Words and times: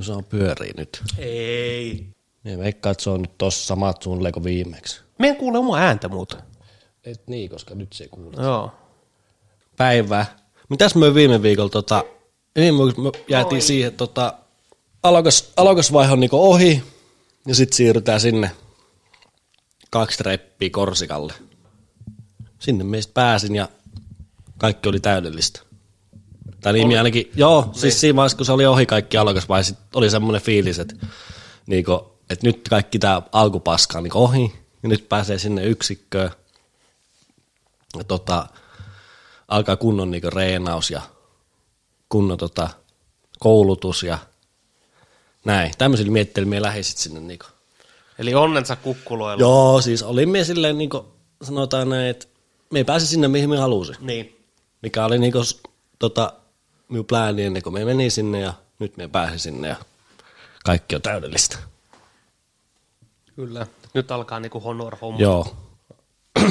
Tuossa 0.00 0.16
on 0.16 0.24
pyörii 0.24 0.72
nyt. 0.76 1.02
Ei. 1.18 2.06
Niin 2.44 2.58
veikkaan, 2.58 2.90
että 2.90 3.04
se 3.04 3.10
on 3.10 3.22
nyt 3.22 3.38
tossa 3.38 3.66
samat 3.66 4.02
suunnilleen 4.02 4.32
kuin 4.32 4.44
viimeksi. 4.44 5.00
Me 5.18 5.28
en 5.28 5.36
kuule 5.36 5.58
omaa 5.58 5.78
ääntä 5.78 6.08
muuta. 6.08 6.42
Et 7.04 7.26
niin, 7.26 7.50
koska 7.50 7.74
nyt 7.74 7.92
se 7.92 8.04
ei 8.04 8.08
kuule. 8.08 8.42
Joo. 8.42 8.72
Päivää. 9.76 10.38
Mitäs 10.68 10.94
me 10.94 11.14
viime 11.14 11.42
viikolla 11.42 11.70
tota, 11.70 12.04
viikolla 12.56 12.92
me 12.98 13.12
jäätiin 13.28 13.62
siihen, 13.62 13.92
tota, 13.92 14.34
alokas, 15.02 15.52
alokasvaihe 15.56 16.12
on 16.12 16.20
niinku 16.20 16.50
ohi, 16.52 16.82
ja 17.46 17.54
sitten 17.54 17.76
siirrytään 17.76 18.20
sinne 18.20 18.50
kaksi 19.90 20.22
reppiä 20.22 20.70
Korsikalle. 20.70 21.32
Sinne 22.58 22.84
meistä 22.84 23.12
pääsin 23.14 23.54
ja 23.54 23.68
kaikki 24.58 24.88
oli 24.88 25.00
täydellistä. 25.00 25.60
Tai 26.60 26.72
nimi 26.72 26.98
ainakin, 26.98 27.30
joo, 27.34 27.62
niin. 27.64 27.74
siis 27.74 28.00
siinä 28.00 28.16
vaiheessa, 28.16 28.36
kun 28.36 28.46
se 28.46 28.52
oli 28.52 28.66
ohi 28.66 28.86
kaikki 28.86 29.16
alokasvaihe, 29.16 29.62
sit 29.62 29.78
oli 29.94 30.10
semmoinen 30.10 30.42
fiilis, 30.42 30.78
että, 30.78 30.94
niinku, 31.66 32.12
että 32.30 32.46
nyt 32.46 32.68
kaikki 32.70 32.98
tämä 32.98 33.22
alkupaska 33.32 33.98
on 33.98 34.04
niinku 34.04 34.18
ohi, 34.18 34.52
ja 34.82 34.88
nyt 34.88 35.08
pääsee 35.08 35.38
sinne 35.38 35.64
yksikköön. 35.64 36.30
Ja 37.98 38.04
tota, 38.04 38.46
alkaa 39.48 39.76
kunnon 39.76 40.10
niinku 40.10 40.30
reenaus 40.30 40.90
ja 40.90 41.02
kunnon 42.08 42.38
tota, 42.38 42.68
koulutus 43.38 44.02
ja 44.02 44.18
näin. 45.44 45.72
Tämmöisillä 45.78 46.12
miettelillä 46.12 46.62
lähdin 46.62 46.84
sit 46.84 46.98
sinne 46.98 47.20
niinku. 47.20 47.46
Eli 48.18 48.34
onnensa 48.34 48.76
kukkuloilla. 48.76 49.40
Joo, 49.40 49.80
siis 49.80 50.02
olimme 50.02 50.44
silleen 50.44 50.78
niinku, 50.78 51.04
sanotaan 51.42 51.88
näin, 51.88 52.06
että 52.10 52.26
me 52.70 52.78
ei 52.78 52.84
pääse 52.84 53.06
sinne 53.06 53.28
mihin 53.28 53.50
me 53.50 53.56
halusin. 53.58 53.96
Niin. 54.00 54.36
Mikä 54.82 55.04
oli 55.04 55.18
niinku, 55.18 55.44
s- 55.44 55.60
tota, 55.98 56.32
minun 56.90 57.06
plääni 57.06 57.44
ennen 57.44 57.62
kuin 57.62 57.72
me 57.74 57.84
meni 57.84 58.10
sinne 58.10 58.40
ja 58.40 58.52
nyt 58.78 58.96
me 58.96 59.08
pääsin 59.08 59.38
sinne 59.38 59.68
ja 59.68 59.76
kaikki 60.64 60.96
on 60.96 61.02
täydellistä. 61.02 61.58
Kyllä. 63.36 63.66
Nyt 63.94 64.10
alkaa 64.10 64.40
niinku 64.40 64.60
honor 64.60 64.96
homma. 65.00 65.20
Joo. 65.20 65.56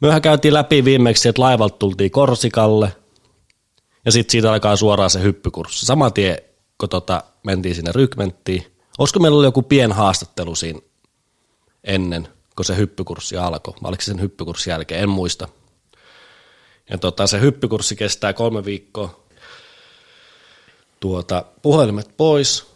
Myöhän 0.00 0.22
käytiin 0.22 0.54
läpi 0.54 0.84
viimeksi, 0.84 1.28
että 1.28 1.42
laivalta 1.42 1.78
tultiin 1.78 2.10
Korsikalle 2.10 2.96
ja 4.04 4.12
sitten 4.12 4.32
siitä 4.32 4.52
alkaa 4.52 4.76
suoraan 4.76 5.10
se 5.10 5.22
hyppykurssi. 5.22 5.86
Sama 5.86 6.10
tie, 6.10 6.44
kun 6.78 6.88
tota, 6.88 7.22
mentiin 7.42 7.74
sinne 7.74 7.92
rykmenttiin. 7.94 8.66
Olisiko 8.98 9.20
meillä 9.20 9.34
ollut 9.34 9.44
joku 9.44 9.62
pien 9.62 9.92
haastattelu 9.92 10.54
siinä 10.54 10.80
ennen, 11.84 12.28
kun 12.56 12.64
se 12.64 12.76
hyppykurssi 12.76 13.36
alkoi? 13.36 13.74
Vai 13.82 13.88
oliko 13.88 14.02
se 14.02 14.06
sen 14.06 14.20
hyppykurssin 14.20 14.70
jälkeen? 14.70 15.02
En 15.02 15.08
muista. 15.08 15.48
Ja 16.90 16.98
tota, 16.98 17.26
se 17.26 17.40
hyppykurssi 17.40 17.96
kestää 17.96 18.32
kolme 18.32 18.64
viikkoa. 18.64 19.26
Tuota, 21.00 21.44
puhelimet 21.62 22.16
pois, 22.16 22.66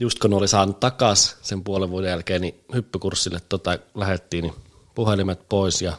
just 0.00 0.18
kun 0.18 0.34
oli 0.34 0.48
saanut 0.48 0.80
takas 0.80 1.36
sen 1.42 1.64
puolen 1.64 1.90
vuoden 1.90 2.10
jälkeen, 2.10 2.40
niin 2.40 2.64
hyppykurssille 2.74 3.40
tota, 3.48 3.78
lähettiin, 3.94 4.42
niin 4.42 4.54
puhelimet 4.94 5.48
pois 5.48 5.82
ja 5.82 5.96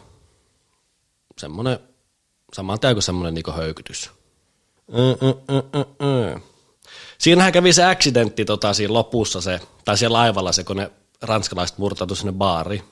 semmoinen, 1.38 1.80
saman 2.54 2.80
kuin 2.80 3.04
semmoinen 3.04 3.34
niin 3.34 3.56
höykytys. 3.56 4.12
Ö, 4.94 5.28
ö, 5.28 5.64
ö, 5.76 5.86
ö. 6.06 6.40
Siinähän 7.18 7.54
kävi 7.54 7.74
se 7.74 7.84
accidentti 7.84 8.46
tota, 8.46 8.74
siinä 8.74 8.94
lopussa 8.94 9.42
se, 9.42 9.60
tai 9.86 9.98
siellä 9.98 10.18
laivalla 10.18 10.52
se, 10.52 10.64
kun 10.64 10.78
ne 10.78 10.92
ranskalaiset 11.22 11.78
murtautui 11.78 12.18
sinne 12.18 12.32
baariin. 12.32 12.84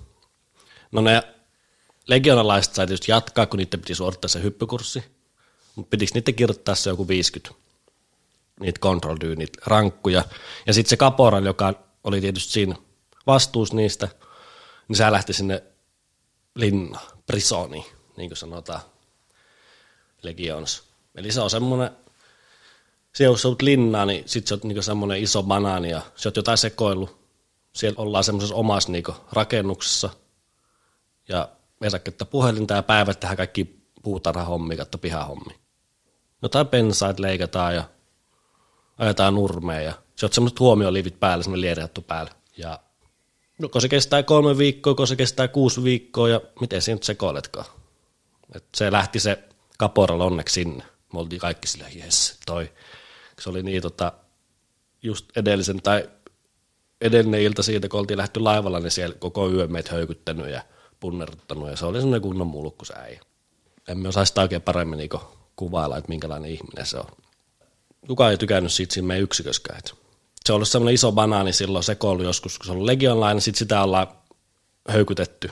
No 0.91 1.01
ne 1.01 1.23
legionalaiset 2.07 2.73
sai 2.73 2.87
tietysti 2.87 3.11
jatkaa, 3.11 3.45
kun 3.45 3.57
niiden 3.57 3.79
piti 3.79 3.95
suorittaa 3.95 4.29
se 4.29 4.43
hyppykurssi, 4.43 5.03
mutta 5.75 5.89
pitikö 5.89 6.11
niiden 6.13 6.35
kirjoittaa 6.35 6.75
se 6.75 6.89
joku 6.89 7.07
50? 7.07 7.61
niitä 8.61 8.79
control 8.79 9.17
niitä 9.35 9.61
rankkuja. 9.65 10.23
Ja 10.67 10.73
sitten 10.73 10.89
se 10.89 10.97
Caporal, 10.97 11.45
joka 11.45 11.73
oli 12.03 12.21
tietysti 12.21 12.53
siinä 12.53 12.75
vastuus 13.27 13.73
niistä, 13.73 14.07
niin 14.87 14.97
se 14.97 15.11
lähti 15.11 15.33
sinne 15.33 15.63
linna, 16.55 16.99
prisoni, 17.27 17.85
niin 18.17 18.29
kuin 18.29 18.37
sanotaan 18.37 18.81
Legions. 20.21 20.83
Eli 21.15 21.31
se 21.31 21.41
on 21.41 21.49
semmoinen, 21.49 21.91
se 23.13 23.23
jos 23.23 23.45
olet 23.45 23.61
linnaa, 23.61 24.05
niin 24.05 24.23
sit 24.25 24.47
se 24.47 24.53
on 24.53 24.59
niinku 24.63 24.81
semmoinen 24.81 25.23
iso 25.23 25.43
banaani 25.43 25.89
ja 25.89 26.01
se 26.15 26.29
on 26.29 26.33
jotain 26.35 26.57
sekoillut. 26.57 27.21
Siellä 27.73 28.01
ollaan 28.01 28.23
semmoisessa 28.23 28.55
omassa 28.55 28.91
niinku 28.91 29.15
rakennuksessa 29.31 30.09
ja 31.27 31.49
että 32.05 32.25
puhelinta 32.25 32.73
ja 32.73 32.83
päivät 32.83 33.19
tehdään 33.19 33.37
kaikki 33.37 33.81
puutarhahommia, 34.03 34.77
katto 34.77 34.97
pihahommi. 34.97 35.59
Jotain 36.41 36.67
pensaita 36.67 37.21
leikataan 37.21 37.75
ja 37.75 37.83
ajetaan 38.97 39.35
nurmeen 39.35 39.85
ja 39.85 39.93
se 40.15 40.25
on 40.25 40.33
semmoiset 40.33 40.59
huomioliivit 40.59 41.19
päällä, 41.19 41.43
semmoinen 41.43 41.61
lierihattu 41.61 42.01
päällä. 42.01 42.31
Ja 42.57 42.79
no, 43.59 43.69
kun 43.69 43.81
se 43.81 43.89
kestää 43.89 44.23
kolme 44.23 44.57
viikkoa, 44.57 44.95
kun 44.95 45.07
se 45.07 45.15
kestää 45.15 45.47
kuusi 45.47 45.83
viikkoa 45.83 46.29
ja 46.29 46.41
miten 46.61 46.81
siinä 46.81 46.95
nyt 46.95 47.03
sekoiletkaan. 47.03 47.65
Et 48.55 48.65
se 48.75 48.91
lähti 48.91 49.19
se 49.19 49.43
kaporal 49.77 50.19
onneksi 50.19 50.53
sinne. 50.53 50.83
Me 51.13 51.19
oltiin 51.19 51.39
kaikki 51.39 51.67
sillä 51.67 51.85
jes, 51.95 52.39
toi. 52.45 52.71
Se 53.39 53.49
oli 53.49 53.63
niin 53.63 53.81
tota, 53.81 54.11
just 55.03 55.37
edellisen 55.37 55.81
tai 55.81 56.09
edellinen 57.01 57.41
ilta 57.41 57.63
siitä, 57.63 57.89
kun 57.89 57.99
oltiin 57.99 58.17
lähty 58.17 58.39
laivalla, 58.39 58.79
niin 58.79 58.91
siellä 58.91 59.15
koko 59.15 59.49
yö 59.49 59.67
meitä 59.67 59.91
höykyttänyt 59.91 60.49
ja 60.49 60.61
punneruttanut 61.01 61.69
ja 61.69 61.75
se 61.75 61.85
oli 61.85 61.97
semmoinen 61.97 62.21
kunnon 62.21 62.47
mulkku 62.47 62.85
se 62.85 62.93
äijä. 62.93 63.21
Emme 63.87 64.07
osaa 64.07 64.25
sitä 64.25 64.41
oikein 64.41 64.61
paremmin 64.61 64.97
niinku 64.97 65.21
kuvailla, 65.55 65.97
että 65.97 66.09
minkälainen 66.09 66.51
ihminen 66.51 66.85
se 66.85 66.97
on 66.97 67.05
kukaan 68.07 68.31
ei 68.31 68.37
tykännyt 68.37 68.71
siitä 68.71 68.93
siinä 68.93 69.07
meidän 69.07 69.23
yksiköskään. 69.23 69.79
Et 69.79 69.95
Se 70.45 70.53
on 70.53 70.55
ollut 70.55 70.67
semmoinen 70.67 70.93
iso 70.93 71.11
banaani 71.11 71.53
silloin 71.53 71.83
sekoilu 71.83 72.23
joskus, 72.23 72.57
kun 72.57 72.65
se 72.65 72.71
on 72.71 72.75
ollut 72.75 72.85
legionlainen, 72.85 73.41
sitten 73.41 73.59
sitä 73.59 73.83
ollaan 73.83 74.07
höykytetty 74.87 75.51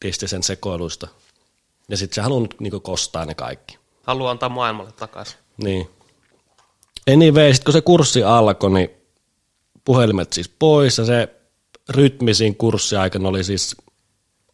tietysti 0.00 0.28
sen 0.28 0.42
sekoiluista. 0.42 1.08
Ja 1.88 1.96
sitten 1.96 2.14
se 2.14 2.20
haluaa 2.20 2.48
niinku 2.60 2.80
kostaa 2.80 3.24
ne 3.24 3.34
kaikki. 3.34 3.78
Haluaa 4.02 4.30
antaa 4.30 4.48
maailmalle 4.48 4.92
takaisin. 4.92 5.38
Niin. 5.56 5.90
Anyway, 7.12 7.54
sit 7.54 7.64
kun 7.64 7.72
se 7.72 7.80
kurssi 7.80 8.24
alkoi, 8.24 8.70
niin 8.70 8.90
puhelimet 9.84 10.32
siis 10.32 10.48
pois 10.58 10.98
ja 10.98 11.04
se 11.04 11.28
rytmi 11.88 12.34
siinä 12.34 12.54
kurssiaikana 12.58 13.28
oli 13.28 13.44
siis 13.44 13.76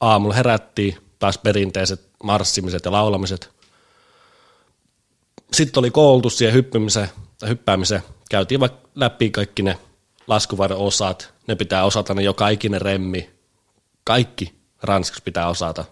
aamulla 0.01 0.35
herättiin 0.35 0.97
taas 1.19 1.39
perinteiset 1.39 2.11
marssimiset 2.23 2.85
ja 2.85 2.93
laulamiset. 2.93 3.51
Sitten 5.53 5.81
oli 5.81 5.91
koulutus 5.91 6.39
siihen 6.39 6.55
hyppimisen, 6.55 7.09
tai 7.39 7.49
hyppäämiseen. 7.49 8.03
Käytiin 8.31 8.61
vaikka 8.61 8.89
läpi 8.95 9.31
kaikki 9.31 9.63
ne 9.63 9.79
laskuvarjon 10.27 10.81
osat. 10.81 11.35
Ne 11.47 11.55
pitää 11.55 11.85
osata 11.85 12.15
ne 12.15 12.23
joka 12.23 12.49
ikinen 12.49 12.83
remmi. 12.83 13.31
Kaikki 14.05 14.55
ranskaksi 14.83 15.23
pitää 15.23 15.49
osata. 15.49 15.85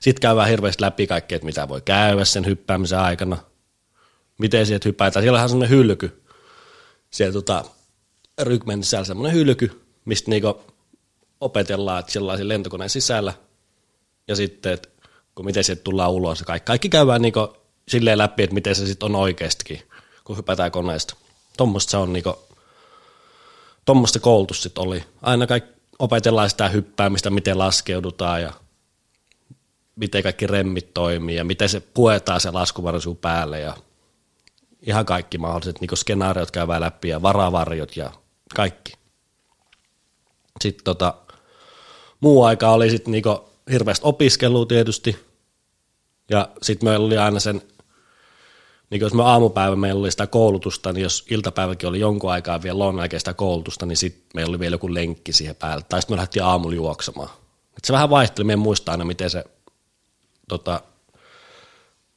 Sitten 0.00 0.20
käydään 0.20 0.48
hirveästi 0.48 0.82
läpi 0.82 1.06
kaikki, 1.06 1.34
että 1.34 1.46
mitä 1.46 1.68
voi 1.68 1.82
käydä 1.84 2.24
sen 2.24 2.46
hyppäämisen 2.46 2.98
aikana. 2.98 3.36
Miten 4.38 4.66
sieltä 4.66 4.88
hypätään. 4.88 5.22
Siellä 5.22 5.42
on 5.42 5.48
semmoinen 5.48 5.78
hylky. 5.78 6.22
Siellä 7.10 7.32
tota, 7.32 7.64
rykmen 8.40 8.84
sisällä 8.84 9.04
semmoinen 9.04 9.36
hylky, 9.36 9.82
mistä 10.04 10.30
niinku 10.30 10.60
opetellaan, 11.40 12.00
että 12.00 12.20
on 12.20 12.48
lentokoneen 12.48 12.90
sisällä. 12.90 13.32
Ja 14.28 14.36
sitten, 14.36 14.72
että 14.72 14.88
kun 15.34 15.44
miten 15.44 15.64
sieltä 15.64 15.82
tullaan 15.82 16.10
ulos. 16.10 16.40
ja 16.40 16.46
Kaikki, 16.46 16.66
kaikki 16.66 16.88
käydään 16.88 17.22
niinku 17.22 17.56
silleen 17.88 18.18
läpi, 18.18 18.42
että 18.42 18.54
miten 18.54 18.74
se 18.74 18.86
sitten 18.86 19.06
on 19.06 19.16
oikeastikin, 19.16 19.82
kun 20.24 20.36
hypätään 20.36 20.70
koneesta. 20.70 21.16
Tuommoista 21.56 21.90
se 21.90 21.96
on 21.96 22.12
niinku, 22.12 22.38
tuommoista 23.84 24.20
koulutus 24.20 24.62
sitten 24.62 24.84
oli. 24.84 25.04
Aina 25.22 25.46
kaikki 25.46 25.76
opetellaan 25.98 26.50
sitä 26.50 26.68
hyppäämistä, 26.68 27.30
miten 27.30 27.58
laskeudutaan 27.58 28.42
ja 28.42 28.52
miten 29.96 30.22
kaikki 30.22 30.46
remmit 30.46 30.94
toimii 30.94 31.36
ja 31.36 31.44
miten 31.44 31.68
se 31.68 31.80
puetaan 31.80 32.40
se 32.40 32.50
laskuvarjo 32.50 33.14
päälle 33.20 33.60
ja 33.60 33.76
ihan 34.82 35.06
kaikki 35.06 35.38
mahdolliset 35.38 35.80
niin 35.80 35.96
skenaariot 35.96 36.50
käydään 36.50 36.80
läpi 36.80 37.08
ja 37.08 37.22
varavarjot 37.22 37.96
ja 37.96 38.12
kaikki. 38.54 38.92
Sitten 40.60 40.84
tota, 40.84 41.14
muu 42.20 42.44
aika 42.44 42.70
oli 42.70 42.90
sitten 42.90 43.12
niinku 43.12 43.50
hirveästi 43.70 44.06
opiskelua 44.06 44.66
tietysti 44.66 45.16
ja 46.30 46.48
sitten 46.62 46.88
meillä 46.88 47.06
oli 47.06 47.18
aina 47.18 47.40
sen, 47.40 47.62
niin 48.90 49.00
jos 49.00 49.14
me 49.14 49.22
aamupäivä 49.22 49.76
meillä 49.76 50.00
oli 50.00 50.10
sitä 50.10 50.26
koulutusta, 50.26 50.92
niin 50.92 51.02
jos 51.02 51.26
iltapäiväkin 51.30 51.88
oli 51.88 52.00
jonkun 52.00 52.32
aikaa 52.32 52.62
vielä 52.62 52.78
lounaan 52.78 53.02
jälkeen 53.02 53.20
sitä 53.20 53.34
koulutusta, 53.34 53.86
niin 53.86 53.96
sitten 53.96 54.30
meillä 54.34 54.50
oli 54.50 54.58
vielä 54.58 54.74
joku 54.74 54.94
lenkki 54.94 55.32
siihen 55.32 55.56
päälle. 55.56 55.84
Tai 55.88 56.02
sitten 56.02 56.14
me 56.14 56.16
lähdettiin 56.16 56.44
aamulla 56.44 56.74
juoksemaan. 56.74 57.28
Et 57.76 57.84
se 57.84 57.92
vähän 57.92 58.10
vaihteli, 58.10 58.46
me 58.46 58.52
en 58.52 58.58
muista 58.58 58.92
aina, 58.92 59.04
miten 59.04 59.30
se, 59.30 59.44
tota, 60.48 60.80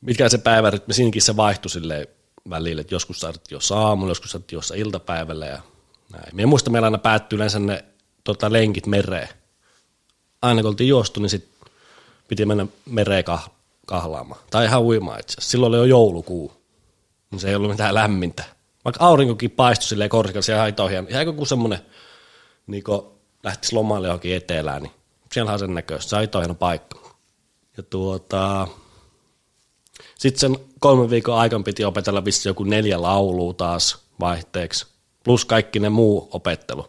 mitkä 0.02 0.30
se 0.30 0.38
päivärytmi, 0.38 0.94
siinäkin 0.94 1.22
se 1.22 1.36
vaihtui 1.36 1.70
silleen 1.70 2.08
välillä, 2.50 2.82
että 2.82 2.96
joskus 2.96 3.20
saatiin 3.20 3.44
jossain 3.52 3.82
aamulla, 3.82 4.12
joskus 4.12 4.32
saatiin 4.32 4.58
jossain 4.58 4.80
iltapäivällä 4.80 5.46
ja 5.46 5.62
näin. 6.14 6.36
Me 6.36 6.42
en 6.42 6.50
muista, 6.50 6.70
meillä 6.70 6.86
aina 6.86 6.98
päättyi 6.98 7.36
yleensä 7.36 7.60
ne 7.60 7.86
tota, 8.24 8.54
lenkit 8.54 8.88
mereen. 8.88 9.30
Aina 10.42 10.62
kun 10.62 10.70
oltiin 10.70 10.88
juostu, 10.88 11.20
niin 11.20 11.30
sitten 11.30 11.72
piti 12.28 12.46
mennä 12.46 12.68
mereen 12.86 13.24
kah- 13.30 13.50
kahlaamaan. 13.86 14.42
Tai 14.50 14.66
ihan 14.66 14.82
uimaan 14.82 15.20
itse 15.20 15.34
asiassa. 15.34 15.52
Silloin 15.52 15.70
oli 15.70 15.78
jo 15.78 15.84
joulukuu. 15.86 16.52
Niin 17.32 17.40
se 17.40 17.50
ei 17.50 17.56
ollut 17.56 17.72
mitään 17.72 17.94
lämmintä. 17.94 18.44
vaikka 18.86 19.06
aurinkokin 19.06 19.52
paistui 19.52 19.88
silleen 19.88 20.10
korkealla, 20.10 20.42
siellä 20.42 20.62
haitoo 20.62 20.88
hieno, 20.88 21.08
ihan 21.10 21.26
joku 21.26 21.46
semmoinen, 21.46 21.80
niin 22.68 22.84
lähtisi 23.44 23.76
lomalle 23.76 24.08
johonkin 24.08 24.36
etelään, 24.36 24.84
niin 24.84 24.92
siellä 25.32 25.54
on 25.54 25.60
sen 25.60 25.74
näköistä, 25.74 26.10
se 26.10 26.16
haitoo 26.16 26.42
hieno 26.42 26.56
paikka. 26.56 27.00
Ja 27.78 27.84
tuota, 27.84 28.68
sitten 30.18 30.40
sen 30.40 30.58
kolmen 30.80 31.10
viikon 31.10 31.38
aikana 31.38 31.64
piti 31.64 31.86
opetella 31.86 32.26
vissi 32.26 32.50
joku 32.50 32.64
neljä 32.64 33.02
laulua 33.02 33.54
taas 33.54 33.98
vaihteeksi, 34.20 34.88
plus 35.24 35.46
kaikki 35.46 35.80
ne 35.80 35.90
muu 35.90 36.30
opettelu. 36.32 36.88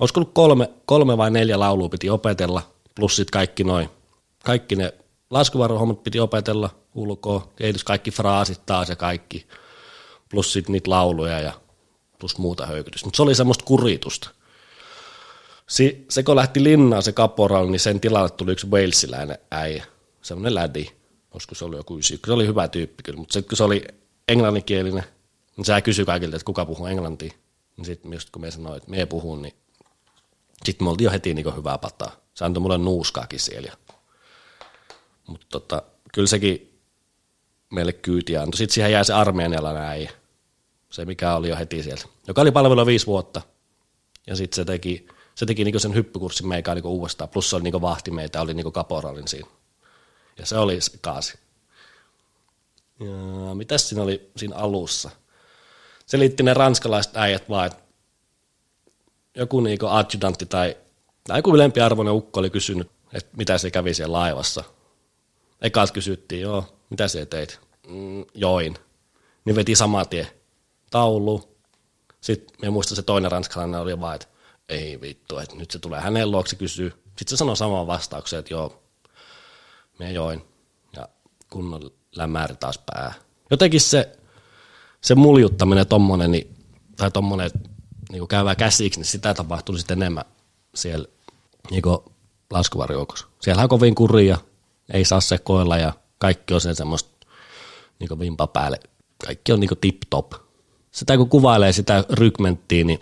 Olisiko 0.00 0.20
ollut 0.20 0.34
kolme, 0.34 0.70
kolme 0.86 1.16
vai 1.16 1.30
neljä 1.30 1.58
laulua 1.58 1.88
piti 1.88 2.10
opetella, 2.10 2.62
plus 2.94 3.16
sitten 3.16 3.32
kaikki 3.32 3.64
noin. 3.64 3.88
Kaikki 4.44 4.76
ne 4.76 4.94
laskuvarohommat 5.30 6.02
piti 6.02 6.20
opetella 6.20 6.70
ulkoa, 6.94 7.52
kehitys 7.56 7.84
kaikki 7.84 8.10
fraasit 8.10 8.66
taas 8.66 8.88
ja 8.88 8.96
kaikki, 8.96 9.46
plus 10.30 10.52
sitten 10.52 10.72
niitä 10.72 10.90
lauluja 10.90 11.40
ja 11.40 11.52
plus 12.18 12.38
muuta 12.38 12.66
höykytystä. 12.66 13.06
Mutta 13.06 13.16
se 13.16 13.22
oli 13.22 13.34
semmoista 13.34 13.64
kuritusta. 13.64 14.30
Si, 15.68 16.06
se 16.10 16.22
kun 16.22 16.36
lähti 16.36 16.62
linnaan 16.62 17.02
se 17.02 17.12
kaporal, 17.12 17.68
niin 17.68 17.80
sen 17.80 18.00
tilalle 18.00 18.30
tuli 18.30 18.52
yksi 18.52 18.66
walesiläinen 18.66 19.38
äijä, 19.50 19.84
semmoinen 20.22 20.54
lädi, 20.54 20.86
olisiko 21.30 21.54
se 21.54 21.64
oli 21.64 21.76
joku 21.76 21.98
ysi. 21.98 22.20
Se 22.26 22.32
oli 22.32 22.46
hyvä 22.46 22.68
tyyppi 22.68 23.02
kyllä, 23.02 23.18
mutta 23.18 23.32
se, 23.32 23.42
kun 23.42 23.56
se 23.56 23.64
oli 23.64 23.84
englanninkielinen, 24.28 25.04
niin 25.56 25.64
se 25.64 25.82
kysyi 25.82 26.04
kaikilta, 26.04 26.36
että 26.36 26.46
kuka 26.46 26.66
puhuu 26.66 26.86
englantia. 26.86 27.32
Niin 27.76 27.84
sitten 27.84 28.18
kun 28.32 28.42
me 28.42 28.50
sanoin, 28.50 28.76
että 28.76 28.90
me 28.90 29.06
puhun, 29.06 29.42
niin 29.42 29.54
sitten 30.64 30.86
me 30.86 30.90
oltiin 30.90 31.04
jo 31.04 31.10
heti 31.10 31.34
niin 31.34 31.56
hyvää 31.56 31.78
pataa. 31.78 32.16
Se 32.34 32.44
antoi 32.44 32.60
mulle 32.60 32.78
nuuskaakin 32.78 33.40
siellä. 33.40 33.72
Mutta 35.26 35.46
tota, 35.50 35.82
kyllä 36.12 36.28
sekin 36.28 36.80
meille 37.70 37.92
kyytiä 37.92 38.42
antoi. 38.42 38.58
Sitten 38.58 38.74
siihen 38.74 38.92
jäi 38.92 39.04
se 39.04 39.12
armeenialainen 39.12 39.82
äijä. 39.82 40.10
Se 40.90 41.04
mikä 41.04 41.34
oli 41.34 41.48
jo 41.48 41.56
heti 41.56 41.82
sieltä. 41.82 42.04
Joka 42.26 42.40
oli 42.40 42.50
palvelu 42.50 42.86
viisi 42.86 43.06
vuotta. 43.06 43.42
Ja 44.26 44.36
sitten 44.36 44.56
se 44.56 44.64
teki, 44.64 45.06
se 45.34 45.46
teki 45.46 45.64
niinku 45.64 45.78
sen 45.78 45.94
hyppykurssin 45.94 46.48
meikä 46.48 46.74
niinku 46.74 46.88
uudestaan. 46.88 47.30
Plus 47.30 47.50
se 47.50 47.56
oli 47.56 47.62
niinku 47.62 47.80
vahti 47.80 48.10
meitä, 48.10 48.40
oli 48.40 48.54
niinku 48.54 48.70
kaporalin 48.70 49.28
siinä. 49.28 49.48
Ja 50.38 50.46
se 50.46 50.58
oli 50.58 50.80
se 50.80 50.98
kaasi. 51.00 51.38
Ja 53.00 53.54
mitäs 53.54 53.88
siinä 53.88 54.02
oli 54.02 54.30
siinä 54.36 54.56
alussa? 54.56 55.10
Se 56.06 56.18
liitti 56.18 56.42
ne 56.42 56.54
ranskalaiset 56.54 57.16
äijät 57.16 57.48
vaan, 57.48 57.66
että 57.66 57.82
joku 59.36 59.60
niinku 59.60 59.86
adjutantti 59.86 60.46
tai, 60.46 60.76
tai 61.26 61.38
joku 61.38 61.54
ylempiarvoinen 61.54 62.14
ukko 62.14 62.40
oli 62.40 62.50
kysynyt, 62.50 62.90
että 63.12 63.36
mitä 63.36 63.58
se 63.58 63.70
kävi 63.70 63.94
siellä 63.94 64.18
laivassa. 64.18 64.64
Ekat 65.60 65.90
kysyttiin, 65.90 66.42
joo, 66.42 66.64
mitä 66.90 67.08
se 67.08 67.26
teit? 67.26 67.60
Mm, 67.88 68.24
join. 68.34 68.74
Niin 69.44 69.56
veti 69.56 69.76
saman 69.76 70.08
tien 70.08 70.26
taulu. 70.90 71.56
Sitten 72.20 72.56
me 72.62 72.70
muista 72.70 72.94
se 72.94 73.02
toinen 73.02 73.32
ranskalainen 73.32 73.80
oli 73.80 74.00
vaan, 74.00 74.14
että 74.14 74.26
ei 74.68 75.00
vittu, 75.00 75.38
että 75.38 75.56
nyt 75.56 75.70
se 75.70 75.78
tulee 75.78 76.00
hänen 76.00 76.30
luokse 76.30 76.56
kysyy. 76.56 76.92
Sitten 77.04 77.28
se 77.28 77.36
sanoi 77.36 77.56
saman 77.56 77.86
vastauksen, 77.86 78.38
että 78.38 78.54
joo, 78.54 78.82
me 79.98 80.12
join. 80.12 80.44
Ja 80.96 81.08
kunnon 81.50 81.90
lämmäri 82.16 82.56
taas 82.56 82.78
pää. 82.78 83.14
Jotenkin 83.50 83.80
se, 83.80 84.18
se 85.00 85.14
muljuttaminen 85.14 85.86
tommonen, 85.86 86.32
niin, 86.32 86.56
tai 86.96 87.10
tommonen, 87.10 87.50
niin 88.12 88.28
käydään 88.28 88.56
käsiksi, 88.56 89.00
niin 89.00 89.06
sitä 89.06 89.34
tapahtuu 89.34 89.78
sitten 89.78 90.02
enemmän 90.02 90.24
siellä 90.74 91.08
niin 91.70 91.82
laskuvarjoukossa. 92.50 93.26
Siellä 93.40 93.62
on 93.62 93.68
kovin 93.68 93.94
kuria, 93.94 94.38
ei 94.92 95.04
saa 95.04 95.20
sekoilla 95.20 95.76
ja 95.76 95.92
kaikki 96.18 96.54
on 96.54 96.60
se 96.60 96.74
semmoista 96.74 97.26
niin 97.98 98.18
vimpa 98.18 98.46
päälle. 98.46 98.80
Kaikki 99.26 99.52
on 99.52 99.60
niin 99.60 99.70
tip-top. 99.80 100.32
Sitä 100.90 101.16
kun 101.16 101.28
kuvailee 101.28 101.72
sitä 101.72 102.04
rykmenttiä, 102.10 102.84
niin 102.84 103.00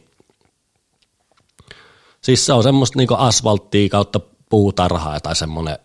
siis 2.21 2.47
se 2.47 2.53
on 2.53 2.62
semmoista 2.62 2.99
niin 2.99 3.09
asfalttia 3.17 3.89
kautta 3.89 4.21
puutarhaa 4.51 5.21
tai 5.21 5.37
semmoinen 5.37 5.79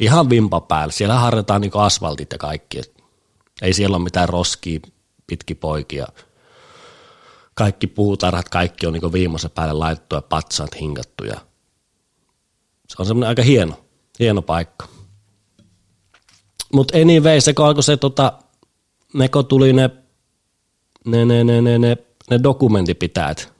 ihan 0.00 0.30
vimpa 0.30 0.60
päälle. 0.60 0.92
Siellä 0.92 1.14
harjoitetaan 1.14 1.60
niin 1.60 1.72
asfaltit 1.74 2.32
ja 2.32 2.38
kaikki. 2.38 2.80
Ei 3.62 3.72
siellä 3.72 3.96
ole 3.96 4.04
mitään 4.04 4.28
roskia, 4.28 4.80
pitkipoikia. 5.26 6.06
Kaikki 7.54 7.86
puutarhat, 7.86 8.48
kaikki 8.48 8.86
on 8.86 8.92
niin 8.92 9.12
viimeisen 9.12 9.50
päälle 9.50 9.72
laitettu 9.72 10.14
ja 10.14 10.22
patsaat 10.22 10.80
hinkattu. 10.80 11.24
Ja 11.24 11.34
se 12.88 12.96
on 12.98 13.06
semmoinen 13.06 13.28
aika 13.28 13.42
hieno, 13.42 13.84
hieno 14.18 14.42
paikka. 14.42 14.88
Mutta 16.72 16.98
anyway, 16.98 17.40
se 17.40 17.54
kun 17.54 17.66
alkoi 17.66 17.82
se, 17.82 17.96
tota, 17.96 18.32
ne 19.14 19.28
kun 19.28 19.46
tuli 19.46 19.72
ne, 19.72 19.90
ne, 21.04 21.24
ne, 21.24 21.44
ne, 21.44 21.60
ne, 21.60 21.78
ne, 21.78 21.96
ne 22.30 22.42
dokumenttipitäjät, 22.42 23.52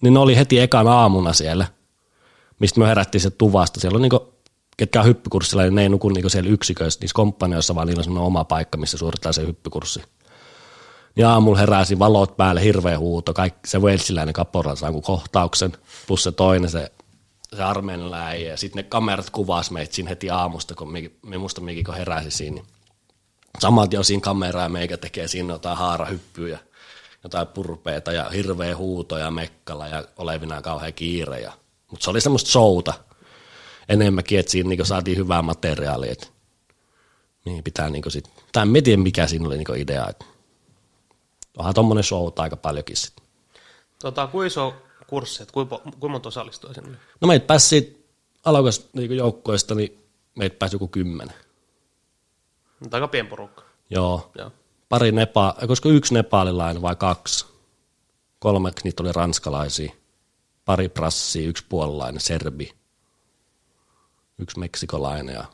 niin 0.00 0.14
ne 0.14 0.20
oli 0.20 0.36
heti 0.36 0.60
ekan 0.60 0.88
aamuna 0.88 1.32
siellä, 1.32 1.66
mistä 2.60 2.80
me 2.80 2.86
herättiin 2.86 3.22
se 3.22 3.30
tuvasta. 3.30 3.80
Siellä 3.80 3.96
on 3.96 4.02
niinku, 4.02 4.34
ketkä 4.76 5.00
on 5.00 5.06
hyppykurssilla, 5.06 5.62
niin 5.62 5.74
ne 5.74 5.82
ei 5.82 5.88
nuku 5.88 6.08
niinku 6.08 6.28
siellä 6.28 6.50
yksiköissä, 6.50 7.00
niissä 7.00 7.14
komppanioissa, 7.14 7.74
vaan 7.74 7.86
niillä 7.86 8.02
on 8.06 8.18
oma 8.18 8.44
paikka, 8.44 8.78
missä 8.78 8.98
suorittaa 8.98 9.32
se 9.32 9.46
hyppykurssi. 9.46 10.02
Ja 11.16 11.30
aamulla 11.30 11.58
heräsi 11.58 11.98
valot 11.98 12.36
päälle, 12.36 12.62
hirveä 12.62 12.98
huuto, 12.98 13.34
kaikki, 13.34 13.68
se 13.68 13.78
Walesiläinen 13.78 14.32
kaporal 14.32 14.76
saa 14.76 14.92
kohtauksen, 15.02 15.72
plus 16.06 16.22
se 16.22 16.32
toinen, 16.32 16.70
se 16.70 16.92
se 17.56 17.62
armeenilainen 17.62 18.28
äijä, 18.28 18.50
ja 18.50 18.56
sitten 18.56 18.82
ne 18.82 18.88
kamerat 18.88 19.30
kuvasi 19.30 19.72
meitä 19.72 19.94
siinä 19.94 20.08
heti 20.08 20.30
aamusta, 20.30 20.74
kun 20.74 20.92
me, 21.22 21.38
muista 21.38 21.60
mikin 21.60 21.84
kun 21.84 21.94
heräsi 21.94 22.30
siinä. 22.30 22.54
Niin 22.54 22.66
samalti 23.58 23.96
on 23.96 24.04
siinä 24.04 24.20
kameraa 24.20 24.62
ja 24.62 24.68
meikä 24.68 24.96
tekee 24.96 25.28
siinä 25.28 25.52
jotain 25.52 25.78
haarahyppyjä, 25.78 26.58
jotain 27.24 27.46
purpeita 27.46 28.12
ja 28.12 28.30
hirveä 28.30 28.76
huuto 28.76 29.18
ja 29.18 29.30
mekkala 29.30 29.88
ja 29.88 30.04
olevina 30.16 30.62
kauhean 30.62 30.94
kiire. 30.94 31.40
Ja, 31.40 31.52
mutta 31.90 32.04
se 32.04 32.10
oli 32.10 32.20
semmoista 32.20 32.50
showta 32.50 32.94
enemmänkin, 33.88 34.38
että 34.38 34.52
siinä 34.52 34.68
niinku 34.68 34.84
saatiin 34.84 35.16
hyvää 35.16 35.42
materiaalia. 35.42 36.12
Et, 36.12 36.32
niin 37.44 37.64
pitää 37.64 37.90
niinku 37.90 38.10
sit, 38.10 38.30
tai 38.52 38.66
en 38.76 38.84
tiedä 38.84 39.02
mikä 39.02 39.26
siinä 39.26 39.46
oli 39.46 39.56
niinku 39.56 39.74
idea. 39.74 40.08
Et, 40.08 40.24
onhan 41.58 41.74
tommonen 41.74 42.04
showta 42.04 42.42
aika 42.42 42.56
paljonkin 42.56 42.96
sitten. 42.96 43.24
Tota, 43.98 44.26
kuinka 44.26 44.46
iso 44.46 44.74
kurssi, 45.06 45.42
että 45.42 45.52
kuinka, 45.52 45.78
kuinka 45.78 46.08
monta 46.08 46.28
osallistui 46.28 46.74
sinne? 46.74 46.98
No 47.20 47.28
meitä 47.28 47.46
pääsi 47.46 47.68
siitä 47.68 47.98
alokas 48.44 48.88
niin 48.92 49.16
joukkoista, 49.16 49.74
niin 49.74 49.98
meitä 50.34 50.56
pääsi 50.58 50.74
joku 50.74 50.88
kymmenen. 50.88 51.34
Mutta 52.80 52.96
aika 52.96 53.08
pieni 53.08 53.28
porukka. 53.28 53.62
Joo. 53.90 54.30
Joo. 54.38 54.52
Pari 54.88 55.12
nepa, 55.12 55.54
koska 55.66 55.88
yksi 55.88 56.14
nepalilainen 56.14 56.82
vai 56.82 56.96
kaksi. 56.96 57.46
Kolme 58.38 58.72
niitä 58.84 59.02
oli 59.02 59.12
ranskalaisia. 59.12 59.92
Pari 60.64 60.88
prassia, 60.88 61.48
yksi 61.48 61.64
puolalainen, 61.68 62.20
serbi. 62.20 62.74
Yksi 64.38 64.58
meksikolainen 64.58 65.34
ja 65.34 65.44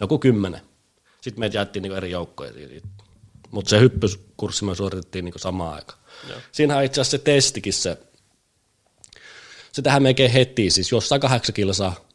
joku 0.00 0.18
kymmenen. 0.18 0.60
Sitten 1.20 1.40
meitä 1.40 1.56
jaettiin 1.56 1.82
niin 1.82 1.96
eri 1.96 2.10
joukkoja. 2.10 2.52
Mutta 3.50 3.68
se 3.68 3.80
hyppyskurssi 3.80 4.64
me 4.64 4.74
suoritettiin 4.74 5.24
niin 5.24 5.34
samaan 5.36 5.74
aikaan. 5.74 5.98
Siinähän 6.52 6.84
itse 6.84 7.00
asiassa 7.00 7.18
se 7.18 7.22
testikin 7.22 7.72
se 7.72 7.98
se 9.76 9.82
tähän 9.82 10.02
melkein 10.02 10.30
heti, 10.30 10.70
siis 10.70 10.92
jossain 10.92 11.20
kahdeksan 11.20 11.54
kilsaa 11.54 12.08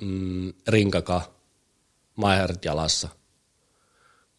mm, 0.00 0.52
rinkaka, 0.68 1.34
maiherit 2.14 2.64
jalassa 2.64 3.08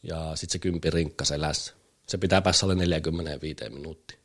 ja 0.03 0.35
sitten 0.35 0.51
se 0.51 0.59
kympi 0.59 0.89
rinkka 0.89 1.25
selässä. 1.25 1.73
Se 2.07 2.17
pitää 2.17 2.41
päässä 2.41 2.65
alle 2.65 2.75
45 2.75 3.69
minuuttia. 3.69 4.17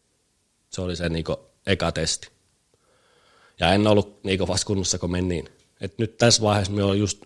Se 0.71 0.81
oli 0.81 0.97
se 0.97 1.09
niinku 1.09 1.37
eka 1.67 1.93
testi. 1.93 2.29
Ja 3.61 3.73
en 3.73 3.87
ollut 3.87 4.25
niinku 4.25 4.49
vasta 4.49 4.67
kunnossa, 4.67 4.99
kun 4.99 5.11
menin. 5.11 5.49
Et 5.81 5.99
nyt 5.99 6.19
tässä 6.19 6.43
vaiheessa 6.43 6.73
me 6.73 6.85
on 6.85 6.99
just, 6.99 7.23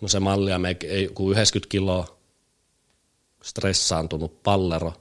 no 0.00 0.08
se 0.08 0.20
malli 0.20 0.50
ja 0.50 0.58
me 0.58 0.76
ei, 0.84 1.04
90 1.04 1.68
kiloa 1.68 2.15
stressaantunut 3.46 4.42
pallero. 4.42 4.92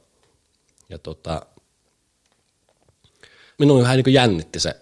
Ja 0.89 0.97
tota, 0.99 1.45
minun 3.59 3.81
vähän 3.81 3.97
niin 3.97 4.13
jännitti 4.13 4.59
se 4.59 4.75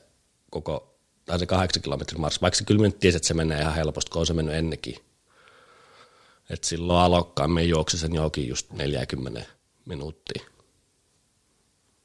koko, 0.50 0.96
tai 1.26 1.40
se 1.40 1.46
kahdeksan 1.46 1.84
kilometrin 1.84 2.22
marssi, 2.22 2.42
vaikka 2.42 2.58
se 2.58 2.64
kyllä 2.66 2.92
tiesi, 2.92 3.18
että 3.18 3.28
se 3.28 3.34
menee 3.34 3.62
ihan 3.62 3.76
helposti, 3.76 4.12
kun 4.12 4.20
on 4.20 4.26
se 4.26 4.34
mennyt 4.34 4.56
ennenkin. 4.56 4.96
Et 6.50 6.64
silloin 6.64 7.00
alokkaan 7.00 7.52
me 7.52 7.64
juoksi 7.64 7.98
sen 7.98 8.16
johonkin 8.16 8.48
just 8.48 8.72
40 8.72 9.46
minuuttia. 9.86 10.44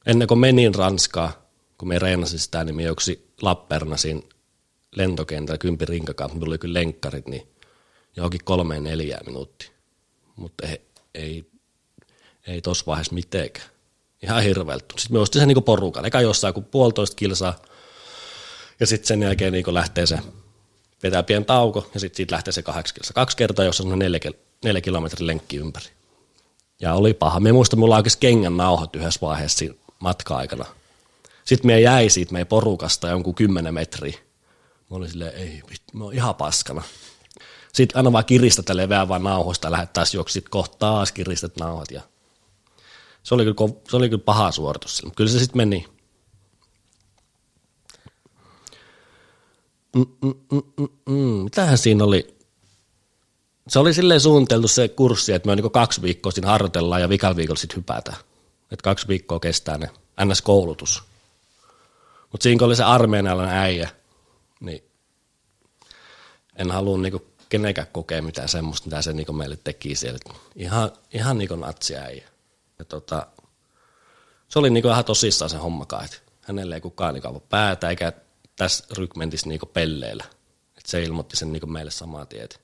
Ennen 0.06 0.28
kuin 0.28 0.40
menin 0.40 0.74
Ranskaan, 0.74 1.32
kun 1.78 1.88
me 1.88 1.98
reenasin 1.98 2.38
sitä, 2.38 2.64
niin 2.64 2.76
me 2.76 2.82
juoksi 2.82 3.32
Lappernasin 3.42 4.28
lentokentällä 4.96 5.58
kympi 5.58 5.84
rinkakaan, 5.84 6.30
mutta 6.30 6.44
tuli 6.44 6.58
kyllä 6.58 6.80
lenkkarit, 6.80 7.26
niin 7.26 7.48
johonkin 8.16 8.44
kolmeen 8.44 8.84
neljään 8.84 9.26
minuuttia. 9.26 9.70
Mutta 10.36 10.66
ei, 10.66 10.80
ei, 11.18 11.50
ei 12.46 12.62
tuossa 12.62 12.84
vaiheessa 12.86 13.14
mitenkään. 13.14 13.68
Ihan 14.22 14.42
hirveältä. 14.42 14.84
Sitten 14.98 15.16
me 15.16 15.20
ostin 15.20 15.40
sen 15.40 15.48
niin 15.48 15.62
porukan. 15.62 16.04
Eka 16.04 16.20
jossain 16.20 16.54
kuin 16.54 16.64
puolitoista 16.64 17.16
kilsaa. 17.16 17.54
Ja 18.80 18.86
sitten 18.86 19.06
sen 19.06 19.22
jälkeen 19.22 19.52
niin 19.52 19.74
lähtee 19.74 20.06
se, 20.06 20.18
vetää 21.02 21.22
pieni 21.22 21.44
tauko 21.44 21.90
ja 21.94 22.00
sitten 22.00 22.16
siitä 22.16 22.34
lähtee 22.34 22.52
se 22.52 22.62
kahdeksan 22.62 22.94
kilsaa. 22.94 23.14
Kaksi 23.14 23.36
kertaa, 23.36 23.64
jossa 23.64 23.82
on 23.82 23.98
neljä, 23.98 24.20
neljä 24.64 24.80
kilometrin 24.80 25.26
lenkki 25.26 25.56
ympäri. 25.56 25.86
Ja 26.80 26.94
oli 26.94 27.14
paha. 27.14 27.40
Me 27.40 27.52
muistan, 27.52 27.78
mulla 27.78 27.96
oikeasti 27.96 28.20
kengän 28.20 28.56
nauhat 28.56 28.96
yhdessä 28.96 29.20
vaiheessa 29.20 29.64
matka-aikana. 29.98 30.64
Sitten 31.44 31.66
me 31.66 31.80
jäi 31.80 32.10
siitä 32.10 32.32
meidän 32.32 32.46
porukasta 32.46 33.08
jonkun 33.08 33.34
kymmenen 33.34 33.74
metriä. 33.74 34.18
Mä 34.90 34.96
olin 34.96 35.10
silleen, 35.10 35.34
ei 35.34 35.62
mä 35.92 36.04
oon 36.04 36.14
ihan 36.14 36.34
paskana. 36.34 36.82
Sitten 37.72 37.96
aina 37.96 38.12
vaan 38.12 38.24
kiristetään 38.24 38.88
vähän 38.88 39.08
vaan 39.08 39.22
nauhoista 39.22 39.86
taas 39.92 40.14
juoksi. 40.14 40.32
Sitten 40.32 40.50
kohta 40.50 40.76
taas 40.78 41.12
kiristät 41.12 41.56
nauhat. 41.56 41.90
Ja 41.90 42.02
se, 43.22 43.34
oli 43.34 43.44
kyllä, 43.44 43.74
se 43.90 43.96
oli 43.96 44.08
kyllä 44.08 44.22
paha 44.24 44.52
suoritus 44.52 44.96
sillä. 44.96 45.12
Kyllä 45.16 45.30
se 45.30 45.38
sitten 45.38 45.56
meni. 45.56 45.86
Mm, 49.96 50.06
mm, 50.22 50.34
mm, 50.52 50.62
mm, 50.78 50.88
mm. 51.08 51.44
Mitähän 51.44 51.78
siinä 51.78 52.04
oli? 52.04 52.38
Se 53.68 53.78
oli 53.78 53.94
silleen 53.94 54.20
suunniteltu 54.20 54.68
se 54.68 54.88
kurssi, 54.88 55.32
että 55.32 55.46
me 55.46 55.52
on 55.52 55.58
niin 55.58 55.70
kaksi 55.70 56.02
viikkoa 56.02 56.32
siinä 56.32 56.48
harjoitellaan 56.48 57.00
ja 57.00 57.08
vikalla 57.08 57.36
viikolla 57.36 57.60
sitten 57.60 57.76
hypätään. 57.76 58.16
Että 58.62 58.82
kaksi 58.82 59.08
viikkoa 59.08 59.40
kestää 59.40 59.78
ne 59.78 59.90
NS-koulutus. 60.24 61.02
Mutta 62.32 62.42
siinä 62.42 62.58
kun 62.58 62.66
oli 62.66 62.76
se 62.76 62.84
armeenalainen 62.84 63.56
äijä, 63.56 63.90
niin 64.60 64.84
en 66.56 66.70
halua 66.70 66.98
niinku 66.98 67.26
kenenkään 67.48 67.86
kokea 67.92 68.22
mitään 68.22 68.48
semmoista, 68.48 68.86
mitä 68.86 69.02
se 69.02 69.12
niinku 69.12 69.32
meille 69.32 69.58
teki 69.64 69.94
siellä. 69.94 70.18
Ihan, 70.56 70.92
ihan 71.12 71.38
niinku 71.38 71.56
natsia 71.56 72.10
ja 72.78 72.84
tota, 72.84 73.26
se 74.48 74.58
oli 74.58 74.70
niinku 74.70 74.88
ihan 74.88 75.04
tosissaan 75.04 75.50
se 75.50 75.56
homma 75.56 75.86
kai. 75.86 76.06
Hänelle 76.40 76.74
ei 76.74 76.80
kukaan 76.80 77.14
niinku 77.14 77.28
avaa 77.28 77.40
päätä 77.40 77.90
eikä 77.90 78.12
tässä 78.56 78.84
rykmentissä 78.98 79.48
niinku 79.48 79.66
pelleillä. 79.66 80.24
Et 80.78 80.86
se 80.86 81.02
ilmoitti 81.02 81.36
sen 81.36 81.52
niinku 81.52 81.66
meille 81.66 81.90
samaa 81.90 82.26
tietä. 82.26 82.56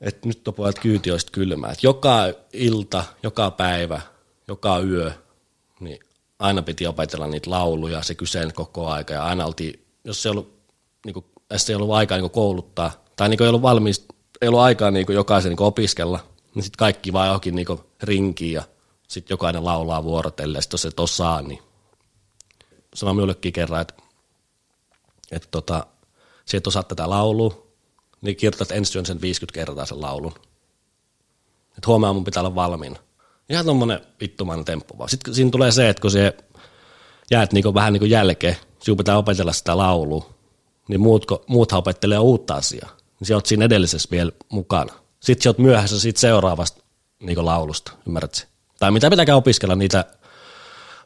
Et 0.00 0.24
nyt 0.24 0.48
on 0.48 0.54
pojat 0.54 0.78
kyyti 0.78 1.10
olisi 1.10 1.32
kylmää. 1.32 1.72
Et 1.72 1.82
joka 1.82 2.16
ilta, 2.52 3.04
joka 3.22 3.50
päivä, 3.50 4.00
joka 4.48 4.80
yö, 4.80 5.12
niin 5.80 6.00
aina 6.38 6.62
piti 6.62 6.86
opetella 6.86 7.26
niitä 7.26 7.50
lauluja, 7.50 8.02
se 8.02 8.14
kyseen 8.14 8.52
koko 8.54 8.88
aika 8.88 9.14
ja 9.14 9.24
aina 9.24 9.46
oltiin, 9.46 9.86
jos 10.04 10.26
ei 10.26 10.30
ollut, 10.30 10.58
niin 11.04 11.24
kuin, 11.48 11.58
ei 11.68 11.74
ollut 11.74 11.92
aikaa 11.92 12.18
niin 12.18 12.30
kouluttaa, 12.30 12.90
tai 13.16 13.28
niin 13.28 13.42
ei 13.42 13.48
ollut 13.48 13.62
valmis, 13.62 14.06
ei 14.40 14.48
ollut 14.48 14.60
aikaa 14.60 14.90
niin 14.90 15.06
jokaisen 15.08 15.50
niin 15.50 15.62
opiskella, 15.62 16.20
niin 16.54 16.62
sitten 16.62 16.78
kaikki 16.78 17.12
vaan 17.12 17.26
johonkin 17.26 17.54
niin 17.54 17.66
rinkiin 18.02 18.52
ja 18.52 18.62
sitten 19.08 19.34
jokainen 19.34 19.64
laulaa 19.64 20.04
vuorotellen, 20.04 20.58
ja 20.58 20.62
sitten 20.62 20.74
jos 20.74 20.84
et 20.84 21.00
osaa, 21.00 21.42
niin 21.42 21.62
sanoi 22.94 23.14
minullekin 23.14 23.52
kerran, 23.52 23.80
että, 23.80 23.94
että 25.30 25.48
tota, 25.50 25.86
se 26.44 26.56
et 26.56 26.66
osaa 26.66 26.82
tätä 26.82 27.10
laulua, 27.10 27.66
niin 28.20 28.36
kirjoitat 28.36 28.70
ensi 28.70 28.98
yön 28.98 29.06
sen 29.06 29.20
50 29.20 29.54
kertaa 29.54 29.86
sen 29.86 30.00
laulun. 30.00 30.32
Että 31.68 31.86
huomenna 31.86 32.12
mun 32.12 32.24
pitää 32.24 32.40
olla 32.40 32.54
valmiina. 32.54 32.96
Ihan 33.48 33.66
tommonen 33.66 34.00
vittumainen 34.20 34.64
temppu 34.64 34.98
vaan. 34.98 35.08
Sitten 35.08 35.34
siinä 35.34 35.50
tulee 35.50 35.72
se, 35.72 35.88
että 35.88 36.00
kun 36.00 36.10
se 36.10 36.36
jäät 37.30 37.52
niinku 37.52 37.74
vähän 37.74 37.92
niinku 37.92 38.06
jälkeen, 38.06 38.56
sinun 38.82 38.96
pitää 38.96 39.18
opetella 39.18 39.52
sitä 39.52 39.78
laulua, 39.78 40.33
niin 40.88 41.00
muut, 41.00 41.26
muuthan 41.46 41.78
opettelee 41.78 42.18
uutta 42.18 42.54
asiaa. 42.54 42.96
Niin 43.20 43.28
sä 43.28 43.34
oot 43.34 43.46
siinä 43.46 43.64
edellisessä 43.64 44.08
vielä 44.10 44.32
mukana. 44.48 44.92
Sitten 45.20 45.42
sä 45.42 45.50
oot 45.50 45.58
myöhässä 45.58 46.00
siitä 46.00 46.20
seuraavasta 46.20 46.82
niinku 47.20 47.46
laulusta, 47.46 47.92
ymmärrätkö? 48.06 48.40
Tai 48.78 48.90
mitä 48.90 49.10
pitääkään 49.10 49.38
opiskella 49.38 49.74
niitä 49.74 50.04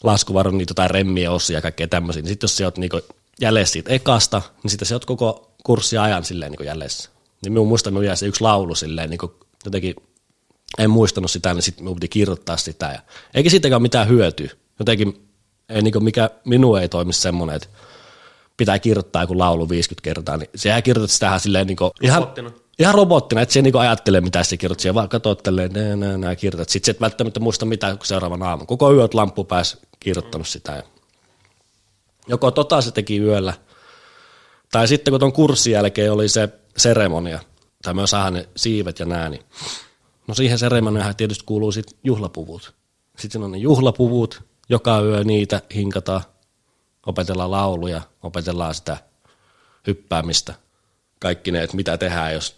laskuvaron, 0.02 0.58
niitä 0.58 0.74
tai 0.74 0.88
remmien 0.88 1.30
osia 1.30 1.58
ja 1.58 1.62
kaikkea 1.62 1.88
tämmöisiä. 1.88 2.22
Niin 2.22 2.28
sitten 2.28 2.44
jos 2.44 2.56
sä 2.56 2.64
oot 2.64 2.78
niinku 2.78 3.00
jäljessä 3.40 3.72
siitä 3.72 3.92
ekasta, 3.92 4.42
niin 4.62 4.70
sitten 4.70 4.88
sä 4.88 4.94
oot 4.94 5.04
koko 5.04 5.52
kurssi 5.64 5.98
ajan 5.98 6.24
silleen 6.24 6.52
niinku 6.52 6.64
jäljessä. 6.64 7.10
Niin 7.42 7.52
minun 7.52 7.68
muistan, 7.68 7.92
minun 7.92 8.16
se 8.16 8.26
yksi 8.26 8.40
laulu 8.40 8.74
silleen 8.74 9.10
niinku 9.10 9.34
jotenkin 9.64 9.94
en 10.78 10.90
muistanut 10.90 11.30
sitä, 11.30 11.54
niin 11.54 11.62
sitten 11.62 11.84
minun 11.84 11.96
piti 11.96 12.08
kirjoittaa 12.08 12.56
sitä. 12.56 12.86
Ja, 12.92 13.00
eikä 13.34 13.50
siitäkään 13.50 13.82
mitään 13.82 14.08
hyötyä. 14.08 14.50
Jotenkin 14.78 15.28
ei, 15.68 15.82
niin 15.82 16.04
mikä, 16.04 16.30
minun 16.44 16.80
ei 16.80 16.88
toimi 16.88 17.12
semmoinen, 17.12 17.56
että 17.56 17.68
pitää 18.58 18.78
kirjoittaa 18.78 19.22
joku 19.22 19.38
laulu 19.38 19.68
50 19.68 20.04
kertaa, 20.04 20.36
niin 20.36 20.50
sehän 20.54 20.82
kirjoitat 20.82 21.10
sitä 21.10 21.38
silleen 21.38 21.66
niin 21.66 21.76
kuin, 21.76 21.90
ihan, 22.02 22.20
robottina. 22.22 22.50
ihan 22.78 22.94
robottina, 22.94 23.42
että 23.42 23.52
se 23.52 23.62
niin 23.62 23.76
ajattelee, 23.76 24.20
mitä 24.20 24.44
se 24.44 24.56
kirjoittaa, 24.56 24.82
siellä 24.82 24.94
vaan 24.94 25.08
katsoo 25.08 25.34
tälleen, 25.34 25.72
nää, 25.72 25.96
nää, 25.96 26.18
nää, 26.18 26.36
kirjoitat. 26.36 26.68
Sitten 26.68 26.94
et 26.94 27.00
välttämättä 27.00 27.40
muista 27.40 27.66
mitään 27.66 27.98
seuraavan 28.02 28.42
aamun. 28.42 28.66
Koko 28.66 28.92
yöt 28.92 29.14
lamppu 29.14 29.44
pääsi 29.44 29.78
kirjoittanut 30.00 30.46
mm. 30.46 30.50
sitä. 30.50 30.72
Ja 30.72 30.82
joko 32.26 32.50
tota 32.50 32.80
se 32.80 32.92
teki 32.92 33.18
yöllä, 33.18 33.54
tai 34.72 34.88
sitten 34.88 35.12
kun 35.12 35.20
tuon 35.20 35.32
kurssin 35.32 35.72
jälkeen 35.72 36.12
oli 36.12 36.28
se 36.28 36.48
seremonia, 36.76 37.40
tai 37.82 37.94
myös 37.94 38.10
saada 38.10 38.30
ne 38.30 38.48
siivet 38.56 38.98
ja 38.98 39.06
nää, 39.06 39.28
niin 39.28 39.44
No 40.28 40.34
siihen 40.34 40.58
seremoniahan 40.58 41.16
tietysti 41.16 41.44
kuuluu 41.46 41.72
sitten 41.72 41.98
juhlapuvut. 42.04 42.74
Sitten 43.18 43.42
on 43.42 43.50
ne 43.50 43.58
juhlapuvut, 43.58 44.42
joka 44.68 45.00
yö 45.00 45.24
niitä 45.24 45.62
hinkataan, 45.74 46.22
opetellaan 47.08 47.50
lauluja, 47.50 48.00
opetellaan 48.22 48.74
sitä 48.74 48.96
hyppäämistä. 49.86 50.54
Kaikki 51.20 51.50
ne, 51.50 51.62
että 51.62 51.76
mitä 51.76 51.98
tehdään, 51.98 52.34
jos 52.34 52.56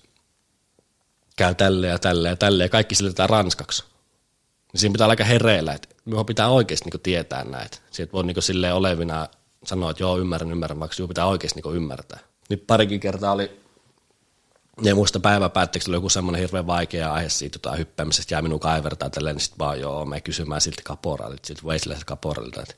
käy 1.37 1.55
tälle 1.55 1.87
ja 1.87 1.99
tälle 1.99 2.29
ja 2.29 2.37
tälle, 2.37 2.63
ja 2.63 2.69
kaikki 2.69 2.95
selitetään 2.95 3.31
ranskaksi. 3.31 3.85
Niin 4.73 4.81
siinä 4.81 4.93
pitää 4.93 5.05
olla 5.05 5.13
aika 5.13 5.25
hereillä, 5.25 5.73
että 5.73 5.89
minun 6.05 6.27
pitää 6.27 6.49
oikeasti 6.49 6.85
niinku 6.85 6.99
tietää 6.99 7.45
näitä. 7.45 7.79
Siitä 7.91 8.13
voi 8.13 8.25
niinku 8.25 8.41
silleen 8.41 8.75
olevina 8.75 9.29
sanoa, 9.65 9.91
että 9.91 10.03
joo, 10.03 10.19
ymmärrän, 10.19 10.51
ymmärrän, 10.51 10.81
vaikka 10.81 10.95
sinun 10.95 11.09
pitää 11.09 11.27
oikeasti 11.27 11.57
niinku 11.57 11.73
ymmärtää. 11.73 12.19
Niin 12.49 12.65
parikin 12.67 13.01
kertaa 13.01 13.33
oli 13.33 13.61
ja 14.83 14.95
muista 14.95 15.21
päivä 15.21 15.49
päätteeksi 15.49 15.91
oli 15.91 15.97
joku 15.97 16.09
semmoinen 16.09 16.41
hirveän 16.41 16.67
vaikea 16.67 17.13
aihe 17.13 17.29
siitä 17.29 17.57
jotain 17.57 17.79
hyppäämisestä, 17.79 18.35
jää 18.35 18.43
minun 18.43 18.61
kaivertaa 18.61 19.11
tälleen, 19.11 19.37
niin 19.37 19.43
sitten 19.43 19.59
vaan 19.59 19.81
joo, 19.81 20.05
me 20.05 20.21
kysymään 20.21 20.61
siltä 20.61 20.83
kaporalilta, 20.85 21.47
siltä 21.47 21.63
Weisläiseltä 21.65 22.09
kaporalilta, 22.09 22.63
että, 22.63 22.75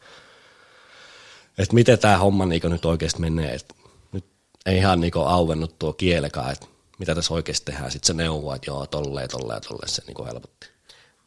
että 1.63 1.75
miten 1.75 1.99
tämä 1.99 2.19
homma 2.19 2.47
niin 2.47 2.63
nyt 2.65 2.85
oikeasti 2.85 3.21
menee, 3.21 3.55
että 3.55 3.75
nyt 4.13 4.25
ei 4.67 4.77
ihan 4.77 5.01
niin 5.01 5.13
auvennut 5.27 5.79
tuo 5.79 5.93
kielekaan, 5.93 6.53
että 6.53 6.67
mitä 6.99 7.15
tässä 7.15 7.35
oikeasti 7.35 7.65
tehdään, 7.65 7.91
sitten 7.91 8.07
se 8.07 8.23
neuvoo, 8.23 8.55
että 8.55 8.71
joo, 8.71 8.87
tolleen, 8.87 9.29
tolleen, 9.29 9.63
tolleen, 9.69 9.89
se 9.89 10.03
niin 10.07 10.27
helpotti. 10.27 10.67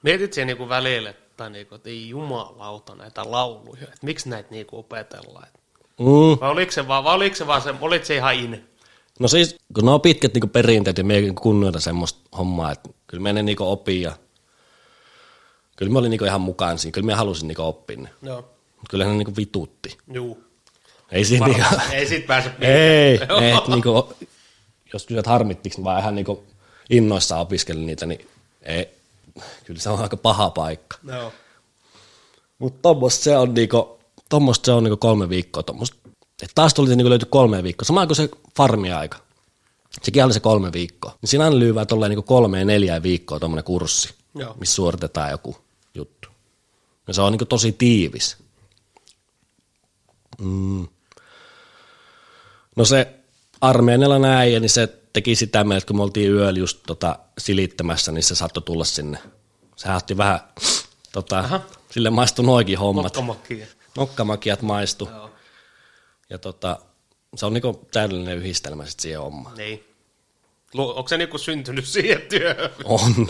Mietit 0.03 0.33
siihen 0.33 0.57
niin 0.57 0.69
välillä, 0.69 1.09
että, 1.09 1.49
niin 1.49 1.67
kuin, 1.67 1.75
että 1.77 1.89
ei 1.89 2.09
jumalauta 2.09 2.95
näitä 2.95 3.31
lauluja, 3.31 3.83
että 3.83 3.97
miksi 4.01 4.29
näitä 4.29 4.49
niin 4.51 4.67
opetellaan, 4.71 5.47
mm. 5.99 6.39
vai 6.41 6.49
oliko 6.49 6.71
se 6.71 6.87
vaan, 6.87 7.03
vai 7.03 7.15
oliko 7.15 7.35
se 7.35 7.47
vaan 7.47 7.61
se, 7.61 7.73
oliko 7.81 8.05
se 8.05 8.15
ihan 8.15 8.35
in? 8.35 8.69
No 9.19 9.27
siis, 9.27 9.55
kun 9.73 9.85
ne 9.85 9.91
on 9.91 10.01
pitkät 10.01 10.33
niin 10.33 10.49
perinteet 10.49 10.97
ja 10.97 11.03
me 11.03 11.15
kunnioita 11.41 11.79
semmoista 11.79 12.19
hommaa, 12.37 12.71
että 12.71 12.89
kyllä 13.07 13.23
me 13.23 13.33
ne 13.33 13.43
niin 13.43 13.61
opii 13.61 14.01
ja 14.01 14.11
kyllä 15.75 15.91
me 15.91 15.99
olin 15.99 16.11
niin 16.11 16.25
ihan 16.25 16.41
mukaan 16.41 16.79
siinä, 16.79 16.93
kyllä 16.93 17.05
me 17.05 17.13
halusin 17.13 17.47
niin 17.47 17.59
oppia 17.59 17.97
ne. 17.97 18.09
Joo. 18.21 18.54
Mutta 18.85 18.91
kyllä 18.91 19.05
ne 19.05 19.13
niin 19.13 19.35
vitutti. 19.35 19.97
Juu. 20.13 20.43
Ei 21.11 21.25
siitä 21.25 21.45
niin 21.45 21.65
Ei 21.91 22.07
siitä 22.07 22.27
pääse 22.27 22.51
Ei, 22.61 23.15
et, 23.57 23.67
niin 23.67 23.83
kuin, 23.83 24.03
jos 24.93 25.05
kysyt 25.05 25.27
harmittiksi, 25.27 25.79
niin 25.79 25.83
vaan 25.83 25.99
ihan 25.99 26.15
niin 26.15 26.25
innoissaan 26.89 27.41
opiskelin 27.41 27.85
niitä, 27.85 28.05
niin 28.05 28.27
ei, 28.61 28.89
kyllä 29.65 29.79
se 29.79 29.89
on 29.89 29.99
aika 29.99 30.17
paha 30.17 30.49
paikka. 30.49 30.97
Joo. 31.07 31.33
Mutta 32.59 32.81
tuommoista 32.81 33.23
se 33.23 33.37
on, 33.37 33.53
niinku, 33.53 33.99
se 34.63 34.71
on 34.71 34.83
niinku 34.83 34.97
kolme 34.97 35.29
viikkoa 35.29 35.63
tuommoista 35.63 35.97
et 36.43 36.51
taas 36.55 36.73
tuli 36.73 36.87
se 36.87 36.95
niin 36.95 37.09
löytyi 37.09 37.27
kolme 37.29 37.63
viikkoa, 37.63 37.85
sama 37.85 38.07
kuin 38.07 38.15
se 38.15 38.29
farmiaika. 38.57 39.17
Sekin 40.03 40.25
oli 40.25 40.33
se 40.33 40.39
kolme 40.39 40.73
viikkoa. 40.73 41.15
Niin 41.21 41.29
siinä 41.29 41.43
aina 41.43 41.59
lyyvää 41.59 41.85
tolleen 41.85 42.09
niin 42.09 42.23
kolme 42.23 42.59
ja 42.59 42.65
neljä 42.65 43.03
viikkoa 43.03 43.39
tuommoinen 43.39 43.63
kurssi, 43.63 44.13
Joo. 44.35 44.55
missä 44.59 44.75
suoritetaan 44.75 45.31
joku 45.31 45.57
juttu. 45.93 46.29
Ja 47.07 47.13
se 47.13 47.21
on 47.21 47.31
niin 47.31 47.47
tosi 47.47 47.71
tiivis. 47.71 48.37
Mm. 50.41 50.87
No 52.75 52.85
se 52.85 53.13
armeenilla 53.61 54.19
näin, 54.19 54.61
niin 54.61 54.69
se 54.69 54.87
teki 55.13 55.35
sitä 55.35 55.63
meille, 55.63 55.77
että 55.77 55.87
kun 55.87 55.95
me 55.95 56.03
oltiin 56.03 56.31
yöllä 56.31 56.59
just 56.59 56.79
tota, 56.87 57.19
silittämässä, 57.37 58.11
niin 58.11 58.23
se 58.23 58.35
saattoi 58.35 58.63
tulla 58.63 58.83
sinne. 58.83 59.17
Se 59.75 59.91
otti 59.91 60.17
vähän, 60.17 60.39
tota, 61.11 61.59
sille 61.91 62.09
maistui 62.09 62.45
noikin 62.45 62.79
hommat. 62.79 63.03
Nokkamakia. 63.03 63.65
Nokkamakiat 63.97 64.61
maistu. 64.61 65.09
Joo. 65.11 65.29
Ja 66.29 66.37
tota, 66.37 66.79
se 67.35 67.45
on 67.45 67.53
niinku 67.53 67.87
täydellinen 67.91 68.37
yhdistelmä 68.37 68.85
sit 68.85 68.99
siihen 68.99 69.21
hommaan. 69.21 69.57
Niin. 69.57 69.83
Onko 70.77 71.07
se 71.07 71.17
niinku 71.17 71.37
syntynyt 71.37 71.85
siihen 71.85 72.21
työhön? 72.21 72.69
On. 72.83 73.27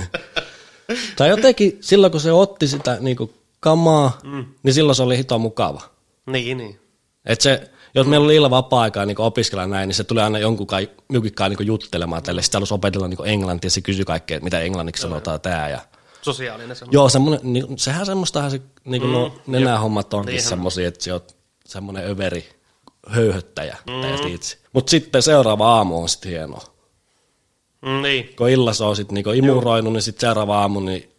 tai 1.17 1.29
jotenkin 1.29 1.77
silloin, 1.81 2.11
kun 2.11 2.21
se 2.21 2.31
otti 2.31 2.67
sitä 2.67 2.97
niinku 2.99 3.33
kamaa, 3.59 4.19
mm. 4.23 4.45
niin 4.63 4.73
silloin 4.73 4.95
se 4.95 5.03
oli 5.03 5.17
hito 5.17 5.39
mukava. 5.39 5.81
Niin, 6.25 6.57
niin. 6.57 6.79
Et 7.25 7.41
se, 7.41 7.69
jos 7.95 8.07
meillä 8.07 8.25
oli 8.25 8.35
illa 8.35 8.49
vapaa-aikaa 8.49 9.05
niin 9.05 9.21
opiskella 9.21 9.67
näin, 9.67 9.87
niin 9.87 9.95
se 9.95 10.03
tuli 10.03 10.21
aina 10.21 10.39
jonkun 10.39 10.67
kai, 10.67 10.89
niin 11.09 11.67
juttelemaan 11.67 12.23
tälle. 12.23 12.41
Sitten 12.41 12.57
halusi 12.57 12.73
opetella 12.73 13.07
niin 13.07 13.19
englantia, 13.25 13.69
se 13.69 13.81
kysyi 13.81 14.05
kaikkea, 14.05 14.39
mitä 14.39 14.59
englanniksi 14.59 15.05
Joo, 15.05 15.09
sanotaan 15.09 15.41
tää. 15.41 15.69
Ja... 15.69 15.79
Sosiaalinen 16.21 16.75
semmoinen. 16.75 16.97
Joo, 16.97 17.09
semmoinen, 17.09 17.39
niin, 17.43 17.79
sehän 17.79 18.05
semmoistahan 18.05 18.51
se, 18.51 18.61
niin 18.85 19.01
kuin 19.01 19.11
mm, 19.11 19.17
no, 19.17 19.31
ne 19.47 19.59
nämä 19.59 19.79
hommat 19.79 20.13
onkin 20.13 20.31
niin 20.31 20.43
semmoisia, 20.43 20.87
että 20.87 21.03
se 21.03 21.13
on 21.13 21.21
semmoinen 21.65 22.09
överi 22.09 22.49
höyhöttäjä 23.07 23.77
mm. 23.87 24.27
itse. 24.27 24.57
Mutta 24.73 24.89
sitten 24.89 25.23
seuraava 25.23 25.75
aamu 25.75 26.01
on 26.01 26.09
sitten 26.09 26.31
hieno. 26.31 26.59
Mm, 27.81 28.01
niin. 28.01 28.35
Kun 28.37 28.49
illassa 28.49 28.87
on 28.87 28.95
sitten 28.95 29.13
niinku 29.13 29.31
imuroinut, 29.31 29.93
niin 29.93 30.01
sitten 30.01 30.27
seuraava 30.27 30.61
aamu, 30.61 30.79
niin 30.79 31.14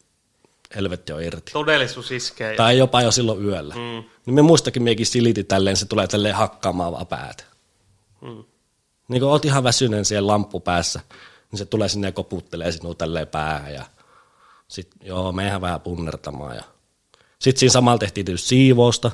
helvetti 0.75 1.13
on 1.13 1.23
irti. 1.23 1.53
Todellisuus 1.53 2.11
iskee. 2.11 2.57
Tai 2.57 2.79
jopa 2.79 3.03
jo 3.03 3.11
silloin 3.11 3.45
yöllä. 3.45 3.75
Mm. 3.75 4.05
Niin 4.27 4.35
me 4.35 4.43
muistakin 4.43 4.83
miekin 4.83 5.07
siliti 5.07 5.45
tälleen, 5.45 5.77
se 5.77 5.87
tulee 5.87 6.07
tälleen 6.07 6.35
hakkaamaan 6.35 6.93
vaan 6.93 7.07
päätä. 7.07 7.45
Mm. 8.21 8.45
Niin 9.09 9.21
kun 9.21 9.31
oot 9.31 9.45
ihan 9.45 9.65
väsyneen 9.65 10.05
siellä 10.05 10.27
lamppu 10.27 10.61
päässä, 10.61 11.01
niin 11.53 11.59
se 11.59 11.67
tulee 11.67 11.89
sinne 11.89 12.09
ja 12.09 12.13
koputtelee 12.13 12.73
sinua 12.73 12.95
tälleen 12.95 13.29
päähän 13.29 13.75
ja 13.75 13.85
sit 14.69 14.91
joo, 15.03 15.33
mehän 15.33 15.61
vähän 15.61 15.81
punnertamaan 15.81 16.57
ja 16.57 16.63
sitten 17.39 17.61
siinä 17.61 17.73
samalla 17.73 17.99
tehtiin 17.99 18.27
tietysti 18.27 18.49
siivousta, 18.49 19.11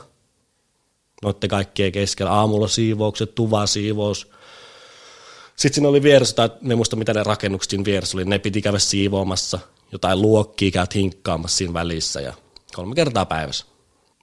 noitte 1.22 1.48
kaikkien 1.48 1.92
keskellä, 1.92 2.32
aamulla 2.32 2.68
siivoukset, 2.68 3.34
tuva 3.34 3.66
siivous. 3.66 4.30
Sitten 5.56 5.74
siinä 5.74 5.88
oli 5.88 6.02
vieressä, 6.02 6.36
tai 6.36 6.50
me 6.60 6.74
muista 6.74 6.96
mitä 6.96 7.14
ne 7.14 7.22
rakennukset 7.22 7.70
siinä 7.70 7.84
vieressä 7.84 8.16
oli, 8.16 8.24
ne 8.24 8.38
piti 8.38 8.62
käydä 8.62 8.78
siivoamassa, 8.78 9.58
jotain 9.92 10.22
luokkia 10.22 10.70
käyt 10.70 10.94
hinkkaamassa 10.94 11.56
siinä 11.56 11.74
välissä 11.74 12.20
ja 12.20 12.32
kolme 12.74 12.94
kertaa 12.94 13.24
päivässä. 13.26 13.66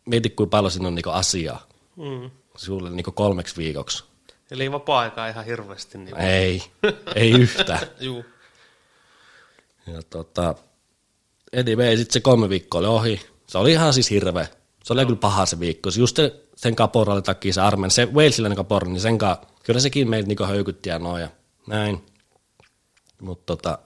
Mieti, 0.05 0.29
kuinka 0.29 0.49
paljon 0.49 0.71
siinä 0.71 0.87
on 0.87 0.95
niinku 0.95 1.09
asiaa 1.09 1.67
Mm. 1.95 2.31
sulle 2.57 2.89
niinku 2.89 3.11
kolmeksi 3.11 3.57
viikoksi. 3.57 4.03
Eli 4.51 4.71
vapaa-aikaa 4.71 5.27
ihan 5.27 5.45
hirveästi. 5.45 5.97
Niin 5.97 6.17
Ei, 6.17 6.63
ei 7.15 7.31
yhtään. 7.31 7.79
Juu. 7.99 8.25
Ja 9.87 10.01
tota, 10.09 10.55
anyway, 11.59 11.97
sitten 11.97 12.13
se 12.13 12.19
kolme 12.19 12.49
viikkoa 12.49 12.79
oli 12.79 12.87
ohi. 12.87 13.21
Se 13.47 13.57
oli 13.57 13.71
ihan 13.71 13.93
siis 13.93 14.09
hirveä. 14.09 14.47
Se 14.83 14.93
oli 14.93 15.05
kyllä 15.05 15.19
paha 15.19 15.45
se 15.45 15.59
viikko. 15.59 15.89
Just 15.97 16.15
sen, 16.15 16.31
sen 16.55 16.75
kaporalin 16.75 17.23
takia 17.23 17.53
se 17.53 17.61
armen, 17.61 17.91
se 17.91 18.05
Walesilainen 18.05 18.55
kapora, 18.55 18.87
niin 18.87 19.01
sen 19.01 19.17
kanssa, 19.17 19.45
kyllä 19.63 19.79
sekin 19.79 20.09
meitä 20.09 20.27
niinku 20.27 20.43
höykytti 20.43 20.89
ja 20.89 20.99
noin 20.99 21.21
ja 21.21 21.29
näin. 21.67 22.05
Mutta 23.21 23.43
tota, 23.55 23.77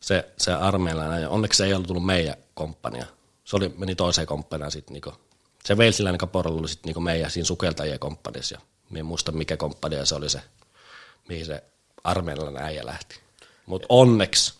se, 0.00 0.32
se 0.38 0.52
armeilainen, 0.52 1.22
ja 1.22 1.28
onneksi 1.30 1.56
se 1.56 1.64
ei 1.64 1.74
ollut 1.74 1.86
tullut 1.86 2.06
meidän 2.06 2.34
komppania. 2.54 3.06
Se 3.44 3.56
oli, 3.56 3.74
meni 3.78 3.94
toiseen 3.94 4.26
komppaniaan 4.26 4.72
sitten 4.72 4.92
niinku. 4.92 5.12
Se 5.64 5.74
Walesilainen 5.74 6.18
kapora 6.18 6.50
oli 6.50 6.68
sitten 6.68 6.88
niinku 6.88 7.00
meidän 7.00 7.30
siinä 7.30 7.46
sukeltajien 7.46 7.98
komppaniassa. 7.98 8.54
Ja 8.54 8.60
minä 8.90 9.00
en 9.00 9.06
muista 9.06 9.32
mikä 9.32 9.56
komppania 9.56 10.06
se 10.06 10.14
oli 10.14 10.28
se, 10.28 10.40
mihin 11.28 11.46
se 11.46 11.62
armeilainen 12.04 12.62
äijä 12.62 12.86
lähti. 12.86 13.20
Mutta 13.66 13.86
onneksi, 13.88 14.54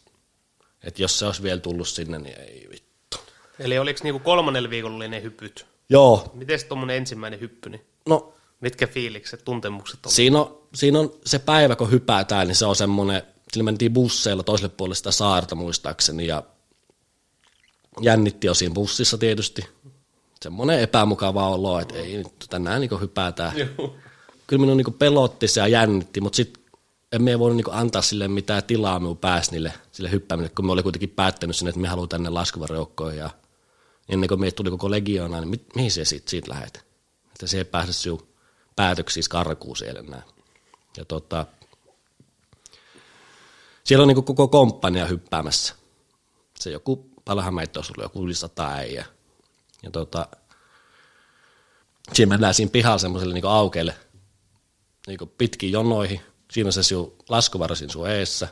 että 0.85 1.03
jos 1.03 1.19
se 1.19 1.27
olisi 1.27 1.43
vielä 1.43 1.61
tullut 1.61 1.89
sinne, 1.89 2.19
niin 2.19 2.41
ei 2.41 2.69
vittu. 2.71 3.19
Eli 3.59 3.79
oliko 3.79 4.01
niinku 4.03 4.19
kolmannella 4.19 4.71
viikolla 4.71 4.97
oli 4.97 5.09
ne 5.09 5.23
hypyt? 5.23 5.67
Joo, 5.89 6.31
Miten 6.35 6.59
tuommoinen 6.69 6.97
ensimmäinen 6.97 7.41
hyppy, 7.41 7.71
niin 7.71 7.87
no 8.07 8.35
mitkä 8.61 8.87
fiilikset, 8.87 9.45
tuntemukset 9.45 10.07
on? 10.07 10.13
siinä 10.13 10.41
on, 10.41 10.59
siinä 10.75 10.99
on 10.99 11.15
se 11.27 11.39
päivä, 11.39 11.77
kun 11.77 11.91
hypätään, 11.91 12.47
niin 12.47 12.57
se 12.57 12.67
on 12.67 12.77
semmoinen, 12.77 13.23
sillä 13.53 13.65
mentiin 13.65 13.93
busseilla 13.93 14.43
toiselle 14.43 14.75
puolelle 14.77 14.95
sitä 14.95 15.11
saarta 15.11 15.55
muistaakseni 15.55 16.27
ja 16.27 16.43
jännitti 18.01 18.47
jo 18.47 18.55
siinä 18.55 18.75
bussissa 18.75 19.19
tietysti. 19.19 19.65
Semmoinen 20.43 20.81
epämukava 20.81 21.49
olo, 21.49 21.81
että 21.81 21.95
ei 21.95 22.17
nyt 22.17 22.47
tänään 22.51 22.81
niin 22.81 23.01
hypätään. 23.01 23.59
Joo. 23.59 23.97
Kyllä 24.47 24.61
minun 24.61 24.77
niin 24.77 24.95
pelotti 24.95 25.49
se 25.49 25.61
ja 25.61 25.67
jännitti, 25.69 26.21
mutta 26.21 26.37
sitten 26.37 26.63
en 27.13 27.23
me 27.23 27.39
voinut 27.39 27.57
niin 27.57 27.75
antaa 27.75 28.03
sille 28.03 28.29
mitään 28.29 28.65
tilaa 28.65 28.99
minun 28.99 29.17
päässä 29.19 29.53
niille, 29.53 29.73
sille 29.93 30.11
hyppäämiselle, 30.11 30.55
kun 30.55 30.67
me 30.67 30.73
oli 30.73 30.83
kuitenkin 30.83 31.09
päättänyt 31.09 31.57
sinne, 31.57 31.69
että 31.69 31.81
me 31.81 31.89
haluamme 31.89 32.09
tänne 32.09 32.29
laskuvarjoukkoon 32.29 33.17
ja 33.17 33.31
ennen 34.09 34.29
kuin 34.29 34.41
meitä 34.41 34.57
tuli 34.57 34.71
koko 34.71 34.91
legioona, 34.91 35.41
niin 35.41 35.49
mi- 35.49 35.67
mihin 35.75 35.91
se 35.91 36.05
siitä, 36.05 36.31
siitä 36.31 36.51
lähet? 36.51 36.85
Että 37.27 37.47
se 37.47 37.59
ei 37.59 37.65
pääse 37.65 37.93
sinun 37.93 38.29
päätöksissä 38.77 39.31
karkuun 39.31 39.77
siellä 39.77 40.03
näin. 40.03 40.23
Ja 40.97 41.05
tota, 41.05 41.47
siellä 43.89 44.03
on 44.03 44.09
niin 44.09 44.25
koko 44.25 44.49
komppania 44.49 45.07
hyppäämässä. 45.07 45.75
Se 46.61 46.71
joku, 46.71 47.11
paljonhan 47.25 47.55
meitä 47.55 47.79
olisi 47.79 47.93
ollut 47.93 48.05
joku 48.05 48.25
yli 48.25 48.35
sata 48.35 48.69
äijä. 48.69 49.07
Ja 49.83 49.91
tota, 49.91 50.29
siinä 52.13 52.29
mennään 52.29 52.55
siinä 52.55 52.71
pihalla 52.71 52.99
semmoiselle 52.99 53.35
niin 53.35 53.45
aukeille 53.47 53.95
niin 55.07 55.19
pitkiin 55.39 55.73
jonoihin. 55.73 56.21
Siinä 56.53 56.69
on 56.69 56.73
se 56.73 56.83
sinun 56.83 57.17
laskuvaro 57.29 57.75
siinä 57.75 57.93
sun 57.93 58.09
eessä. 58.09 58.49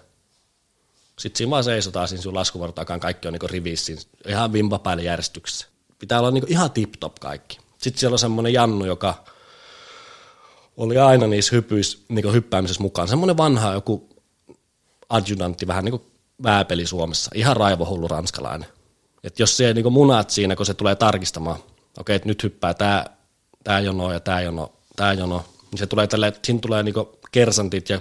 Sitten 1.18 1.38
siinä 1.38 1.50
vaan 1.50 1.64
seisotaan 1.64 2.08
siinä 2.08 2.22
sun 2.22 2.34
laskuvaro 2.34 2.72
takaan, 2.72 3.00
kaikki 3.00 3.28
on 3.28 3.34
niin 3.34 3.50
rivissä 3.50 3.92
ihan 4.26 4.52
vimpapäille 4.52 5.02
järjestyksessä. 5.02 5.66
Pitää 5.98 6.18
olla 6.18 6.30
niin 6.30 6.44
ihan 6.48 6.70
tip-top 6.70 7.14
kaikki. 7.20 7.58
Sitten 7.78 8.00
siellä 8.00 8.14
on 8.14 8.18
semmoinen 8.18 8.52
Jannu, 8.52 8.84
joka 8.84 9.24
oli 10.76 10.98
aina 10.98 11.26
niissä 11.26 11.56
hypyissä, 11.56 11.98
niin 12.08 12.32
hyppäämisessä 12.32 12.82
mukaan. 12.82 13.08
Semmoinen 13.08 13.36
vanha 13.36 13.72
joku 13.72 14.15
adjutantti, 15.08 15.66
vähän 15.66 15.84
niin 15.84 15.90
kuin 15.90 16.12
vääpeli 16.42 16.86
Suomessa. 16.86 17.30
Ihan 17.34 17.56
raivohullu 17.56 18.08
ranskalainen. 18.08 18.68
Et 19.24 19.38
jos 19.38 19.56
se 19.56 19.74
niin 19.74 19.92
munat 19.92 20.30
siinä, 20.30 20.56
kun 20.56 20.66
se 20.66 20.74
tulee 20.74 20.96
tarkistamaan, 20.96 21.58
okei, 21.98 22.16
että 22.16 22.28
nyt 22.28 22.42
hyppää 22.42 22.74
tämä 22.74 23.04
tää 23.64 23.80
jono 23.80 24.12
ja 24.12 24.20
tämä 24.20 24.40
jono, 24.40 24.72
tämä 24.96 25.12
jono, 25.12 25.44
niin 25.70 25.78
se 25.78 25.86
tulee 25.86 26.06
tälle, 26.06 26.32
siinä 26.44 26.60
tulee 26.60 26.82
niin 26.82 26.94
kersantit 27.32 27.88
ja 27.88 28.00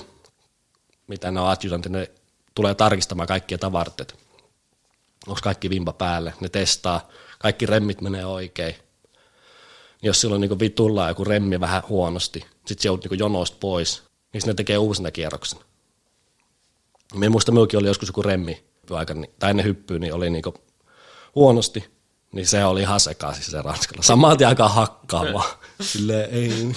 mitä 1.08 1.32
ne 1.32 1.40
on 1.40 1.50
adjutantit, 1.50 1.92
ne 1.92 2.12
tulee 2.56 2.76
tarkistamaan 2.76 3.28
kaikkia 3.28 3.58
tavarat, 3.58 4.00
että 4.00 4.14
onko 5.28 5.40
kaikki 5.44 5.70
vimpa 5.70 5.94
päälle, 5.94 6.34
ne 6.40 6.50
testaa, 6.50 7.10
kaikki 7.40 7.66
remmit 7.66 8.02
menee 8.02 8.26
oikein. 8.26 8.76
Jos 10.02 10.22
silloin 10.22 10.42
niin 10.42 10.60
vitulla 10.60 11.08
joku 11.08 11.24
remmi 11.24 11.60
vähän 11.60 11.84
huonosti, 11.90 12.40
sitten 12.40 12.82
se 12.82 12.88
joudut 12.88 13.12
niin 13.12 13.20
jonoista 13.20 13.58
pois, 13.60 14.04
niin 14.34 14.44
ne 14.46 14.54
tekee 14.54 14.78
uusina 14.78 15.12
kierroksen. 15.12 15.60
Minä 17.16 17.30
muista, 17.30 17.52
minullakin 17.52 17.80
oli 17.80 17.88
joskus 17.88 18.10
joku 18.10 18.22
remmi 18.22 18.64
aikana, 18.92 19.24
tai 19.40 19.50
ennen 19.50 19.66
hyppyä, 19.66 20.00
niin 20.00 20.14
oli 20.14 20.30
niinku 20.30 20.54
huonosti, 21.36 21.86
niin 22.32 22.48
se 22.48 22.66
oli 22.66 22.82
ihan 22.82 23.00
sekaisin 23.00 23.44
se 23.44 23.62
ranskalla. 23.62 24.04
Saman 24.04 24.38
tien 24.38 24.50
alkaa 24.50 24.70
hakkaa 24.70 25.26
vaan. 25.34 25.50
Silleen, 25.82 26.30
ei. 26.30 26.72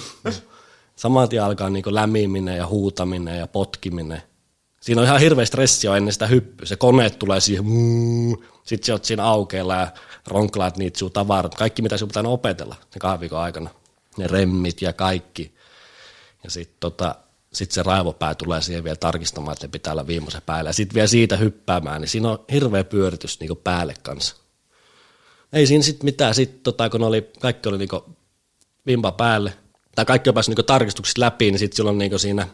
Saman 0.95 1.29
tien 1.29 1.43
alkaa 1.43 1.69
niinku 1.69 1.93
lämiminen 1.93 2.57
ja 2.57 2.67
huutaminen 2.67 3.39
ja 3.39 3.47
potkiminen. 3.47 4.23
Siinä 4.81 5.01
on 5.01 5.07
ihan 5.07 5.19
hirveä 5.19 5.45
stressi 5.45 5.87
jo 5.87 5.95
ennen 5.95 6.13
sitä 6.13 6.27
hyppyä. 6.27 6.65
Se 6.65 6.75
koneet 6.75 7.19
tulee 7.19 7.39
siihen, 7.39 7.65
sitten 8.63 8.85
sä 8.85 8.93
oot 8.93 9.05
siinä 9.05 9.23
aukeella 9.23 9.75
ja 9.75 9.87
ronklaat 10.27 10.77
niitä 10.77 10.99
sun 10.99 11.11
tavarat. 11.11 11.55
Kaikki 11.55 11.81
mitä 11.81 11.97
sun 11.97 12.07
pitää 12.07 12.23
opetella 12.23 12.75
sen 12.89 12.99
kahden 12.99 13.19
viikon 13.19 13.39
aikana. 13.39 13.69
Ne 14.17 14.27
remmit 14.27 14.81
ja 14.81 14.93
kaikki. 14.93 15.55
Ja 16.43 16.51
sitten 16.51 16.77
tota, 16.79 17.15
sit 17.53 17.71
se 17.71 17.83
raivopää 17.83 18.35
tulee 18.35 18.61
siihen 18.61 18.83
vielä 18.83 18.95
tarkistamaan, 18.95 19.53
että 19.53 19.67
pitää 19.67 19.93
olla 19.93 20.07
viimeisen 20.07 20.41
päällä. 20.45 20.69
Ja 20.69 20.73
sitten 20.73 20.95
vielä 20.95 21.07
siitä 21.07 21.37
hyppäämään, 21.37 22.01
niin 22.01 22.09
siinä 22.09 22.29
on 22.29 22.45
hirveä 22.51 22.83
pyöritys 22.83 23.39
niinku 23.39 23.55
päälle 23.55 23.93
kanssa. 24.03 24.35
Ei 25.53 25.67
siinä 25.67 25.83
sitten 25.83 26.05
mitään, 26.05 26.35
sit, 26.35 26.63
tota, 26.63 26.89
kun 26.89 27.03
oli, 27.03 27.31
kaikki 27.39 27.69
oli 27.69 27.77
niinku 27.77 28.15
vimpa 28.85 29.11
päälle, 29.11 29.53
tai 29.95 30.05
kaikki 30.05 30.29
on 30.29 30.33
päässyt 30.33 30.51
niinku 30.51 30.63
tarkistuksista 30.63 31.21
läpi, 31.21 31.51
niin 31.51 31.59
sitten 31.59 31.75
silloin 31.75 31.97
niinku 31.97 32.17
siinä, 32.17 32.47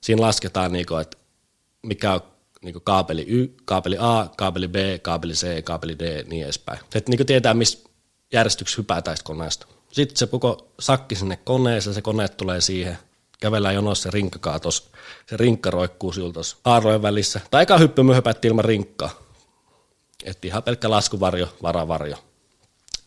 siinä 0.00 0.22
lasketaan, 0.22 0.72
niinku, 0.72 0.96
että 0.96 1.16
mikä 1.82 2.12
on 2.12 2.20
niinku 2.62 2.80
kaapeli, 2.80 3.24
y, 3.28 3.54
kaapeli 3.64 3.96
A, 4.00 4.28
kaapeli 4.36 4.68
B, 4.68 4.74
kaapeli 5.02 5.32
C, 5.32 5.64
kaapeli 5.64 5.98
D, 5.98 6.24
niin 6.28 6.44
edespäin. 6.44 6.78
Että 6.94 7.10
niinku 7.10 7.24
tietää, 7.24 7.54
missä 7.54 7.78
järjestyksessä 8.32 8.80
hypätään 8.82 9.16
koneesta. 9.24 9.66
Sitten 9.92 10.16
se 10.16 10.26
koko 10.26 10.72
sakki 10.80 11.14
sinne 11.14 11.36
koneeseen, 11.36 11.94
se 11.94 12.02
kone 12.02 12.28
tulee 12.28 12.60
siihen, 12.60 12.98
kävellään 13.40 13.74
jonossa 13.74 14.02
se 14.02 14.10
rinkka 14.10 14.38
kaatos, 14.38 14.90
se 15.26 15.36
rinkka 15.36 15.70
roikkuu 15.70 16.12
sinulla 16.12 16.32
tuossa 16.32 16.56
haarojen 16.64 17.02
välissä. 17.02 17.40
Tai 17.50 17.62
eka 17.62 17.78
hyppy 17.78 18.02
me 18.02 18.22
ilman 18.44 18.64
rinkkaa. 18.64 19.10
Että 20.24 20.46
ihan 20.46 20.62
pelkkä 20.62 20.90
laskuvarjo, 20.90 21.48
varavarjo. 21.62 22.16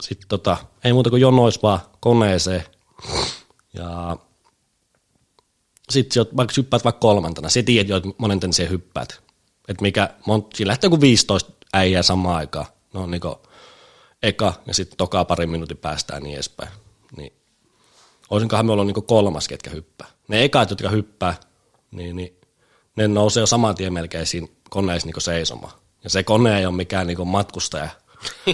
Sitten 0.01 0.29
tota, 0.29 0.57
ei 0.83 0.93
muuta 0.93 1.09
kuin 1.09 1.21
jonois 1.21 1.63
vaan 1.63 1.79
koneeseen. 1.99 2.63
Ja 3.73 4.17
sitten 5.89 6.25
vaikka 6.37 6.53
hyppäät 6.57 6.83
vaikka 6.83 6.99
kolmantena, 6.99 7.49
se 7.49 7.63
tiedät 7.63 7.89
jo, 7.89 7.97
että 7.97 8.09
monenten 8.17 8.53
se 8.53 8.69
hyppäät. 8.69 9.21
Että 9.67 9.81
mikä, 9.81 10.09
siinä 10.55 10.67
lähtee 10.67 10.87
joku 10.87 11.01
15 11.01 11.51
äijää 11.73 12.03
samaan 12.03 12.35
aikaan. 12.35 12.65
No 12.93 13.05
niin 13.05 13.21
kuin 13.21 13.35
eka 14.23 14.53
ja 14.65 14.73
sitten 14.73 14.97
toka 14.97 15.25
pari 15.25 15.47
minuutin 15.47 15.77
päästään 15.77 16.23
niin 16.23 16.35
edespäin. 16.35 16.69
Niin 17.17 17.33
olisinkohan 18.29 18.65
me 18.65 18.71
ollut 18.71 18.87
niin 18.87 19.03
kolmas, 19.03 19.47
ketkä 19.47 19.69
hyppää. 19.69 20.07
Ne 20.27 20.43
ekat, 20.43 20.69
jotka 20.69 20.89
hyppää, 20.89 21.33
niin, 21.91 22.15
niin 22.15 22.37
ne 22.95 23.07
nousee 23.07 23.41
jo 23.41 23.47
saman 23.47 23.75
tien 23.75 23.93
melkein 23.93 24.25
siinä 24.25 24.47
koneessa 24.69 25.07
niin 25.07 25.21
seisomaan. 25.21 25.73
Ja 26.03 26.09
se 26.09 26.23
kone 26.23 26.59
ei 26.59 26.65
ole 26.65 26.75
mikään 26.75 27.07
niin 27.07 27.27
matkustaja, 27.27 27.89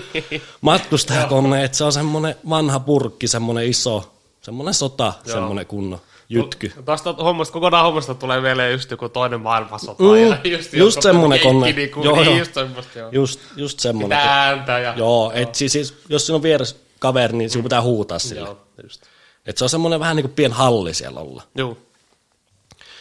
matkustajakone, 0.61 1.63
että 1.63 1.77
se 1.77 1.83
on 1.83 1.93
semmoinen 1.93 2.35
vanha 2.49 2.79
purkki, 2.79 3.27
semmoinen 3.27 3.67
iso, 3.67 4.13
semmoinen 4.41 4.73
sota, 4.73 5.13
Joo. 5.25 5.33
semmoinen 5.33 5.65
kunnon 5.65 6.01
jytky. 6.29 6.71
No, 6.75 6.81
Tästä 6.81 7.13
hommasta, 7.13 7.53
kokonaan 7.53 7.85
hommasta 7.85 8.15
tulee 8.15 8.41
vielä 8.41 8.67
just 8.67 8.91
joku 8.91 9.09
toinen 9.09 9.41
maailmansota. 9.41 10.03
Mm, 10.03 10.27
ja 10.27 10.37
just 10.43 10.73
joku 10.73 11.01
semmonen 11.01 11.39
jenkki 11.43 11.53
kone. 11.53 11.71
Niinku, 11.71 12.03
Joo, 12.03 12.15
niin, 12.15 12.25
joo. 12.25 12.37
just 12.37 12.53
semmoista, 12.53 12.99
joo. 12.99 13.09
Just, 13.11 13.39
just 13.55 13.79
semmoinen. 13.79 14.17
Pitää 14.19 14.43
ääntä 14.43 14.79
ja... 14.79 14.93
Joo, 14.97 15.31
et 15.35 15.55
siis, 15.55 15.71
siis, 15.71 15.97
jos 16.09 16.25
siinä 16.25 16.35
on 16.35 16.43
vieressä 16.43 16.75
kaveri, 16.99 17.37
niin 17.37 17.49
sinun 17.49 17.63
pitää 17.63 17.81
huutaa 17.81 18.19
sille. 18.19 18.41
Joo, 18.41 18.57
just. 18.83 19.01
Et 19.45 19.57
se 19.57 19.63
on 19.63 19.69
semmoinen 19.69 19.99
vähän 19.99 20.15
niin 20.15 20.23
kuin 20.23 20.35
pien 20.35 20.51
halli 20.51 20.93
siellä 20.93 21.19
olla. 21.19 21.43
Joo. 21.55 21.77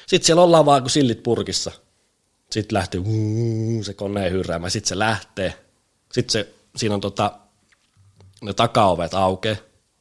Sitten 0.07 0.27
siellä 0.27 0.43
ollaan 0.43 0.67
vaan 0.67 0.83
kuin 0.83 0.91
sillit 0.91 1.23
purkissa. 1.23 1.73
Sitten 2.51 2.79
lähtee 2.79 3.01
se 3.83 3.95
koneen 3.95 4.33
hyrräämään, 4.33 4.71
sitten 4.71 4.89
se 4.89 4.99
lähtee. 4.99 5.55
Sitten 6.13 6.33
se, 6.33 6.55
siinä 6.77 6.95
on 6.95 7.01
tota, 7.01 7.33
ne 8.43 8.53
takaovet 8.53 9.15
aukeaa. 9.15 9.57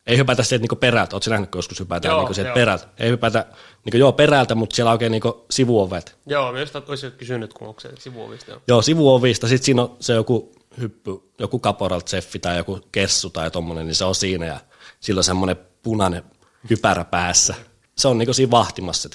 Ei 0.08 0.18
hypätä 0.18 0.44
sieltä 0.44 0.62
niinku 0.62 0.76
perältä, 0.76 1.16
ootko 1.16 1.30
nähnyt, 1.30 1.52
kun 1.52 1.60
joskus 1.60 1.80
hypätään 1.80 2.12
Joo, 2.12 2.20
niinku 2.20 2.34
sieltä 2.34 2.50
joo. 2.50 2.56
perältä. 2.56 2.88
Ei 2.98 3.10
hypätä, 3.10 3.46
niinku 3.86 3.98
joo 3.98 4.12
perältä, 4.12 4.56
mutta 4.56 4.76
siellä 4.76 4.92
aukeaa 4.92 5.10
niinku 5.10 5.46
sivuovet. 5.52 6.18
Joo, 6.26 6.52
myös 6.52 6.76
olisin 6.76 7.12
kysynyt, 7.12 7.54
kun 7.54 7.68
onko 7.68 7.80
se 7.80 7.90
sivuovista. 8.00 8.52
Joo. 8.52 8.62
Joo, 8.68 8.82
sivuovista, 8.82 9.48
sitten 9.48 9.66
siinä 9.66 9.82
on 9.82 9.98
se 10.00 10.14
joku 10.14 10.52
hyppy, 10.80 11.12
joku 11.40 11.60
kaporalt 11.60 12.08
seffi 12.08 12.40
tai 12.40 12.58
joku 12.58 12.80
kessu 12.92 13.30
tai 13.30 13.52
tommonen, 13.52 13.88
niin 13.88 13.96
se 13.96 14.06
on 14.06 14.16
siinä 14.16 14.46
ja 14.46 14.60
sillä 15.00 15.20
on 15.20 15.24
semmoinen 15.24 15.56
punainen 15.84 16.24
kypärä 16.68 17.06
päässä. 17.06 17.56
Se 17.98 18.08
on 18.08 18.18
niinku 18.18 18.34
siinä 18.34 18.52
vahtimassa. 18.52 19.10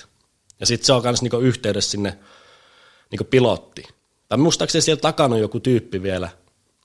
Ja 0.61 0.67
sitten 0.67 0.87
se 0.87 0.93
on 0.93 1.03
myös 1.03 1.23
niinku 1.23 1.39
yhteydessä 1.39 1.91
sinne 1.91 2.19
niinku 3.11 3.25
pilotti. 3.25 3.83
Tai 4.29 4.39
muistaakseni 4.39 4.83
siellä 4.83 5.01
takana 5.01 5.35
on 5.35 5.41
joku 5.41 5.61
tyyppi 5.61 6.03
vielä, 6.03 6.29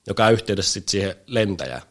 joka 0.06 0.26
on 0.26 0.32
yhteydessä 0.32 0.72
sit 0.72 0.88
siihen 0.88 1.16
lentäjään. 1.26 1.82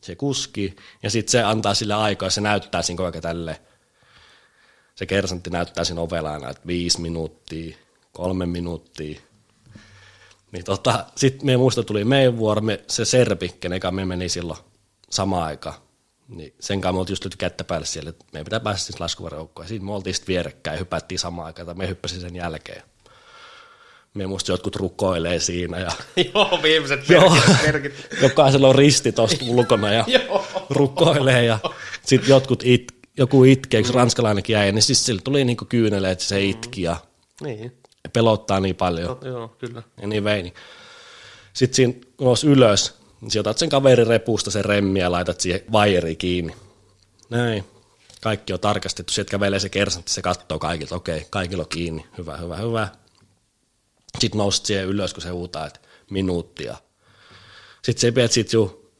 Se 0.00 0.16
kuski 0.16 0.76
ja 1.02 1.10
sitten 1.10 1.32
se 1.32 1.42
antaa 1.42 1.74
sille 1.74 1.94
aikaa, 1.94 2.30
se 2.30 2.40
näyttää 2.40 2.82
siinä 2.82 3.04
koko 3.04 3.20
tälleen. 3.20 3.56
Se 4.94 5.06
kersantti 5.06 5.50
näyttää 5.50 5.84
siinä 5.84 6.00
ovella 6.00 6.32
aina, 6.32 6.50
että 6.50 6.66
viisi 6.66 7.00
minuuttia, 7.00 7.76
kolme 8.12 8.46
minuuttia, 8.46 9.20
niin 10.52 10.64
tota, 10.64 11.06
sitten 11.16 11.46
me 11.46 11.56
muista 11.56 11.82
tuli 11.82 12.04
meidän 12.04 12.36
vuoro, 12.36 12.60
me, 12.60 12.84
se 12.88 13.04
Serbi, 13.04 13.48
kenen 13.48 13.80
me 13.90 14.04
meni 14.04 14.28
silloin 14.28 14.58
samaan 15.10 15.44
aikaan. 15.44 15.74
Niin 16.28 16.54
sen 16.60 16.80
kanssa 16.80 16.92
me 16.92 16.98
oltiin 16.98 17.12
just 17.12 17.36
kättä 17.38 17.64
päälle 17.64 17.86
siellä, 17.86 18.10
että 18.10 18.24
meidän 18.32 18.44
pitää 18.44 18.60
päästä 18.60 18.86
siis 18.86 19.00
laskuvarjoukkoon. 19.00 19.64
Ja 19.64 19.68
siinä 19.68 19.84
me 19.84 19.92
oltiin 19.92 20.14
sitten 20.14 20.26
vierekkäin 20.28 20.74
ja 20.74 20.78
hypättiin 20.78 21.18
samaan 21.18 21.46
aikaan, 21.46 21.66
tai 21.66 21.74
me 21.74 21.88
hyppäsin 21.88 22.20
sen 22.20 22.36
jälkeen. 22.36 22.82
Me 24.14 24.26
muista 24.26 24.52
jotkut 24.52 24.76
rukoilee 24.76 25.40
siinä 25.40 25.78
ja 25.78 25.90
Joo, 26.34 26.58
viimeiset 26.62 27.08
merkit. 27.08 27.62
merkit. 27.62 27.92
jokaisella 28.22 28.68
on 28.68 28.74
risti 28.74 29.12
tuosta 29.12 29.44
ulkona 29.48 29.92
ja 29.92 30.04
rukoilee 30.70 31.44
ja 31.44 31.58
sitten 32.02 32.30
jotkut 32.30 32.62
it, 32.64 32.92
joku 33.18 33.44
itkee, 33.44 33.78
eikö 33.78 33.92
ranskalainenkin 33.92 34.54
jäi, 34.54 34.72
niin 34.72 34.82
siis 34.82 35.06
sillä 35.06 35.20
tuli 35.24 35.44
niinku 35.44 35.64
kyyneleet, 35.64 36.12
että 36.12 36.24
se 36.24 36.44
itki 36.44 36.82
ja 36.82 36.96
Niin, 37.42 37.72
pelottaa 38.12 38.60
niin 38.60 38.76
paljon. 38.76 39.16
Tot- 39.16 39.26
joo, 39.26 39.48
kyllä. 39.48 39.82
Ja 40.00 40.06
niin 40.06 40.24
vei. 40.24 40.42
Niin. 40.42 40.54
Sitten 41.52 41.76
siinä 41.76 41.92
nousi 42.20 42.46
ylös, 42.46 42.95
sä 43.28 43.40
otat 43.40 43.58
sen 43.58 43.68
kaverin 43.68 44.06
repusta 44.06 44.50
sen 44.50 44.64
remmi 44.64 45.00
ja 45.00 45.12
laitat 45.12 45.40
siihen 45.40 45.60
vaijeri 45.72 46.16
kiinni. 46.16 46.56
Näin. 47.30 47.64
Kaikki 48.20 48.52
on 48.52 48.60
tarkastettu. 48.60 49.12
Sieltä 49.12 49.30
kävelee 49.30 49.60
se 49.60 49.68
kersantti, 49.68 50.12
se 50.12 50.22
katsoo 50.22 50.58
kaikilta. 50.58 50.94
Okei, 50.94 51.26
kaikilla 51.30 51.62
on 51.62 51.68
kiinni. 51.68 52.06
Hyvä, 52.18 52.36
hyvä, 52.36 52.56
hyvä. 52.56 52.88
Sitten 54.18 54.38
nousit 54.38 54.66
siihen 54.66 54.86
ylös, 54.86 55.14
kun 55.14 55.22
se 55.22 55.28
huutaa, 55.28 55.66
että 55.66 55.80
minuuttia. 56.10 56.76
Sitten 57.82 58.00
se 58.00 58.12
pidät 58.12 58.32
sit 58.32 58.52
juu 58.52 58.92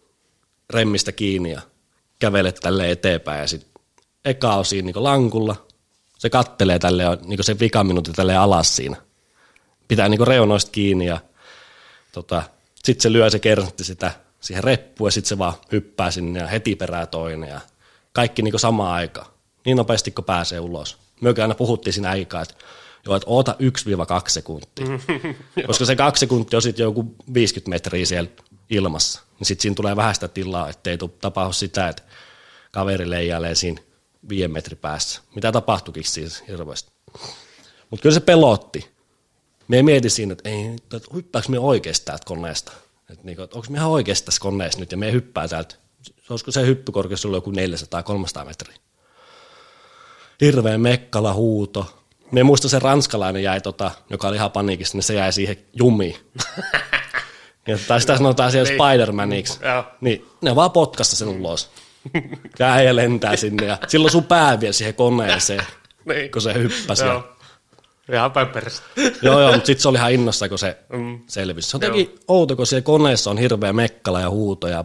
remmistä 0.70 1.12
kiinni 1.12 1.52
ja 1.52 1.60
kävelet 2.18 2.58
tälle 2.62 2.90
eteenpäin. 2.90 3.40
Ja 3.40 3.46
sitten 3.46 3.82
eka 4.24 4.54
on 4.54 4.64
siinä 4.64 4.86
niin 4.86 5.04
lankulla. 5.04 5.66
Se 6.18 6.30
kattelee 6.30 6.78
tälle 6.78 7.04
niin 7.24 7.44
se 7.44 7.58
vikaminuutti 7.58 8.12
tälle 8.12 8.36
alas 8.36 8.76
siinä 8.76 8.96
pitää 9.88 10.08
niinku 10.08 10.24
reunoista 10.24 10.70
kiinni 10.70 11.06
ja 11.06 11.20
tota, 12.12 12.42
sitten 12.86 13.02
se 13.02 13.12
lyö 13.12 13.30
se 13.30 13.38
kersantti 13.38 13.84
sitä 13.84 14.12
siihen 14.40 14.64
reppuun 14.64 15.08
ja 15.08 15.12
sitten 15.12 15.28
se 15.28 15.38
vaan 15.38 15.54
hyppää 15.72 16.10
sinne 16.10 16.40
ja 16.40 16.46
heti 16.46 16.76
perää 16.76 17.06
toinen 17.06 17.48
ja 17.48 17.60
kaikki 18.12 18.42
niinku 18.42 18.58
samaan 18.58 18.92
aikaan. 18.92 19.26
Niin 19.64 19.76
nopeasti 19.76 20.10
kun 20.10 20.24
pääsee 20.24 20.60
ulos. 20.60 20.98
Myökin 21.20 21.44
aina 21.44 21.54
puhuttiin 21.54 21.94
siinä 21.94 22.10
aikaa, 22.10 22.42
että 22.42 22.54
joo, 23.06 23.16
että 23.16 23.30
oota 23.30 23.56
1-2 23.60 23.64
sekuntia. 24.26 24.86
Koska 25.66 25.84
se 25.84 25.96
kaksi 25.96 26.20
sekuntia 26.20 26.56
on 26.56 26.62
sitten 26.62 26.84
joku 26.84 27.14
50 27.34 27.70
metriä 27.70 28.06
siellä 28.06 28.30
ilmassa. 28.70 29.20
Niin 29.38 29.46
sitten 29.46 29.62
siinä 29.62 29.74
tulee 29.74 29.96
vähän 29.96 30.14
sitä 30.14 30.28
tilaa, 30.28 30.68
ettei 30.68 30.98
tapahdu 31.20 31.52
sitä, 31.52 31.88
että 31.88 32.02
kaveri 32.72 33.10
leijailee 33.10 33.54
siinä 33.54 33.80
viiden 34.28 34.50
metrin 34.50 34.78
päässä. 34.78 35.20
Mitä 35.34 35.52
tapahtuikin 35.52 36.04
siis 36.04 36.44
hirveästi. 36.48 36.92
Mutta 37.90 38.02
kyllä 38.02 38.14
se 38.14 38.20
pelotti. 38.20 38.95
Me 39.68 39.82
mietin 39.82 40.10
siinä, 40.10 40.32
että, 40.32 40.48
ei, 40.48 40.66
että 40.66 41.00
hyppääkö 41.14 41.48
me 41.48 41.58
oikeasti 41.58 42.04
täältä 42.06 42.22
koneesta. 42.26 42.72
Että 43.10 43.24
niinku, 43.24 43.42
että 43.42 43.56
onko 43.56 43.66
me 43.70 43.78
ihan 43.78 43.90
oikeasti 43.90 44.24
tässä 44.26 44.40
koneessa 44.40 44.80
nyt 44.80 44.92
ja 44.92 44.98
me 44.98 45.12
hyppää 45.12 45.48
täältä. 45.48 45.74
Olisiko 46.30 46.50
se 46.50 46.66
hyppykorkeus 46.66 47.24
ollut 47.24 47.36
joku 47.36 47.50
400-300 48.42 48.44
metriä. 48.44 48.74
Hirveä 50.40 50.78
mekkala 50.78 51.34
huuto. 51.34 52.02
Me 52.32 52.42
muista 52.42 52.68
se 52.68 52.78
ranskalainen 52.78 53.42
jäi, 53.42 53.60
tota, 53.60 53.90
joka 54.10 54.28
oli 54.28 54.36
ihan 54.36 54.50
paniikissa, 54.50 54.96
niin 54.96 55.02
se 55.02 55.14
jäi 55.14 55.32
siihen 55.32 55.56
jumiin. 55.72 56.16
ja, 57.68 57.78
tai 57.88 58.00
sitä 58.00 58.16
sanotaan 58.16 58.50
siellä 58.52 58.68
Niin. 58.70 58.78
Spider-Maniksi. 58.80 59.58
Niin 60.00 60.26
ne 60.40 60.56
vaan 60.56 60.70
potkasta 60.70 61.16
sen 61.16 61.28
ulos. 61.28 61.70
Ja 62.58 62.72
äijä 62.72 62.96
lentää 62.96 63.36
sinne 63.36 63.66
ja 63.66 63.78
silloin 63.88 64.12
sun 64.12 64.24
pää 64.24 64.60
vielä 64.60 64.72
siihen 64.72 64.94
koneeseen, 64.94 65.64
Niin. 66.04 66.30
kun 66.32 66.42
se 66.42 66.54
hyppäsi. 66.54 67.04
Joo. 67.04 67.35
Ihan 68.12 68.32
päin 68.32 68.46
perästä. 68.48 68.82
joo, 69.22 69.40
joo, 69.40 69.52
mutta 69.52 69.66
sitten 69.66 69.82
se 69.82 69.88
oli 69.88 69.96
ihan 69.98 70.12
innossa, 70.12 70.48
kun 70.48 70.58
se 70.58 70.78
Mm. 70.92 71.20
selvisi. 71.28 71.70
Se 71.70 71.76
on 71.76 71.82
jotenkin 71.82 72.18
outo, 72.28 72.56
kun 72.56 72.66
siellä 72.66 72.82
koneessa 72.84 73.30
on 73.30 73.38
hirveä 73.38 73.72
mekkala 73.72 74.20
ja 74.20 74.30
huuto 74.30 74.68
ja 74.68 74.84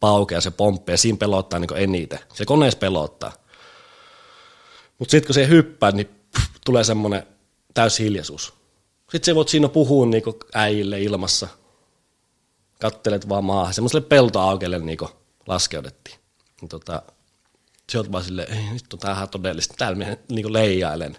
pauke 0.00 0.34
ja 0.34 0.40
se 0.40 0.50
pomppi, 0.50 0.92
ja 0.92 0.98
siinä 0.98 1.18
pelottaa 1.18 1.58
niin 1.58 1.76
eniten. 1.76 2.18
Se 2.34 2.44
koneessa 2.44 2.78
pelottaa. 2.78 3.32
Mutta 4.98 5.10
sitten 5.10 5.26
kun 5.26 5.34
se 5.34 5.48
hyppää, 5.48 5.90
niin 5.90 6.06
pff, 6.06 6.46
tulee 6.64 6.84
semmoinen 6.84 7.22
täys 7.74 7.98
hiljaisuus. 7.98 8.54
Sitten 9.10 9.24
se 9.24 9.34
voit 9.34 9.48
siinä 9.48 9.68
puhua 9.68 10.06
niin 10.06 10.22
äijille 10.54 11.02
ilmassa. 11.02 11.48
Kattelet 12.80 13.28
vaan 13.28 13.44
maahan. 13.44 13.74
Semmoiselle 13.74 14.06
peltoaukelle 14.08 14.78
niin 14.78 14.98
laskeudettiin. 15.46 16.16
Niin 16.60 16.68
tota, 16.68 17.02
se 17.92 17.98
oot 17.98 18.12
vaan 18.12 18.24
silleen, 18.24 18.52
ei 18.52 18.72
nyt 18.72 18.92
on 18.92 18.98
tämähän 18.98 19.28
todellista. 19.28 19.74
Täällä 19.78 19.98
minä 19.98 20.16
niin 20.30 20.52
leijailen 20.52 21.16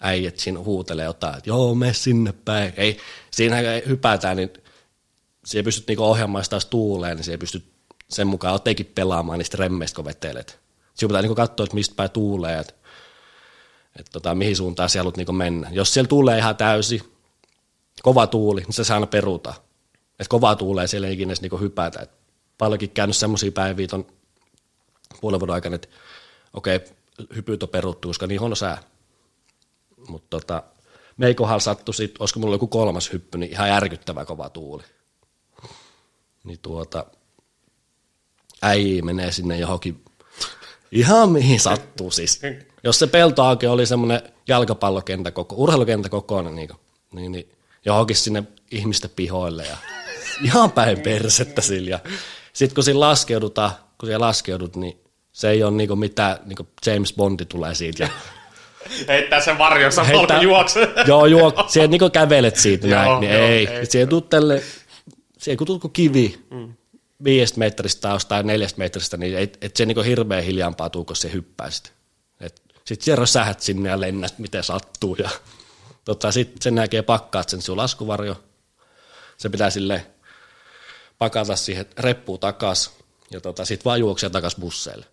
äijät 0.00 0.38
siinä 0.38 0.58
huutelee 0.58 1.04
jotain, 1.04 1.38
että 1.38 1.50
joo, 1.50 1.74
me 1.74 1.92
sinne 1.92 2.34
päin. 2.44 2.72
Ei, 2.76 2.98
siinä 3.30 3.56
hypätään, 3.88 4.36
niin 4.36 4.50
siellä 5.44 5.64
pystyt 5.64 5.88
niinku 5.88 6.04
ohjaamaan 6.04 6.44
sitä 6.44 6.58
tuuleen, 6.70 7.16
niin 7.16 7.24
siellä 7.24 7.38
pystyt 7.40 7.64
sen 8.08 8.26
mukaan 8.26 8.54
otekin 8.54 8.92
pelaamaan 8.94 9.38
niistä 9.38 9.56
remmeistä, 9.56 9.96
kun 9.96 10.04
vetelet. 10.04 10.58
Siinä 10.94 11.08
pitää 11.08 11.22
niinku 11.22 11.34
katsoa, 11.34 11.64
että 11.64 11.74
mistä 11.74 11.94
päin 11.96 12.10
tuulee, 12.10 12.58
että, 12.58 12.74
että 13.98 14.12
tota, 14.12 14.34
mihin 14.34 14.56
suuntaan 14.56 14.90
siellä 14.90 15.02
haluat 15.02 15.16
niinku 15.16 15.32
mennä. 15.32 15.70
Jos 15.72 15.94
siellä 15.94 16.08
tuulee 16.08 16.38
ihan 16.38 16.56
täysi, 16.56 17.02
kova 18.02 18.26
tuuli, 18.26 18.60
niin 18.60 18.72
se 18.72 18.84
saa 18.84 18.96
aina 18.96 19.06
peruta. 19.06 19.54
Että 20.10 20.28
kova 20.28 20.56
tuulee, 20.56 20.86
siellä 20.86 21.06
ei 21.06 21.14
ikinä 21.14 21.30
edes 21.30 21.40
niinku 21.40 21.58
hypätä. 21.58 22.00
Et 22.00 22.10
paljonkin 22.58 22.90
käynyt 22.90 23.16
semmoisia 23.16 23.52
päiviä 23.52 23.86
ton 23.86 24.06
puolen 25.20 25.40
vuoden 25.40 25.54
aikana, 25.54 25.74
että 25.74 25.88
okei, 26.52 26.80
hypyt 27.36 27.62
on 27.62 27.68
peruttu, 27.68 28.08
koska 28.08 28.26
niin 28.26 28.40
huono 28.40 28.54
sää. 28.54 28.82
Mutta 30.08 30.40
tota, 30.40 30.62
mei 31.16 31.34
kohdalla 31.34 31.60
sattui 31.60 31.94
sit, 31.94 32.14
olisiko 32.18 32.40
mulla 32.40 32.54
joku 32.54 32.66
kolmas 32.66 33.12
hyppy, 33.12 33.38
niin 33.38 33.52
ihan 33.52 33.68
järkyttävä 33.68 34.24
kova 34.24 34.50
tuuli. 34.50 34.82
Niin 36.44 36.58
tuota, 36.62 37.06
äijä 38.62 39.02
menee 39.02 39.32
sinne 39.32 39.58
johonkin, 39.58 40.04
ihan 40.92 41.32
mihin 41.32 41.60
sattuu 41.60 42.10
siis. 42.10 42.40
Jos 42.84 42.98
se 42.98 43.06
peltoauke 43.06 43.68
oli 43.68 43.86
semmoinen 43.86 44.22
jalkapallokenttä 44.48 45.30
koko, 45.30 45.56
urheilukenttä 45.58 46.08
kokoinen, 46.08 46.54
niin, 46.54 46.70
niin, 47.12 47.32
niin 47.32 47.52
johonkin 47.84 48.16
sinne 48.16 48.44
ihmisten 48.70 49.10
pihoille 49.16 49.66
ja 49.66 49.76
ihan 50.44 50.72
päin 50.72 51.00
persettä 51.00 51.60
sillä. 51.60 52.00
Sitten 52.52 52.74
kun 52.74 52.84
siinä 52.84 53.00
laskeudutaan, 53.00 53.70
kun 53.98 54.06
siellä 54.06 54.26
laskeudut, 54.26 54.76
niin 54.76 55.00
se 55.32 55.50
ei 55.50 55.62
ole 55.62 55.72
niinku 55.72 55.96
mitään, 55.96 56.38
niinku 56.44 56.68
James 56.86 57.14
Bondi 57.14 57.44
tulee 57.44 57.74
siitä 57.74 58.02
ja 58.04 58.10
Heittää 59.08 59.40
sen 59.40 59.58
varjossa 59.58 60.04
Heittää- 60.04 60.42
juokse. 60.42 60.88
Joo, 61.06 61.26
juo, 61.26 61.52
siellä 61.68 61.88
niinku 61.90 62.10
kävelet 62.10 62.56
siitä 62.56 62.86
Joo, 62.86 63.00
näin, 63.00 63.20
niin 63.20 63.32
joo, 63.32 63.42
ei. 63.42 63.66
ei. 63.66 63.86
Siellä 63.86 64.10
tuut 64.10 64.28
tälle, 64.28 64.62
siellä 65.38 65.58
kun 65.58 65.66
tuut 65.66 65.92
kivi 65.92 66.38
mm. 66.50 66.74
viidestä 67.24 67.58
metristä 67.58 68.00
tai 68.00 68.12
jostain 68.14 68.46
neljästä 68.46 68.78
metristä, 68.78 69.16
niin 69.16 69.38
et, 69.38 69.58
et 69.60 69.76
se 69.76 69.86
niinku 69.86 70.02
hirveän 70.02 70.44
hiljampaa 70.44 70.90
tuu, 70.90 71.04
kun 71.04 71.16
se 71.16 71.32
hyppää 71.32 71.70
sit. 71.70 71.92
Et 72.40 72.62
sit 72.84 73.02
siellä 73.02 73.20
rösähät 73.20 73.60
sinne 73.60 73.88
ja 73.88 74.00
lennät, 74.00 74.38
miten 74.38 74.64
sattuu. 74.64 75.16
Ja 75.18 75.30
tota, 76.04 76.32
sit 76.32 76.62
sen 76.62 76.76
jälkeen 76.76 77.04
pakkaat 77.04 77.48
sen 77.48 77.62
sun 77.62 77.76
laskuvarjo. 77.76 78.42
Se 79.36 79.48
pitää 79.48 79.70
sille 79.70 80.06
pakata 81.18 81.56
siihen 81.56 81.86
reppuun 81.98 82.40
takas 82.40 82.92
ja 83.30 83.40
tota, 83.40 83.64
sit 83.64 83.84
vaan 83.84 84.00
juoksia 84.00 84.30
takas 84.30 84.56
busseille. 84.56 85.06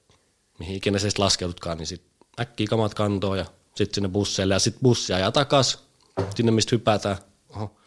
Mihin 0.60 0.75
ikinä 0.75 0.99
se 0.99 1.10
sit 1.10 1.19
laskeudutkaan, 1.19 1.77
niin 1.77 1.88
sit 1.88 2.03
äkkiä 2.39 2.67
kamat 2.67 2.93
kantoon 2.93 3.38
ja 3.38 3.45
sitten 3.75 3.95
sinne 3.95 4.10
busseille 4.10 4.53
ja 4.53 4.60
sitten 4.60 4.81
bussi 4.81 5.13
ajaa 5.13 5.31
takas 5.31 5.84
sinne, 6.36 6.51
mistä 6.51 6.75
hypätään, 6.75 7.17
oho, 7.49 7.77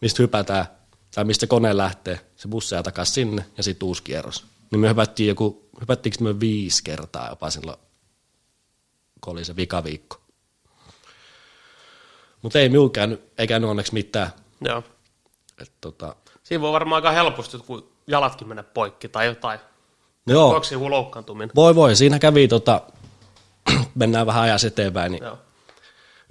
mistä 0.00 0.22
hypätään 0.22 0.66
tai 1.14 1.24
mistä 1.24 1.46
kone 1.46 1.76
lähtee, 1.76 2.20
se 2.36 2.48
bussi 2.48 2.74
ajaa 2.74 2.82
takas 2.82 3.14
sinne 3.14 3.44
ja 3.56 3.62
sitten 3.62 3.86
uusi 3.86 4.02
kierros. 4.02 4.44
Niin 4.70 4.80
me 4.80 4.88
hypättiin 4.88 5.28
joku, 5.28 5.68
hypättiinkö 5.80 6.24
me 6.24 6.40
viisi 6.40 6.84
kertaa 6.84 7.28
jopa 7.28 7.50
silloin, 7.50 7.78
kun 9.20 9.32
oli 9.32 9.44
se 9.44 9.56
vikaviikko. 9.56 10.16
Mutta 12.42 12.58
ei 12.58 12.68
minun 12.68 12.90
käynyt, 12.90 13.22
ei 13.38 13.46
käynyt 13.46 13.70
onneksi 13.70 13.92
mitään. 13.94 14.30
Joo. 14.60 14.82
Et, 15.58 15.72
tota, 15.80 16.16
Siinä 16.42 16.60
voi 16.60 16.72
varmaan 16.72 16.96
aika 17.02 17.10
helposti, 17.10 17.58
kun 17.58 17.92
jalatkin 18.06 18.48
mennä 18.48 18.62
poikki 18.62 19.08
tai 19.08 19.26
jotain. 19.26 19.60
joo, 20.26 20.48
Onko 20.54 20.66
joku 20.72 20.90
loukkaantuminen? 20.90 21.50
voi 21.54 21.74
voi, 21.74 21.96
siinä 21.96 22.18
kävi, 22.18 22.48
tota, 22.48 22.80
mennään 23.94 24.26
vähän 24.26 24.42
ajas 24.42 24.64
eteenpäin, 24.64 25.12
niin 25.12 25.24
Joo. 25.24 25.38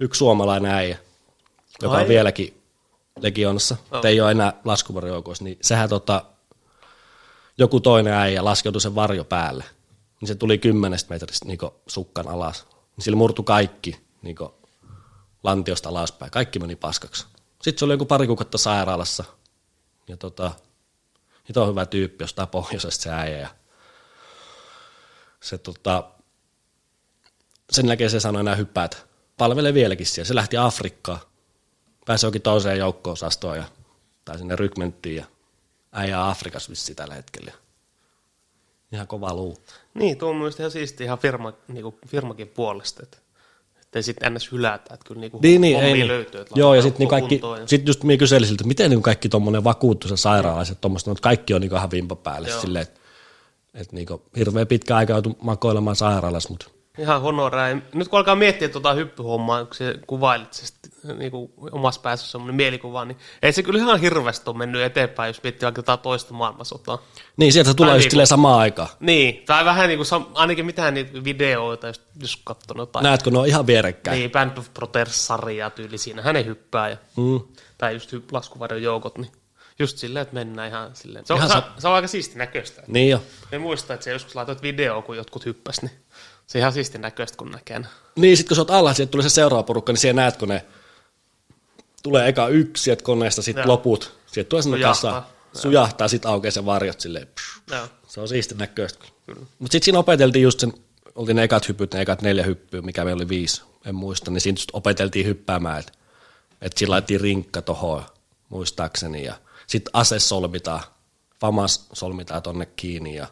yksi 0.00 0.18
suomalainen 0.18 0.72
äijä, 0.72 0.98
joka 1.82 1.94
Ai. 1.94 2.02
on 2.02 2.08
vieläkin 2.08 2.62
legionassa, 3.20 3.76
oh. 3.90 4.04
ei 4.04 4.20
ole 4.20 4.30
enää 4.30 4.52
laskuvarjoukoissa, 4.64 5.44
niin 5.44 5.58
sehän 5.62 5.88
tota, 5.88 6.24
joku 7.58 7.80
toinen 7.80 8.12
äijä 8.12 8.44
laskeutui 8.44 8.80
sen 8.80 8.94
varjo 8.94 9.24
päälle. 9.24 9.64
Niin 10.20 10.28
se 10.28 10.34
tuli 10.34 10.58
kymmenestä 10.58 11.14
metristä 11.14 11.46
niin 11.46 11.58
sukkan 11.86 12.28
alas. 12.28 12.66
Niin 12.96 13.04
sillä 13.04 13.16
murtu 13.16 13.42
kaikki 13.42 14.00
niin 14.22 14.36
lantiosta 15.42 15.88
alaspäin. 15.88 16.30
Kaikki 16.30 16.58
meni 16.58 16.76
paskaksi. 16.76 17.26
Sitten 17.62 17.78
se 17.78 17.84
oli 17.84 17.92
joku 17.92 18.04
pari 18.04 18.26
kuukautta 18.26 18.58
sairaalassa. 18.58 19.24
Ja 20.08 20.16
tota, 20.16 20.52
hito 21.48 21.62
on 21.62 21.68
hyvä 21.68 21.86
tyyppi 21.86 22.24
jostain 22.24 22.48
pohjoisesta 22.48 23.02
se 23.02 23.10
äijä. 23.10 23.38
Ja 23.38 23.48
se 25.40 25.58
tota, 25.58 26.04
sen 27.70 27.86
jälkeen 27.88 28.10
se 28.10 28.20
sanoi 28.20 28.40
enää 28.40 28.54
hyppää, 28.54 28.84
että 28.84 28.96
palvelee 29.38 29.74
vieläkin 29.74 30.06
siellä. 30.06 30.28
Se 30.28 30.34
lähti 30.34 30.56
Afrikkaan, 30.56 31.18
pääsi 32.06 32.26
jokin 32.26 32.42
toiseen 32.42 32.78
joukko-osastoon 32.78 33.56
ja, 33.56 33.64
tai 34.24 34.38
sinne 34.38 34.56
rykmenttiin 34.56 35.16
ja 35.16 35.24
äijää 35.92 36.28
Afrikassa 36.28 36.70
vissi 36.70 36.94
tällä 36.94 37.14
hetkellä. 37.14 37.52
Ihan 38.92 39.06
kova 39.06 39.34
luu. 39.34 39.58
Niin, 39.94 40.18
tuo 40.18 40.30
on 40.30 40.36
mielestäni 40.36 40.62
ihan 40.64 40.70
siisti 40.70 41.04
ihan 41.04 41.18
firma, 41.18 41.52
niinku, 41.68 41.98
firmakin 42.08 42.48
puolesta, 42.48 43.02
että 43.02 43.18
ei 43.94 44.02
sitten 44.02 44.34
ns. 44.34 44.52
hylätä, 44.52 44.94
että 44.94 45.06
kyllä 45.06 45.20
niinku 45.20 45.38
Niin, 45.42 45.60
niin, 45.60 45.80
ei, 45.80 45.92
niin. 45.92 46.08
löytyy. 46.08 46.40
Että 46.40 46.54
Joo, 46.58 46.74
ja 46.74 46.82
sitten 46.82 46.98
niin 46.98 47.08
kaikki, 47.08 47.40
ja- 47.60 47.66
sit 47.66 47.86
just 47.86 48.02
minä 48.02 48.16
kyselin 48.18 48.48
siltä, 48.48 48.62
että 48.62 48.68
miten 48.68 48.90
niin 48.90 49.02
kaikki 49.02 49.28
tuommoinen 49.28 49.64
vakuutus 49.64 50.10
ja 50.10 50.16
sairaalaiset 50.16 50.80
tuommoista, 50.80 51.10
mutta 51.10 51.22
kaikki 51.22 51.54
on 51.54 51.60
niin 51.60 51.74
ihan 51.76 51.90
vimpa 51.90 52.16
päälle 52.16 52.48
Joo. 52.48 52.60
silleen, 52.60 52.82
että 52.82 53.00
et 53.74 53.92
niin 53.92 54.06
hirveän 54.36 54.66
pitkä 54.66 54.96
aika 54.96 55.12
joutu 55.12 55.38
makoilemaan 55.40 55.96
sairaalassa, 55.96 56.48
mutta 56.50 56.66
Ihan 56.98 57.20
honoraa. 57.22 57.68
Nyt 57.94 58.08
kun 58.08 58.18
alkaa 58.18 58.34
miettiä 58.34 58.68
tuota 58.68 58.92
hyppyhommaa, 58.92 59.64
kun 59.64 59.74
se 59.74 59.94
kuvailit 60.06 60.52
se 60.52 60.66
sit, 60.66 60.76
niinku, 61.18 61.52
omassa 61.72 62.00
päässä 62.00 62.26
semmoinen 62.30 62.54
mielikuva, 62.56 63.04
niin 63.04 63.16
ei 63.42 63.52
se 63.52 63.62
kyllä 63.62 63.78
ihan 63.78 64.00
hirveästi 64.00 64.50
ole 64.50 64.58
mennyt 64.58 64.82
eteenpäin, 64.82 65.28
jos 65.28 65.42
miettii 65.42 65.66
vaikka 65.66 65.78
jotain 65.78 65.98
toista 65.98 66.34
maailmansotaa. 66.34 66.98
niin 67.36 67.52
sieltä 67.52 67.70
se 67.70 67.74
tulee 67.76 67.90
Tai 67.90 67.96
just 67.96 68.04
niinku- 68.04 68.10
silleen 68.10 68.26
samaan 68.26 68.58
aikaan. 68.60 68.88
Niin, 69.00 69.42
tai 69.46 69.64
vähän 69.64 69.88
niin 69.88 69.98
kuin, 69.98 70.26
ainakin 70.34 70.66
mitään 70.66 70.94
niitä 70.94 71.24
videoita, 71.24 71.86
jos, 71.86 72.00
jos 72.20 72.36
katsonut 72.44 72.82
jotain. 72.82 73.02
Näetkö, 73.02 73.30
ne 73.30 73.38
on 73.38 73.46
ihan 73.46 73.66
vierekkäin. 73.66 74.18
Niin, 74.18 74.30
Band 74.30 74.58
of 74.58 74.74
Brothers-sarjaa 74.74 75.70
tyyli 75.70 75.98
siinä, 75.98 76.22
hänen 76.22 76.46
hyppää, 76.46 76.88
ja, 76.88 76.96
Mm. 77.16 77.40
tai 77.78 77.94
just 77.94 78.14
laskuvarjon 78.32 78.82
joukot, 78.82 79.18
niin 79.18 79.32
just 79.78 79.98
silleen, 79.98 80.22
että 80.22 80.34
mennään 80.34 80.68
ihan 80.68 80.90
silleen. 80.96 81.26
Se 81.26 81.32
on, 81.32 81.36
Ihan 81.38 81.48
se, 81.48 81.54
sa- 81.54 81.62
se 81.78 81.88
on 81.88 81.94
aika 81.94 82.08
siisti 82.08 82.38
näköistä. 82.38 82.82
Niin 82.86 83.10
jo. 83.10 83.22
Me 83.52 83.58
muistan, 83.58 83.94
että 83.94 84.04
se 84.04 84.10
joskus 84.10 84.34
laitoit 84.34 84.62
videoa, 84.62 85.02
kun 85.02 85.16
jotkut 85.16 85.46
hyppäs, 85.46 85.82
niin 85.82 85.90
se 86.46 86.58
on 86.58 86.60
ihan 86.60 86.72
siisti 86.72 86.98
näköistä, 86.98 87.36
kun 87.36 87.50
näkee. 87.50 87.80
Niin, 88.16 88.36
sitten 88.36 88.48
kun 88.48 88.54
sä 88.56 88.60
oot 88.60 88.70
alla, 88.70 88.94
sieltä 88.94 89.10
tulee 89.10 89.28
se 89.28 89.34
seuraava 89.34 89.62
porukka, 89.62 89.92
niin 89.92 90.00
siellä 90.00 90.22
näet, 90.22 90.36
kun 90.36 90.48
ne 90.48 90.64
tulee 92.02 92.28
eka 92.28 92.48
yksi 92.48 92.82
sieltä 92.82 93.04
koneesta, 93.04 93.42
sitten 93.42 93.68
loput. 93.68 94.18
Sieltä 94.26 94.48
tulee 94.48 94.62
sinne 94.62 94.80
kassa, 94.80 95.22
sujahtaa, 95.52 96.08
sitten 96.08 96.30
aukeaa 96.30 96.50
se 96.50 96.64
varjot 96.64 97.00
silleen. 97.00 97.26
psh. 97.26 97.62
Joo. 97.70 97.88
Se 98.06 98.20
on 98.20 98.28
siisti 98.28 98.54
näköistä. 98.54 99.04
Mutta 99.26 99.72
sitten 99.72 99.82
siinä 99.82 99.98
opeteltiin 99.98 100.42
just 100.42 100.60
sen, 100.60 100.72
oltiin 101.14 101.36
ne 101.36 101.42
ekat 101.42 101.68
hyppyt, 101.68 101.94
ne 101.94 102.00
ekat 102.00 102.22
neljä 102.22 102.44
hyppyä, 102.44 102.82
mikä 102.82 103.04
meillä 103.04 103.20
oli 103.20 103.28
viisi, 103.28 103.62
en 103.86 103.94
muista, 103.94 104.30
niin 104.30 104.40
siinä 104.40 104.58
opeteltiin 104.72 105.26
hyppäämään, 105.26 105.80
että 105.80 105.92
et 106.62 106.72
siinä 106.76 106.90
laitettiin 106.90 107.20
rinkka 107.20 107.62
tohon, 107.62 108.04
muistaakseni, 108.48 109.24
ja 109.24 109.34
sitten 109.66 109.90
ase 109.92 110.18
solmitaan, 110.18 110.80
famas 111.40 111.86
solmitaan 111.92 112.42
tonne 112.42 112.66
kiinni, 112.66 113.14
ja 113.14 113.26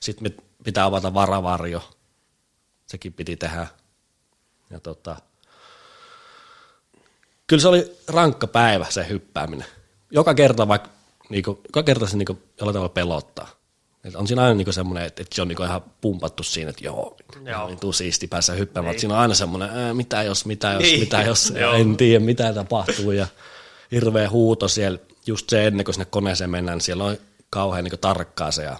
sitten 0.00 0.34
pitää 0.64 0.84
avata 0.84 1.14
varavarjo, 1.14 1.95
sekin 2.86 3.12
piti 3.12 3.36
tehdä. 3.36 3.66
Ja 4.70 4.80
tota, 4.80 5.16
kyllä 7.46 7.60
se 7.60 7.68
oli 7.68 7.96
rankka 8.08 8.46
päivä 8.46 8.86
se 8.88 9.06
hyppääminen. 9.08 9.66
Joka 10.10 10.34
kerta 10.34 10.68
vaikka, 10.68 10.90
niinku, 11.28 11.60
joka 11.66 11.82
kerta 11.82 12.06
se 12.06 12.16
niinku, 12.16 12.38
jollain 12.60 12.72
tavalla 12.74 12.88
pelottaa. 12.88 13.48
Et 14.04 14.14
on 14.14 14.26
siinä 14.26 14.42
aina 14.42 14.54
niinku 14.54 14.72
semmoinen, 14.72 15.04
että, 15.06 15.22
että 15.22 15.34
se 15.36 15.42
on 15.42 15.48
niinku 15.48 15.62
ihan 15.62 15.84
pumpattu 16.00 16.42
siinä, 16.42 16.70
että 16.70 16.84
joo, 16.84 17.16
joo. 17.44 17.66
Niin 17.66 17.80
tuu 17.80 17.92
siisti 17.92 18.26
päässä 18.26 18.52
hyppäämään. 18.52 18.92
Niin. 18.92 19.00
Siinä 19.00 19.14
on 19.14 19.20
aina 19.20 19.34
semmoinen, 19.34 19.70
ää, 19.70 19.94
mitä 19.94 20.22
jos, 20.22 20.46
mitä 20.46 20.72
jos, 20.72 20.82
Niin. 20.82 21.00
mitä 21.00 21.22
jos, 21.22 21.52
en 21.74 21.96
tiedä 21.96 22.24
mitä 22.24 22.52
tapahtuu. 22.52 23.10
Ja 23.10 23.26
hirveä 23.92 24.30
huuto 24.30 24.68
siellä, 24.68 24.98
just 25.26 25.50
se 25.50 25.66
ennen 25.66 25.84
kuin 25.84 25.94
sinne 25.94 26.04
koneeseen 26.04 26.50
mennään, 26.50 26.76
niin 26.76 26.84
siellä 26.84 27.04
on 27.04 27.16
kauhean 27.50 27.84
niinku 27.84 27.96
tarkkaa 27.96 28.50
se 28.50 28.62
ja 28.62 28.76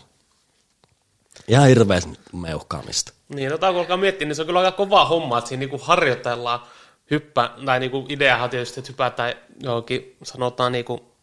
ihan 1.49 1.69
hirveä 1.69 2.01
meuhkaamista. 2.33 3.13
Niin, 3.29 3.51
no 3.51 3.59
kun 3.59 3.69
alkaa 3.69 3.97
miettiä, 3.97 4.29
niin 4.29 4.37
se 4.37 4.43
on 4.43 4.47
kyllä 4.47 4.61
aika 4.61 4.73
kova 4.73 5.05
homma, 5.05 5.39
että 5.39 5.49
siinä 5.49 5.61
niinku 5.61 5.79
harjoitellaan 5.79 6.61
hyppä, 7.11 7.51
tai 7.67 7.81
niinku 7.81 8.07
ideahan 8.09 8.45
on 8.45 8.51
tietysti, 8.51 8.81
että 8.81 8.93
hypätään 8.93 9.35
johonkin, 9.63 10.17
sanotaan 10.23 10.73
niinku 10.73 11.17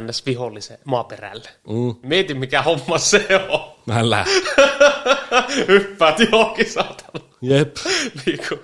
ns. 0.00 0.26
viholliseen 0.26 0.80
maaperälle. 0.84 1.48
Mm. 1.68 1.94
Mieti, 2.02 2.34
mikä 2.34 2.62
homma 2.62 2.98
se 2.98 3.26
on. 3.48 3.72
Mä 3.86 4.10
lähden. 4.10 4.42
Hyppäät 5.68 6.18
johonkin 6.18 6.72
saatana. 6.72 7.24
Jep. 7.42 7.76
niinku. 8.26 8.58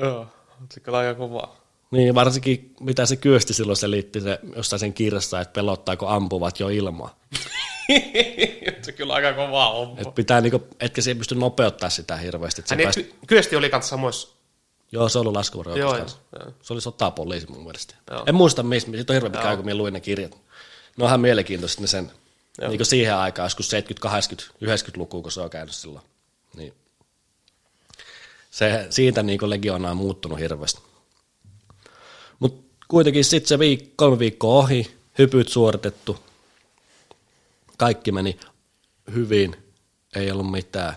Joo, 0.00 0.26
se 0.70 0.80
kyllä 0.80 0.98
aika 0.98 1.14
kovaa. 1.14 1.56
Niin, 1.90 2.14
varsinkin 2.14 2.74
mitä 2.80 3.06
se 3.06 3.16
kyösti 3.16 3.54
silloin 3.54 3.76
selitti 3.76 4.20
se, 4.20 4.38
jossain 4.56 4.80
sen 4.80 4.92
kirjassa, 4.92 5.40
että 5.40 5.52
pelottaako 5.52 6.06
ampuvat 6.08 6.60
jo 6.60 6.68
ilmaa. 6.68 7.18
se 8.82 8.92
kyllä 8.92 9.14
aika 9.14 9.32
kovaa 9.32 9.72
homma. 9.72 10.00
Et 10.00 10.14
pitää 10.14 10.40
niinku, 10.40 10.66
etkä 10.80 11.02
se 11.02 11.10
ei 11.10 11.14
pysty 11.14 11.34
nopeuttaa 11.34 11.90
sitä 11.90 12.16
hirveästi. 12.16 12.60
Et 12.60 12.66
se 12.66 12.74
Ai 12.74 12.76
niin, 12.76 12.86
pääst... 12.86 12.98
ky- 12.98 13.14
kyösti 13.26 13.56
oli 13.56 13.70
kanssa 13.70 13.90
samoissa. 13.90 14.28
Joo, 14.92 15.08
se 15.08 15.18
oli 15.18 15.32
laskuvarjo. 15.32 15.76
Joo, 15.76 15.96
joo. 15.96 16.06
Se 16.62 16.72
oli 16.72 16.80
sotapoliisi 16.80 17.50
mun 17.50 17.64
mielestä. 17.64 17.94
Joo. 18.10 18.22
En 18.26 18.34
muista 18.34 18.62
mistä, 18.62 18.90
siitä 18.90 19.12
on 19.12 19.14
hirveän 19.14 19.32
pitkä 19.32 19.48
aika, 19.48 19.56
kun 19.56 19.64
minä 19.64 19.76
luin 19.76 19.94
ne 19.94 20.00
kirjat. 20.00 20.38
Ne 20.96 21.04
on 21.04 21.08
ihan 21.08 21.20
mielenkiintoiset 21.20 21.80
ne 21.80 21.86
sen, 21.86 22.10
Joo. 22.60 22.70
niin 22.70 22.86
siihen 22.86 23.16
aikaan, 23.16 23.46
joskus 23.46 23.70
70, 23.70 24.02
80, 24.02 24.54
90-lukua, 24.64 25.22
kun 25.22 25.32
se 25.32 25.40
on 25.40 25.50
käynyt 25.50 25.74
silloin. 25.74 26.04
Niin. 26.56 26.74
Se, 28.50 28.86
siitä 28.90 29.22
niin 29.22 29.50
legiona 29.50 29.90
on 29.90 29.96
muuttunut 29.96 30.38
hirveästi. 30.38 30.80
Mutta 32.38 32.76
kuitenkin 32.88 33.24
sitten 33.24 33.48
se 33.48 33.56
viik- 33.56 33.90
kolme 33.96 34.18
viikkoa 34.18 34.54
ohi, 34.54 34.94
hypyt 35.18 35.48
suoritettu, 35.48 36.18
kaikki 37.76 38.12
meni 38.12 38.38
hyvin, 39.14 39.56
ei 40.14 40.30
ollut 40.30 40.50
mitään. 40.50 40.96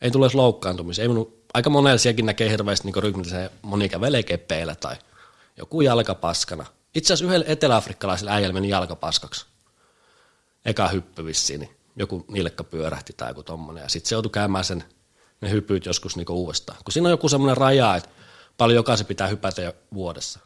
Ei 0.00 0.10
tule 0.10 0.26
edes 0.26 0.34
loukkaantumisia. 0.34 1.02
Ei 1.02 1.08
minun, 1.08 1.42
aika 1.54 1.70
monella 1.70 1.98
sielläkin 1.98 2.26
näkee 2.26 2.50
hirveästi 2.50 2.90
niin 2.90 3.02
ryhmillä 3.02 3.50
moni 3.62 3.88
kävelee 3.88 4.22
keppeillä 4.22 4.74
tai 4.74 4.96
joku 5.56 5.80
jalkapaskana. 5.80 6.66
Itse 6.94 7.12
asiassa 7.12 7.26
yhdellä 7.26 7.52
eteläafrikkalaisella 7.52 8.32
äijällä 8.32 8.52
meni 8.54 8.68
jalkapaskaksi. 8.68 9.46
Eka 10.64 10.88
hyppy 10.88 11.24
vissiin, 11.24 11.60
niin 11.60 11.76
joku 11.96 12.24
nilkka 12.28 12.64
pyörähti 12.64 13.12
tai 13.12 13.30
joku 13.30 13.42
tommonen. 13.42 13.82
Ja 13.82 13.88
sitten 13.88 14.08
se 14.08 14.14
joutui 14.14 14.30
käymään 14.30 14.64
sen, 14.64 14.84
ne 15.40 15.50
hypyt 15.50 15.86
joskus 15.86 16.16
niin 16.16 16.30
uudestaan. 16.30 16.78
Kun 16.84 16.92
siinä 16.92 17.06
on 17.06 17.10
joku 17.10 17.28
semmoinen 17.28 17.56
raja, 17.56 17.96
että 17.96 18.10
paljon 18.58 18.76
jokaisen 18.76 19.06
pitää 19.06 19.26
hypätä 19.26 19.62
jo 19.62 19.72
vuodessa. 19.94 20.40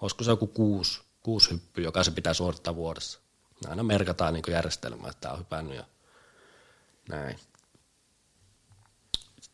Olisiko 0.00 0.24
se 0.24 0.30
joku 0.30 0.46
kuusi, 0.46 1.00
kuusi 1.22 1.50
hyppyä, 1.50 1.84
joka 1.84 2.04
se 2.04 2.10
pitää 2.10 2.34
suorittaa 2.34 2.76
vuodessa. 2.76 3.18
Aina 3.68 3.82
merkataan 3.82 4.34
niin 4.34 4.44
järjestelmää, 4.48 5.10
että 5.10 5.20
tämä 5.20 5.34
on 5.34 5.38
hypännyt 5.38 5.76
ja 5.76 5.84
näin. 7.08 7.36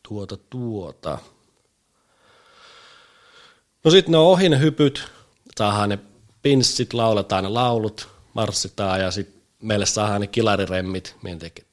Tuota, 0.08 0.36
tuota. 0.36 1.18
No 3.84 3.90
sitten 3.90 4.12
ne 4.12 4.18
on 4.18 4.26
ohi 4.26 4.48
ne 4.48 4.58
hypyt, 4.60 5.10
saadaan 5.56 5.88
ne 5.88 5.98
pinssit, 6.42 6.92
lauletaan 6.94 7.44
ne 7.44 7.50
laulut, 7.50 8.08
marssitaan 8.34 9.00
ja 9.00 9.10
sitten 9.10 9.42
meille 9.62 9.86
saadaan 9.86 10.20
ne 10.20 10.26
kilariremmit, 10.26 11.16
mien 11.22 11.38
teki 11.38 11.64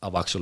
avaksi 0.00 0.38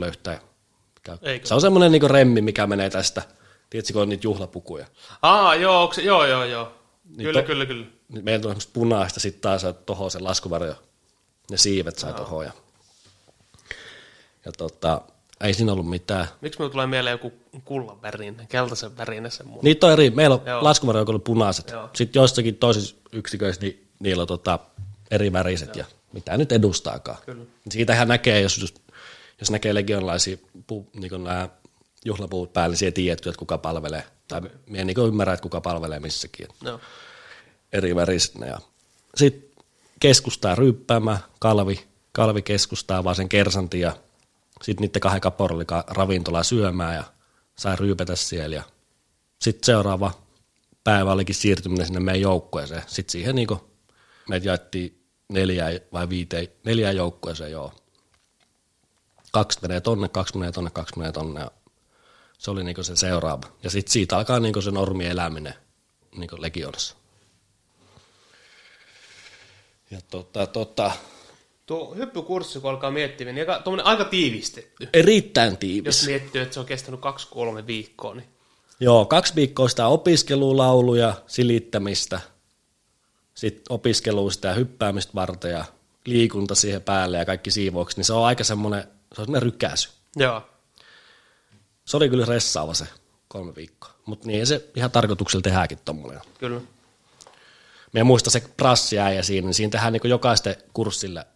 Eikö? 1.23 1.47
Se 1.47 1.55
on 1.55 1.61
semmoinen 1.61 1.93
niinku 1.93 2.09
remmi, 2.09 2.41
mikä 2.41 2.67
menee 2.67 2.91
tästä, 2.91 3.23
tiedätkö, 3.71 3.93
kun 3.93 4.03
on 4.03 4.09
niitä 4.09 4.27
juhlapukuja. 4.27 4.87
Aa, 5.23 5.55
joo, 5.55 5.83
onko 5.83 5.95
se, 5.95 6.03
joo, 6.03 6.27
joo, 6.27 6.45
joo. 6.45 6.73
Niin 7.05 7.27
kyllä, 7.27 7.41
to- 7.41 7.47
kyllä, 7.47 7.67
kyllä. 7.67 7.87
Nyt 8.09 8.25
meillä 8.25 8.39
on 8.39 8.51
semmoista 8.51 8.71
punaista, 8.73 9.21
sitten 9.21 9.41
taas 9.41 9.63
tohon 9.87 10.11
se 10.11 10.19
laskuvarjo, 10.19 10.75
ne 11.51 11.57
siivet 11.57 11.99
sai 11.99 12.15
tohon 12.15 12.45
ja, 12.45 12.53
ja 14.45 14.53
tota, 14.53 15.01
ei 15.41 15.55
siinä 15.55 15.73
ollut 15.73 15.89
mitään. 15.89 16.27
Miksi 16.41 16.59
minulle 16.59 16.73
tulee 16.73 16.87
mieleen 16.87 17.13
joku 17.13 17.33
kullan 17.65 18.03
värinen, 18.03 18.47
keltaisen 18.49 18.97
värinen 18.97 19.31
semmoinen? 19.31 19.65
Niitä 19.65 19.87
on 19.87 19.93
eri, 19.93 20.11
meillä 20.11 20.35
on 20.35 20.43
Joo. 20.47 20.65
laskuvarjo, 20.65 21.03
joka 21.03 21.13
oli 21.13 21.19
punaiset. 21.19 21.71
Joo. 21.71 21.91
Sitten 21.95 22.21
joissakin 22.21 22.57
toisissa 22.57 22.97
yksiköissä 23.13 23.63
niin 23.63 23.89
niillä 23.99 24.21
on 24.21 24.27
tota, 24.27 24.59
eri 25.11 25.33
väriset 25.33 25.77
ja 25.77 25.85
mitä 26.13 26.37
nyt 26.37 26.53
edustaakaan. 26.53 27.19
Kyllä. 27.27 27.45
Siitähän 27.71 28.09
näkee, 28.09 28.41
jos, 28.41 28.59
jos, 28.59 28.75
jos 29.41 29.51
näkee 29.51 29.75
legionlaisia 29.75 30.37
pu, 30.67 30.89
niin 30.95 31.25
nämä 31.25 31.49
juhlapuut 32.05 32.53
päällä, 32.53 32.73
niin 32.73 32.79
siellä 32.79 32.95
tiedät, 32.95 33.27
että 33.27 33.39
kuka 33.39 33.59
palvelee. 33.59 34.05
Tai 34.29 34.39
okay. 34.39 34.51
minä 34.67 34.85
niin 34.85 35.07
ymmärrän, 35.09 35.35
että 35.35 35.43
kuka 35.43 35.61
palvelee 35.61 36.01
missäkin. 36.01 36.49
Joo. 36.63 36.81
eri 37.73 37.97
värisinä. 37.97 38.47
Ja 38.47 38.59
sitten 39.15 39.63
keskustaa 40.01 40.55
ryyppäämään, 40.55 41.19
kalvi, 41.39 41.85
kalvi 42.13 42.43
keskustaa 42.43 43.05
vaan 43.05 43.17
sen 43.17 43.29
kersantin 43.29 43.81
ja 43.81 43.97
sitten 44.63 44.83
niiden 44.83 45.01
kahden 45.01 45.21
kaporilla 45.21 45.85
ravintola 45.89 46.43
syömään 46.43 46.95
ja 46.95 47.05
sai 47.59 47.77
ryypätä 47.77 48.17
siellä. 48.17 48.63
Sitten 49.39 49.67
seuraava 49.67 50.13
päivä 50.85 51.13
olikin 51.13 51.35
siirtyminen 51.35 51.87
sinne 51.87 52.01
meidän 52.01 52.21
joukkueeseen. 52.21 52.83
Sitten 52.87 53.13
siihen 53.13 53.35
niin 53.35 53.49
meitä 54.29 54.47
jaettiin 54.47 55.07
neljä 55.29 55.67
vai 55.93 56.09
viite, 56.09 56.53
neljä 56.65 56.93
joukkueeseen, 56.93 57.53
joo. 57.53 57.73
Kaksi 59.33 59.59
menee 59.63 59.81
tonne, 59.81 60.09
kaksi 60.09 60.39
menee 60.39 60.53
tonne, 60.53 60.71
kaksi 60.71 60.99
menee 60.99 61.13
tonne. 61.13 61.41
Ja 61.41 61.51
se 62.39 62.51
oli 62.51 62.65
niin 62.65 62.85
se 62.85 62.97
seuraava. 62.97 63.47
Ja 63.63 63.71
sitten 63.71 63.93
siitä 63.93 64.17
alkaa 64.17 64.41
niin 64.41 64.63
se 64.63 64.71
normi 64.71 65.07
eläminen 65.07 65.55
niin 66.17 66.31
legionassa. 66.39 66.97
Ja 69.91 70.01
tota, 70.11 70.47
tota, 70.47 70.91
Tuo 71.67 71.95
hyppykurssi, 71.95 72.61
kun 72.61 72.71
alkaa 72.71 72.91
miettiä, 72.91 73.33
niin 73.33 73.51
aika, 73.51 73.63
aika 73.85 74.05
tiivistetty. 74.05 74.89
Erittäin 74.93 75.57
tiivis. 75.57 75.87
Jos 75.87 76.07
miettii, 76.07 76.41
että 76.41 76.55
se 76.55 76.61
on 76.61 76.67
kestänyt 76.67 77.01
kaksi-kolme 77.01 77.67
viikkoa, 77.67 78.15
niin... 78.15 78.29
Joo, 78.81 79.05
kaksi 79.05 79.35
viikkoa 79.35 79.69
sitä 79.69 79.87
opiskelulauluja, 79.87 81.15
silittämistä, 81.27 82.21
sitten 83.35 83.63
opiskelua 83.69 84.31
sitä 84.31 84.53
hyppäämistä 84.53 85.13
varten 85.15 85.51
ja 85.51 85.65
liikunta 86.05 86.55
siihen 86.55 86.83
päälle 86.83 87.19
ja 87.19 87.25
kaikki 87.25 87.51
siivoukset, 87.51 87.97
niin 87.97 88.05
se 88.05 88.13
on 88.13 88.25
aika 88.25 88.45
semmoinen, 88.45 88.83
se 88.83 89.21
on 89.21 89.27
semmoinen 89.27 89.43
rykäsy. 89.43 89.89
Joo. 90.17 90.43
Se 91.85 91.97
oli 91.97 92.09
kyllä 92.09 92.25
ressaava 92.25 92.75
se 92.75 92.87
kolme 93.29 93.55
viikkoa, 93.55 93.95
mutta 94.07 94.27
niin 94.27 94.47
se 94.47 94.71
ihan 94.77 94.91
tarkoituksella 94.91 95.43
tehdäänkin 95.43 95.79
tommoinen. 95.85 96.23
Kyllä. 96.39 96.61
Mä 97.93 98.05
muista 98.05 98.31
se 98.31 98.43
prassi 98.57 98.97
ja 98.97 99.23
siinä, 99.23 99.47
niin 99.47 99.55
siinä 99.55 99.71
tehdään 99.71 99.93
niin 99.93 100.11
jokaisten 100.11 100.57
kurssille 100.73 101.27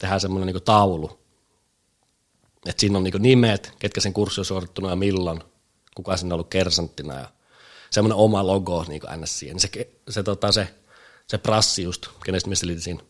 tehdään 0.00 0.20
semmoinen 0.20 0.54
niin 0.54 0.62
taulu. 0.62 1.20
Että 2.66 2.80
siinä 2.80 2.98
on 2.98 3.04
niin 3.04 3.22
nimet, 3.22 3.74
ketkä 3.78 4.00
sen 4.00 4.12
kurssi 4.12 4.40
on 4.40 4.44
suorittunut 4.44 4.90
ja 4.90 4.96
milloin, 4.96 5.40
kuka 5.94 6.16
sinne 6.16 6.32
on 6.32 6.36
ollut 6.36 6.50
kersanttina 6.50 7.14
ja 7.14 7.28
semmoinen 7.90 8.16
oma 8.16 8.46
logo 8.46 8.84
niin 8.88 9.00
kuin 9.00 9.20
ns. 9.20 9.38
siihen. 9.38 9.60
Se, 9.60 9.70
se, 10.08 10.22
tota, 10.22 10.52
se, 10.52 10.74
se 11.26 11.38
prassi 11.38 11.82
just, 11.82 12.06
kenestä 12.24 12.48
me 12.48 12.56
siinä 12.56 13.02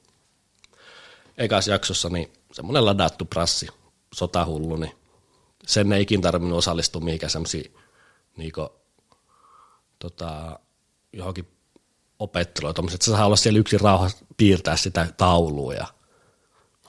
ekas 1.39 1.69
jaksossa, 1.69 2.09
niin 2.09 2.33
semmoinen 2.53 2.85
ladattu 2.85 3.25
prassi, 3.25 3.67
sotahullu, 4.15 4.77
niin 4.77 4.93
sen 5.67 5.93
ei 5.93 6.03
ikin 6.03 6.21
tarvinnut 6.21 6.59
osallistua 6.59 7.01
mihinkään 7.01 7.31
semmoisiin 7.31 7.75
niin 8.37 8.53
tota, 9.99 10.59
johonkin 11.13 11.49
opetteluun, 12.19 12.71
että 12.71 13.05
sä 13.05 13.13
saa 13.13 13.27
olla 13.27 13.37
siellä 13.37 13.59
yksin 13.59 13.81
rauhassa 13.81 14.25
piirtää 14.37 14.77
sitä 14.77 15.13
taulua 15.17 15.75
ja 15.75 15.87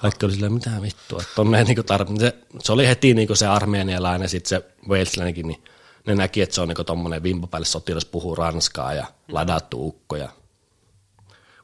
kaikki 0.01 0.25
oli 0.25 0.33
silleen, 0.33 0.53
mitä 0.53 0.81
vittua, 0.81 1.21
että 1.21 1.41
on 1.41 1.51
niinku 1.51 1.81
tar- 1.81 2.19
se, 2.19 2.37
se, 2.59 2.71
oli 2.71 2.87
heti 2.87 3.13
niinku 3.13 3.35
se 3.35 3.47
armeenialainen, 3.47 4.29
sitten 4.29 4.49
se 4.49 4.71
Walesläinenkin, 4.89 5.47
niin 5.47 5.63
ne 6.07 6.15
näki, 6.15 6.41
että 6.41 6.55
se 6.55 6.61
on 6.61 6.67
niinku 6.67 6.83
tommonen 6.83 7.23
vimpapäälle 7.23 7.65
sotilas 7.65 8.05
puhuu 8.05 8.35
ranskaa 8.35 8.93
ja 8.93 9.05
ladattu 9.27 9.87
ukko. 9.87 10.15
Ja... 10.15 10.29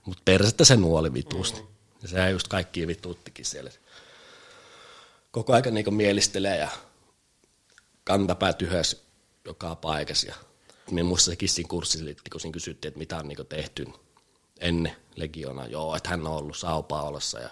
Mutta 0.05 0.21
persettä 0.25 0.65
se 0.65 0.75
nuoli 0.75 1.13
vituusti. 1.13 1.61
Mm. 1.61 1.67
Ja 2.01 2.07
se 2.07 2.29
just 2.29 2.47
kaikki 2.47 2.87
vituuttikin 2.87 3.45
siellä. 3.45 3.71
Koko 5.31 5.53
ajan 5.53 5.73
niinku 5.73 5.91
mielistelee 5.91 6.57
ja 6.57 6.69
kantapää 8.03 8.53
tyhäs 8.53 9.03
joka 9.45 9.75
paikassa. 9.75 10.27
Ja 10.27 10.35
minä 10.91 11.07
muista 11.07 11.31
se 11.31 11.35
kissin 11.35 11.67
kurssi, 11.67 12.15
kun 12.31 12.41
siinä 12.41 12.53
kysyttiin, 12.53 12.89
että 12.89 12.97
mitä 12.97 13.17
on 13.17 13.27
niinku 13.27 13.43
tehty 13.43 13.87
ennen 14.59 14.95
legiona. 15.15 15.65
Joo, 15.65 15.95
että 15.95 16.09
hän 16.09 16.27
on 16.27 16.33
ollut 16.33 16.57
Sao 16.57 16.83
Paulossa 16.83 17.39
ja 17.39 17.49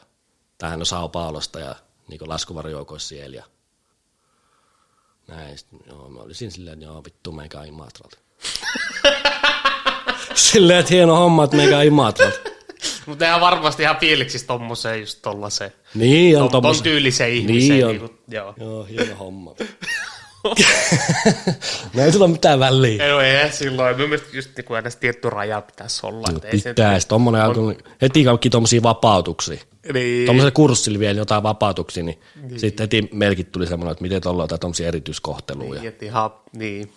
tai 0.58 0.70
hän 0.70 0.80
on 0.80 0.86
Sao 0.86 1.10
Paulosta 1.10 1.60
ja 1.60 1.76
niin 2.08 2.20
laskuvarjoukoissa 2.26 3.08
siellä. 3.08 3.36
Ja 3.36 3.44
näin, 5.28 5.58
sitten, 5.58 5.80
joo, 5.88 6.10
mä 6.10 6.20
olisin 6.20 6.52
silleen, 6.52 6.74
että 6.74 6.86
joo, 6.86 7.04
vittu, 7.04 7.32
meikä 7.32 7.64
Imatralta. 7.64 8.18
silleen, 10.36 10.80
että 10.80 10.94
hieno 10.94 11.16
homma, 11.16 11.44
että 11.44 11.58
meikä 11.58 11.82
Imatralta. 11.82 12.40
Mutta 13.06 13.26
ihan 13.26 13.42
varmasti 13.42 13.84
ihan 13.84 13.98
fiiliksissä 13.98 14.48
tommoseen 14.48 15.00
just 15.00 15.20
tollasen. 15.22 15.72
Niin, 15.96 16.42
on 16.42 16.50
tommoseen. 16.50 16.84
Ton 16.84 16.84
tyylisen 16.84 17.30
ihmiseen. 17.34 17.70
Niin 17.70 17.86
on. 17.86 17.92
Niin 17.92 18.00
kuin, 18.00 18.20
joo. 18.28 18.54
joo, 18.58 18.84
hieno 18.84 19.16
homma. 19.16 19.56
no 21.94 22.04
ei 22.04 22.12
sillä 22.12 22.26
ole 22.26 22.32
mitään 22.32 22.60
väliä. 22.60 23.04
Ei, 23.04 23.12
no 23.12 23.20
ei 23.20 23.52
silloin. 23.52 23.96
Minun 23.96 24.10
mielestä 24.10 24.38
just 24.38 24.50
niin 24.58 24.66
kuin 24.66 24.84
tietty 25.00 25.30
raja 25.30 25.62
pitäisi 25.62 26.06
olla. 26.06 26.28
No, 26.32 26.40
pitäisi. 26.52 27.08
Tuommoinen 27.08 27.44
on... 27.44 27.76
heti 28.02 28.24
kaikki 28.24 28.50
tuommoisia 28.50 28.84
vapautuksia. 28.84 29.62
Niin. 29.94 30.26
Tuommoiselle 30.26 30.52
kurssille 30.52 31.00
vielä 31.00 31.18
jotain 31.18 31.44
vapautuksia, 31.44 32.04
niin, 32.04 32.20
niin. 32.42 32.60
sitten 32.60 32.84
heti 32.84 33.10
melkit 33.14 33.52
tuli 33.52 33.68
semmoinen, 33.68 33.92
että 33.92 34.02
miten 34.02 34.22
tuolla 34.22 34.44
on 34.44 34.50
tuommoisia 34.60 34.88
erityiskohteluja. 34.88 35.82
Niin, 35.82 35.94
ihan, 36.02 36.32
niin. 36.54 36.92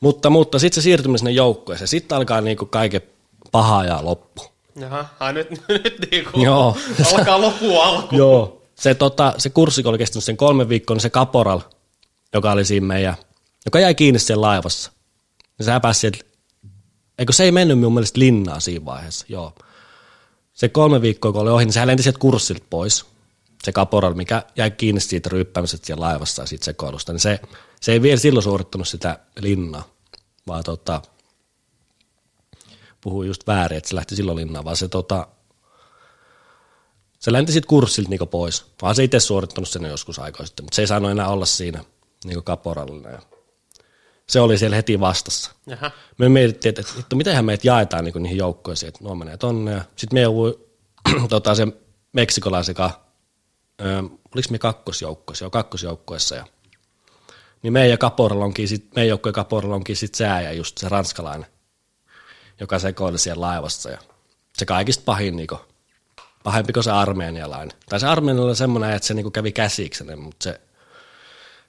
Mutta, 0.00 0.30
mutta 0.30 0.58
sitten 0.58 0.74
se 0.74 0.84
siirtyminen 0.84 1.18
sinne 1.18 1.30
joukkueeseen, 1.30 1.88
sitten 1.88 2.16
alkaa 2.16 2.40
niinku 2.40 2.66
kaiken 2.66 3.00
paha 3.52 3.84
ja 3.84 3.98
loppu. 4.02 4.42
Jaha, 4.76 5.06
ai 5.20 5.32
nyt, 5.32 5.50
nyt 5.84 6.08
niinku 6.10 6.40
Joo. 6.40 6.76
alkaa 7.14 7.40
loppu 7.40 7.80
alku. 7.80 8.16
Joo, 8.16 8.62
se, 8.74 8.94
tota, 8.94 9.34
se 9.38 9.50
kurssi, 9.50 9.82
kun 9.82 9.90
oli 9.90 9.98
kestänyt 9.98 10.24
sen 10.24 10.36
kolme 10.36 10.68
viikkoa, 10.68 10.94
niin 10.94 11.02
se 11.02 11.10
kaporal, 11.10 11.60
joka 12.34 12.52
oli 12.52 12.64
siinä 12.64 12.86
meidän, 12.86 13.14
joka 13.64 13.80
jäi 13.80 13.94
kiinni 13.94 14.18
siellä 14.18 14.46
laivassa. 14.46 14.92
Ja 15.58 15.64
se 15.64 15.72
pääsi 15.82 16.00
sieltä, 16.00 16.18
eikö 17.18 17.32
se 17.32 17.44
ei 17.44 17.52
mennyt 17.52 17.78
minun 17.78 17.94
mielestä 17.94 18.20
linnaa 18.20 18.60
siinä 18.60 18.84
vaiheessa, 18.84 19.26
joo. 19.28 19.54
Se 20.52 20.68
kolme 20.68 21.02
viikkoa, 21.02 21.32
kun 21.32 21.40
oli 21.40 21.50
ohi, 21.50 21.64
niin 21.64 21.72
se 21.72 21.86
lenti 21.86 22.02
sieltä 22.02 22.18
kurssilta 22.18 22.64
pois. 22.70 23.04
Se 23.64 23.72
kaporal, 23.72 24.14
mikä 24.14 24.42
jäi 24.56 24.70
kiinni 24.70 25.00
siitä 25.00 25.28
ryyppäämisestä 25.28 25.86
siellä 25.86 26.04
laivassa 26.06 26.42
ja 26.42 26.46
siitä 26.46 26.64
sekoilusta, 26.64 27.12
niin 27.12 27.20
se, 27.20 27.40
se 27.80 27.92
ei 27.92 28.02
vielä 28.02 28.16
silloin 28.16 28.42
suorittanut 28.42 28.88
sitä 28.88 29.18
linnaa, 29.40 29.88
vaan 30.46 30.64
tota, 30.64 31.02
puhui 33.00 33.26
just 33.26 33.46
väärin, 33.46 33.78
että 33.78 33.88
se 33.88 33.94
lähti 33.96 34.16
silloin 34.16 34.36
linnaan, 34.36 34.64
vaan 34.64 34.76
se 34.76 34.88
tota, 34.88 35.28
se 37.24 37.32
lenti 37.32 37.52
sitten 37.52 37.68
kurssilta 37.68 38.10
niinku 38.10 38.26
pois. 38.26 38.64
Vaan 38.82 38.94
se 38.94 39.04
itse 39.04 39.20
suorittanut 39.20 39.68
sen 39.68 39.84
joskus 39.84 40.18
aikaa 40.18 40.46
sitten, 40.46 40.64
mutta 40.64 40.76
se 40.76 40.82
ei 40.82 40.86
saanut 40.86 41.10
enää 41.10 41.28
olla 41.28 41.46
siinä 41.46 41.84
niinku 42.24 42.42
kaporallina. 42.42 43.10
Ja 43.10 43.22
se 44.26 44.40
oli 44.40 44.58
siellä 44.58 44.76
heti 44.76 45.00
vastassa. 45.00 45.50
Jaha. 45.66 45.90
Me 46.18 46.28
mietittiin, 46.28 46.70
että, 46.70 46.82
että, 46.98 47.16
mitenhän 47.16 47.44
meitä 47.44 47.66
jaetaan 47.66 48.04
niinku 48.04 48.18
niihin 48.18 48.38
joukkoisiin, 48.38 48.88
että 48.88 49.04
nuo 49.04 49.14
menee 49.14 49.36
tonne. 49.36 49.82
Sitten 49.96 50.16
me 50.16 50.20
joudui 50.20 50.60
tota, 51.28 51.54
se 51.54 51.66
meksikolaisen 52.12 52.74
oliko 54.34 54.48
me 54.50 54.58
kakkosjoukkoissa, 54.58 55.44
jo 55.44 55.50
kakkosjoukkoissa. 55.50 56.34
Ja, 56.34 56.44
niin 57.62 57.72
meidän 57.72 57.98
kaporalla 57.98 58.44
onkin 58.44 58.68
sit, 58.68 58.94
meidän 58.94 59.08
joukkojen 59.08 59.34
kaporalla 59.34 59.76
onkin 59.76 59.96
sit 59.96 60.14
sää 60.14 60.40
ja 60.40 60.52
just 60.52 60.78
se 60.78 60.88
ranskalainen, 60.88 61.46
joka 62.60 62.78
sekoili 62.78 63.18
siellä 63.18 63.40
laivassa. 63.46 63.90
Ja 63.90 63.98
se 64.56 64.66
kaikista 64.66 65.02
pahin 65.04 65.36
niinku, 65.36 65.58
pahempi 66.44 66.72
kuin 66.72 66.84
se 66.84 66.90
armeenialainen. 66.90 67.76
Tai 67.88 68.00
se 68.00 68.06
armeenialainen 68.06 68.50
oli 68.50 68.56
semmoinen, 68.56 68.90
että 68.90 69.06
se 69.06 69.14
niinku 69.14 69.30
kävi 69.30 69.52
käsikseni, 69.52 70.16
mutta 70.16 70.44
se, 70.44 70.60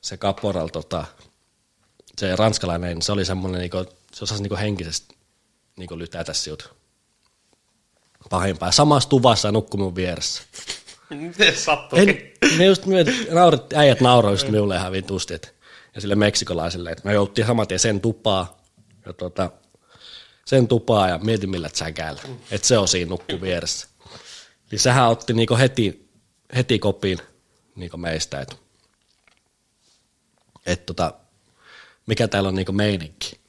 se 0.02 0.18
kaporal, 0.18 0.68
tota, 0.68 1.06
se 2.18 2.36
ranskalainen, 2.36 3.02
se 3.02 3.12
oli 3.12 3.26
semmoinen, 3.26 3.62
niinku, 3.62 3.86
se 4.14 4.24
osasi 4.24 4.41
niinku 4.41 4.58
henkisesti 4.58 5.16
niinku 5.78 5.97
lytätä 5.97 6.34
siut 6.34 6.76
pahimpaa. 8.30 8.72
Samassa 8.72 9.10
tuvassa 9.10 9.52
nukkui 9.52 9.78
mun 9.78 9.95
vieressä. 9.95 10.43
Miten 11.10 11.56
sattui? 11.56 12.06
Ne 12.58 12.66
just 12.66 12.86
myöt, 12.86 13.08
naurit, 13.32 13.74
äijät 13.74 14.02
nauroi 14.02 14.34
just 14.34 14.47
minulle 14.47 14.76
ihan 14.76 14.91
vitusti, 14.91 15.34
ja 15.95 16.02
sille 16.02 16.16
meksikolaiselle, 16.16 16.91
että 16.91 17.06
me 17.06 17.14
jouttiin 17.14 17.47
saman 17.47 17.68
tien 17.68 17.80
sen 17.80 18.02
tupaa, 18.02 18.58
ja 19.06 19.14
tota, 19.14 19.52
sen 20.45 20.68
tupaa 20.68 21.10
ja 21.10 21.18
mietin 21.18 21.49
millä 21.49 21.70
säkäällä, 21.74 22.22
että 22.52 22.68
se 22.68 22.78
on 22.78 22.88
siinä 22.88 23.10
nukku 23.10 23.41
vieressä. 23.41 23.88
Niin 24.72 24.80
sehän 24.80 25.09
otti 25.09 25.34
niinku 25.34 25.57
heti, 25.57 26.09
heti 26.55 26.80
kopiin 26.80 27.18
niinku 27.76 27.97
meistä, 27.97 28.41
että 28.41 28.55
et 30.66 30.86
tota, 30.86 31.13
mikä 32.05 32.28
täällä 32.28 32.49
on 32.49 32.55
niinku 32.55 32.72
meininki. 32.72 33.39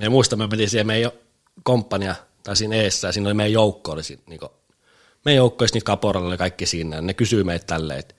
Ja 0.00 0.10
muista, 0.10 0.36
me 0.36 0.46
menin 0.46 0.70
siihen 0.70 0.86
meidän 0.86 1.12
komppania, 1.62 2.14
tai 2.42 2.56
siinä 2.56 2.76
eessä, 2.76 3.08
ja 3.08 3.12
siinä 3.12 3.28
oli 3.28 3.34
meidän 3.34 3.52
joukko, 3.52 3.92
oli 3.92 4.02
siinä, 4.02 4.22
niinku, 4.26 4.48
meidän 5.24 5.36
joukko, 5.36 5.64
ja 5.64 5.68
niitä 5.72 5.84
kaporalla 5.84 6.28
oli 6.28 6.36
kaikki 6.36 6.66
siinä, 6.66 6.96
ja 6.96 7.02
ne 7.02 7.14
kysyy 7.14 7.44
meitä 7.44 7.66
tälleen, 7.66 8.00
että 8.00 8.14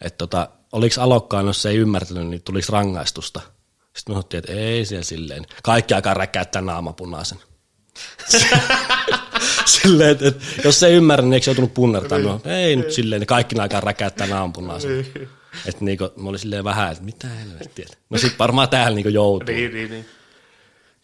et 0.00 0.18
tota, 0.18 0.48
oliko 0.72 1.00
alokkaan, 1.00 1.46
jos 1.46 1.62
se 1.62 1.68
ei 1.68 1.76
ymmärtänyt, 1.76 2.28
niin 2.28 2.42
tuliko 2.42 2.66
rangaistusta. 2.70 3.40
Sitten 3.96 4.12
me 4.12 4.14
sanottiin, 4.14 4.38
että 4.38 4.52
ei 4.52 4.84
siellä 4.84 5.04
silleen. 5.04 5.46
Kaikki 5.62 5.94
aikaa 5.94 6.14
räkäättää 6.14 6.62
naamapunaisen. 6.62 7.38
silleen, 9.82 10.10
että, 10.10 10.28
että 10.28 10.44
jos 10.64 10.80
se 10.80 10.86
ei 10.86 10.94
ymmärrä, 10.94 11.24
niin 11.24 11.32
eikö 11.32 11.44
se 11.44 11.50
joutunut 11.50 11.74
punnertaa? 11.74 12.18
No, 12.18 12.40
ei 12.44 12.76
nyt 12.76 12.92
silleen, 12.92 13.20
niin 13.20 13.26
kaikki 13.26 13.58
aikaa 13.58 13.80
räkäyttää 13.80 14.26
naampunaisen. 14.26 15.06
Että 15.66 15.84
niinku, 15.84 16.10
mä 16.16 16.28
olin 16.28 16.38
silleen 16.38 16.64
vähän, 16.64 16.92
että 16.92 17.04
mitä 17.04 17.28
helvettiä. 17.28 17.86
No 18.10 18.18
sit 18.18 18.38
varmaan 18.38 18.68
täällä 18.68 18.94
niinku 18.94 19.08
joutuu. 19.08 19.54
Niin, 19.54 19.74
niin, 19.74 19.90
niin. 19.90 20.06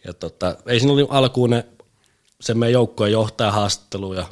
Ja 0.05 0.13
tota, 0.13 0.55
ei 0.65 0.79
siinä 0.79 0.93
oli 0.93 1.07
alkuun 1.09 1.49
ne 1.49 1.65
sen 2.41 2.57
meidän 2.57 2.73
joukkojen 2.73 3.13
johtaja 3.13 3.51
haastattelu 3.51 4.13
ja 4.13 4.25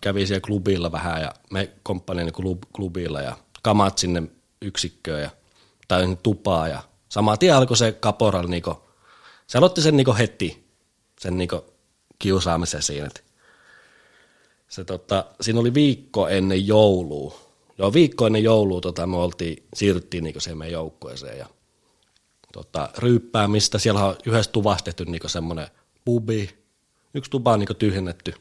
kävi 0.00 0.26
siellä 0.26 0.40
klubilla 0.40 0.92
vähän 0.92 1.22
ja 1.22 1.32
me 1.50 1.70
komppaniin 1.82 2.32
klub, 2.32 2.62
klubilla 2.72 3.20
ja 3.20 3.36
kamat 3.62 3.98
sinne 3.98 4.22
yksikköön 4.62 5.22
ja, 5.22 5.30
tai 5.88 6.16
tupaa 6.22 6.68
ja 6.68 6.82
saman 7.08 7.38
tien 7.38 7.56
alkoi 7.56 7.76
se 7.76 7.92
kaporal 7.92 8.46
niinku, 8.46 8.82
se 9.46 9.58
aloitti 9.58 9.82
sen 9.82 9.96
niinku 9.96 10.14
heti, 10.18 10.66
sen 11.20 11.38
niinku 11.38 11.64
kiusaamisen 12.18 12.82
siinä. 12.82 13.08
Se 14.68 14.84
tota, 14.84 15.24
siinä 15.40 15.60
oli 15.60 15.74
viikko 15.74 16.28
ennen 16.28 16.66
joulua. 16.66 17.40
Joo, 17.78 17.92
viikko 17.92 18.26
ennen 18.26 18.44
joulua 18.44 18.80
tota, 18.80 19.06
me 19.06 19.16
oltiin, 19.16 19.66
siirryttiin 19.74 20.24
niinku 20.24 20.40
siihen 20.40 20.58
meidän 20.58 20.72
joukkueeseen 20.72 21.38
ja 21.38 21.46
tota, 22.52 22.88
ryyppäämistä. 22.98 23.78
Siellä 23.78 24.04
on 24.04 24.16
yhdessä 24.26 24.52
tuvassa 24.52 24.84
tehty 24.84 25.04
niinku 25.04 25.28
semmoinen 25.28 25.68
pubi. 26.04 26.58
Yksi 27.14 27.30
tuba 27.30 27.52
on 27.52 27.58
niinku 27.58 27.74
tyhjennetty. 27.74 28.34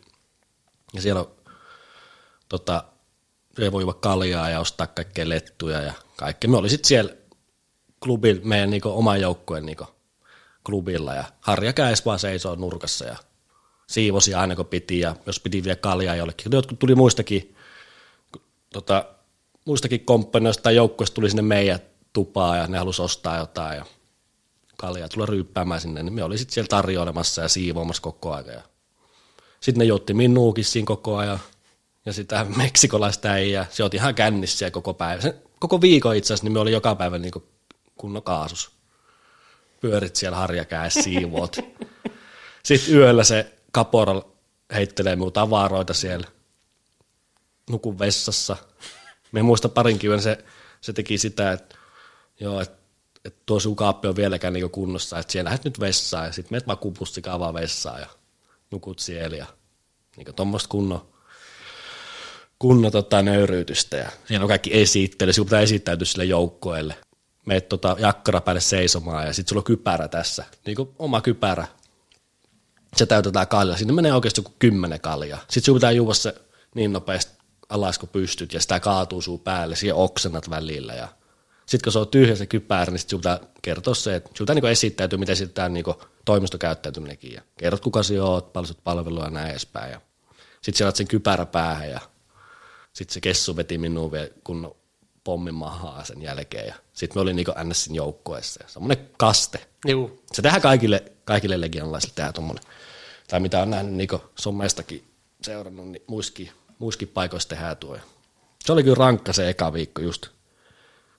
Ja 0.93 1.01
siellä 1.01 1.21
on 1.21 1.31
tota, 2.49 2.83
se 3.55 3.71
voi 3.71 3.83
juoda 3.83 3.97
kaljaa 3.99 4.49
ja 4.49 4.59
ostaa 4.59 4.87
kaikkea 4.87 5.29
lettuja 5.29 5.81
ja 5.81 5.93
kaikkea. 6.15 6.49
Me 6.49 6.57
oli 6.57 6.69
sitten 6.69 6.87
siellä 6.87 7.13
klubilla, 8.03 8.41
meidän 8.43 8.69
niinku 8.69 8.89
oman 8.89 9.21
joukkueen 9.21 9.65
niinku 9.65 9.85
klubilla 10.65 11.13
ja 11.13 11.23
Harja 11.41 11.73
Käes 11.73 12.05
vaan 12.05 12.19
seisoo 12.19 12.55
nurkassa 12.55 13.05
ja 13.05 13.17
siivosi 13.87 14.33
aina 14.33 14.55
kun 14.55 14.65
piti 14.65 14.99
ja 14.99 15.15
jos 15.25 15.39
piti 15.39 15.63
vielä 15.63 15.75
kaljaa 15.75 16.15
jollekin. 16.15 16.51
Jotkut 16.51 16.79
tuli 16.79 16.95
muistakin, 16.95 17.55
tota, 18.73 19.05
muistakin 19.65 20.05
komppanoista 20.05 20.63
tai 20.63 20.75
joukkueista 20.75 21.15
tuli 21.15 21.29
sinne 21.29 21.41
meidän 21.41 21.79
tupaa 22.13 22.57
ja 22.57 22.67
ne 22.67 22.77
halusi 22.77 23.01
ostaa 23.01 23.37
jotain 23.37 23.77
ja 23.77 23.85
kaljaa 24.77 25.09
tulla 25.09 25.25
ryyppäämään 25.25 25.81
sinne, 25.81 26.03
niin 26.03 26.13
me 26.13 26.23
oli 26.23 26.37
sitten 26.37 26.53
siellä 26.53 26.67
tarjoilemassa 26.67 27.41
ja 27.41 27.49
siivoamassa 27.49 28.01
koko 28.01 28.33
ajan. 28.33 28.53
Ja 28.53 28.61
sitten 29.59 29.79
ne 29.79 29.85
joutti 29.85 30.13
minuukin 30.13 30.65
siinä 30.65 30.85
koko 30.85 31.17
ajan 31.17 31.39
ja 32.05 32.13
sitä 32.13 32.45
meksikolaista 32.57 33.37
ei, 33.37 33.51
ja 33.51 33.65
se 33.69 33.83
otti 33.83 33.97
ihan 33.97 34.15
kännissä 34.15 34.71
koko 34.71 34.93
päivä. 34.93 35.21
Sen, 35.21 35.33
koko 35.59 35.81
viikon 35.81 36.15
itse 36.15 36.27
asiassa, 36.27 36.45
niin 36.45 36.53
me 36.53 36.59
oli 36.59 36.71
joka 36.71 36.95
päivä 36.95 37.17
niin 37.17 37.33
kunnon 37.97 38.23
kaasus. 38.23 38.71
Pyörit 39.81 40.15
siellä 40.15 40.37
harjakäessä, 40.37 41.01
siivoot. 41.01 41.57
Sitten 42.63 42.95
yöllä 42.95 43.23
se 43.23 43.54
kaporal 43.75 44.21
heittelee 44.73 45.15
minun 45.15 45.33
tavaroita 45.33 45.93
siellä. 45.93 46.27
Nukun 47.69 47.99
vessassa. 47.99 48.57
Me 49.31 49.41
muista 49.41 49.69
parinkin 49.69 50.09
yön 50.09 50.21
se, 50.21 50.45
se 50.81 50.93
teki 50.93 51.17
sitä, 51.17 51.51
että 51.51 51.75
joo, 52.39 52.61
että 52.61 52.85
että 53.25 53.41
tuo 53.45 53.59
sun 53.59 53.75
kaappi 53.75 54.07
on 54.07 54.15
vieläkään 54.15 54.53
niin 54.53 54.69
kunnossa, 54.69 55.19
että 55.19 55.31
siellä 55.31 55.47
lähdet 55.47 55.65
nyt 55.65 55.79
vessaan 55.79 56.25
ja 56.25 56.31
sitten 56.31 56.53
menet 56.53 56.65
makupussikaan 56.65 57.39
vaan 57.39 57.53
vessaan 57.53 58.01
ja 58.01 58.07
nukut 58.71 58.99
siellä 58.99 59.37
ja 59.37 59.45
niin 60.17 60.35
tuommoista 60.35 60.69
kunnon 60.69 61.07
kunnon 62.59 62.91
tota, 62.91 63.21
nöyryytystä 63.21 63.97
ja 63.97 64.09
siinä 64.27 64.43
on 64.43 64.47
kaikki 64.47 64.81
esittely, 64.81 65.33
sinun 65.33 65.45
pitää 65.45 65.61
esittäytyä 65.61 66.05
sille 66.05 66.25
joukkoelle. 66.25 66.95
Meet 67.45 67.69
tota, 67.69 67.95
jakkara 67.99 68.41
päälle 68.41 68.61
seisomaan 68.61 69.27
ja 69.27 69.33
sitten 69.33 69.49
sulla 69.49 69.59
on 69.59 69.63
kypärä 69.63 70.07
tässä, 70.07 70.45
niin 70.65 70.77
oma 70.99 71.21
kypärä. 71.21 71.67
Se 72.95 73.05
täytetään 73.05 73.47
kaljaa, 73.47 73.77
sinne 73.77 73.93
menee 73.93 74.13
oikeasti 74.13 74.39
joku 74.39 74.53
kymmenen 74.59 75.01
kaljaa. 75.01 75.39
Sitten 75.39 75.63
sinun 75.63 75.77
pitää 75.77 75.91
juoda 75.91 76.13
se 76.13 76.35
niin 76.75 76.93
nopeasti 76.93 77.31
alas 77.69 77.99
kun 77.99 78.09
pystyt 78.09 78.53
ja 78.53 78.61
sitä 78.61 78.79
kaatuu 78.79 79.21
sun 79.21 79.39
päälle, 79.39 79.75
siihen 79.75 79.95
oksennat 79.95 80.49
välillä 80.49 80.93
ja 80.93 81.07
sitten 81.65 81.83
kun 81.83 81.93
se 81.93 81.99
on 81.99 82.07
tyhjä 82.07 82.35
se 82.35 82.45
kypärä, 82.45 82.91
niin 82.91 82.99
sitten 82.99 83.19
pitää 83.19 83.39
kertoa 83.61 83.95
se, 83.95 84.15
että 84.15 84.29
sinun 84.33 84.45
pitää 84.45 84.55
niin 84.55 84.65
esittäytyä, 84.65 85.19
miten 85.19 85.33
esitetään 85.33 85.73
niin 85.73 85.85
toimistokäyttäytyminenkin 86.25 87.33
ja 87.33 87.41
kerrot 87.57 87.81
kuka 87.81 88.03
sinä 88.03 88.23
oot, 88.23 88.53
paljon 88.53 88.75
palvelua 88.83 89.23
ja 89.23 89.29
näin 89.29 89.51
edespäin 89.51 89.91
ja 89.91 90.01
sitten 90.61 90.77
siellä 90.77 90.95
sen 90.95 91.07
kypärä 91.07 91.45
päähän 91.45 91.89
ja 91.89 91.99
sitten 92.93 93.13
se 93.13 93.21
kessu 93.21 93.55
veti 93.55 93.77
minua 93.77 94.11
vielä 94.11 94.27
kun 94.43 94.75
pommin 95.25 95.55
mahaa 95.55 96.03
sen 96.03 96.21
jälkeen. 96.21 96.67
Ja 96.67 96.75
sitten 96.93 97.17
me 97.17 97.21
olin 97.21 97.35
niinku 97.35 97.51
NSin 97.63 97.95
joukkueessa. 97.95 98.63
Ja 98.63 98.69
semmoinen 98.69 99.09
kaste. 99.17 99.65
Juu. 99.87 100.23
Se 100.33 100.41
tehdään 100.41 100.61
kaikille, 100.61 101.03
kaikille 101.25 101.61
legianlaisille 101.61 102.13
tehdään 102.15 102.33
tuommoinen. 102.33 102.63
Tai 103.27 103.39
mitä 103.39 103.61
on 103.61 103.69
nähnyt 103.69 103.93
niinku 103.93 104.21
somestakin 104.39 105.03
seurannut, 105.41 105.87
niin 105.87 106.03
muiskin, 106.07 106.51
muiskin 106.79 107.07
paikoissa 107.07 107.49
tehdään 107.49 107.77
tuo. 107.77 107.97
Se 108.65 108.73
oli 108.73 108.83
kyllä 108.83 108.95
rankka 108.95 109.33
se 109.33 109.49
eka 109.49 109.73
viikko 109.73 110.01
just. 110.01 110.27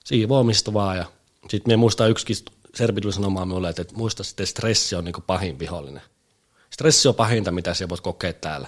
Siivoamista 0.05 0.73
vaan. 0.73 0.97
Ja 0.97 1.05
sitten 1.49 1.73
me 1.73 1.77
muistaa 1.77 2.07
yksikin 2.07 2.35
serbi 2.75 3.01
tuli 3.01 3.13
sanomaan 3.13 3.47
minulle, 3.47 3.69
että 3.69 3.85
muista 3.93 4.23
sitten 4.23 4.47
stressi 4.47 4.95
on 4.95 5.05
niinku 5.05 5.21
pahin 5.21 5.59
vihollinen. 5.59 6.03
Stressi 6.69 7.07
on 7.07 7.15
pahinta, 7.15 7.51
mitä 7.51 7.73
siellä 7.73 7.89
voit 7.89 8.01
kokea 8.01 8.33
täällä 8.33 8.67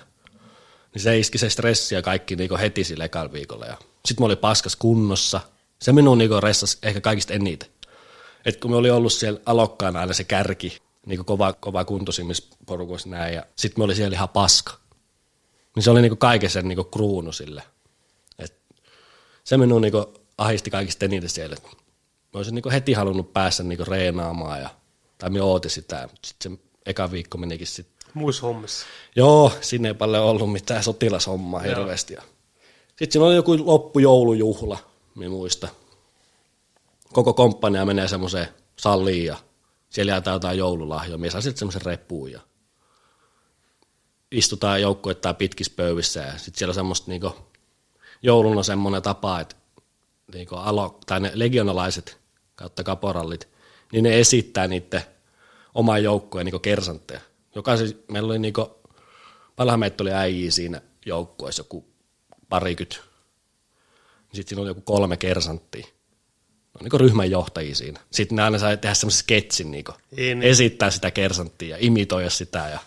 niin 0.94 1.02
se 1.02 1.20
iski 1.20 1.38
se 1.38 1.50
stressi 1.50 1.96
ja 1.96 2.02
kaikki 2.02 2.36
niinku 2.36 2.58
heti 2.58 2.84
sille 2.84 3.04
ekalla 3.04 3.34
viikolla. 3.34 3.66
Ja 3.66 3.78
sitten 4.06 4.22
mä 4.22 4.26
olin 4.26 4.38
paskas 4.38 4.76
kunnossa. 4.76 5.42
Se 5.82 5.94
minun 5.94 6.18
niinku 6.18 6.42
ressasi 6.42 6.78
ehkä 6.84 7.02
kaikista 7.02 7.34
eniten. 7.34 7.70
Et 8.46 8.60
kun 8.60 8.72
me 8.72 8.78
oli 8.78 8.90
ollut 8.90 9.14
siellä 9.14 9.40
alokkaana 9.46 10.00
aina 10.00 10.14
se 10.14 10.24
kärki, 10.24 10.78
niinku 11.10 11.24
kova, 11.24 11.54
kova 11.54 11.86
kuntoisimmissa 11.86 12.56
porukoissa 12.66 13.10
näin, 13.10 13.34
ja 13.34 13.46
sitten 13.56 13.80
me 13.80 13.84
oli 13.84 13.96
siellä 13.96 14.16
ihan 14.16 14.30
paska. 14.30 14.74
Niin 15.76 15.84
se 15.84 15.92
oli 15.92 16.02
niinku 16.02 16.16
kaiken 16.16 16.50
sen 16.50 16.68
niinku 16.68 16.84
kruunu 16.84 17.32
sille. 17.32 17.64
Et 18.40 18.62
se 19.44 19.58
minun 19.58 19.82
niinku 19.82 20.14
ahisti 20.38 20.70
kaikista 20.70 21.06
eniten 21.06 21.30
siellä. 21.30 21.54
Et 21.54 21.64
mä 21.64 21.70
olisin 22.34 22.56
niinku 22.56 22.70
heti 22.70 22.94
halunnut 22.94 23.34
päästä 23.34 23.64
niinku 23.64 23.86
reenaamaan, 23.86 24.62
ja, 24.62 24.70
tai 25.18 25.30
me 25.30 25.42
ootin 25.42 25.72
sitä, 25.72 26.08
mutta 26.12 26.28
sitten 26.28 26.52
se 26.52 26.60
eka 26.86 27.12
viikko 27.12 27.38
menikin 27.38 27.68
sitten 27.68 28.00
Muissa 28.14 28.48
hommissa. 28.48 28.86
Joo, 29.16 29.52
sinne 29.62 29.88
ei 29.88 29.94
paljon 29.94 30.24
ollut 30.24 30.52
mitään 30.52 30.84
sotilashommaa 30.84 31.60
hirveästi. 31.60 32.16
Sitten 32.88 33.12
siinä 33.12 33.26
oli 33.26 33.36
joku 33.36 33.66
loppujoulujuhla, 33.66 34.78
minä 35.16 35.30
muista. 35.30 35.68
Koko 37.14 37.34
komppania 37.34 37.86
menee 37.86 38.08
semmoiseen 38.08 38.48
salliin 38.76 39.26
ja 39.26 39.38
siellä 39.90 40.12
jaetaan 40.12 40.36
jotain 40.36 40.58
joululahjoja. 40.58 41.18
Minä 41.18 41.32
saan 41.32 41.42
sitten 41.42 41.60
semmoisen 41.60 41.82
repuun 41.82 42.32
ja 42.32 42.40
istutaan 44.32 44.82
joukkuettaan 44.82 45.36
pitkissä 45.36 45.74
pöyvissä 45.76 46.20
ja 46.20 46.38
sitten 46.38 46.60
siellä 46.60 46.72
on 46.72 46.76
semmoista 46.76 47.12
niinku, 47.12 47.36
jouluna 48.22 48.64
semmoinen 48.64 49.02
tapa, 49.02 49.40
että 49.40 49.56
niinku 50.34 50.56
alo, 50.56 51.00
tai 51.06 51.20
ne 51.20 51.32
legionalaiset 51.34 52.18
kautta 52.56 52.84
kaporallit, 52.84 53.48
niin 53.92 54.04
ne 54.04 54.20
esittää 54.20 54.68
niiden 54.68 55.02
oman 55.74 56.04
joukkueen 56.04 56.46
niinku 56.46 56.60
kersantteja 56.60 57.22
jokaisen, 57.56 58.00
meillä 58.12 58.28
oli 58.28 58.40
niinku, 58.40 58.80
paljonhan 59.56 59.80
meitä 59.80 60.04
oli 60.04 60.12
äijiä 60.12 60.52
siinä 60.52 60.82
joukkueessa, 61.06 61.60
joku 61.60 61.86
parikyt. 62.50 63.02
Sitten 64.34 64.50
siinä 64.50 64.62
oli 64.62 64.70
joku 64.70 64.82
kolme 64.82 65.18
kersanttia. 65.18 65.88
No 66.74 66.84
niin 66.84 67.00
ryhmän 67.00 67.32
johtajia 67.32 67.76
siinä. 67.76 68.00
Sitten 68.12 68.36
ne 68.36 68.42
aina 68.44 68.60
sai 68.60 68.78
tehdä 68.78 68.94
semmoisen 68.94 69.20
sketsin, 69.20 69.72
niin 69.72 69.86
niin. 70.18 70.42
esittää 70.44 70.92
sitä 70.92 71.12
kersanttia 71.12 71.70
ja 71.70 71.78
imitoida 71.80 72.30
sitä 72.30 72.70
ja 72.72 72.80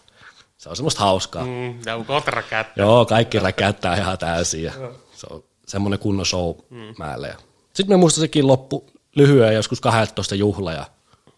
se 0.59 0.69
on 0.69 0.77
semmoista 0.77 1.01
hauskaa. 1.01 1.45
Mm, 1.45 1.79
ja 1.87 2.05
räkättää. 2.27 2.85
Joo, 2.85 3.07
kaikki 3.07 3.39
räkättää 3.39 3.97
ihan 3.97 4.19
täysin 4.19 4.63
ja 4.63 4.73
se 5.15 5.27
on 5.31 5.45
semmoinen 5.67 5.99
kunnon 5.99 6.27
show 6.27 6.55
mm. 6.71 6.95
määlle. 6.99 7.37
Sitten 7.75 7.95
me 7.95 8.01
muistan 8.01 8.21
sekin 8.21 8.47
loppu 8.47 8.87
lyhyen 9.15 9.55
joskus 9.55 9.81
12 9.81 10.35
juhla 10.35 10.73
ja 10.73 10.87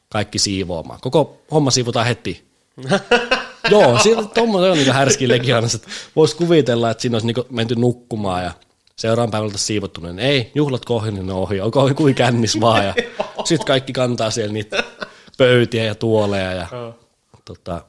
kaikki 0.08 0.38
siivoamaan. 0.38 1.00
Koko 1.00 1.42
homma 1.50 1.70
siivotaan 1.70 2.06
heti 2.06 2.44
Joo, 3.70 3.98
siinä 3.98 4.22
tuommoinen 4.22 4.70
on 4.70 4.76
niin 4.76 4.92
härski 4.92 5.28
legianassa, 5.28 5.76
että 5.76 5.88
voisi 6.16 6.36
kuvitella, 6.36 6.90
että 6.90 7.02
siinä 7.02 7.16
olisi 7.16 7.26
niin 7.26 7.46
menty 7.50 7.74
nukkumaan 7.74 8.44
ja 8.44 8.52
seuraavan 8.96 9.30
päivältä 9.30 9.58
siivottu, 9.58 10.00
niin 10.00 10.18
ei, 10.18 10.52
juhlat 10.54 10.84
kohi, 10.84 11.10
niin 11.10 11.26
ne 11.26 11.32
ohi, 11.32 11.60
onko 11.60 11.94
kuin 11.96 12.14
kännis 12.14 12.60
vaan. 12.60 12.84
Ja 12.86 12.94
sitten 13.44 13.66
kaikki 13.66 13.92
kantaa 13.92 14.30
siellä 14.30 14.52
niitä 14.52 14.84
pöytiä 15.38 15.84
ja 15.84 15.94
tuoleja. 15.94 16.52
Ja, 16.52 16.66
tota. 17.44 17.84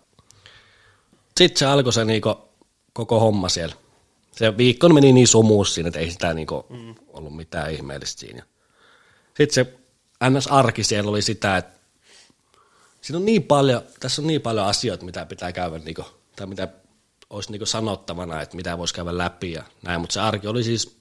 Sitten 1.37 1.59
se 1.59 1.65
alkoi 1.65 1.93
se 1.93 2.05
niinku, 2.05 2.35
koko 2.93 3.19
homma 3.19 3.49
siellä. 3.49 3.75
Se 4.31 4.57
viikko 4.57 4.89
meni 4.89 5.13
niin 5.13 5.27
sumuus 5.27 5.73
siinä, 5.73 5.87
että 5.87 5.99
ei 5.99 6.11
sitä 6.11 6.33
niinku 6.33 6.65
mm. 6.69 6.95
ollut 7.07 7.35
mitään 7.35 7.71
ihmeellistä 7.71 8.19
siinä. 8.19 8.43
Sitten 9.37 9.65
se 9.65 9.73
NS-arki 10.29 10.83
siellä 10.83 11.09
oli 11.09 11.21
sitä, 11.21 11.57
että 11.57 11.79
siinä 13.01 13.17
on 13.17 13.25
niin 13.25 13.43
paljon, 13.43 13.81
tässä 13.99 14.21
on 14.21 14.27
niin 14.27 14.41
paljon 14.41 14.65
asioita, 14.65 15.05
mitä 15.05 15.25
pitää 15.25 15.51
käydä, 15.51 15.77
niin 15.77 15.95
kuin, 15.95 16.05
tai 16.35 16.47
mitä 16.47 16.67
olisi 17.29 17.51
niin 17.51 17.67
sanottavana, 17.67 18.41
että 18.41 18.55
mitä 18.55 18.77
voisi 18.77 18.93
käydä 18.93 19.17
läpi 19.17 19.51
ja 19.51 19.63
näin, 19.81 20.01
mutta 20.01 20.13
se 20.13 20.19
arki 20.19 20.47
oli 20.47 20.63
siis, 20.63 20.97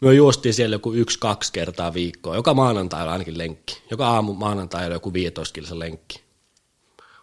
me 0.00 0.14
juostiin 0.14 0.54
siellä 0.54 0.74
joku 0.74 0.92
yksi-kaksi 0.92 1.52
kertaa 1.52 1.94
viikkoa, 1.94 2.36
joka 2.36 2.54
maanantai 2.54 3.02
oli 3.02 3.10
ainakin 3.10 3.38
lenkki, 3.38 3.82
joka 3.90 4.08
aamu 4.08 4.34
maanantai 4.34 4.86
oli 4.86 4.94
joku 4.94 5.12
15 5.12 5.52
kilsa 5.52 5.78
lenkki. 5.78 6.20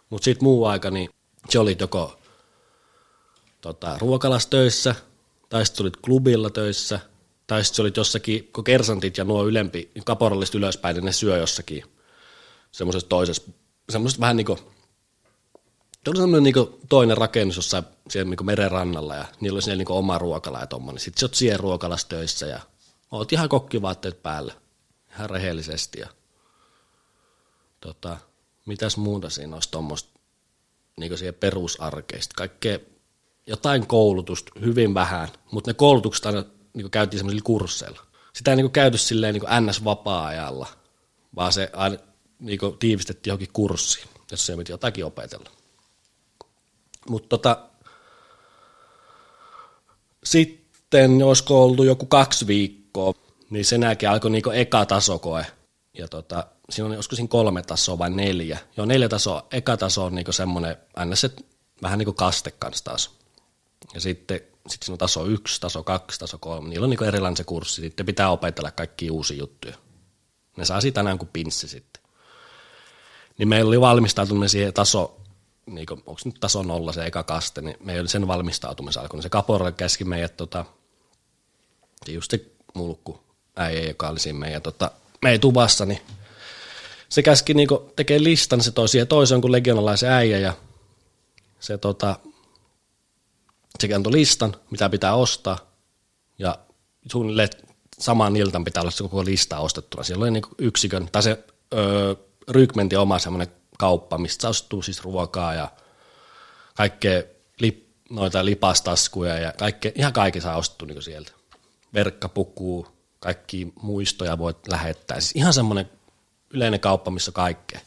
Mutta 0.10 0.26
sitten 0.26 0.44
muu 0.44 0.66
aika, 0.66 0.92
niin 0.92 1.10
se 1.50 1.60
oli 1.60 1.78
joko 1.80 2.20
tota, 3.62 3.98
ruokalastöissä, 3.98 4.96
tai 5.50 5.66
sitten 5.66 5.84
olit 5.84 5.98
klubilla 5.98 6.50
töissä, 6.50 7.00
tai 7.48 7.64
sitten 7.64 7.84
olit 7.84 7.98
jossakin, 7.98 8.50
kun 8.54 8.64
kersantit 8.64 9.18
ja 9.18 9.24
nuo 9.24 9.48
ylempi, 9.48 9.92
kaporalliset 10.06 10.56
ylöspäin, 10.56 10.96
niin 10.96 11.06
ne 11.06 11.12
syö 11.12 11.38
jossakin 11.38 11.84
semmoisessa 12.72 13.10
toisessa 13.10 13.52
semmoiset 13.90 14.20
vähän 14.20 14.38
niin 14.38 14.77
Se 16.08 16.12
oli 16.12 16.20
semmoinen 16.20 16.44
niin 16.44 16.80
toinen 16.90 17.18
rakennus 17.18 17.56
jossain 17.56 17.84
siellä 18.10 18.30
niin 18.30 18.46
meren 18.46 18.72
rannalla 18.72 19.16
ja 19.16 19.26
niillä 19.40 19.56
oli 19.56 19.62
siellä 19.62 19.78
niin 19.78 19.92
oma 19.92 20.18
ruokala 20.18 20.60
ja 20.60 20.68
tommonen. 20.68 21.00
Sitten 21.00 21.20
sä 21.20 21.26
oot 21.26 21.34
siellä 21.34 21.58
ruokalassa 21.58 22.08
töissä 22.10 22.46
ja 22.46 22.60
oot 23.12 23.34
ihan 23.34 23.50
kokkivaatteet 23.50 24.24
päällä, 24.24 24.54
ihan 25.14 25.30
rehellisesti. 25.30 26.00
Ja, 26.00 26.08
tota, 27.82 28.18
mitäs 28.66 28.98
muuta 28.98 29.30
siinä 29.30 29.56
olisi 29.56 29.72
tuommoista 29.72 30.20
niin 30.98 31.18
siihen 31.18 31.34
perusarkeista. 31.34 32.34
Kaikkea 32.38 32.80
jotain 33.48 33.88
koulutusta, 33.88 34.52
hyvin 34.60 34.94
vähän, 34.94 35.28
mutta 35.52 35.70
ne 35.70 35.74
koulutukset 35.74 36.26
aina 36.26 36.44
niin 36.74 36.92
käytiin 36.92 37.20
semmoisilla 37.20 37.46
kursseilla. 37.46 38.02
Sitä 38.34 38.52
ei 38.52 38.58
niin 38.58 38.72
käyty 38.72 38.98
silleen 38.98 39.34
niin 39.34 39.66
NS-vapaa-ajalla, 39.66 40.68
vaan 41.36 41.54
se 41.54 41.70
aina 41.74 41.98
niin 42.40 42.60
tiivistettiin 42.80 43.32
johonkin 43.32 43.54
kurssiin, 43.54 44.08
jos 44.32 44.46
se 44.46 44.58
piti 44.58 44.72
jotakin 44.72 45.06
opetella. 45.06 45.58
Mutta 47.10 47.30
tota, 47.30 47.58
sitten 50.24 51.24
olisiko 51.24 51.64
ollut 51.64 51.86
joku 51.86 52.06
kaksi 52.06 52.48
viikkoa, 52.48 53.14
niin 53.50 53.66
sen 53.66 53.82
jälkeen 53.82 54.12
alkoi 54.12 54.32
niin 54.32 54.44
eka 54.54 54.86
tasokoe. 54.86 55.46
Ja 55.98 56.08
tota, 56.08 56.48
siinä 56.70 56.86
on, 56.86 56.96
olisiko 56.96 57.16
siinä 57.16 57.28
kolme 57.28 57.62
tasoa 57.62 57.98
vai 57.98 58.10
neljä. 58.10 58.60
Joo, 58.78 58.86
neljä 58.86 59.10
tasoa. 59.10 59.48
Eka 59.52 59.78
taso 59.78 60.06
on 60.06 60.16
niin 60.16 60.34
semmoinen, 60.34 60.78
aina 60.96 61.16
se 61.16 61.30
vähän 61.82 62.00
niin 62.00 62.06
kuin 62.06 62.16
kaste 62.16 62.52
kanssa 62.52 62.84
taas. 62.84 63.12
Ja 63.94 64.02
sitten 64.02 64.42
sit 64.68 64.84
siinä 64.84 64.94
on 64.94 64.98
taso 64.98 65.26
yksi, 65.26 65.62
taso 65.62 65.84
kaksi, 65.84 66.20
taso 66.20 66.38
kolme. 66.38 66.70
Niillä 66.70 66.84
on 66.84 66.90
niin 66.90 67.04
erilainen 67.04 67.38
se 67.38 67.44
kurssi. 67.44 67.82
Sitten 67.82 68.06
pitää 68.06 68.30
opetella 68.30 68.72
kaikki 68.72 69.12
uusia 69.12 69.38
juttuja. 69.38 69.76
Ne 70.58 70.66
saa 70.66 70.82
siitä 70.82 70.96
tänään 70.96 71.18
kuin 71.18 71.30
pinssi 71.34 71.68
sitten. 71.68 72.04
Niin 73.38 73.48
meillä 73.48 73.70
oli 73.70 73.82
valmistautuminen 73.82 74.50
siihen 74.50 74.74
taso, 74.74 75.22
niin 75.68 75.86
kuin, 75.86 76.04
onko 76.06 76.22
nyt 76.26 76.40
taso 76.40 76.64
nolla 76.64 76.94
se 76.94 77.06
eka 77.06 77.24
kaste, 77.24 77.62
niin 77.62 77.78
meillä 77.80 78.02
oli 78.02 78.08
sen 78.08 78.28
valmistautumisen 78.28 79.02
alkoi. 79.02 79.22
Se 79.22 79.30
kaporra 79.30 79.72
käski 79.72 80.04
meidät, 80.04 80.38
tota, 80.38 80.66
just 82.08 82.32
se 82.32 82.46
mulkku 82.74 83.24
äijä, 83.56 83.88
joka 83.88 84.10
oli 84.10 84.20
siinä 84.20 84.40
meidän, 84.40 84.62
tota, 84.62 84.92
meidän 85.22 85.42
tuvassa, 85.42 85.86
niin 85.86 86.02
se 87.10 87.24
käski 87.24 87.54
niinku 87.54 87.92
tekee 87.96 88.24
listan, 88.24 88.62
se 88.62 88.72
toi 88.72 88.88
siihen 88.88 89.08
toisen 89.08 89.42
kuin 89.42 89.52
legionalaisen 89.52 90.12
äijä 90.12 90.40
ja 90.40 90.54
se 91.60 91.78
tota, 91.78 92.20
se 93.80 93.94
antoi 93.94 94.12
listan, 94.12 94.56
mitä 94.72 94.90
pitää 94.90 95.16
ostaa 95.16 95.58
ja 96.40 96.60
suunnilleen 97.12 97.50
samaan 98.00 98.36
iltaan 98.36 98.64
pitää 98.64 98.82
olla 98.82 98.92
se 98.92 99.04
koko 99.04 99.26
lista 99.26 99.60
ostettuna. 99.60 100.04
Siellä 100.04 100.24
oli 100.24 100.32
niinku 100.32 100.50
yksikön, 100.58 101.10
tai 101.12 101.24
se 101.24 101.44
öö, 101.74 102.16
rykmentin 102.50 103.00
oma 103.00 103.20
semmoinen 103.20 103.48
kauppa, 103.78 104.18
mistä 104.18 104.50
ostuu 104.50 104.82
siis 104.82 105.04
ruokaa 105.04 105.54
ja 105.54 105.72
kaikkea 106.76 107.24
lip, 107.60 107.88
noita 108.10 108.46
lipastaskuja 108.46 109.40
ja 109.40 109.54
kaikke, 109.58 109.94
ihan 109.96 110.14
kaikki 110.14 110.42
saa 110.42 110.58
ostettua 110.58 110.88
niin 110.88 111.02
sieltä. 111.02 111.32
Verkkapukuu, 111.94 112.88
kaikki 113.20 113.74
muistoja 113.82 114.38
voit 114.38 114.68
lähettää. 114.68 115.20
Siis 115.20 115.36
ihan 115.36 115.54
semmoinen 115.54 115.90
yleinen 116.54 116.80
kauppa, 116.80 117.12
missä 117.12 117.32
kaikkea. 117.32 117.80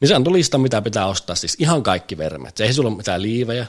Niin 0.00 0.08
se 0.08 0.14
antoi 0.14 0.32
lista, 0.32 0.58
mitä 0.58 0.82
pitää 0.82 1.06
ostaa, 1.06 1.36
siis 1.36 1.56
ihan 1.58 1.82
kaikki 1.82 2.18
vermet. 2.18 2.56
Se 2.56 2.64
ei 2.64 2.72
sulla 2.72 2.88
ole 2.88 2.96
mitään 2.96 3.22
liivejä, 3.22 3.66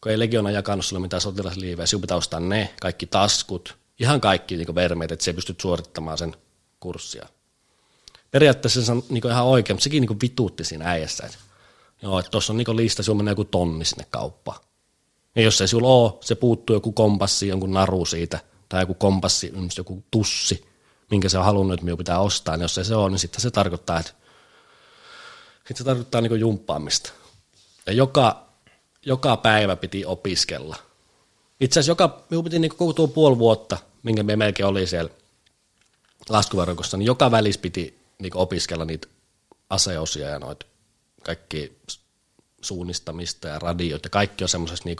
kun 0.00 0.12
ei 0.12 0.18
Legiona 0.18 0.50
jakanut 0.50 0.84
sulle 0.84 1.02
mitään 1.02 1.20
sotilasliivejä, 1.20 1.86
sinun 1.86 2.00
pitää 2.00 2.16
ostaa 2.16 2.40
ne, 2.40 2.74
kaikki 2.80 3.06
taskut, 3.06 3.76
ihan 3.98 4.20
kaikki 4.20 4.56
niin 4.56 4.74
vermeet, 4.74 5.12
että 5.12 5.24
se 5.24 5.32
pystyt 5.32 5.60
suorittamaan 5.60 6.18
sen 6.18 6.36
kurssia. 6.80 7.28
Periaatteessa 8.30 8.84
se 8.84 8.92
on 8.92 9.02
niin 9.08 9.26
ihan 9.26 9.44
oikein, 9.44 9.74
mutta 9.74 9.84
sekin 9.84 10.00
niin 10.00 10.20
vituutti 10.20 10.64
siinä 10.64 10.90
äijässä. 10.90 11.26
Että 11.26 11.38
joo, 12.02 12.18
että 12.18 12.30
tuossa 12.30 12.52
on 12.52 12.56
niin 12.56 12.76
lista, 12.76 13.02
sinulla 13.02 13.22
menee 13.22 13.32
joku 13.32 13.44
tonni 13.44 13.84
sinne 13.84 14.06
kauppaan. 14.10 14.60
Ja 15.36 15.42
jos 15.42 15.60
ei 15.60 15.68
sulla 15.68 15.88
ole, 15.88 16.12
se 16.20 16.34
puuttuu 16.34 16.76
joku 16.76 16.92
kompassi, 16.92 17.48
jonkun 17.48 17.72
naru 17.72 18.04
siitä, 18.04 18.40
tai 18.68 18.82
joku 18.82 18.94
kompassi, 18.94 19.52
joku 19.78 20.04
tussi, 20.10 20.66
minkä 21.10 21.28
se 21.28 21.38
on 21.38 21.44
halunnut, 21.44 21.74
että 21.74 21.84
minun 21.84 21.98
pitää 21.98 22.20
ostaa, 22.20 22.56
niin 22.56 22.62
jos 22.62 22.78
ei 22.78 22.84
se 22.84 22.94
ole, 22.94 23.10
niin 23.10 23.18
sitten 23.18 23.40
se 23.40 23.50
tarkoittaa, 23.50 24.00
että 24.00 24.12
sitten 25.58 25.76
se 25.76 25.84
tarkoittaa 25.84 26.20
niin 26.20 26.40
jumppaamista. 26.40 27.12
Ja 27.86 27.92
joka, 27.92 28.46
joka 29.06 29.36
päivä 29.36 29.76
piti 29.76 30.04
opiskella. 30.04 30.76
Itse 31.60 31.80
asiassa 31.80 31.90
joka, 31.90 32.22
minun 32.30 32.44
piti 32.44 32.58
niin 32.58 32.76
koko 32.76 32.92
tuo 32.92 33.08
puoli 33.08 33.38
vuotta, 33.38 33.78
minkä 34.02 34.22
me 34.22 34.36
melkein 34.36 34.66
oli 34.66 34.86
siellä 34.86 35.10
laskuvarikossa, 36.28 36.96
niin 36.96 37.06
joka 37.06 37.30
välis 37.30 37.58
piti 37.58 38.05
niin 38.22 38.36
opiskella 38.36 38.84
niitä 38.84 39.08
aseosia 39.70 40.28
ja 40.28 40.38
noita 40.38 40.66
kaikki 41.22 41.78
suunnistamista 42.62 43.48
ja 43.48 43.58
radioita. 43.58 44.08
Kaikki 44.08 44.44
on 44.44 44.48
semmoisessa 44.48 44.84
niin 44.84 44.96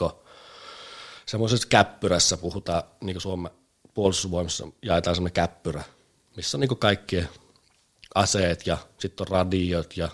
semmoisessa 1.26 1.68
käppyrässä, 1.68 2.36
puhutaan 2.36 2.82
niin 3.00 3.20
Suomen 3.20 3.52
puolustusvoimassa 3.94 4.68
jaetaan 4.82 5.16
semmoinen 5.16 5.32
käppyrä, 5.32 5.84
missä 6.36 6.56
on 6.56 6.60
niin 6.60 6.78
kaikki 6.78 7.24
aseet 8.14 8.66
ja 8.66 8.78
sitten 8.98 9.24
on 9.24 9.28
radiot 9.28 9.96
ja 9.96 10.08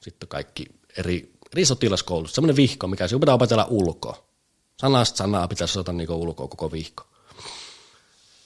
sitten 0.00 0.28
kaikki 0.28 0.66
eri, 0.96 1.32
eri 1.52 1.64
sotilaskoulut. 1.64 2.30
Semmoinen 2.30 2.56
vihko, 2.56 2.86
mikä 2.86 3.08
sinun 3.08 3.20
pitää 3.20 3.34
opetella 3.34 3.66
ulkoa. 3.70 4.26
Sanasta 4.80 5.16
sanaa 5.16 5.48
pitäisi 5.48 5.78
osata 5.78 5.92
niin 5.92 6.10
ulkoa 6.10 6.48
koko 6.48 6.72
vihko. 6.72 7.06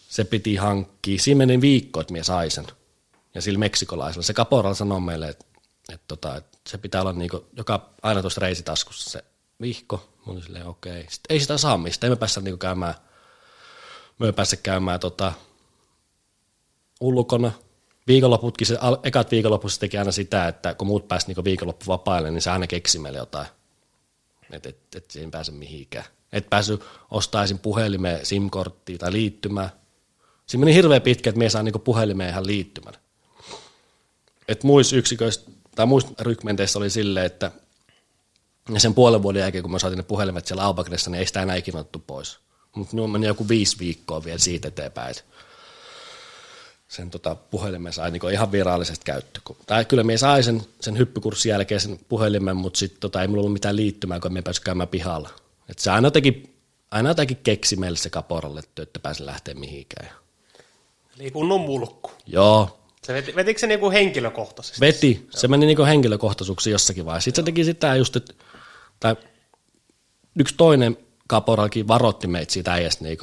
Se 0.08 0.24
piti 0.24 0.56
hankkia. 0.56 1.18
Siinä 1.18 1.38
meni 1.38 1.60
viikko, 1.60 2.00
että 2.00 2.12
minä 2.12 2.24
sai 2.24 2.50
sen. 2.50 2.66
Ja 3.34 3.42
sillä 3.42 3.58
meksikolaisella. 3.58 4.22
Se 4.22 4.34
kaporal 4.34 4.74
sanoi 4.74 5.00
meille, 5.00 5.28
että, 5.28 5.44
että, 5.92 6.04
tota, 6.08 6.36
että 6.36 6.58
se 6.68 6.78
pitää 6.78 7.00
olla 7.00 7.12
niin 7.12 7.30
kuin, 7.30 7.44
joka 7.56 7.90
aina 8.02 8.20
tuossa 8.20 8.40
reisitaskussa 8.40 9.10
se 9.10 9.24
vihko. 9.60 10.08
Mä 10.26 10.32
olin 10.32 10.42
silleen, 10.42 10.66
okei. 10.66 11.02
Sitten 11.02 11.34
ei 11.34 11.40
sitä 11.40 11.58
saa 11.58 11.78
mistä. 11.78 12.06
Ei 12.06 12.10
me 12.10 12.16
päästä 12.16 12.40
niin 12.40 12.58
käymään, 12.58 12.94
me 14.18 14.32
päästä 14.32 14.56
käymään 14.56 15.00
tota, 15.00 15.32
ulkona. 17.00 17.52
Viikonloputkin, 18.06 18.66
se, 18.66 18.78
ekat 19.02 19.30
viikonloput 19.30 19.72
se 19.72 19.80
teki 19.80 19.98
aina 19.98 20.12
sitä, 20.12 20.48
että 20.48 20.74
kun 20.74 20.86
muut 20.86 21.08
pääsivät 21.08 21.36
niin 21.36 21.44
viikonloppu 21.44 21.84
vapaille, 21.86 22.30
niin 22.30 22.42
se 22.42 22.50
aina 22.50 22.66
keksi 22.66 22.98
meille 22.98 23.18
jotain. 23.18 23.46
Että 24.52 24.68
et, 24.68 24.78
et, 24.96 25.16
et 25.16 25.30
pääse 25.30 25.52
mihinkään. 25.52 26.04
Et 26.32 26.50
pääsy 26.50 26.78
ostaisin 27.10 27.58
puhelimeen 27.58 28.26
SIM-korttia 28.26 28.98
tai 28.98 29.12
liittymään. 29.12 29.70
Siinä 30.46 30.64
meni 30.64 30.74
hirveän 30.74 31.02
pitkä, 31.02 31.30
että 31.30 31.38
me 31.38 31.48
saa 31.48 31.62
niin 31.62 31.80
puhelimeen 31.80 32.30
ihan 32.30 32.46
liittymän. 32.46 32.94
Et 34.50 34.64
muissa 34.64 34.96
yksiköissä 34.96 35.40
tai 35.74 35.86
muissa 35.86 36.10
rykmenteissä 36.20 36.78
oli 36.78 36.90
silleen, 36.90 37.26
että 37.26 37.50
sen 38.76 38.94
puolen 38.94 39.22
vuoden 39.22 39.40
jälkeen, 39.40 39.62
kun 39.62 39.70
mä 39.70 39.78
saatiin 39.78 39.96
ne 39.96 40.02
puhelimet 40.02 40.46
siellä 40.46 40.64
Aubagressa, 40.64 41.10
niin 41.10 41.18
ei 41.18 41.26
sitä 41.26 41.42
enää 41.42 41.56
ikinä 41.56 41.78
otettu 41.78 41.98
pois. 42.06 42.38
Mutta 42.76 42.94
minun 42.94 43.10
meni 43.10 43.26
joku 43.26 43.48
viisi 43.48 43.78
viikkoa 43.78 44.24
vielä 44.24 44.38
siitä 44.38 44.68
eteenpäin, 44.68 45.10
että 45.10 45.22
sen 46.88 47.10
tota, 47.10 47.34
puhelimen 47.34 47.92
sai 47.92 48.10
niin 48.10 48.32
ihan 48.32 48.52
virallisesti 48.52 49.04
käyttö. 49.04 49.40
Tai 49.66 49.84
kyllä 49.84 50.02
me 50.02 50.16
sai 50.16 50.42
sen, 50.42 50.62
sen 50.80 50.98
hyppykurssin 50.98 51.50
jälkeen 51.50 51.80
sen 51.80 51.98
puhelimen, 52.08 52.56
mutta 52.56 52.78
sitten 52.78 53.00
tota, 53.00 53.22
ei 53.22 53.28
mulla 53.28 53.40
ollut 53.40 53.52
mitään 53.52 53.76
liittymää, 53.76 54.20
kun 54.20 54.32
me 54.32 54.42
pääsi 54.42 54.62
käymään 54.62 54.88
pihalla. 54.88 55.30
Et 55.68 55.78
se 55.78 55.90
aina 55.90 56.10
teki, 56.10 56.54
aina 56.90 57.14
teki 57.14 57.34
keksi 57.34 57.76
meille 57.76 57.98
se 57.98 58.10
kaporalle, 58.10 58.60
että 58.82 59.00
pääsin 59.00 59.26
lähteä 59.26 59.54
mihinkään. 59.54 60.10
Eli 61.18 61.30
kunnon 61.30 61.60
mulkku. 61.60 62.10
Joo. 62.26 62.79
Se 63.04 63.14
veti, 63.14 63.34
vetikö 63.34 63.60
se 63.60 63.66
niinku 63.66 63.90
henkilökohtaisesti? 63.90 64.80
Veti. 64.80 65.28
Se 65.30 65.48
meni 65.48 65.66
niinku 65.66 65.84
henkilökohtaisuuksi 65.84 66.70
jossakin 66.70 67.04
vaiheessa. 67.04 67.24
Sitten 67.24 67.42
se 67.42 67.46
teki 67.46 67.64
sitä 67.64 67.96
just, 67.96 68.16
että 68.16 68.34
tai 69.00 69.16
yksi 70.38 70.54
toinen 70.56 70.96
kaporalkin 71.28 71.88
varoitti 71.88 72.26
meitä 72.26 72.52
siitä 72.52 72.72
äijästä, 72.72 73.04
niin 73.04 73.18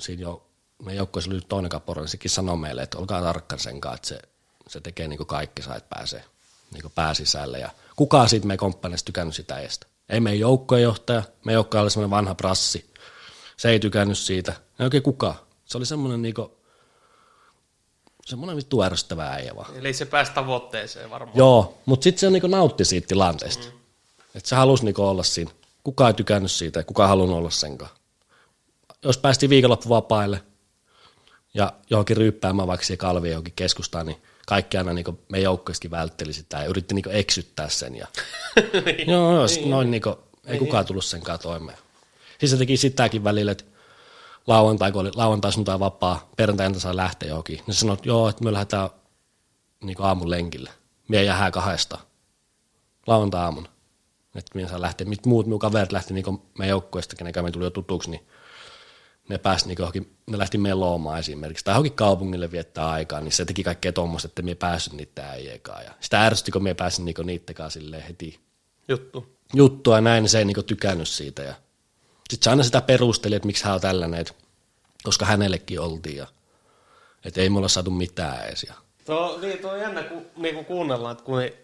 siinä 0.00 0.22
jo, 0.22 0.46
meidän 0.82 0.96
joukkueessa 0.96 1.30
oli 1.30 1.40
toinen 1.48 1.68
kapora, 1.68 2.02
niin 2.02 2.08
sekin 2.08 2.30
sanoi 2.30 2.56
meille, 2.56 2.82
että 2.82 2.98
olkaa 2.98 3.22
tarkkana 3.22 3.62
sen 3.62 3.80
kanssa, 3.80 3.96
että 3.96 4.08
se, 4.08 4.20
se 4.68 4.80
tekee 4.80 5.08
niin 5.08 5.26
kaikki, 5.26 5.62
että 5.76 5.88
pääsee 5.88 6.24
niin 6.72 6.92
pääsisälle. 6.94 7.58
Ja 7.58 7.70
kukaan 7.96 8.28
siitä 8.28 8.46
meidän 8.46 8.58
komppaneista 8.58 9.06
tykännyt 9.06 9.34
sitä 9.34 9.54
äijästä. 9.54 9.86
Ei 10.08 10.20
meidän 10.20 10.40
joukkuejohtaja, 10.40 11.22
meidän 11.44 11.58
joukkue 11.58 11.80
oli 11.80 11.90
semmoinen 11.90 12.10
vanha 12.10 12.34
prassi. 12.34 12.92
Se 13.56 13.70
ei 13.70 13.80
tykännyt 13.80 14.18
siitä. 14.18 14.52
Ei 14.52 14.84
oikein 14.84 15.02
kukaan. 15.02 15.34
Se 15.64 15.78
oli 15.78 15.86
semmoinen 15.86 16.22
niin 16.22 16.34
kuin, 16.34 16.50
semmoinen 18.28 18.56
vittu 18.56 18.82
ärsyttävä 18.82 19.30
äijä 19.30 19.56
vaan. 19.56 19.76
Eli 19.76 19.92
se 19.92 20.04
pääsi 20.04 20.32
tavoitteeseen 20.32 21.10
varmaan. 21.10 21.38
Joo, 21.38 21.78
mutta 21.86 22.04
sitten 22.04 22.20
se 22.20 22.30
niin 22.30 22.50
nautti 22.50 22.84
siitä 22.84 23.08
tilanteesta. 23.08 23.64
Mm. 23.64 23.78
Että 24.34 24.48
se 24.48 24.56
halusi 24.56 24.84
niinku 24.84 25.02
olla 25.02 25.22
siinä. 25.22 25.50
Kukaan 25.84 26.10
ei 26.10 26.14
tykännyt 26.14 26.50
siitä, 26.50 26.84
kukaan 26.84 27.08
halunnut 27.08 27.38
olla 27.38 27.50
sen 27.50 27.78
kanssa. 27.78 27.98
Jos 29.02 29.18
päästiin 29.18 29.50
viikonloppuvapaille 29.50 30.42
ja 31.54 31.72
johonkin 31.90 32.16
ryyppäämään 32.16 32.68
vaikka 32.68 32.86
siihen 32.86 32.98
kalviin 32.98 33.32
johonkin 33.32 33.54
keskustaan, 33.56 34.06
niin 34.06 34.22
kaikki 34.46 34.78
aina 34.78 34.92
niin 34.92 35.18
meidän 35.28 35.44
joukkoistakin 35.44 35.90
vältteli 35.90 36.32
sitä 36.32 36.58
ja 36.58 36.64
yritti 36.64 36.94
niin 36.94 37.04
eksyttää 37.10 37.68
sen. 37.68 37.94
Ja... 37.94 38.06
niin, 38.84 39.10
joo, 39.10 39.34
joo 39.34 39.46
niin, 39.46 39.70
noin 39.70 39.90
niin 39.90 40.02
kuin, 40.02 40.14
ei 40.46 40.52
niin, 40.52 40.58
kukaan 40.58 40.86
tullut 40.86 41.04
sen 41.04 41.22
kanssa 41.22 41.48
toimeen. 41.48 41.78
Siis 42.38 42.50
se 42.50 42.56
teki 42.56 42.76
sitäkin 42.76 43.24
välillä, 43.24 43.52
että 43.52 43.64
lauantai, 44.48 44.92
kun 44.92 45.00
oli 45.00 45.10
lauantai, 45.14 45.52
sunnuntai 45.52 45.80
vapaa, 45.80 46.30
perjantaina 46.36 46.78
saa 46.78 46.96
lähteä 46.96 47.28
johonkin. 47.28 47.60
Se 47.70 47.72
sanoi, 47.72 47.94
että 47.94 48.08
joo, 48.08 48.28
että 48.28 48.44
me 48.44 48.52
lähdetään 48.52 48.90
niin 49.84 49.96
aamun 50.00 50.30
lenkille. 50.30 50.70
Mie 51.08 51.24
jäähän 51.24 51.52
kahdesta. 51.52 51.98
Lauantai 53.06 53.40
aamun. 53.40 53.68
Että 54.34 54.50
minä 54.54 54.68
saan 54.68 54.80
lähteä, 54.80 55.06
mit 55.06 55.26
muut 55.26 55.46
minun 55.46 55.58
kaverit 55.58 55.92
lähti 55.92 56.14
niin 56.14 56.42
meidän 56.58 56.70
joukkueesta, 56.70 57.16
kenen 57.16 57.44
me 57.44 57.50
tuli 57.50 57.64
jo 57.64 57.70
tutuksi, 57.70 58.10
niin 58.10 58.26
ne 59.28 59.38
pääsi 59.38 59.66
niin 59.66 59.76
johonkin, 59.78 60.16
ne 60.30 60.38
lähti 60.38 60.58
meloomaan 60.58 61.18
esimerkiksi, 61.18 61.64
tai 61.64 61.72
johonkin 61.72 61.92
kaupungille 61.92 62.50
viettää 62.50 62.90
aikaa, 62.90 63.20
niin 63.20 63.32
se 63.32 63.44
teki 63.44 63.64
kaikkea 63.64 63.92
tuommoista, 63.92 64.26
että 64.26 64.42
me 64.42 64.54
päässyt 64.54 64.92
niitä 64.92 65.30
äijäkaan. 65.30 65.84
Ja 65.84 65.94
sitä 66.00 66.26
ärsytti, 66.26 66.50
kun 66.50 66.62
me 66.62 66.74
pääsin 66.74 67.04
niin 67.04 67.14
niittekaan 67.24 67.70
silleen 67.70 68.02
heti 68.02 68.40
Juttu. 68.88 69.36
juttua 69.54 69.96
ja 69.96 70.00
näin, 70.00 70.22
niin 70.22 70.30
se 70.30 70.38
ei 70.38 70.44
niin 70.44 70.64
tykännyt 70.66 71.08
siitä. 71.08 71.42
Ja 71.42 71.54
sitten 72.30 72.44
se 72.44 72.50
aina 72.50 72.62
sitä 72.62 72.80
perusteli, 72.80 73.34
että 73.34 73.46
miksi 73.46 73.64
hän 73.64 73.74
on 73.74 73.80
tällainen, 73.80 74.20
että 74.20 74.32
koska 75.02 75.24
hänellekin 75.26 75.80
oltiin 75.80 76.16
ja 76.16 76.26
että 77.24 77.40
ei 77.40 77.48
mulla 77.48 77.68
saatu 77.68 77.90
mitään 77.90 78.46
edes. 78.46 78.62
Ja 78.62 78.74
Tuo, 79.06 79.38
niin, 79.40 79.58
tuo 79.58 79.70
on 79.70 79.80
jännä, 79.80 80.02
kun 80.02 80.26
niinku 80.36 80.64
kuunnellaan, 80.64 81.12
että 81.12 81.24
kun 81.24 81.42
ei 81.42 81.56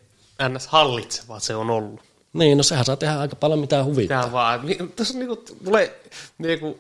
ns. 0.48 0.66
hallitseva 0.66 1.40
se 1.40 1.54
on 1.56 1.70
ollut. 1.70 2.00
niin, 2.32 2.56
no 2.58 2.62
sehän 2.62 2.84
saa 2.84 2.96
tehdä 2.96 3.18
aika 3.20 3.36
paljon 3.36 3.58
mitään 3.58 3.84
huvittaa. 3.84 4.22
Tää 4.22 4.32
vaan, 4.32 4.66
niin, 4.66 4.92
tässä 4.92 5.18
niinku 5.18 5.36
tulee 5.64 6.00
niinku, 6.38 6.78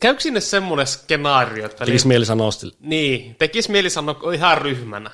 käykö 0.00 0.20
sinne 0.20 0.40
semmoinen 0.40 0.86
skenaario, 0.86 1.66
että 1.66 1.84
Tekisi 1.84 2.06
mieli 2.06 2.26
sanoa 2.26 2.50
sille. 2.50 2.74
niin, 2.80 3.34
tekis 3.38 3.68
mieli 3.68 3.90
sanoa 3.90 4.32
ihan 4.34 4.58
ryhmänä, 4.58 5.10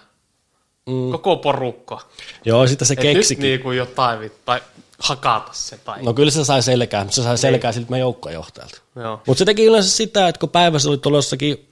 Mm. 0.87 1.11
koko 1.13 1.37
porukka, 1.37 2.09
Joo, 2.45 2.67
sitten 2.67 2.87
se 2.89 2.95
nyt 2.95 3.03
keksikin. 3.03 3.43
niinku 3.43 3.71
jotain 3.73 4.31
tai 4.45 4.61
hakata 4.99 5.53
se 5.53 5.79
tai, 5.79 6.03
No 6.03 6.15
kyllä 6.15 6.31
se 6.31 6.45
sai 6.45 6.63
selkää, 6.63 7.05
mutta 7.05 7.17
se 7.17 7.23
sai 7.23 7.39
selkää 7.39 7.73
siltä 7.73 7.91
meidän 7.91 8.05
joukkojohtajalta. 8.05 8.81
Mutta 9.27 9.39
se 9.39 9.45
teki 9.45 9.65
yleensä 9.65 9.91
sitä, 9.91 10.29
että 10.29 10.41
kun 10.41 10.49
päivässä 10.49 10.89
oli 10.89 10.99
tuolla 10.99 11.19
jossakin 11.19 11.69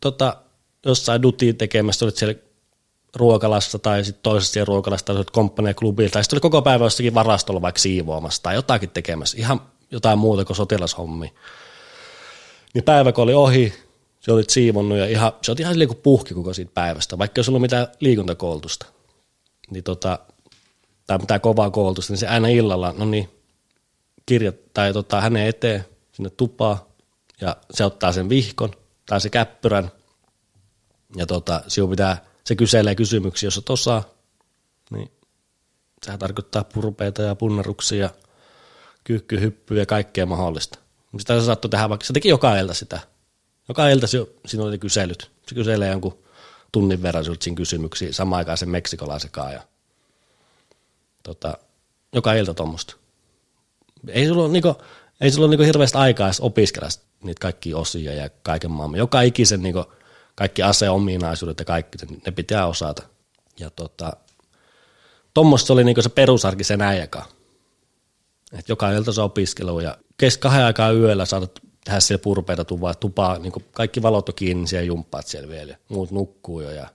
tota, 0.00 0.36
jossain 0.86 1.22
dutiin 1.22 1.56
tekemässä, 1.56 2.04
olit 2.04 2.16
siellä 2.16 2.34
ruokalassa 3.16 3.78
tai 3.78 4.04
sitten 4.04 4.22
toisessa 4.22 4.52
siellä 4.52 4.68
ruokalassa 4.68 5.06
tai 5.06 5.16
olit 5.16 5.30
komppaniaklubilla, 5.30 6.10
tai 6.10 6.24
sitten 6.24 6.36
oli 6.36 6.40
koko 6.40 6.62
päivä 6.62 6.84
jossakin 6.84 7.14
varastolla 7.14 7.62
vaikka 7.62 7.78
siivoamassa 7.78 8.42
tai 8.42 8.54
jotakin 8.54 8.90
tekemässä, 8.90 9.36
ihan 9.38 9.60
jotain 9.90 10.18
muuta 10.18 10.44
kuin 10.44 10.56
sotilashommi. 10.56 11.34
Niin 12.74 12.84
päivä 12.84 13.12
kun 13.12 13.24
oli 13.24 13.34
ohi, 13.34 13.74
se 14.20 14.32
olit 14.32 14.50
siivonnut 14.50 14.98
ja 14.98 15.06
ihan, 15.06 15.32
se 15.42 15.52
oli 15.52 15.60
ihan 15.60 15.74
silleen 15.74 15.88
kuin 15.88 16.00
puhki 16.02 16.34
koko 16.34 16.54
siitä 16.54 16.70
päivästä, 16.74 17.18
vaikka 17.18 17.40
ei 17.40 17.44
ollut 17.48 17.62
mitään 17.62 17.86
liikuntakoulutusta. 18.00 18.86
Niin 19.70 19.84
tota, 19.84 20.18
tai 21.08 21.18
mitään 21.18 21.40
kovaa 21.40 21.70
koulutusta, 21.70 22.12
niin 22.12 22.18
se 22.18 22.28
aina 22.28 22.48
illalla, 22.48 22.94
no 22.98 23.04
niin, 23.04 23.28
kirjat, 24.26 24.72
tai 24.74 24.92
tota, 24.92 25.20
hänen 25.20 25.46
eteen 25.46 25.84
sinne 26.12 26.30
tupaan, 26.30 26.78
ja 27.40 27.56
se 27.70 27.84
ottaa 27.84 28.12
sen 28.12 28.28
vihkon 28.28 28.70
tai 29.06 29.20
se 29.20 29.30
käppyrän, 29.30 29.90
ja 31.16 31.26
tota, 31.26 31.62
pitää, 31.90 32.24
se 32.44 32.56
kyselee 32.56 32.94
kysymyksiä, 32.94 33.46
jos 33.46 33.58
et 33.58 33.70
osaa, 33.70 34.02
niin 34.90 35.10
sehän 36.02 36.18
tarkoittaa 36.18 36.64
purpeita 36.64 37.22
ja 37.22 37.34
punnaruksia 37.34 38.00
ja 38.00 38.10
kyykkyhyppyä 39.04 39.78
ja 39.78 39.86
kaikkea 39.86 40.26
mahdollista. 40.26 40.78
Sitä 41.18 41.40
se 41.40 41.46
saattoi 41.46 41.68
tehdä 41.68 41.88
vaikka, 41.88 42.06
se 42.06 42.12
teki 42.12 42.28
joka 42.28 42.56
ilta 42.58 42.74
sitä. 42.74 43.00
Joka 43.68 43.88
ilta 43.88 44.06
si- 44.06 44.36
siinä 44.46 44.64
oli 44.64 44.78
kyselyt. 44.78 45.30
Se 45.46 45.54
kyselee 45.54 45.90
jonkun 45.90 46.18
tunnin 46.72 47.02
verran 47.02 47.24
siinä 47.24 47.56
kysymyksiä, 47.56 48.12
samaan 48.12 48.38
aikaan 48.38 48.58
sen 48.58 48.68
meksikolaisekaan 48.68 49.52
ja 49.52 49.62
tota, 51.22 51.58
joka 52.12 52.34
ilta 52.34 52.54
tuommoista. 52.54 52.96
Ei 54.08 54.26
sulla 54.26 54.42
ole, 54.42 54.52
niinku, 54.52 54.74
ei 55.20 55.30
sulla 55.30 55.46
ole 55.46 55.50
niinku 55.50 55.64
hirveästi 55.64 55.98
aikaa 55.98 56.26
edes 56.26 56.40
opiskella 56.40 56.88
niitä 57.22 57.40
kaikkia 57.40 57.76
osia 57.76 58.14
ja 58.14 58.30
kaiken 58.42 58.70
maailman. 58.70 58.98
Joka 58.98 59.20
ikisen 59.22 59.62
niinku, 59.62 59.84
kaikki 60.34 60.62
aseominaisuudet 60.62 61.58
ja 61.58 61.64
kaikki, 61.64 61.98
ne 62.26 62.32
pitää 62.32 62.66
osata. 62.66 63.02
Ja 63.60 63.70
tota, 63.70 64.12
tuommoista 65.34 65.72
oli 65.72 65.84
niinku 65.84 66.02
se 66.02 66.08
perusarki 66.08 66.64
sen 66.64 66.82
äijäkaan. 66.82 67.26
Et 68.52 68.68
joka 68.68 68.90
ilta 68.90 69.12
se 69.12 69.20
opiskelu 69.20 69.80
ja 69.80 69.98
kes 70.16 70.38
kahden 70.38 70.64
aikaa 70.64 70.92
yöllä 70.92 71.24
saatat 71.24 71.60
tehdä 71.84 72.00
siellä 72.00 72.22
purpeita 72.22 72.64
tupaa, 72.64 72.94
tupaa 72.94 73.38
niin 73.38 73.52
kaikki 73.72 74.02
valot 74.02 74.28
on 74.28 74.34
kiinni, 74.34 74.66
siellä 74.66 74.86
jumppaat 74.86 75.26
siellä 75.26 75.48
vielä. 75.48 75.76
Muut 75.88 76.10
nukkuu 76.10 76.60
jo 76.60 76.70
ja 76.70 76.88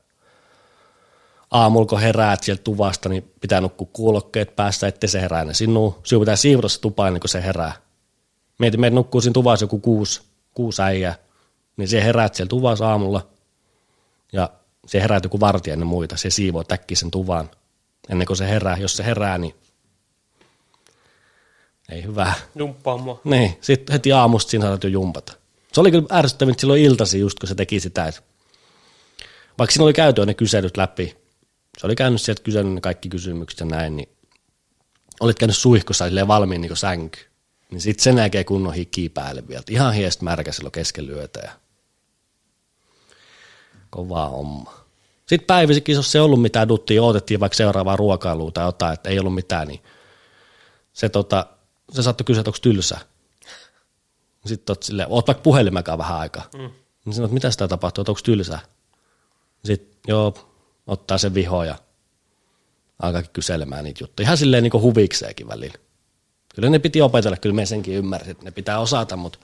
aamulla 1.54 1.86
kun 1.86 2.02
heräät 2.02 2.44
sieltä 2.44 2.64
tuvasta, 2.64 3.10
niin 3.10 3.32
pitää 3.42 3.62
nukkua 3.62 3.88
kuulokkeet 3.94 4.56
päässä, 4.56 4.88
ettei 4.88 5.10
se 5.10 5.22
herää 5.22 5.42
ennen 5.42 5.56
sinua. 5.56 6.00
Sinun 6.04 6.22
pitää 6.22 6.36
siivota 6.36 6.70
se 6.70 6.80
tupa 6.80 7.08
ennen 7.08 7.20
kuin 7.20 7.30
se 7.30 7.44
herää. 7.44 7.74
Mietin, 8.60 8.82
meitä 8.82 8.96
nukkuu 8.96 9.22
siinä 9.22 9.34
tuvassa 9.34 9.64
joku 9.64 9.80
kuusi, 9.80 10.22
kuusi 10.54 10.82
äijää, 10.82 11.16
niin 11.78 11.88
se 11.88 12.04
heräät 12.04 12.36
siellä 12.36 12.50
tuvassa 12.50 12.90
aamulla 12.90 13.28
ja 14.34 14.50
se 14.88 15.02
heräät 15.02 15.24
joku 15.24 15.40
vartija 15.40 15.74
ennen 15.74 15.88
muita. 15.88 16.18
Se 16.18 16.30
siivoo 16.30 16.64
täkkiä 16.64 16.98
sen 16.98 17.12
tuvan 17.12 17.50
ennen 18.10 18.28
kuin 18.28 18.38
se 18.38 18.50
herää. 18.50 18.78
Jos 18.78 18.98
se 18.98 19.06
herää, 19.06 19.38
niin 19.38 19.56
ei 21.90 22.04
hyvä. 22.04 22.34
Jumppaa 22.56 22.98
mua. 22.98 23.22
Niin, 23.24 23.58
sitten 23.62 23.94
heti 23.94 24.12
aamusta 24.12 24.50
siinä 24.50 24.66
saatat 24.66 24.84
jo 24.84 24.90
jumpata. 24.90 25.34
Se 25.74 25.82
oli 25.82 25.92
kyllä 25.92 26.06
ärsyttävintä 26.12 26.62
silloin 26.62 26.82
iltasi 26.82 27.20
just, 27.20 27.40
kun 27.40 27.50
se 27.50 27.56
teki 27.56 27.80
sitä, 27.80 28.08
että 28.08 28.22
vaikka 29.58 29.72
siinä 29.72 29.84
oli 29.84 29.94
käyty 29.94 30.26
ne 30.26 30.34
kyselyt 30.34 30.78
läpi, 30.78 31.23
se 31.78 31.88
oli 31.88 31.96
käynyt 31.96 32.22
sieltä 32.22 32.44
kysynyt 32.44 32.84
kaikki 32.84 33.10
kysymykset 33.10 33.60
ja 33.60 33.66
näin, 33.66 33.96
niin 33.96 34.10
olit 35.20 35.40
käynyt 35.40 35.58
suihkussa 35.58 36.06
silleen 36.06 36.28
valmiin 36.28 36.62
niin 36.62 36.78
sänky. 36.78 37.20
Niin 37.72 37.82
sitten 37.82 38.04
sen 38.04 38.16
näkee 38.16 38.44
kunnon 38.44 38.74
hiki 38.74 39.10
päälle 39.10 39.48
vielä. 39.48 39.64
Ihan 39.70 39.94
hiest 39.94 40.22
märkä 40.22 40.52
silloin 40.52 40.72
kesken 40.72 41.08
lyötä 41.08 41.40
ja 41.40 41.52
kovaa 43.90 44.30
homma. 44.30 44.74
Sitten 45.26 45.48
päivisikin, 45.48 45.96
jos 45.96 46.12
se 46.12 46.18
ei 46.18 46.22
ollut 46.22 46.42
mitään 46.42 46.68
duttia, 46.68 47.04
odotettiin 47.04 47.40
vaikka 47.40 47.56
seuraavaa 47.56 47.96
ruokailua 47.96 48.52
tai 48.52 48.66
jotain, 48.66 48.94
että 48.94 49.10
ei 49.10 49.20
ollut 49.20 49.36
mitään, 49.36 49.68
niin 49.68 49.82
se, 50.94 51.10
tota, 51.10 51.46
se 51.92 52.04
saattoi 52.04 52.26
kysyä, 52.26 52.42
että 52.42 52.50
onko 52.50 52.60
tylsä. 52.62 52.98
Sitten 54.46 54.74
oot 54.74 54.84
silleen, 54.84 55.08
oot 55.12 55.28
vaikka 55.28 55.42
puhelimekaan 55.42 55.98
vähän 55.98 56.18
aikaa. 56.18 56.50
Mm. 56.54 56.70
Niin 57.06 57.14
sanot, 57.14 57.32
mitä 57.32 57.52
sitä 57.52 57.68
tapahtuu, 57.68 58.02
että 58.02 58.12
onko 58.12 58.22
tylsä. 58.24 58.60
Sitten 59.66 59.98
joo, 60.08 60.53
ottaa 60.88 61.18
sen 61.18 61.34
viho 61.34 61.64
ja 61.64 61.76
alkaakin 63.02 63.32
kyselemään 63.34 63.84
niitä 63.84 64.04
juttuja. 64.04 64.26
Ihan 64.26 64.38
silleen 64.38 64.64
niin 64.64 64.82
huvikseenkin 64.82 65.48
välillä. 65.48 65.78
Kyllä 66.56 66.70
ne 66.70 66.80
piti 66.80 67.02
opetella, 67.02 67.38
kyllä 67.38 67.56
me 67.56 67.66
senkin 67.66 67.94
ymmärsin, 67.94 68.32
että 68.32 68.46
ne 68.46 68.52
pitää 68.52 68.80
osata, 68.80 69.16
mutta 69.16 69.40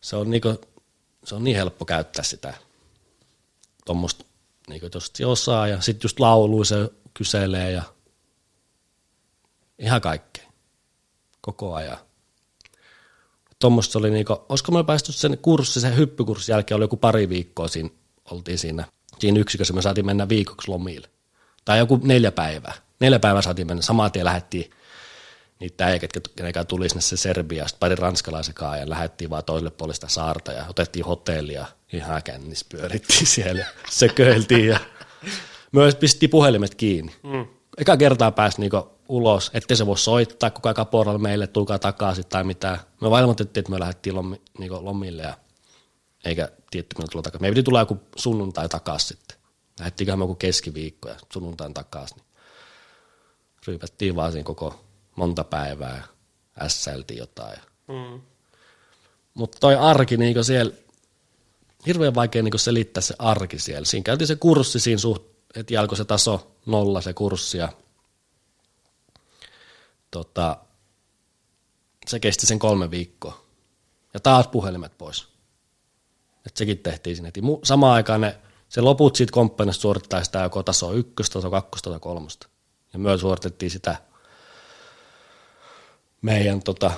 se 0.00 0.16
on, 0.16 0.30
niinku, 0.30 0.60
se 1.24 1.34
on 1.34 1.44
niin 1.44 1.56
helppo 1.56 1.84
käyttää 1.84 2.24
sitä 2.24 2.54
tuommoista, 3.84 4.24
niinku, 4.68 4.88
jos 4.94 5.10
se 5.14 5.26
osaa 5.26 5.68
ja 5.68 5.80
sitten 5.80 6.04
just 6.04 6.20
laulu 6.20 6.64
se 6.64 6.90
kyselee 7.14 7.72
ja 7.72 7.82
ihan 9.78 10.00
kaikkea 10.00 10.46
koko 11.40 11.74
ajan. 11.74 11.98
Tuommoista 13.58 13.98
oli 13.98 14.10
niinku, 14.10 14.36
olisiko 14.48 14.72
me 14.72 14.84
päästy 14.84 15.12
sen 15.12 15.38
kurssi, 15.38 15.80
sen 15.80 15.96
hyppykurssin 15.96 16.52
jälkeen 16.52 16.76
oli 16.76 16.84
joku 16.84 16.96
pari 16.96 17.28
viikkoa 17.28 17.68
siinä, 17.68 17.90
oltiin 18.30 18.58
siinä, 18.58 18.84
siinä 19.18 19.40
yksikössä, 19.40 19.74
me 19.74 19.82
saatiin 19.82 20.06
mennä 20.06 20.28
viikoksi 20.28 20.68
lomille. 20.68 21.08
Tai 21.64 21.78
joku 21.78 22.00
neljä 22.02 22.32
päivää. 22.32 22.74
Neljä 23.00 23.18
päivää 23.18 23.42
saatiin 23.42 23.66
mennä, 23.66 23.82
samaan 23.82 24.12
tien 24.12 24.24
lähdettiin 24.24 24.70
niitä 25.60 25.86
äijä, 25.86 25.98
ketkä 25.98 26.20
kenenkään 26.36 26.66
tuli 26.66 26.88
sinne 26.88 27.00
se 27.00 27.16
Serbia, 27.16 27.68
sitten 27.68 27.80
pari 27.80 27.94
ranskalaisen 27.94 28.54
ja 28.80 28.90
lähdettiin 28.90 29.30
vaan 29.30 29.44
toiselle 29.44 29.70
puolelle 29.70 29.94
sitä 29.94 30.08
saarta 30.08 30.52
ja 30.52 30.64
otettiin 30.68 31.04
hotellia, 31.04 31.66
ihan 31.92 32.22
kännissä 32.22 32.66
pyörittiin 32.68 33.26
siellä 33.26 33.60
ja 33.64 33.66
sököiltiin 33.90 34.66
ja 34.66 34.80
myös 35.72 35.94
pistettiin 35.94 36.30
puhelimet 36.30 36.74
kiinni. 36.74 37.14
Mm. 37.22 37.46
Eka 37.78 37.96
kertaa 37.96 38.30
pääsi 38.30 38.60
niinku 38.60 38.90
ulos, 39.08 39.50
ettei 39.54 39.76
se 39.76 39.86
voi 39.86 39.98
soittaa 39.98 40.50
kukaan 40.50 40.74
kaporalla 40.74 41.18
meille, 41.18 41.46
tulkaa 41.46 41.78
takaisin 41.78 42.26
tai 42.26 42.44
mitään. 42.44 42.78
Me 43.00 43.10
vaan 43.10 43.22
ilmoitettiin, 43.22 43.60
että 43.60 43.72
me 43.72 43.80
lähdettiin 43.80 44.14
lomi, 44.14 44.40
niinku 44.58 44.84
lomille 44.84 45.22
ja 45.22 45.34
eikä 46.24 46.48
tietty 46.76 46.96
milloin 46.96 47.10
tulla 47.10 47.22
takaisin. 47.22 47.42
Me 47.42 47.50
piti 47.50 47.62
tulla 47.62 47.80
joku 47.80 48.00
sunnuntai 48.16 48.68
takaisin 48.68 49.08
sitten. 49.08 49.36
Lähdettiinköhän 49.78 50.18
me 50.18 50.22
joku 50.22 50.34
keskiviikko 50.34 51.08
ja 51.08 51.16
sunnuntain 51.32 51.74
takaisin. 51.74 52.16
Niin 52.16 52.26
ryypättiin 53.66 54.16
vaan 54.16 54.32
siinä 54.32 54.44
koko 54.44 54.84
monta 55.16 55.44
päivää 55.44 55.96
ja 55.96 56.04
ässäiltiin 56.64 57.18
jotain. 57.18 57.58
Mm. 57.88 58.20
Mutta 59.34 59.58
toi 59.60 59.76
arki 59.76 60.16
niin 60.16 60.44
siellä, 60.44 60.72
hirveän 61.86 62.14
vaikea 62.14 62.42
niin 62.42 62.58
selittää 62.58 63.00
se 63.00 63.14
arki 63.18 63.58
siellä. 63.58 63.84
Siinä 63.84 64.04
käytiin 64.04 64.28
se 64.28 64.36
kurssi 64.36 64.80
siinä 64.80 64.98
suht, 64.98 65.22
heti 65.56 65.76
alkoi 65.76 65.96
se 65.96 66.04
taso 66.04 66.56
nolla 66.66 67.00
se 67.00 67.12
kurssi 67.12 67.58
ja 67.58 67.72
tota, 70.10 70.56
se 72.06 72.20
kesti 72.20 72.46
sen 72.46 72.58
kolme 72.58 72.90
viikkoa. 72.90 73.46
Ja 74.14 74.20
taas 74.20 74.48
puhelimet 74.48 74.98
pois. 74.98 75.35
Et 76.46 76.56
sekin 76.56 76.78
tehtiin. 76.78 77.16
Mu- 77.26 77.60
Samaan 77.64 77.94
aikaan 77.94 78.20
ne, 78.20 78.36
se 78.68 78.80
loput 78.80 79.16
siitä 79.16 79.32
komppanista 79.32 79.82
suorittaa 79.82 80.24
sitä 80.24 80.42
joko 80.42 80.62
taso 80.62 80.92
ykköstä, 80.92 81.32
taso 81.32 81.50
kakkosta 81.50 81.90
tai 81.90 82.00
kolmosta. 82.00 82.48
Ja 82.92 82.98
myös 82.98 83.20
suoritettiin 83.20 83.70
sitä 83.70 83.96
meidän, 86.22 86.62
tota, 86.62 86.90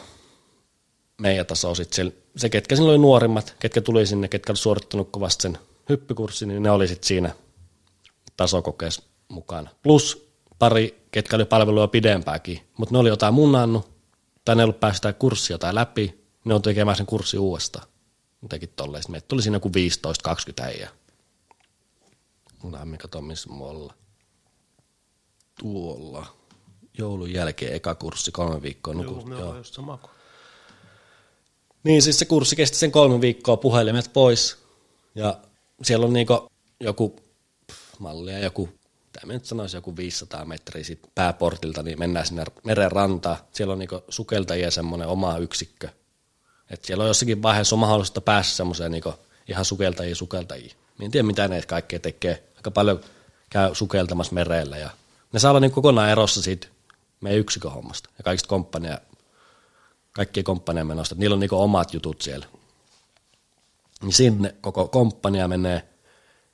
meidän 1.19 1.47
tasoa 1.47 1.75
sitten. 1.75 2.13
Se, 2.37 2.49
ketkä 2.49 2.77
siinä 2.77 2.91
oli 2.91 2.99
nuorimmat, 2.99 3.57
ketkä 3.59 3.81
tuli 3.81 4.07
sinne, 4.07 4.29
ketkä 4.29 4.53
oli 4.53 4.57
suorittanut 4.57 5.09
kovasti 5.11 5.43
sen 5.43 5.59
hyppykurssin, 5.89 6.49
niin 6.49 6.63
ne 6.63 6.71
oli 6.71 6.89
sitten 6.89 7.07
siinä 7.07 7.35
tasokokeessa 8.37 9.03
mukana. 9.29 9.71
Plus 9.83 10.29
pari 10.59 11.09
ketkä 11.11 11.37
oli 11.37 11.45
palvelua 11.45 11.89
pidempääkin, 11.89 12.61
mutta 12.79 12.95
ne 12.95 12.99
oli 12.99 13.09
jotain 13.09 13.35
munnannut, 13.35 13.91
tai 14.45 14.57
ne 14.57 14.63
ei 14.63 14.65
ollut 14.65 14.81
päästä 14.81 15.13
kurssia 15.13 15.55
jotain 15.55 15.75
läpi, 15.75 16.25
ne 16.45 16.55
on 16.55 16.63
tekemään 16.63 16.97
sen 16.97 17.07
kurssi 17.07 17.39
uudestaan. 17.39 17.87
Jotenkin 18.43 18.73
tolleen. 18.77 19.03
Sitten 19.03 19.13
meitä 19.13 19.29
tuli 19.29 19.43
siinä 19.43 19.57
joku 19.57 19.69
15-20 19.69 19.73
äijää. 20.63 20.91
Mulla 22.63 22.81
on 22.81 22.99
kato, 22.99 23.21
missä 23.21 23.49
me 23.51 23.65
ollaan. 23.65 23.97
Tuolla. 25.61 26.27
Joulun 26.99 27.33
jälkeen 27.33 27.75
eka 27.75 27.95
kurssi, 27.95 28.31
kolme 28.33 28.63
viikkoa 28.63 28.95
Joo, 28.95 29.03
nukut. 29.03 29.25
me 29.25 29.35
Joo. 29.35 29.43
ollaan 29.43 29.59
just 29.59 29.75
sama 29.75 29.97
kuin. 29.97 30.11
Niin 31.85 32.03
siis 32.03 32.19
se 32.19 32.25
kurssi 32.25 32.57
kesti 32.57 32.77
sen 32.79 32.93
kolme 32.93 33.21
viikkoa 33.21 33.57
puhelimet 33.57 34.11
pois. 34.13 34.59
Ja 35.15 35.41
siellä 35.83 36.07
on 36.07 36.13
niinku 36.13 36.49
joku 36.81 37.17
mallia, 37.99 38.39
joku, 38.39 38.69
mitä 39.05 39.27
mä 39.27 39.33
nyt 39.33 39.45
sanoisin, 39.45 39.79
joku 39.79 39.97
500 39.97 40.45
metriä 40.45 40.85
sit 40.85 41.01
pääportilta, 41.15 41.83
niin 41.83 41.99
mennään 41.99 42.27
sinne 42.27 42.45
meren 42.65 42.93
rantaan. 42.93 43.37
Siellä 43.53 43.73
on 43.73 43.79
niinku 43.79 44.01
sukeltajia 44.09 44.71
semmoinen 44.71 45.09
oma 45.09 45.39
yksikkö. 45.39 45.89
Et 46.71 46.85
siellä 46.85 47.03
on 47.03 47.09
jossakin 47.09 47.43
vaiheessa 47.43 47.77
on 47.77 47.81
mahdollista 47.81 48.21
päästä 48.21 48.57
semmoiseen 48.57 48.93
niinku 48.93 49.15
ihan 49.49 49.65
sukeltajia. 49.65 50.75
Mä 50.99 51.05
en 51.05 51.11
tiedä, 51.11 51.27
mitä 51.27 51.49
ne 51.49 51.63
kaikkea 51.63 51.99
tekee. 51.99 52.45
Aika 52.57 52.71
paljon 52.71 53.01
käy 53.51 53.75
sukeltamassa 53.75 54.35
merellä 54.35 54.79
ja 54.79 54.91
ne 55.33 55.39
saa 55.39 55.51
olla 55.51 55.61
niinku 55.61 55.75
kokonaan 55.75 56.11
erossa 56.11 56.43
siitä 56.43 56.69
meidän 57.21 57.41
yksikön 57.41 57.73
hommasta 57.73 58.11
ja 58.19 58.25
kaikista 58.25 58.49
komppania 58.49 58.99
kaikkien 60.19 60.45
komppanien 60.45 60.87
menosta, 60.87 61.15
niillä 61.19 61.35
on 61.35 61.41
niinku 61.41 61.63
omat 61.63 61.95
jutut 61.95 62.23
siellä. 62.23 62.47
Niin 64.03 64.13
sinne 64.13 64.55
koko 64.61 64.89
komppania 64.89 65.49
menee, 65.49 65.89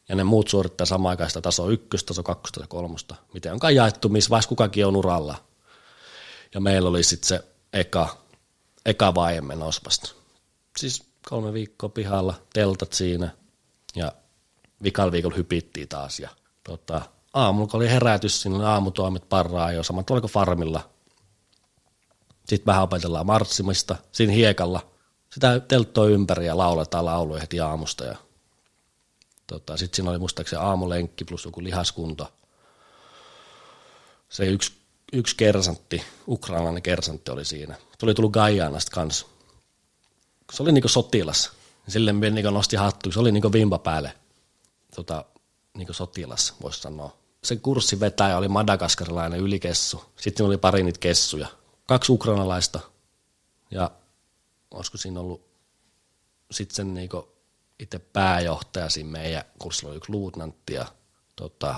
ja 0.09 0.17
ne 0.17 0.25
muut 0.25 0.49
suorittaa 0.49 0.87
samaan 0.87 1.11
aikaan 1.11 1.31
sitä 1.31 1.41
taso 1.41 1.71
ykköstä, 1.71 2.07
taso 2.07 2.23
kakkosta 2.23 2.61
ja 2.61 2.67
kolmosta. 2.67 3.15
Miten 3.35 3.53
onkaan 3.53 3.75
jaettu, 3.75 4.09
missä 4.09 4.31
vaiheessa 4.31 4.49
kukakin 4.49 4.87
on 4.87 4.97
uralla. 4.97 5.37
Ja 6.55 6.61
meillä 6.61 6.89
oli 6.89 7.03
sitten 7.03 7.29
se 7.29 7.45
eka, 7.73 8.17
eka 8.87 9.15
vaihe 9.15 9.41
menossa. 9.41 10.13
Siis 10.77 11.03
kolme 11.29 11.53
viikkoa 11.53 11.89
pihalla, 11.89 12.35
teltat 12.53 12.93
siinä, 12.93 13.31
ja 13.95 14.13
vikal 14.83 15.13
viikolla 15.13 15.37
hypittiin 15.37 15.89
taas. 15.89 16.21
Ja 16.21 16.29
tota, 16.65 17.03
aamulla 17.35 17.69
kun 17.69 17.81
oli 17.81 17.91
herätys, 17.91 18.43
siinä 18.43 18.57
oli 18.57 18.65
aamutoimet 18.65 19.29
parraa 19.29 19.73
jo, 19.73 19.83
samat 19.83 20.11
oliko 20.11 20.29
farmilla, 20.29 20.91
sitten 22.49 22.67
vähän 22.67 22.83
opetellaan 22.83 23.27
marssimista 23.27 23.97
siinä 24.13 24.33
hiekalla. 24.33 24.91
Sitä 25.31 25.61
telttoa 25.61 26.07
ympäri 26.07 26.47
ja 26.47 26.57
lauletaan 26.57 27.05
lauluja 27.05 27.41
heti 27.41 27.61
aamusta. 27.61 28.05
Ja 28.05 28.17
tota, 29.47 29.77
sitten 29.77 29.97
siinä 29.97 30.11
oli 30.11 30.19
muistaakseni 30.19 30.63
aamulenkki 30.63 31.25
plus 31.25 31.45
joku 31.45 31.65
lihaskunto. 31.65 32.33
Se 34.29 34.47
yksi, 34.47 34.73
yksi 35.13 35.37
kersantti, 35.37 36.03
ukrainalainen 36.29 36.83
kersantti 36.83 37.31
oli 37.31 37.45
siinä. 37.45 37.77
Tuli 38.05 38.15
tullut 38.15 38.33
Gajanasta 38.33 38.91
kanssa. 38.91 39.27
Se 40.53 40.63
oli 40.63 40.73
niinku 40.73 40.89
sotilas. 40.89 41.53
Sille 41.89 42.13
me 42.13 42.31
niinku 42.31 42.51
nosti 42.51 42.77
hattu, 42.77 43.13
se 43.13 43.21
oli 43.21 43.33
niinku 43.33 43.53
vimpa 43.53 43.79
päälle. 43.79 44.15
Tota, 44.97 45.25
niinku 45.77 45.93
sotilas, 45.93 46.55
voisi 46.63 46.81
sanoa. 46.81 47.17
Se 47.45 47.57
kurssi 47.57 48.01
vetäjä 48.01 48.39
oli 48.39 48.49
madagaskarilainen 48.49 49.41
ylikessu. 49.41 50.05
Sitten 50.17 50.47
oli 50.47 50.57
pari 50.57 50.83
niitä 50.83 50.99
kessuja 50.99 51.49
kaksi 51.87 52.13
ukrainalaista 52.13 52.81
ja 53.71 53.91
olisiko 54.71 54.99
siinä 54.99 55.21
ollut 55.21 55.47
sitten 56.51 56.77
sen 56.77 56.95
niinku 56.95 57.29
itse 57.79 57.99
pääjohtaja 57.99 58.89
siinä 58.89 59.11
meidän 59.11 59.45
kurssilla 59.59 59.91
oli 59.91 59.97
yksi 59.97 60.13
luutnantti 60.13 60.75
ja 60.75 60.87
tota, 61.37 61.75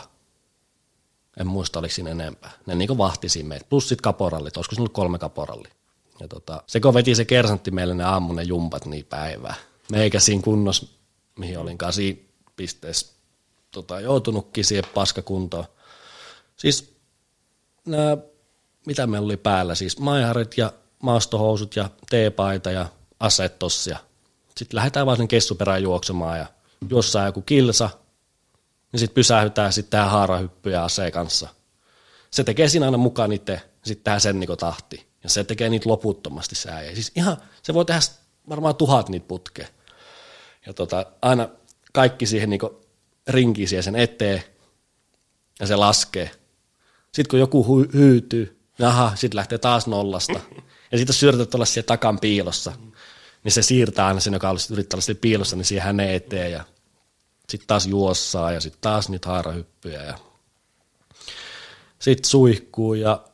en 1.41 1.47
muista 1.47 1.79
oliko 1.79 1.95
siinä 1.95 2.11
enempää. 2.11 2.51
Ne 2.66 2.74
niinku 2.74 2.99
vahti 2.99 3.29
siinä 3.29 3.49
meitä, 3.49 3.66
plus 3.70 3.89
sitten 3.89 4.03
kaporallit, 4.03 4.57
olisiko 4.57 4.74
siinä 4.74 4.83
ollut 4.83 4.93
kolme 4.93 5.18
kaporalli. 5.18 5.76
Ja 6.21 6.29
tota, 6.29 6.62
se 6.67 6.81
kun 6.81 6.95
veti 6.95 7.14
se 7.14 7.25
kersantti 7.25 7.71
meille 7.71 7.95
ne 7.95 8.05
aamunen 8.05 8.49
jumpat 8.49 8.87
niin 8.87 9.07
päivää. 9.07 9.55
Meikä 9.93 10.21
siinä 10.21 10.43
kunnossa, 10.43 10.87
mihin 11.39 11.59
olin 11.59 11.79
siinä 11.91 12.21
pisteessä 12.57 13.12
tota, 13.71 14.01
joutunutkin 14.01 14.64
siihen 14.64 14.85
paskakuntoon. 14.95 15.64
Siis 16.57 16.97
nämä 17.85 18.17
mitä 18.87 19.07
meillä 19.07 19.25
oli 19.25 19.37
päällä, 19.37 19.75
siis 19.75 19.99
maiharit 19.99 20.59
ja 20.59 20.73
maastohousut 21.03 21.77
ja 21.77 21.91
teepaita 22.11 22.71
ja 22.71 22.87
ja 23.91 23.97
Sitten 24.57 24.77
lähdetään 24.77 25.07
vaan 25.07 25.17
sen 25.17 25.29
kessuperään 25.29 25.83
juoksemaan 25.83 26.39
ja 26.39 26.47
jossain 26.91 27.27
joku 27.27 27.43
kilsa, 27.43 27.91
niin 28.93 29.01
sitten 29.01 29.14
pysähytään 29.14 29.73
sitten 29.73 29.91
tähän 29.91 30.11
haarahyppy 30.11 30.71
ja 30.71 30.85
aseen 30.85 31.12
kanssa. 31.12 31.49
Se 32.31 32.45
tekee 32.45 32.69
siinä 32.69 32.87
aina 32.87 32.99
mukaan 32.99 33.33
itse, 33.33 33.61
sitten 33.85 34.05
tähän 34.05 34.21
sen 34.21 34.41
niinku 34.41 34.57
tahti. 34.57 35.07
Ja 35.27 35.31
se 35.31 35.45
tekee 35.45 35.68
niitä 35.68 35.89
loputtomasti 35.89 36.55
se 36.55 36.70
äijä. 36.70 36.95
Siis 36.95 37.12
ihan, 37.16 37.37
se 37.62 37.74
voi 37.74 37.85
tehdä 37.85 38.01
varmaan 38.49 38.77
tuhat 38.77 39.09
niitä 39.09 39.27
putkea. 39.27 39.66
Ja 40.66 40.72
tota, 40.72 41.07
aina 41.22 41.49
kaikki 41.93 42.27
siihen 42.27 42.51
niinku 42.51 42.81
rinkiin 43.29 43.68
siihen 43.68 43.83
sen 43.83 43.97
eteen, 43.97 44.45
ja 45.61 45.66
se 45.66 45.77
laskee. 45.77 46.31
Sitten 47.12 47.31
kun 47.31 47.39
joku 47.39 47.64
hu- 47.64 47.93
hyytyy, 47.93 48.61
Jaha, 48.79 49.12
sitten 49.14 49.37
lähtee 49.37 49.59
taas 49.59 49.87
nollasta. 49.87 50.41
Ja 50.93 50.99
sitten 50.99 51.14
jos 51.14 51.22
yrität 51.22 51.55
olla 51.55 51.64
siellä 51.64 51.87
takan 51.87 52.20
piilossa, 52.20 52.72
niin 53.45 53.53
se 53.53 53.62
siirtää 53.62 54.07
aina 54.07 54.20
sen, 54.20 54.33
joka 54.33 54.51
olisi 54.51 54.72
yrittää 54.72 54.97
olla 54.97 55.18
piilossa, 55.20 55.57
niin 55.57 55.64
siihen 55.64 55.85
hänen 55.87 56.11
eteen. 56.11 56.53
Ja 56.53 56.64
sitten 57.49 57.66
taas 57.66 57.87
juossaa 57.87 58.53
ja 58.53 58.61
sitten 58.61 58.81
taas 58.81 59.09
niitä 59.09 59.29
haarahyppyjä. 59.29 60.03
Ja 60.03 60.18
sitten 61.99 62.31
suihkuu 62.31 62.95
ja 62.95 63.24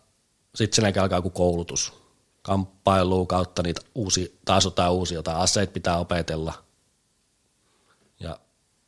sitten 0.55 0.77
sen 0.77 0.83
jälkeen 0.83 1.03
alkaa 1.03 1.19
joku 1.19 1.31
koulutus. 1.31 1.93
Kamppailu 2.43 3.27
kautta 3.27 3.63
niitä 3.63 3.81
uusi, 3.95 4.39
taas 4.45 4.65
jotain 4.65 4.93
uusia, 4.93 5.19
jotain 5.19 5.37
aseet 5.37 5.73
pitää 5.73 5.99
opetella. 5.99 6.55
Ja 8.21 8.39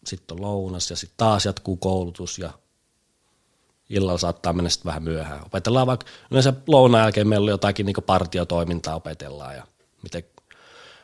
sitten 0.07 0.35
on 0.37 0.43
lounas 0.43 0.91
ja 0.91 0.97
sitten 0.97 1.17
taas 1.17 1.45
jatkuu 1.45 1.77
koulutus 1.77 2.39
ja 2.39 2.51
illalla 3.91 4.19
saattaa 4.19 4.53
mennä 4.53 4.71
sitten 4.71 4.89
vähän 4.89 5.03
myöhään. 5.03 5.47
Opetellaan 5.47 5.87
vaikka, 5.87 6.07
yleensä 6.31 6.53
lounaan 6.67 7.03
jälkeen 7.03 7.29
meillä 7.29 7.45
oli 7.45 7.51
jotakin 7.51 7.87
niin 7.87 7.97
partiotoimintaa 8.07 8.95
opetellaan 8.95 9.57
ja 9.57 9.67
miten 10.03 10.25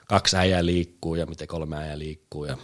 kaksi 0.09 0.37
äijää 0.37 0.67
liikkuu 0.67 1.15
ja 1.15 1.27
miten 1.27 1.49
kolme 1.49 1.77
äijää 1.77 1.99
liikkuu 1.99 2.45
ja 2.45 2.59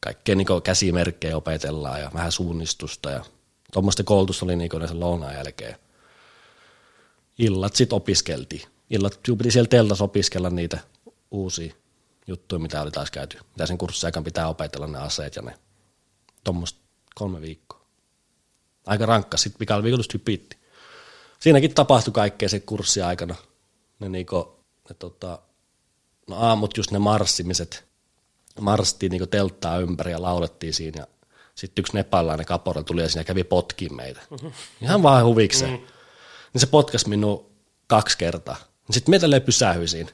kaikkea 0.00 0.34
niin 0.34 0.46
käsimerkkejä 0.62 1.36
opetellaan 1.36 2.00
ja 2.00 2.10
vähän 2.14 2.32
suunnistusta 2.32 3.10
ja 3.10 3.24
tuommoista 3.72 4.04
koulutusta 4.04 4.44
oli 4.44 4.56
niin 4.56 4.88
sen 4.88 5.00
lounaan 5.00 5.34
jälkeen. 5.34 5.76
Illat 7.40 7.76
sitten 7.76 7.96
opiskeltiin. 7.96 8.62
Illat 8.90 9.20
piti 9.38 9.50
siellä 9.50 9.68
teltassa 9.68 10.04
opiskella 10.04 10.50
niitä 10.50 10.78
uusia 11.30 11.74
juttuja, 12.26 12.58
mitä 12.58 12.82
oli 12.82 12.90
taas 12.90 13.10
käyty. 13.10 13.38
Mitä 13.50 13.66
sen 13.66 13.78
kurssin 13.78 14.24
pitää 14.24 14.48
opetella 14.48 14.86
ne 14.86 14.98
aseet 14.98 15.36
ja 15.36 15.42
ne 15.42 15.54
tuommoista 16.44 16.80
kolme 17.14 17.40
viikkoa 17.40 17.80
aika 18.86 19.06
rankka. 19.06 19.36
Sitten 19.36 19.60
vikalla 19.60 19.82
viikolla 19.82 20.04
hypitti. 20.12 20.56
Siinäkin 21.40 21.74
tapahtui 21.74 22.12
kaikkea 22.12 22.48
se 22.48 22.60
kurssi 22.60 23.02
aikana. 23.02 23.34
Ne, 23.98 24.08
niinku, 24.08 24.56
ne 24.88 24.94
tota, 24.98 25.38
no 26.26 26.36
aamut 26.36 26.76
just 26.76 26.90
ne 26.90 26.98
marssimiset. 26.98 27.84
Marssittiin 28.60 29.10
niinku 29.10 29.26
telttaa 29.26 29.78
ympäri 29.78 30.10
ja 30.10 30.22
laulettiin 30.22 30.74
siinä. 30.74 31.00
Ja 31.00 31.06
sitten 31.54 31.82
yksi 31.82 31.94
nepalainen 31.94 32.46
kaporel 32.46 32.82
tuli 32.82 33.02
ja 33.02 33.08
siinä 33.08 33.24
kävi 33.24 33.44
potkiin 33.44 33.96
meitä. 33.96 34.20
Ihan 34.82 35.02
vaan 35.02 35.24
huvikseen. 35.24 35.80
Mm. 35.80 35.86
Niin 36.52 36.60
se 36.60 36.66
potkas 36.66 37.06
minua 37.06 37.46
kaksi 37.86 38.18
kertaa. 38.18 38.56
Sitten 38.90 39.12
meitä 39.12 39.40
pysähyi 39.40 39.88
siinä. 39.88 40.10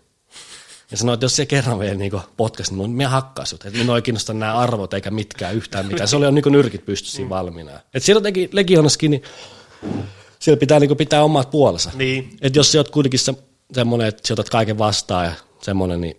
Ja 0.90 0.96
sanoi, 0.96 1.14
että 1.14 1.24
jos 1.24 1.36
se 1.36 1.46
kerran 1.46 1.78
vielä 1.78 1.94
niin 1.94 2.12
potkas, 2.36 2.70
niin 2.70 2.90
minä 2.90 3.08
hakkaan 3.08 3.46
sut. 3.46 3.64
Että 3.64 3.78
minua 3.78 3.96
ei 3.96 4.02
kiinnosta 4.02 4.34
nämä 4.34 4.58
arvot 4.58 4.94
eikä 4.94 5.10
mitkään 5.10 5.54
yhtään 5.54 5.86
mitään. 5.86 6.08
Se 6.08 6.16
oli 6.16 6.24
jo 6.24 6.30
niin 6.30 6.44
nyrkit 6.50 6.84
pystyssä 6.84 7.16
siinä 7.16 7.30
valmiina. 7.30 7.80
Et 7.94 8.02
siellä 8.02 8.18
jotenkin 8.18 8.48
Legionaskin, 8.52 9.10
niin 9.10 9.22
siellä 10.38 10.60
pitää 10.60 10.80
niin 10.80 10.96
pitää 10.96 11.24
omat 11.24 11.50
puolensa. 11.50 11.90
Niin. 11.94 12.36
Et 12.40 12.56
jos 12.56 12.72
sä 12.72 12.78
oot 12.78 12.88
kuitenkin 12.88 13.20
se, 13.20 13.34
semmoinen, 13.72 14.08
että 14.08 14.28
sä 14.28 14.34
otat 14.34 14.48
kaiken 14.48 14.78
vastaan 14.78 15.24
ja 15.24 15.32
semmoinen, 15.62 16.00
niin 16.00 16.16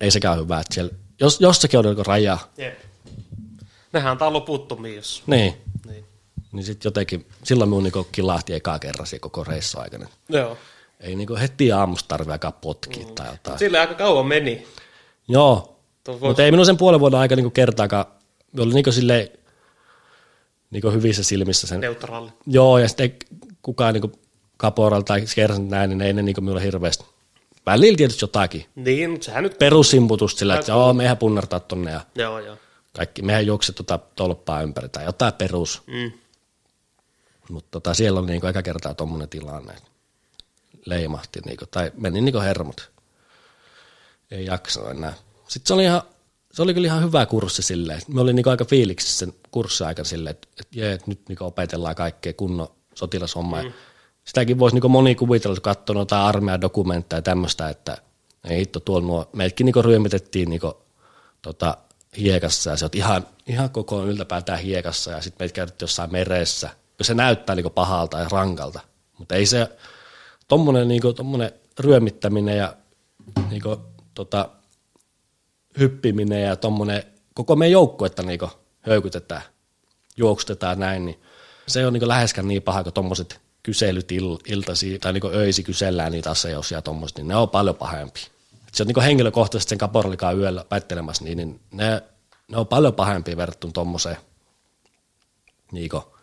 ei 0.00 0.10
sekään 0.10 0.34
ole 0.34 0.44
hyvä. 0.44 0.60
Että 0.60 0.74
siellä, 0.74 0.92
jos, 1.20 1.40
jossakin 1.40 1.78
on 1.78 1.84
joku 1.84 2.02
raja, 2.02 2.38
Jep. 2.58 2.78
Nehän 3.92 4.12
antaa 4.12 4.32
loputtomia, 4.32 4.94
jos... 4.94 5.22
niin, 5.26 5.56
Niin. 6.56 6.66
sitten 6.66 6.86
jotenkin, 6.88 7.26
silloin 7.44 7.70
minun 7.70 7.82
niin 7.82 8.06
kilahti 8.12 8.54
ekaa 8.54 8.78
kerran 8.78 9.06
koko 9.20 9.44
reissu 9.44 9.80
aikana. 9.80 10.08
Joo. 10.28 10.58
Ei 11.00 11.16
niin 11.16 11.36
heti 11.36 11.72
aamusta 11.72 12.08
tarvitse 12.08 12.32
aikaa 12.32 12.52
potkia 12.52 13.06
mm. 13.06 13.14
tai 13.14 13.26
jotain. 13.30 13.58
Sille 13.58 13.78
aika 13.78 13.94
kauan 13.94 14.26
meni. 14.26 14.66
Joo, 15.28 15.80
mutta 16.20 16.44
ei 16.44 16.50
minun 16.50 16.66
sen 16.66 16.76
puolen 16.76 17.00
vuoden 17.00 17.18
aika 17.18 17.36
niinku 17.36 17.50
kertaakaan, 17.50 18.04
oli 18.58 18.74
niinku 18.74 18.92
silleen 18.92 19.28
niinku 20.70 20.90
hyvissä 20.90 21.22
silmissä 21.22 21.66
sen. 21.66 21.80
Neutraali. 21.80 22.30
Joo, 22.46 22.78
ja 22.78 22.88
sitten 22.88 23.12
kukaan 23.62 23.94
niinku 23.94 24.12
kaporalla 24.56 25.04
tai 25.04 25.22
kersan 25.34 25.68
näin, 25.68 25.90
niin 25.90 26.02
ei 26.02 26.12
ne 26.12 26.22
niinku 26.22 26.40
minulle 26.40 26.62
hirveästi. 26.62 27.04
Välillä 27.66 27.96
tietysti 27.96 28.24
jotakin. 28.24 28.66
Niin, 28.74 29.10
mutta 29.10 29.24
sehän 29.24 29.42
nyt... 29.42 29.58
Perussimputusta 29.58 30.38
sillä, 30.38 30.58
että 30.58 30.72
joo, 30.72 30.94
mehän 30.94 31.16
punnartaa 31.16 31.60
tonne 31.60 31.90
ja 31.90 32.00
Joo, 32.14 32.38
joo. 32.38 32.56
kaikki, 32.96 33.22
mehän 33.22 33.46
juokset 33.46 33.74
tota 33.74 33.98
tolppaa 33.98 34.62
ympäri 34.62 34.88
tai 34.88 35.04
jotain 35.04 35.32
perus. 35.32 35.82
Mm. 35.86 36.12
Mutta 37.50 37.68
tota, 37.70 37.94
siellä 37.94 38.20
oli 38.20 38.26
niinku 38.26 38.46
eka 38.46 38.62
kertaa 38.62 38.94
tuommoinen 38.94 39.28
tilanne, 39.28 39.72
että 39.72 39.90
leimahti 40.86 41.40
niinku, 41.44 41.64
tai 41.70 41.92
meni 41.96 42.20
niinku 42.20 42.40
hermot. 42.40 42.90
Ei 44.30 44.44
jaksa 44.44 44.90
enää. 44.90 45.14
Sitten 45.48 45.68
se 45.68 45.74
oli 45.74 45.84
ihan, 45.84 46.02
se 46.52 46.62
oli 46.62 46.74
kyllä 46.74 46.86
ihan 46.86 47.04
hyvä 47.04 47.26
kurssi 47.26 47.62
silleen. 47.62 48.00
Me 48.08 48.20
oli 48.20 48.32
niinku 48.32 48.50
aika 48.50 48.64
fiiliksissä 48.64 49.18
sen 49.18 49.34
kurssin 49.50 49.86
aikana 49.86 50.04
silleen, 50.04 50.30
että, 50.30 50.48
jee, 50.72 50.92
että 50.92 51.06
nyt 51.06 51.20
niinku 51.28 51.44
opetellaan 51.44 51.94
kaikkea 51.94 52.32
kunnon 52.32 52.68
sotilashommaa. 52.94 53.62
Mm. 53.62 53.72
Sitäkin 54.24 54.58
voisi 54.58 54.74
niinku 54.74 54.88
moni 54.88 55.14
kuvitella, 55.14 55.52
että 55.52 55.60
katsoo 55.60 55.94
noita 55.94 56.26
armeijan 56.26 56.60
dokumentteja 56.60 57.18
ja 57.18 57.22
tämmöistä, 57.22 57.68
että 57.68 57.98
ei 58.44 58.58
hitto 58.58 58.80
tuolla 58.80 59.06
nuo, 59.06 59.30
meidätkin 59.32 59.64
niinku 59.64 59.82
ryömitettiin 59.82 60.50
niinku, 60.50 60.76
tota, 61.42 61.76
hiekassa 62.18 62.70
ja 62.70 62.76
se 62.76 62.84
on 62.84 62.90
ihan, 62.94 63.26
ihan 63.46 63.70
koko 63.70 64.04
yltäpäätään 64.04 64.58
hiekassa 64.58 65.10
ja 65.10 65.22
sitten 65.22 65.44
meitä 65.44 65.54
käytettiin 65.54 65.86
jossain 65.86 66.12
meressä, 66.12 66.68
kun 66.68 66.76
se 67.04 67.14
näyttää 67.14 67.56
niinku 67.56 67.70
pahalta 67.70 68.18
ja 68.18 68.28
rankalta. 68.30 68.80
Mutta 69.18 69.34
ei 69.34 69.46
se, 69.46 69.68
niinku, 70.88 71.12
tommonen 71.12 71.52
ryömittäminen 71.78 72.56
ja 72.56 72.76
niinku, 73.50 73.76
tota, 74.14 74.48
hyppiminen 75.78 76.42
ja 76.42 76.56
tommonen, 76.56 77.02
koko 77.34 77.56
meidän 77.56 77.72
joukkuetta 77.72 78.22
niinku 78.22 78.50
höykytetään, 78.80 79.42
juoksutetaan 80.16 80.78
näin, 80.80 81.06
niin 81.06 81.20
se 81.68 81.86
on 81.86 81.92
niinku 81.92 82.08
läheskään 82.08 82.48
niin 82.48 82.62
paha 82.62 82.82
kuin 82.82 82.92
tommoset 82.92 83.40
kyselyt 83.62 84.12
il, 84.12 84.38
iltasi 84.46 84.98
tai 84.98 85.12
niinku 85.12 85.28
öisi 85.28 85.62
kysellään 85.62 86.12
niitä 86.12 86.30
ja 86.72 86.82
tommoset, 86.82 87.16
niin 87.16 87.28
ne 87.28 87.36
on 87.36 87.48
paljon 87.48 87.76
pahempi. 87.76 88.20
Et 88.68 88.74
se 88.74 88.82
on 88.82 88.86
niinku 88.86 89.00
henkilökohtaisesti 89.00 89.68
sen 89.68 89.78
kaporalikaan 89.78 90.38
yöllä 90.38 90.64
väittelemässä, 90.70 91.24
niin, 91.24 91.36
niin 91.36 91.60
ne, 91.70 92.02
ne 92.48 92.56
on 92.56 92.66
paljon 92.66 92.94
pahempia 92.94 93.36
verrattuna 93.36 93.72
tommoseen 93.72 94.16
niinku 95.72 96.15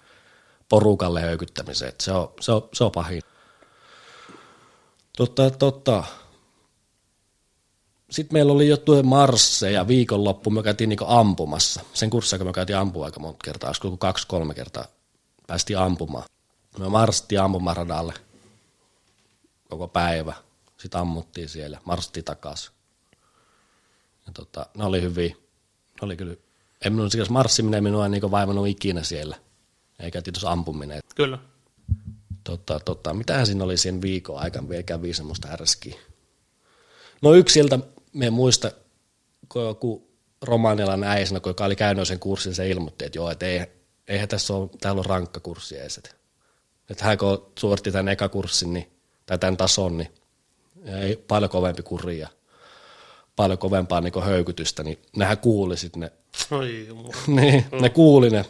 porukalle 0.74 1.22
höykyttämiseen. 1.22 1.94
Se, 2.02 2.12
on, 2.12 2.34
se, 2.40 2.52
on, 2.52 2.70
se 2.74 2.84
on 2.84 2.92
pahin. 2.92 3.22
Totta, 5.18 5.52
totta. 5.52 6.04
Sitten 8.12 8.36
meillä 8.36 8.54
oli 8.54 8.68
jo 8.68 8.78
tuo 8.78 9.04
Marsse 9.04 9.72
ja 9.72 9.88
viikonloppu 9.88 10.50
me 10.50 10.64
käytiin 10.64 10.90
niinku 10.90 11.06
ampumassa. 11.08 11.82
Sen 11.94 12.10
kurssia, 12.10 12.40
kun 12.40 12.48
me 12.48 12.54
käytiin 12.54 12.78
ampua 12.78 13.06
aika 13.06 13.20
monta 13.20 13.40
kertaa, 13.44 13.70
olisiko 13.70 13.98
kaksi-kolme 13.98 14.54
kertaa 14.54 14.86
päästiin 15.48 15.80
ampumaan. 15.80 16.26
Me 16.80 16.90
marssittiin 16.90 17.42
ampumaradalle 17.42 18.14
koko 19.70 19.88
päivä. 19.88 20.34
Sitten 20.78 21.02
ammuttiin 21.02 21.50
siellä, 21.50 21.80
marssittiin 21.86 22.24
takaisin. 22.24 22.74
Tota, 24.34 24.66
ne 24.78 24.86
oli 24.86 25.02
hyviä. 25.02 25.30
Ne 25.30 26.02
oli 26.02 26.16
kyllä, 26.16 26.36
ei 26.86 26.90
minun 26.90 27.10
marssiminen 27.30 27.84
minua 27.84 28.08
niinku 28.08 28.32
vaivannut 28.32 28.68
ikinä 28.68 29.04
siellä. 29.04 29.36
Eikä 30.00 30.22
tietysti 30.22 30.48
ampuminen. 30.48 31.02
Kyllä. 31.16 31.40
Tota, 32.44 32.80
tota, 32.80 33.14
mitähän 33.14 33.46
siinä 33.46 33.64
oli 33.64 33.78
siinä 33.78 34.02
viikon 34.02 34.40
aikana 34.40 34.70
vielä 34.70 34.84
kävi 34.84 35.14
semmoista 35.14 35.48
härskiä. 35.48 35.96
No 37.22 37.34
yksi 37.34 37.54
sieltä, 37.54 37.80
me 38.14 38.30
muista, 38.30 38.72
kun 39.50 39.64
joku 39.64 40.14
romanialainen 40.42 41.10
äisenä, 41.10 41.42
joka 41.46 41.66
oli 41.66 41.76
käynyt 41.76 42.08
sen 42.08 42.20
kurssin, 42.20 42.56
se 42.56 42.70
ilmoitti, 42.70 43.06
että 43.06 43.18
joo, 43.18 43.32
että 43.32 43.46
ei, 43.46 43.66
eihän 44.08 44.28
tässä 44.28 44.54
ole, 44.54 44.70
täällä 44.82 45.00
on 45.00 45.06
rankka 45.06 45.40
kurssi 45.40 45.80
edes. 45.80 45.98
Että, 45.98 46.10
että 46.90 47.06
hän 47.06 47.18
kun 47.18 47.52
suoritti 47.60 47.92
tämän 47.92 48.08
eka 48.08 48.30
kurssin, 48.30 48.74
niin, 48.74 48.92
tai 49.26 49.38
tämän 49.38 49.58
tason, 49.58 49.98
niin 49.98 50.10
ei 50.86 51.16
paljon 51.16 51.52
kovempi 51.52 51.84
kuri 51.84 52.20
ja 52.20 52.28
paljon 53.36 53.58
kovempaa 53.58 54.02
niin 54.02 54.24
höykytystä, 54.24 54.84
niin 54.84 55.00
nehän 55.16 55.38
kuuli 55.38 55.78
sitten 55.78 56.00
ne, 56.00 56.12
jumala. 56.88 57.14
niin, 57.42 57.66
ne 57.82 57.90
kuuli 57.90 58.30
ne. 58.30 58.46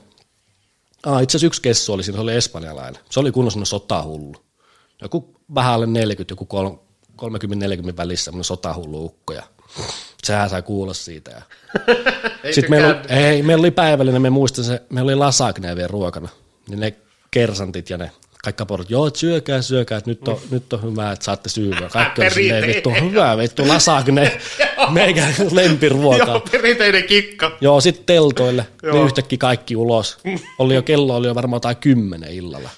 Ah, 1.06 1.24
itse 1.24 1.38
asiassa 1.38 1.48
yksi 1.48 1.62
kessu 1.62 1.94
oli 1.94 2.04
siinä, 2.04 2.18
se 2.18 2.22
oli 2.22 2.34
espanjalainen. 2.36 3.02
Se 3.10 3.20
oli 3.20 3.32
kunnon 3.32 3.52
semmoinen 3.52 3.66
sotahullu. 3.66 4.36
Joku 5.02 5.36
vähän 5.56 5.74
alle 5.74 5.86
40, 5.86 6.32
joku 6.32 6.46
kol- 6.46 6.76
30-40 7.22 7.98
välissä 7.98 8.24
semmoinen 8.26 8.44
sotahullu 8.44 9.06
ukko. 9.06 9.34
Ja 9.34 9.44
sehän 10.24 10.50
sai 10.50 10.62
kuulla 10.62 10.94
siitä. 10.94 11.32
Ja 11.32 11.42
sitten 12.54 12.70
meillä, 12.70 12.88
oli, 12.88 12.98
ei, 13.10 13.44
meillä 13.44 13.62
oli 13.62 13.72
päivällinen, 13.72 14.22
me 14.22 14.30
muistan 14.30 14.66
se, 14.66 14.82
meillä 14.90 15.10
oli 15.10 15.16
lasagne 15.16 15.76
vielä 15.76 15.88
ruokana. 15.88 16.30
Niin 16.70 16.80
ne 16.80 16.96
kersantit 17.32 17.90
ja 17.90 17.98
ne 17.98 18.12
kaikki 18.44 18.58
kaporot, 18.58 18.90
joo, 18.90 19.12
syökää, 19.16 19.62
syökää, 19.62 19.98
että 19.98 20.10
nyt 20.10 20.28
on, 20.28 20.40
nyt 20.52 20.74
on 20.74 20.84
hyvä, 20.84 21.12
että 21.12 21.26
saatte 21.26 21.50
syyvää. 21.50 21.90
Kaikki 21.90 22.22
on 22.22 22.32
silleen, 22.32 22.68
vittu, 22.68 22.90
hyvä, 22.90 23.38
vittu, 23.38 23.68
lasagne, 23.68 24.40
meikä 24.90 25.28
lempiruokaa. 25.52 26.28
Joo, 26.28 26.40
perinteinen 26.52 27.04
kikka. 27.04 27.58
Joo, 27.62 27.82
sitten 27.82 28.06
teltoille, 28.06 28.68
niin 28.92 29.06
yhtäkkiä 29.06 29.38
kaikki 29.38 29.76
ulos. 29.76 30.18
Oli 30.60 30.76
jo, 30.76 30.82
kello 30.82 31.16
oli 31.16 31.28
jo 31.28 31.36
varmaan 31.36 31.56
jotain 31.56 31.78
kymmenen 31.78 32.32
illalla. 32.32 32.70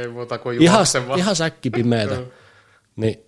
Ei 0.00 0.08
muuta 0.08 0.38
kuin 0.38 0.62
Ihan, 0.62 0.78
juoksemaan. 0.78 1.18
ihan 1.18 1.36
säkkipimeätä. 1.36 2.16
niin 2.96 3.18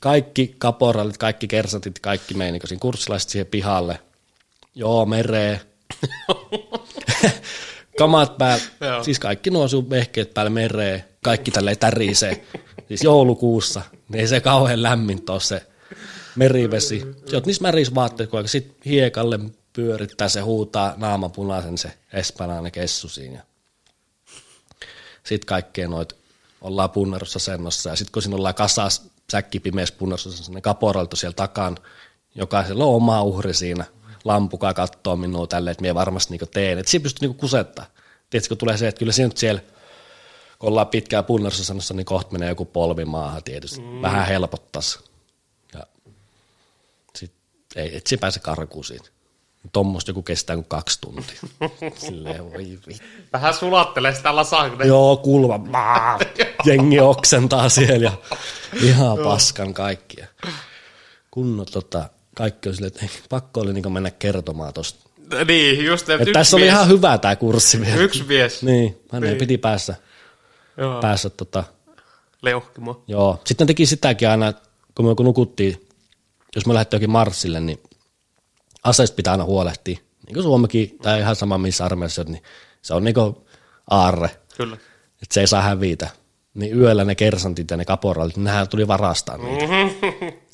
kaikki 0.00 0.54
kaporalit, 0.58 1.18
kaikki 1.18 1.48
kersantit, 1.48 1.98
kaikki 1.98 2.34
meni 2.34 2.58
niin 2.70 2.80
kurssilaiset 2.80 3.30
siihen 3.30 3.46
pihalle. 3.46 3.98
Joo, 4.74 5.06
mereen. 5.06 5.60
Kamat 7.98 8.38
päällä, 8.38 8.64
siis 9.02 9.18
kaikki 9.18 9.50
nuo 9.50 9.68
sun 9.68 9.90
vehkeet 9.90 10.34
päällä 10.34 10.50
mereen, 10.50 11.04
kaikki 11.24 11.50
tälleen 11.50 11.78
tärisee. 11.78 12.44
Siis 12.88 13.02
joulukuussa, 13.02 13.82
niin 14.08 14.20
ei 14.20 14.28
se 14.28 14.40
kauhean 14.40 14.82
lämmin 14.82 15.22
ole 15.28 15.40
se 15.40 15.66
merivesi. 16.36 17.00
Sä 17.30 17.36
oot 17.36 17.46
niissä 17.46 17.62
märissä 17.62 17.94
vaatteet, 17.94 18.30
kun 18.30 18.48
sitten 18.48 18.76
hiekalle 18.86 19.38
pyörittää, 19.72 20.28
se 20.28 20.40
huutaa 20.40 20.94
naama 20.96 21.28
punaisen 21.28 21.78
se 21.78 21.92
espanjalainen 22.12 22.72
kessu 22.72 23.08
siinä. 23.08 23.42
Sitten 25.24 25.46
kaikkea 25.46 25.88
noit 25.88 26.16
ollaan 26.60 26.90
punnerussa 26.90 27.38
sennossa 27.38 27.90
ja 27.90 27.96
sitten 27.96 28.12
kun 28.12 28.22
siinä 28.22 28.36
ollaan 28.36 28.54
kasas 28.54 29.02
säkki 29.32 29.60
pimeässä 29.60 29.94
punnerussa, 29.98 30.52
ne 30.52 30.60
kaporalto 30.60 31.16
siellä 31.16 31.34
takan, 31.34 31.78
jokaisella 32.34 32.84
on 32.84 32.94
oma 32.94 33.22
uhri 33.22 33.54
siinä, 33.54 33.84
lampukaa 34.24 34.74
kattoo 34.74 35.16
minua 35.16 35.46
tälleen, 35.46 35.72
että 35.72 35.82
minä 35.82 35.94
varmasti 35.94 36.30
niinku 36.32 36.46
teen. 36.46 36.78
Että 36.78 36.90
siinä 36.90 37.02
pystyy 37.02 37.28
niinku 37.28 37.40
kusettaa. 37.40 37.86
Tiedätkö, 38.30 38.48
kun 38.48 38.58
tulee 38.58 38.76
se, 38.76 38.88
että 38.88 38.98
kyllä 38.98 39.12
siinä 39.12 39.28
nyt 39.28 39.36
siellä, 39.36 39.60
kun 40.58 40.68
ollaan 40.68 40.86
pitkään 40.86 41.24
punnerussa 41.24 41.64
sanossa, 41.64 41.94
niin 41.94 42.06
kohta 42.06 42.32
menee 42.32 42.48
joku 42.48 42.64
polvi 42.64 43.04
maahan 43.04 43.42
tietysti. 43.42 43.80
Mm. 43.80 44.02
Vähän 44.02 44.26
helpottaisi. 44.26 44.98
Ja 45.74 45.86
sit, 47.16 47.32
ei, 47.76 47.96
et 47.96 48.06
se 48.06 48.16
pääse 48.16 48.40
karkuun 48.40 48.84
siitä. 48.84 49.08
Tuommoista 49.72 50.10
joku 50.10 50.22
kestää 50.22 50.56
kuin 50.56 50.68
kaksi 50.68 51.00
tuntia. 51.00 51.40
Silleen, 52.06 52.52
voi 52.52 52.78
vittu. 52.86 53.04
Vähän 53.32 53.54
sulattelee 53.54 54.14
sitä 54.14 54.36
lasagne. 54.36 54.86
Joo, 54.86 55.16
kulma. 55.16 55.58
Maa. 55.72 56.18
Jengi 56.64 57.00
oksentaa 57.00 57.68
siellä 57.68 58.04
ja 58.04 58.12
ihan 58.88 59.18
paskan 59.18 59.74
kaikkia. 59.74 60.26
Kunnon 61.30 61.66
tota, 61.72 62.08
kaikki 62.34 62.68
on 62.68 62.74
silleen, 62.74 62.92
että 63.02 63.18
pakko 63.28 63.60
oli 63.60 63.72
niin 63.72 63.92
mennä 63.92 64.10
kertomaan 64.10 64.72
tosta. 64.72 65.10
Niin, 65.46 65.84
just 65.84 66.08
että 66.08 66.32
tässä 66.32 66.56
oli 66.56 66.64
mies, 66.64 66.74
ihan 66.74 66.88
hyvä 66.88 67.18
tämä 67.18 67.36
kurssi 67.36 67.80
vielä. 67.80 67.96
Yksi 67.96 68.24
mies. 68.24 68.62
Niin, 68.62 69.00
hänen 69.12 69.28
niin. 69.28 69.38
piti 69.38 69.58
päässä, 69.58 69.94
Joo, 70.76 71.00
päässä 71.00 71.30
tota, 71.30 71.64
leuhkimo. 72.42 73.02
joo. 73.08 73.40
Sitten 73.44 73.66
teki 73.66 73.86
sitäkin 73.86 74.28
aina, 74.28 74.52
kun 74.94 75.06
me 75.06 75.14
kun 75.14 75.26
nukuttiin, 75.26 75.88
jos 76.56 76.66
me 76.66 76.74
lähdettiin 76.74 76.98
jokin 76.98 77.10
marssille, 77.10 77.60
niin 77.60 77.80
aseista 78.84 79.14
pitää 79.14 79.32
aina 79.32 79.44
huolehtia. 79.44 79.98
Niin 80.26 80.34
kuin 80.34 80.42
Suomekin, 80.42 80.98
tai 81.02 81.20
ihan 81.20 81.36
sama 81.36 81.58
missä 81.58 81.84
armeijassa, 81.84 82.24
niin 82.24 82.42
se 82.82 82.94
on 82.94 83.04
niin 83.04 83.14
kuin 83.14 83.36
aarre. 83.90 84.30
Kyllä. 84.56 84.76
että 85.22 85.34
se 85.34 85.40
ei 85.40 85.46
saa 85.46 85.62
hävitä. 85.62 86.08
Niin 86.54 86.78
yöllä 86.80 87.04
ne 87.04 87.14
kersantit 87.14 87.70
ja 87.70 87.76
ne 87.76 87.84
kaporalit, 87.84 88.36
niin 88.36 88.44
nehän 88.44 88.68
tuli 88.68 88.88
varastaa 88.88 89.38
niitä. 89.38 89.64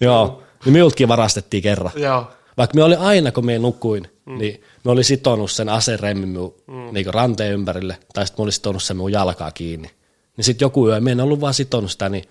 Joo, 0.00 0.42
niin 0.64 0.72
minultakin 0.72 1.08
varastettiin 1.08 1.62
kerran. 1.62 1.92
Joo. 1.96 2.30
Vaikka 2.56 2.74
me 2.74 2.82
oli 2.82 2.94
aina, 2.94 3.32
kun 3.32 3.46
me 3.46 3.58
nukuin, 3.58 4.10
mm. 4.26 4.38
niin 4.38 4.62
me 4.84 4.90
oli 4.90 5.04
sitonut 5.04 5.50
sen 5.50 5.68
aseremmin 5.68 6.28
mm. 6.66 6.92
niin 6.92 7.14
ranteen 7.14 7.52
ympärille, 7.52 7.98
tai 8.14 8.26
sitten 8.26 8.42
me 8.42 8.44
oli 8.44 8.52
sitonut 8.52 8.82
sen 8.82 8.96
minun 8.96 9.12
jalkaa 9.12 9.50
kiinni. 9.50 9.90
Niin 10.36 10.44
sitten 10.44 10.66
joku 10.66 10.88
yö, 10.88 11.00
me 11.00 11.12
en 11.12 11.20
ollut 11.20 11.40
vaan 11.40 11.54
sitonut 11.54 11.90
sitä, 11.90 12.08
niin 12.08 12.24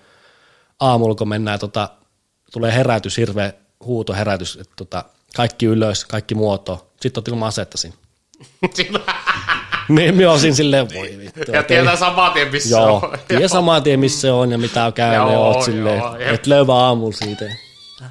aamulla 0.80 1.16
kun 1.16 1.30
mennään, 1.30 1.60
tota, 1.60 1.90
tulee 2.54 2.74
herätys, 2.76 3.18
hirveä 3.18 3.54
huuto 3.86 4.14
herätys, 4.14 4.58
että 4.62 4.74
tota, 4.76 5.06
kaikki 5.36 5.66
ylös, 5.66 6.06
kaikki 6.06 6.36
muoto. 6.36 6.92
Sitten 7.02 7.22
otin 7.22 7.34
ilman 7.34 7.48
asetta 7.48 7.78
siinä. 7.78 7.96
Niin 9.90 10.16
me 10.16 10.28
olisin 10.28 10.56
silleen, 10.56 10.88
voi 10.94 11.18
vittu. 11.18 11.52
ja 11.52 11.60
et 11.60 11.68
tietää 11.68 11.96
saman 11.96 12.32
tien, 12.34 12.52
missä 12.52 12.70
Joo, 12.70 12.96
on. 12.96 13.18
tiedä 13.28 13.48
saman 13.48 13.84
tien 13.84 14.00
missä 14.00 14.22
se 14.22 14.32
on 14.32 14.52
ja 14.52 14.58
mitä 14.58 14.86
on 14.86 14.94
käynyt 14.94 15.28
ja 15.28 15.34
Joo, 15.34 15.52
joo, 15.52 15.64
silleen, 15.64 16.04
jep. 16.20 16.34
et 16.34 16.48
löyvä 16.48 16.76
aamulla 16.76 17.18
siitä. 17.26 17.46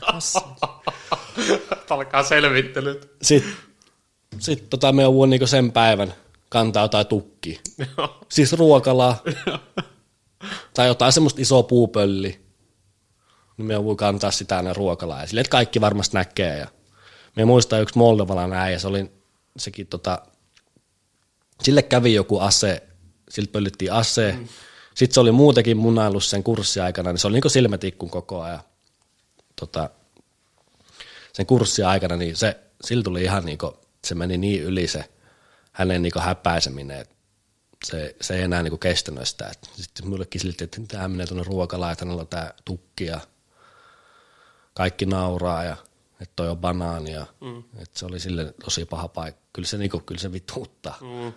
Alkaa 1.91 2.23
selvittelyt. 2.23 3.11
Sitten 3.23 3.53
sit 4.39 4.71
tota 4.71 4.93
me 4.93 5.07
on 5.07 5.31
niinku 5.31 5.47
sen 5.47 5.73
päivän 5.73 6.15
kantaa 6.49 6.85
jotain 6.85 7.07
tukkia. 7.07 7.61
Joo. 7.97 8.19
Siis 8.29 8.53
ruokalaa 8.53 9.23
tai 10.75 10.87
jotain 10.87 11.13
semmoista 11.13 11.41
isoa 11.41 11.63
puupölliä. 11.63 12.35
Niin 13.57 13.67
me 13.67 13.85
voi 13.85 13.97
kantaa 13.97 14.31
sitä 14.31 14.57
aina 14.57 14.73
ruokalaa. 14.73 15.21
Ja 15.21 15.27
silleen, 15.27 15.41
että 15.41 15.51
kaikki 15.51 15.81
varmasti 15.81 16.17
näkee. 16.17 16.59
Ja 16.59 16.69
me 17.37 17.45
muistaa 17.45 17.79
yksi 17.79 17.99
moldovalainen 17.99 18.59
äijä, 18.59 18.79
se 18.79 18.89
oli 18.89 19.11
sekin 19.57 19.87
tota, 19.87 20.23
sille 21.63 21.83
kävi 21.83 22.15
joku 22.15 22.39
ase 22.39 22.83
siltä 23.29 23.53
pöllittiin 23.53 23.93
ase. 23.93 24.35
Mm. 24.39 24.49
Sitten 24.95 25.15
se 25.15 25.21
oli 25.21 25.33
muutenkin 25.33 25.77
munaillut 25.77 26.25
sen 26.25 26.43
kurssiaikana, 26.43 27.13
niin 27.13 27.19
se 27.19 27.27
oli 27.27 27.41
niin 27.41 27.51
silmätikkun 27.51 28.11
koko 28.11 28.43
ajan. 28.43 28.61
Tota, 29.61 29.91
sen 31.33 31.47
kurssin 31.47 31.87
aikana, 31.87 32.17
niin 32.17 32.37
se, 32.37 32.57
sillä 32.85 33.03
tuli 33.03 33.23
ihan 33.23 33.45
niin 33.45 33.59
kuin, 33.59 33.73
se 34.05 34.15
meni 34.15 34.39
niin 34.39 34.63
yli 34.63 34.87
se 34.87 35.05
hänen 35.73 36.03
niin 36.03 36.13
häpäiseminen, 36.21 37.01
että 37.01 37.15
se, 37.85 38.17
se 38.21 38.37
ei 38.37 38.43
enää 38.43 38.63
niin 38.63 38.79
kestänyt 38.79 39.29
sitä. 39.29 39.53
Sitten 39.73 40.09
mullekin 40.09 40.41
silti, 40.41 40.65
että 40.65 40.81
tämä 40.89 41.09
menee 41.09 41.27
tuonne 41.27 41.93
että 41.93 42.05
on 42.05 42.29
tämä 42.29 42.53
tukki 42.65 43.05
ja 43.05 43.21
kaikki 44.75 45.07
nauraa 45.07 45.65
ja 45.65 45.77
että 46.21 46.33
toi 46.37 46.49
on 46.49 46.59
banaania. 46.59 47.27
Mm. 47.41 47.59
Että 47.59 47.99
se 47.99 48.07
oli 48.07 48.21
sille 48.21 48.55
tosi 48.65 48.85
paha 48.85 49.09
paikka. 49.09 49.41
Kyllä 49.53 49.69
se, 49.69 49.79
niin 49.79 49.91
kuin, 49.91 50.05
kyllä 50.05 50.21
se 50.21 50.33
vituuttaa. 50.33 50.99
Mm. 51.01 51.33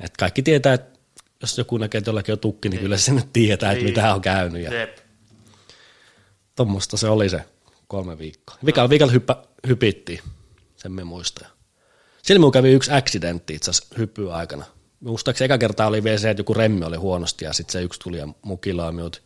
Et 0.00 0.16
kaikki 0.16 0.42
tietää, 0.42 0.74
että 0.74 0.98
jos 1.40 1.58
joku 1.58 1.78
näkee, 1.78 1.98
että 1.98 2.08
jollakin 2.08 2.32
on 2.32 2.38
tukki, 2.38 2.68
niin, 2.68 2.76
niin. 2.76 2.82
kyllä 2.82 2.96
se 2.96 3.12
nyt 3.12 3.32
tietää, 3.32 3.72
että 3.72 3.84
niin. 3.84 3.94
mitä 3.94 4.14
on 4.14 4.20
käynyt. 4.20 4.62
Ja 4.62 4.70
Tuommoista 6.56 6.96
se 6.96 7.08
oli 7.08 7.28
se 7.28 7.44
kolme 7.88 8.18
viikkoa. 8.18 8.56
Viikalla, 8.64 8.90
viikalla 8.90 9.12
hyppä, 9.12 9.36
hypittiin, 9.66 10.20
sen 10.76 10.92
me 10.92 11.04
muistaa. 11.04 11.48
Siellä 12.22 12.38
minulla 12.38 12.52
kävi 12.52 12.72
yksi 12.72 12.92
accidentti 12.92 13.54
itse 13.54 13.70
asiassa 13.70 13.94
hyppyä 13.98 14.34
aikana. 14.34 14.64
Muistaakseni 15.00 15.46
eka 15.46 15.58
kertaa 15.58 15.86
oli 15.86 16.04
vielä 16.04 16.18
se, 16.18 16.30
että 16.30 16.40
joku 16.40 16.54
remmi 16.54 16.84
oli 16.84 16.96
huonosti 16.96 17.44
ja 17.44 17.52
sitten 17.52 17.72
se 17.72 17.82
yksi 17.82 18.00
tuli 18.00 18.18
ja 18.18 18.28
mukilaa 18.42 18.92
minut. 18.92 19.22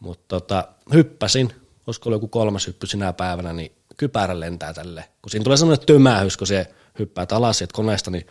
Mutta 0.00 0.24
tota, 0.28 0.68
hyppäsin, 0.94 1.52
olisiko 1.86 2.08
ollut 2.08 2.16
joku 2.16 2.28
kolmas 2.28 2.66
hyppy 2.66 2.86
sinä 2.86 3.12
päivänä, 3.12 3.52
niin 3.52 3.72
kypärä 3.96 4.40
lentää 4.40 4.74
tälle. 4.74 5.04
Kun 5.22 5.30
siinä 5.30 5.44
tulee 5.44 5.56
semmoinen 5.56 5.86
tömähys, 5.86 6.36
kun 6.36 6.46
se 6.46 6.74
hyppää 6.98 7.26
alas 7.30 7.58
sieltä 7.58 7.72
koneesta, 7.72 8.10
niin 8.10 8.26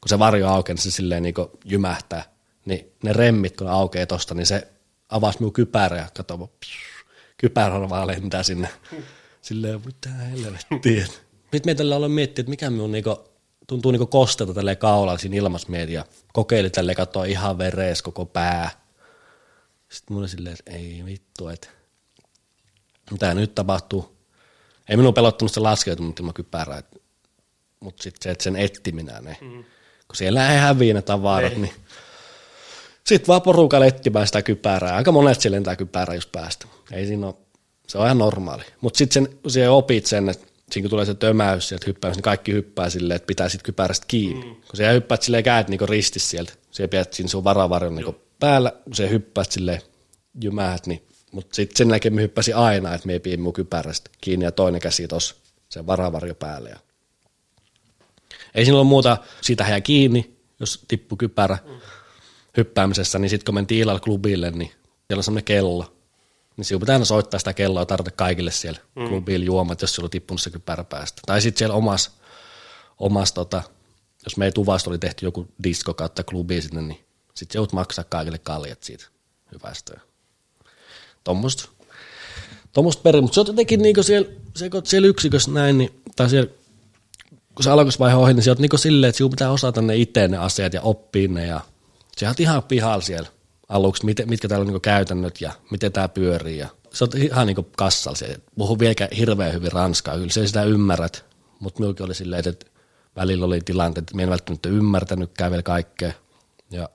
kun 0.00 0.08
se 0.08 0.18
varjo 0.18 0.48
aukeaa, 0.48 0.74
niin 0.74 0.82
se 0.82 0.90
silleen 0.90 1.22
niin 1.22 1.34
jymähtää. 1.64 2.24
Niin 2.64 2.92
ne 3.02 3.12
remmit, 3.12 3.56
kun 3.56 3.66
ne 3.66 3.72
aukeaa 3.72 4.06
tosta, 4.06 4.34
niin 4.34 4.46
se 4.46 4.68
avasi 5.08 5.38
minun 5.38 5.52
kypärä 5.52 5.96
ja 5.96 6.08
katsoi, 6.14 6.48
kypärä 7.40 7.88
vaan 7.88 8.06
lentää 8.06 8.42
sinne. 8.42 8.68
Silleen, 9.42 9.82
mitä 9.86 10.08
helvettiä. 10.08 11.06
Nyt 11.52 11.66
meitä 11.66 11.78
tällä 11.78 11.96
ollaan 11.96 12.12
miettinyt, 12.12 12.38
että 12.38 12.50
mikä 12.50 12.70
minun 12.70 12.92
niinku, 12.92 13.24
tuntuu 13.66 13.92
niinku 13.92 14.06
kosteta 14.06 14.54
tälle 14.54 14.76
kaulalla 14.76 15.18
siinä 15.18 15.36
ilmasmiedia. 15.36 16.04
Kokeili 16.32 16.70
tälle 16.70 16.94
katsoa 16.94 17.24
ihan 17.24 17.58
verees 17.58 18.02
koko 18.02 18.26
pää. 18.26 18.70
Sitten 19.88 20.14
mulla 20.14 20.28
silleen, 20.28 20.56
että 20.58 20.70
ei 20.70 21.02
vittu, 21.04 21.48
että 21.48 21.68
mitä 23.10 23.34
nyt 23.34 23.54
tapahtuu. 23.54 24.16
Ei 24.88 24.96
minun 24.96 25.14
pelottanut 25.14 25.52
se 25.52 25.60
laskeutunut 25.60 26.20
ilman 26.20 26.34
kypärää, 26.34 26.82
mutta 27.80 28.02
sitten 28.02 28.22
se, 28.22 28.30
että 28.30 28.44
sen 28.44 28.56
ettiminen, 28.56 29.24
ne, 29.24 29.36
mm. 29.40 29.64
kun 30.08 30.16
siellä 30.16 30.52
ei 30.52 30.58
häviä 30.58 30.94
ne 30.94 31.02
tavarat, 31.02 31.52
ei. 31.52 31.58
niin 31.58 31.74
sitten 33.14 33.26
vaan 33.26 33.42
porukalla 33.42 33.86
etsimään 33.86 34.26
sitä 34.26 34.42
kypärää. 34.42 34.96
Aika 34.96 35.12
monet 35.12 35.40
siellä 35.40 35.54
lentää 35.54 35.76
kypärää 35.76 36.14
just 36.14 36.32
päästä. 36.32 36.66
Ei 36.92 37.06
siinä 37.06 37.26
ole, 37.26 37.34
se 37.86 37.98
on 37.98 38.04
ihan 38.04 38.18
normaali. 38.18 38.62
Mutta 38.80 38.98
sitten 38.98 39.28
sen, 39.48 39.70
opit 39.70 40.06
sen, 40.06 40.28
että 40.28 40.46
siinä 40.70 40.84
kun 40.84 40.90
tulee 40.90 41.04
se 41.04 41.14
tömäys 41.14 41.68
sieltä 41.68 41.84
hyppäys, 41.86 42.16
niin 42.16 42.22
kaikki 42.22 42.52
hyppää 42.52 42.90
silleen, 42.90 43.16
että 43.16 43.26
pitää 43.26 43.48
sitten 43.48 43.64
kypärästä 43.64 44.06
kiinni. 44.08 44.46
Mm. 44.46 44.54
Kun 44.54 44.76
sä 44.76 44.90
hyppäät 44.90 45.22
silleen 45.22 45.44
käät 45.44 45.68
niinku 45.68 45.86
ristissä 45.86 46.30
sieltä, 46.30 46.52
se 46.70 46.88
pidät 46.88 47.12
siinä 47.12 47.28
sun 47.28 47.44
varavarjon 47.44 47.94
niinku 47.94 48.16
päällä, 48.40 48.72
kun 48.84 48.94
sä 48.94 49.06
hyppäät 49.06 49.52
silleen 49.52 49.80
jymäät, 50.42 50.86
niin 50.86 51.02
mutta 51.32 51.56
sitten 51.56 51.76
sen 51.76 51.90
jälkeen 51.90 52.14
me 52.14 52.22
hyppäsin 52.22 52.56
aina, 52.56 52.94
että 52.94 53.06
me 53.06 53.20
ei 53.24 53.36
mun 53.36 53.52
kypärästä 53.52 54.10
kiinni 54.20 54.44
ja 54.44 54.52
toinen 54.52 54.80
käsi 54.80 55.08
tuossa 55.08 55.34
sen 55.68 55.86
varavarjo 55.86 56.34
päälle. 56.34 56.68
Ja 56.68 56.76
ei 58.54 58.64
siinä 58.64 58.78
ole 58.78 58.86
muuta, 58.86 59.16
siitä 59.40 59.66
jää 59.68 59.80
kiinni, 59.80 60.36
jos 60.60 60.84
tippu 60.88 61.16
kypärä 61.16 61.58
mm. 61.64 61.80
Hyppäämisessä, 62.56 63.18
niin 63.18 63.30
sitten 63.30 63.44
kun 63.44 63.54
mentiin 63.54 63.80
illalla 63.80 64.00
klubille, 64.00 64.50
niin 64.50 64.68
siellä 64.68 65.18
on 65.18 65.24
semmoinen 65.24 65.44
kello, 65.44 65.96
niin 66.56 66.64
sinun 66.64 66.80
pitää 66.80 66.94
aina 66.94 67.04
soittaa 67.04 67.38
sitä 67.38 67.52
kelloa 67.52 67.82
ja 67.82 67.86
tarvita 67.86 68.10
kaikille 68.10 68.50
siellä 68.50 68.80
mm. 68.96 69.08
klubilla 69.08 69.44
juomat, 69.44 69.82
jos 69.82 69.94
sulla 69.94 70.06
on 70.06 70.10
tippunut 70.10 70.40
se 70.40 70.50
kypärä 70.50 70.84
päästä. 70.84 71.22
Tai 71.26 71.40
sitten 71.40 71.58
siellä 71.58 71.74
omassa, 71.74 72.10
omas, 72.98 73.32
tota, 73.32 73.62
jos 74.24 74.36
meidän 74.36 74.54
tuvasta 74.54 74.90
oli 74.90 74.98
tehty 74.98 75.26
joku 75.26 75.48
disko 75.64 75.94
kautta 75.94 76.24
klubi 76.24 76.62
sinne, 76.62 76.82
niin 76.82 77.00
sitten 77.34 77.58
joudut 77.58 77.72
maksaa 77.72 78.04
kaikille 78.04 78.38
kaljat 78.38 78.82
siitä 78.82 79.06
hyvästä. 79.52 80.00
Tuommoista 81.24 81.68
tuommoista 82.72 83.02
perin, 83.02 83.22
mutta 83.22 83.34
se 83.34 83.40
on 83.40 83.46
jotenkin 83.46 83.82
niinku 83.82 84.02
siellä, 84.02 84.28
se, 84.56 84.70
kun 84.70 84.82
siellä 84.84 85.08
yksikössä 85.08 85.50
näin, 85.50 85.78
niin, 85.78 86.02
tai 86.16 86.30
siellä, 86.30 86.50
kun 87.54 87.64
se 87.64 87.70
alkuisvaihe 87.70 88.16
ohi, 88.16 88.34
niin 88.34 88.42
se 88.42 88.50
on 88.50 88.56
niinku 88.58 88.78
silleen, 88.78 89.08
että 89.08 89.16
sinun 89.16 89.30
pitää 89.30 89.50
osata 89.50 89.82
ne 89.82 89.96
itse 89.96 90.28
ne 90.28 90.36
asiat 90.36 90.74
ja 90.74 90.82
oppia 90.82 91.28
ne, 91.28 91.46
ja 91.46 91.60
se 92.20 92.28
on 92.28 92.34
ihan 92.38 92.62
pihalla 92.62 93.00
siellä 93.00 93.28
aluksi, 93.68 94.04
mit, 94.04 94.20
mitkä 94.26 94.48
täällä 94.48 94.62
on 94.62 94.66
niinku 94.66 94.80
käytännöt 94.80 95.40
ja 95.40 95.52
miten 95.70 95.92
tämä 95.92 96.08
pyörii, 96.08 96.58
ja 96.58 96.68
se 96.92 97.04
on 97.04 97.10
ihan 97.14 97.46
niinku 97.46 97.68
kassalla, 97.76 98.16
se 98.16 98.40
puhuu 98.58 98.78
vielä 98.78 98.94
hirveän 99.16 99.52
hyvin 99.52 99.72
ranskaa, 99.72 100.16
kyllä 100.16 100.30
se 100.30 100.46
sitä 100.46 100.62
ymmärrät, 100.62 101.24
mutta 101.60 101.80
minullakin 101.80 102.06
oli 102.06 102.14
silleen, 102.14 102.48
että 102.48 102.66
välillä 103.16 103.46
oli 103.46 103.60
tilanteet, 103.60 104.02
että 104.02 104.14
minä 104.14 104.22
en 104.22 104.30
välttämättä 104.30 104.68
ymmärtänytkään 104.68 105.50
vielä 105.50 105.62
kaikkea, 105.62 106.12
ja 106.70 106.88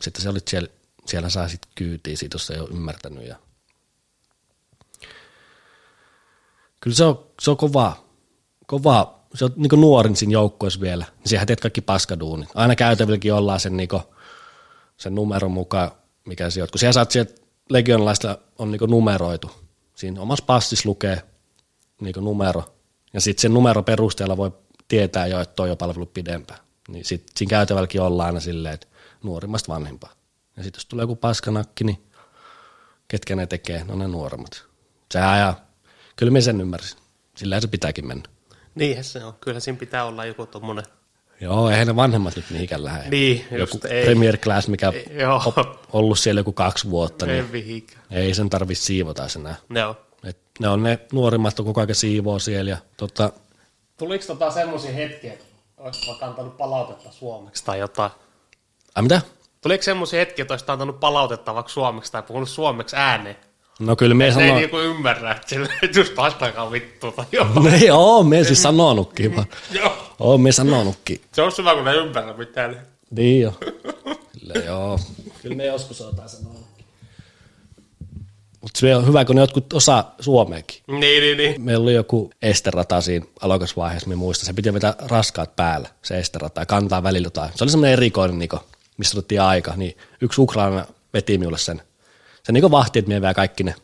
sitten 0.00 0.22
se 0.22 0.28
oli 0.28 0.38
siellä, 0.48 0.68
siellä 1.06 1.30
saa 1.30 1.48
sitten 1.48 1.70
kyytiä 1.74 2.16
siitä, 2.16 2.34
jos 2.34 2.50
ei 2.50 2.60
ole 2.60 2.68
ymmärtänyt, 2.68 3.26
ja 3.26 3.36
kyllä 6.80 6.96
se 6.96 7.04
on, 7.04 7.26
se 7.40 7.50
on 7.50 7.56
kova, 7.56 8.04
kova, 8.66 9.20
se 9.34 9.44
on 9.44 9.52
niin 9.56 9.80
nuorin 9.80 10.16
siinä 10.16 10.32
joukkueessa 10.32 10.80
vielä, 10.80 11.04
niin 11.18 11.28
sehän 11.28 11.46
teet 11.46 11.60
kaikki 11.60 11.80
paskaduunit. 11.80 12.48
Aina 12.54 12.76
käytävilläkin 12.76 13.34
ollaan 13.34 13.60
sen, 13.60 13.76
niin 13.76 13.88
kuin, 13.88 14.02
sen 14.96 15.14
numeron 15.14 15.50
mukaan, 15.50 15.90
mikä 16.26 16.44
on. 16.44 16.68
Kun 16.72 16.78
siellä 16.78 16.92
saat 16.92 17.10
sieltä 17.10 17.34
legionalaista 17.70 18.38
on 18.58 18.70
niin 18.70 18.80
numeroitu. 18.88 19.50
Siinä 19.94 20.20
omassa 20.20 20.44
passissa 20.44 20.88
lukee 20.88 21.22
niin 22.00 22.14
numero, 22.20 22.64
ja 23.12 23.20
sitten 23.20 23.42
sen 23.42 23.54
numero 23.54 23.82
perusteella 23.82 24.36
voi 24.36 24.52
tietää 24.88 25.26
jo, 25.26 25.40
että 25.40 25.54
toi 25.54 25.70
on 25.70 25.76
palvelu 25.76 26.06
pidempään. 26.06 26.60
Niin 26.88 27.04
sitten 27.04 27.32
siinä 27.36 27.50
käytävälläkin 27.50 28.00
ollaan 28.00 28.26
aina 28.26 28.40
silleen, 28.40 28.74
että 28.74 28.86
nuorimmasta 29.22 29.72
vanhempaa. 29.72 30.12
Ja 30.56 30.62
sitten 30.62 30.78
jos 30.78 30.86
tulee 30.86 31.02
joku 31.02 31.16
paskanakki, 31.16 31.84
niin 31.84 32.06
ketkä 33.08 33.36
ne 33.36 33.46
tekee, 33.46 33.84
no 33.84 33.94
ne 33.94 34.08
nuoremmat. 34.08 34.64
Sehän 35.12 35.30
ajaa 35.30 35.66
Kyllä 36.16 36.32
me 36.32 36.40
sen 36.40 36.60
ymmärsin. 36.60 36.98
Sillä 37.34 37.60
se 37.60 37.68
pitääkin 37.68 38.06
mennä. 38.06 38.28
Niinhän 38.74 39.04
se 39.04 39.24
on. 39.24 39.34
Kyllä 39.40 39.60
siinä 39.60 39.78
pitää 39.78 40.04
olla 40.04 40.24
joku 40.24 40.46
tuommoinen. 40.46 40.84
Joo, 41.40 41.70
eihän 41.70 41.86
ne 41.86 41.96
vanhemmat 41.96 42.36
nyt 42.36 42.44
mihinkään 42.50 42.84
lähde. 42.84 43.10
Niin, 43.10 43.46
joku 43.50 43.80
ei. 43.88 44.04
Premier 44.04 44.36
Class, 44.36 44.68
mikä 44.68 44.92
on 45.46 45.64
ollut 45.92 46.18
siellä 46.18 46.40
joku 46.40 46.52
kaksi 46.52 46.90
vuotta. 46.90 47.26
Ei 47.26 47.42
niin 47.52 47.86
Ei 48.10 48.34
sen 48.34 48.50
tarvitse 48.50 48.84
siivota 48.84 49.26
enää. 49.38 49.54
Joo. 49.70 49.96
Et 50.24 50.38
ne 50.60 50.68
on 50.68 50.82
ne 50.82 50.98
nuorimmat, 51.12 51.60
on 51.60 51.66
koko 51.66 51.80
ajan 51.80 51.94
siivoo 51.94 52.38
siellä. 52.38 52.70
Ja, 52.70 52.76
tota... 52.96 53.32
Tuliko 53.96 54.24
tota 54.26 54.50
semmoisia 54.50 54.92
hetkiä, 54.92 55.32
että 55.32 55.44
olisi 55.76 56.06
vaikka 56.06 56.26
antanut 56.26 56.56
palautetta 56.56 57.10
suomeksi 57.10 57.64
tai 57.64 57.78
jotain? 57.78 58.10
Ai 58.94 59.02
mitä? 59.02 59.20
Tuliko 59.60 59.82
semmoisia 59.82 60.18
hetkiä, 60.18 60.42
että 60.42 60.54
olisit 60.54 60.70
antanut 60.70 61.00
palautetta 61.00 61.54
vaikka 61.54 61.72
suomeksi 61.72 62.12
tai 62.12 62.22
puhunut 62.22 62.48
suomeksi 62.48 62.96
ääneen? 62.96 63.36
No 63.78 63.96
kyllä 63.96 64.14
me 64.14 64.32
sanoo... 64.32 64.48
ei 64.48 64.54
niinku 64.54 64.78
ymmärrä, 64.78 65.30
että 65.30 65.48
sillä 65.48 65.68
just 65.96 66.16
vastakaan 66.16 66.72
vittu 66.72 67.12
tai 67.12 67.24
jotain. 67.32 67.54
No 67.54 67.76
joo, 67.86 68.22
me 68.22 68.44
siis 68.44 68.62
sanonutkin 68.62 69.36
vaan. 69.36 69.46
joo. 69.80 69.96
Oo, 70.18 70.38
me 70.38 70.52
sanonutkin. 70.52 71.20
Se 71.32 71.42
on 71.42 71.52
hyvä, 71.58 71.74
kun 71.74 71.84
ne 71.84 71.94
ymmärrä 71.94 72.32
mitään. 72.32 72.86
Niin 73.10 73.40
jo. 73.42 73.52
Kyllä 74.40 74.64
joo. 74.64 75.00
Kyllä 75.42 75.56
me 75.56 75.64
joskus 75.64 76.00
jotain 76.00 76.28
sanonutkin. 76.28 76.66
Mutta 78.60 78.80
se 78.80 78.96
on 78.96 79.06
hyvä, 79.06 79.24
kun 79.24 79.36
ne 79.36 79.42
jotkut 79.42 79.72
osaa 79.72 80.14
suomeakin. 80.20 80.82
Niin, 80.86 81.00
niin, 81.00 81.36
niin. 81.36 81.62
Meillä 81.62 81.82
oli 81.82 81.94
joku 81.94 82.30
esterata 82.42 83.00
siinä 83.00 83.26
alokasvaiheessa, 83.40 84.08
me 84.08 84.16
muista. 84.16 84.46
Se 84.46 84.52
piti 84.52 84.74
vetää 84.74 84.94
raskaat 84.98 85.56
päällä, 85.56 85.88
se 86.02 86.18
esterata, 86.18 86.60
ja 86.60 86.66
kantaa 86.66 87.02
välillä 87.02 87.26
jotain. 87.26 87.50
Se 87.54 87.64
oli 87.64 87.70
semmoinen 87.70 87.92
erikoinen, 87.92 88.38
niin 88.38 88.48
missä 88.96 89.18
otettiin 89.18 89.42
aika. 89.42 89.72
Niin 89.76 89.96
yksi 90.20 90.40
Ukraina 90.40 90.86
veti 91.14 91.38
minulle 91.38 91.58
sen 91.58 91.82
se 92.46 92.52
niin 92.52 92.70
vahti, 92.70 92.98
että 92.98 93.20
vie 93.20 93.34
kaikki 93.34 93.64
ne 93.64 93.74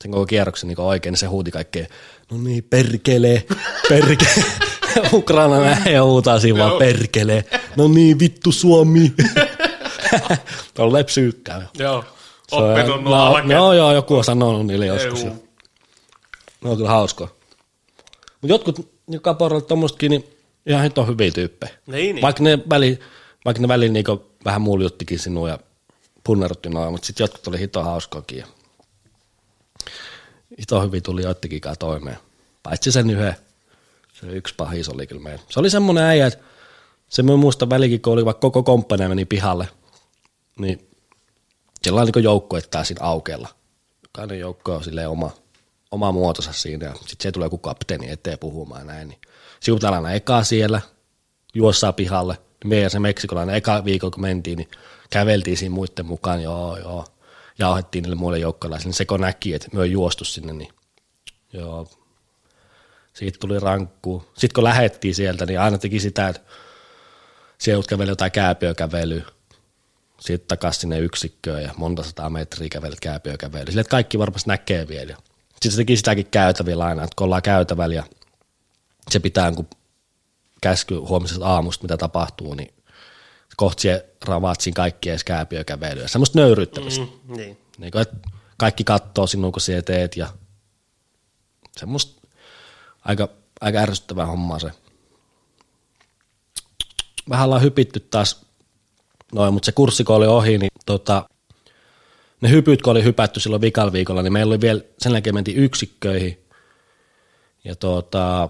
sen 0.00 0.10
koko 0.10 0.26
kierroksen 0.26 0.68
niin 0.68 0.80
oikein, 0.80 1.12
niin 1.12 1.18
se 1.18 1.26
huuti 1.26 1.50
kaikkea, 1.50 1.86
no 2.30 2.38
niin, 2.38 2.64
perkele, 2.64 3.44
perkele. 3.88 4.44
Ukraina 5.12 5.60
näin 5.60 5.92
ja 5.92 6.04
huutaa 6.04 6.40
siinä 6.40 6.58
vaan 6.58 6.78
perkele. 6.78 7.44
No 7.76 7.88
niin, 7.88 8.18
vittu 8.18 8.52
Suomi. 8.52 9.12
Tuolla 10.74 11.04
psyykkää. 11.04 11.68
Joo, 11.78 12.04
oppinut 12.52 13.02
no, 13.04 13.40
no, 13.44 13.72
joo, 13.72 13.92
joku 13.92 14.16
on 14.16 14.24
sanonut 14.24 14.66
niille 14.66 14.86
joskus. 14.86 15.24
Ei, 15.24 15.30
no 16.60 16.70
on 16.70 16.76
kyllä 16.76 16.90
hauskoa. 16.90 17.28
Mutta 18.40 18.54
jotkut 18.54 18.90
niin 19.06 19.20
kaporalla 19.20 19.66
tuommoistakin, 19.66 20.10
niin 20.10 20.24
ihan 20.66 20.82
hito 20.82 21.06
hyviä 21.06 21.30
tyyppejä. 21.30 21.72
Niin, 21.86 22.14
niin. 22.14 22.22
Vaikka 22.22 22.42
ne 22.42 22.58
väli, 22.70 22.98
vaikka 23.44 23.62
ne 23.62 23.68
väliin 23.68 23.92
niin 23.92 24.04
vähän 24.44 24.62
muljuttikin 24.62 25.18
sinua 25.18 25.48
ja 25.48 25.58
punnerutti 26.26 26.68
noin, 26.68 26.92
mutta 26.92 27.06
sitten 27.06 27.24
jotkut 27.24 27.42
tuli 27.42 27.58
hito 27.58 27.82
hauskoakin. 27.82 28.44
Hito 30.60 30.82
hyvin 30.82 31.02
tuli 31.02 31.22
joittikin 31.22 31.60
toimeen. 31.78 32.16
Paitsi 32.62 32.92
sen 32.92 33.10
yhden. 33.10 33.36
Se 34.12 34.26
yksi 34.26 34.54
pahis 34.56 34.88
oli 34.88 35.06
kyllä 35.06 35.22
meidän. 35.22 35.40
Se 35.48 35.60
oli 35.60 35.70
semmoinen 35.70 36.04
äijä, 36.04 36.26
että 36.26 36.44
se 37.08 37.22
minun 37.22 37.40
muista 37.40 37.70
välikin, 37.70 38.02
kun 38.02 38.12
oli 38.12 38.24
vaikka 38.24 38.40
koko 38.40 38.62
komppania 38.62 39.08
meni 39.08 39.24
pihalle. 39.24 39.68
niin 40.58 40.90
siellä 41.82 42.00
on 42.00 42.08
niin 42.14 42.24
joukkuetta 42.24 42.84
siinä 42.84 43.04
aukeella. 43.04 43.48
Jokainen 44.02 44.38
joukko 44.38 44.74
on 44.74 44.84
silleen 44.84 45.08
oma, 45.08 45.30
oma 45.90 46.12
muotonsa 46.12 46.52
siinä 46.52 46.86
ja 46.86 46.94
sitten 46.94 47.16
se 47.18 47.32
tulee 47.32 47.46
joku 47.46 47.58
kapteeni 47.58 48.10
eteen 48.10 48.38
puhumaan 48.38 48.86
näin. 48.86 49.08
Niin 49.08 49.20
siutalainen 49.60 50.14
eka 50.14 50.44
siellä, 50.44 50.80
juossaa 51.54 51.92
pihalle. 51.92 52.38
Me 52.64 52.80
ja 52.80 52.90
se 52.90 52.98
meksikolainen 52.98 53.54
eka 53.54 53.84
viikolla 53.84 54.14
kun 54.14 54.22
mentiin, 54.22 54.56
niin 54.56 54.68
käveltiin 55.10 55.56
siinä 55.56 55.74
muiden 55.74 56.06
mukaan, 56.06 56.42
joo 56.42 56.76
joo. 56.76 57.04
Jauhettiin 57.58 58.02
niille 58.02 58.16
muille 58.16 58.38
joukkolaisille, 58.38 58.88
niin 58.88 58.96
se 58.96 59.04
kun 59.04 59.20
näki, 59.20 59.54
että 59.54 59.68
me 59.72 59.80
on 59.80 59.90
juostu 59.90 60.24
sinne, 60.24 60.52
niin 60.52 60.72
joo, 61.52 61.88
siitä 63.12 63.38
tuli 63.38 63.60
rankku. 63.60 64.24
Sitten 64.26 64.54
kun 64.54 64.64
lähettiin 64.64 65.14
sieltä, 65.14 65.46
niin 65.46 65.60
aina 65.60 65.78
teki 65.78 66.00
sitä, 66.00 66.28
että 66.28 66.42
siellä 67.58 67.84
käveli 67.88 68.10
jotain 68.10 68.32
kääpiökävelyä, 68.32 69.22
sitten 70.20 70.48
takaisin 70.48 70.80
sinne 70.80 70.98
yksikköön 70.98 71.62
ja 71.62 71.74
monta 71.76 72.02
sataa 72.02 72.30
metriä 72.30 72.68
kävelet 72.68 73.00
kääpiökävelyä. 73.00 73.70
Sille, 73.70 73.84
kaikki 73.84 74.18
varmasti 74.18 74.50
näkee 74.50 74.88
vielä. 74.88 75.16
Sitten 75.52 75.70
se 75.70 75.76
teki 75.76 75.96
sitäkin 75.96 76.26
käytävillä 76.30 76.84
aina, 76.84 77.04
että 77.04 77.14
kun 77.16 77.24
ollaan 77.24 77.42
käytävällä 77.42 77.94
ja 77.94 78.04
se 79.10 79.20
pitää 79.20 79.52
kun 79.52 79.68
käsky 80.62 80.94
huomisesta 80.94 81.46
aamusta, 81.46 81.84
mitä 81.84 81.96
tapahtuu, 81.96 82.54
niin 82.54 82.74
kohti 83.56 83.88
ravatsin 84.24 84.74
kaikki 84.74 85.10
edes 85.10 85.24
kääpiökävelyä. 85.24 86.08
Semmoista 86.08 86.38
nöyryyttämistä. 86.38 87.04
Mm, 87.04 87.36
niin. 87.36 87.58
niin 87.78 87.92
kuin, 87.92 88.02
että 88.02 88.16
kaikki 88.56 88.84
katsoo 88.84 89.26
sinun, 89.26 89.52
kun 89.52 89.60
sinä 89.60 89.82
teet 89.82 90.16
ja 90.16 90.28
semmoista 91.76 92.28
aika, 93.04 93.28
aika 93.60 93.78
ärsyttävää 93.78 94.26
hommaa 94.26 94.58
se. 94.58 94.70
Vähän 97.28 97.44
ollaan 97.44 97.62
hypitty 97.62 98.00
taas 98.00 98.46
noin, 99.32 99.54
mutta 99.54 99.66
se 99.66 99.72
kurssi 99.72 100.04
kun 100.04 100.16
oli 100.16 100.26
ohi, 100.26 100.58
niin 100.58 100.70
tota, 100.86 101.28
ne 102.40 102.50
hypyt 102.50 102.82
kun 102.82 102.90
oli 102.90 103.04
hypätty 103.04 103.40
silloin 103.40 103.62
vikal 103.62 103.92
viikolla, 103.92 104.22
niin 104.22 104.32
meillä 104.32 104.50
oli 104.50 104.60
vielä, 104.60 104.80
sen 104.98 105.12
jälkeen 105.12 105.34
mentiin 105.34 105.56
yksikköihin 105.56 106.46
ja 107.64 107.76
tota, 107.76 108.48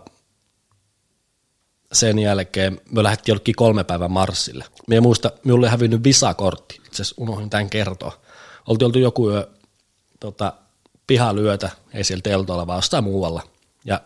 sen 1.96 2.18
jälkeen 2.18 2.80
me 2.90 3.02
lähdettiin 3.02 3.32
jollekin 3.32 3.54
kolme 3.54 3.84
päivän 3.84 4.10
marssille. 4.10 4.64
Me 4.88 5.00
muista, 5.00 5.30
minulle 5.44 5.66
oli 5.66 5.70
hävinnyt 5.70 6.04
visakortti, 6.04 6.74
itse 6.74 7.02
asiassa 7.02 7.14
unohdin 7.18 7.50
tämän 7.50 7.70
kertoa. 7.70 8.20
Oltiin 8.66 8.86
oltu 8.86 8.98
joku 8.98 9.30
yö 9.30 9.48
tota, 10.20 10.52
pihalyötä, 11.06 11.70
ei 11.94 12.04
siellä 12.04 12.22
teltoilla, 12.22 12.66
vaan 12.66 12.78
jostain 12.78 13.04
muualla. 13.04 13.42
Ja 13.84 14.00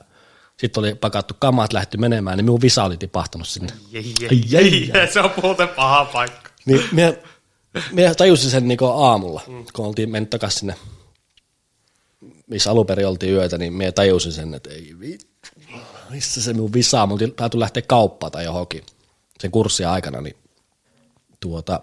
sitten 0.56 0.80
oli 0.80 0.94
pakattu 0.94 1.34
kamat, 1.38 1.72
lähty 1.72 1.96
menemään, 1.96 2.36
niin 2.36 2.44
minun 2.44 2.60
visa 2.60 2.84
oli 2.84 2.96
tipahtanut 2.96 3.48
sinne. 3.48 3.72
Jei, 3.90 4.14
Ai, 4.30 4.40
jei, 4.48 4.90
jei, 4.94 5.06
se 5.12 5.20
on 5.20 5.30
muuten 5.42 5.68
paha 5.68 6.04
paikka. 6.04 6.50
Niin 6.66 6.82
minä, 6.92 7.14
minä 7.92 8.14
tajusin 8.14 8.50
sen 8.50 8.68
niinku 8.68 8.84
aamulla, 8.84 9.42
mm. 9.46 9.64
kun 9.72 9.86
oltiin 9.86 10.10
mennyt 10.10 10.30
takaisin 10.30 10.58
sinne, 10.58 10.74
missä 12.46 12.70
alun 12.70 12.86
perin 12.86 13.06
oltiin 13.06 13.32
yötä, 13.32 13.58
niin 13.58 13.72
minä 13.72 13.92
tajusin 13.92 14.32
sen, 14.32 14.54
että 14.54 14.70
ei 14.70 14.94
vittu, 15.00 15.29
missä 16.10 16.42
se 16.42 16.52
minun 16.52 16.72
visa, 16.72 17.06
mutta 17.06 17.24
täytyy 17.36 17.60
lähteä 17.60 17.82
kauppaan 17.82 18.32
tai 18.32 18.44
johonkin 18.44 18.82
sen 19.40 19.50
kurssin 19.50 19.88
aikana, 19.88 20.20
niin 20.20 20.36
tuota, 21.40 21.80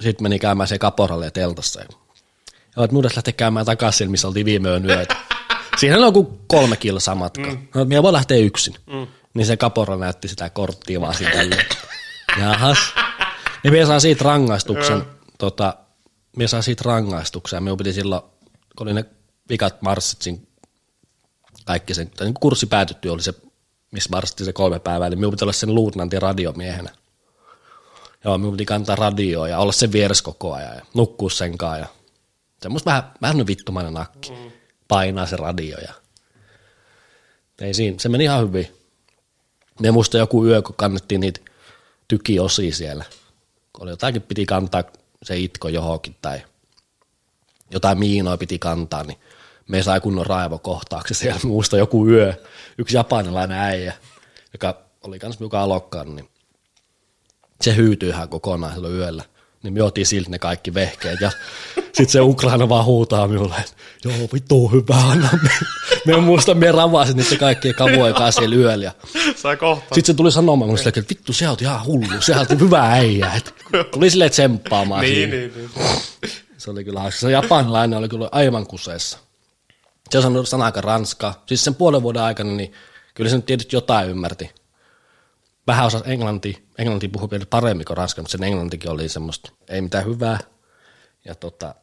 sitten 0.00 0.24
meni 0.24 0.38
käymään 0.38 0.68
se 0.68 0.78
kaporalle 0.78 1.24
ja 1.24 1.30
teltassa. 1.30 1.80
Ja, 1.80 1.86
ja 2.76 2.84
että 2.84 2.94
minun 2.94 3.04
lähteä 3.04 3.32
käymään 3.32 3.66
takaisin, 3.66 4.10
missä 4.10 4.28
oltiin 4.28 4.46
viime 4.46 4.68
yön 4.68 4.86
yötä. 4.86 5.16
Siinä 5.80 5.96
on 5.96 6.02
joku 6.02 6.40
kolme 6.46 6.76
kilsaa 6.76 7.14
matka. 7.14 7.46
Mm. 7.46 7.68
No, 7.74 7.84
minä 7.84 8.02
voin 8.02 8.12
lähteä 8.12 8.36
yksin. 8.36 8.74
Mm. 8.86 9.06
Niin 9.34 9.46
se 9.46 9.56
kapora 9.56 9.96
näytti 9.96 10.28
sitä 10.28 10.50
korttia 10.50 11.00
vaan 11.00 11.14
siitä 11.14 11.32
tälleen. 11.32 11.66
Jahas. 12.40 12.78
Niin 13.64 13.72
minä 13.72 13.86
saan 13.86 14.00
siitä 14.00 14.24
rangaistuksen. 14.24 15.02
tota, 15.38 15.76
minä 16.36 16.48
saan 16.48 16.62
siitä 16.62 16.82
rangaistuksen. 16.86 17.62
Minun 17.62 17.78
piti 17.78 17.92
silloin, 17.92 18.22
kun 18.78 18.86
oli 18.86 18.94
ne 18.94 19.04
vikat 19.48 19.82
marssit 19.82 20.22
siinä, 20.22 20.38
kaikki 21.66 21.94
sen, 21.94 22.10
tai 22.10 22.26
niin 22.26 22.34
kurssi 22.34 22.66
päätytty 22.66 23.08
oli 23.08 23.22
se, 23.22 23.34
missä 23.92 24.10
marssi 24.12 24.44
se 24.44 24.52
kolme 24.52 24.78
päivää, 24.78 25.10
niin 25.10 25.18
minun 25.18 25.32
piti 25.32 25.44
olla 25.44 25.52
sen 25.52 25.74
luutnantin 25.74 26.22
radiomiehenä. 26.22 26.90
Joo, 28.24 28.38
minun 28.38 28.52
piti 28.52 28.64
kantaa 28.64 28.96
radioa 28.96 29.48
ja 29.48 29.58
olla 29.58 29.72
sen 29.72 29.92
vieressä 29.92 30.24
koko 30.24 30.54
ajan 30.54 30.76
ja 30.76 30.82
nukkua 30.94 31.30
sen 31.30 31.58
kanssa. 31.58 31.78
Ja 31.78 31.86
semmoista 32.62 32.90
vähän, 32.90 33.12
vähän 33.22 33.46
vittumainen 33.46 33.94
nakki. 33.94 34.30
Mm. 34.30 34.50
Painaa 34.88 35.26
se 35.26 35.36
radio 35.36 35.78
ja 35.78 35.94
ei 37.60 37.74
siinä, 37.74 37.98
se 37.98 38.08
meni 38.08 38.24
ihan 38.24 38.48
hyvin. 38.48 38.68
Ne 39.80 39.90
muista 39.90 40.18
joku 40.18 40.46
yö, 40.46 40.62
kun 40.62 40.74
kannettiin 40.76 41.20
niitä 41.20 41.40
tykiosia 42.08 42.74
siellä. 42.74 43.04
Kun 43.72 43.82
oli 43.82 43.90
jotakin 43.90 44.22
piti 44.22 44.46
kantaa 44.46 44.84
se 45.22 45.38
itko 45.38 45.68
johonkin 45.68 46.16
tai 46.22 46.42
jotain 47.70 47.98
miinoja 47.98 48.36
piti 48.36 48.58
kantaa, 48.58 49.02
niin 49.02 49.18
me 49.68 49.82
sai 49.82 50.00
kunnon 50.00 50.26
raivokohtaaksi 50.26 51.14
siellä. 51.24 51.40
Muista 51.44 51.76
joku 51.76 52.08
yö, 52.08 52.34
yksi 52.78 52.96
japanilainen 52.96 53.58
äijä, 53.58 53.94
joka 54.52 54.78
oli 55.04 55.18
kans 55.18 55.40
mukaan 55.40 55.64
alokkaan, 55.64 56.16
niin 56.16 56.28
se 57.60 57.76
hyytyi 57.76 58.08
ihan 58.08 58.28
kokonaan 58.28 58.74
silloin 58.74 58.94
yöllä. 58.94 59.24
Niin 59.62 59.72
me 59.74 59.82
otin 59.82 60.06
silti 60.06 60.30
ne 60.30 60.38
kaikki 60.38 60.74
vehkeet 60.74 61.20
ja 61.20 61.30
sitten 61.76 62.08
se 62.08 62.20
Ukraina 62.20 62.68
vaan 62.68 62.84
huutaa 62.84 63.28
minulle, 63.28 63.54
että 63.56 63.72
joo 64.04 64.28
vittu 64.32 64.68
hyvä, 64.68 64.94
anna 64.96 65.28
me. 65.42 65.50
Me 66.06 66.20
muista, 66.20 66.54
me 66.54 66.72
ravasin 66.72 67.16
niitä 67.16 67.36
kaikkia 67.36 67.74
kavuja 67.74 68.12
kanssa 68.12 68.38
siellä 68.40 68.56
yöllä. 68.56 68.84
Ja 68.84 68.92
sitten 69.82 70.04
se 70.04 70.14
tuli 70.14 70.32
sanomaan 70.32 70.58
minulle, 70.58 70.88
että 70.88 71.02
vittu 71.10 71.32
sä 71.32 71.50
oot 71.50 71.62
ihan 71.62 71.84
hullu, 71.84 72.20
sä 72.20 72.38
oot 72.38 72.60
hyvä 72.60 72.80
äijä. 72.92 73.32
Et 73.36 73.54
tuli 73.90 74.10
silleen 74.10 74.30
tsemppaamaan 74.30 75.00
Niin, 75.02 75.14
siinä. 75.30 75.36
niin, 75.36 75.52
niin. 75.56 75.70
Se 76.58 76.70
oli 76.70 76.84
kyllä 76.84 77.00
hauska. 77.00 77.20
Se 77.20 77.30
japanilainen 77.30 77.98
oli 77.98 78.08
kyllä 78.08 78.28
aivan 78.32 78.66
kuseessa. 78.66 79.18
Se 80.10 80.18
on 80.18 80.22
sanonut 80.22 80.52
aika 80.64 80.80
ranskaa. 80.80 81.42
Siis 81.46 81.64
sen 81.64 81.74
puolen 81.74 82.02
vuoden 82.02 82.22
aikana, 82.22 82.50
niin 82.50 82.72
kyllä 83.14 83.30
se 83.30 83.36
nyt 83.36 83.46
tietysti 83.46 83.76
jotain 83.76 84.10
ymmärti. 84.10 84.50
Vähän 85.66 85.86
osasi 85.86 86.04
englantia. 86.10 86.58
Englanti 86.78 87.08
puhui 87.08 87.30
vielä 87.30 87.46
paremmin 87.46 87.84
kuin 87.86 87.96
ranska, 87.96 88.22
mutta 88.22 88.32
sen 88.32 88.42
englantikin 88.42 88.90
oli 88.90 89.08
semmoista, 89.08 89.52
ei 89.68 89.80
mitään 89.80 90.04
hyvää. 90.04 90.38
Ja 91.24 91.34
tota, 91.34 91.74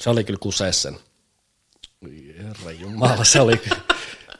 se 0.00 0.10
oli 0.10 0.24
kyllä 0.24 0.38
kuseessa 0.38 0.82
sen. 0.82 0.98
Herra 2.38 2.70
Jumala, 2.70 3.24
se 3.24 3.40
oli. 3.40 3.62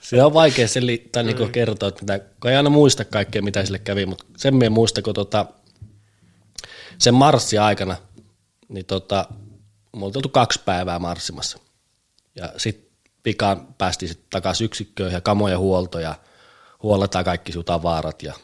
Se 0.01 0.23
on 0.23 0.35
vaikea 0.35 0.69
selittää, 0.69 1.23
niin 1.23 1.53
kertoa, 1.53 1.89
että 1.89 2.03
mitä, 2.03 2.19
kun 2.19 2.51
ei 2.51 2.57
aina 2.57 2.71
muista 2.71 3.05
kaikkea, 3.05 3.43
mitä 3.43 3.65
sille 3.65 3.79
kävi, 3.79 4.07
mutta 4.07 4.25
sen 4.37 4.55
minä 4.55 4.71
muista, 4.71 5.03
kun 5.03 5.15
tota, 5.15 5.47
sen 6.99 7.15
marssi 7.15 7.59
aikana, 7.59 7.97
niin 8.69 8.87
tota, 8.87 9.29
me 9.97 10.05
oltiin 10.05 10.31
kaksi 10.31 10.61
päivää 10.65 10.99
marssimassa. 10.99 11.59
Ja 12.37 12.53
sitten 12.57 12.92
pikaan 13.23 13.75
päästiin 13.79 14.09
sitten 14.09 14.27
takaisin 14.31 14.65
yksikköön 14.65 15.13
ja 15.13 15.21
kamoja 15.21 15.59
huolto 15.59 15.99
ja 15.99 16.15
huolletaan 16.83 17.25
kaikki 17.25 17.53
sinun 17.53 17.65
tavarat 17.65 18.23
ja 18.23 18.35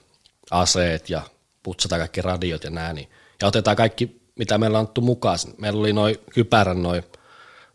aseet 0.50 1.10
ja 1.10 1.22
putsataan 1.62 2.00
kaikki 2.00 2.22
radiot 2.22 2.64
ja 2.64 2.70
nää. 2.70 2.92
Niin. 2.92 3.08
Ja 3.42 3.48
otetaan 3.48 3.76
kaikki, 3.76 4.20
mitä 4.38 4.58
meillä 4.58 4.76
on 4.76 4.80
annettu 4.80 5.00
mukaan. 5.00 5.38
Meillä 5.58 5.80
oli 5.80 5.92
noin 5.92 6.16
kypärän 6.34 6.82
noin 6.82 7.02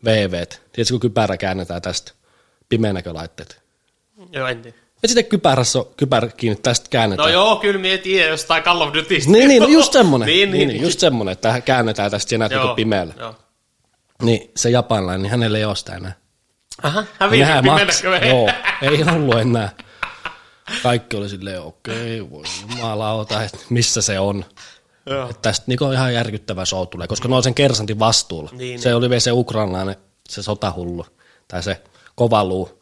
VV. 0.04 0.30
Tiedätkö, 0.32 0.84
kun 0.90 1.00
kypärä 1.00 1.36
käännetään 1.36 1.82
tästä 1.82 2.12
pimeänäkölaitteet. 2.68 3.62
Joo, 4.32 4.48
en 4.48 4.62
tiedä. 4.62 4.76
Ja 5.02 5.08
sitten 5.08 5.24
kypärässä 5.24 5.78
on, 5.78 5.86
kypärä 5.96 6.28
kiinni, 6.28 6.60
tästä 6.62 6.86
käännetään. 6.90 7.26
No 7.28 7.32
joo, 7.32 7.56
kyllä 7.56 7.80
minä 7.80 7.98
tiedän 7.98 8.30
jostain 8.30 8.62
Call 8.62 8.80
of 8.80 8.94
Dutystä. 8.94 9.32
Niin, 9.32 9.48
niin, 9.48 9.62
no 9.62 9.68
just 9.68 9.92
semmoinen. 9.92 10.26
niin, 10.34 10.50
niin, 10.50 10.68
niin, 10.68 10.82
just 10.82 11.00
semmoinen, 11.00 11.32
että 11.32 11.60
käännetään 11.60 12.10
tästä 12.10 12.34
ja 12.34 12.38
näet 12.38 12.52
niin 12.52 12.76
pimeällä. 12.76 13.14
Joo. 13.18 13.34
Niin 14.22 14.50
se 14.56 14.70
japanilainen, 14.70 15.22
niin 15.22 15.30
hänelle 15.30 15.58
ei 15.58 15.64
ole 15.64 15.76
sitä 15.76 15.94
enää. 15.94 16.12
Aha, 16.82 17.04
hävisi 17.18 17.42
Nehän 17.42 17.64
maks- 17.64 18.26
Joo, 18.28 18.50
ei 18.82 19.04
ollut 19.16 19.38
enää. 19.38 19.70
Kaikki 20.82 21.16
oli 21.16 21.28
silleen, 21.28 21.62
okei, 21.62 22.20
okay, 22.20 22.30
voi 22.30 22.44
jumalauta, 22.70 23.42
että 23.42 23.58
missä 23.70 24.02
se 24.02 24.18
on. 24.18 24.44
Joo. 25.06 25.30
Että 25.30 25.42
tästä 25.42 25.64
niin 25.66 25.92
ihan 25.92 26.14
järkyttävä 26.14 26.64
show 26.64 26.88
tulee, 26.88 27.06
koska 27.06 27.28
ne 27.28 27.34
on 27.34 27.42
sen 27.42 27.54
kersantin 27.54 27.98
vastuulla. 27.98 28.50
Niin, 28.52 28.78
se 28.78 28.94
oli 28.94 29.10
vielä 29.10 29.20
se 29.20 29.32
ukrainalainen, 29.32 29.96
se 30.28 30.42
sotahullu, 30.42 31.06
tai 31.48 31.62
se 31.62 31.82
kovaluu. 32.14 32.80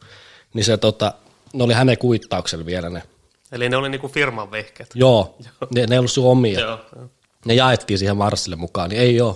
Niin 0.53 0.65
se 0.65 0.77
tota, 0.77 1.13
ne 1.53 1.63
oli 1.63 1.73
hänen 1.73 1.97
kuittauksella 1.97 2.65
vielä 2.65 2.89
ne. 2.89 3.03
Eli 3.51 3.69
ne 3.69 3.77
oli 3.77 3.89
niinku 3.89 4.07
firman 4.07 4.51
vehkeet. 4.51 4.89
Joo, 4.93 5.37
ne, 5.75 5.85
ne 5.87 5.95
ei 5.95 5.99
ollut 5.99 6.11
sun 6.11 6.31
omia. 6.31 6.59
Joo. 6.59 6.79
joo. 6.95 7.09
Ne 7.45 7.53
jaettiin 7.53 7.99
siihen 7.99 8.17
Marsille 8.17 8.55
mukaan, 8.55 8.89
niin 8.89 9.01
ei 9.01 9.21
ole. 9.21 9.35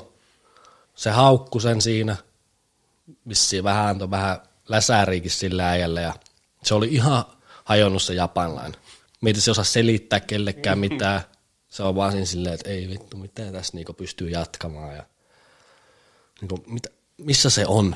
Se 0.95 1.09
haukku 1.09 1.59
sen 1.59 1.81
siinä, 1.81 2.15
vissiin 3.27 3.63
vähän 3.63 3.87
antoi 3.87 4.11
vähän 4.11 4.39
läsääriikin 4.67 5.31
sillä 5.31 5.69
äijällä 5.69 6.01
ja 6.01 6.13
se 6.63 6.73
oli 6.73 6.87
ihan 6.87 7.25
hajonnut 7.63 8.03
se 8.03 8.13
japanlainen. 8.13 8.81
Mietin 9.21 9.41
se 9.41 9.51
osaa 9.51 9.63
selittää 9.63 10.19
kellekään 10.19 10.79
mitään. 10.79 11.21
Se 11.69 11.83
on 11.83 11.95
vaan 11.95 12.11
siinä 12.11 12.25
silleen, 12.25 12.55
että 12.55 12.69
ei 12.69 12.89
vittu, 12.89 13.17
miten 13.17 13.53
tässä 13.53 13.73
niinku 13.73 13.93
pystyy 13.93 14.29
jatkamaan. 14.29 14.95
Ja, 14.95 15.03
niinku, 16.41 16.63
mitä, 16.67 16.89
missä 17.17 17.49
se 17.49 17.65
on? 17.67 17.95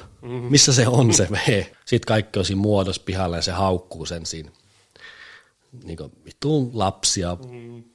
Missä 0.50 0.74
se 0.74 0.88
on 0.88 1.14
se 1.14 1.28
V? 1.32 1.64
Sitten 1.86 2.08
kaikki 2.08 2.40
on 2.40 2.46
siinä 2.46 2.62
muodossa 2.62 3.02
pihalla 3.06 3.36
ja 3.36 3.42
se 3.42 3.52
haukkuu 3.52 4.06
sen 4.06 4.26
siinä. 4.26 4.52
Niinku, 5.84 6.12
vittu 6.26 6.72
lapsia, 6.74 7.38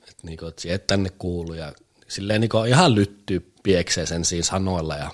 että 0.09 0.22
niinku, 0.22 0.47
et, 0.68 0.86
tänne 0.86 1.10
kuulu 1.10 1.55
ja 1.55 1.72
silleen 2.09 2.40
niin 2.40 2.68
ihan 2.68 2.94
lyttyy 2.94 3.52
piekseen 3.62 4.06
sen 4.06 4.24
siinä 4.24 4.44
sanoilla 4.44 4.97
ja 4.97 5.10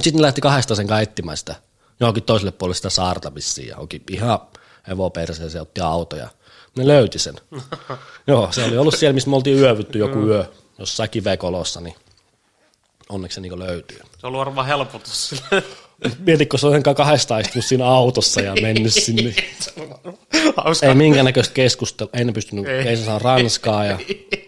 sitten 0.00 0.16
ne 0.16 0.22
lähti 0.22 0.40
kahdesta 0.40 0.74
sen 0.74 0.92
etsimästä 1.02 1.52
sitä 1.52 1.66
johonkin 2.00 2.22
toiselle 2.22 2.52
puolelle 2.52 2.74
sitä 2.74 2.90
saarta 2.90 3.34
vissiin 3.34 3.68
ja 3.68 3.76
onkin 3.76 4.02
ihan 4.10 4.38
hevoperseeseen 4.88 5.62
otti 5.62 5.80
autoja. 5.80 6.28
Ne 6.76 6.86
löyti 6.86 7.18
sen. 7.18 7.34
Joo, 8.26 8.52
se 8.52 8.64
oli 8.64 8.78
ollut 8.78 8.94
siellä, 8.94 9.14
missä 9.14 9.30
me 9.30 9.36
oltiin 9.36 9.58
yövytty 9.58 9.98
joku 9.98 10.18
yö, 10.18 10.44
jossain 10.78 11.10
kivekolossa, 11.10 11.80
niin 11.80 11.94
onneksi 13.08 13.34
se 13.34 13.40
niin 13.40 13.58
löytyy. 13.58 13.98
Se 13.98 14.26
on 14.26 14.28
ollut 14.28 14.38
varmaan 14.38 14.66
helpotus 14.66 15.28
sille. 15.28 15.62
Mieti, 16.18 16.46
kun 16.46 16.58
se 16.58 16.66
on 16.66 16.82
kahdesta 16.82 17.38
istunut 17.38 17.64
siinä 17.64 17.86
autossa 17.86 18.40
ja 18.40 18.54
mennyt 18.62 18.92
sinne. 18.92 19.34
Ei 20.88 20.94
minkäännäköistä 20.94 21.54
keskustelua, 21.54 22.10
ei 22.12 22.24
ne 22.24 22.32
pystynyt, 22.32 22.66
ei, 22.66 22.88
ei 22.88 22.96
se 22.96 23.04
saa 23.04 23.18
ranskaa 23.18 23.84
ja 23.84 23.98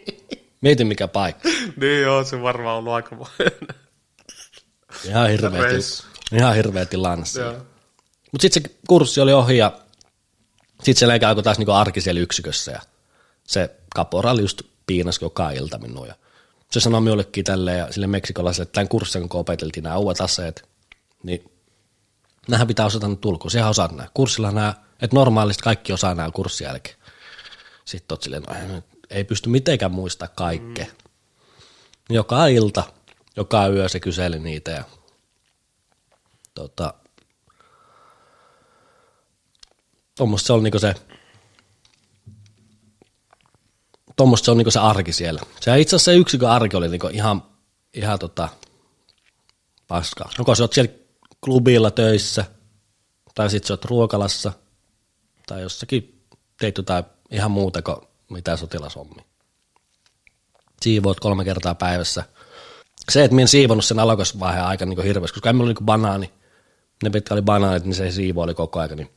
mieti 0.60 0.84
mikä 0.84 1.08
paikka. 1.08 1.48
niin 1.76 2.02
joo, 2.02 2.24
se 2.24 2.42
varmaan 2.42 2.78
ollut 2.78 2.92
aika 2.92 3.16
Ihan 5.04 5.30
hirveä, 5.30 5.62
til- 5.68 6.36
ihan 6.38 6.54
hirveä 6.54 6.86
tilanne. 6.86 7.24
Mutta 8.32 8.42
sitten 8.42 8.62
se 8.62 8.78
kurssi 8.88 9.20
oli 9.20 9.32
ohi 9.32 9.56
ja 9.58 9.78
sitten 10.78 10.96
se 10.96 11.08
leikä 11.08 11.28
alkoi 11.28 11.42
taas 11.42 11.58
niinku 11.58 11.72
arki 11.72 12.00
siellä 12.00 12.20
yksikössä 12.20 12.72
ja 12.72 12.80
se 13.44 13.70
kaporali 13.94 14.40
just 14.40 14.62
piinasi 14.86 15.24
joka 15.24 15.50
ilta 15.50 15.78
minua 15.78 16.06
ja 16.06 16.14
se 16.70 16.80
sanoi 16.80 17.00
minullekin 17.00 17.44
tälleen 17.44 17.78
ja 17.78 17.92
sille 17.92 18.06
meksikolaiselle, 18.06 18.62
että 18.62 18.72
tämän 18.72 18.88
kurssin 18.88 19.28
kun 19.28 19.40
opeteltiin 19.40 19.84
nämä 19.84 19.96
uudet 19.96 20.20
aseet, 20.20 20.68
niin 21.22 21.50
nämähän 22.48 22.66
pitää 22.66 22.86
osata 22.86 23.08
nyt 23.08 23.24
ulkoa, 23.24 23.50
sehän 23.50 23.70
osaat 23.70 23.92
nämä. 23.92 24.08
Kurssilla 24.14 24.50
nämä, 24.50 24.74
että 25.02 25.16
normaalisti 25.16 25.62
kaikki 25.62 25.92
osaa 25.92 26.14
nämä 26.14 26.30
kurssin 26.30 26.64
jälkeen. 26.64 26.96
Sitten 27.84 28.14
oot 28.14 28.22
silleen, 28.22 28.42
no, 28.42 28.82
ei 29.10 29.24
pysty 29.24 29.48
mitenkään 29.48 29.92
muistaa 29.92 30.28
kaikkea. 30.28 30.84
Mm. 30.84 30.90
Joka 32.10 32.46
ilta, 32.46 32.84
joka 33.38 33.66
yö 33.66 33.88
se 33.88 34.00
kyseli 34.00 34.38
niitä 34.38 34.70
ja 34.70 34.84
tota, 36.54 36.94
tuommoista 40.16 40.46
se 40.46 40.52
on 40.52 40.62
niinku 40.62 40.78
se, 40.78 40.94
tuommoista 44.16 44.44
se 44.44 44.50
on 44.50 44.56
niinku 44.56 44.70
se 44.70 44.78
arki 44.78 45.12
siellä. 45.12 45.40
Se 45.60 45.80
itse 45.80 45.96
asiassa 45.96 46.10
se 46.10 46.16
yksikön 46.16 46.50
arki 46.50 46.76
oli 46.76 46.88
niinku 46.88 47.06
ihan, 47.06 47.42
ihan 47.94 48.18
tota, 48.18 48.48
paskaa. 49.88 50.30
Joko 50.38 50.54
sä 50.54 50.62
oot 50.62 50.72
siellä 50.72 50.92
klubilla 51.44 51.90
töissä, 51.90 52.44
tai 53.34 53.50
sitten 53.50 53.68
sä 53.68 53.72
oot 53.74 53.84
ruokalassa, 53.84 54.52
tai 55.46 55.62
jossakin 55.62 56.24
teit 56.58 56.76
jotain 56.76 57.04
ihan 57.30 57.50
muuta 57.50 57.82
kuin 57.82 57.96
mitä 58.30 58.56
sotilashommia. 58.56 59.24
Siivoat 60.82 61.20
kolme 61.20 61.44
kertaa 61.44 61.74
päivässä. 61.74 62.24
Se, 63.10 63.24
että 63.24 63.34
minä 63.34 63.42
en 63.42 63.48
siivonnut 63.48 63.84
sen 63.84 63.98
alokasvaiheen 63.98 64.64
aika 64.64 64.86
niin 64.86 65.02
hirveästi, 65.02 65.34
koska 65.34 65.52
meillä 65.52 65.64
oli 65.64 65.74
niin 65.74 65.86
banaani, 65.86 66.32
ne 67.02 67.10
pitkä 67.10 67.34
oli 67.34 67.42
banaanit, 67.42 67.84
niin 67.84 67.94
se 67.94 68.10
siivo 68.10 68.42
oli 68.42 68.54
koko 68.54 68.80
aika, 68.80 68.94
niin 68.94 69.10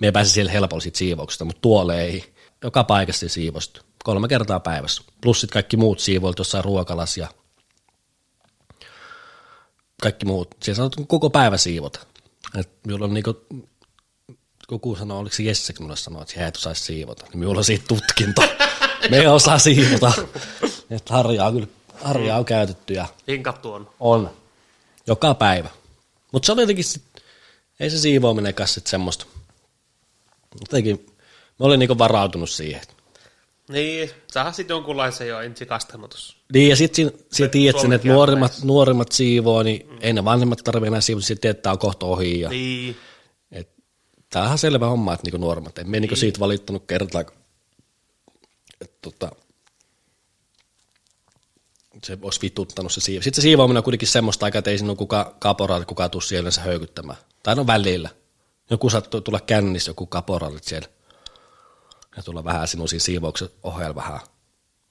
me 0.00 0.06
ei 0.06 0.12
pääse 0.12 0.30
siellä 0.30 0.52
helpolla 0.52 0.80
siitä 0.80 0.98
siivouksesta, 0.98 1.44
mutta 1.44 1.60
tuolle 1.60 2.02
ei. 2.02 2.34
Joka 2.64 2.84
paikassa 2.84 3.28
siivosti. 3.28 3.80
Kolme 4.04 4.28
kertaa 4.28 4.60
päivässä. 4.60 5.02
Plus 5.20 5.40
sitten 5.40 5.52
kaikki 5.52 5.76
muut 5.76 6.00
siivoilut 6.00 6.38
jossain 6.38 6.64
ruokalas 6.64 7.16
ja 7.16 7.28
kaikki 10.02 10.26
muut. 10.26 10.48
Siellä 10.62 10.76
sanot 10.76 10.96
koko 11.08 11.30
päivä 11.30 11.56
siivota. 11.56 12.00
Et 12.58 12.70
minulla 12.86 13.04
on 13.04 13.14
niinku, 13.14 13.46
joku 14.70 14.96
sanoo, 14.96 15.18
oliko 15.18 15.36
se 15.36 15.42
Jesse, 15.42 15.72
kun 15.72 15.84
mulle 15.84 15.96
sanoi, 15.96 16.22
että 16.22 16.34
hei, 16.36 16.46
et 16.46 16.56
osaisi 16.56 16.84
siivota. 16.84 17.24
Niin 17.24 17.38
minulla 17.38 17.58
on 17.58 17.64
siitä 17.64 17.84
tutkinto. 17.88 18.42
Me 19.10 19.16
ei 19.16 19.26
osaa 19.26 19.58
siivota. 19.58 20.12
Että 20.90 21.14
harjaa 21.14 21.52
kyllä, 21.52 21.66
harjaa 22.04 22.38
on 22.38 22.44
käytetty 22.44 22.94
ja 22.94 23.06
Hinkattu 23.28 23.72
on. 23.72 23.90
on. 24.00 24.30
Joka 25.06 25.34
päivä. 25.34 25.68
Mutta 26.32 26.46
se 26.46 26.52
oli 26.52 26.62
jotenkin, 26.62 26.84
sit, 26.84 27.02
ei 27.80 27.90
se 27.90 27.98
siivoaminenkaan 27.98 28.68
sit 28.68 28.86
semmoista. 28.86 29.26
Jotenkin, 30.60 31.06
mä 31.60 31.66
olin 31.66 31.78
niinku 31.78 31.98
varautunut 31.98 32.50
siihen. 32.50 32.80
Niin, 33.68 34.10
sähän 34.32 34.54
sitten 34.54 34.74
jonkunlaisen 34.74 35.28
jo 35.28 35.40
ensikastama 35.40 36.08
tuossa. 36.08 36.36
Niin, 36.52 36.70
ja 36.70 36.76
sitten 36.76 37.12
siinä 37.32 37.48
tiedät 37.48 37.80
sen, 37.80 37.92
että 37.92 38.08
nuorimmat, 38.08 38.52
nuorimmat 38.64 39.12
siivoo, 39.12 39.62
niin 39.62 39.86
mm. 39.90 39.98
ei 40.00 40.12
ne 40.12 40.24
vanhemmat 40.24 40.58
tarvitse 40.64 40.86
enää 40.88 41.00
siivoa, 41.00 41.20
sitten 41.20 41.40
tiedät, 41.40 41.56
että 41.56 41.62
tämä 41.62 41.72
on 41.72 41.78
kohta 41.78 42.06
ohi. 42.06 42.40
Ja, 42.40 42.48
Niin. 42.48 42.96
et, 43.52 43.70
tämä 44.30 44.50
on 44.50 44.58
selvä 44.58 44.86
homma, 44.86 45.12
että 45.14 45.24
niinku 45.26 45.38
nuorimmat. 45.38 45.78
En 45.78 45.90
me 45.90 46.00
niinku 46.00 46.16
siitä 46.16 46.40
valittanut 46.40 46.84
kertaa, 46.86 47.20
että 48.80 48.96
tota, 49.02 49.32
se 52.04 52.18
olisi 52.22 52.40
vituttanut 52.42 52.92
se 52.92 53.00
siivo. 53.00 53.22
Sitten 53.22 53.42
se 53.42 53.42
siivoaminen 53.42 53.78
on 53.78 53.84
kuitenkin 53.84 54.08
semmoista 54.08 54.46
aikaa, 54.46 54.58
että 54.58 54.70
ei 54.70 54.78
ole 54.82 54.96
kuka 54.96 55.36
kaporaali, 55.38 55.84
kuka 55.84 56.08
tuu 56.08 56.20
siellä 56.20 56.50
höykyttämään. 56.60 57.18
Tai 57.42 57.56
no 57.56 57.66
välillä. 57.66 58.08
Joku 58.70 58.90
sattuu 58.90 59.20
tulla 59.20 59.40
kännissä, 59.40 59.90
joku 59.90 60.06
kaporaalit 60.06 60.64
siellä. 60.64 60.88
Ja 62.16 62.22
tulla 62.22 62.44
vähän 62.44 62.68
sinun 62.68 62.88
siinä 62.88 63.02
siivouksen 63.02 63.48
ohella 63.62 63.94
vähän 63.94 64.20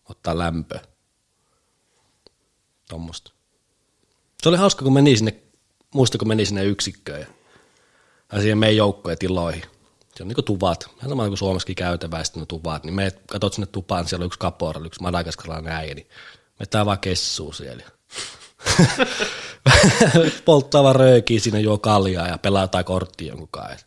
ottaa 0.10 0.38
lämpöä. 0.38 0.80
Tuommoista. 2.90 3.32
Se 4.44 4.50
oli 4.50 4.58
hauska, 4.58 4.84
kun 4.84 4.94
meni 4.94 5.18
sinne, 5.18 5.40
muista 5.94 6.18
kun 6.18 6.28
meni 6.28 6.46
sinne 6.46 6.66
yksikköön 6.66 7.20
ja, 7.20 7.28
ja 8.32 8.42
siihen 8.42 8.58
meidän 8.58 8.78
joukkojen 8.78 9.18
tiloihin. 9.18 9.64
Se 10.16 10.24
on 10.24 10.28
niin 10.28 10.36
kuin 10.36 10.46
tuvat, 10.46 10.84
ihan 10.98 11.10
sama 11.10 11.28
kuin 11.28 11.38
Suomessakin 11.38 11.76
käytävää 11.76 12.24
sitten 12.24 12.42
ne 12.42 12.46
tuvat, 12.46 12.84
niin 12.84 12.94
me 12.94 13.12
katsot 13.28 13.54
sinne 13.54 13.68
tupaan, 13.72 14.08
siellä 14.08 14.24
on 14.24 14.28
yksi 14.28 14.40
kaporali, 14.40 14.88
yksi 14.88 15.02
madagaskarilainen 15.02 15.74
äijä, 15.74 15.94
niin 15.94 16.08
me 16.60 16.66
tää 16.66 16.86
vaan 16.86 17.00
kessuu 17.00 17.54
siellä. 17.54 17.84
Polttaa 20.46 20.84
vaan 20.84 20.96
röökiä 20.96 21.40
siinä, 21.40 21.60
juo 21.60 21.78
kaljaa 21.78 22.28
ja 22.28 22.38
pelaa 22.38 22.64
jotain 22.64 22.86
korttia 22.86 23.28
jonkun 23.28 23.48
kanssa. 23.52 23.86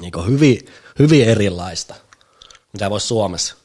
Niin 0.00 0.12
hyvin, 0.26 0.66
hyvin 0.98 1.28
erilaista, 1.28 1.94
mitä 2.72 2.90
voisi 2.90 3.06
Suomessa, 3.06 3.56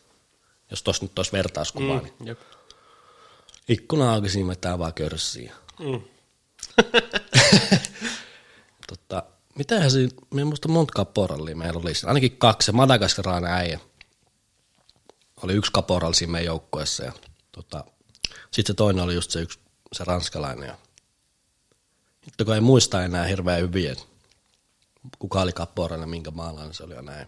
jos 0.71 0.83
tuossa 0.83 1.05
nyt 1.05 1.19
olisi 1.19 1.31
vertauskuvaa, 1.31 1.97
mm. 1.97 2.03
niin 2.03 2.27
Jep. 2.27 2.39
ikkuna 3.69 4.13
auki 4.13 4.29
siinä 4.29 4.55
tää 4.55 4.79
vaan 4.79 4.93
körssiä. 4.93 5.53
Mm. 5.79 6.01
Tota, 8.87 9.23
mitähän 9.55 9.91
siinä, 9.91 10.11
minä 10.31 10.41
en 10.41 10.47
muista 10.47 10.67
monta 10.67 10.93
kaporallia 10.95 11.55
meillä 11.55 11.79
oli 11.79 11.93
siinä. 11.93 12.07
Ainakin 12.07 12.37
kaksi, 12.37 12.65
se 12.65 12.71
madagaskarainen 12.71 13.51
äijä. 13.51 13.79
Oli 15.43 15.53
yksi 15.53 15.71
kaporalli 15.71 16.15
siinä 16.15 16.31
meidän 16.31 16.45
joukkueessa 16.45 17.03
ja 17.03 17.11
tota, 17.57 17.85
sitten 18.51 18.73
se 18.73 18.73
toinen 18.73 19.03
oli 19.03 19.15
just 19.15 19.31
se 19.31 19.41
yksi, 19.41 19.59
se 19.93 20.03
ranskalainen. 20.03 20.67
Ja, 20.67 20.77
nyt 22.25 22.45
kun 22.45 22.55
ei 22.55 22.61
muista 22.61 23.03
enää 23.03 23.25
hirveän 23.25 23.61
hyvin, 23.61 23.91
että 23.91 24.03
kuka 25.19 25.41
oli 25.41 25.51
kaporalli 25.51 26.03
ja 26.03 26.07
minkä 26.07 26.31
maalainen 26.31 26.73
se 26.73 26.83
oli 26.83 26.93
ja 26.93 27.01
näin. 27.01 27.27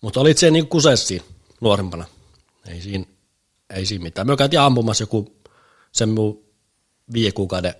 Mutta 0.00 0.20
olit 0.20 0.38
se 0.38 0.50
niinku 0.50 0.68
kusessi 0.68 1.22
nuorempana. 1.60 2.04
Ei 2.68 2.80
siinä, 2.80 3.04
ei 3.70 3.86
siinä 3.86 4.02
mitään. 4.02 4.26
Me 4.26 4.36
käytiin 4.36 4.60
ampumassa 4.60 5.02
joku 5.02 5.36
sen 5.92 6.08
mun 6.08 6.44
viiden 7.12 7.32
kuukauden, 7.32 7.74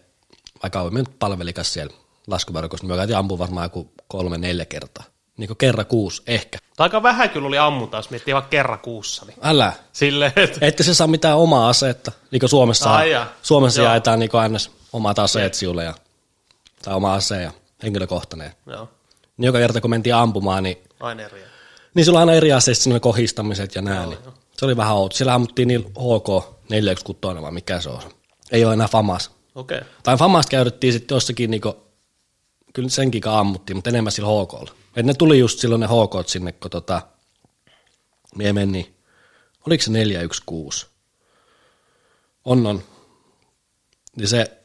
vaikka 0.62 0.90
nyt 0.90 1.18
palvelikas 1.18 1.72
siellä 1.72 1.96
laskuvarkossa, 2.26 2.84
niin 2.84 2.92
me 2.92 2.96
käytiin 2.96 3.16
ampua 3.16 3.38
varmaan 3.38 3.64
joku 3.64 3.92
kolme, 4.08 4.38
neljä 4.38 4.64
kertaa. 4.64 5.04
Niin 5.36 5.48
kuin 5.48 5.56
kerran 5.56 5.86
kuusi, 5.86 6.22
ehkä. 6.26 6.58
Aika 6.78 7.02
vähän 7.02 7.30
kyllä 7.30 7.48
oli 7.48 7.58
ammuntaa, 7.58 7.98
jos 7.98 8.10
miettii 8.10 8.34
vaikka 8.34 8.48
kerran 8.48 8.78
kuussa. 8.78 9.24
Niin. 9.24 9.38
Älä. 9.42 9.72
Silleen, 9.92 10.32
että 10.36 10.66
Ette 10.66 10.82
se 10.82 10.94
saa 10.94 11.06
mitään 11.06 11.36
omaa 11.36 11.68
asetta. 11.68 12.12
Niin 12.30 12.40
kuin 12.40 12.50
Suomessa, 12.50 12.94
Ai 12.94 13.10
jaa. 13.10 13.26
Suomessa 13.42 13.80
Joo. 13.80 13.88
jaetaan 13.90 14.18
niin 14.18 14.30
aina 14.32 14.58
omat 14.92 15.18
aseet 15.18 15.54
sinulle 15.54 15.84
ja, 15.84 15.94
tai 16.82 16.94
oma 16.94 17.14
ase 17.14 17.42
ja 17.42 17.50
henkilökohtainen. 17.82 18.52
joo, 18.66 18.88
Niin 19.36 19.46
joka 19.46 19.58
kerta 19.58 19.80
kun 19.80 19.90
mentiin 19.90 20.14
ampumaan, 20.14 20.62
niin, 20.62 20.78
aina 21.00 21.22
eri. 21.22 21.44
niin 21.94 22.04
sulla 22.04 22.18
on 22.18 22.28
aina 22.28 22.36
eri 22.36 22.52
aseista 22.52 22.82
sinne 22.84 23.00
kohistamiset 23.00 23.74
ja 23.74 23.82
nää. 23.82 24.06
Niin. 24.06 24.18
Se 24.56 24.64
oli 24.64 24.76
vähän 24.76 24.94
outo. 24.96 25.16
Siellä 25.16 25.34
ammuttiin 25.34 25.68
niillä 25.68 25.86
HK 25.88 26.56
416 26.70 27.42
vai 27.42 27.52
mikä 27.52 27.80
se 27.80 27.88
on. 27.88 28.02
Ei 28.52 28.64
ole 28.64 28.72
enää 28.74 28.88
FAMAS. 28.88 29.30
Okei. 29.54 29.78
Okay. 29.78 29.90
Tai 30.02 30.16
Famasta 30.16 30.50
käytettiin 30.50 30.92
sitten 30.92 31.16
jossakin, 31.16 31.50
niinku, 31.50 31.76
kyllä 32.72 32.88
senkin 32.88 33.28
ammuttiin, 33.28 33.76
mutta 33.76 33.90
enemmän 33.90 34.12
sillä 34.12 34.28
HKlla. 34.28 34.70
Et 34.96 35.06
ne 35.06 35.14
tuli 35.14 35.38
just 35.38 35.58
silloin 35.58 35.80
ne 35.80 35.86
HK 35.86 36.28
sinne, 36.28 36.52
kun 36.52 36.70
tota, 36.70 37.02
mie 38.34 38.52
meni, 38.52 38.94
oliko 39.66 39.84
se 39.84 39.90
416? 39.90 40.86
On, 42.44 42.66
on. 42.66 42.82
Niin 44.16 44.28
se 44.28 44.62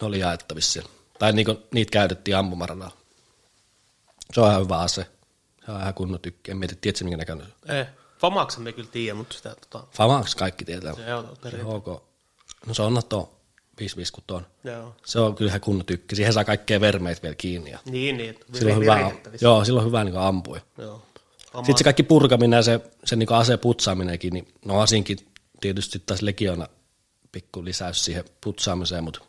ne 0.00 0.06
oli 0.06 0.18
jaettavissa 0.18 0.72
siellä. 0.72 0.90
Tai 1.18 1.32
niinku, 1.32 1.58
niitä 1.74 1.90
käytettiin 1.90 2.36
ampumaradalla. 2.36 2.96
Se 4.32 4.40
on 4.40 4.50
ihan 4.50 4.62
hyvä 4.62 4.78
ase. 4.78 5.06
Se 5.64 5.72
on 5.72 5.80
ihan 5.80 5.94
kunnon 5.94 6.20
tykki. 6.20 6.50
En 6.50 6.56
mieti, 6.56 6.78
tiedätkö 6.80 7.04
minkä 7.04 7.16
näköinen 7.16 7.46
se 7.46 7.52
on? 7.72 7.76
Ei. 7.76 7.84
Famaksen 8.18 8.62
me 8.62 8.72
kyllä 8.72 8.88
tiedä, 8.92 9.14
mutta 9.14 9.36
sitä 9.36 9.56
tota, 9.70 9.86
Famax 9.92 10.34
kaikki 10.34 10.64
tietää. 10.64 10.94
se 10.94 11.14
on. 11.14 11.36
HK. 11.80 11.86
No 12.66 12.74
se 12.74 12.82
on 12.82 13.02
Nato 13.80 13.96
556. 13.96 14.44
Joo. 14.64 14.94
Se 15.04 15.20
on 15.20 15.34
kyllä 15.34 15.48
ihan 15.48 15.60
kunnon 15.60 15.86
tykki. 15.86 16.16
Siihen 16.16 16.32
saa 16.32 16.44
kaikkea 16.44 16.80
vermeitä 16.80 17.22
vielä 17.22 17.34
kiinni. 17.34 17.70
Ja 17.70 17.78
Niin, 17.84 18.16
niin. 18.16 18.38
sillä 18.54 18.74
on 18.74 18.80
hyvä, 18.82 19.10
joo, 19.40 19.64
sillä 19.64 19.80
on 19.80 19.86
hyvä 19.86 20.04
niin 20.04 20.18
ampuja. 20.18 20.60
Joo. 20.78 21.02
Sitten 21.56 21.78
se 21.78 21.84
kaikki 21.84 22.02
purkaminen 22.02 22.56
ja 22.56 22.62
se, 22.62 22.80
se 23.04 23.16
niin 23.16 23.32
ase 23.32 23.56
putsaaminenkin, 23.56 24.32
niin 24.32 24.48
no 24.64 24.80
asinkin 24.80 25.18
tietysti 25.60 26.02
taas 26.06 26.22
legiona 26.22 26.66
pikku 27.32 27.64
lisäys 27.64 28.04
siihen 28.04 28.24
putsaamiseen, 28.40 29.04
mutta 29.04 29.20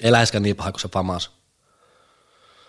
eläiskä 0.00 0.40
niin 0.40 0.56
paha 0.56 0.72
kuin 0.72 0.80
se 0.80 0.88
famas. 0.88 1.30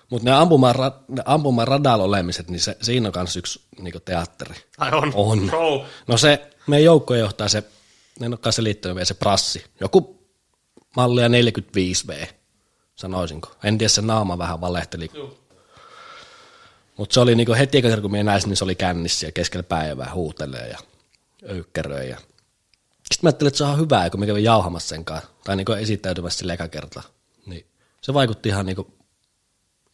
Mutta 0.09 0.29
ne 0.29 0.35
ampumaan, 0.35 0.75
ne 1.07 1.23
ampumaan 1.25 1.67
radalla 1.67 2.03
olemiset, 2.03 2.49
niin 2.49 2.59
se, 2.59 2.77
siinä 2.81 3.07
on 3.07 3.13
myös 3.15 3.37
yksi 3.37 3.61
niin 3.79 3.93
teatteri. 4.05 4.55
Ai 4.77 4.91
on. 4.91 5.11
On. 5.15 5.51
No 6.07 6.17
se, 6.17 6.49
meidän 6.67 6.85
joukkojen 6.85 7.21
johtaa 7.21 7.47
se, 7.47 7.63
en 8.21 8.31
olekaan 8.31 8.53
se 8.53 8.63
liittynyt 8.63 8.95
vielä 8.95 9.05
se 9.05 9.13
prassi. 9.13 9.65
Joku 9.79 10.18
mallia 10.95 11.27
45V, 11.27 12.27
sanoisinko. 12.95 13.51
En 13.63 13.77
tiedä, 13.77 13.89
se 13.89 14.01
naama 14.01 14.37
vähän 14.37 14.61
valehteli. 14.61 15.11
Mutta 16.97 17.13
se 17.13 17.19
oli 17.19 17.35
niinku 17.35 17.53
heti, 17.53 17.81
kun 18.01 18.11
minä 18.11 18.23
näin, 18.23 18.41
niin 18.45 18.57
se 18.57 18.63
oli 18.63 18.75
kännissä 18.75 19.25
ja 19.25 19.31
keskellä 19.31 19.63
päivää 19.63 20.13
huutelee 20.13 20.67
ja 20.67 20.77
öykkäröi. 21.49 22.09
Ja... 22.09 22.17
Sitten 22.17 23.19
mä 23.21 23.27
ajattelin, 23.27 23.47
että 23.47 23.57
se 23.57 23.63
on 23.63 23.79
hyvää, 23.79 24.09
kun 24.09 24.19
mä 24.19 24.25
kävin 24.25 24.43
jauhamassa 24.43 24.89
sen 24.89 25.05
kanssa, 25.05 25.29
tai 25.43 25.55
niinku 25.55 25.71
esittäytymässä 25.71 26.39
sille 26.39 26.53
eka 26.53 26.67
kerta. 26.67 27.03
Niin 27.45 27.65
se 28.01 28.13
vaikutti 28.13 28.49
ihan, 28.49 28.65
niinku, 28.65 28.93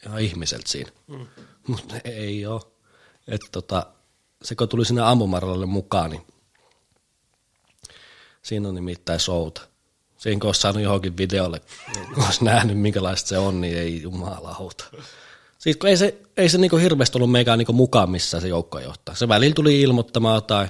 ihan 0.06 0.20
ihmiseltä 0.20 0.70
siinä. 0.70 0.92
Mm. 1.08 1.28
Mutta 1.68 1.96
ei 2.04 2.46
ole. 2.46 2.62
Että 3.28 3.48
tota, 3.52 3.86
se 4.44 4.56
kun 4.56 4.70
tuli 4.70 4.86
sinne 4.86 5.02
ampumaralle 5.02 5.66
mukaan, 5.66 6.10
niin 6.10 6.22
siinä 8.42 8.70
on 8.70 8.76
nimittäin 8.76 9.20
souta. 9.20 9.68
Siinä 10.26 10.40
kun 10.40 10.48
olisi 10.48 10.62
saanut 10.62 10.84
johonkin 10.84 11.18
videolle, 11.18 11.62
kun 12.14 12.24
olisi 12.26 12.44
nähnyt 12.44 12.80
minkälaista 12.80 13.30
se 13.30 13.38
on, 13.38 13.62
niin 13.62 13.78
ei 13.78 14.02
jumalauta. 14.02 14.86
Siis 15.58 15.78
ei 15.86 15.98
se, 15.98 16.22
ei 16.38 16.50
se 16.50 16.58
niinku 16.58 16.78
hirveästi 16.78 17.18
ollut 17.18 17.32
meikään 17.32 17.58
niinku 17.58 17.74
mukaan 17.74 18.10
missään 18.10 18.42
se 18.42 18.48
joukko 18.48 18.80
johtaa. 18.80 19.16
Se 19.16 19.28
välillä 19.28 19.54
tuli 19.54 19.82
ilmoittamaan 19.82 20.44
tai, 20.44 20.68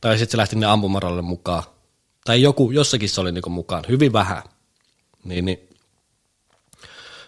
tai 0.00 0.18
sitten 0.18 0.32
se 0.32 0.36
lähti 0.36 0.56
ne 0.56 0.66
ampumaralle 0.66 1.22
mukaan. 1.22 1.62
Tai 2.24 2.42
joku, 2.42 2.70
jossakin 2.70 3.08
se 3.08 3.20
oli 3.20 3.32
niinku 3.32 3.50
mukaan, 3.50 3.84
hyvin 3.88 4.12
vähän. 4.12 4.42
Niin, 5.24 5.44
niin. 5.44 5.68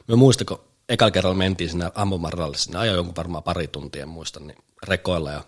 Mä 0.08 0.16
muistan, 0.16 0.46
kun 0.46 0.60
ekalla 0.88 1.10
kerralla 1.10 1.36
mentiin 1.36 1.70
sinne 1.70 1.90
ampumaralle, 1.94 2.56
sinne 2.56 2.78
ajoi 2.78 2.96
jonkun 2.96 3.16
varmaan 3.16 3.42
pari 3.42 3.68
tuntia, 3.68 4.02
en 4.02 4.08
muista, 4.08 4.40
niin 4.40 4.58
rekoilla 4.82 5.32
ja 5.32 5.44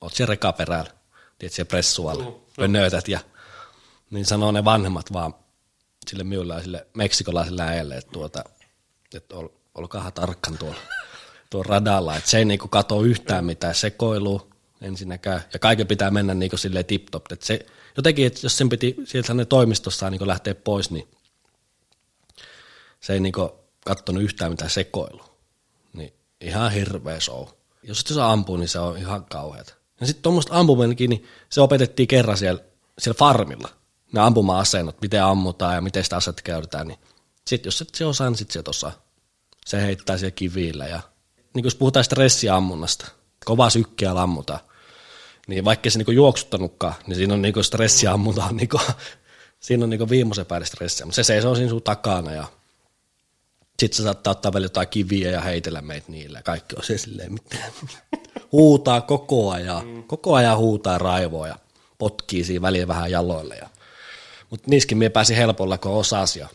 oot 0.00 0.14
siellä 0.14 0.30
rekaperällä, 0.30 0.90
tiedät 1.38 1.52
siellä 1.52 1.68
pressualla, 1.68 2.24
mm, 2.58 2.72
nöytät 2.72 3.08
ja 3.08 3.20
niin 4.10 4.26
sanoo 4.26 4.52
ne 4.52 4.64
vanhemmat 4.64 5.12
vaan 5.12 5.34
sille 6.06 6.24
miulaisille 6.24 6.86
meksikolaiselle 6.94 7.62
äijälle, 7.62 7.96
että, 7.96 8.12
tuota, 8.12 8.44
että 9.14 9.36
ol, 9.36 9.48
olkaahan 9.74 10.12
tarkkan 10.12 10.58
tuolla, 10.58 10.80
tuolla 11.50 11.68
radalla, 11.68 12.16
että 12.16 12.30
se 12.30 12.38
ei 12.38 12.44
niinku 12.44 12.68
kato 12.68 13.02
yhtään 13.02 13.44
mitään 13.44 13.74
sekoilua 13.74 14.46
ensinnäkään, 14.80 15.42
ja 15.52 15.58
kaiken 15.58 15.86
pitää 15.86 16.10
mennä 16.10 16.34
niinku 16.34 16.56
silleen 16.56 16.84
tip-top, 16.84 17.32
että 17.32 17.46
se 17.46 17.66
jotenkin, 17.96 18.26
että 18.26 18.40
jos 18.42 18.58
sen 18.58 18.68
piti 18.68 18.96
sieltä 19.04 19.34
ne 19.34 19.44
toimistossaan 19.44 20.12
niinku 20.12 20.26
lähteä 20.26 20.54
pois, 20.54 20.90
niin 20.90 21.08
se 23.00 23.12
ei 23.12 23.20
niinku 23.20 23.52
kattonut 23.84 24.22
yhtään 24.22 24.52
mitään 24.52 24.70
sekoilua. 24.70 25.38
Niin 25.92 26.12
ihan 26.40 26.72
hirveä 26.72 27.20
show. 27.20 27.46
Jos 27.82 28.00
se 28.00 28.14
saa 28.14 28.32
ampua, 28.32 28.58
niin 28.58 28.68
se 28.68 28.78
on 28.78 28.98
ihan 28.98 29.24
kauheata. 29.24 29.74
Ja 30.00 30.06
sitten 30.06 30.22
tuommoista 30.22 30.58
ampuminenkin, 30.58 31.10
niin 31.10 31.24
se 31.50 31.60
opetettiin 31.60 32.08
kerran 32.08 32.36
siellä, 32.36 32.60
siellä 32.98 33.18
farmilla. 33.18 33.68
Ne 34.12 34.20
ampuma-asennot, 34.20 35.00
miten 35.00 35.24
ammutaan 35.24 35.74
ja 35.74 35.80
miten 35.80 36.04
sitä 36.04 36.16
asetta 36.16 36.42
käytetään. 36.42 36.88
Niin 36.88 36.98
sitten 37.46 37.68
jos 37.68 37.80
et 37.80 37.94
se 37.94 38.04
osaa, 38.04 38.30
niin 38.30 38.38
sitten 38.38 38.64
se 38.64 38.70
osaa. 38.70 38.92
Se 39.66 39.82
heittää 39.82 40.18
siellä 40.18 40.30
kivillä. 40.30 40.86
Ja, 40.86 41.00
niin 41.54 41.64
jos 41.64 41.74
puhutaan 41.74 42.04
stressiammunnasta, 42.04 43.06
kova 43.44 43.70
sykkeä 43.70 44.12
ammutaan, 44.12 44.60
niin 45.46 45.64
vaikka 45.64 45.90
se 45.90 45.98
niinku 45.98 46.10
juoksuttanutkaan, 46.10 46.94
niin 47.06 47.16
siinä 47.16 47.34
on 47.34 47.42
niinku 47.42 47.62
stressiammunta, 47.62 48.48
niinku, 48.52 48.80
siinä 49.60 49.84
on 49.84 49.90
niinku 49.90 50.08
viimeisen 50.08 50.46
päälle 50.46 50.66
stressiä, 50.66 51.06
mutta 51.06 51.16
se 51.16 51.22
seisoo 51.22 51.54
siinä 51.54 51.70
sun 51.70 51.82
takana 51.82 52.32
ja 52.32 52.46
sitten 53.78 53.96
se 53.96 54.02
saattaa 54.02 54.30
ottaa 54.30 54.52
vielä 54.52 54.64
jotain 54.64 54.88
kiviä 54.88 55.30
ja 55.30 55.40
heitellä 55.40 55.82
meitä 55.82 56.12
niillä. 56.12 56.42
Kaikki 56.42 56.76
on 56.76 56.84
se 56.84 56.98
silleen, 56.98 57.32
mitään. 57.32 57.72
huutaa 58.52 59.00
koko 59.00 59.50
ajan, 59.50 60.02
koko 60.02 60.34
ajan 60.34 60.58
huutaa 60.58 60.98
raivoa 60.98 61.48
ja 61.48 61.56
potkii 61.98 62.44
siinä 62.44 62.62
väliin 62.62 62.88
vähän 62.88 63.10
jaloille. 63.10 63.54
Ja... 63.54 63.68
Mutta 64.50 64.70
niissäkin 64.70 64.98
minä 64.98 65.10
pääsin 65.10 65.36
helpolla, 65.36 65.78
kun 65.78 65.92
osas 65.92 66.36
ja 66.36 66.48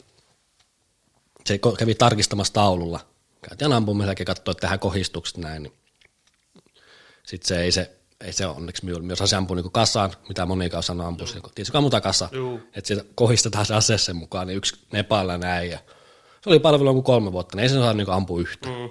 se 1.45 1.59
kävi 1.77 1.95
tarkistamassa 1.95 2.53
taululla. 2.53 2.99
Käytiin 3.49 3.73
ampumisella 3.73 4.15
ja 4.19 4.25
katsoi, 4.25 4.51
että 4.51 4.61
tehdään 4.61 4.79
kohistukset 4.79 5.37
näin. 5.37 5.63
Niin 5.63 5.73
sitten 7.23 7.47
se 7.47 7.61
ei 7.61 7.71
se, 7.71 7.91
ei 8.21 8.33
se 8.33 8.45
onneksi 8.45 8.85
minulla. 8.85 9.03
Myös 9.03 9.19
se 9.25 9.35
ampui 9.35 9.55
niin 9.55 9.71
kasaan, 9.71 10.11
mitä 10.27 10.45
moni 10.45 10.69
on 10.73 10.83
sanonut 10.83 11.07
ampua. 11.07 11.27
Tietysti 11.55 11.77
ammutaan 11.77 12.03
kasa, 12.03 12.29
että 12.75 12.87
se 12.87 13.05
kohistetaan 13.15 13.65
se 13.65 13.75
ase 13.75 13.97
sen 13.97 14.15
mukaan, 14.15 14.47
niin 14.47 14.57
yksi 14.57 14.85
nepalla 14.91 15.37
näin 15.37 15.71
ja 15.71 15.79
se 16.43 16.49
oli 16.49 16.59
palvelu 16.59 16.93
kuin 16.93 17.03
kolme 17.03 17.31
vuotta, 17.31 17.55
niin 17.55 17.63
ei 17.63 17.69
se 17.69 17.75
saa 17.75 17.93
niin 17.93 18.09
ampua 18.09 18.41
yhtä. 18.41 18.69
Mm. 18.69 18.89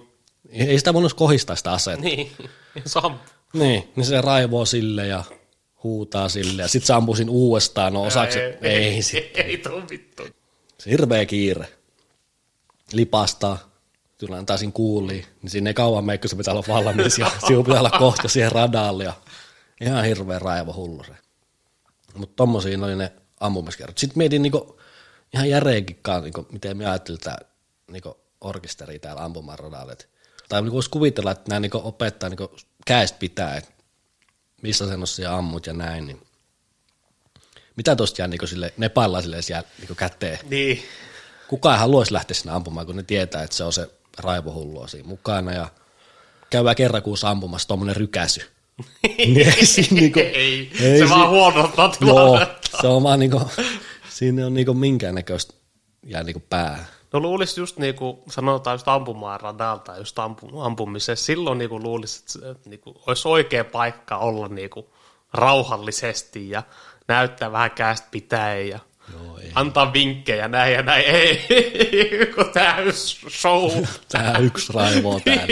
Ei 0.48 0.78
sitä 0.78 0.94
voinut 0.94 1.14
kohistaa 1.14 1.56
sitä 1.56 1.72
asetta. 1.72 2.00
Niin, 2.00 2.32
Sam. 2.86 3.18
Niin, 3.52 3.92
niin 3.96 4.06
se 4.06 4.20
raivoo 4.20 4.64
sille 4.64 5.06
ja 5.06 5.24
huutaa 5.82 6.28
sille 6.28 6.62
ja 6.62 6.68
sit 6.68 6.84
se 6.84 6.92
ampuu 6.92 7.16
uudestaan, 7.28 7.92
no 7.92 8.02
osaksi, 8.02 8.38
ei, 8.38 8.56
ei, 8.62 8.74
ei, 8.74 9.02
ei, 9.14 9.32
ei, 9.34 9.42
ei 9.50 9.58
tuu 9.58 9.82
vittu. 9.90 10.22
Hirveä 10.86 11.26
kiire. 11.26 11.68
Lipastaa, 12.92 13.58
kyllä 14.18 14.36
antaa 14.36 14.56
siinä 14.56 14.72
kuuliin, 14.72 15.24
niin 15.42 15.50
siinä 15.50 15.70
ei 15.70 15.74
kauan 15.74 16.04
mene, 16.04 16.18
kun 16.18 16.30
se 16.30 16.36
pitää 16.36 16.54
olla 16.54 16.84
valmis 16.84 17.18
ja 17.18 17.30
sinun 17.46 17.64
pitää 17.64 17.80
olla 17.80 17.98
kohta 17.98 18.28
siihen 18.28 18.52
radalle 18.52 19.04
ja 19.04 19.12
ihan 19.80 20.04
hirveä 20.04 20.38
raivo 20.38 20.72
hullu 20.72 21.04
se. 21.04 21.12
Mutta 22.14 22.36
tommosia 22.36 22.78
oli 22.78 22.96
ne 22.96 23.12
ampumiskerrot. 23.40 23.98
Sitten 23.98 24.18
mietin 24.18 24.42
niinku, 24.42 24.80
ihan 25.34 25.48
järeenkin 25.48 26.00
niin 26.22 26.46
miten 26.52 26.76
me 26.76 26.86
ajattelin 26.86 27.20
tämä 27.20 27.36
niin 27.92 28.02
orkesteri 28.40 28.98
täällä 28.98 29.24
ampumaradalla. 29.24 29.94
Tai 30.48 30.62
niin 30.62 30.72
voisi 30.72 30.90
kuvitella, 30.90 31.30
että 31.30 31.48
nämä 31.48 31.60
niin 31.60 31.70
opettaa 31.74 32.28
niin 32.28 32.48
käestä 32.86 33.18
pitää, 33.18 33.56
että 33.56 33.70
missä 34.62 34.84
asennossa 34.84 35.22
ja 35.22 35.36
ammut 35.36 35.66
ja 35.66 35.72
näin. 35.72 36.06
Niin 36.06 36.20
mitä 37.76 37.96
tuosta 37.96 38.20
jää 38.20 38.28
niin 38.28 38.48
sille 38.48 38.74
nepalaisille 38.76 39.36
jää 39.50 39.62
niin 39.78 39.96
käteen? 39.96 40.38
Niin. 40.50 40.82
Kukaan 41.48 41.74
ei 41.74 41.80
haluaisi 41.80 42.12
lähteä 42.12 42.34
sinne 42.34 42.52
ampumaan, 42.52 42.86
kun 42.86 42.96
ne 42.96 43.02
tietää, 43.02 43.42
että 43.42 43.56
se 43.56 43.64
on 43.64 43.72
se 43.72 43.90
raivohullu 44.18 44.88
siinä 44.88 45.08
mukana 45.08 45.52
ja 45.52 45.68
käydään 46.50 46.76
kerran 46.76 47.02
kuussa 47.02 47.30
ampumassa 47.30 47.68
tuommoinen 47.68 47.96
rykäsy. 47.96 48.40
niin 49.18 49.38
ei, 49.38 49.88
niinku, 49.90 50.18
ei, 50.18 50.72
ei, 50.80 50.98
se, 50.98 51.08
vaan 51.08 51.30
huonottaa 51.30 51.88
tilannetta. 51.88 52.68
Joo, 52.72 52.80
se 52.80 52.86
on 52.86 53.02
vaan 53.02 53.18
niinku, 53.18 53.40
Siinä 54.10 54.46
on 54.46 54.54
niinku 54.54 54.74
minkäännäköistä 54.74 55.54
jää 56.06 56.22
niinku 56.22 56.42
päähän. 56.50 56.86
No 57.12 57.20
luulisi 57.20 57.60
just 57.60 57.76
niin 57.76 57.94
kuin 57.94 58.18
sanotaan 58.28 58.74
just 58.74 58.88
ampumaan 58.88 59.40
radalta, 59.40 59.96
just 59.98 60.18
ampu, 60.18 60.60
ampumisessa, 60.60 61.24
silloin 61.24 61.58
niin 61.58 61.70
kuin 61.70 61.82
luulisi, 61.82 62.38
että 62.50 62.70
niin 62.70 62.80
kuin 62.80 62.96
olisi 63.06 63.28
oikea 63.28 63.64
paikka 63.64 64.16
olla 64.16 64.48
niin 64.48 64.70
kuin 64.70 64.86
rauhallisesti 65.32 66.50
ja 66.50 66.62
näyttää 67.08 67.52
vähän 67.52 67.70
kästä 67.70 68.08
pitäen 68.10 68.68
ja 68.68 68.78
Joo, 69.12 69.38
ei. 69.38 69.50
antaa 69.54 69.92
vinkkejä 69.92 70.48
näin 70.48 70.72
ja 70.72 70.82
näin. 70.82 71.04
Ei, 71.06 71.46
kun 72.34 72.50
tämä 72.52 72.76
show. 73.28 73.70
Tämä 74.08 74.38
yksi 74.38 74.72
raivoa 74.72 75.20
täällä. 75.20 75.46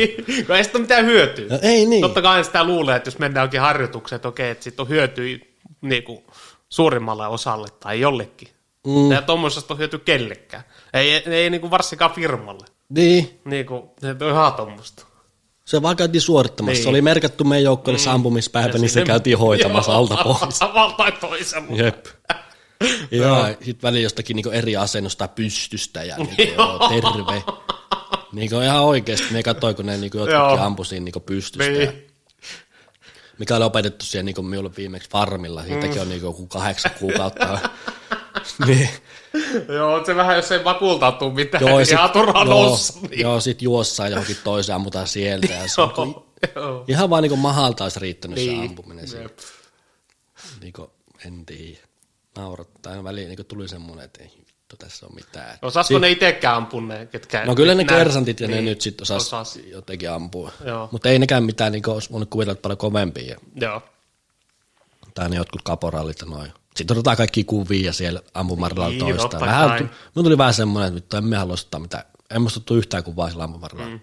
kun 0.47 0.57
ei 0.57 0.65
sitä 0.65 0.79
ole 0.79 0.83
mitään 0.83 1.07
hyötyä. 1.07 1.47
No, 1.51 1.59
ei 1.63 1.87
niin. 1.87 2.03
Totta 2.03 2.23
kai 2.23 2.45
sitä 2.45 2.65
luulee, 2.65 2.97
että 2.97 3.07
jos 3.09 3.19
mennään 3.19 3.45
oikein 3.45 3.63
harjoitukseen, 3.63 4.17
että 4.17 4.29
okei, 4.29 4.51
että 4.51 4.65
sitten 4.65 4.83
on 4.83 4.89
hyötyä 4.89 5.39
niin 5.81 6.03
kuin, 6.03 6.25
suurimmalle 6.69 7.27
osalle 7.27 7.69
tai 7.81 8.01
jollekin. 8.01 8.49
Mm. 8.87 9.13
Ja 9.13 9.23
tuommoisesta 9.23 9.75
on 9.75 9.79
hyöty 9.79 9.99
kellekään. 9.99 10.65
Ei, 10.93 11.13
ei, 11.13 11.23
ei 11.27 11.51
niin 11.51 11.61
kuin 11.61 11.71
varsinkaan 11.71 12.11
firmalle. 12.11 12.67
Niin. 12.89 13.41
Niin 13.45 13.67
kuin, 13.67 13.83
se 14.01 14.25
on 14.25 14.31
ihan 14.31 14.53
tuommoista. 14.53 15.07
Se 15.65 15.83
vaan 15.83 15.97
käytiin 15.97 16.23
suorittamassa. 16.23 16.73
Niin. 16.73 16.83
Se 16.83 16.89
oli 16.89 17.03
merkattu 17.03 17.45
meidän 17.45 17.65
joukkoille 17.65 18.01
mm. 18.07 18.15
ampumispäivä, 18.15 18.79
niin 18.79 18.91
se 18.91 19.05
käytiin 19.05 19.39
hoitamassa 19.39 19.93
joo, 19.93 20.01
alta 20.01 20.17
pois. 20.25 20.59
Tavalla 20.59 20.95
tai 20.97 21.13
toisella. 21.13 21.77
Jep. 21.77 22.07
ja 23.11 23.55
sitten 23.65 23.89
väliin 23.89 24.03
jostakin 24.03 24.37
niinku 24.37 24.51
eri 24.51 24.77
asennosta 24.77 25.29
pystystä 25.29 26.03
ja 26.03 26.17
niinku, 26.17 26.43
joo, 26.43 26.89
terve. 26.89 27.43
Niinku 28.33 28.61
ihan 28.61 28.83
oikeasti, 28.83 29.27
ne 29.31 29.43
katsoi, 29.43 29.75
kun 29.75 29.87
ne 29.87 29.97
niinku 29.97 30.19
jotkutkin 30.19 30.61
ampui 30.61 30.87
siinä 30.87 31.05
niinku 31.05 31.21
pystystä. 31.21 31.73
Niin. 31.73 31.83
Ja 31.83 31.93
mikä 33.39 33.57
oli 33.57 33.65
opetettu 33.65 34.05
siellä 34.05 34.25
niin 34.25 34.47
minulle 34.47 34.71
viimeksi 34.77 35.11
farmilla, 35.11 35.63
siitäkin 35.63 35.95
mm. 35.95 36.01
on 36.01 36.09
niin 36.09 36.23
joku 36.23 36.47
kahdeksan 36.47 36.93
kuukautta. 36.99 37.59
niin. 38.67 38.89
Joo, 39.69 40.05
se 40.05 40.17
vähän, 40.17 40.37
jos 40.37 40.53
ei 40.53 40.65
vakuultautu 40.65 41.31
mitään, 41.31 41.67
joo, 41.67 41.79
niin 41.79 41.91
ihan 41.91 42.11
turhaan 42.11 42.47
joo, 42.47 42.79
niin. 43.11 43.21
Joo, 43.21 43.41
sit 43.41 43.63
juossa 43.63 44.09
johonkin 44.09 44.37
toiseen 44.45 44.77
ammutaan 44.77 45.07
sieltä. 45.07 45.53
Ja 45.53 45.69
se 45.69 45.81
on, 45.81 46.25
joo. 46.57 46.85
Ihan 46.89 47.11
vaan 47.11 47.23
niin 47.23 47.39
mahalta 47.39 47.85
olisi 47.85 48.01
riittänyt 48.01 48.39
niin. 48.39 48.61
se 48.61 48.69
ampuminen 48.69 49.09
siitä. 49.09 49.43
Niin 50.61 50.73
kuin, 50.73 50.91
en 51.27 51.47
tiedä. 51.47 51.79
Naurattaa. 52.37 52.91
Aina 52.91 53.05
väliin 53.05 53.29
niin 53.29 53.47
tuli 53.47 53.69
semmoinen, 53.69 54.05
että 54.05 54.23
ei 54.23 54.41
tässä 54.79 55.07
on 55.07 55.15
mitään. 55.15 55.59
Osaisiko 55.63 55.99
si- 55.99 56.01
ne 56.01 56.11
itsekään 56.11 56.57
ampua 56.57 56.81
ne, 56.81 57.07
ketkä... 57.07 57.45
No 57.45 57.55
kyllä 57.55 57.75
ne 57.75 57.85
kersantit 57.85 58.41
ja 58.41 58.47
niin, 58.47 58.65
ne 58.65 58.71
nyt 58.71 58.81
sitten 58.81 59.03
osas, 59.03 59.27
osas, 59.27 59.59
jotenkin 59.67 60.11
ampua. 60.11 60.53
Mutta 60.91 61.09
ei 61.09 61.19
nekään 61.19 61.45
mitään, 61.45 61.73
niin 61.73 61.89
olisi 61.89 62.13
voinut 62.13 62.31
kuvitella 62.31 62.59
paljon 62.63 62.79
kovempia. 62.79 63.37
Joo. 63.55 63.83
Tai 65.15 65.29
ne 65.29 65.37
jotkut 65.37 65.63
kaporaalit 65.63 66.21
ja 66.21 66.27
noin. 66.27 66.53
Sitten 66.81 66.97
otetaan 66.97 67.17
kaikki 67.17 67.45
kuvia 67.45 67.93
siellä 67.93 68.21
ampumarilla 68.35 68.89
niin, 68.89 68.99
toista. 68.99 69.41
Vähän, 69.41 69.91
mun 70.15 70.25
tuli 70.25 70.39
vähän 70.39 70.55
semmoinen, 70.55 70.89
että 70.89 70.95
vittu, 70.95 71.17
emme 71.17 71.37
halua 71.37 71.55
ottaa 71.55 71.81
mitään. 71.81 72.05
En 72.31 72.43
musta 72.43 72.61
tuttu 72.61 72.77
yhtään 72.77 73.05
kuvaa 73.05 73.31
sillä 73.31 73.45
ampumarilla. 73.45 73.87
Mm. 73.87 74.01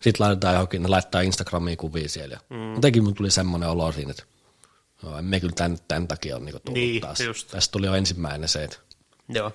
Sitten 0.00 0.26
laitetaan 0.26 0.54
johonkin, 0.54 0.82
ne 0.82 0.88
laittaa 0.88 1.20
Instagramiin 1.20 1.76
kuvia 1.76 2.08
siellä. 2.08 2.38
Mm. 2.50 2.74
Jotenkin 2.74 3.04
mun 3.04 3.14
tuli 3.14 3.30
semmoinen 3.30 3.68
olo 3.68 3.92
siinä, 3.92 4.10
että 4.10 4.22
no, 5.02 5.18
emme 5.18 5.40
kyllä 5.40 5.52
tämän, 5.56 5.78
tämän 5.88 6.08
takia 6.08 6.36
ole 6.36 6.44
niinku 6.44 6.60
tullut 6.60 6.78
niin, 6.78 7.00
taas. 7.00 7.20
Just. 7.20 7.48
Tästä 7.50 7.72
tuli 7.72 7.86
jo 7.86 7.94
ensimmäinen 7.94 8.48
se, 8.48 8.64
että 8.64 8.76
Joo. 9.28 9.52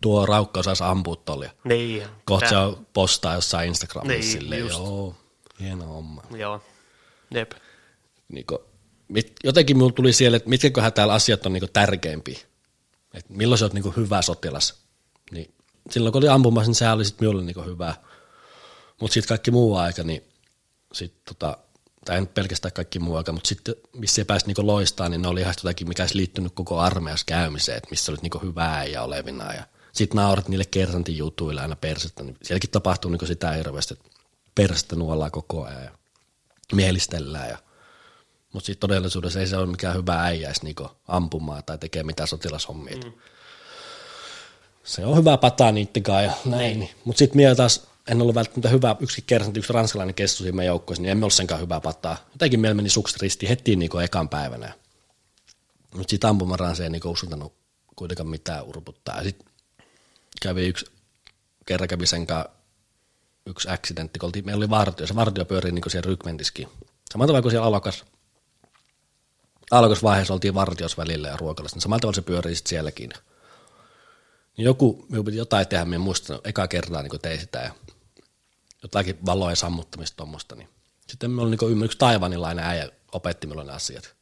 tuo 0.00 0.26
raukka 0.26 0.60
osaisi 0.60 0.84
ampua 0.84 1.16
tolle. 1.16 1.52
Niin. 1.64 2.02
Kohta 2.24 2.48
se 2.48 2.82
postaa 2.92 3.34
jossain 3.34 3.68
Instagramissa 3.68 4.12
niin, 4.12 4.32
silleen, 4.32 4.60
just. 4.60 4.78
joo, 4.78 5.14
hieno 5.60 5.86
homma. 5.86 6.22
Joo, 6.30 6.62
jep. 7.34 7.52
Niin 8.28 8.46
kuin, 8.46 8.58
mit, 9.12 9.32
jotenkin 9.44 9.76
minulla 9.76 9.92
tuli 9.92 10.12
siellä, 10.12 10.36
että 10.36 10.48
mitkäköhän 10.48 10.92
täällä 10.92 11.14
asiat 11.14 11.46
on 11.46 11.52
niin 11.52 11.62
tärkeimpiä. 11.72 12.38
Että 13.14 13.34
milloin 13.34 13.58
sä 13.58 13.64
oot 13.64 13.72
niin 13.72 13.96
hyvä 13.96 14.22
sotilas. 14.22 14.74
Niin 15.30 15.54
silloin 15.90 16.12
kun 16.12 16.20
oli 16.20 16.28
ampumassa, 16.28 16.68
niin 16.68 16.74
sehän 16.74 16.94
oli 16.94 17.04
sitten 17.04 17.28
minulle 17.28 17.44
niin 17.44 17.66
hyvä. 17.66 17.94
Mutta 19.00 19.14
sitten 19.14 19.28
kaikki 19.28 19.50
muu 19.50 19.76
aika, 19.76 20.02
niin 20.02 20.22
sitten 20.92 21.22
tota, 21.24 21.58
tai 22.04 22.18
en 22.18 22.26
pelkästään 22.26 22.72
kaikki 22.72 22.98
muu 22.98 23.16
aika, 23.16 23.32
mutta 23.32 23.48
sitten 23.48 23.74
missä 23.92 24.20
ei 24.20 24.24
pääsi 24.24 24.46
niinku 24.46 24.66
loistaa, 24.66 25.08
niin 25.08 25.22
ne 25.22 25.28
oli 25.28 25.40
ihan 25.40 25.54
jotakin, 25.58 25.88
mikä 25.88 26.02
olisi 26.02 26.16
liittynyt 26.16 26.52
koko 26.54 26.78
armeijassa 26.78 27.26
käymiseen, 27.26 27.78
että 27.78 27.90
missä 27.90 28.12
olit 28.12 28.22
niinku 28.22 28.38
hyvää 28.38 28.84
ja 28.84 29.02
olevina. 29.02 29.54
Ja 29.54 29.64
sitten 29.92 30.16
naurat 30.16 30.48
niille 30.48 30.64
kersantin 30.64 31.16
jutuille 31.16 31.60
aina 31.60 31.76
persettä, 31.76 32.22
niin 32.22 32.36
sielläkin 32.42 32.70
tapahtuu 32.70 33.10
niinku 33.10 33.26
sitä 33.26 33.50
hirveästi, 33.50 33.94
että 33.94 34.20
persettä 34.54 34.96
nuollaan 34.96 35.30
koko 35.30 35.64
ajan 35.64 35.82
ja 35.82 35.90
mielistellään. 36.72 37.48
Ja, 37.48 37.58
mutta 38.52 38.66
sitten 38.66 38.80
todellisuudessa 38.80 39.40
ei 39.40 39.46
se 39.46 39.56
ole 39.56 39.66
mikään 39.66 39.96
hyvä 39.96 40.22
äijäis 40.22 40.62
niinku 40.62 40.88
ampumaan 41.08 41.64
tai 41.64 41.78
tekee 41.78 42.02
mitään 42.02 42.28
sotilashommia. 42.28 42.96
Mm. 42.96 43.12
Se 44.84 45.06
on 45.06 45.16
hyvä 45.16 45.36
pataa 45.36 45.72
niittikaan 45.72 46.24
ja 46.24 46.32
näin. 46.44 46.80
Niin. 46.80 46.90
Mutta 47.04 47.18
sitten 47.18 47.36
mieltä 47.36 47.56
taas 47.56 47.86
en 48.08 48.22
ollut 48.22 48.34
välttämättä 48.34 48.68
hyvä, 48.68 48.96
yksi 49.00 49.24
kersantti, 49.26 49.60
yksi 49.60 49.72
ranskalainen 49.72 50.14
kessu 50.14 50.42
siinä 50.42 50.56
meidän 50.56 50.72
joukkoissa, 50.72 51.02
niin 51.02 51.10
emme 51.10 51.24
ollut 51.24 51.34
senkaan 51.34 51.60
hyvää 51.60 51.80
pattaa. 51.80 52.16
Jotenkin 52.32 52.60
meillä 52.60 52.74
meni 52.74 52.88
sukset 52.88 53.22
ristiin 53.22 53.48
heti 53.48 53.76
niin 53.76 54.00
ekan 54.04 54.28
päivänä. 54.28 54.72
Mutta 55.94 56.10
sitten 56.10 56.30
ampumaraan 56.30 56.76
se 56.76 56.82
ei 56.84 56.90
niin 56.90 57.06
uskaltanut 57.06 57.54
kuitenkaan 57.96 58.28
mitään 58.28 58.64
urputtaa. 58.64 59.22
Sitten 59.22 59.46
kävi 60.42 60.66
yksi, 60.66 60.86
kerran 61.66 61.88
kävi 61.88 62.06
sen 62.06 62.26
yksi 63.46 63.68
accidentti, 63.68 64.18
kun 64.18 64.26
oltiin, 64.26 64.46
meillä 64.46 64.60
oli 64.60 64.70
vartio, 64.70 65.06
se 65.06 65.14
vartio 65.14 65.44
pyörii 65.44 65.72
niin 65.72 65.90
siellä 65.90 66.06
rykmentiskin. 66.06 66.68
Samalla 67.12 67.26
tavalla 67.26 67.42
kuin 67.42 67.52
siellä 67.52 67.66
alokas, 67.66 68.04
alokasvaiheessa 69.72 70.34
oltiin 70.34 70.54
vartios 70.54 70.98
välillä 70.98 71.28
ja 71.28 71.36
ruokalassa, 71.36 71.76
niin 71.76 71.82
samalla 71.82 72.00
tavalla 72.00 72.14
se 72.14 72.22
pyörii 72.22 72.54
sitten 72.54 72.70
sielläkin. 72.70 73.10
Niin 74.56 74.64
joku, 74.64 75.06
minun 75.08 75.24
piti 75.24 75.36
jotain 75.36 75.68
tehdä, 75.68 75.84
minä 75.84 75.98
muistan, 75.98 76.40
eka 76.44 76.68
kertaa 76.68 77.02
niin 77.02 77.20
tein 77.22 77.40
sitä 77.40 77.58
ja 77.58 77.72
jotakin 78.82 79.18
valojen 79.26 79.56
sammuttamista 79.56 80.16
tuommoista, 80.16 80.54
niin 80.54 80.68
sitten 81.08 81.30
me 81.30 81.42
oli 81.42 81.56
niin 81.56 81.82
yksi 81.82 81.98
taivanilainen 81.98 82.64
äijä 82.64 82.88
opetti 83.12 83.46
minulle 83.46 83.64
ne 83.64 83.72
asiat. 83.72 84.14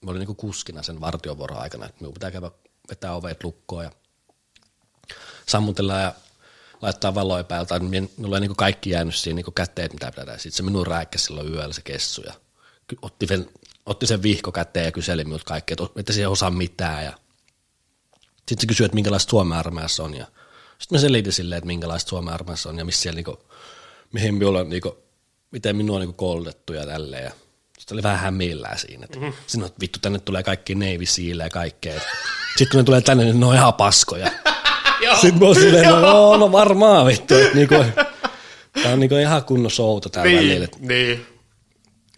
Mä 0.00 0.10
olin 0.10 0.20
niin 0.26 0.36
kuskina 0.36 0.82
sen 0.82 1.00
vartiovuoron 1.00 1.58
aikana, 1.58 1.86
että 1.86 2.00
minun 2.00 2.14
pitää 2.14 2.30
käydä 2.30 2.50
vetää 2.90 3.14
ovet 3.14 3.44
lukkoon 3.44 3.84
ja 3.84 3.90
sammutella 5.46 5.94
ja 5.94 6.14
laittaa 6.82 7.14
valoja 7.14 7.44
päältä. 7.44 7.78
Minulla 7.78 8.36
ei 8.36 8.40
niin 8.40 8.56
kaikki 8.56 8.90
jäänyt 8.90 9.14
siinä 9.14 9.36
niin 9.36 9.54
käteen, 9.54 9.90
mitä 9.92 10.10
pitää 10.10 10.24
tehdä. 10.24 10.38
Sitten 10.38 10.56
se 10.56 10.62
minun 10.62 10.86
rääkkäsi 10.86 11.24
silloin 11.24 11.52
yöllä 11.52 11.74
se 11.74 11.82
kessu 11.82 12.22
ja 12.22 12.32
otti 13.02 13.26
otti 13.86 14.06
sen 14.06 14.22
vihko 14.22 14.52
käteen 14.52 14.84
ja 14.84 14.92
kyseli 14.92 15.24
minulta 15.24 15.44
kaikkea, 15.44 15.76
että 15.80 16.00
että 16.00 16.12
se 16.12 16.20
ei 16.20 16.26
osaa 16.26 16.50
mitään. 16.50 17.04
Ja 17.04 17.12
sitten 18.36 18.60
se 18.60 18.66
kysyi, 18.66 18.84
että 18.84 18.94
minkälaista 18.94 19.30
Suomen 19.30 19.58
armeijassa 19.58 20.04
on 20.04 20.14
ja 20.14 20.26
sitten 20.78 20.96
mä 20.96 21.00
selitin 21.00 21.32
silleen, 21.32 21.58
että 21.58 21.66
minkälaista 21.66 22.08
Suomen 22.08 22.34
armeijassa 22.34 22.68
on 22.68 22.78
ja 22.78 22.84
missä 22.84 23.02
siellä 23.02 23.16
niinku, 23.16 23.38
mihin 24.12 24.34
minulla 24.34 24.60
on, 24.60 24.68
niinku, 24.68 24.98
miten 25.50 25.76
minua 25.76 25.96
on 25.96 26.00
niinku 26.00 26.16
koulutettu 26.16 26.72
ja 26.72 26.86
tälleen. 26.86 27.24
Ja 27.24 27.30
sitten 27.78 27.94
oli 27.94 28.02
vähän 28.02 28.18
hämillään 28.18 28.78
siinä, 28.78 29.04
että 29.04 29.18
mm-hmm. 29.18 29.32
sinä, 29.46 29.66
että 29.66 29.80
vittu 29.80 29.98
tänne 30.02 30.18
tulee 30.18 30.42
kaikki 30.42 30.74
Navy 30.74 31.06
Seal 31.06 31.38
ja 31.38 31.50
kaikkea. 31.50 32.00
Sitten 32.48 32.68
kun 32.70 32.78
ne 32.78 32.84
tulee 32.84 33.00
tänne, 33.00 33.24
niin 33.24 33.40
ne 33.40 33.46
on 33.46 33.54
ihan 33.54 33.74
paskoja. 33.74 34.30
Sitten 35.20 35.38
mä 35.38 35.46
oon 35.46 35.54
silleen, 35.54 35.88
no, 35.88 36.00
no, 36.00 36.36
no 36.36 36.52
varmaan 36.52 37.06
vittu, 37.06 37.34
että 37.34 37.54
niinku, 37.54 37.74
tää 38.82 38.92
on 38.92 39.00
niinku 39.00 39.14
ihan 39.16 39.44
kunnon 39.44 39.70
showta 39.70 40.10
täällä 40.10 40.32
niin, 40.32 40.48
välillä. 40.48 40.68
Niin. 40.80 41.26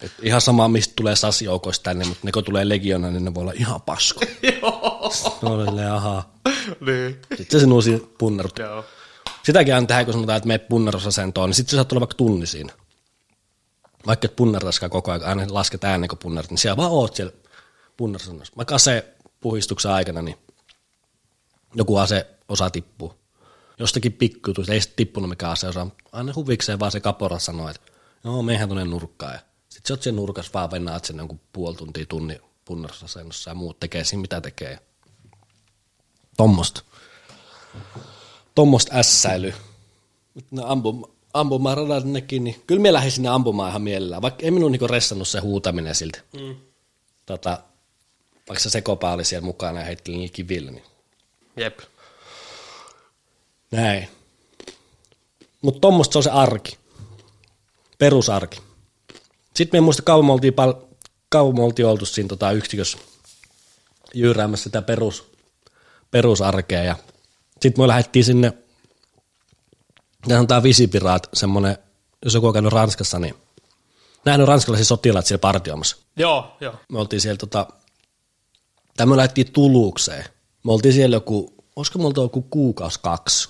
Et 0.01 0.11
ihan 0.21 0.41
sama, 0.41 0.67
mistä 0.67 0.93
tulee 0.95 1.15
sasioukoista 1.15 1.83
tänne, 1.83 2.05
mutta 2.05 2.21
ne 2.23 2.31
kun 2.31 2.43
tulee 2.43 2.69
legiona, 2.69 3.11
niin 3.11 3.25
ne 3.25 3.33
voi 3.33 3.41
olla 3.41 3.53
ihan 3.55 3.81
pasko. 3.81 4.21
Joo. 4.61 5.11
No 5.41 5.53
oli 5.53 5.83
ahaa. 5.83 6.33
niin. 6.85 7.21
Sitten 7.37 7.59
se 7.59 7.65
uusi 7.65 8.13
punnerut. 8.17 8.59
Joo. 8.59 8.85
Sitäkin 9.43 9.75
aina 9.75 9.87
tehdään, 9.87 10.05
kun 10.05 10.13
sanotaan, 10.13 10.37
että 10.37 10.47
mene 10.47 10.57
punnerusasentoon, 10.59 11.49
niin 11.49 11.55
sitten 11.55 11.71
se 11.71 11.75
saattaa 11.75 11.95
olla 11.95 12.01
vaikka 12.01 12.15
tunni 12.15 12.45
siinä. 12.45 12.73
Vaikka 14.07 14.25
et 14.25 14.35
punneraskaan 14.35 14.89
koko 14.89 15.11
ajan, 15.11 15.23
aina 15.23 15.45
lasket 15.49 15.83
äänen, 15.83 16.09
kun 16.09 16.17
punnerat, 16.17 16.51
niin 16.51 16.57
siellä 16.57 16.77
vaan 16.77 16.91
oot 16.91 17.15
siellä 17.15 17.33
punnerusasennossa. 17.97 18.53
Vaikka 18.57 18.75
ase 18.75 19.13
puhistuksen 19.39 19.91
aikana, 19.91 20.21
niin 20.21 20.37
joku 21.75 21.97
ase 21.97 22.27
osa 22.49 22.69
tippuu. 22.69 23.13
Jostakin 23.79 24.13
pikkuutuu, 24.13 24.63
ei 24.69 24.81
sitten 24.81 24.95
tippunut 24.95 25.29
mikään 25.29 25.51
ase 25.51 25.67
osa. 25.67 25.87
Aina 26.11 26.33
huvikseen 26.35 26.79
vaan 26.79 26.91
se 26.91 26.99
kapora 26.99 27.39
sanoo, 27.39 27.69
että 27.69 27.91
joo, 28.23 28.41
mehän 28.43 28.69
tuonne 28.69 28.85
nurkkaan. 28.85 29.33
Ja 29.33 29.39
sitten 29.79 29.87
sä 29.87 29.93
oot 29.93 30.03
siellä 30.03 30.15
nurkas 30.15 30.53
vaan 30.53 30.71
vennaat 30.71 31.05
sen 31.05 31.17
jonkun 31.17 31.39
puoli 31.53 31.75
tuntia 31.75 32.05
tunni 32.05 32.41
punnerusasennossa 32.65 33.51
ja 33.51 33.55
muut 33.55 33.79
tekee 33.79 34.03
siinä 34.03 34.21
mitä 34.21 34.41
tekee. 34.41 34.79
Tommosta. 36.37 36.81
Tommosta 38.55 38.95
ässäily. 38.95 39.53
No 40.51 40.63
ampum, 40.65 41.03
ampumaan 41.33 41.77
radat 41.77 42.03
nekin, 42.03 42.43
niin 42.43 42.63
kyllä 42.67 42.81
me 42.81 42.93
lähdin 42.93 43.11
sinne 43.11 43.29
ampumaan 43.29 43.69
ihan 43.69 43.81
mielellään, 43.81 44.21
vaikka 44.21 44.43
ei 44.43 44.51
minun 44.51 44.71
niinku 44.71 44.87
ressannut 44.87 45.27
se 45.27 45.39
huutaminen 45.39 45.95
siltä. 45.95 46.21
Mm. 46.33 46.55
Tota, 47.25 47.59
vaikka 48.49 48.63
se 48.63 48.69
sekopää 48.69 49.13
oli 49.13 49.25
siellä 49.25 49.45
mukana 49.45 49.79
ja 49.79 49.85
heitteli 49.85 50.17
niin 50.17 50.31
kiville. 50.31 50.71
Niin. 50.71 50.85
Jep. 51.57 51.79
Näin. 53.71 54.09
Mutta 55.61 55.79
tuommoista 55.79 56.13
se 56.13 56.17
on 56.19 56.23
se 56.23 56.29
arki. 56.29 56.77
Perusarki. 57.97 58.68
Sitten 59.59 59.81
me 59.81 59.85
muista 59.85 60.03
kauan 60.03 60.25
me 60.25 60.31
oltiin, 60.31 60.53
pal- 60.53 60.73
kauan 61.29 61.55
me 61.55 61.63
oltiin 61.63 61.85
oltu 61.85 62.05
siinä 62.05 62.27
tota 62.27 62.51
yksikössä 62.51 62.97
jyyräämässä 64.13 64.63
sitä 64.63 64.81
perus, 64.81 65.31
perusarkea 66.11 66.83
ja 66.83 66.95
sitten 67.61 67.83
me 67.83 67.87
lähdettiin 67.87 68.25
sinne, 68.25 68.53
tämä 70.27 70.39
on 70.39 70.47
tämä 70.47 70.63
Visipiraat, 70.63 71.29
semmoinen, 71.33 71.77
jos 72.25 72.33
joku 72.33 72.47
on 72.47 72.53
käynyt 72.53 72.73
Ranskassa, 72.73 73.19
niin 73.19 73.35
nähnyt 74.25 74.47
ranskalaisia 74.47 74.85
sotilaat 74.85 75.25
siellä 75.25 75.41
partioimassa. 75.41 75.97
Joo, 76.15 76.57
joo. 76.61 76.73
Me 76.89 76.99
oltiin 76.99 77.21
siellä 77.21 77.37
tota, 77.37 77.67
tai 78.97 79.05
me 79.05 79.17
lähdettiin 79.17 79.51
Tulukseen. 79.51 80.25
Me 80.63 80.71
oltiin 80.71 80.93
siellä 80.93 81.15
joku, 81.15 81.53
olisiko 81.75 81.99
me 81.99 82.05
joku 82.17 82.41
kuukausi 82.41 82.99
kaksi, 83.03 83.49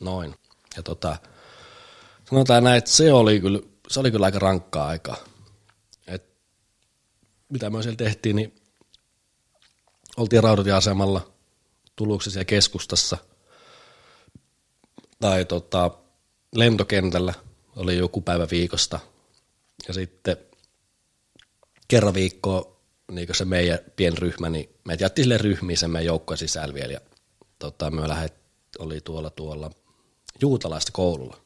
noin. 0.00 0.34
Ja 0.76 0.82
tota, 0.82 1.16
sanotaan 2.30 2.64
näin, 2.64 2.78
että 2.78 2.90
se 2.90 3.12
oli 3.12 3.40
kyllä, 3.40 3.71
se 3.92 4.00
oli 4.00 4.10
kyllä 4.10 4.26
aika 4.26 4.38
rankkaa 4.38 4.86
aikaa. 4.86 5.16
Et, 6.06 6.24
mitä 7.48 7.70
me 7.70 7.82
siellä 7.82 7.96
tehtiin, 7.96 8.36
niin 8.36 8.54
oltiin 10.16 10.42
rautatieasemalla 10.42 11.32
Tuluksessa 11.96 12.40
ja 12.40 12.44
keskustassa 12.44 13.18
tai 15.20 15.44
tota, 15.44 15.90
lentokentällä 16.54 17.34
oli 17.76 17.96
joku 17.96 18.20
päivä 18.20 18.46
viikosta 18.50 18.98
ja 19.88 19.94
sitten 19.94 20.36
kerran 21.88 22.14
viikkoa 22.14 22.80
niin 23.10 23.28
se 23.32 23.44
meidän 23.44 23.78
pienryhmä, 23.96 24.48
niin 24.48 24.68
me 24.84 24.96
jättiin 25.00 25.24
sille 25.24 25.38
ryhmiin 25.38 25.78
sen 25.78 25.90
meidän 25.90 26.06
joukkojen 26.06 26.38
sisällä 26.38 26.74
vielä 26.74 26.92
ja 26.92 27.00
tota, 27.58 27.90
me 27.90 28.08
lähdet, 28.08 28.34
oli 28.78 29.00
tuolla 29.00 29.30
tuolla 29.30 29.70
juutalaista 30.40 30.92
koululla. 30.92 31.36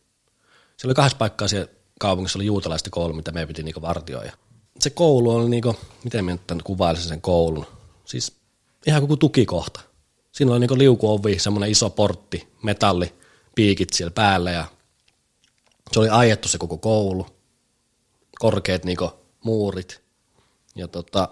Siellä 0.77 0.91
oli 0.91 0.95
kahdessa 0.95 1.19
paikkaa 1.19 1.49
siellä 1.49 1.76
kaupungissa 2.01 2.39
oli 2.39 2.47
juutalaista 2.47 2.91
koulu, 2.91 3.13
mitä 3.13 3.33
me 3.33 3.47
piti 3.47 3.63
niinku 3.63 3.83
vartioida. 3.83 4.33
Se 4.81 4.91
koulu 4.91 5.31
oli 5.31 5.51
niinku, 5.51 5.77
miten 6.05 6.25
minä 6.25 6.39
nyt 6.51 6.63
kuvailisin 6.63 7.09
sen 7.09 7.21
koulun, 7.21 7.67
siis 8.05 8.37
ihan 8.87 9.03
koko 9.03 9.17
tukikohta. 9.17 9.81
Siinä 10.33 10.53
oli 10.53 10.61
niinku 10.61 10.79
liukuovi, 10.79 11.39
semmoinen 11.39 11.71
iso 11.71 11.91
portti, 11.91 12.49
metalli, 12.63 13.15
piikit 13.55 13.93
siellä 13.93 14.11
päällä 14.11 14.51
ja 14.51 14.65
se 15.93 16.01
oli 16.01 16.09
aiettu 16.09 16.49
se 16.49 16.59
koko 16.59 16.79
koulu. 16.79 17.27
Korkeat 18.39 18.85
niinku 18.85 19.11
muurit. 19.45 20.03
Ja 20.75 20.89
tota, 20.89 21.29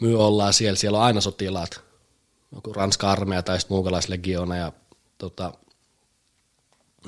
myy 0.00 0.24
ollaan 0.24 0.52
siellä, 0.52 0.76
siellä 0.76 0.98
on 0.98 1.04
aina 1.04 1.20
sotilaat. 1.20 1.80
joku 2.54 2.72
Ranska 2.72 3.10
armeija 3.10 3.42
tai 3.42 3.60
sitten 3.60 3.74
muukalaislegioona 3.74 4.56
ja 4.56 4.72
tota, 5.18 5.52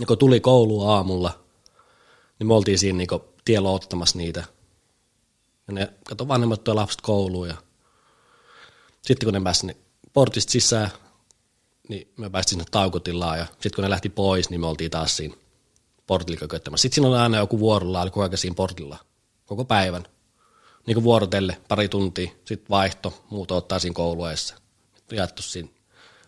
ja 0.00 0.06
kun 0.06 0.18
tuli 0.18 0.40
koulu 0.40 0.88
aamulla, 0.88 1.41
niin 2.42 2.48
me 2.48 2.54
oltiin 2.54 2.78
siinä 2.78 2.96
niinku 2.96 3.24
tiellä 3.44 3.70
ottamassa 3.70 4.18
niitä. 4.18 4.44
Ja 5.66 5.74
ne, 5.74 5.92
kato 6.08 6.28
vanhemmat 6.28 6.64
tuo 6.64 6.74
lapset 6.74 7.00
kouluun 7.00 7.48
ja 7.48 7.54
sitten 9.02 9.26
kun 9.26 9.34
ne 9.34 9.40
pääsi 9.40 9.60
sinne 9.60 9.76
portista 10.12 10.52
sisään, 10.52 10.90
niin 11.88 12.12
me 12.16 12.30
päästiin 12.30 12.58
sinne 12.58 12.70
taukotilaan 12.70 13.38
ja 13.38 13.46
sitten 13.46 13.72
kun 13.74 13.82
ne 13.82 13.90
lähti 13.90 14.08
pois, 14.08 14.50
niin 14.50 14.60
me 14.60 14.66
oltiin 14.66 14.90
taas 14.90 15.16
siinä 15.16 15.34
portilla 16.06 16.38
kököttämässä. 16.38 16.82
Sitten 16.82 16.94
siinä 16.94 17.08
oli 17.08 17.16
aina 17.18 17.36
joku 17.36 17.58
vuorolla, 17.58 18.02
oli 18.02 18.10
koko 18.10 18.22
ajan 18.22 18.38
siinä 18.38 18.54
portilla, 18.54 18.98
koko 19.46 19.64
päivän. 19.64 20.04
Niin 20.86 20.94
kuin 20.94 21.04
vuorotelle, 21.04 21.58
pari 21.68 21.88
tuntia, 21.88 22.30
sitten 22.44 22.70
vaihto, 22.70 23.24
muuta 23.30 23.54
ottaa 23.54 23.78
siinä 23.78 23.94
kouluessa. 23.94 24.54
Jaettu 25.12 25.42
siinä 25.42 25.68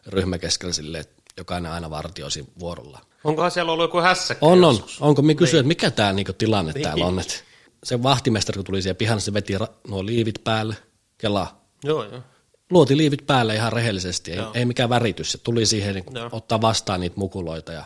ryhmäkeskellä 0.07 0.73
silleen, 0.73 1.01
että 1.01 1.23
jokainen 1.37 1.73
aina 1.73 1.91
vartioi 1.91 2.31
siinä 2.31 2.49
vuorolla. 2.59 3.01
Onkohan 3.25 3.51
siellä 3.51 3.73
ollut 3.73 3.85
joku 3.85 4.01
hässäkkä 4.01 4.47
On, 4.47 4.65
on. 4.65 4.75
joskus? 4.75 5.03
Onko 5.03 5.23
me 5.23 5.35
kysyä, 5.35 5.61
että 5.61 5.69
mikä 5.69 5.91
tämä 5.91 6.13
niinku 6.13 6.33
tilanne 6.33 6.73
niin. 6.73 6.83
täällä 6.83 7.07
on? 7.07 7.19
Et 7.19 7.45
se 7.85 8.03
vahtimestari, 8.03 8.57
kun 8.57 8.65
tuli 8.65 8.83
siihen 8.83 8.97
pihan, 8.97 9.21
se 9.21 9.33
veti 9.33 9.59
ra- 9.59 9.73
nuo 9.89 10.07
liivit 10.07 10.45
päälle, 10.45 10.77
kelaa. 11.19 11.65
Joo, 11.85 12.05
joo. 12.05 12.21
Luoti 12.71 12.97
liivit 12.97 13.27
päälle 13.27 13.55
ihan 13.55 13.73
rehellisesti, 13.73 14.31
ei, 14.31 14.37
Joo. 14.37 14.51
ei 14.55 14.65
mikään 14.65 14.89
väritys. 14.89 15.33
Se 15.33 15.39
tuli 15.39 15.67
siihen 15.67 15.95
niin 15.95 16.05
Joo. 16.15 16.29
ottaa 16.33 16.61
vastaan 16.61 17.01
niitä 17.01 17.17
mukuloita 17.17 17.73
ja 17.73 17.85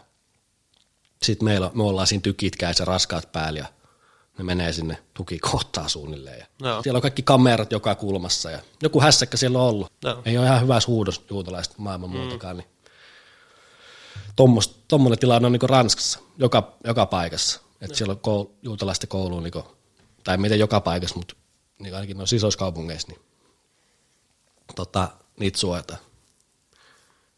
sitten 1.22 1.44
meillä, 1.44 1.70
me 1.74 1.82
ollaan 1.82 2.06
siinä 2.06 2.22
tykit 2.22 2.56
käissä 2.56 2.84
raskaat 2.84 3.32
päällä 3.32 3.58
ja 3.58 3.66
ne 4.38 4.44
menee 4.44 4.72
sinne 4.72 4.98
tukikohtaan 5.14 5.90
suunnilleen. 5.90 6.46
Ja. 6.62 6.82
Siellä 6.82 6.98
on 6.98 7.02
kaikki 7.02 7.22
kamerat 7.22 7.72
joka 7.72 7.94
kulmassa 7.94 8.50
ja 8.50 8.58
joku 8.82 9.00
hässäkkä 9.00 9.36
siellä 9.36 9.58
on 9.58 9.64
ollut. 9.68 9.92
Joo. 10.04 10.22
Ei 10.24 10.38
ole 10.38 10.46
ihan 10.46 10.62
hyvä 10.62 10.78
huudos 10.86 11.24
juutalaista 11.30 11.74
maailman 11.78 12.10
muutakaan. 12.10 12.56
Niin 12.56 12.68
Tommos, 14.38 14.80
tommonen 14.88 15.18
tilanne 15.18 15.46
on 15.46 15.52
niin 15.52 15.70
Ranskassa, 15.70 16.18
joka, 16.36 16.72
joka 16.84 17.06
paikassa. 17.06 17.60
Että 17.80 17.96
siellä 17.96 18.12
on 18.12 18.18
koul, 18.20 18.44
juutalaisten 18.62 19.08
koulu, 19.08 19.40
niin 19.40 19.52
tai 20.24 20.36
miten 20.36 20.58
joka 20.58 20.80
paikassa, 20.80 21.16
mutta 21.16 21.34
niin 21.78 21.94
ainakin 21.94 22.16
noissa 22.16 22.36
isoissa 22.36 22.58
kaupungeissa, 22.58 23.08
niin 23.08 23.20
tota, 24.76 25.08
niitä 25.40 25.58
suojataan. 25.58 26.00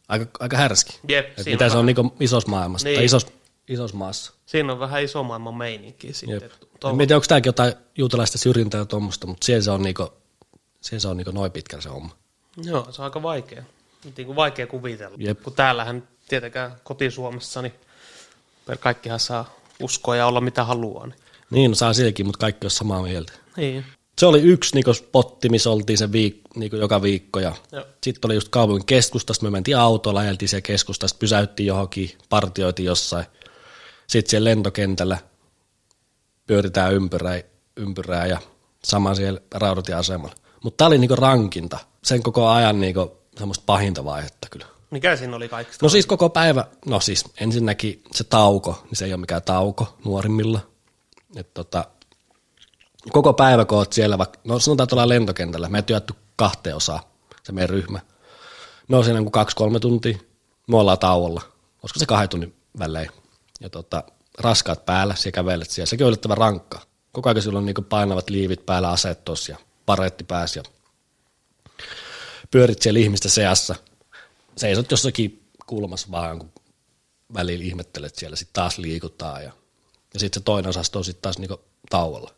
Aika, 0.08 0.26
aika 0.40 0.56
härski. 0.56 0.98
Jep, 1.08 1.38
Et 1.38 1.46
mitä 1.46 1.64
on 1.64 1.70
se 1.70 1.76
on 1.78 1.86
niin 1.86 1.96
isossa 2.20 2.48
maailmassa 2.50 2.88
Niin. 2.88 2.96
tai 2.96 3.04
isossa, 3.04 3.28
isossa 3.68 3.96
maassa. 3.96 4.32
Siinä 4.46 4.72
on 4.72 4.78
vähän 4.78 5.02
iso 5.04 5.22
maailman 5.22 5.54
meininki 5.54 6.12
sitten. 6.12 6.40
Jep. 6.42 6.52
Tuolla- 6.80 6.96
tiedä, 6.98 7.14
onko 7.16 7.26
tämäkin 7.28 7.48
jotain 7.48 7.72
juutalaista 7.98 8.38
syrjintää 8.38 8.78
ja 8.78 8.84
tuommoista, 8.84 9.26
mutta 9.26 9.44
siellä 9.44 9.62
se 9.62 9.70
on, 9.70 9.82
niinku, 9.82 10.12
siellä 10.80 11.00
se 11.00 11.08
on 11.08 11.16
niinku 11.16 11.32
noin 11.32 11.52
pitkällä 11.52 11.82
se 11.82 11.88
homma. 11.88 12.16
Joo, 12.64 12.92
se 12.92 13.02
on 13.02 13.04
aika 13.04 13.22
vaikea. 13.22 13.62
Niin 14.16 14.26
kuin 14.26 14.36
vaikea 14.36 14.66
kuvitella. 14.66 15.16
Jep. 15.20 15.42
Kun 15.42 15.52
täällähän 15.52 16.08
tietenkään 16.30 16.72
koti-Suomessa, 16.84 17.62
niin 17.62 17.72
per 18.66 18.76
kaikkihan 18.78 19.20
saa 19.20 19.54
uskoa 19.80 20.16
ja 20.16 20.26
olla 20.26 20.40
mitä 20.40 20.64
haluaa. 20.64 21.06
Niin. 21.06 21.14
Niin, 21.50 21.70
no 21.70 21.74
saa 21.74 21.92
silläkin, 21.92 22.26
mutta 22.26 22.38
kaikki 22.38 22.66
on 22.66 22.70
samaa 22.70 23.02
mieltä. 23.02 23.32
niin. 23.56 23.84
Se 24.18 24.26
oli 24.26 24.40
yksi 24.40 24.74
niinku 24.74 24.94
spotti, 24.94 25.48
missä 25.48 25.70
oltiin 25.70 25.98
se 25.98 26.06
viik- 26.06 26.40
niinku 26.56 26.76
joka 26.76 27.02
viikko. 27.02 27.40
Ja 27.40 27.54
Joo. 27.72 27.84
sitten 28.02 28.28
oli 28.28 28.34
just 28.34 28.48
kaupungin 28.48 28.86
keskustasta, 28.86 29.44
me 29.44 29.50
mentiin 29.50 29.76
autolla, 29.76 30.20
ajeltiin 30.20 30.48
siellä 30.48 30.62
keskustasta, 30.62 31.18
pysäyttiin 31.18 31.66
johonkin, 31.66 32.10
partioitiin 32.28 32.86
jossain. 32.86 33.24
Sitten 34.06 34.30
siellä 34.30 34.50
lentokentällä 34.50 35.18
pyöritään 36.46 36.92
ympyrää, 36.94 37.42
ympyrää 37.76 38.26
ja 38.26 38.38
sama 38.84 39.14
siellä 39.14 39.40
rautatieasemalla. 39.54 40.34
Mutta 40.64 40.76
tämä 40.76 40.86
oli 40.86 40.98
niinku 40.98 41.16
rankinta, 41.16 41.78
sen 42.04 42.22
koko 42.22 42.48
ajan 42.48 42.80
niinku 42.80 43.16
semmoista 43.38 43.64
pahinta 43.66 44.04
vaihetta 44.04 44.48
kyllä. 44.50 44.66
Mikä 44.90 45.16
siinä 45.16 45.36
oli 45.36 45.48
kaikista? 45.48 45.86
No 45.86 45.88
siis 45.88 46.06
koko 46.06 46.30
päivä, 46.30 46.64
no 46.86 47.00
siis 47.00 47.24
ensinnäkin 47.40 48.02
se 48.12 48.24
tauko, 48.24 48.82
niin 48.84 48.96
se 48.96 49.04
ei 49.04 49.12
ole 49.12 49.20
mikään 49.20 49.42
tauko 49.42 49.96
nuorimmilla. 50.04 50.60
Et 51.36 51.54
tota, 51.54 51.84
koko 53.12 53.32
päivä 53.32 53.64
kun 53.64 53.78
oot 53.78 53.92
siellä, 53.92 54.18
vaikka, 54.18 54.40
no 54.44 54.58
sanotaan 54.58 54.88
tuolla 54.88 55.08
lentokentällä, 55.08 55.68
me 55.68 55.82
työtty 55.82 56.14
kahteen 56.36 56.76
osaan, 56.76 57.00
se 57.42 57.52
meidän 57.52 57.70
ryhmä. 57.70 58.00
Me 58.88 58.96
on 58.96 59.04
siinä 59.04 59.20
kaksi-kolme 59.32 59.80
tuntia, 59.80 60.18
me 60.66 60.76
ollaan 60.76 60.98
tauolla, 60.98 61.42
olisiko 61.82 61.98
se 61.98 62.06
kahden 62.06 62.28
tunnin 62.28 62.54
välein. 62.78 63.10
Ja 63.60 63.70
tota, 63.70 64.04
raskaat 64.38 64.86
päällä, 64.86 65.14
siellä 65.14 65.34
kävelet 65.34 65.70
siellä, 65.70 65.86
sekin 65.86 66.06
on 66.06 66.08
yllättävän 66.08 66.38
rankka. 66.38 66.80
Koko 67.12 67.28
ajan 67.28 67.42
silloin 67.42 67.66
niin 67.66 67.84
painavat 67.88 68.30
liivit 68.30 68.66
päällä, 68.66 68.90
aseet 68.90 69.24
tossa 69.24 69.52
ja 69.52 69.58
paretti 69.86 70.24
pääsi 70.24 70.58
ja 70.58 70.62
pyörit 72.50 72.82
siellä 72.82 73.00
ihmisten 73.00 73.30
seassa. 73.30 73.74
Seisot 74.60 74.90
jossakin 74.90 75.50
kulmassa 75.66 76.08
vaan, 76.10 76.38
kun 76.38 76.52
välillä 77.34 77.64
ihmettelet 77.64 78.14
siellä, 78.14 78.36
sitten 78.36 78.54
taas 78.54 78.78
liikutaan 78.78 79.42
ja, 79.42 79.52
ja 80.14 80.20
sitten 80.20 80.40
se 80.40 80.44
toinen 80.44 80.68
osasto 80.68 80.98
on 80.98 81.04
sitten 81.04 81.22
taas 81.22 81.38
niinku 81.38 81.60
tauolla. 81.90 82.34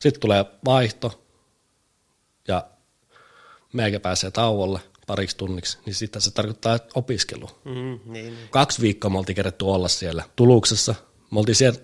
Sitten 0.00 0.20
tulee 0.20 0.44
vaihto 0.64 1.24
ja 2.48 2.66
meikä 3.72 4.00
pääsee 4.00 4.30
tauolle 4.30 4.80
pariksi 5.06 5.36
tunniksi, 5.36 5.78
niin 5.86 5.94
sitten 5.94 6.22
se 6.22 6.30
tarkoittaa 6.30 6.74
että 6.74 6.90
opiskelu. 6.94 7.50
Mm, 7.64 7.72
niin, 7.72 8.00
niin. 8.12 8.48
Kaksi 8.50 8.80
viikkoa 8.80 9.10
me 9.10 9.18
oltiin 9.18 9.36
kerätty 9.36 9.64
olla 9.64 9.88
siellä 9.88 10.24
Tuluksessa. 10.36 10.94
Me 11.30 11.38
oltiin 11.38 11.56
siellä 11.56 11.80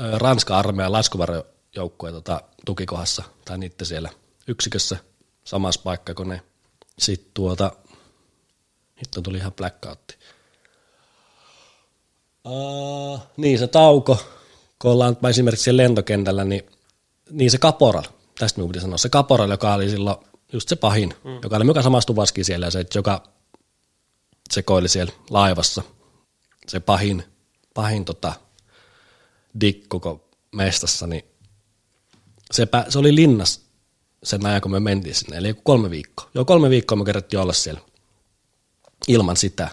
ö, 0.00 0.18
Ranska-armeijan 0.18 0.92
laskuvarjojoukkueen 0.92 2.14
tota, 2.14 2.42
tukikohdassa, 2.66 3.22
tai 3.44 3.58
niiden 3.58 3.86
siellä 3.86 4.10
yksikössä, 4.46 4.96
samassa 5.44 5.80
paikka 5.84 6.14
kuin 6.14 6.28
ne. 6.28 6.42
Sitten 6.98 7.30
tuota, 7.34 7.72
nyt 9.02 9.24
tuli 9.24 9.38
ihan 9.38 9.52
blackoutti. 9.52 10.16
Uh, 12.44 13.20
niin 13.36 13.58
se 13.58 13.66
tauko, 13.66 14.18
kun 14.78 14.90
ollaan 14.90 15.16
esimerkiksi 15.30 15.64
siellä 15.64 15.82
lentokentällä, 15.82 16.44
niin, 16.44 16.66
niin 17.30 17.50
se 17.50 17.58
kaporal, 17.58 18.04
tästä 18.38 18.58
minun 18.58 18.70
piti 18.70 18.80
sanoa, 18.80 18.98
se 18.98 19.08
kaporal, 19.08 19.50
joka 19.50 19.74
oli 19.74 19.90
silloin 19.90 20.16
just 20.52 20.68
se 20.68 20.76
pahin, 20.76 21.14
mm. 21.24 21.38
joka 21.42 21.56
oli 21.56 21.64
mukaan 21.64 21.84
samassa 21.84 22.06
tuvaskin 22.06 22.44
siellä, 22.44 22.66
ja 22.66 22.70
se, 22.70 22.86
joka 22.94 23.22
sekoili 24.50 24.88
siellä 24.88 25.12
laivassa, 25.30 25.82
se 26.66 26.80
pahin, 26.80 27.24
pahin 27.74 28.04
tota, 28.04 28.32
dikku 29.60 30.00
koko 30.00 30.28
mestassa, 30.52 31.06
niin 31.06 31.24
se, 32.50 32.66
pä, 32.66 32.86
se 32.88 32.98
oli 32.98 33.14
linnas 33.14 33.60
sen 34.22 34.46
ajan, 34.46 34.60
kun 34.60 34.70
me 34.70 34.80
mentiin 34.80 35.14
sinne, 35.14 35.36
eli 35.36 35.54
kolme 35.62 35.90
viikkoa. 35.90 36.30
Joo, 36.34 36.44
kolme 36.44 36.70
viikkoa 36.70 36.98
me 36.98 37.04
kerättiin 37.04 37.40
olla 37.40 37.52
siellä 37.52 37.80
ilman 39.08 39.36
sitä. 39.36 39.68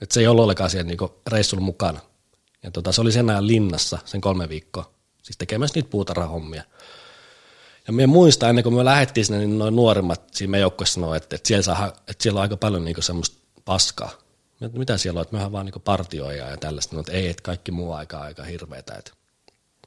Että 0.00 0.14
se 0.14 0.20
ei 0.20 0.26
ollut 0.26 0.42
ollenkaan 0.42 0.70
siellä 0.70 0.88
niinku 0.88 1.20
reissulla 1.26 1.64
mukana. 1.64 2.00
Ja 2.62 2.70
tota, 2.70 2.92
se 2.92 3.00
oli 3.00 3.12
sen 3.12 3.30
ajan 3.30 3.46
linnassa 3.46 3.98
sen 4.04 4.20
kolme 4.20 4.48
viikkoa, 4.48 4.90
siis 5.22 5.36
tekemässä 5.36 5.74
niitä 5.74 5.90
puutarhahommia. 5.90 6.62
Ja 7.86 7.92
me 7.92 8.06
muistan, 8.06 8.48
ennen 8.48 8.62
kuin 8.62 8.74
me 8.74 8.84
lähdettiin 8.84 9.24
sinne, 9.24 9.38
niin 9.38 9.58
noin 9.58 9.76
nuoremmat 9.76 10.22
siinä 10.32 10.50
meidän 10.50 10.62
joukkueessa 10.62 10.94
sanoi, 10.94 11.16
että, 11.16 11.36
että, 11.36 11.48
siellä 11.48 11.62
saa, 11.62 11.86
että 11.86 12.22
siellä 12.22 12.38
on 12.38 12.42
aika 12.42 12.56
paljon 12.56 12.84
niinku 12.84 13.02
semmoista 13.02 13.38
paskaa. 13.64 14.10
Että 14.60 14.78
mitä 14.78 14.98
siellä 14.98 15.18
on, 15.18 15.22
että 15.22 15.36
mehän 15.36 15.52
vaan 15.52 15.66
niinku 15.66 15.80
partioijaa 15.80 16.48
ja 16.48 16.56
tällaista. 16.56 17.00
Että 17.00 17.12
ei, 17.12 17.28
että 17.28 17.42
kaikki 17.42 17.72
muu 17.72 17.92
aika 17.92 18.18
aika 18.18 18.42
hirveetä. 18.42 18.94
Että 18.94 19.10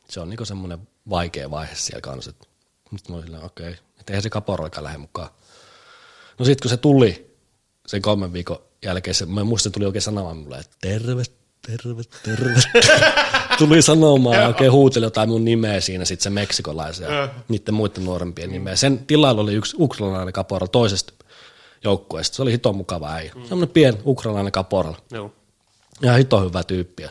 se 0.10 0.20
on 0.20 0.30
niinku 0.30 0.46
semmoinen 0.46 0.88
vaikea 1.10 1.52
vaihe 1.52 1.76
siellä 1.76 2.02
kanssa. 2.02 2.32
Sitten 2.32 3.16
mä 3.16 3.18
olin 3.18 3.36
okei, 3.36 3.70
okay, 3.70 3.84
että 4.00 4.14
eihän 4.14 4.24
se 4.24 4.30
kaporoikaan 4.30 4.84
lähde 4.84 4.98
mukaan. 4.98 5.30
No 6.40 6.46
sitten 6.46 6.62
kun 6.62 6.70
se 6.70 6.78
tuli 6.78 7.36
sen 7.88 8.02
kolmen 8.02 8.34
viikon 8.34 8.60
jälkeen, 8.86 9.16
se, 9.16 9.26
mä 9.26 9.44
muistan, 9.44 9.72
tuli 9.72 9.86
oikein 9.86 10.02
sanomaan 10.02 10.38
mulle, 10.38 10.58
että 10.58 10.78
terve, 10.82 11.24
terve, 11.68 12.02
terve. 12.24 12.62
tuli 13.58 13.82
sanomaan 13.82 14.38
ja 14.38 14.48
oikein 14.48 14.72
huuteli 14.72 15.06
jotain 15.06 15.30
mun 15.30 15.46
nimeä 15.46 15.82
siinä, 15.82 16.06
sitten 16.06 16.24
se 16.24 16.30
meksikolaisen 16.30 17.14
ja 17.14 17.30
niiden 17.48 17.74
muiden 17.74 18.06
nuorempien 18.06 18.52
nimeä. 18.52 18.76
Sen 18.76 18.98
tilalla 18.98 19.42
oli 19.42 19.54
yksi 19.54 19.76
ukrainalainen 19.80 20.34
kaporal 20.34 20.68
toisesta 20.68 21.14
joukkueesta. 21.84 22.36
Se 22.36 22.42
oli 22.42 22.52
hito 22.52 22.74
mukava 22.74 23.14
äijä. 23.14 23.32
Mm. 23.36 23.42
Semmoinen 23.42 23.70
pien 23.70 23.98
ukrainalainen 24.06 24.52
kaporal. 24.52 24.94
Joo. 25.12 25.34
Ihan 26.04 26.18
hito 26.18 26.42
hyvä 26.42 26.64
tyyppi. 26.64 27.04
ja 27.04 27.10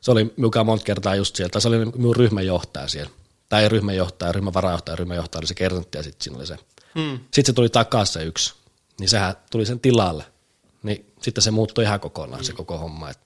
Se 0.00 0.10
oli 0.10 0.32
mikä 0.36 0.64
monta 0.64 0.84
kertaa 0.84 1.14
just 1.14 1.36
sieltä. 1.36 1.60
Se 1.60 1.68
oli 1.68 1.84
minun 1.84 2.16
ryhmänjohtaja 2.16 2.88
siellä. 2.88 3.10
Tai 3.48 3.62
ei 3.62 3.68
ryhmänjohtaja, 3.68 4.32
ryhmän 4.32 4.54
varajohtaja, 4.54 4.96
ryhmänjohtaja 4.96 5.40
oli 5.40 5.46
se 5.46 5.54
kertantti 5.54 5.98
ja 5.98 6.02
sitten 6.02 6.24
siinä 6.24 6.36
oli 6.36 6.46
se. 6.46 6.56
Mm. 6.94 7.18
Sitten 7.18 7.46
se 7.46 7.52
tuli 7.52 7.68
takaisin 7.68 8.12
se 8.12 8.24
yksi. 8.24 8.54
Niin 9.00 9.08
sehän 9.08 9.34
tuli 9.50 9.66
sen 9.66 9.80
tilalle. 9.80 10.24
Niin 10.82 11.12
sitten 11.22 11.42
se 11.42 11.50
muuttui 11.50 11.84
ihan 11.84 12.00
kokonaan 12.00 12.44
se 12.44 12.52
koko 12.52 12.78
homma. 12.78 13.10
Et 13.10 13.20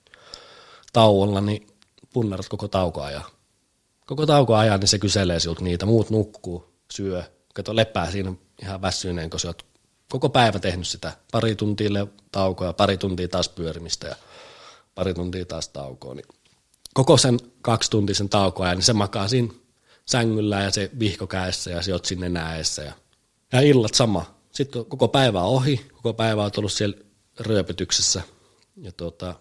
tauolla 0.93 1.41
niin 1.41 1.67
punnerat 2.13 2.49
koko 2.49 2.67
taukoajan. 2.67 3.23
Koko 4.05 4.25
taukoajan 4.25 4.79
niin 4.79 4.87
se 4.87 4.99
kyselee 4.99 5.39
sinulta 5.39 5.63
niitä. 5.63 5.85
Muut 5.85 6.09
nukkuu, 6.09 6.73
syö. 6.91 7.23
Kato 7.53 7.75
lepää 7.75 8.11
siinä 8.11 8.33
ihan 8.61 8.81
väsyneen, 8.81 9.29
kun 9.29 9.39
sä 9.39 9.47
oot 9.47 9.65
koko 10.11 10.29
päivä 10.29 10.59
tehnyt 10.59 10.87
sitä. 10.87 11.11
Pari 11.31 11.55
tuntia 11.55 12.07
taukoa, 12.31 12.73
pari 12.73 12.97
tuntia 12.97 13.27
taas 13.27 13.49
pyörimistä 13.49 14.07
ja 14.07 14.15
pari 14.95 15.13
tuntia 15.13 15.45
taas 15.45 15.69
taukoa. 15.69 16.13
Niin 16.13 16.25
koko 16.93 17.17
sen 17.17 17.39
kaksi 17.61 17.91
tuntia 17.91 18.15
sen 18.15 18.29
taukoa, 18.29 18.73
niin 18.73 18.83
se 18.83 18.93
makaa 18.93 19.27
siinä 19.27 19.53
sängyllä 20.05 20.61
ja 20.61 20.71
se 20.71 20.91
vihko 20.99 21.27
kädessä 21.27 21.71
ja 21.71 21.81
sijoit 21.81 22.05
sinne 22.05 22.29
näessä. 22.29 22.81
Ja, 22.81 22.93
ja 23.51 23.61
illat 23.61 23.93
sama. 23.93 24.35
sitten 24.51 24.85
koko 24.85 25.07
päivä 25.07 25.41
on 25.41 25.49
ohi, 25.49 25.85
koko 25.93 26.13
päivä 26.13 26.43
on 26.43 26.51
ollut 26.57 26.71
siellä 26.71 26.97
ryöpytyksessä. 27.39 28.21
Ja 28.77 28.91
tuota, 28.91 29.35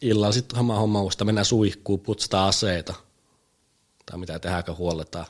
illalla 0.00 0.32
sitten 0.32 0.56
sama 0.56 0.78
homma 0.78 1.02
uudesta, 1.02 1.24
mennään 1.24 1.44
suihkuu, 1.44 1.98
putsataan 1.98 2.48
aseita. 2.48 2.94
Tai 4.06 4.18
mitä 4.18 4.38
tehdäänkö 4.38 4.74
huolletaan. 4.74 5.26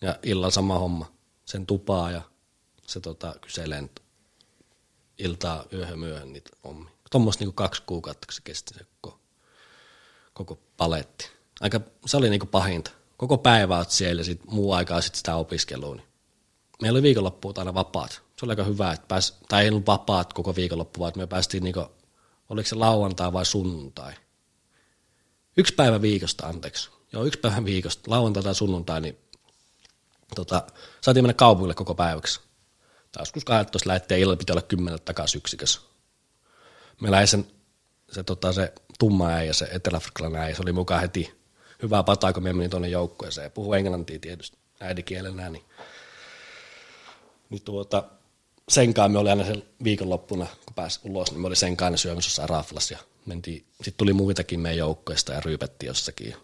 Ja 0.00 0.18
illalla 0.22 0.50
sama 0.50 0.78
homma. 0.78 1.12
Sen 1.44 1.66
tupaa 1.66 2.10
ja 2.10 2.22
se 2.86 3.00
tota, 3.00 3.34
kyselee 3.40 3.88
iltaa 5.18 5.64
yöhön 5.72 5.98
myöhön 5.98 6.32
niitä 6.32 6.50
hommia. 6.64 6.90
Tuommoista 7.10 7.42
niinku 7.42 7.54
kaksi 7.54 7.82
kuukautta, 7.86 8.26
kun 8.26 8.32
se 8.32 8.40
kesti 8.44 8.74
se 8.74 8.86
koko, 9.00 9.20
koko 10.34 10.58
paletti. 10.76 11.30
Aika, 11.60 11.80
se 12.06 12.16
oli 12.16 12.30
niinku 12.30 12.46
pahinta. 12.46 12.90
Koko 13.16 13.38
päivä 13.38 13.78
oot 13.78 13.90
siellä 13.90 14.20
ja 14.20 14.24
sit 14.24 14.44
muu 14.44 14.72
aikaa 14.72 15.00
sit 15.00 15.14
sitä 15.14 15.36
opiskelua. 15.36 15.94
Niin. 15.94 16.06
Meillä 16.82 16.96
oli 16.96 17.02
viikonloppuut 17.02 17.58
aina 17.58 17.74
vapaat. 17.74 18.22
Se 18.38 18.44
oli 18.44 18.52
aika 18.52 18.64
hyvä, 18.64 18.92
että 18.92 19.06
pääs, 19.06 19.38
tai 19.48 19.62
ei 19.62 19.68
ollut 19.68 19.86
vapaat 19.86 20.32
koko 20.32 20.56
viikonloppu, 20.56 21.00
vaan 21.00 21.12
me 21.16 21.26
päästiin 21.26 21.64
niinku, 21.64 21.86
oliko 22.48 22.68
se 22.68 22.74
lauantai 22.74 23.32
vai 23.32 23.46
sunnuntai. 23.46 24.12
Yksi 25.56 25.74
päivä 25.74 26.02
viikosta, 26.02 26.46
anteeksi. 26.46 26.90
Joo, 27.12 27.24
yksi 27.24 27.40
päivä 27.40 27.64
viikosta, 27.64 28.10
lauantai 28.10 28.42
tai 28.42 28.54
sunnuntai, 28.54 29.00
niin 29.00 29.18
tota, 30.34 30.62
saatiin 31.00 31.24
mennä 31.24 31.34
kaupungille 31.34 31.74
koko 31.74 31.94
päiväksi. 31.94 32.40
Tai 33.12 33.22
joskus 33.22 33.44
12 33.44 33.88
lähettiin 33.88 34.20
illalla 34.20 34.36
pitää 34.36 34.54
olla 34.54 34.62
kymmenen 34.62 35.00
takaisin 35.04 35.38
yksikössä. 35.38 35.80
Meillä 37.00 37.20
ei 37.20 37.26
sen, 37.26 37.46
se, 38.12 38.22
tota, 38.22 38.52
se 38.52 38.72
tumma 38.98 39.28
äijä, 39.28 39.52
se 39.52 39.68
eteläafrikkalainen 39.72 40.42
äijä, 40.42 40.54
se 40.54 40.62
oli 40.62 40.72
mukaan 40.72 41.00
heti 41.00 41.38
hyvää 41.82 42.02
pataa, 42.02 42.32
kun 42.32 42.42
me 42.42 42.52
menin 42.52 42.70
tuonne 42.70 42.88
joukkueeseen. 42.88 43.52
Puhuu 43.52 43.74
englantia 43.74 44.18
tietysti 44.18 44.58
äidinkielenä, 44.80 45.50
niin, 45.50 45.64
niin 47.50 47.62
tuota, 47.62 48.04
sen 48.68 48.94
kanssa 48.94 49.08
me 49.08 49.18
oli 49.18 49.30
aina 49.30 49.44
sen 49.44 49.62
viikonloppuna, 49.84 50.46
kun 50.64 50.74
pääsi 50.74 51.00
ulos, 51.04 51.30
niin 51.30 51.40
me 51.40 51.46
oli 51.46 51.56
sen 51.56 51.76
kanssa 51.76 52.02
syömässä 52.02 52.28
jossain 52.28 52.48
raflas 52.48 52.90
ja 52.90 52.98
mentiin, 53.26 53.66
sitten 53.76 53.94
tuli 53.96 54.12
muitakin 54.12 54.60
meidän 54.60 54.78
joukkueesta 54.78 55.32
ja 55.32 55.40
ryypättiin 55.40 55.88
jossakin. 55.88 56.36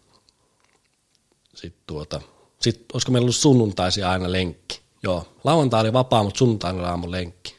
Sitten 1.54 1.82
tuota, 1.86 2.20
sitten 2.60 2.86
olisiko 2.92 3.12
meillä 3.12 3.24
ollut 3.24 3.36
sunnuntaisia 3.36 4.10
aina 4.10 4.32
lenkki. 4.32 4.80
Joo, 5.02 5.34
lauantai 5.44 5.80
oli 5.80 5.92
vapaa, 5.92 6.22
mutta 6.22 6.38
sunnuntaina 6.38 6.78
oli 6.78 6.88
aamu 6.88 7.10
lenkki. 7.10 7.56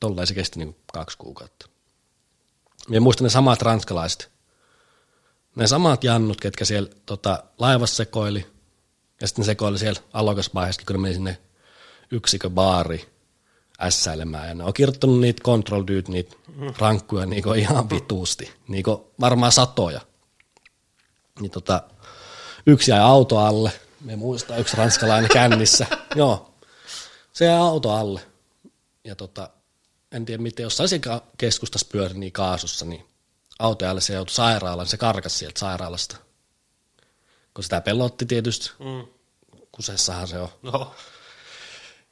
Tolleen 0.00 0.26
se 0.26 0.34
kesti 0.34 0.58
niin 0.58 0.76
kaksi 0.92 1.18
kuukautta. 1.18 1.68
Minä 2.88 3.00
muistan 3.00 3.24
ne 3.24 3.30
samat 3.30 3.62
ranskalaiset. 3.62 4.30
Ne 5.56 5.66
samat 5.66 6.04
jannut, 6.04 6.40
ketkä 6.40 6.64
siellä 6.64 6.90
tota, 7.06 7.44
laivassa 7.58 7.96
sekoili. 7.96 8.46
Ja 9.20 9.26
sitten 9.28 9.44
sekoili 9.44 9.78
siellä 9.78 10.00
alokasvaiheessa, 10.12 10.82
kun 10.86 10.96
ne 10.96 11.02
meni 11.02 11.14
sinne 11.14 11.38
yksikö 12.10 12.50
baari 12.50 13.15
ässäilemään. 13.80 14.48
Ja 14.48 14.54
ne 14.54 14.64
on 14.64 14.74
kirjoittanut 14.74 15.20
niitä 15.20 15.42
control 15.42 15.82
dude, 15.82 16.02
niitä 16.08 16.36
rankkuja 16.78 17.26
niinku 17.26 17.52
ihan 17.52 17.90
vituusti. 17.90 18.52
Niinku 18.68 19.12
varmaan 19.20 19.52
satoja. 19.52 20.00
Niin 21.40 21.50
tota, 21.50 21.82
yksi 22.66 22.90
jäi 22.90 23.00
auto 23.00 23.38
alle. 23.38 23.72
Me 24.00 24.16
muistaa 24.16 24.56
yksi 24.56 24.76
ranskalainen 24.76 25.30
kännissä. 25.30 25.86
Joo, 26.14 26.54
se 27.32 27.44
jäi 27.44 27.58
auto 27.58 27.90
alle. 27.90 28.20
Ja 29.04 29.14
tota, 29.14 29.50
en 30.12 30.24
tiedä 30.24 30.42
miten, 30.42 30.62
jossain 30.62 30.88
siellä 30.88 31.20
keskustassa 31.38 31.88
pyöri 31.92 32.14
niin 32.14 32.32
kaasussa, 32.32 32.84
niin 32.84 33.06
autojalle 33.58 34.00
se 34.00 34.14
joutui 34.14 34.34
sairaalaan, 34.34 34.88
se 34.88 34.96
karkas 34.96 35.38
sieltä 35.38 35.60
sairaalasta. 35.60 36.16
Kun 37.54 37.64
sitä 37.64 37.80
pelotti 37.80 38.26
tietysti, 38.26 38.70
mm. 38.78 39.06
kusessahan 39.72 40.28
se 40.28 40.38
on. 40.38 40.48
No. 40.62 40.94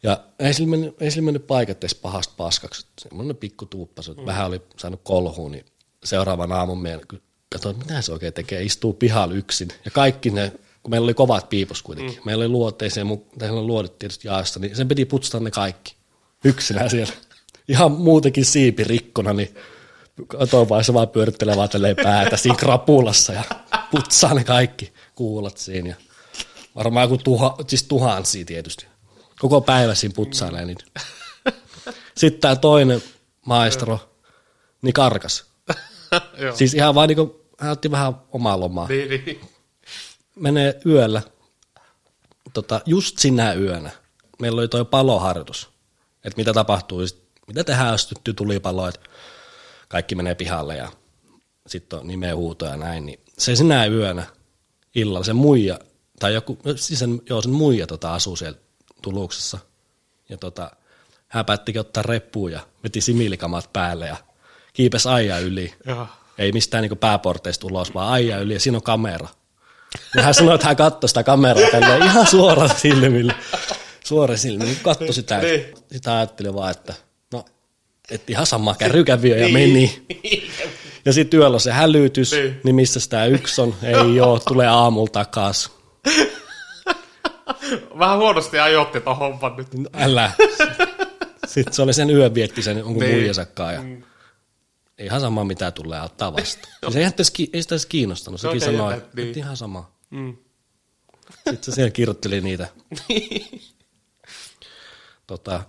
Ja 0.04 0.20
ei 0.38 0.54
sillä 0.54 0.70
mennyt, 0.70 1.02
ei 1.02 1.10
sillä 1.10 1.24
mennyt 1.24 1.46
paikat 1.46 1.78
edes 1.78 1.94
pahasta 1.94 2.34
paskaksi. 2.36 2.86
Semmoinen 2.98 3.36
pikku 3.36 3.66
tuuppas, 3.66 4.08
että 4.08 4.22
mm. 4.22 4.26
vähän 4.26 4.46
oli 4.46 4.62
saanut 4.76 5.00
kolhuun, 5.04 5.52
niin 5.52 5.64
seuraavan 6.04 6.52
aamun 6.52 6.82
meidän 6.82 7.00
katsoin, 7.52 7.78
mitä 7.78 8.02
se 8.02 8.12
oikein 8.12 8.32
tekee, 8.32 8.62
istuu 8.62 8.92
pihalla 8.92 9.34
yksin. 9.34 9.68
Ja 9.84 9.90
kaikki 9.90 10.30
ne, 10.30 10.52
kun 10.82 10.90
meillä 10.90 11.04
oli 11.04 11.14
kovat 11.14 11.48
piipus 11.48 11.82
kuitenkin, 11.82 12.16
mm. 12.16 12.22
meillä 12.24 12.42
oli 12.42 12.48
luotteisia, 12.48 13.04
mutta 13.04 13.52
oli 13.52 13.66
luodit 13.66 13.98
tietysti 13.98 14.28
jaosta, 14.28 14.60
niin 14.60 14.76
sen 14.76 14.88
piti 14.88 15.04
putsata 15.04 15.40
ne 15.40 15.50
kaikki 15.50 15.96
yksinään 16.44 16.90
siellä. 16.90 17.12
Ihan 17.68 17.92
muutenkin 17.92 18.44
siipi 18.44 18.84
rikkona, 18.84 19.32
niin 19.32 19.54
katoin 20.26 20.68
vaan 20.68 20.84
se 20.84 20.94
vaan 20.94 21.08
pyörittelee 21.08 21.56
vaan 21.56 21.68
päätä 22.02 22.36
siinä 22.36 22.56
krapulassa 22.56 23.32
ja 23.32 23.42
putsaa 23.90 24.34
ne 24.34 24.44
kaikki 24.44 24.92
kuulat 25.14 25.56
siinä. 25.56 25.88
Ja 25.88 25.96
varmaan 26.76 27.08
kuin 27.08 27.24
tuha, 27.24 27.56
siis 27.68 27.82
tuhansia 27.82 28.44
tietysti. 28.44 28.93
Koko 29.44 29.60
päivä 29.60 29.94
siinä 29.94 30.12
putsailee 30.14 30.64
niitä. 30.64 30.84
Sitten 32.16 32.40
tämä 32.40 32.56
toinen 32.56 33.02
maestro, 33.46 33.98
niin 34.82 34.92
karkas. 34.92 35.44
siis 36.54 36.74
ihan 36.74 36.94
vaan 36.94 37.08
niinku, 37.08 37.44
hän 37.58 37.72
otti 37.72 37.90
vähän 37.90 38.14
omaa 38.32 38.60
lomaa. 38.60 38.88
Niin, 38.88 39.08
niin. 39.26 39.40
Menee 40.34 40.80
yöllä, 40.86 41.22
tota, 42.52 42.80
just 42.86 43.18
sinä 43.18 43.52
yönä, 43.52 43.90
meillä 44.38 44.60
oli 44.60 44.68
toi 44.68 44.84
paloharjoitus, 44.84 45.70
että 46.24 46.36
mitä 46.36 46.52
tapahtuu, 46.52 47.00
mitä 47.46 47.64
tehdään, 47.64 47.92
jos 47.92 48.06
tytty 48.06 48.34
tulipalo, 48.34 48.88
että 48.88 49.00
kaikki 49.88 50.14
menee 50.14 50.34
pihalle 50.34 50.76
ja 50.76 50.92
sitten 51.66 51.98
on 51.98 52.06
nimeä 52.06 52.36
huutoja 52.36 52.70
ja 52.70 52.76
näin, 52.76 53.06
niin 53.06 53.20
se 53.38 53.56
sinä 53.56 53.86
yönä 53.86 54.26
illalla 54.94 55.24
se 55.24 55.32
muija, 55.32 55.78
tai 56.20 56.34
joku, 56.34 56.58
siis 56.76 56.98
sen, 56.98 57.22
joo, 57.28 57.42
sen 57.42 57.52
muija 57.52 57.86
tota, 57.86 58.14
asuu 58.14 58.36
siellä 58.36 58.63
tuluksessa, 59.04 59.58
ja 60.28 60.36
tota, 60.36 60.70
hän 61.28 61.44
päättikin 61.44 61.80
ottaa 61.80 62.02
reppuun 62.02 62.52
ja 62.52 62.60
veti 62.84 63.00
similikamat 63.00 63.72
päälle 63.72 64.06
ja 64.06 64.16
kiipesi 64.72 65.08
aija 65.08 65.38
yli. 65.38 65.74
Joo. 65.86 66.06
Ei 66.38 66.52
mistään 66.52 66.82
niin 66.82 66.98
pääporteista 66.98 67.66
ulos, 67.66 67.94
vaan 67.94 68.12
aija 68.12 68.38
yli 68.38 68.54
ja 68.54 68.60
siinä 68.60 68.78
on 68.78 68.82
kamera. 68.82 69.28
Ja 70.16 70.22
hän 70.22 70.34
sanoi, 70.34 70.54
että 70.54 70.66
hän 70.66 70.76
katsoi 70.76 71.08
sitä 71.08 71.22
kameraa 71.22 71.70
tälleen 71.70 72.02
ihan 72.02 72.26
suoraan 72.26 72.70
silmillä. 72.76 73.34
Suora 74.04 74.36
silmillä, 74.36 74.64
niin 74.72 74.82
katsoi 74.82 75.12
sitä. 75.12 75.38
Niin. 75.38 75.64
Sitä 75.92 76.16
ajatteli 76.16 76.54
vaan, 76.54 76.70
että 76.70 76.94
no, 77.32 77.44
että 78.10 78.32
ihan 78.32 78.46
sama 78.46 78.74
kärrykäviö 78.74 79.36
ja 79.36 79.48
meni. 79.48 80.06
Ja 81.04 81.12
sitten 81.12 81.40
yöllä 81.40 81.58
se 81.58 81.72
hälytys, 81.72 82.32
Niin. 82.32 82.60
niin 82.64 82.74
missä 82.74 83.00
sitä 83.00 83.24
yksi 83.26 83.60
on, 83.60 83.74
ei 83.82 84.20
oo, 84.20 84.40
tulee 84.48 84.66
aamulla 84.66 85.10
takas. 85.12 85.70
Vähän 87.98 88.18
huonosti 88.18 88.58
ajoitte 88.58 89.00
ton 89.00 89.16
homman 89.16 89.56
nyt. 89.56 89.74
No, 89.74 89.90
älä. 89.94 90.30
Sitten 91.46 91.74
se 91.74 91.82
oli 91.82 91.92
sen 91.94 92.10
yön 92.10 92.34
vietti 92.34 92.62
sen 92.62 92.78
jonkun 92.78 93.02
Niin. 93.02 93.14
muijasakaan 93.14 93.74
ja 93.74 93.82
ihan 94.98 95.20
sama 95.20 95.44
mitä 95.44 95.70
tulee 95.70 96.02
ottaa 96.02 96.32
vastaan. 96.32 96.92
Se 96.92 96.98
ei, 96.98 97.04
edes 97.04 97.32
ei 97.52 97.62
sitä 97.62 97.74
edes 97.74 97.86
kiinnostanut, 97.86 98.40
sekin 98.40 98.56
Okei, 98.56 98.76
sanoi, 98.76 98.94
että 98.94 99.08
niin. 99.14 99.38
ihan 99.38 99.56
sama. 99.56 99.90
Mm. 100.10 100.36
Sitten 101.34 101.58
se 101.64 101.72
siellä 101.72 101.90
kirjoitteli 101.90 102.40
niitä 102.40 102.68
tota, 105.26 105.64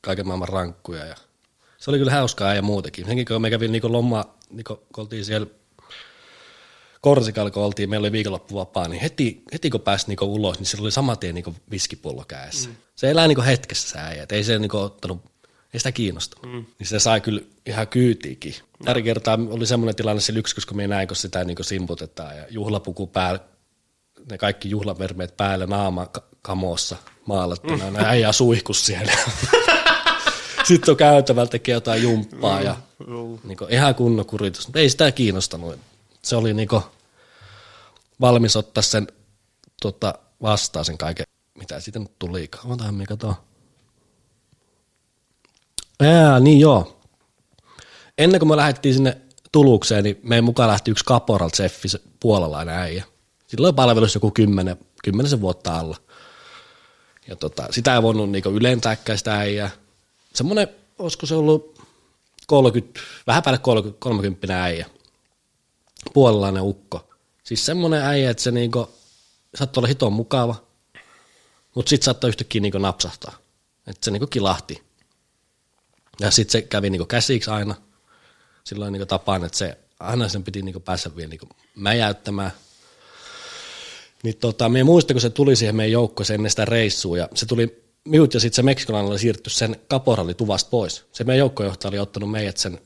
kaiken 0.00 0.26
maailman 0.26 0.48
rankkuja. 0.48 1.04
Ja 1.04 1.16
se 1.78 1.90
oli 1.90 1.98
kyllä 1.98 2.12
hauskaa 2.12 2.54
ja 2.54 2.62
muutenkin. 2.62 3.06
Senkin 3.06 3.26
kun 3.26 3.42
me 3.42 3.50
kävin 3.50 3.72
niin 3.72 3.92
loma, 3.92 4.24
niin 4.50 4.64
kun 4.64 4.80
oltiin 4.96 5.24
siellä 5.24 5.46
Korsikalla, 7.02 7.50
kun 7.50 7.62
oltiin, 7.62 7.90
meillä 7.90 8.04
oli 8.04 8.12
viikonloppu 8.12 8.54
vapaa, 8.54 8.88
niin 8.88 9.02
heti, 9.02 9.42
heti 9.52 9.70
kun 9.70 9.80
pääsi 9.80 10.06
niin 10.08 10.22
ulos, 10.22 10.58
niin 10.58 10.66
sillä 10.66 10.82
oli 10.82 10.90
saman 10.90 11.18
tien 11.18 11.34
niin 11.34 11.56
viskipullo 11.70 12.24
kädessä. 12.28 12.68
Mm. 12.68 12.76
Se 12.94 13.10
elää 13.10 13.28
niin 13.28 13.42
hetkessä 13.42 13.88
se 13.88 13.98
äijä, 13.98 14.22
et 14.22 14.32
ei 14.32 14.44
se 14.44 14.58
niin 14.58 14.76
ottanut, 14.76 15.24
ei 15.74 15.80
sitä 15.80 15.92
kiinnostanut. 15.92 16.52
Mm. 16.52 16.64
Niin 16.78 16.86
se 16.86 16.98
sai 16.98 17.20
kyllä 17.20 17.40
ihan 17.66 17.88
kyytiikin. 17.88 18.54
Tällä 18.84 19.02
kertaa 19.02 19.38
oli 19.50 19.66
semmoinen 19.66 19.96
tilanne 19.96 20.20
se 20.20 20.32
yksi, 20.36 20.66
kun 20.66 20.76
me 20.76 20.86
näin, 20.86 21.08
kun 21.08 21.16
sitä 21.16 21.44
niin 21.44 21.64
simputetaan 21.64 22.36
ja 22.36 22.44
juhlapuku 22.50 23.06
päällä, 23.06 23.40
ne 24.30 24.38
kaikki 24.38 24.70
juhlavermeet 24.70 25.36
päällä 25.36 25.66
naama 25.66 26.06
ka- 26.06 26.24
kamossa 26.42 26.96
maalattuna, 27.26 27.90
mm. 27.90 27.96
äijä 27.96 28.32
suihkus 28.32 28.86
siellä. 28.86 29.12
Sitten 30.64 30.92
on 30.92 30.96
käytävällä 30.96 31.50
tekee 31.50 31.72
jotain 31.72 32.02
jumppaa 32.02 32.62
ja 32.62 32.76
niin 33.44 33.58
ihan 33.70 33.94
kunnon 33.94 34.26
kuritus. 34.26 34.66
Mutta 34.66 34.78
ei 34.78 34.90
sitä 34.90 35.12
kiinnostanut. 35.12 35.78
Se 36.24 36.36
oli 36.36 36.54
niin 36.54 36.68
valmis 38.20 38.56
ottaa 38.56 38.82
sen 38.82 39.06
tota, 39.82 40.14
vastaan 40.42 40.84
sen 40.84 40.98
kaiken, 40.98 41.26
mitä 41.58 41.80
siitä 41.80 41.98
nyt 41.98 42.18
tuli. 42.18 42.50
Otahan 42.64 42.94
me 42.94 43.06
katsoa. 43.06 43.44
Ää, 46.00 46.40
niin 46.40 46.60
joo. 46.60 47.00
Ennen 48.18 48.38
kuin 48.38 48.48
me 48.48 48.56
lähdettiin 48.56 48.94
sinne 48.94 49.16
Tulukseen, 49.52 50.04
niin 50.04 50.20
meidän 50.22 50.44
mukaan 50.44 50.68
lähti 50.68 50.90
yksi 50.90 51.04
Caporal 51.04 51.50
Zeffi, 51.50 51.88
se 51.88 52.00
puolalainen 52.20 52.74
äijä. 52.74 53.04
Sillä 53.46 53.66
oli 53.66 53.72
palvelus 53.72 54.14
joku 54.14 54.30
kymmenen, 54.30 54.76
kymmenisen 55.04 55.40
vuotta 55.40 55.78
alla. 55.78 55.96
Ja 57.28 57.36
tota, 57.36 57.66
sitä 57.70 57.94
ei 57.94 58.02
voinut 58.02 58.30
niinku 58.30 58.50
ylentääkään 58.50 59.18
sitä 59.18 59.38
äijää. 59.38 59.70
Semmoinen, 60.34 60.68
olisiko 60.98 61.26
se 61.26 61.34
ollut 61.34 61.78
30, 62.46 63.00
vähän 63.26 63.42
päälle 63.42 63.58
30, 63.58 64.00
30 64.00 64.62
äijä. 64.62 64.86
Puolalainen 66.14 66.62
ukko. 66.62 67.10
Siis 67.44 67.66
semmoinen 67.66 68.02
äijä, 68.02 68.30
että 68.30 68.42
se 68.42 68.50
niinku, 68.50 68.90
saattoi 69.54 69.80
olla 69.80 69.88
hiton 69.88 70.12
mukava. 70.12 70.54
Mutta 71.74 71.90
sitten 71.90 72.04
saattoi 72.04 72.28
yhtäkkiä 72.28 72.60
niinku 72.60 72.78
napsahtaa. 72.78 73.38
Että 73.86 74.04
se 74.04 74.10
niinku 74.10 74.26
kilahti. 74.26 74.82
Ja 76.20 76.30
sitten 76.30 76.52
se 76.52 76.62
kävi 76.62 76.90
niinku 76.90 77.06
käsiksi 77.06 77.50
aina. 77.50 77.74
Silloin 78.64 78.92
niinku 78.92 79.06
tapaan, 79.06 79.44
että 79.44 79.58
se 79.58 79.78
aina 80.00 80.28
sen 80.28 80.44
piti 80.44 80.62
niinku 80.62 80.80
päästä 80.80 81.16
vielä 81.16 81.30
niinku 81.30 81.48
mäjäyttämään. 81.74 82.50
Niin 84.22 84.36
tota, 84.36 84.68
me 84.68 84.84
muistan, 84.84 85.14
kun 85.14 85.20
se 85.20 85.30
tuli 85.30 85.56
siihen 85.56 85.76
meidän 85.76 85.92
joukkoon 85.92 86.32
ennen 86.32 86.50
sitä 86.50 86.64
reissua, 86.64 87.18
ja 87.18 87.28
se 87.34 87.46
tuli 87.46 87.82
minut 88.04 88.34
ja 88.34 88.40
sitten 88.40 88.56
se 88.56 88.62
meksikolainen 88.62 89.10
oli 89.10 89.18
siirtynyt 89.18 89.52
sen 89.52 89.76
kaporalli 89.88 90.34
tuvasta 90.34 90.70
pois. 90.70 91.04
Se 91.12 91.24
meidän 91.24 91.38
joukkojohtaja 91.38 91.88
oli 91.88 91.98
ottanut 91.98 92.30
meidät 92.30 92.56
sen, 92.56 92.80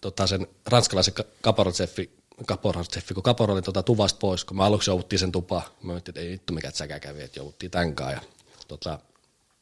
tota, 0.00 0.26
sen 0.26 0.46
ranskalaisen 0.66 1.14
kaporalseffi, 1.40 2.10
kaporalseffi, 2.46 3.14
kun 3.14 3.22
kaporalli 3.22 3.62
tota, 3.62 3.82
tuvasta 3.82 4.18
pois, 4.18 4.44
kun 4.44 4.56
me 4.56 4.64
aluksi 4.64 4.90
jouduttiin 4.90 5.20
sen 5.20 5.32
tupaan. 5.32 5.62
Mä 5.82 5.92
mietin, 5.92 6.10
että 6.10 6.20
ei 6.20 6.30
vittu 6.30 6.52
mikä 6.52 6.70
säkä 6.70 7.00
kävi, 7.00 7.22
että 7.22 7.38
jouduttiin 7.38 7.70
tämän 7.70 7.94
kanssa. 7.94 8.14
Ja, 8.14 8.20
tota, 8.68 8.98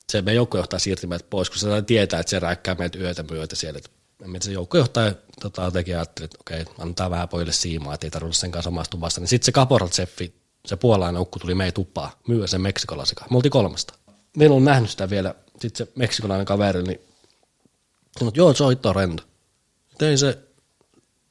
se 0.08 0.22
meidän 0.22 0.36
joukkojohtaja 0.36 0.80
siirti 0.80 1.06
meidät 1.06 1.30
pois, 1.30 1.50
kun 1.50 1.58
se 1.58 1.82
tietää, 1.82 2.20
että 2.20 2.30
se 2.30 2.38
räikkää 2.38 2.74
meitä 2.74 2.98
yötä 2.98 3.24
myötä 3.30 3.56
siellä. 3.56 3.78
Että 3.78 3.90
se 4.40 4.52
joukkojohtaja 4.52 5.14
tota, 5.40 5.70
teki 5.70 5.94
ajatteli, 5.94 6.24
että 6.24 6.38
okei, 6.40 6.64
antaa 6.78 7.10
vähän 7.10 7.28
pojille 7.28 7.52
siimaa, 7.52 7.94
että 7.94 8.06
ei 8.06 8.10
tarvitse 8.10 8.40
sen 8.40 8.50
kanssa 8.50 8.70
samasta 8.70 8.90
tuvasta. 8.90 9.20
Niin 9.20 9.28
sitten 9.28 9.46
se 9.46 9.52
kaporalseffi, 9.52 10.34
se 10.66 10.76
puolainen 10.76 11.20
ukku 11.20 11.38
tuli 11.38 11.54
meidän 11.54 11.74
tupaan 11.74 12.12
myyä 12.28 12.46
sen 12.46 12.60
meksikolaisen 12.60 13.16
Me 13.30 13.36
oltiin 13.36 13.50
kolmesta 13.50 13.94
meillä 14.36 14.56
on 14.56 14.64
nähnyt 14.64 14.90
sitä 14.90 15.10
vielä, 15.10 15.34
sitten 15.60 15.86
se 15.86 15.92
meksikolainen 15.96 16.46
kaveri, 16.46 16.82
niin 16.82 17.00
sanoi, 18.18 18.32
joo, 18.34 18.54
se 18.54 18.64
on 18.64 18.70
hitto 18.70 18.92
Ei 20.00 20.18
se, 20.18 20.38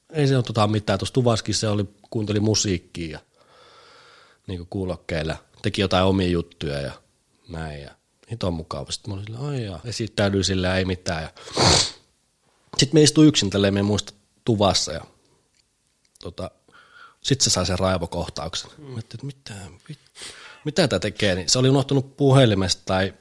ei 0.09 0.27
se 0.27 0.35
ole 0.35 0.43
tota 0.43 0.67
mitään, 0.67 0.99
tuossa 0.99 1.13
tuvaskin 1.13 1.55
se 1.55 1.67
oli, 1.67 1.85
kuunteli 2.09 2.39
musiikkia 2.39 3.09
ja 3.11 3.19
niin 4.47 4.67
kuulokkeilla, 4.69 5.37
teki 5.61 5.81
jotain 5.81 6.05
omia 6.05 6.27
juttuja 6.27 6.81
ja 6.81 6.91
näin 7.49 7.81
ja 7.81 7.91
hiton 8.31 8.53
mukava. 8.53 8.91
Sitten 8.91 9.11
mä 9.11 9.15
olin 9.15 9.25
sillä, 9.25 9.39
ai 9.39 9.63
ja 9.63 9.79
esittäydyin 9.85 10.43
sillä 10.43 10.77
ei 10.77 10.85
mitään. 10.85 11.23
Ja... 11.23 11.29
Sitten 12.77 12.99
me 12.99 13.03
istui 13.03 13.27
yksin 13.27 13.49
tälleen, 13.49 13.73
me 13.73 13.81
muista 13.81 14.13
tuvassa 14.45 14.91
ja 14.91 15.01
tota, 16.21 16.51
sitten 17.21 17.43
se 17.43 17.49
sai 17.49 17.65
sen 17.65 17.79
raivokohtauksen. 17.79 18.71
Mm. 18.77 18.85
Mä 18.85 18.99
että 18.99 19.17
mitä, 19.25 19.53
vittu 19.89 20.03
mitä 20.65 20.87
tämä 20.87 20.99
tekee, 20.99 21.35
niin 21.35 21.49
se 21.49 21.59
oli 21.59 21.69
unohtunut 21.69 22.17
puhelimesta 22.17 22.81
tai 22.85 23.13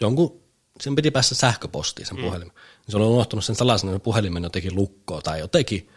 jonkun, 0.00 0.42
sen 0.80 0.94
piti 0.94 1.10
päästä 1.10 1.34
sähköpostiin 1.34 2.06
sen 2.06 2.16
mm. 2.16 2.22
puhelimen. 2.22 2.56
Niin 2.86 2.92
se 2.92 2.96
oli 2.96 3.06
unohtunut 3.06 3.44
sen 3.44 3.56
salaisen 3.56 3.90
että 3.90 4.04
puhelimen 4.04 4.42
jotenkin 4.42 4.74
lukkoa 4.74 5.22
tai 5.22 5.40
jotenkin, 5.40 5.88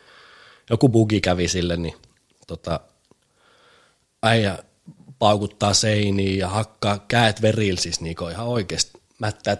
joku 0.70 0.90
bugi 0.90 1.22
kävi 1.22 1.48
sille, 1.48 1.78
niin 1.78 1.95
tota, 2.48 2.80
äijä 4.24 4.57
paukuttaa 5.20 5.74
seiniin 5.74 6.38
ja 6.38 6.49
hakkaa 6.49 7.06
käet 7.07 7.41
verillä 7.41 7.80
siis 7.80 8.02
niin 8.02 8.16
ihan 8.32 8.48
oikeasti 8.48 8.91
mättää 9.20 9.57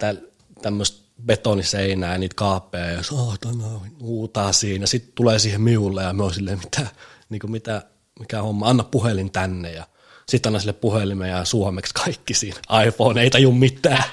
tämmöistä 0.62 1.10
betoniseinää 1.26 2.12
ja 2.12 2.18
niitä 2.18 2.36
kaappeja 2.36 2.92
ja 2.92 3.04
saatana 3.04 3.80
huutaa 4.02 4.54
siinä. 4.54 4.86
Sitten 4.86 5.14
tulee 5.16 5.40
siihen 5.40 5.62
miulle 5.62 6.04
ja 6.04 6.14
me 6.14 6.24
on 6.24 6.34
silleen, 6.34 6.60
mitä, 6.60 6.88
niin 7.30 7.40
kuin 7.40 7.52
mitä, 7.52 7.82
mikä 8.20 8.42
homma, 8.42 8.70
anna 8.70 8.84
puhelin 8.84 9.32
tänne 9.32 9.72
ja– 9.72 9.88
sitten 10.30 10.50
anna 10.50 10.60
sille 10.60 10.74
puhelimen 10.74 11.30
ja 11.30 11.46
suomeksi 11.46 11.94
kaikki 11.94 12.34
siinä. 12.34 12.60
iPhone 12.88 13.22
ei 13.22 13.30
taju 13.30 13.52
mitään. 13.52 14.04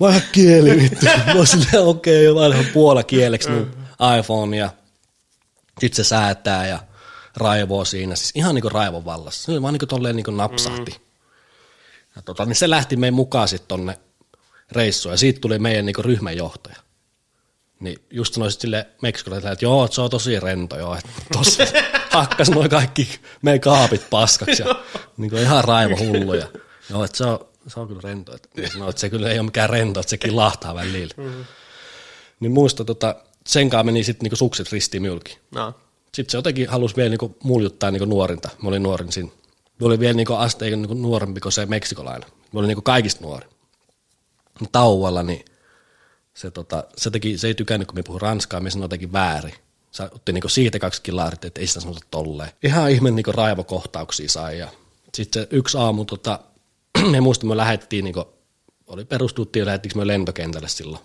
Vaihda 0.00 0.20
kieli 0.32 0.76
vittu. 0.76 1.06
Mä 1.26 1.32
oon 1.34 1.46
silleen, 1.46 1.84
okei, 1.84 2.28
okay, 2.28 2.42
vaihdan 2.42 2.72
puola 2.72 3.02
kieleksi 3.02 3.50
mun 3.50 3.76
iPhone 4.18 4.56
ja 4.56 4.70
sitten 5.80 6.04
se 6.04 6.08
säätää 6.08 6.66
ja 6.66 6.78
raivoo 7.36 7.84
siinä. 7.84 8.16
Siis 8.16 8.32
ihan 8.34 8.54
niin 8.54 8.62
kuin 8.62 8.72
raivon 8.72 9.04
vallassa. 9.04 9.44
Se 9.44 9.52
oli 9.52 9.62
vaan 9.62 9.74
niin 9.74 9.78
kuin 9.78 9.88
tolleen 9.88 10.16
niin 10.16 10.24
kuin 10.24 10.36
napsahti. 10.36 10.90
Mm. 10.90 11.04
Ja 12.16 12.22
tota, 12.22 12.44
niin 12.44 12.56
se 12.56 12.70
lähti 12.70 12.96
meidän 12.96 13.14
mukaan 13.14 13.48
sitten 13.48 13.68
tonne 13.68 13.98
reissuun 14.72 15.12
ja 15.12 15.16
siitä 15.16 15.40
tuli 15.40 15.58
meidän 15.58 15.86
niin 15.86 15.94
kuin 15.94 16.04
ryhmänjohtaja. 16.04 16.76
Niin 17.80 17.98
just 18.10 18.34
sanoisit 18.34 18.60
sille 18.60 18.86
Meksikolaiselle, 19.02 19.52
että 19.52 19.64
joo, 19.64 19.88
se 19.90 20.00
on 20.00 20.10
tosi 20.10 20.40
rento, 20.40 20.78
joo, 20.78 20.94
että 20.94 21.10
tosi 21.32 21.62
hakkas 22.10 22.50
noin 22.50 22.70
kaikki 22.70 23.20
meidän 23.42 23.60
kaapit 23.60 24.10
paskaksi 24.10 24.62
ja 24.62 24.74
niin 25.16 25.30
kuin 25.30 25.42
ihan 25.42 25.64
raivo 25.64 25.96
hulluja. 25.96 26.46
Joo, 26.90 27.04
että 27.04 27.18
se 27.18 27.24
on, 27.24 27.48
se 27.66 27.80
on 27.80 27.88
kyllä 27.88 28.00
rento. 28.04 28.34
Että, 28.34 28.48
sanoin, 28.72 28.90
että 28.90 29.00
se 29.00 29.10
kyllä 29.10 29.30
ei 29.30 29.38
ole 29.38 29.46
mikään 29.46 29.70
rento, 29.70 30.00
että 30.00 30.10
sekin 30.10 30.36
lahtaa 30.36 30.74
välillä. 30.74 31.14
Mm-hmm. 31.16 31.44
Niin 32.40 32.52
muista, 32.52 32.84
tota, 32.84 33.16
sen 33.46 33.70
kanssa 33.70 33.84
meni 33.84 34.04
sitten 34.04 34.24
niinku 34.24 34.36
sukset 34.36 34.72
ristiin 34.72 35.02
mylki. 35.02 35.38
No. 35.50 35.74
Sitten 36.14 36.32
se 36.32 36.38
jotenkin 36.38 36.68
halusi 36.68 36.96
vielä 36.96 37.10
niinku 37.10 37.36
muljuttaa 37.42 37.90
niinku 37.90 38.04
nuorinta. 38.04 38.48
Mä 38.62 38.68
olin 38.68 38.82
nuorin 38.82 39.12
siinä. 39.12 39.30
Mä 39.80 39.86
olin 39.86 40.00
vielä 40.00 40.14
niinku 40.14 40.34
asteen 40.34 40.82
niinku 40.82 40.94
nuorempi 40.94 41.40
kuin 41.40 41.52
se 41.52 41.66
meksikolainen. 41.66 42.28
Mä 42.52 42.60
olin 42.60 42.68
niinku 42.68 42.82
kaikista 42.82 43.24
nuori. 43.24 43.46
Tauolla, 44.72 45.22
niin 45.22 45.44
se, 46.34 46.50
tota, 46.50 46.84
se, 46.96 47.10
teki, 47.10 47.38
se 47.38 47.46
ei 47.46 47.54
tykännyt, 47.54 47.88
kun 47.88 47.98
me 47.98 48.02
puhuu 48.02 48.18
ranskaa, 48.18 48.60
me 48.60 48.70
sanoi 48.70 48.84
jotenkin 48.84 49.12
väärin. 49.12 49.54
Se 49.90 50.02
otti 50.02 50.32
niinku 50.32 50.48
siitä 50.48 50.78
kaksi 50.78 51.02
kilaarit, 51.02 51.44
että 51.44 51.60
ei 51.60 51.66
sitä 51.66 51.80
sanota 51.80 52.06
tolleen. 52.10 52.50
Ihan 52.62 52.90
ihme 52.90 53.10
niinku 53.10 53.32
raivokohtauksia 53.32 54.28
sai. 54.28 54.58
Ja 54.58 54.68
sitten 55.14 55.42
se 55.42 55.48
yksi 55.50 55.78
aamu, 55.78 56.04
tota, 56.04 56.38
me 57.10 57.20
muista, 57.20 57.46
me 57.46 57.56
lähdettiin, 57.56 58.04
niinku, 58.04 58.34
oli 58.86 59.04
perustuttiin 59.04 59.66
lähdettiinkö 59.66 59.98
me 59.98 60.06
lentokentälle 60.06 60.68
silloin. 60.68 61.04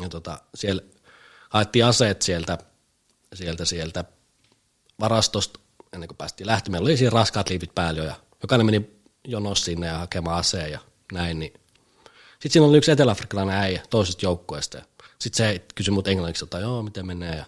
Ja 0.00 0.08
tota, 0.08 0.38
siellä 0.54 0.82
haettiin 1.50 1.84
aseet 1.84 2.22
sieltä, 2.22 2.58
sieltä, 3.34 3.64
sieltä 3.64 4.04
varastosta 5.00 5.60
ennen 5.92 6.08
kuin 6.08 6.16
päästiin 6.16 6.46
lähtemään. 6.46 6.82
Oli 6.82 6.96
siinä 6.96 7.10
raskaat 7.10 7.48
liivit 7.48 7.74
päällä 7.74 8.04
ja 8.04 8.14
jokainen 8.42 8.66
meni 8.66 8.90
jonossa 9.24 9.64
sinne 9.64 9.86
ja 9.86 9.98
hakemaan 9.98 10.38
aseen 10.38 10.72
ja 10.72 10.78
näin, 11.12 11.38
niin 11.38 11.52
sitten 12.32 12.50
siinä 12.52 12.66
oli 12.66 12.76
yksi 12.76 12.90
eteläafrikkalainen 12.90 13.56
äijä 13.56 13.82
toisesta 13.90 14.26
joukkueesta. 14.26 14.82
Sitten 15.18 15.36
se 15.36 15.64
kysyi 15.74 15.94
mut 15.94 16.08
englanniksi, 16.08 16.44
että 16.44 16.58
joo, 16.58 16.82
miten 16.82 17.06
menee 17.06 17.36
ja 17.36 17.44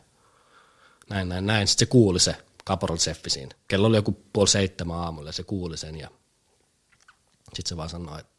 näin, 1.11 1.29
näin, 1.29 1.47
näin. 1.47 1.67
Sitten 1.67 1.87
se 1.87 1.91
kuuli 1.91 2.21
se 2.21 2.37
Caporal 2.67 2.97
Seffi 2.97 3.31
siinä. 3.31 3.57
Kello 3.69 3.87
oli 3.87 3.97
joku 3.97 4.23
puoli 4.33 4.49
seitsemän 4.49 4.97
aamulla 4.97 5.29
ja 5.29 5.33
se 5.33 5.43
kuuli 5.43 5.77
sen 5.77 5.99
ja 5.99 6.11
sitten 7.57 7.69
se 7.69 7.77
vaan 7.77 7.89
sanoi, 7.89 8.21
että, 8.21 8.33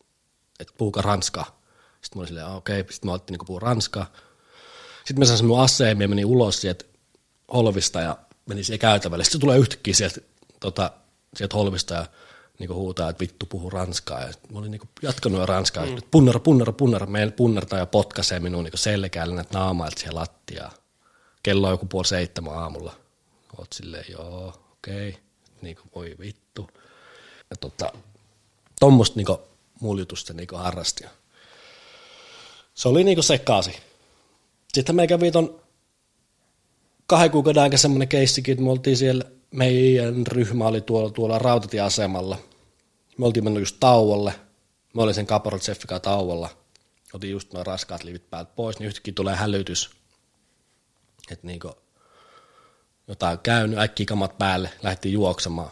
että 0.59 0.73
puhuka 0.77 1.01
ranskaa. 1.01 1.61
Sitten 2.01 2.17
mä 2.17 2.19
olin 2.19 2.27
silleen, 2.27 2.47
okei, 2.47 2.79
okay. 2.79 2.93
sitten 2.93 3.09
mä 3.09 3.13
otin 3.13 3.33
niin 3.33 3.45
puhua 3.47 3.59
ranskaa. 3.59 4.11
Sitten 4.97 5.19
mä 5.19 5.25
sain 5.25 5.45
mun 5.45 5.61
aseen 5.61 6.01
ja 6.01 6.07
menin 6.07 6.25
ulos 6.25 6.61
sieltä 6.61 6.85
holvista 7.53 8.01
ja 8.01 8.17
menin 8.45 8.63
siihen 8.63 8.79
käytävälle. 8.79 9.23
Sitten 9.23 9.39
se 9.39 9.41
tulee 9.41 9.57
yhtäkkiä 9.57 9.93
sieltä, 9.93 10.21
tota, 10.59 10.91
sieltä 11.35 11.55
holvista 11.55 11.93
ja 11.93 12.05
niin 12.59 12.73
huutaa, 12.73 13.09
että 13.09 13.21
vittu 13.21 13.45
puhu 13.45 13.69
ranskaa. 13.69 14.21
Ja 14.21 14.33
mä 14.53 14.59
olin 14.59 14.71
niin 14.71 14.89
jatkanut 15.01 15.39
jo 15.39 15.45
ranskaa. 15.45 15.85
Mm. 15.85 15.97
Punnera, 16.11 16.39
punnera, 16.39 16.73
punnera. 16.73 17.05
Meidän 17.05 17.31
punnertaa 17.31 17.79
ja 17.79 17.85
potkaisee 17.85 18.39
minun 18.39 18.63
niin 18.63 18.71
selkäällä 18.75 19.35
näitä 19.35 19.57
naamailta 19.59 19.99
siellä 19.99 20.19
lattiaa. 20.19 20.71
Kello 21.43 21.67
on 21.67 21.73
joku 21.73 21.85
puoli 21.85 22.07
seitsemän 22.07 22.53
aamulla. 22.53 22.95
Oot 23.57 23.73
silleen, 23.73 24.05
joo, 24.09 24.47
okei. 24.71 25.09
Okay. 25.09 25.21
Niin 25.61 25.75
kuin, 25.75 25.91
voi 25.95 26.15
vittu. 26.19 26.69
Ja 27.49 27.55
tota, 27.55 27.93
tuommoista 28.79 29.15
niin 29.15 29.37
muljutusta 29.79 30.33
niin 30.33 30.47
harrasti. 30.53 31.03
Se 32.73 32.87
oli 32.87 33.03
niin 33.03 33.23
sekaasi. 33.23 33.71
Sitten 34.73 34.95
me 34.95 35.07
kävi 35.07 35.31
ton 35.31 35.61
kahden 37.07 37.31
kuukauden 37.31 37.63
aika 37.63 37.77
semmoinen 37.77 38.07
keissikin, 38.07 38.51
että 38.51 38.63
me 38.63 38.71
oltiin 38.71 38.97
siellä 38.97 39.23
meidän 39.51 40.27
ryhmä 40.27 40.67
oli 40.67 40.81
tuolla, 40.81 41.09
tuolla 41.09 41.39
rautatieasemalla. 41.39 42.37
Me 43.17 43.25
oltiin 43.25 43.43
mennyt 43.43 43.61
just 43.61 43.77
tauolle. 43.79 44.33
Mä 44.93 45.01
olin 45.01 45.13
sen 45.13 45.27
Jeffikaa 45.67 45.99
tauolla. 45.99 46.49
Otin 47.13 47.31
just 47.31 47.53
noin 47.53 47.65
raskaat 47.65 48.03
livit 48.03 48.29
päältä 48.29 48.51
pois, 48.55 48.79
niin 48.79 48.87
yhtäkkiä 48.87 49.13
tulee 49.13 49.35
hälytys. 49.35 49.89
Että 51.31 51.47
niinku 51.47 51.71
jotain 53.07 53.39
käynyt, 53.39 53.79
äkkiä 53.79 54.05
kamat 54.05 54.37
päälle, 54.37 54.69
lähti 54.83 55.11
juoksemaan. 55.11 55.71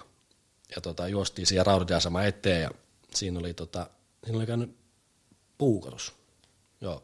Ja 0.75 0.81
tota, 0.81 1.07
juostiin 1.07 1.45
siihen 1.45 1.65
rautatieaseman 1.65 2.25
eteen 2.25 2.61
ja 2.61 2.71
siinä 3.15 3.39
oli, 3.39 3.53
tota, 3.53 3.89
siinä 4.23 4.37
oli 4.37 4.45
käynyt 4.45 4.75
puukotus. 5.57 6.13
Joo. 6.81 7.03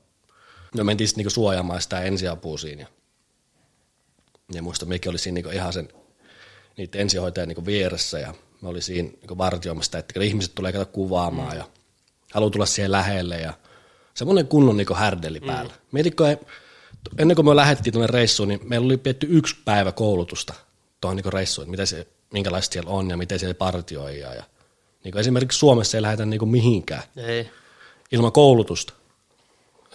No 0.76 0.84
mentiin 0.84 1.08
sitten 1.08 1.20
niinku 1.20 1.30
suojaamaan 1.30 1.82
sitä 1.82 2.02
ensiapua 2.02 2.58
siinä. 2.58 2.82
Ja, 2.82 2.88
ja 4.54 4.62
muista, 4.62 4.86
mikä 4.86 5.10
oli 5.10 5.18
siinä 5.18 5.34
niinku 5.34 5.50
ihan 5.50 5.74
sen 5.74 5.90
niiden 6.78 7.02
ensihoitajan 7.02 7.48
niin 7.48 7.66
vieressä 7.66 8.20
ja 8.20 8.34
mä 8.62 8.70
olin 8.70 8.82
siinä 8.82 9.10
niin 9.10 9.38
vartioimassa, 9.38 9.98
että 9.98 10.24
ihmiset 10.24 10.56
tulee 10.56 10.72
kato 10.72 10.86
kuvaamaan 10.86 11.52
mm. 11.52 11.58
ja 11.58 11.68
haluaa 12.34 12.52
tulla 12.52 12.66
siihen 12.66 12.92
lähelle 12.92 13.40
ja 13.40 13.54
semmoinen 14.14 14.48
kunnon 14.48 14.78
niin 14.78 14.96
härdeli 14.96 15.40
mm. 15.40 15.48
päällä. 15.48 15.74
Mietitkö, 15.92 16.38
ennen 17.18 17.36
kuin 17.36 17.46
me 17.46 17.56
lähdettiin 17.56 17.94
tuonne 17.94 18.08
reissuun, 18.08 18.50
niin 18.50 18.60
meillä 18.64 18.86
oli 18.86 18.98
pietty 18.98 19.28
yksi 19.30 19.56
päivä 19.66 19.92
koulutusta 19.92 20.54
tuohon 21.02 21.16
niin 21.16 21.34
reissuun, 21.34 21.64
että 21.64 21.72
mitä 21.72 21.86
se, 21.86 22.08
minkälaista 22.34 22.74
siellä 22.74 22.92
on 22.92 23.10
ja 23.10 23.18
miten 23.18 23.40
siellä 23.40 23.54
partioi. 23.54 24.20
Ja, 24.20 24.34
ja 24.34 24.44
niin 25.04 25.18
esimerkiksi 25.18 25.60
Suomessa 25.60 25.98
ei 25.98 26.02
lähdetä 26.02 26.26
niin 26.26 26.50
mihinkään 26.50 27.04
ei. 27.18 27.50
ilman 28.12 28.32
koulutusta. 28.32 28.94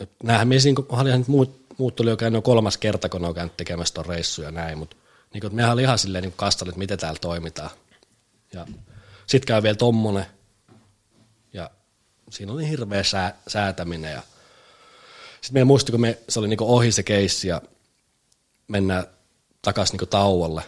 Et 0.01 0.11
näähän 0.23 0.49
mies, 0.49 0.65
niin 0.65 0.75
kuin, 0.75 0.87
muut, 1.27 1.61
muut 1.79 1.97
tuli 1.97 2.11
jo 2.11 2.17
käynyt 2.17 2.45
kolmas 2.45 2.79
kerta, 2.79 3.09
kun 3.09 3.23
ne 3.23 3.29
on 3.29 3.35
käynyt 3.35 3.57
tekemässä 3.57 3.95
tuon 3.95 4.07
reissuja 4.07 4.49
ja 4.49 4.53
näin, 4.53 4.79
mutta 4.79 4.97
niin 5.33 5.41
kuin, 5.41 5.55
mehän 5.55 5.73
oli 5.73 5.83
ihan 5.83 5.99
silleen 5.99 6.23
niin 6.23 6.35
kastalle, 6.37 6.71
että 6.71 6.79
miten 6.79 6.99
täällä 6.99 7.19
toimitaan. 7.19 7.71
Ja 8.53 8.67
sitten 9.27 9.47
käy 9.47 9.63
vielä 9.63 9.77
tommonen, 9.77 10.27
Ja 11.53 11.71
siinä 12.31 12.53
oli 12.53 12.69
hirveä 12.69 13.03
sää, 13.03 13.39
säätäminen 13.49 14.13
ja 14.13 14.23
sitten 15.41 15.61
me 15.61 15.65
muistin, 15.65 15.93
kun 15.93 16.01
me, 16.01 16.19
se 16.29 16.39
oli 16.39 16.49
niinku 16.49 16.77
ohi 16.77 16.93
se 16.93 17.03
keissi 17.03 17.49
ja 17.49 17.63
mennään 18.69 19.07
takaisin 19.63 19.93
niinku 19.93 20.07
tauolle. 20.07 20.63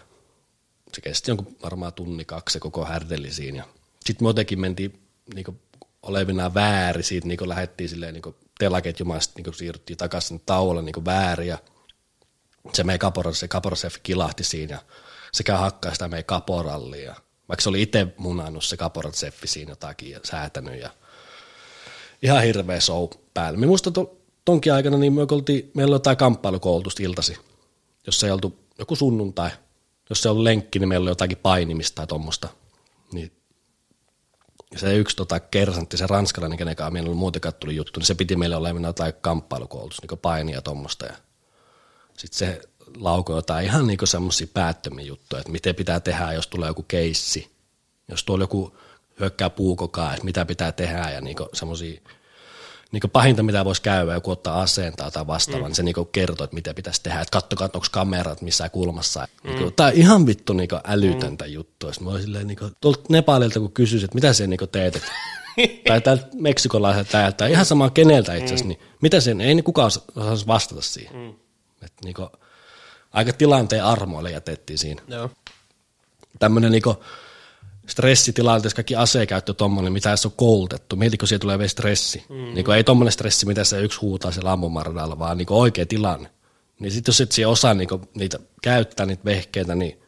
Se 0.94 1.00
kesti 1.00 1.30
jonkun 1.30 1.56
varmaan 1.62 1.92
tunni 1.92 2.24
kaksi 2.24 2.60
koko 2.60 2.84
härdeli 2.84 3.30
siinä. 3.30 3.64
Sitten 4.08 4.24
me 4.24 4.28
jotenkin 4.28 4.60
mentiin 4.60 5.00
niinku 5.34 5.54
olevinaan 6.02 6.54
väärin 6.54 7.04
siitä, 7.04 7.28
niinku 7.28 7.48
lähdettiin 7.48 7.88
silleen 7.88 8.14
niinku 8.14 8.36
telaketjumaan, 8.58 9.20
niinku 9.36 9.52
siirryttiin 9.52 9.96
takaisin 9.96 10.42
tauolle 10.46 10.82
niinku 10.82 11.04
väärin 11.04 11.48
ja 11.48 11.58
se 12.72 12.84
meidän 12.84 12.98
kapora, 12.98 13.32
se 13.32 13.48
kaporasef 13.48 13.96
kilahti 14.02 14.44
siinä 14.44 14.74
ja 14.74 14.80
se 15.32 15.42
käy 15.42 15.56
hakkaa 15.56 15.92
sitä 15.92 16.08
meidän 16.08 16.24
kaporallia. 16.24 17.14
Vaikka 17.48 17.62
se 17.62 17.68
oli 17.68 17.82
itse 17.82 18.06
munannut 18.16 18.64
se 18.64 18.76
kaporaseffi 18.76 19.46
siinä 19.46 19.72
jotakin 19.72 20.10
ja 20.10 20.20
säätänyt 20.24 20.80
ja 20.80 20.90
ihan 22.22 22.42
hirveä 22.42 22.80
show 22.80 23.08
päällä. 23.34 23.58
Me 23.58 23.66
to, 23.92 24.16
tonkin 24.44 24.72
aikana 24.72 24.96
niin 24.96 25.12
me 25.12 25.26
oltiin, 25.30 25.70
meillä 25.74 25.92
oli 25.92 25.96
jotain 25.96 26.16
kamppailukoulutusta 26.16 27.02
iltasi, 27.02 27.36
jos 28.06 28.24
ei 28.24 28.30
oltu 28.30 28.58
joku 28.78 28.96
sunnuntai, 28.96 29.50
jos 30.10 30.22
se 30.22 30.28
on 30.28 30.44
lenkki, 30.44 30.78
niin 30.78 30.88
meillä 30.88 31.04
oli 31.04 31.10
jotakin 31.10 31.38
painimista 31.38 31.94
tai 31.94 32.06
tuommoista. 32.06 32.48
Niin 33.12 33.37
se 34.76 34.96
yksi 34.96 35.16
tota, 35.16 35.40
kersantti, 35.40 35.96
se 35.96 36.06
ranskalainen, 36.06 36.58
kenen 36.58 36.76
kanssa 36.76 37.00
oli 37.02 37.14
muutenkaan 37.14 37.54
tuli 37.54 37.76
juttu, 37.76 38.00
niin 38.00 38.06
se 38.06 38.14
piti 38.14 38.36
meille 38.36 38.56
olla 38.56 38.68
jotain 38.68 39.12
kamppailukoulutus, 39.20 40.02
niin 40.02 40.18
painia 40.18 40.62
tuommoista. 40.62 41.06
Ja 41.06 41.14
sitten 42.16 42.38
se 42.38 42.60
laukoi 42.96 43.36
jotain 43.36 43.64
ihan 43.64 43.86
niin 43.86 43.98
semmoisia 44.04 44.46
päättömiä 44.54 45.04
juttuja, 45.04 45.40
että 45.40 45.52
miten 45.52 45.74
pitää 45.74 46.00
tehdä, 46.00 46.32
jos 46.32 46.46
tulee 46.46 46.68
joku 46.68 46.82
keissi, 46.82 47.50
jos 48.08 48.24
tuolla 48.24 48.42
joku 48.42 48.76
hyökkää 49.20 49.50
puukokaa, 49.50 50.12
että 50.12 50.24
mitä 50.24 50.44
pitää 50.44 50.72
tehdä 50.72 51.10
ja 51.10 51.20
niin 51.20 51.36
semmoisia 51.52 52.00
niin 52.92 53.10
pahinta, 53.12 53.42
mitä 53.42 53.64
voisi 53.64 53.82
käydä, 53.82 54.12
joku 54.12 54.30
ottaa 54.30 54.60
aseen 54.60 54.92
tai 54.96 55.26
vastaavan, 55.26 55.62
mm. 55.62 55.66
niin 55.66 55.74
se 55.74 55.82
niin 55.82 55.94
kertoo, 56.12 56.44
että 56.44 56.54
mitä 56.54 56.74
pitäisi 56.74 57.02
tehdä, 57.02 57.20
että 57.20 57.32
katsokaa, 57.32 57.64
että 57.64 57.78
onko 57.78 57.86
kamerat 57.90 58.42
missään 58.42 58.70
kulmassa. 58.70 59.28
Mm. 59.44 59.50
Niin 59.50 59.74
tämä 59.74 59.86
on 59.86 59.94
ihan 59.94 60.26
vittu 60.26 60.52
niin 60.52 60.68
älytöntä 60.84 61.44
mm. 61.44 61.52
juttua. 61.52 61.92
Sitten 61.92 62.06
mä 62.06 62.10
olin 62.10 62.22
silleen, 62.22 62.46
niin 62.46 62.58
kuin, 62.58 62.72
tuolta 62.80 63.00
Nepalilta 63.08 63.60
kun 63.60 63.72
kysyisin, 63.72 64.04
että 64.04 64.14
mitä 64.14 64.32
se 64.32 64.46
niin 64.46 64.60
teet, 64.72 64.96
että 64.96 65.08
tai 65.88 66.00
täältä 66.00 66.26
meksikolaiselta 66.34 67.10
täältä, 67.10 67.46
ihan 67.46 67.66
sama 67.66 67.90
keneltä 67.90 68.34
itse 68.34 68.44
asiassa, 68.44 68.64
mm. 68.64 68.68
niin 68.68 68.80
mitä 69.02 69.20
sen, 69.20 69.40
ei 69.40 69.54
niin 69.54 69.64
kukaan 69.64 69.90
osaisi 70.16 70.46
vastata 70.46 70.82
siihen. 70.82 71.16
Mm. 71.16 71.34
Että 71.82 72.04
niin 72.04 72.14
kuin, 72.14 72.28
aika 73.12 73.32
tilanteen 73.32 73.84
armoille 73.84 74.30
jätettiin 74.30 74.78
siinä. 74.78 75.02
Joo. 75.08 75.30
Tämmöinen 76.38 76.72
niin 76.72 76.82
stressitilanteessa 77.88 78.76
kaikki 78.76 78.96
asekäyttö 78.96 79.54
tuommoinen, 79.54 79.92
mitä 79.92 80.16
se 80.16 80.28
on 80.28 80.32
koulutettu. 80.36 80.96
Mietitkö, 80.96 81.26
siellä 81.26 81.40
tulee 81.40 81.58
vielä 81.58 81.68
stressi. 81.68 82.24
Mm. 82.28 82.54
Niin 82.54 82.70
ei 82.70 82.84
tuommoinen 82.84 83.12
stressi, 83.12 83.46
mitä 83.46 83.64
se 83.64 83.80
yksi 83.80 84.00
huutaa 84.00 84.32
siellä 84.32 84.52
ampumaradalla, 84.52 85.18
vaan 85.18 85.38
niin 85.38 85.46
oikea 85.50 85.86
tilanne. 85.86 86.30
Niin 86.80 86.92
sitten 86.92 87.12
jos 87.12 87.20
et 87.20 87.32
siihen 87.32 87.48
osaa 87.48 87.74
niin 87.74 87.88
niitä 88.14 88.38
käyttää, 88.62 89.06
niitä 89.06 89.24
vehkeitä, 89.24 89.74
niin 89.74 90.00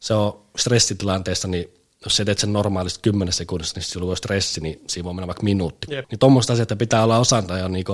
se 0.00 0.14
on 0.14 0.44
stressitilanteessa, 0.56 1.48
niin 1.48 1.68
jos 2.04 2.16
sä 2.16 2.24
teet 2.24 2.38
sen 2.38 2.52
normaalisti 2.52 3.00
10 3.02 3.32
sekunnissa, 3.32 3.74
niin 3.76 3.84
sulla 3.84 4.10
on 4.10 4.16
stressi, 4.16 4.60
niin 4.60 4.80
siinä 4.86 5.04
voi 5.04 5.14
mennä 5.14 5.26
vaikka 5.26 5.42
minuutti. 5.42 5.86
Yep. 5.90 6.06
Niin 6.10 6.18
tuommoista 6.18 6.52
asiaa 6.52 6.66
pitää 6.78 7.04
olla 7.04 7.18
osanta 7.18 7.58
jo 7.58 7.68
niin 7.68 7.84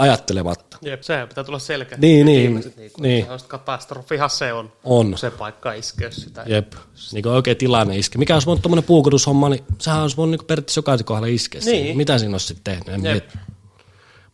ajattelematta. 0.00 0.78
Jep, 0.82 1.02
sehän 1.02 1.28
pitää 1.28 1.44
tulla 1.44 1.58
selkeä. 1.58 1.98
Niin, 1.98 2.26
niin. 2.26 2.54
niin, 2.76 2.92
niin. 3.00 3.26
Katastrofihan 3.48 4.30
se 4.30 4.52
on, 4.52 4.72
on. 4.84 5.18
se 5.18 5.30
paikka 5.30 5.72
iskee 5.72 6.10
sitä. 6.10 6.44
Jep, 6.46 6.72
niin 7.12 7.22
kuin 7.22 7.32
oikein 7.32 7.56
tilanne 7.56 7.98
iske. 7.98 8.18
Mikä 8.18 8.34
olisi 8.34 8.46
voinut 8.46 8.62
tuommoinen 8.62 8.84
puukotushomma, 8.84 9.48
niin 9.48 9.64
sehän 9.78 10.02
olisi 10.02 10.16
voinut 10.16 10.30
niin 10.30 10.46
periaatteessa 10.46 10.78
jokaisen 10.78 11.04
kohdalla 11.04 11.28
iskeä. 11.28 11.60
Niin. 11.64 11.96
Mitä 11.96 12.18
siinä 12.18 12.34
olisi 12.34 12.46
sitten 12.46 12.82
tehnyt? 12.84 13.04
Jep. 13.04 13.30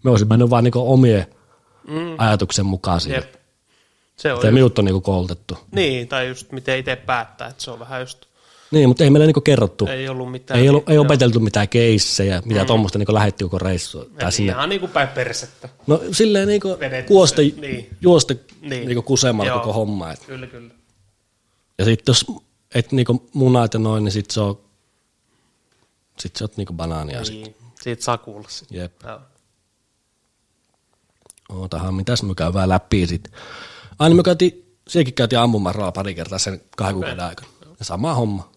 Me 0.05 0.11
olisin 0.11 0.29
mennyt 0.29 0.51
vaan 0.51 0.65
niin 0.65 0.73
omien 0.77 1.27
mm. 1.89 2.15
ajatuksen 2.19 2.67
mukaan 2.67 3.01
siihen. 3.01 3.23
Jep. 3.23 3.35
Se 4.17 4.33
on 4.33 4.39
just... 4.43 4.55
minut 4.55 4.79
on 4.79 4.85
niin 4.85 5.03
koulutettu. 5.03 5.59
Niin, 5.73 6.09
tai 6.09 6.29
just 6.29 6.53
miten 6.53 6.79
itse 6.79 6.97
päättää, 6.97 7.49
että 7.49 7.63
se 7.63 7.71
on 7.71 7.79
vähän 7.79 8.01
just 8.01 8.27
niin, 8.77 8.89
mutta 8.89 9.05
ei 9.05 9.11
meillä 9.11 9.27
niinku 9.27 9.41
kerrottu. 9.41 9.87
Ei 9.87 10.09
ollut 10.09 10.31
mitään. 10.31 10.61
Ei, 10.61 10.69
ollut, 10.69 10.89
ei 10.89 10.99
opeteltu 10.99 11.41
mitään 11.41 11.69
keissejä, 11.69 12.43
mitä 12.45 12.61
mm. 12.61 12.67
tuommoista 12.67 12.99
niinku 12.99 13.15
lähetti 13.15 13.45
koko 13.45 13.59
reissu. 13.59 14.05
Tai 14.19 14.33
sinne. 14.33 14.53
Ihan 14.53 14.69
niinku 14.69 14.89
päin 14.89 15.09
persettä. 15.09 15.69
No 15.87 16.01
silleen 16.13 16.49
niinku 16.49 16.69
kuosta, 17.07 17.43
niin. 17.43 17.91
juosta 18.01 18.35
niin. 18.61 18.87
niinku 18.87 19.03
kusemalla 19.03 19.53
koko 19.53 19.73
homma. 19.73 20.13
Et. 20.13 20.25
Kyllä, 20.27 20.47
kyllä. 20.47 20.75
Ja 21.79 21.85
sitten 21.85 22.11
jos 22.11 22.27
et 22.75 22.93
niinku 22.93 23.29
munat 23.33 23.75
ja 23.75 23.81
noin, 23.81 24.05
niin 24.05 24.13
sit 24.13 24.31
se 24.31 24.41
on, 24.41 24.59
sit 26.19 26.37
se 26.37 26.45
on 26.45 26.51
niinku 26.57 26.73
banaania. 26.73 27.23
Niin. 27.23 27.45
Sit. 27.45 27.57
Siitä 27.83 28.05
saa 28.05 28.19
kuulla 28.19 28.49
sit. 28.49 28.71
Jep. 28.71 28.93
Joo. 29.05 29.21
Ootahan, 31.49 31.95
mitäs 31.95 32.23
me 32.23 32.35
käydään 32.35 32.69
läpi 32.69 33.07
sit. 33.07 33.33
Aina 33.99 34.15
me 34.15 34.23
käytiin, 34.23 34.77
sielläkin 34.89 35.15
käytiin 35.15 35.39
ampumaan 35.39 35.93
pari 35.95 36.15
kertaa 36.15 36.39
sen 36.39 36.61
kahden 36.77 36.95
kuukauden 36.95 37.25
aikana. 37.25 37.49
Ja 37.79 37.85
sama 37.85 38.15
homma. 38.15 38.56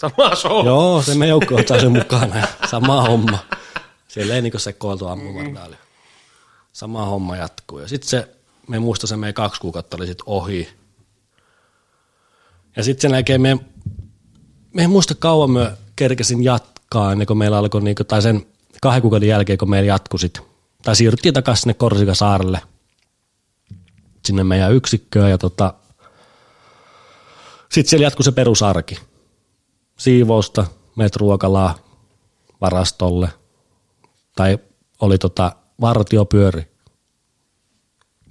Sama 0.00 0.34
show. 0.34 0.66
Joo, 0.66 1.02
se 1.02 1.14
me 1.14 1.26
joukko 1.26 1.54
ottaa 1.54 1.80
sen 1.80 1.92
mukana 1.92 2.46
sama 2.70 3.02
homma. 3.02 3.38
Siellä 4.08 4.34
ei 4.34 4.42
niinku 4.42 4.58
sekoiltu 4.58 5.06
ampumardaali. 5.06 5.76
Sama 6.72 7.06
homma 7.06 7.36
jatkuu. 7.36 7.78
Ja 7.78 7.88
sitten 7.88 8.08
se, 8.08 8.28
me 8.68 8.78
muista 8.78 9.06
se 9.06 9.16
meidän 9.16 9.34
kaksi 9.34 9.60
kuukautta 9.60 9.96
oli 9.96 10.06
sitten 10.06 10.24
ohi. 10.26 10.68
Ja 12.76 12.82
sitten 12.82 13.02
sen 13.02 13.16
jälkeen 13.16 13.40
me, 13.40 13.58
me 14.74 14.82
en 14.82 14.90
muista 14.90 15.14
kauan 15.14 15.50
me 15.50 15.72
kerkesin 15.96 16.44
jatkaa 16.44 17.12
ennen 17.12 17.26
kuin 17.26 17.38
meillä 17.38 17.58
alkoi, 17.58 17.82
niinku, 17.82 18.04
tai 18.04 18.22
sen 18.22 18.46
kahden 18.82 19.02
kuukauden 19.02 19.28
jälkeen, 19.28 19.58
kun 19.58 19.70
meillä 19.70 19.88
jatkui 19.88 20.18
sit, 20.18 20.40
tai 20.82 20.96
siirryttiin 20.96 21.34
takaisin 21.34 21.62
sinne 21.62 21.74
Korsikasaarelle, 21.74 22.60
sinne 24.24 24.44
meidän 24.44 24.74
yksikköön, 24.74 25.30
ja 25.30 25.38
tota, 25.38 25.74
sitten 27.70 27.90
siellä 27.90 28.06
jatkui 28.06 28.24
se 28.24 28.32
perusarki 28.32 28.98
siivousta, 30.02 30.66
meet 30.96 31.16
ruokalaa 31.16 31.74
varastolle, 32.60 33.28
tai 34.36 34.58
oli 35.00 35.18
tota 35.18 35.52
vartiopyöri. 35.80 36.72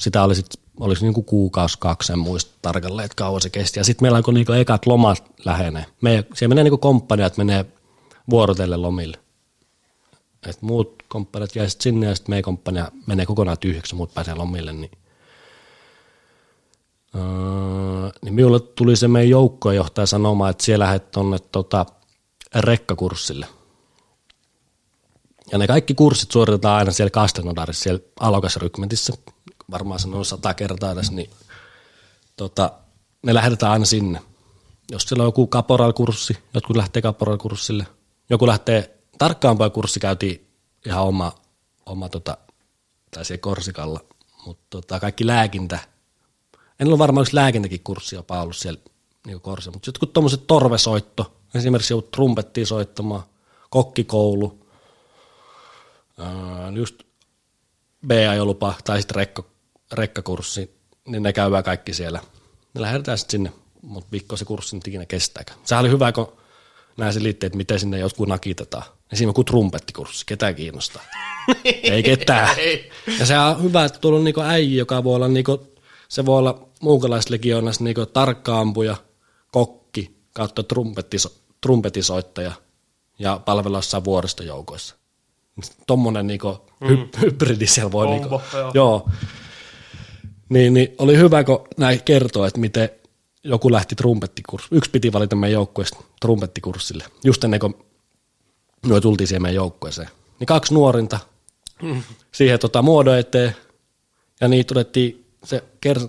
Sitä 0.02 0.24
oli 0.24 0.36
sitten 0.36 0.64
olisi 0.80 1.04
niin 1.04 1.14
kuin 1.14 1.26
kuukausi, 1.26 1.78
kaksi, 1.80 2.14
en 2.14 2.20
muista 2.20 2.52
tarkalleen, 2.62 3.06
että 3.06 3.16
kauan 3.16 3.42
se 3.42 3.50
kesti. 3.50 3.80
Ja 3.80 3.84
sitten 3.84 4.04
meillä 4.04 4.16
alkoi 4.16 4.34
niin 4.34 4.54
ekat 4.54 4.86
lomat 4.86 5.24
lähenee. 5.46 5.86
Me, 6.02 6.26
siellä 6.34 6.56
menee 6.56 6.64
niin 6.64 6.80
komppania, 6.80 7.26
että 7.26 7.44
menee 7.44 7.66
vuorotelle 8.30 8.78
lomille. 8.78 9.18
Et 10.48 10.62
muut 10.62 11.04
komppaniat 11.08 11.56
jäi 11.56 11.70
sitten 11.70 11.84
sinne 11.84 12.06
ja 12.06 12.16
sitten 12.16 12.32
meidän 12.32 12.44
komppania 12.44 12.92
menee 13.08 13.26
kokonaan 13.26 13.58
tyhjäksi, 13.58 13.96
muut 13.96 14.14
pääsee 14.14 14.36
lomille. 14.36 14.74
Niin, 14.74 14.92
öö, 17.16 17.22
niin 18.22 18.34
minulle 18.34 18.60
tuli 18.60 18.96
se 18.96 19.08
meidän 19.08 19.30
joukkojohtaja 19.30 20.06
sanomaan, 20.06 20.52
että 20.52 20.64
siellä 20.64 20.84
lähdet 20.86 21.12
tuonne 21.12 21.40
tota, 21.40 21.86
rekkakurssille. 22.56 23.48
Ja 25.52 25.58
ne 25.58 25.68
kaikki 25.68 25.94
kurssit 25.94 26.32
suoritetaan 26.32 26.78
aina 26.78 26.92
siellä 26.92 27.10
Kastenodarissa, 27.10 27.84
siellä 27.84 28.02
alokasrykmentissä, 28.20 29.14
varmaan 29.72 30.00
sanon 30.00 30.26
sata 30.26 30.54
kertaa 30.54 30.96
tässä, 30.96 31.14
niin 31.14 31.30
tota, 32.36 32.72
ne 33.24 33.34
lähetetään 33.34 33.72
aina 33.72 33.86
sinne. 33.86 34.22
Jos 34.92 35.04
siellä 35.04 35.22
on 35.22 35.28
joku 35.28 35.48
kaporal-kurssi, 35.48 36.38
jotkut 36.54 36.76
lähtee 36.76 37.02
kaporal-kurssille, 37.02 37.86
joku 38.30 38.48
lähtee 38.48 38.98
tarkkaampaa 39.18 39.70
kurssi, 39.70 40.00
käytiin 40.00 40.48
ihan 40.86 41.04
oma, 41.04 41.32
oma 41.86 42.10
tota, 42.10 42.38
tai 43.12 43.26
siellä 43.26 43.42
Korsikalla, 43.42 44.00
mutta 44.46 44.66
tota, 44.70 45.00
kaikki 45.00 45.28
lääkintä, 45.28 45.80
en 46.82 46.88
ole 46.88 46.98
varmaan 46.98 47.24
yksi 47.24 47.36
lääkintäkin 47.36 47.84
kurssi 47.84 48.16
jopa 48.16 48.42
ollut 48.42 48.58
siellä 48.58 48.80
niin 49.28 49.42
Korsilla, 49.42 49.74
mutta 49.74 49.88
jotkut 49.90 50.14
tuommoiset 50.14 50.48
torvesoitto, 50.48 51.34
esimerkiksi 51.56 51.94
joku 51.94 52.08
trumpettiin 52.16 52.68
soittamaan, 52.68 53.24
kokkikoulu, 53.70 54.66
just 56.76 57.04
B-ajolupa 58.08 58.74
tai 58.84 59.02
sitten 59.02 59.16
rekka, 59.16 59.44
rekkakurssi, 59.92 60.76
niin 61.08 61.24
ne 61.24 61.34
käydään 61.34 61.64
kaikki 61.64 61.94
siellä. 61.94 62.20
Ne 62.74 62.82
lähdetään 62.82 63.18
sitten 63.18 63.32
sinne, 63.32 63.52
mutta 63.82 64.12
viikko 64.12 64.38
se 64.38 64.46
kurssi 64.46 64.76
nyt 64.76 64.88
ikinä 64.88 65.06
kestääkään. 65.06 65.60
Sehän 65.64 65.82
oli 65.82 65.92
hyvä, 65.92 66.12
kun 66.12 66.38
näin 66.98 67.14
se 67.14 67.24
liitteet, 67.24 67.56
miten 67.56 67.80
sinne 67.80 68.00
jotkut 68.00 68.28
nakitetaan. 68.28 68.84
Esimerkiksi 68.84 69.24
joku 69.24 69.44
trumpettikurssi, 69.44 70.26
ketään 70.26 70.56
kiinnostaa. 70.56 71.02
Ei 71.84 72.04
ketään. 72.04 72.58
Ja 73.20 73.26
se 73.26 73.40
on 73.40 73.64
hyvä, 73.64 73.86
että 73.86 74.00
tuolla 74.00 74.18
on 74.18 74.24
niinku 74.24 74.42
äijä, 74.42 74.78
joka 74.78 75.04
voi 75.04 75.16
olla, 75.16 75.28
niinku, 75.28 75.68
se 76.10 76.26
voi 76.26 76.38
olla 76.40 76.71
muukalaislegioonassa 76.82 77.84
niinku 77.84 78.06
tarkkaampuja, 78.06 78.96
kokki 79.52 80.16
kautta 80.34 80.64
trumpettiso, 80.64 81.34
trumpetisoittaja 81.62 82.52
ja 83.20 83.42
palvella 83.46 83.78
jossain 83.78 84.04
vuoristojoukoissa. 84.04 84.96
Tuommoinen 85.88 86.28
niinku 86.28 86.58
mm. 86.80 86.88
hy- 86.88 87.22
hybridi 87.22 87.68
siellä 87.68 87.92
voi... 87.92 88.08
Kombo, 88.08 88.20
niinku, 88.20 88.58
joo. 88.58 88.72
joo. 88.74 89.10
Niin, 90.50 90.74
niin, 90.74 90.96
oli 90.98 91.18
hyvä, 91.18 91.44
kun 91.44 91.68
näin 91.78 92.04
kertoo, 92.04 92.46
että 92.46 92.60
miten 92.60 92.90
joku 93.44 93.72
lähti 93.72 93.96
trumpettikurssille. 93.96 94.78
Yksi 94.78 94.92
piti 94.92 95.14
valita 95.14 95.36
meidän 95.36 95.54
joukkueesta 95.54 95.98
trumpettikurssille. 96.22 97.04
Just 97.24 97.44
ennen 97.44 97.60
kuin 97.60 97.74
me 98.86 99.02
tultiin 99.02 99.28
siihen 99.28 99.42
meidän 99.42 99.56
joukkueeseen. 99.56 100.10
Niin 100.40 100.48
kaksi 100.48 100.74
nuorinta 100.74 101.20
siihen 102.32 102.60
tota, 102.60 102.82
muodon 102.82 103.18
eteen, 103.18 103.56
ja 104.42 104.48
niin 104.48 104.66
todettiin, 104.66 105.21
se, 105.46 105.64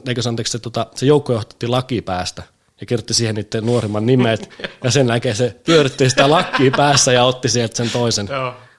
eikö 0.08 0.22
anteeksi, 0.28 0.52
se, 0.52 0.58
tota, 0.58 0.86
se 0.94 1.06
joukko 1.06 1.32
johtatti 1.32 1.66
laki 1.66 2.02
päästä, 2.02 2.42
ja 2.80 2.86
kirjoitti 2.86 3.14
siihen 3.14 3.34
niiden 3.34 3.66
nuorimman 3.66 4.06
nimet, 4.06 4.50
ja 4.84 4.90
sen 4.90 5.08
jälkeen 5.08 5.36
se 5.36 5.60
pyöritti 5.66 6.10
sitä 6.10 6.30
lakkia 6.30 6.70
päässä 6.76 7.12
ja 7.12 7.24
otti 7.24 7.48
sieltä 7.48 7.76
sen 7.76 7.90
toisen. 7.90 8.28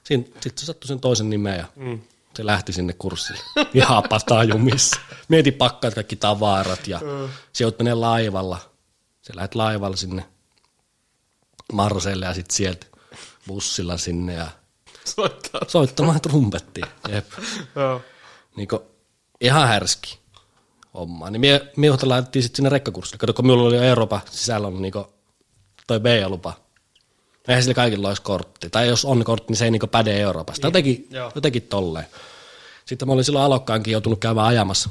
Sitten 0.03 0.51
se 0.55 0.65
sattui 0.65 0.87
sen 0.87 0.99
toisen 0.99 1.29
nimeä 1.29 1.55
ja 1.55 1.65
mm. 1.75 2.01
se 2.35 2.45
lähti 2.45 2.73
sinne 2.73 2.93
kurssille. 2.93 3.39
Ihan 3.73 4.03
patajumissa. 4.09 4.99
Mieti 5.27 5.51
pakkaat 5.51 5.93
kaikki 5.93 6.15
tavarat 6.15 6.87
ja 6.87 6.99
mm. 6.99 7.29
se 7.53 7.65
menee 7.79 7.93
laivalla. 7.93 8.59
Se 9.21 9.35
lähdet 9.35 9.55
laivalla 9.55 9.97
sinne 9.97 10.25
Marselle 11.73 12.25
ja 12.25 12.33
sitten 12.33 12.55
sieltä 12.55 12.85
bussilla 13.47 13.97
sinne 13.97 14.33
ja 14.33 14.47
Soittaa. 15.05 15.61
soittamaan 15.67 16.21
trumpettia. 16.21 16.87
Jep. 17.09 17.25
Joo. 17.75 18.01
Niin 18.55 18.67
kuin, 18.67 18.81
ihan 19.41 19.67
härski 19.67 20.22
homma. 20.93 21.29
Niin 21.29 21.41
mie, 21.41 21.71
mie 21.75 21.91
laitettiin 22.03 22.43
sitten 22.43 22.55
sinne 22.55 22.69
rekkakurssille. 22.69 23.19
Kato, 23.19 23.33
kun 23.33 23.45
minulla 23.45 23.67
oli 23.67 23.77
Euroopan 23.77 24.21
sisällä 24.31 24.67
on 24.67 24.81
niin 24.81 24.93
toi 25.87 25.99
B-lupa. 25.99 26.53
Eihän 27.47 27.63
sillä 27.63 27.73
kaikilla 27.73 28.07
olisi 28.07 28.21
kortti. 28.21 28.69
Tai 28.69 28.87
jos 28.87 29.05
on 29.05 29.23
kortti, 29.23 29.45
niin 29.49 29.57
se 29.57 29.65
ei 29.65 29.71
niin 29.71 29.89
päde 29.91 30.19
Euroopasta. 30.19 30.67
Jotenkin, 30.67 31.09
jotenkin 31.35 31.61
tolleen. 31.61 32.05
Sitten 32.85 33.07
mä 33.07 33.13
olin 33.13 33.25
silloin 33.25 33.45
alokkaankin 33.45 33.91
joutunut 33.91 34.19
käymään 34.19 34.47
ajamassa. 34.47 34.89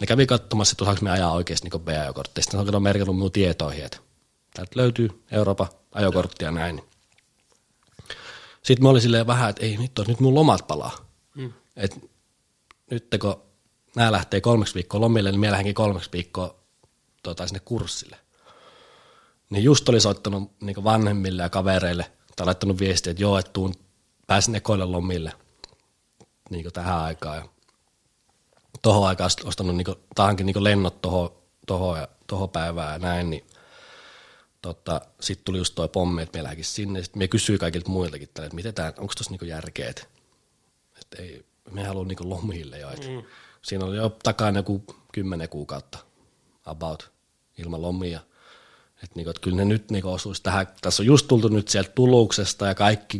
Ne 0.00 0.06
kävi 0.06 0.26
katsomassa, 0.26 0.72
että 0.74 0.84
osaanko 0.84 1.04
me 1.04 1.10
ajaa 1.10 1.32
oikeasti 1.32 1.68
niin 1.68 1.82
B-ajokortti. 1.82 2.42
Sitten 2.42 2.74
on 2.74 2.82
merkannut 2.82 3.16
minun 3.16 3.32
tietoihin, 3.32 3.84
että 3.84 3.98
täältä 4.54 4.72
löytyy 4.74 5.22
Euroopan 5.30 5.68
ajokortti 5.92 6.44
ja 6.44 6.50
näin. 6.50 6.82
Sitten 8.62 8.82
mä 8.82 8.88
olin 8.88 9.02
silleen 9.02 9.26
vähän, 9.26 9.50
että 9.50 9.64
ei 9.64 9.78
vittu, 9.78 10.04
nyt 10.08 10.20
mun 10.20 10.34
lomat 10.34 10.66
palaa. 10.66 10.96
Mm. 11.34 11.52
Et 11.76 12.10
nyt 12.90 13.06
kun 13.20 13.42
nämä 13.96 14.12
lähtee 14.12 14.40
kolmeksi 14.40 14.74
viikkoa 14.74 15.00
lomille, 15.00 15.30
niin 15.30 15.40
mielähänkin 15.40 15.74
kolmeksi 15.74 16.10
viikkoa 16.12 16.54
tota, 17.22 17.46
sinne 17.46 17.60
kurssille. 17.64 18.16
Niin 19.50 19.64
just 19.64 19.88
oli 19.88 20.00
soittanut 20.00 20.52
niin 20.60 20.84
vanhemmille 20.84 21.42
ja 21.42 21.48
kavereille, 21.48 22.12
tai 22.36 22.46
laittanut 22.46 22.78
viestiä, 22.78 23.10
että 23.10 23.22
joo, 23.22 23.38
että 23.38 23.52
tuun, 23.52 23.74
pääsin 24.26 24.54
ekoille 24.54 24.84
lomille 24.84 25.32
niin 26.50 26.72
tähän 26.72 26.98
aikaan. 26.98 27.36
Ja 27.36 27.48
tohon 28.82 29.08
aikaan 29.08 29.30
ostanut 29.44 29.76
niin 29.76 29.86
tahankin 30.14 30.46
niin 30.46 30.64
lennot 30.64 31.02
tohon, 31.02 31.30
tohon, 31.66 31.98
ja, 31.98 32.08
tohon 32.26 32.50
päivään 32.50 32.92
ja 32.92 32.98
näin, 32.98 33.30
niin 33.30 33.46
tota, 34.62 35.00
sitten 35.20 35.44
tuli 35.44 35.58
just 35.58 35.74
toi 35.74 35.88
pommi, 35.88 36.22
että 36.22 36.42
me 36.42 36.56
sinne. 36.62 37.02
Sitten 37.02 37.18
me 37.18 37.28
kysyy 37.28 37.58
kaikilta 37.58 37.90
muiltakin, 37.90 38.24
että 38.28 38.48
miten 38.52 38.74
tämä, 38.74 38.88
onko 38.88 39.14
tuossa 39.14 39.30
niinku 39.30 39.44
järkeä, 39.44 39.88
että, 39.88 40.06
että 41.00 41.22
ei, 41.22 41.44
me 41.70 41.84
halua 41.84 42.04
niinku 42.04 42.30
lomille 42.30 42.78
jo. 42.78 42.90
Että 42.90 43.08
mm. 43.08 43.22
Siinä 43.62 43.84
oli 43.84 43.96
jo 43.96 44.16
takana 44.22 44.58
joku 44.58 44.84
kymmenen 45.12 45.48
kuukautta 45.48 45.98
about 46.64 47.10
ilman 47.58 47.82
lomia. 47.82 48.20
Että 49.02 49.14
niinku, 49.14 49.30
että 49.30 49.40
kyllä 49.40 49.56
ne 49.56 49.64
nyt 49.64 49.90
niinku 49.90 50.12
osuisi 50.12 50.42
tähän. 50.42 50.66
Tässä 50.80 51.02
on 51.02 51.06
just 51.06 51.28
tultu 51.28 51.48
nyt 51.48 51.68
sieltä 51.68 51.90
tuluksesta 51.94 52.66
ja 52.66 52.74
kaikki 52.74 53.18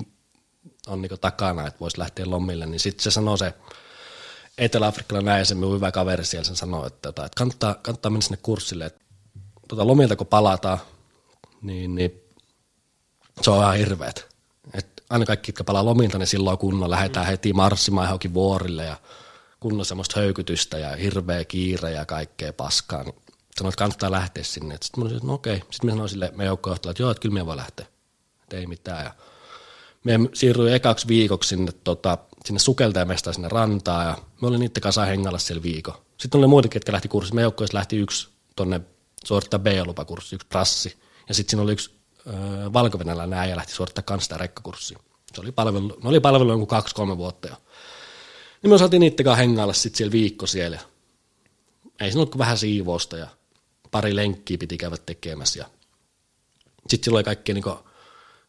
on 0.86 1.02
niinku 1.02 1.16
takana, 1.16 1.66
että 1.66 1.80
voisi 1.80 1.98
lähteä 1.98 2.30
lomille. 2.30 2.66
Niin 2.66 2.80
sitten 2.80 3.04
se 3.04 3.10
sanoo 3.10 3.36
se 3.36 3.54
Etelä-Afrikkalainen 4.58 5.32
näin, 5.32 5.46
se 5.46 5.54
minun 5.54 5.74
hyvä 5.74 5.92
kaveri 5.92 6.24
siellä 6.24 6.44
sen 6.44 6.56
sanoo, 6.56 6.86
että, 6.86 6.98
tota, 7.02 7.24
että 7.26 7.38
kannattaa, 7.38 7.74
kannattaa 7.74 8.10
mennä 8.10 8.22
sinne 8.22 8.38
kurssille, 8.42 8.86
että 8.86 9.00
tota, 9.68 9.86
lomilta 9.86 10.16
kun 10.16 10.26
palataan, 10.26 10.78
niin, 11.62 11.94
niin 11.94 12.22
se 13.42 13.50
on 13.50 13.62
ihan 13.62 13.76
hirveet. 13.76 14.36
Et 14.74 15.02
aina 15.10 15.26
kaikki, 15.26 15.48
jotka 15.48 15.64
palaa 15.64 15.84
lomilta, 15.84 16.18
niin 16.18 16.26
silloin 16.26 16.58
kunnon 16.58 16.90
lähdetään 16.90 17.26
heti 17.26 17.52
marssimaan 17.52 18.06
johonkin 18.06 18.34
vuorille 18.34 18.84
ja 18.84 18.96
kunnon 19.60 19.86
semmoista 19.86 20.20
höykytystä 20.20 20.78
ja 20.78 20.96
hirveä 20.96 21.44
kiire 21.44 21.90
ja 21.90 22.06
kaikkea 22.06 22.52
paskaa. 22.52 23.02
Niin 23.02 23.14
sanoin, 23.58 23.72
että 23.72 23.78
kannattaa 23.78 24.10
lähteä 24.10 24.44
sinne. 24.44 24.78
Sitten 24.82 25.04
mä 25.04 25.08
sanoin, 25.08 25.16
että 25.16 25.26
no 25.26 25.34
okei. 25.34 25.56
Sitten 25.56 25.84
mä 25.84 25.90
sanoin 25.90 26.08
sille 26.08 26.32
meidän 26.36 26.50
joukkojohtajalle, 26.50 26.90
että 26.90 27.02
joo, 27.02 27.10
että 27.10 27.20
kyllä 27.20 27.34
me 27.34 27.46
voi 27.46 27.56
lähteä. 27.56 27.86
Että 28.42 28.56
ei 28.56 28.66
mitään. 28.66 29.04
Ja 29.04 29.14
me 30.04 30.28
siirryin 30.34 30.74
ekaksi 30.74 31.08
viikoksi 31.08 31.48
sinne, 31.48 31.72
tota, 31.84 32.18
sinne 32.44 32.58
sukeltajamestaan 32.58 33.34
sinne 33.34 33.48
rantaan 33.48 34.06
ja 34.06 34.16
me 34.42 34.48
olin 34.48 34.60
niiden 34.60 34.82
kanssa 34.82 35.04
hengalla 35.04 35.38
siellä 35.38 35.62
viikon. 35.62 35.94
Sitten 36.18 36.38
oli 36.38 36.46
muitakin, 36.46 36.76
jotka 36.76 36.92
lähti 36.92 37.08
kurssille. 37.08 37.34
Meidän 37.34 37.46
joukkoista 37.46 37.76
lähti 37.76 37.96
yksi 37.96 38.28
tuonne 38.56 38.80
suorittaa 39.24 39.60
B-lupakurssi, 39.60 40.34
yksi 40.34 40.48
prassi. 40.48 40.98
Ja 41.28 41.34
sitten 41.34 41.50
siinä 41.50 41.62
oli 41.62 41.72
yksi 41.72 41.90
äh, 42.28 42.72
valko-venäläinen 42.72 43.38
äijä 43.38 43.56
lähti 43.56 43.72
suorittaa 43.72 44.02
kanssa 44.02 44.24
sitä 44.24 44.38
rekkakurssia. 44.38 44.98
Se 45.34 45.40
oli 45.40 45.52
palvelu, 45.52 45.88
ne 46.02 46.08
oli 46.08 46.20
palvelu 46.20 46.50
jonkun 46.50 46.68
kaksi-kolme 46.68 47.16
vuotta 47.16 47.48
jo. 47.48 47.54
Niin 48.62 48.70
me 48.70 48.78
saatiin 48.78 49.16
kanssa 49.16 49.34
hengailla 49.34 49.72
sitten 49.72 49.98
siellä 49.98 50.12
viikko 50.12 50.46
siellä. 50.46 50.78
Ei 52.00 52.10
siinä 52.10 52.18
ollut 52.18 52.30
kuin 52.30 52.38
vähän 52.38 52.58
siivousta 52.58 53.16
ja 53.16 53.26
pari 53.90 54.16
lenkkiä 54.16 54.58
piti 54.58 54.78
käydä 54.78 54.96
tekemässä. 55.06 55.58
Ja 55.58 55.66
sitten 56.88 57.04
siellä 57.04 57.16
oli 57.16 57.24
kaikki, 57.24 57.54
niin 57.54 57.64
kuin, 57.64 57.76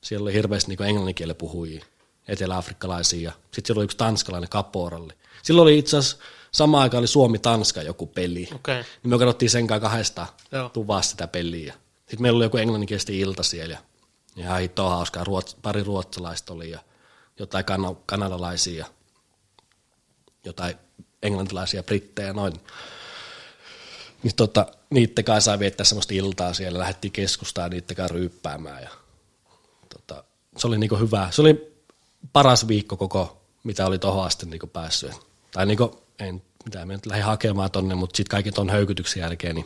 siellä 0.01 0.23
oli 0.23 0.33
hirveästi 0.33 0.75
niin 0.75 0.89
englanninkielen 0.89 1.35
puhujia, 1.35 1.85
etelä-afrikkalaisia 2.27 3.21
ja 3.21 3.31
sitten 3.31 3.65
siellä 3.65 3.79
oli 3.79 3.85
yksi 3.85 3.97
tanskalainen 3.97 4.49
kaporalli. 4.49 5.13
Silloin 5.43 5.63
oli 5.63 5.77
itse 5.77 5.97
asiassa 5.97 6.17
samaan 6.51 6.83
aikaan 6.83 6.99
oli 6.99 7.07
Suomi-Tanska 7.07 7.81
joku 7.81 8.05
peli. 8.05 8.49
Okay. 8.55 8.75
Niin 8.75 9.09
me 9.09 9.17
katsottiin 9.17 9.49
sen 9.49 9.67
kanssa 9.67 9.89
kahdesta 9.89 10.27
tuvasta 10.73 11.11
sitä 11.11 11.27
peliä. 11.27 11.73
Sitten 11.99 12.21
meillä 12.21 12.37
oli 12.37 12.45
joku 12.45 12.57
englanninkielistä 12.57 13.11
ilta 13.11 13.43
siellä 13.43 13.73
ja 13.73 13.79
ihan 14.37 14.61
hitoa 14.61 14.89
hauskaa. 14.89 15.23
Ruots, 15.23 15.55
pari 15.61 15.83
ruotsalaista 15.83 16.53
oli 16.53 16.69
ja 16.69 16.79
jotain 17.39 17.65
kan- 17.65 17.97
kanadalaisia 18.05 18.85
jotain 20.49 20.75
englantilaisia 21.23 21.83
brittejä 21.83 22.33
noin. 22.33 22.53
Niin 24.23 24.35
tota, 24.35 24.67
niiden 24.89 25.25
kanssa 25.25 25.51
sai 25.51 25.59
viettää 25.59 25.85
semmoista 25.85 26.13
iltaa 26.13 26.53
siellä, 26.53 26.79
lähdettiin 26.79 27.11
keskustaan 27.11 27.71
niiden 27.71 27.95
kanssa 27.95 28.13
ryyppäämään 28.13 28.83
ja 28.83 28.89
tota, 29.89 30.23
se 30.57 30.67
oli 30.67 30.77
niinku 30.77 30.95
hyvä. 30.95 31.27
Se 31.31 31.41
oli 31.41 31.73
paras 32.33 32.67
viikko 32.67 32.97
koko, 32.97 33.41
mitä 33.63 33.85
oli 33.85 33.99
tohon 33.99 34.25
asti 34.25 34.45
niinku 34.45 34.67
päässyt. 34.67 35.11
Tai 35.51 35.65
niinku, 35.65 36.03
en, 36.19 36.41
mitä 36.65 36.85
me 36.85 36.93
nyt 36.93 37.05
lähdin 37.05 37.25
hakemaan 37.25 37.71
tonne, 37.71 37.95
mutta 37.95 38.17
sitten 38.17 38.31
kaikki 38.31 38.51
ton 38.51 38.69
höykytyksen 38.69 39.21
jälkeen, 39.21 39.55
niin 39.55 39.65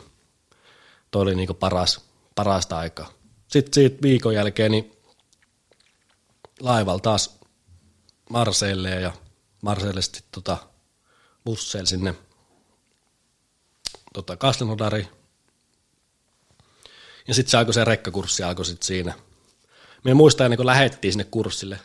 toi 1.10 1.22
oli 1.22 1.34
niinku 1.34 1.54
paras, 1.54 2.00
parasta 2.34 2.78
aikaa. 2.78 3.12
Sitten 3.48 3.74
siitä 3.74 4.02
viikon 4.02 4.34
jälkeen 4.34 4.70
niin 4.70 4.96
laivalla 6.60 7.00
taas 7.00 7.38
Marseille 8.30 8.90
ja 8.90 9.12
Marseille 9.62 10.02
sitten 10.02 10.22
tota, 10.32 10.56
busseille 11.44 11.86
sinne 11.86 12.14
tota, 14.14 14.36
Kastelnodari. 14.36 15.08
Ja 17.28 17.34
sitten 17.34 17.50
se 17.50 17.56
alkoi 17.56 17.74
se 17.74 17.84
rekkakurssi 17.84 18.42
alkoi 18.42 18.64
sitten 18.64 18.86
siinä. 18.86 19.14
Me 20.04 20.14
muistan, 20.14 20.44
ennen 20.44 20.56
kuin 20.56 20.66
lähettiin 20.66 21.12
sinne 21.12 21.24
kurssille, 21.24 21.80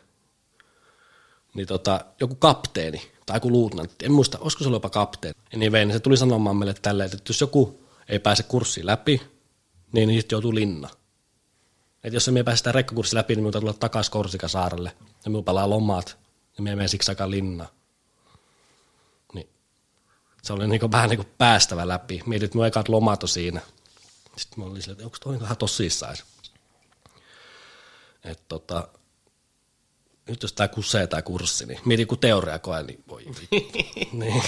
niin 1.53 1.67
tota, 1.67 2.05
joku 2.19 2.35
kapteeni 2.35 3.11
tai 3.25 3.35
joku 3.35 3.51
luutnantti, 3.51 4.05
en 4.05 4.11
muista, 4.11 4.39
olisiko 4.39 4.63
se 4.63 4.67
ollut 4.67 4.75
jopa 4.75 4.89
kapteeni. 4.89 5.39
Niin 5.55 5.71
vein, 5.71 5.91
se 5.91 5.99
tuli 5.99 6.17
sanomaan 6.17 6.55
meille 6.55 6.73
tälleen, 6.81 7.09
että 7.13 7.29
jos 7.29 7.41
joku 7.41 7.83
ei 8.07 8.19
pääse 8.19 8.43
kurssiin 8.43 8.85
läpi, 8.85 9.21
niin, 9.91 10.13
sitten 10.19 10.35
joutuu 10.35 10.55
linna. 10.55 10.89
Et 12.03 12.13
jos 12.13 12.29
me 12.31 12.43
pääse 12.43 12.57
sitä 12.57 12.71
rekkakurssi 12.71 13.15
läpi, 13.15 13.35
niin 13.35 13.43
minun 13.43 13.53
tulla 13.53 13.73
takaisin 13.73 14.11
Korsikasaarelle 14.11 14.91
ja 15.25 15.29
minun 15.31 15.43
palaa 15.43 15.69
lomaat 15.69 16.17
ja 16.57 16.63
me 16.63 16.69
menee 16.69 16.87
siksi 16.87 17.11
aika 17.11 17.29
linna. 17.29 17.65
Niin. 20.39 20.45
Se 20.45 20.53
oli 20.53 20.67
niinku 20.67 20.91
vähän 20.91 21.09
niinku 21.09 21.25
päästävä 21.37 21.87
läpi. 21.87 22.21
Mietin, 22.25 22.45
että 22.45 22.55
minun 22.55 22.67
ekat 22.67 22.89
lomat 22.89 23.23
on 23.23 23.29
siinä. 23.29 23.61
Sitten 24.37 24.59
mä 24.59 24.65
olin 24.65 24.81
silleen, 24.81 24.93
että 24.93 25.05
onko 25.05 25.17
toi 25.21 25.35
ihan 25.35 25.57
tosissaan. 25.57 26.15
Että 28.23 28.43
tota, 28.47 28.87
nyt 30.27 30.43
jos 30.43 30.53
tämä 30.53 30.67
kusee 30.67 31.07
tämä 31.07 31.21
kurssi, 31.21 31.65
niin 31.65 31.79
mietin 31.85 32.07
kun 32.07 32.19
teoria 32.19 32.59
koe, 32.59 32.83
niin 32.83 33.03
voi 33.07 33.25
niin. 34.11 34.43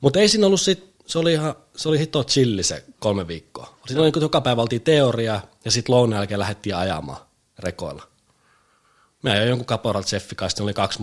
Mutta 0.00 0.18
ei 0.18 0.28
siinä 0.28 0.46
ollut 0.46 0.60
sit 0.60 0.94
se 1.06 1.18
oli, 1.18 1.32
ihan, 1.32 1.54
se 1.76 1.88
oli 1.88 1.98
hito 1.98 2.24
chilli 2.24 2.62
se 2.62 2.84
kolme 2.98 3.28
viikkoa. 3.28 3.78
Siinä 3.86 4.02
oli 4.02 4.10
niin 4.10 4.22
joka 4.22 4.40
päivä 4.40 4.62
oltiin 4.62 4.82
teoria 4.82 5.40
ja 5.64 5.70
sitten 5.70 5.94
lounaan 5.94 6.18
jälkeen 6.20 6.40
lähdettiin 6.40 6.76
ajamaan 6.76 7.20
rekoilla. 7.58 8.02
Mä 9.22 9.30
ajoin 9.30 9.48
jonkun 9.48 9.66
Caporal 9.66 10.02
Jeffi 10.12 10.34
kanssa, 10.34 10.62
oli 10.62 10.74
kaksi, 10.74 10.98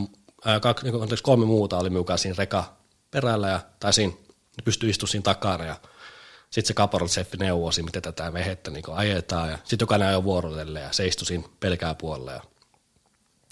ää, 0.45 0.59
kaksi 0.59 0.85
niin 0.85 1.01
anteeksi, 1.01 1.23
kolme 1.23 1.45
muuta 1.45 1.77
oli 1.77 1.89
mukaan 1.89 2.19
siinä 2.19 2.35
reka 2.38 2.80
perällä 3.11 3.49
ja, 3.49 3.59
tai 3.79 3.93
siinä, 3.93 4.13
pystyi 4.63 4.89
istumaan 4.89 5.11
siinä 5.11 5.23
takana 5.23 5.65
ja 5.65 5.75
sitten 6.49 6.67
se 6.67 6.73
Caporal 6.73 7.09
Jeffi 7.17 7.38
neuvoi 7.38 7.71
miten 7.83 8.01
tätä 8.01 8.33
vehettä 8.33 8.71
niin 8.71 8.83
ajetaan 8.91 9.49
ja 9.49 9.57
sitten 9.57 9.83
jokainen 9.83 10.07
ajoi 10.07 10.23
vuorotelle 10.23 10.79
ja 10.79 10.91
se 10.91 11.05
istui 11.05 11.25
siinä 11.25 11.43
pelkää 11.59 11.95
puolella 11.95 12.31
ja 12.31 12.41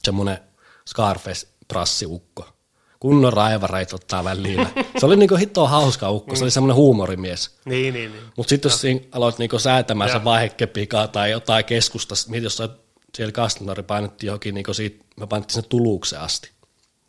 semmoinen 0.03 0.40
Scarface 0.86 1.48
prassiukko 1.68 2.60
kunnon 2.99 3.34
raivareita 3.34 3.95
ottaa 3.95 4.23
välillä. 4.23 4.69
Se 4.99 5.06
oli 5.06 5.15
niinku 5.15 5.36
hittoa 5.36 5.68
hauska 5.68 6.11
ukko, 6.11 6.36
se 6.36 6.44
oli 6.44 6.52
semmoinen 6.52 6.76
huumorimies. 6.76 7.60
Niin, 7.65 7.94
niin, 7.94 8.11
niin. 8.11 8.23
Mutta 8.38 8.49
sitten 8.49 8.69
jos 8.69 8.81
siinä 8.81 9.02
aloit 9.11 9.38
niinku 9.38 9.60
säätämään 9.60 10.10
ja. 10.10 10.18
se 10.18 10.23
vaihekepikaa 10.23 11.07
tai 11.07 11.31
jotain 11.31 11.65
keskusta, 11.65 12.14
jos 12.14 12.44
jossain 12.44 12.69
siellä 13.15 13.31
Kastanari 13.31 13.84
painettiin 13.84 14.27
johonkin, 14.27 14.56
niin 14.56 14.76
siitä, 14.76 15.06
me 15.19 15.27
painettiin 15.27 15.53
sinne 15.53 15.68
Tulukseen 15.69 16.22
asti. 16.22 16.52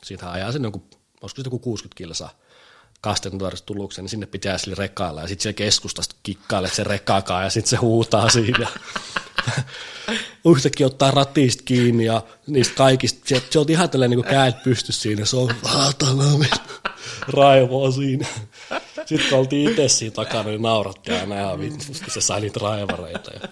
Siitä 0.02 0.30
ajaa 0.30 0.52
sen 0.52 0.62
joku, 0.62 0.82
olisiko 1.20 1.42
se 1.42 1.46
joku 1.46 1.58
60 1.58 1.96
kilsaa 1.96 2.30
Kastanarista 3.00 3.66
Tulukseen, 3.66 4.04
niin 4.04 4.10
sinne 4.10 4.26
pitää 4.26 4.58
sille 4.58 4.74
rekkailla 4.78 5.20
ja 5.20 5.28
sitten 5.28 5.42
siellä 5.42 5.56
keskustasta 5.56 6.16
kikkailee 6.22 6.70
se 6.70 6.84
rekkaakaan 6.84 7.44
ja 7.44 7.50
sitten 7.50 7.70
se 7.70 7.76
huutaa 7.76 8.30
siinä. 8.30 8.68
Yhtäkkiä 10.54 10.86
ottaa 10.86 11.10
ratista 11.10 11.62
kiinni 11.64 12.04
ja 12.04 12.22
niistä 12.46 12.74
kaikista, 12.74 13.28
se, 13.28 13.42
se 13.50 13.58
on 13.58 13.66
ihan 13.68 13.90
tällainen 13.90 14.18
niin 14.18 14.30
käät 14.30 14.62
pysty 14.62 14.92
siinä, 14.92 15.24
se 15.24 15.36
on 15.36 15.54
saatana 15.72 16.24
raivoa 17.28 17.90
siinä. 17.90 18.26
Sitten 19.06 19.28
kun 19.30 19.38
oltiin 19.38 19.70
itse 19.70 19.88
siinä 19.88 20.14
takana, 20.14 20.42
niin 20.50 20.62
nauratti 20.62 21.12
aina 21.12 21.40
ihan 21.40 21.60
vittu, 21.60 21.84
kun 22.04 22.10
se 22.10 22.20
sai 22.20 22.40
niitä 22.40 22.60
raivareita 22.62 23.30
ja 23.30 23.48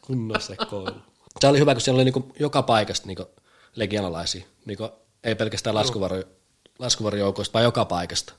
kunnon 0.00 0.40
sekoilu. 0.40 0.96
Se 1.40 1.46
oli 1.46 1.58
hyvä, 1.58 1.74
kun 1.74 1.80
siellä 1.80 2.02
oli 2.02 2.10
niin 2.10 2.32
joka 2.38 2.62
paikasta 2.62 3.06
niin 3.06 3.18
legianalaisia, 3.76 4.44
niin 4.64 4.78
ei 5.24 5.34
pelkästään 5.34 5.74
laskuvarjo, 5.74 6.24
laskuvarjoukoista, 6.78 7.52
vaan 7.52 7.64
joka 7.64 7.84
paikasta. 7.84 8.32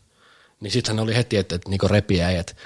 Niin 0.60 0.72
sittenhän 0.72 1.04
oli 1.04 1.16
heti, 1.16 1.38
että, 1.38 1.56
että 1.56 1.70
niin 1.70 1.80
repiäjät, 1.90 2.58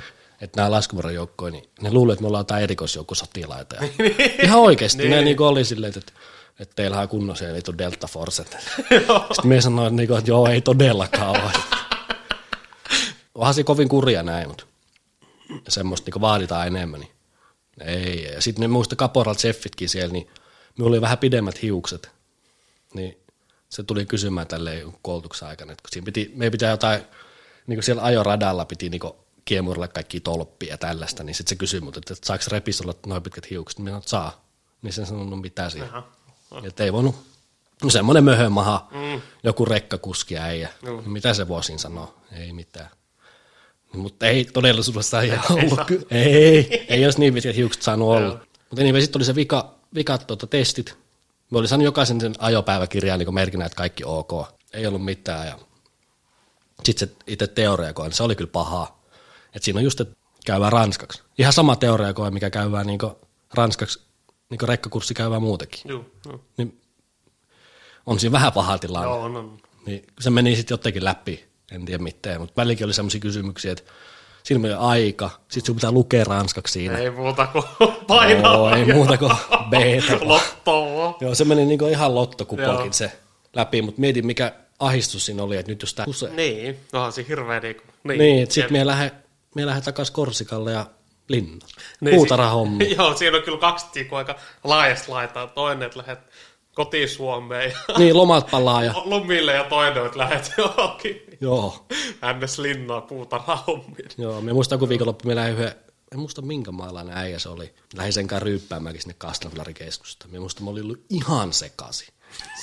että 0.42 0.62
nämä 0.62 0.72
laskuvarjojoukkoja, 0.72 1.52
niin 1.52 1.70
ne 1.82 1.92
luulee, 1.92 2.14
että 2.14 2.22
me 2.22 2.28
ollaan 2.28 2.42
jotain 2.42 2.64
erikoisjoukkosotilaita. 2.64 3.76
Ja 3.76 3.88
ihan 4.44 4.60
oikeasti, 4.60 5.10
ne 5.10 5.22
niin 5.22 5.42
oli 5.42 5.66
silleen, 5.66 5.94
että, 5.98 6.14
että 6.60 6.76
teillä 6.76 7.00
on 7.00 7.10
kunnon 7.10 7.38
se 7.38 7.54
vitu 7.54 7.78
Delta 7.78 8.08
Force. 8.08 8.44
Sitten 8.44 9.48
me 9.48 9.62
sanoin, 9.62 9.88
että, 9.88 9.96
niin 9.96 10.18
että 10.18 10.32
joo, 10.32 10.48
ei 10.48 10.62
todellakaan 10.62 11.30
ole. 11.30 11.52
Onhan 13.36 13.54
se 13.54 13.64
kovin 13.64 13.90
kurja 13.90 14.24
näin, 14.24 14.48
mutta 14.48 14.66
semmoista 15.70 16.12
niin 16.12 16.22
vaaditaan 16.22 16.68
enemmän. 16.68 17.00
Niin 17.00 17.12
ei, 17.82 18.24
ja 18.24 18.42
sitten 18.42 18.62
ne 18.62 18.68
muista 18.68 18.96
Caporal 18.96 19.36
Jeffitkin 19.44 19.90
siellä, 19.90 20.14
niin 20.14 20.28
minulla 20.78 20.94
oli 20.94 21.02
vähän 21.02 21.18
pidemmät 21.18 21.62
hiukset, 21.62 22.12
niin 22.94 23.19
se 23.70 23.84
tuli 23.84 24.06
kysymään 24.06 24.48
tälle 24.48 24.86
koulutuksen 25.02 25.48
aikana, 25.48 25.72
että 25.72 25.82
kun 25.82 25.90
siinä 25.92 26.06
piti, 26.06 26.32
meidän 26.36 26.52
pitää 26.52 26.72
jotain, 26.72 27.02
niin 27.68 27.78
kuin 27.78 27.84
siellä 27.84 28.04
ajoradalla 28.04 28.66
piti 28.66 28.90
niin 28.90 29.02
kiemurilla 29.46 29.88
kaikki 29.88 30.20
tolppia 30.20 30.70
ja 30.70 30.78
tällaista, 30.78 31.24
niin 31.24 31.36
sitten 31.36 31.50
se 31.50 31.56
kysyi 31.56 31.82
mut, 31.82 31.98
että 31.98 32.16
saako 32.24 32.44
repis 32.52 32.82
olla 32.82 32.94
noin 33.06 33.24
pitkät 33.24 33.50
hiukset, 33.50 33.80
niin 33.80 33.84
minä 33.84 34.02
saa. 34.06 34.46
Niin 34.82 34.94
se 34.94 35.06
sanoi, 35.06 35.26
no 35.26 35.36
mitä 35.36 35.70
siinä. 35.70 36.04
Että 36.64 36.84
ei 36.84 36.94
voinut, 36.94 37.16
no 37.84 37.90
semmoinen 37.90 38.24
möhömaha, 38.24 38.88
mm. 38.92 39.22
joku 39.44 39.66
rekkakuski 39.66 40.38
äijä, 40.38 40.70
mm. 40.82 40.90
No 40.90 41.02
mitä 41.02 41.34
se 41.34 41.48
voisi 41.48 41.78
sanoa, 41.78 42.16
ei 42.32 42.54
mitään. 42.54 42.90
Mutta 43.94 44.28
ei 44.28 44.46
todellisuudessa 44.46 45.22
ei, 45.22 45.32
ei 45.32 45.40
ollut. 45.50 45.80
Ei, 46.12 46.36
ei, 46.36 46.86
ei 46.90 47.06
olisi 47.06 47.20
niin 47.20 47.34
pitkät 47.34 47.56
hiukset 47.56 47.84
saanut 47.84 48.08
olla. 48.08 48.40
Mutta 48.70 48.84
niin, 48.84 49.02
sitten 49.02 49.20
oli 49.20 49.26
se 49.26 49.36
vika, 49.36 49.76
vikat 49.96 50.28
tuota, 50.28 50.48
testit. 50.48 50.98
Me 51.52 51.58
oli 51.58 51.68
saanut 51.68 51.86
jokaisen 51.86 52.22
sen 52.22 52.34
ajopäiväkirjaan 52.40 53.20
niin 53.20 53.34
merkinä, 53.34 53.66
että 53.66 53.76
kaikki 53.76 54.04
ok. 54.06 54.32
Ei 54.74 54.88
ollut 54.88 55.06
mitään. 55.06 55.48
Ja 55.48 55.60
sitten 56.84 57.10
se 57.10 57.16
itse 57.28 57.48
teoriakoe, 57.48 58.08
niin 58.08 58.16
se 58.16 58.24
oli 58.24 58.36
kyllä 58.36 58.52
pahaa. 58.52 59.04
Et 59.56 59.64
siinä 59.64 59.80
on 59.80 59.84
just, 59.84 60.02
että 60.02 60.16
käyvää 60.46 60.70
ranskaksi. 60.70 61.24
Ihan 61.38 61.54
sama 61.54 61.76
teoriakoe, 61.76 62.32
mikä 62.32 62.50
käyvää 62.50 62.84
niin 62.84 63.00
ranskaksi, 63.54 64.02
niin 64.50 64.60
rekkakurssi 64.64 65.14
käyvää 65.14 65.40
muutenkin. 65.40 65.82
Joo, 65.86 66.06
joo. 66.26 66.40
Niin 66.58 66.82
on 68.06 68.20
siinä 68.20 68.32
vähän 68.32 68.54
paha 68.54 68.78
tilanne. 68.78 69.08
Joo, 69.08 69.24
on, 69.24 69.36
on. 69.36 69.58
Niin 69.86 70.08
se 70.20 70.30
meni 70.30 70.56
sitten 70.56 70.74
jotenkin 70.74 71.06
läpi 71.06 71.50
en 71.72 71.86
tiedä 71.86 72.04
mitään, 72.04 72.42
mutta 72.42 72.54
välilläkin 72.58 72.86
oli 72.86 72.94
sellaisia 72.94 73.22
kysymyksiä, 73.22 73.72
että 73.72 73.92
siinä 74.50 74.62
menee 74.62 74.78
aika, 74.78 75.30
sitten 75.48 75.66
sun 75.66 75.76
pitää 75.76 75.92
lukea 75.92 76.24
ranskaksi 76.24 76.74
siinä. 76.74 76.98
Ei 76.98 77.12
muuta 77.12 77.48
kuin 77.48 77.64
painaa. 78.08 78.54
Joo, 78.54 78.76
ei 78.76 78.94
muuta 78.94 79.18
kuin 79.18 79.32
b 79.72 79.74
Lottoa. 80.22 81.18
Joo, 81.22 81.36
se 81.36 81.46
meni 81.46 81.66
niin 81.66 81.90
ihan 81.90 82.16
lottokupokin 82.16 82.94
se 82.94 83.12
läpi, 83.54 83.82
mutta 83.82 84.02
mietin 84.02 84.26
mikä 84.26 84.54
ahistus 84.80 85.26
siinä 85.26 85.44
oli, 85.44 85.58
että 85.58 85.72
nyt 85.72 85.82
jos 85.82 85.94
tämä 85.94 86.36
Niin, 86.36 86.80
onhan 86.94 87.12
se 87.12 87.26
hirveä 87.28 87.60
niin 87.60 87.78
Niin, 88.04 88.20
niin 88.20 88.44
että 88.44 88.56
sitten 88.56 88.74
me 88.74 88.86
lähde, 88.86 89.12
me 89.56 89.66
lähde 89.66 89.82
takaisin 89.82 90.14
Korsikalle 90.14 90.72
ja 90.72 90.86
linna. 91.28 91.66
Niin, 92.02 92.16
Puutarahommi. 92.16 92.92
Joo, 92.98 93.14
siinä 93.14 93.38
on 93.38 93.44
kyllä 93.44 93.58
kaksi 93.58 93.86
tiikua 93.94 94.18
aika 94.18 94.36
laajasta 94.64 95.12
laitaa. 95.12 95.48
Toinen, 95.48 95.86
että 95.86 96.00
lähdet 96.00 96.20
kotiin 96.74 97.10
Suomeen. 97.10 97.74
Ja 97.88 97.98
niin, 97.98 98.18
lomat 98.18 98.52
palaa. 98.52 98.84
Ja... 98.84 98.94
Lomille 99.06 99.54
ja 99.54 99.64
toinen, 99.64 100.06
että 100.06 100.20
lähdet 100.20 100.54
johonkin. 100.58 101.29
Joo. 101.42 101.86
Ännes 102.22 102.60
linnaa 102.60 103.02
puutarahommiin. 103.02 104.10
Joo, 104.18 104.42
me 104.42 104.54
muistan, 104.54 104.80
kun 104.80 104.90
viikonloppu 104.90 105.28
me 105.28 105.36
lähdin 105.36 105.56
yhden 105.56 105.76
en 106.12 106.20
muista 106.20 106.42
minkä 106.42 106.72
maalainen 106.72 107.18
äijä 107.18 107.40
se 107.40 107.50
oli. 107.50 107.74
Lähdin 107.96 108.14
senkään 108.14 108.42
ryyppäämäänkin 108.42 109.02
sinne 109.02 109.16
Kastanflari-keskusta. 109.18 110.28
Me 110.28 110.40
muista, 110.40 110.64
mä 110.64 110.70
olin 110.70 110.84
ollut 110.84 111.06
ihan 111.10 111.54
sekasi. 111.54 112.14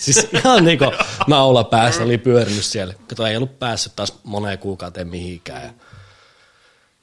Siis 0.01 0.29
ihan 0.33 0.65
niin 0.65 0.79
kuin 0.79 0.91
naula 1.27 1.65
päässä 1.65 2.03
oli 2.03 2.19
pyörinyt 2.19 2.65
siellä. 2.65 2.95
Kato, 3.09 3.27
ei 3.27 3.37
ollut 3.37 3.59
päässyt 3.59 3.97
taas 3.97 4.15
moneen 4.25 4.59
kuukauteen 4.59 5.09
mihinkään. 5.09 5.63
Ja 5.63 5.73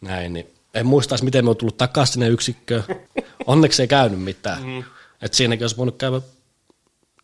näin, 0.01 0.33
niin 0.33 0.53
en 0.73 0.85
muista 0.85 1.15
miten 1.21 1.45
me 1.45 1.49
on 1.49 1.57
tullut 1.57 1.77
takaisin 1.77 2.13
sinne 2.13 2.27
yksikköön. 2.27 2.83
Onneksi 3.47 3.81
ei 3.81 3.87
käynyt 3.87 4.21
mitään. 4.21 4.63
Mm. 4.63 4.83
Et 5.21 5.33
siinäkin 5.33 5.63
olisi 5.63 5.77
voinut 5.77 5.97
käydä, 5.97 6.21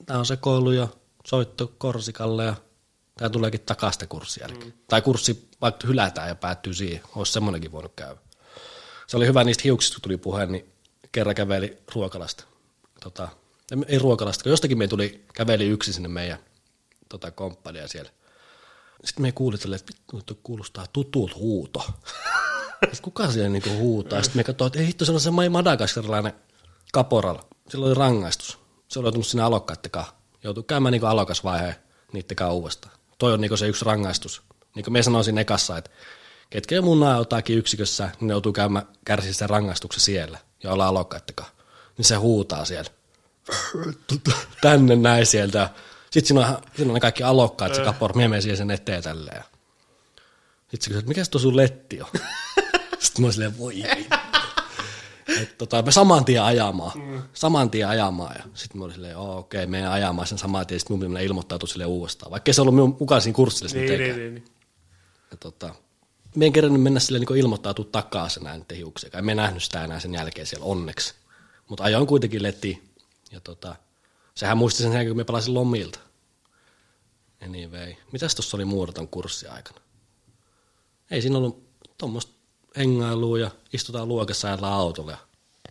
tämä 0.05 0.19
on 0.19 0.25
sekoilu 0.25 0.71
ja 0.71 0.87
soitto 1.27 1.71
Korsikalle 1.77 2.45
ja 2.45 2.55
tämä 3.19 3.29
tuleekin 3.29 3.61
takaisin 3.61 4.07
kurssi 4.07 4.39
Mm. 4.47 4.71
Tai 4.87 5.01
kurssi 5.01 5.49
vaikka 5.61 5.87
hylätään 5.87 6.27
ja 6.27 6.35
päättyy 6.35 6.73
siihen. 6.73 7.01
Olisi 7.15 7.31
semmoinenkin 7.31 7.71
voinut 7.71 7.91
käydä. 7.95 8.17
Se 9.07 9.17
oli 9.17 9.27
hyvä 9.27 9.43
niistä 9.43 9.61
hiuksista, 9.63 9.95
kun 9.95 10.01
tuli 10.01 10.17
puhe, 10.17 10.45
niin 10.45 10.71
kerran 11.11 11.35
käveli 11.35 11.77
ruokalasta. 11.95 12.43
Tota, 13.03 13.29
ei 13.87 13.99
ruokalasta, 13.99 14.43
kun 14.43 14.49
jostakin 14.49 14.77
me 14.77 14.87
tuli, 14.87 15.25
käveli 15.33 15.67
yksin 15.67 15.93
sinne 15.93 16.09
meidän 16.09 16.39
tota, 17.09 17.31
komppania 17.31 17.87
siellä. 17.87 18.11
Sitten 19.03 19.21
me 19.21 19.31
kuulitelle, 19.31 19.75
että 19.75 19.93
vittu, 20.13 20.39
kuulostaa 20.43 20.85
tutulta 20.93 21.35
huuto. 21.35 21.79
Sitten 22.81 23.01
kuka 23.01 23.31
siellä 23.31 23.49
niinku 23.49 23.69
huutaa? 23.69 24.23
Sitten 24.23 24.39
me 24.39 24.43
katsoin, 24.43 24.67
että 24.67 24.79
ei 24.79 24.87
hitto, 24.87 25.05
se 25.05 25.11
on 25.11 25.19
se 25.19 25.31
madagaskarilainen 25.31 26.33
kaporalla. 26.91 27.45
Sillä 27.69 27.85
oli 27.85 27.93
rangaistus. 27.93 28.59
Se 28.87 28.99
oli 28.99 29.05
joutunut 29.05 29.27
sinne 29.27 29.43
alokkaiden 29.43 29.91
kanssa. 29.91 30.13
Joutui 30.43 30.63
käymään 30.63 30.91
niinku 30.91 31.07
alokasvaiheen 31.07 31.75
kanssa 32.35 32.53
uudestaan. 32.53 32.98
Toi 33.19 33.33
on 33.33 33.41
niinku 33.41 33.57
se 33.57 33.67
yksi 33.67 33.85
rangaistus. 33.85 34.41
Niin 34.75 34.83
kuin 34.83 34.93
me 34.93 35.03
sanoisin 35.03 35.37
ekassa, 35.37 35.77
että 35.77 35.91
ketkä 36.49 36.75
jo 36.75 36.81
mun 36.81 37.05
jotakin 37.17 37.57
yksikössä, 37.57 38.09
niin 38.19 38.27
ne 38.27 38.33
joutuu 38.33 38.53
käymään 38.53 38.87
kärsiä 39.05 39.33
sen 39.33 39.49
rangaistuksen 39.49 40.01
siellä 40.01 40.37
ja 40.63 40.73
olla 40.73 40.87
alokkaiden 40.87 41.35
kanssa. 41.35 41.55
Niin 41.97 42.05
se 42.05 42.15
huutaa 42.15 42.65
siellä. 42.65 42.91
Tänne 44.61 44.95
näin 44.95 45.25
sieltä. 45.25 45.69
Sitten 46.11 46.27
siinä 46.27 46.47
on, 46.47 46.57
siinä 46.75 46.89
on 46.89 46.93
ne 46.93 46.99
kaikki 46.99 47.23
alokkaat, 47.23 47.75
se 47.75 47.83
kapor, 47.83 48.15
mie 48.15 48.27
menen 48.27 48.57
sen 48.57 48.71
eteen 48.71 49.03
tälleen. 49.03 49.43
Sitten 50.59 50.81
se 50.81 50.87
kysyy, 50.87 50.99
että 50.99 51.09
mikä 51.09 51.23
se 51.23 51.39
sun 51.39 51.57
letti 51.57 52.01
on? 52.01 52.09
Sitten 52.99 53.25
mä 53.25 53.31
silleen, 53.31 53.57
voi 53.57 53.83
että 55.41 55.55
tota, 55.57 55.81
me 55.81 55.91
saman 55.91 56.25
tien 56.25 56.43
ajamaan, 56.43 56.99
mm. 56.99 57.21
saman 57.33 57.69
tien 57.69 57.87
ajamaan. 57.87 58.35
Ja 58.37 58.43
sitten 58.53 58.77
mä 58.77 58.83
olin 58.85 58.93
silleen, 58.93 59.17
oh, 59.17 59.37
okei, 59.37 59.63
okay, 59.63 59.71
meidän 59.71 59.91
ajamaan 59.91 60.27
sen 60.27 60.37
saman 60.37 60.67
tien, 60.67 60.79
sitten 60.79 60.97
mun 60.97 61.17
ilmoittautui 61.17 61.69
sille 61.69 61.85
uudestaan, 61.85 62.31
vaikka 62.31 62.53
se 62.53 62.61
ollut 62.61 62.75
minun 62.75 62.97
mukaan 62.99 63.21
siinä 63.21 63.35
kurssilla 63.35 63.73
niin, 63.73 63.87
niin, 63.87 64.15
niin, 64.17 64.33
niin. 64.33 64.45
Ja 65.31 65.37
tota, 65.37 65.75
me 66.35 66.45
en 66.45 66.53
kerännyt 66.53 66.81
mennä 66.81 66.99
sille 66.99 67.19
niin 67.19 67.37
ilmoittautua 67.37 67.85
takaisin 67.91 68.43
näin 68.43 68.65
hiuksia. 68.75 69.09
En 69.13 69.25
me 69.25 69.35
nähnyt 69.35 69.63
sitä 69.63 69.83
enää 69.83 69.99
sen 69.99 70.13
jälkeen 70.13 70.47
siellä 70.47 70.65
onneksi. 70.65 71.13
Mutta 71.67 71.83
ajoin 71.83 72.07
kuitenkin 72.07 72.43
leti. 72.43 72.93
Ja 73.31 73.39
tota, 73.39 73.75
sehän 74.35 74.57
muisti 74.57 74.83
sen 74.83 74.91
jälkeen, 74.91 75.09
kun 75.09 75.17
me 75.17 75.23
palasin 75.23 75.53
lomilta. 75.53 75.99
Anyway. 77.45 77.93
Mitäs 78.11 78.35
tuossa 78.35 78.57
oli 78.57 78.65
muuta 78.65 79.05
kurssi 79.05 79.47
aikana? 79.47 79.81
Ei 81.11 81.21
siinä 81.21 81.37
ollut 81.37 81.69
tuommoista 81.97 82.33
hengailua 82.77 83.39
ja 83.39 83.51
istutaan 83.73 84.07
luokassa 84.07 84.47
ja 84.47 84.57
autolla 84.61 85.11
ja 85.11 85.17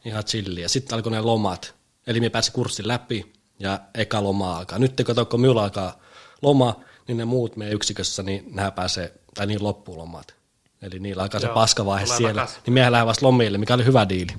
ihan 0.08 0.24
chilliä. 0.24 0.68
Sitten 0.68 0.96
alkoi 0.96 1.12
ne 1.12 1.20
lomat. 1.20 1.74
Eli 2.06 2.20
me 2.20 2.30
pääsi 2.30 2.52
kurssin 2.52 2.88
läpi 2.88 3.32
ja 3.60 3.80
eka 3.94 4.22
loma 4.22 4.58
alkaa. 4.58 4.78
Nyt 4.78 5.02
kato, 5.06 5.24
kun 5.24 5.40
minulla 5.40 5.64
alkaa 5.64 6.00
loma, 6.42 6.80
niin 7.08 7.18
ne 7.18 7.24
muut 7.24 7.56
meidän 7.56 7.74
yksikössä, 7.74 8.22
niin 8.22 8.44
nämä 8.54 8.70
pääsee, 8.70 9.12
tai 9.34 9.46
niin 9.46 9.62
loppulomat. 9.62 10.34
Eli 10.82 10.98
niillä 10.98 11.22
alkaa 11.22 11.40
Joo, 11.40 11.48
se 11.48 11.54
paskavaihe 11.54 12.06
siellä. 12.06 12.42
Takas. 12.46 12.60
Niin 12.66 12.74
mehän 12.74 12.92
lähdemme 12.92 13.08
vasta 13.08 13.26
lomille, 13.26 13.58
mikä 13.58 13.74
oli 13.74 13.84
hyvä 13.84 14.08
diili. 14.08 14.32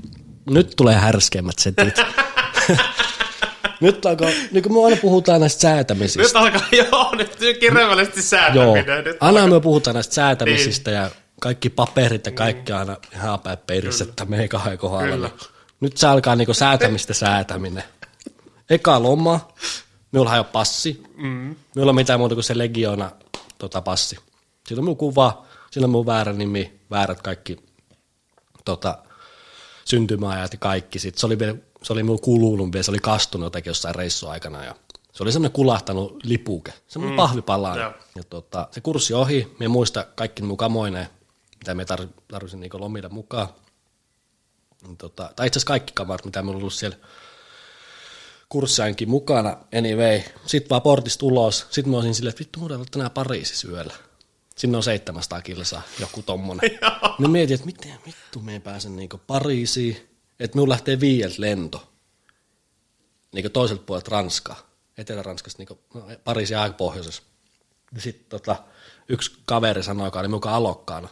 Nyt 0.49 0.73
tulee 0.77 0.95
härskeimmät 0.95 1.59
setit. 1.59 1.95
nyt 3.81 4.05
alkaa, 4.05 4.29
niin 4.51 4.63
kuin 4.63 4.73
me 4.73 4.85
aina 4.85 4.97
puhutaan 5.01 5.41
näistä 5.41 5.61
säätämisistä. 5.61 6.21
Nyt 6.21 6.35
alkaa, 6.35 6.67
joo, 6.91 7.15
nyt 7.15 7.37
kirjaimellisesti 7.59 8.21
säätäminen. 8.21 8.85
Joo, 8.87 9.01
nyt 9.01 9.17
aina 9.19 9.47
me 9.47 9.59
puhutaan 9.59 9.93
näistä 9.93 10.13
säätämisistä 10.13 10.91
niin. 10.91 11.01
ja 11.01 11.11
kaikki 11.41 11.69
paperit 11.69 12.25
ja 12.25 12.31
kaikki 12.31 12.71
aina 12.71 12.97
ihan 13.13 13.39
päin 13.39 13.57
perissä, 13.67 14.03
että 14.03 14.25
me 14.25 14.41
ei 14.41 14.47
kahden 14.47 14.77
kohdalla. 14.77 15.29
Nyt 15.79 15.97
se 15.97 16.07
alkaa 16.07 16.35
niinku 16.35 16.53
säätämistä 16.53 17.13
säätäminen. 17.13 17.83
Eka 18.69 19.03
loma, 19.03 19.53
minulla 20.11 20.33
ei 20.33 20.39
ole 20.39 20.47
passi. 20.51 21.03
Mm. 21.15 21.55
Minulla 21.75 21.89
on 21.89 21.95
mitään 21.95 22.19
muuta 22.19 22.35
kuin 22.35 22.43
se 22.43 22.57
Legiona 22.57 23.11
tota, 23.57 23.81
passi. 23.81 24.17
Sillä 24.67 24.79
on 24.79 24.83
minun 24.83 24.97
kuva, 24.97 25.45
sillä 25.71 25.85
on 25.85 25.91
minun 25.91 26.05
väärä 26.05 26.33
nimi, 26.33 26.79
väärät 26.91 27.21
kaikki 27.21 27.57
tota, 28.65 28.97
syntymäajat 29.85 30.53
ja 30.53 30.59
kaikki. 30.59 30.99
Sitten 30.99 31.19
se 31.19 31.25
oli 31.25 31.39
vielä 31.39 31.55
se 31.83 31.93
oli 31.93 32.03
mulla 32.03 32.19
kulunut 32.21 32.73
vielä, 32.73 32.83
se 32.83 32.91
oli 32.91 32.99
kastunut 32.99 33.45
jotenkin 33.45 33.69
jossain 33.69 33.95
reissun 33.95 34.31
aikana 34.31 34.65
ja 34.65 34.75
se 35.11 35.23
oli 35.23 35.31
semmoinen 35.31 35.53
kulahtanut 35.53 36.23
lipuke, 36.23 36.73
semmoinen 36.87 37.13
mm. 37.15 37.17
pahvipala. 37.17 37.77
Joo. 37.77 37.93
Ja 38.15 38.23
tota, 38.29 38.67
se 38.71 38.81
kurssi 38.81 39.13
ohi, 39.13 39.55
me 39.59 39.67
muista 39.67 40.05
kaikki 40.15 40.43
mun 40.43 40.57
kamoineen, 40.57 41.07
mitä 41.59 41.73
me 41.73 41.83
tar- 41.83 42.21
tarvitsin 42.27 42.59
niinku 42.59 42.79
lomille 42.79 43.09
mukaan. 43.09 43.47
Niin 44.87 44.97
Tota, 44.97 45.31
tai 45.35 45.47
itse 45.47 45.57
asiassa 45.57 45.67
kaikki 45.67 45.93
kamarit, 45.93 46.25
mitä 46.25 46.41
meillä 46.41 46.55
on 46.55 46.61
ollut 46.61 46.73
siellä 46.73 46.97
kurssiainkin 48.49 49.09
mukana, 49.09 49.57
anyway. 49.77 50.21
Sitten 50.45 50.69
vaan 50.69 50.81
portista 50.81 51.25
ulos. 51.25 51.67
Sitten 51.69 51.89
mä 51.91 51.97
olisin 51.97 52.15
silleen, 52.15 52.29
että 52.29 52.39
vittu, 52.39 52.59
mulla 52.59 52.75
on 52.75 52.85
tänään 52.91 53.11
Pariisissa 53.11 53.67
yöllä. 53.67 53.93
Sinne 54.57 54.77
on 54.77 54.83
700 54.83 55.41
kilsaa, 55.41 55.81
joku 55.99 56.21
tommonen. 56.21 56.71
niin 57.19 57.31
mietin, 57.31 57.53
että 57.53 57.65
miten 57.65 57.99
vittu 58.05 58.39
me 58.39 58.59
pääsen 58.59 58.95
niinku 58.95 59.21
Pariisiin, 59.27 60.09
että 60.39 60.55
minulla 60.55 60.71
lähtee 60.71 60.99
viieltä 60.99 61.35
lento. 61.37 61.91
Niinku 63.33 63.49
toiselta 63.49 63.83
puolelta 63.85 64.11
Ranskaa, 64.11 64.69
Etelä-Ranskasta, 64.97 65.57
niinku 65.57 65.79
no, 65.93 66.03
Pariisin 66.23 66.57
aika 66.57 66.73
pohjoisessa. 66.73 67.21
Ja 67.95 68.01
sitten 68.01 68.29
tota, 68.29 68.55
yksi 69.09 69.31
kaveri 69.45 69.83
sanoi, 69.83 70.07
joka 70.07 70.19
oli 70.19 70.27
mukaan 70.27 70.55
alokkaana, 70.55 71.09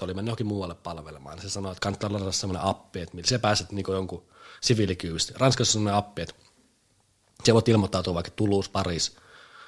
se 0.00 0.04
oli 0.04 0.14
mennyt 0.14 0.28
johonkin 0.30 0.46
muualle 0.46 0.74
palvelemaan, 0.74 1.36
niin 1.36 1.42
se 1.42 1.50
sanoi, 1.50 1.72
että 1.72 1.82
kannattaa 1.82 2.12
ladata 2.12 2.32
semmoinen 2.32 2.64
appi, 2.64 3.00
että 3.00 3.14
millä 3.14 3.28
sä 3.28 3.38
pääset 3.38 3.72
niinku 3.72 3.92
jonkun 3.92 4.24
siviilikyyvistä. 4.60 5.32
Ranskassa 5.36 5.70
on 5.70 5.72
semmoinen 5.72 5.98
appi, 5.98 6.22
että 6.22 6.34
se 7.44 7.54
voit 7.54 7.68
ilmoittautua 7.68 8.14
vaikka 8.14 8.30
Toulouse, 8.30 8.70
Paris, 8.70 9.16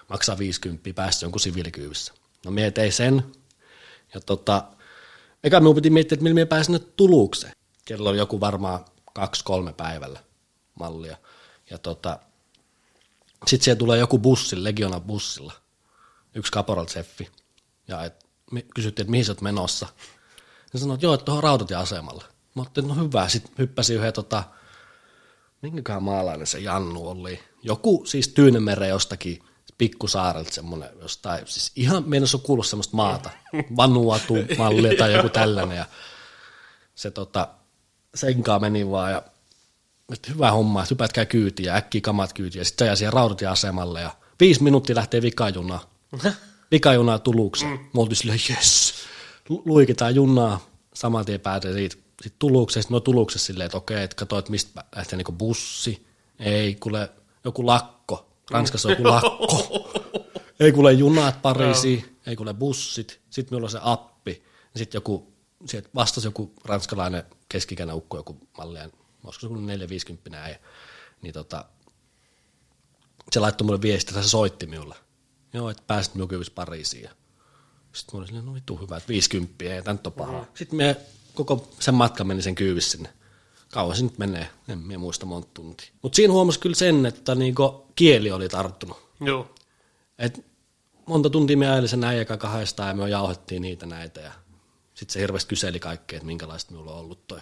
maksaa 0.08 0.38
50, 0.38 0.90
päästä 0.94 1.24
jonkun 1.24 1.40
siviilikyyvissä. 1.40 2.12
No 2.44 2.50
mie 2.50 2.70
tein 2.70 2.92
sen, 2.92 3.32
ja 4.14 4.20
tota, 4.20 4.64
eka 5.44 5.60
minun 5.60 5.74
piti 5.74 5.90
miettiä, 5.90 6.14
että 6.14 6.22
millä 6.22 6.34
minä 6.34 6.46
pääsin 6.46 6.72
nyt 6.72 6.96
Tuluukseen. 6.96 7.52
Kello 7.84 8.10
oli 8.10 8.18
joku 8.18 8.40
varmaan 8.40 8.84
kaksi-kolme 9.14 9.72
päivällä 9.72 10.20
mallia. 10.74 11.16
Ja 11.70 11.78
tota, 11.78 12.18
sitten 13.46 13.64
siellä 13.64 13.78
tulee 13.78 13.98
joku 13.98 14.18
bussi, 14.18 14.64
Legiona 14.64 15.00
bussilla, 15.00 15.52
yksi 16.34 16.52
kaporaltseffi. 16.52 17.30
Ja 17.88 18.04
et, 18.04 18.26
me 18.52 18.62
kysyttiin, 18.74 19.04
että 19.04 19.10
mihin 19.10 19.24
sä 19.24 19.32
oot 19.32 19.40
menossa. 19.40 19.88
Ja 20.72 20.78
sanoi, 20.78 20.94
että 20.94 21.06
joo, 21.06 21.14
että 21.14 21.24
tuohon 21.24 21.42
rautatieasemalle. 21.42 22.24
Mä 22.54 22.62
ajattelin, 22.62 22.88
no 22.88 22.94
hyvä. 22.94 23.28
Sitten 23.28 23.52
hyppäsin 23.58 23.96
yhden 23.96 24.12
tota, 24.12 24.44
minkäköhän 25.62 26.02
maalainen 26.02 26.46
se 26.46 26.58
Jannu 26.58 27.08
oli. 27.08 27.40
Joku 27.62 28.02
siis 28.06 28.28
Tyynemeren 28.28 28.88
jostakin 28.88 29.42
pikkusaarelta 29.78 30.52
semmoinen 30.52 30.88
jostain, 31.00 31.46
siis 31.46 31.72
ihan 31.76 32.04
meinas 32.06 32.34
on 32.34 32.40
kuullut 32.40 32.66
semmoista 32.66 32.96
maata, 32.96 33.30
Vanuatu 33.76 34.34
mallia 34.58 34.92
tai 34.98 35.12
joku 35.12 35.28
tällainen 35.28 35.76
ja 35.76 35.84
se 36.94 37.10
tota, 37.10 37.48
senkaan 38.14 38.60
meni 38.60 38.90
vaan 38.90 39.12
ja 39.12 39.22
että 40.12 40.32
hyvä 40.32 40.50
homma, 40.50 40.82
että 40.82 40.94
hypätkää 40.94 41.26
kyytiin 41.26 41.66
ja 41.66 41.74
äkkiä 41.74 42.00
kamat 42.00 42.32
kyytiin 42.32 42.60
ja 42.60 42.64
sitten 42.64 42.88
se 42.88 42.96
siihen 42.96 43.12
rautatieasemalle 43.12 44.00
ja 44.00 44.10
viisi 44.40 44.62
minuuttia 44.62 44.96
lähtee 44.96 45.22
vikajuna. 45.22 45.80
Vikajunaa 46.70 47.18
Tulukseen. 47.18 47.70
Mm. 47.70 47.78
Me 47.78 48.00
oltiin 48.00 48.16
silleen, 48.16 48.40
Lu- 48.48 49.11
luikitaan 49.48 50.14
junaa, 50.14 50.66
saman 50.94 51.24
tien 51.24 51.40
päätee 51.40 51.72
siitä 51.72 51.96
sitten 52.22 52.38
Tulukseen. 52.38 52.82
Sitten 52.82 52.96
me 52.96 53.00
Tuluksessa 53.00 53.46
silleen, 53.46 53.66
että 53.66 53.78
okei, 53.78 54.02
että 54.02 54.16
katsoin, 54.16 54.38
että 54.38 54.50
mistä 54.50 54.84
lähtee 54.96 55.16
niinku 55.16 55.32
bussi. 55.32 56.06
Ei, 56.38 56.74
kuule, 56.74 57.10
joku 57.44 57.66
lakko. 57.66 58.30
Ranskassa 58.50 58.88
on 58.88 58.92
joku 58.92 59.08
lakko. 59.08 59.88
Ei 60.60 60.72
kuule 60.72 60.92
junat 60.92 61.42
Pariisiin, 61.42 62.18
ei 62.26 62.36
kuule 62.36 62.54
bussit. 62.54 63.20
Sitten 63.30 63.54
minulla 63.54 63.66
on 63.66 63.70
se 63.70 63.78
appi. 63.82 64.42
Sitten 64.76 64.98
joku, 64.98 65.32
sieltä 65.66 65.88
vastasi 65.94 66.26
joku 66.26 66.52
ranskalainen 66.64 67.22
keskikäinen 67.48 67.96
ukko, 67.96 68.16
joku 68.16 68.38
mallien, 68.58 68.92
olisiko 69.24 69.40
se 69.40 69.46
ollut 69.46 69.64
450 69.64 70.42
äijä. 70.42 70.58
Niin 71.22 71.34
tota, 71.34 71.64
se 73.32 73.40
laittoi 73.40 73.64
mulle 73.66 73.82
viestiä, 73.82 74.14
tai 74.14 74.22
se 74.22 74.28
soitti 74.28 74.66
minulle. 74.66 74.94
Joo, 75.52 75.70
että 75.70 75.82
pääsit 75.86 76.14
minun 76.14 76.28
Pariisiin. 76.54 77.10
Ja 77.92 77.98
Sitten 77.98 78.14
mulla 78.14 78.22
oli 78.22 78.26
silleen, 78.26 78.46
no 78.46 78.54
vittu 78.54 78.76
hyvä, 78.76 78.96
että 78.96 79.08
50, 79.08 79.64
ei 79.64 79.82
tämä 79.82 79.94
nyt 79.94 80.06
ole 80.06 80.14
pahaa. 80.14 80.46
Sitten 80.54 80.76
me 80.76 80.96
koko 81.34 81.68
sen 81.80 81.94
matka 81.94 82.24
meni 82.24 82.42
sen 82.42 82.54
kyyvissä 82.54 82.90
sinne. 82.90 83.08
Kauan 83.72 83.96
se 83.96 84.02
nyt 84.02 84.18
menee, 84.18 84.48
en 84.68 84.78
minä 84.78 84.98
muista 84.98 85.26
monta 85.26 85.48
tuntia. 85.54 85.88
Mutta 86.02 86.16
siinä 86.16 86.32
huomasi 86.32 86.58
kyllä 86.58 86.76
sen, 86.76 87.06
että 87.06 87.34
niinku 87.34 87.86
kieli 87.96 88.30
oli 88.30 88.48
tarttunut. 88.48 88.96
Joo. 89.20 89.54
Et 90.18 90.46
monta 91.06 91.30
tuntia 91.30 91.56
me 91.56 91.70
ajelin 91.70 91.88
sen 91.88 92.04
äijäkään 92.04 92.38
kahdestaan 92.38 92.88
ja 92.88 92.94
me 92.94 93.10
jauhettiin 93.10 93.62
niitä 93.62 93.86
näitä 93.86 94.20
ja 94.20 94.32
sitten 94.94 95.12
se 95.12 95.20
hirveästi 95.20 95.48
kyseli 95.48 95.80
kaikkea, 95.80 96.16
että 96.16 96.26
minkälaista 96.26 96.72
minulla 96.72 96.92
on 96.92 96.98
ollut 96.98 97.26
toi, 97.26 97.40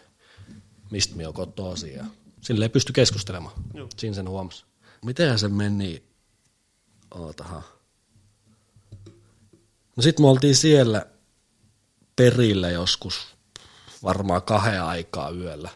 mistä 0.91 1.17
me 1.17 1.27
on 1.29 1.35
kotoisin 1.35 1.95
ja 1.95 2.05
silleen 2.41 2.71
pysty 2.71 2.93
keskustelemaan. 2.93 3.55
Joo. 3.75 3.89
Siinä 3.97 4.15
sen 4.15 4.29
huomasi. 4.29 4.65
Mitenhän 5.05 5.39
se 5.39 5.49
meni? 5.49 6.03
Ootahan. 7.15 7.63
No 10.01 10.05
sit 10.05 10.19
me 10.19 10.27
oltiin 10.27 10.57
siellä 10.57 11.07
perillä 12.17 12.71
joskus 12.71 13.21
varmaan 14.03 14.43
kahden 14.43 14.83
aikaa 14.83 15.31
yöllä. 15.31 15.71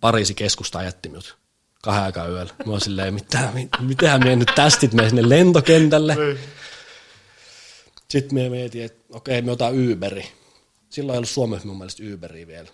Pariisi 0.00 0.34
keskusta 0.34 0.82
jätti 0.82 1.08
minut 1.08 1.38
kahden 1.82 2.02
aikaa 2.02 2.28
yöllä. 2.28 2.54
Mä 2.66 2.72
oon 2.72 2.80
silleen, 2.80 3.14
mitä, 3.14 3.52
mitähän 3.80 4.24
me 4.24 4.36
nyt 4.36 4.52
tästit 4.54 4.94
me 4.94 5.08
sinne 5.08 5.28
lentokentälle. 5.28 6.16
Sitten 8.08 8.38
me 8.38 8.48
mietin, 8.48 8.84
että 8.84 9.04
okei, 9.16 9.42
me 9.42 9.52
otan 9.52 9.92
Uberi. 9.92 10.32
Silloin 10.90 11.14
ei 11.14 11.18
ollut 11.18 11.30
Suomessa 11.30 11.68
mun 11.68 11.78
mielestä 11.78 12.02
Uberi 12.14 12.46
vielä. 12.46 12.68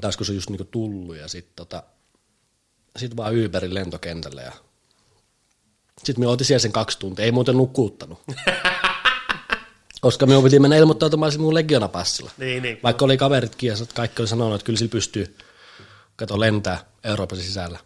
Taisiko 0.00 0.24
se 0.24 0.32
just 0.32 0.50
niinku 0.50 0.64
tullut 0.64 1.16
ja 1.16 1.28
sitten 1.28 1.56
tota, 1.56 1.82
sit 2.96 3.16
vaan 3.16 3.34
Uberin 3.44 3.74
lentokentälle 3.74 4.42
ja 4.42 4.52
sitten 6.04 6.24
me 6.24 6.26
otin 6.26 6.46
siellä 6.46 6.58
sen 6.58 6.72
kaksi 6.72 6.98
tuntia, 6.98 7.24
ei 7.24 7.32
muuten 7.32 7.56
nukkuuttanut. 7.56 8.18
Koska 10.00 10.26
me 10.26 10.42
piti 10.42 10.58
mennä 10.58 10.76
ilmoittautumaan 10.76 11.32
sinne 11.32 11.42
mun 11.42 11.54
legionapassilla. 11.54 12.30
Niin, 12.38 12.62
niin. 12.62 12.78
Vaikka 12.82 13.04
oli 13.04 13.16
kaveritkin 13.16 13.68
ja 13.68 13.74
kaikki 13.94 14.22
oli 14.22 14.28
sanonut, 14.28 14.54
että 14.54 14.64
kyllä 14.64 14.78
sillä 14.78 14.90
pystyy 14.90 15.36
kato 16.16 16.40
lentää 16.40 16.84
Euroopan 17.04 17.38
sisällä. 17.38 17.78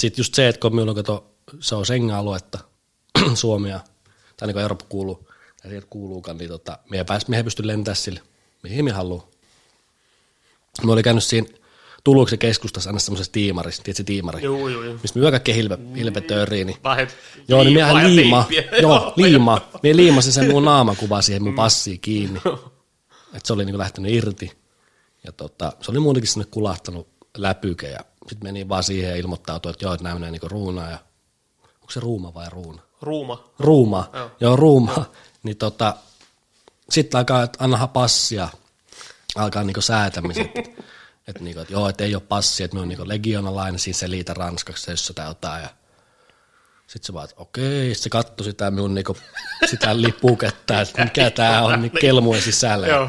Sitten 0.00 0.22
just 0.22 0.34
se, 0.34 0.48
että 0.48 0.60
kun 0.60 0.74
minulla 0.74 0.90
on 0.90 0.96
kato, 0.96 1.34
se 1.60 1.74
on 1.74 1.86
Schengen-aluetta, 1.86 2.58
Suomia, 3.34 3.80
tai 4.36 4.48
niin 4.48 4.54
kuin 4.54 4.62
Eurooppa 4.62 4.84
kuuluu, 4.88 5.28
tai 5.62 5.70
sieltä 5.70 5.86
kuuluukaan, 5.90 6.38
niin 6.38 6.50
tota, 6.50 6.78
me 6.90 6.96
ei, 6.98 7.04
pääs, 7.04 7.28
me 7.28 7.36
ei 7.36 7.44
pysty 7.44 7.66
lentämään 7.66 7.96
sille, 7.96 8.22
mihin 8.62 8.84
me 8.84 8.90
haluaa. 8.90 9.28
Me 10.82 10.92
oli 10.92 11.02
käynyt 11.02 11.24
siinä 11.24 11.48
Tuluksen 12.04 12.38
keskustassa 12.38 12.90
aina 12.90 12.98
semmoisessa 12.98 13.32
tiimarissa, 13.32 13.82
tiedätkö 13.82 14.04
tiimari? 14.04 14.42
Joo, 14.42 14.68
joo, 14.68 14.82
joo. 14.82 14.98
Mistä 15.02 15.18
me 15.18 15.30
kaikkea 15.30 15.54
hilpe, 15.54 15.78
hilpetööriin, 15.96 16.66
niin 16.66 16.78
Vahet 16.84 17.16
Joo, 17.48 17.62
niin 17.62 17.74
miehän 17.74 18.16
liima. 18.16 18.46
Joo, 18.82 19.12
liima. 19.16 19.60
Mie 19.82 19.96
liimasin 19.96 20.32
sen 20.32 20.50
mun 20.50 20.64
naamakuva 20.64 21.22
siihen 21.22 21.42
mun 21.42 21.54
passiin 21.54 22.00
kiinni. 22.00 22.40
Että 23.34 23.46
se 23.46 23.52
oli 23.52 23.64
niinku 23.64 23.78
lähtenyt 23.78 24.12
irti. 24.12 24.52
Ja 25.24 25.32
tota, 25.32 25.72
se 25.80 25.90
oli 25.90 26.00
muutenkin 26.00 26.30
sinne 26.30 26.46
kulahtanut 26.50 27.08
läpyke 27.36 27.88
ja 27.88 28.00
sitten 28.28 28.48
meni 28.48 28.68
vaan 28.68 28.82
siihen 28.84 29.10
ja 29.10 29.16
ilmoittautui, 29.16 29.70
että 29.70 29.84
joo, 29.84 29.94
että 29.94 30.04
nämä 30.04 30.14
menee 30.14 30.30
niinku 30.30 30.48
ruunaa 30.48 30.90
ja 30.90 30.98
onko 31.80 31.90
se 31.90 32.00
ruuma 32.00 32.34
vai 32.34 32.46
ruuna? 32.50 32.82
Ruuma. 33.02 33.44
Ruuma, 33.58 34.10
Joo. 34.12 34.22
joo, 34.22 34.30
joo 34.40 34.56
ruuma. 34.56 35.04
Niin 35.42 35.56
tota, 35.56 35.96
sitten 36.90 37.18
alkaa, 37.18 37.42
että 37.42 37.64
anna 37.64 37.86
passia, 37.86 38.48
alkaa 39.36 39.64
niinku 39.64 39.80
säätämiset. 39.80 40.50
Että 41.28 41.44
niinku, 41.44 41.60
et 41.60 41.70
joo, 41.70 41.88
että 41.88 42.04
ei 42.04 42.14
ole 42.14 42.22
passia, 42.28 42.64
että 42.64 42.74
me 42.74 42.80
on 42.80 42.88
niinku 42.88 43.08
legionalainen, 43.08 43.78
siinä 43.78 43.98
se 43.98 44.10
liitä 44.10 44.34
ranskaksi, 44.34 44.90
jos 44.90 45.06
sitä 45.06 45.22
jotain. 45.22 45.62
Ja 45.62 45.68
sitten 46.86 47.06
se 47.06 47.12
vaan, 47.12 47.24
että 47.24 47.36
okei, 47.38 47.94
sit 47.94 48.02
se 48.02 48.10
katsoi 48.10 48.44
sitä 48.44 48.70
minun 48.70 48.94
niinku, 48.94 49.16
sitä 49.70 50.02
lipuketta, 50.02 50.80
että 50.80 51.04
mikä 51.04 51.30
tämä 51.30 51.62
on, 51.62 51.82
niin 51.82 51.92
kelmujen 52.00 52.42
sisällä. 52.42 52.86
Joo. 52.86 53.08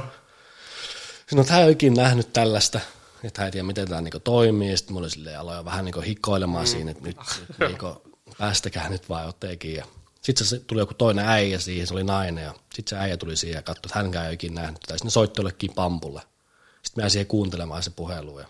Sanoin, 1.29 1.43
että 1.43 1.53
hän 1.53 1.63
ei 1.63 1.71
ikinä 1.71 2.03
nähnyt 2.03 2.33
tällaista, 2.33 2.79
että 3.23 3.41
hän 3.41 3.45
ei 3.45 3.51
tiedä, 3.51 3.67
miten 3.67 3.87
tämä 3.87 4.01
niinku 4.01 4.19
toimii. 4.19 4.71
Ja 4.71 4.77
sitten 4.77 4.93
mulla 4.93 5.05
oli 5.05 5.11
silleen, 5.11 5.39
aloin 5.39 5.65
vähän 5.65 5.85
niinku 5.85 6.01
hikoilemaan 6.01 6.65
mm. 6.65 6.67
siinä, 6.67 6.91
että 6.91 7.03
nyt, 7.03 7.17
niinku, 7.59 8.01
päästäkää 8.37 8.89
nyt 8.89 9.09
vaan 9.09 9.25
jotenkin. 9.25 9.75
Ja 9.75 9.85
sitten 10.21 10.47
se 10.47 10.59
tuli 10.59 10.81
joku 10.81 10.93
toinen 10.93 11.27
äijä 11.27 11.59
siihen, 11.59 11.87
se 11.87 11.93
oli 11.93 12.03
nainen. 12.03 12.43
Ja 12.43 12.53
sitten 12.73 12.97
se 12.97 13.03
äijä 13.03 13.17
tuli 13.17 13.35
siihen 13.35 13.57
ja 13.57 13.61
katsoi, 13.61 13.89
että 13.89 13.99
hänkään 13.99 14.25
ei 14.25 14.29
ole 14.29 14.33
ikinä 14.33 14.61
nähnyt 14.61 14.79
tätä. 14.79 14.93
Sitten 14.93 15.07
ne 15.07 15.11
soitti 15.11 15.41
jollekin 15.41 15.73
pampulle. 15.73 16.21
Sitten 16.85 17.03
mä 17.03 17.09
siihen 17.09 17.27
kuuntelemaan 17.27 17.83
se 17.83 17.89
puhelu. 17.89 18.39
Ja 18.39 18.47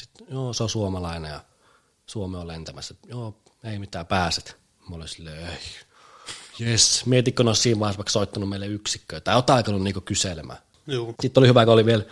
sitten, 0.00 0.26
joo, 0.30 0.52
se 0.52 0.62
on 0.62 0.68
suomalainen 0.68 1.30
ja 1.30 1.40
Suomi 2.06 2.36
on 2.36 2.48
lentämässä. 2.48 2.94
Joo, 3.08 3.34
ei 3.64 3.78
mitään, 3.78 4.06
pääset. 4.06 4.56
Mä 4.90 4.96
olin 4.96 5.08
silleen, 5.08 5.46
ei. 5.46 5.58
Jes, 6.58 7.06
mietitkö 7.06 7.44
ne 7.44 7.54
siinä 7.54 7.80
vaiheessa 7.80 7.98
vaikka 7.98 8.10
soittanut 8.10 8.48
meille 8.48 8.66
yksikköön 8.66 9.22
tai 9.22 9.34
jotain 9.34 9.56
alkanut 9.56 9.82
niinku 9.82 10.00
kyselemään. 10.00 10.58
Joo. 10.86 11.14
Sitten 11.22 11.40
oli 11.40 11.48
hyvä, 11.48 11.64
kun 11.64 11.74
oli 11.74 11.86
vielä, 11.86 12.04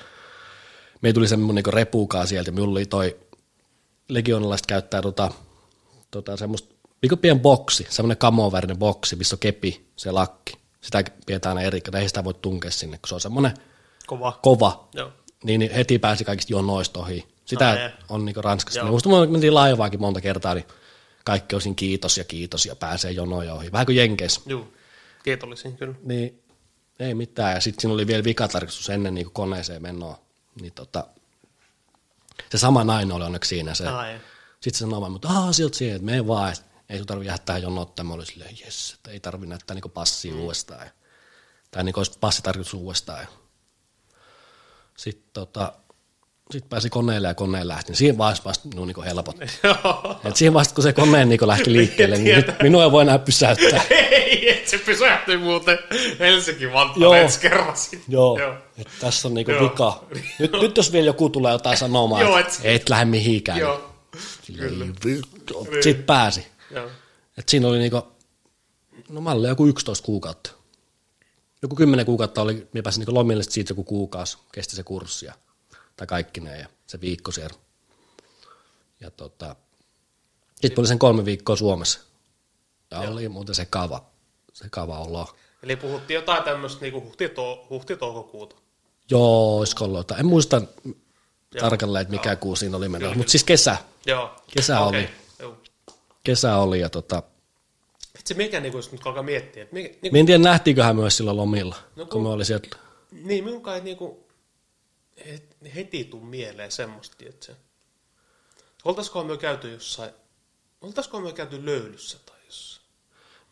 me 1.00 1.12
tuli 1.12 1.28
semmoinen 1.28 1.54
niinku 1.54 1.70
repuukaa 1.70 2.26
sieltä, 2.26 2.50
minulla 2.50 2.72
oli 2.72 2.86
toi 2.86 3.16
legionalaiset 4.08 4.66
käyttää 4.66 5.02
tota, 5.02 5.32
tota 6.10 6.36
semmoista, 6.36 6.74
niinku 7.02 7.16
pien 7.16 7.40
boksi, 7.40 7.86
semmoinen 7.90 8.18
kamovärinen 8.18 8.78
boksi, 8.78 9.16
missä 9.16 9.34
on 9.34 9.40
kepi, 9.40 9.90
se 9.96 10.10
lakki. 10.10 10.58
Sitä 10.80 11.04
pidetään 11.26 11.56
aina 11.56 11.66
eri, 11.66 11.80
ei 12.00 12.08
sitä 12.08 12.24
voi 12.24 12.34
tunkea 12.34 12.70
sinne, 12.70 12.98
kun 12.98 13.08
se 13.08 13.14
on 13.14 13.20
semmoinen 13.20 13.54
Kova. 14.06 14.38
kova. 14.42 14.88
Joo. 14.94 15.12
Niin, 15.44 15.58
niin 15.58 15.72
heti 15.72 15.98
pääsi 15.98 16.24
kaikista 16.24 16.52
jonoista 16.52 17.00
ohi. 17.00 17.26
Sitä 17.44 17.70
Ai, 17.70 17.90
on 18.08 18.24
niin 18.24 18.44
Ranskassa. 18.44 18.80
Joo. 18.80 19.20
Me 19.20 19.26
mentiin 19.26 19.54
laivaakin 19.54 20.00
monta 20.00 20.20
kertaa, 20.20 20.54
niin 20.54 20.66
kaikki 21.24 21.56
osin 21.56 21.74
kiitos 21.74 22.18
ja 22.18 22.24
kiitos 22.24 22.66
ja 22.66 22.76
pääsee 22.76 23.10
jonoja 23.10 23.54
ohi. 23.54 23.72
Vähän 23.72 23.86
kuin 23.86 23.96
Jenkeissä. 23.96 24.40
Juu, 24.46 24.74
kiitollisin 25.24 25.76
kyllä. 25.76 25.94
Niin 26.02 26.42
ei 26.98 27.14
mitään. 27.14 27.54
Ja 27.54 27.60
sitten 27.60 27.80
siinä 27.80 27.94
oli 27.94 28.06
vielä 28.06 28.24
vikatarkistus 28.24 28.90
ennen 28.90 29.14
niin 29.14 29.30
koneeseen 29.30 29.82
menoa. 29.82 30.20
Niin 30.60 30.72
tota, 30.72 31.06
se 32.50 32.58
sama 32.58 32.84
nainen 32.84 33.12
oli 33.12 33.24
onneksi 33.24 33.48
siinä. 33.48 33.74
Se, 33.74 33.88
Ai. 33.88 34.20
sitten 34.60 34.78
se 34.78 34.78
sanoi 34.78 35.00
vaan, 35.00 35.12
mutta 35.12 35.28
aah, 35.28 35.52
sieltä 35.52 35.76
siihen, 35.76 35.96
että 35.96 36.06
mene 36.06 36.26
vaan, 36.26 36.52
että 36.52 36.64
ei 36.88 36.98
sun 36.98 37.06
tarvitse 37.06 37.28
jäädä 37.28 37.42
tähän 37.44 37.62
jonottaa. 37.62 38.04
Mä 38.04 38.14
olin 38.14 38.26
silleen, 38.26 38.58
jes, 38.64 38.92
että 38.92 39.10
ei 39.10 39.20
tarvitse 39.20 39.48
näyttää 39.48 39.74
niin 39.74 39.90
passia 39.90 40.32
mm. 40.32 40.40
uudestaan. 40.40 40.86
Tai 41.70 41.84
niin 41.84 41.98
olisi 41.98 42.18
passitarkistus 42.20 42.74
uudestaan. 42.74 43.26
Sitten 44.96 45.30
tota, 45.32 45.72
sit 46.50 46.68
pääsi 46.68 46.90
koneelle 46.90 47.28
ja 47.28 47.34
koneen 47.34 47.68
lähti. 47.68 47.90
Niin 47.92 47.96
siinä 47.96 48.18
vaiheessa 48.18 48.44
vasta 48.44 48.68
minun 48.68 48.86
niin 48.88 49.04
helpotti. 49.04 49.46
Joo. 49.62 50.20
Et 50.24 50.36
siinä 50.36 50.54
vasta 50.54 50.74
kun 50.74 50.84
se 50.84 50.92
koneen 50.92 51.28
niin 51.28 51.40
lähti 51.48 51.72
liikkeelle, 51.78 52.18
niin 52.18 52.36
nyt 52.36 52.46
minua 52.62 52.84
ei 52.84 52.90
voi 52.92 53.02
enää 53.02 53.18
pysäyttää. 53.18 53.82
Ei, 53.90 54.50
et 54.50 54.68
se 54.68 54.78
pysähtyi 54.78 55.36
muuten 55.36 55.78
Helsinki 56.18 56.64
Joo. 56.64 56.72
Vantaan 56.74 57.18
ensi 57.18 57.40
kerran 57.40 57.76
sitten. 57.76 58.02
Joo, 58.08 58.38
Joo. 58.38 58.54
Et 58.78 58.88
tässä 59.00 59.28
on 59.28 59.34
niinku 59.34 59.52
Joo. 59.52 59.62
vika. 59.64 60.04
Nyt, 60.38 60.52
nyt 60.52 60.76
jos 60.76 60.92
vielä 60.92 61.06
joku 61.06 61.30
tulee 61.30 61.52
jotain 61.52 61.76
sanomaan, 61.76 62.22
Joo, 62.22 62.38
et- 62.38 62.60
et 62.64 62.88
lähde 62.88 63.04
mihinkään, 63.04 63.56
niin 63.58 63.66
Joo. 63.66 63.90
Kyllä. 64.56 64.86
Sitten 65.82 66.04
pääsi. 66.04 66.46
Joo. 66.70 66.88
Et 67.38 67.48
siinä 67.48 67.68
oli 67.68 67.78
niinku, 67.78 68.02
no 69.08 69.20
malli 69.20 69.48
joku 69.48 69.66
11 69.66 70.06
kuukautta. 70.06 70.50
Joku 71.64 71.76
10 71.76 72.06
kuukautta 72.06 72.42
oli, 72.42 72.68
minä 72.72 72.82
pääsin 72.82 73.00
niinku 73.00 73.14
lomille, 73.14 73.42
siitä 73.42 73.70
joku 73.70 73.84
kuukausi 73.84 74.38
kesti 74.52 74.76
se 74.76 74.82
kurssi 74.82 75.26
ja, 75.26 75.34
tai 75.96 76.06
kaikki 76.06 76.40
ne 76.40 76.58
ja 76.58 76.68
se 76.86 77.00
viikko 77.00 77.32
siellä. 77.32 77.54
Ja 79.00 79.10
tota, 79.10 79.56
sitten 80.60 80.82
oli 80.82 80.88
sen 80.88 80.98
kolme 80.98 81.24
viikkoa 81.24 81.56
Suomessa. 81.56 82.00
Ja 82.90 83.00
oli 83.00 83.28
muuten 83.28 83.54
se 83.54 83.64
kava, 83.64 84.04
se 84.52 84.68
kava 84.70 84.98
olo. 84.98 85.34
Eli 85.62 85.76
puhuttiin 85.76 86.14
jotain 86.14 86.42
tämmöistä 86.44 86.80
niinku 86.80 87.00
huhti-to- 87.00 87.66
huhti-toukokuuta. 87.70 88.56
Joo, 89.10 89.58
olisiko 89.58 89.84
ollut 89.84 89.98
jotain. 89.98 90.20
En 90.20 90.26
muista 90.26 90.62
tarkalleen, 91.60 92.02
että 92.02 92.12
mikä 92.12 92.36
kuu 92.36 92.56
siinä 92.56 92.76
oli 92.76 92.88
menossa, 92.88 93.16
mutta 93.16 93.30
siis 93.30 93.44
kesä. 93.44 93.76
Joo. 94.06 94.30
Kesä 94.54 94.80
Okei. 94.80 95.00
oli. 95.00 95.10
Joo. 95.38 95.58
Kesä 96.24 96.56
oli 96.56 96.80
ja 96.80 96.88
tota, 96.88 97.22
Itse 98.24 98.34
mikä 98.34 98.60
niinku, 98.60 98.78
jos 98.78 98.92
nyt 98.92 99.00
alkaa 99.06 99.22
miettiä, 99.22 99.62
että 99.62 99.74
mikä, 99.74 99.88
niinku, 99.88 100.08
Mä 100.12 100.18
en 100.18 100.26
tiedä, 100.26 100.42
nähtiinköhän 100.42 100.96
myös 100.96 101.16
silloin 101.16 101.36
lomilla, 101.36 101.76
No 101.96 102.04
kun- 102.04 102.08
kun 102.12 102.22
me 102.22 102.28
oli 102.28 102.44
sieltä. 102.44 102.76
niin 103.10 103.44
minun 103.44 103.62
kai 103.62 103.80
niinku 103.80 104.26
het- 105.20 105.68
heti 105.74 106.04
tuu 106.04 106.20
mieleen 106.20 106.72
semmoista, 106.72 107.16
että 107.28 107.46
se, 107.46 107.52
oltaisikohan 108.84 109.26
me 109.26 109.36
käyty 109.36 109.72
jossain, 109.72 110.10
oltaisikohan 110.80 111.26
me 111.26 111.32
käyty 111.32 111.66
löylyssä 111.66 112.18
tai 112.26 112.36
jossain. 112.46 112.84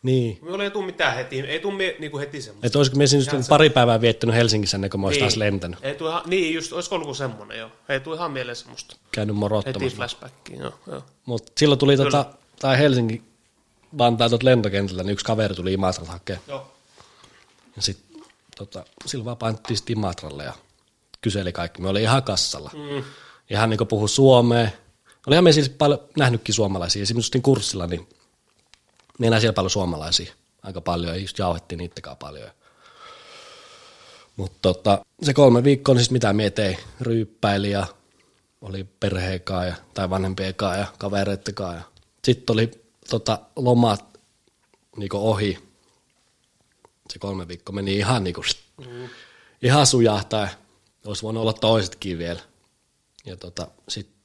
Niin. 0.03 0.39
Me 0.57 0.63
ei 0.63 0.71
tuu 0.71 0.81
mitään 0.81 1.15
heti, 1.15 1.39
ei 1.39 1.59
tuu 1.59 1.71
mie, 1.71 1.95
niinku 1.99 2.19
heti 2.19 2.41
semmoista. 2.41 2.67
Että 2.67 2.79
olisiko 2.79 2.97
me 2.97 3.07
siis 3.07 3.27
Ihan 3.27 3.37
just 3.37 3.49
pari 3.49 3.69
päivää 3.69 4.01
viettänyt 4.01 4.35
Helsingissä 4.35 4.77
ennen 4.77 4.89
kuin 4.89 5.01
mä 5.01 5.07
olisin 5.07 5.21
taas 5.23 5.37
lentänyt. 5.37 5.79
Ei 5.81 5.95
ihan, 6.07 6.21
niin, 6.25 6.53
just, 6.53 6.73
olisiko 6.73 6.95
ollut 6.95 7.17
semmoinen, 7.17 7.59
joo. 7.59 7.69
Ei 7.89 7.99
tuu 7.99 8.13
ihan 8.13 8.31
mieleen 8.31 8.55
semmoista. 8.55 8.95
Käynyt 9.11 9.35
Heti 9.35 9.39
morottamassa. 9.39 9.95
flashbackiin, 9.95 10.59
joo. 10.59 10.73
joo. 10.87 11.03
Mutta 11.25 11.51
silloin 11.57 11.79
tuli 11.79 11.95
Kyllä. 11.97 12.11
tota, 12.11 12.25
tai 12.59 12.77
Helsinki 12.77 13.21
Vantaa 13.97 14.29
tuot 14.29 14.43
lentokentältä, 14.43 15.03
niin 15.03 15.13
yksi 15.13 15.25
kaveri 15.25 15.55
tuli 15.55 15.73
Imatralta 15.73 16.11
hakemaan. 16.11 16.43
Joo. 16.47 16.71
Ja 17.75 17.81
sitten 17.81 18.21
tota, 18.57 18.85
silloin 19.05 19.25
vaan 19.25 19.37
painettiin 19.37 19.77
sit 19.77 19.89
Imatralle 19.89 20.43
ja 20.43 20.53
kyseli 21.21 21.51
kaikki. 21.51 21.81
Me 21.81 21.89
oli 21.89 22.01
ihan 22.01 22.23
kassalla. 22.23 22.71
Mm. 22.73 23.03
Ihan 23.49 23.69
niin 23.69 23.87
puhu 23.89 24.07
suomea. 24.07 24.67
Olihan 25.27 25.43
me 25.43 25.51
siis 25.51 25.69
paljon 25.69 25.99
nähnytkin 26.17 26.55
suomalaisia. 26.55 27.01
Esimerkiksi 27.01 27.31
niin 27.33 27.41
kurssilla, 27.43 27.87
niin 27.87 28.09
me 29.19 29.27
enää 29.27 29.39
siellä 29.39 29.53
paljon 29.53 29.69
suomalaisia. 29.69 30.33
Aika 30.63 30.81
paljon, 30.81 31.15
ja 31.15 31.21
just 31.21 31.39
jauhettiin 31.39 31.77
niittäkään 31.77 32.17
paljon. 32.17 32.49
Mutta 34.35 34.57
tota, 34.61 35.05
se 35.23 35.33
kolme 35.33 35.63
viikkoa, 35.63 35.95
niin 35.95 36.03
siis 36.03 36.11
mitä 36.11 36.33
me 36.33 36.49
tein, 36.49 36.77
ryyppäili 37.01 37.71
ja 37.71 37.87
oli 38.61 38.83
perheen 38.83 39.41
ja, 39.67 39.75
tai 39.93 40.09
vanhempien 40.09 40.55
kanssa 40.55 40.79
ja 40.79 40.87
kavereiden 40.97 41.53
kanssa. 41.53 41.77
Ja. 41.77 41.83
Sitten 42.23 42.53
oli 42.53 42.82
tota, 43.09 43.39
lomat 43.55 44.19
niin 44.97 45.09
ohi. 45.13 45.59
Se 47.09 47.19
kolme 47.19 47.47
viikkoa 47.47 47.75
meni 47.75 47.97
ihan 47.97 48.23
niin 48.23 48.33
kuin, 48.33 48.45
mm. 48.77 49.09
ihan 49.61 49.87
sujahtaa. 49.87 50.47
Olisi 51.05 51.23
voinut 51.23 51.41
olla 51.41 51.53
toisetkin 51.53 52.17
vielä. 52.17 52.39
Ja 53.25 53.37
tota, 53.37 53.67
sitten 53.89 54.15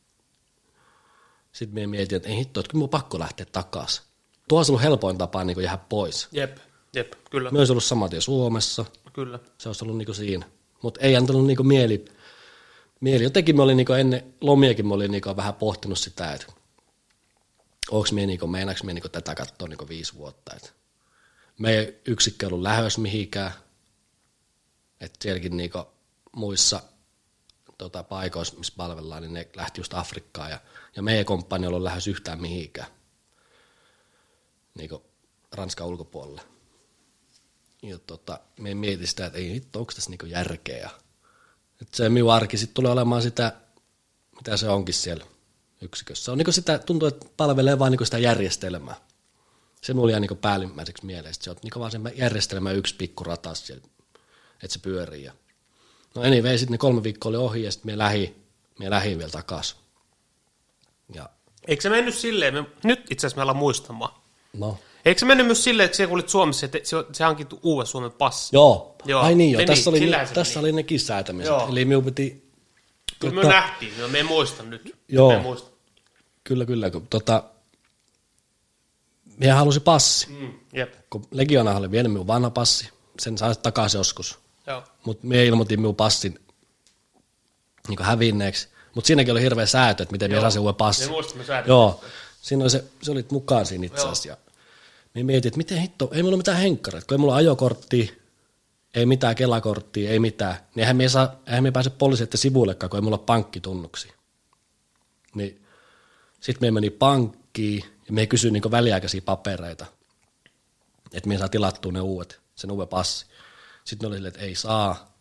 sit 1.53 1.73
me 1.73 1.87
mietin, 1.87 2.17
että 2.17 2.29
ei 2.29 2.37
hitto, 2.37 2.61
että 2.61 2.71
kyllä 2.71 2.81
mun 2.81 2.87
on 2.87 2.91
pakko 2.91 3.19
lähteä 3.19 3.47
takaisin. 3.53 4.05
Tuo 4.49 4.59
olisi 4.59 4.73
ollut 4.73 4.83
helpoin 4.83 5.19
tapa 5.19 5.45
niin 5.45 5.63
jäädä 5.63 5.79
pois. 5.89 6.29
Jep, 6.33 6.57
jep, 6.95 7.13
kyllä, 7.31 7.51
olisi 7.55 7.73
ollut 7.73 7.85
saman 7.85 8.11
tien 8.11 8.23
Suomessa, 8.23 8.85
kyllä. 9.13 9.39
se 9.59 9.69
olisi 9.69 9.85
ollut 9.85 9.99
niinku 9.99 10.15
siinä. 10.15 10.47
Mutta 10.83 11.01
ei 11.01 11.17
antanut 11.17 11.47
niinku 11.47 11.63
mieli, 11.63 12.05
mieli. 13.01 13.25
Jotenkin 13.25 13.57
me 13.57 13.63
olin 13.63 13.77
niinku 13.77 13.93
ennen 13.93 14.35
lomiakin 14.41 14.87
me 14.87 14.95
olin 14.95 15.11
niinku 15.11 15.37
vähän 15.37 15.55
pohtinut 15.55 15.99
sitä, 15.99 16.33
että 16.33 16.47
onko 17.90 18.09
me 18.12 18.27
niinku, 18.27 18.47
meinaanko 18.47 18.85
me 18.85 18.93
niinku 18.93 19.09
tätä 19.09 19.35
katsoa 19.35 19.69
niinku 19.69 19.89
viisi 19.89 20.15
vuotta. 20.15 20.55
Et 20.56 20.74
me 21.59 21.78
ei 21.78 22.01
yksikkö 22.06 22.47
ollut 22.47 22.62
lähös 22.62 22.98
mihinkään. 22.98 23.52
Että 25.01 25.19
sielläkin 25.23 25.56
niinku 25.56 25.86
muissa 26.32 26.82
tota, 27.78 28.02
paikoissa, 28.02 28.56
missä 28.59 28.73
palvellaan, 28.77 29.23
niin 29.23 29.32
ne 29.32 29.48
lähti 29.56 29.81
just 29.81 29.94
Afrikkaan. 29.94 30.51
Ja, 30.51 30.60
ja 30.97 31.02
meidän 31.02 31.24
komppani 31.24 31.65
ei 31.65 31.69
ollut 31.69 31.82
lähes 31.82 32.06
yhtään 32.06 32.40
mihinkään. 32.40 32.89
Niinku 34.74 35.02
Ranskan 35.52 35.86
ulkopuolelle. 35.86 36.43
Ja 37.82 37.98
tota, 37.98 38.40
me 38.59 38.74
mietin 38.74 39.06
sitä, 39.06 39.27
että 39.27 39.39
ei 39.39 39.52
hitto, 39.52 39.78
onko 39.78 39.93
tässä 39.93 40.10
niinku 40.10 40.27
järkeä. 40.27 40.90
Et 41.82 41.94
se 41.94 42.09
minun 42.09 42.32
arki 42.32 42.56
sitten 42.56 42.74
tulee 42.74 42.93
olemaan 42.93 43.23
sitä, 43.23 43.52
mitä 44.36 44.56
se 44.56 44.69
onkin 44.69 44.94
siellä 44.94 45.24
yksikössä. 45.81 46.33
On 46.33 46.39
niinku 46.39 46.53
sitä, 46.53 46.79
tuntuu, 46.79 47.09
että 47.09 47.27
palvelee 47.37 47.79
vain 47.79 47.91
niinku 47.91 48.05
sitä 48.05 48.19
järjestelmää. 48.19 48.97
Se 49.81 49.95
mulla 49.95 50.11
jäi 50.11 50.21
niinku 50.21 50.35
päällimmäiseksi 50.35 51.07
mieleen. 51.07 51.35
Sit 51.35 51.43
Se 51.43 51.51
on 51.51 51.57
niinku 51.63 51.81
vaan 51.81 51.91
se 51.91 51.99
järjestelmä 52.15 52.73
yksi 52.73 52.95
pikku 52.95 53.25
ratas 53.25 53.67
siellä, 53.67 53.85
että 54.63 54.73
se 54.73 54.79
pyörii. 54.79 55.25
Ja... 55.25 55.33
No 56.15 56.23
anyway, 56.23 56.59
sitten 56.59 56.73
ne 56.73 56.79
kolme 56.79 57.03
viikkoa 57.03 57.31
oli 57.31 57.37
ohi 57.37 57.63
ja 57.63 57.73
sitten 57.73 57.93
me 57.93 57.99
lähi, 57.99 58.37
me 58.79 58.91
lähin 58.91 59.19
vielä 59.19 59.31
takaisin. 59.31 59.79
Ja 61.15 61.29
Eikö 61.69 61.83
se 61.83 61.91
mennyt 61.91 62.15
silleen, 62.15 62.55
me, 62.55 62.65
nyt 62.85 63.01
itse 63.11 63.27
asiassa 63.27 63.37
me 63.37 63.43
ollaan 63.43 63.57
muistamaan. 63.57 64.15
no, 64.53 64.79
Eikö 65.05 65.19
se 65.19 65.27
mennyt 65.27 65.47
myös 65.47 65.65
silleen, 65.65 65.85
että 65.85 66.07
kun 66.07 66.15
olit 66.15 66.29
Suomessa, 66.29 66.67
että 66.67 66.79
se, 66.83 66.97
se 67.13 67.25
hankittu 67.25 67.61
uuden 67.63 67.87
Suomen 67.87 68.13
passi? 68.13 68.57
Joo. 68.57 68.97
Joo. 69.05 69.23
Ai 69.23 69.35
niin 69.35 69.53
joo, 69.53 69.65
tässä, 69.65 69.91
oli, 69.91 69.99
sillähän 69.99 70.29
se 70.29 70.35
tässä 70.35 70.61
oli 70.61 70.73
nekin 70.73 71.01
säätämiset. 71.01 71.51
Joo. 71.51 71.69
Eli 71.69 71.85
minun 71.85 72.05
piti... 72.05 72.48
Kyllä 73.19 73.35
me 73.35 73.43
Tota- 73.43 73.49
nähtiin, 73.49 73.93
no, 74.01 74.09
me 74.09 74.19
ei 74.19 74.24
muista 74.24 74.62
nyt. 74.62 74.97
Joo. 75.09 75.32
Me 75.32 75.39
muista. 75.43 75.70
Kyllä, 76.45 76.66
kyllä. 76.66 76.90
Kun, 76.90 77.07
tota, 77.07 77.45
minä 79.36 79.55
halusin 79.55 79.82
passi. 79.82 80.27
Mm, 80.31 80.53
jep, 80.73 80.95
Kun 81.11 81.24
Legiona 81.31 81.77
oli 81.77 81.90
vienyt 81.90 82.12
minun 82.12 82.27
vanha 82.27 82.51
passi, 82.51 82.89
sen 83.20 83.39
saisi 83.39 83.61
takaisin 83.61 83.99
joskus. 83.99 84.39
Mutta 85.05 85.27
minä 85.27 85.43
ilmoitin 85.43 85.81
minun 85.81 85.97
passin 85.97 86.39
niin 87.89 87.99
hävinneeksi. 88.03 88.69
Mutta 88.95 89.07
siinäkin 89.07 89.32
oli 89.32 89.43
hirveä 89.43 89.66
säätö, 89.66 90.03
että 90.03 90.12
miten 90.12 90.31
minä 90.31 90.36
Joo. 90.36 90.43
saisin 90.43 90.61
uuden 90.61 90.74
passin. 90.74 91.11
Me. 91.11 91.45
Joo, 91.66 92.05
siinä 92.43 92.65
oli 92.65 92.70
se, 92.70 92.85
se 93.03 93.11
oli 93.11 93.27
mukaan 93.31 93.66
siinä 93.66 93.86
itse 93.86 94.09
asiassa. 94.09 94.43
Minä 95.15 95.27
mietin, 95.27 95.49
että 95.49 95.59
miten 95.59 95.78
hitto, 95.78 96.11
ei 96.12 96.23
mulla 96.23 96.35
ole 96.35 96.40
mitään 96.40 96.59
henkkareita, 96.59 97.07
kun 97.07 97.15
ei 97.15 97.19
mulla 97.19 97.35
ajokorttia, 97.35 98.12
ei 98.94 99.06
mitään 99.06 99.35
kelakorttia, 99.35 100.10
ei 100.10 100.19
mitään. 100.19 100.55
Niin 100.55 100.81
eihän 100.81 100.97
me, 100.97 101.09
saa, 101.09 101.36
eihän 101.47 101.62
me 101.62 101.70
pääse 101.70 101.90
poliiseiden 101.90 102.39
sivuillekaan, 102.39 102.90
kun 102.90 102.97
ei 102.97 103.02
mulla 103.02 103.16
ole 103.16 103.24
pankkitunnuksia. 103.27 104.12
Niin 105.35 105.66
sitten 106.40 106.66
me 106.66 106.70
meni 106.70 106.90
pankkiin 106.90 107.85
ja 108.06 108.12
me 108.12 108.27
kysyi 108.27 108.51
niinku 108.51 108.70
väliaikaisia 108.70 109.23
papereita, 109.23 109.86
että 111.12 111.28
me 111.28 111.39
saa 111.39 111.48
tilattua 111.48 111.93
ne 111.93 112.01
uudet, 112.01 112.40
sen 112.55 112.70
uuden 112.70 112.89
passi. 112.89 113.27
Sitten 113.85 114.05
ne 114.05 114.09
oli 114.09 114.16
silleen, 114.16 114.35
että 114.35 114.44
ei 114.44 114.55
saa. 114.55 115.19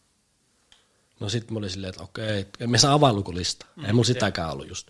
No 1.19 1.29
sitten 1.29 1.53
me 1.53 1.57
oli 1.57 1.69
silleen, 1.69 1.89
että 1.89 2.03
okei, 2.03 2.45
me 2.67 2.77
saa 2.77 2.93
avainlukulista. 2.93 3.65
Mm, 3.75 3.85
ei 3.85 3.93
mulla 3.93 4.05
sitäkään 4.05 4.51
ollut 4.51 4.69
just. 4.69 4.87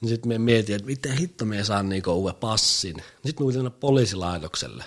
Niin 0.00 0.08
sitten 0.08 0.28
me 0.28 0.38
mietin, 0.38 0.74
että 0.74 0.86
miten 0.86 1.12
hitto 1.12 1.44
me 1.44 1.64
saan 1.64 1.88
niinku 1.88 2.10
uuden 2.10 2.34
passin. 2.34 2.96
Sitten 3.26 3.46
me 3.46 3.52
tulin 3.52 3.72
poliisilaitokselle. 3.72 4.84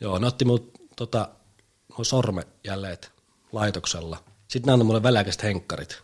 Joo, 0.00 0.18
ne 0.18 0.26
otti 0.26 0.44
mut 0.44 0.72
tota, 0.96 1.28
nuo 1.98 2.04
sormenjäljeet 2.04 3.12
laitoksella. 3.52 4.24
Sitten 4.48 4.66
ne 4.66 4.72
antoi 4.72 4.86
mulle 4.86 5.02
väliaikaiset 5.02 5.42
henkkarit. 5.42 6.02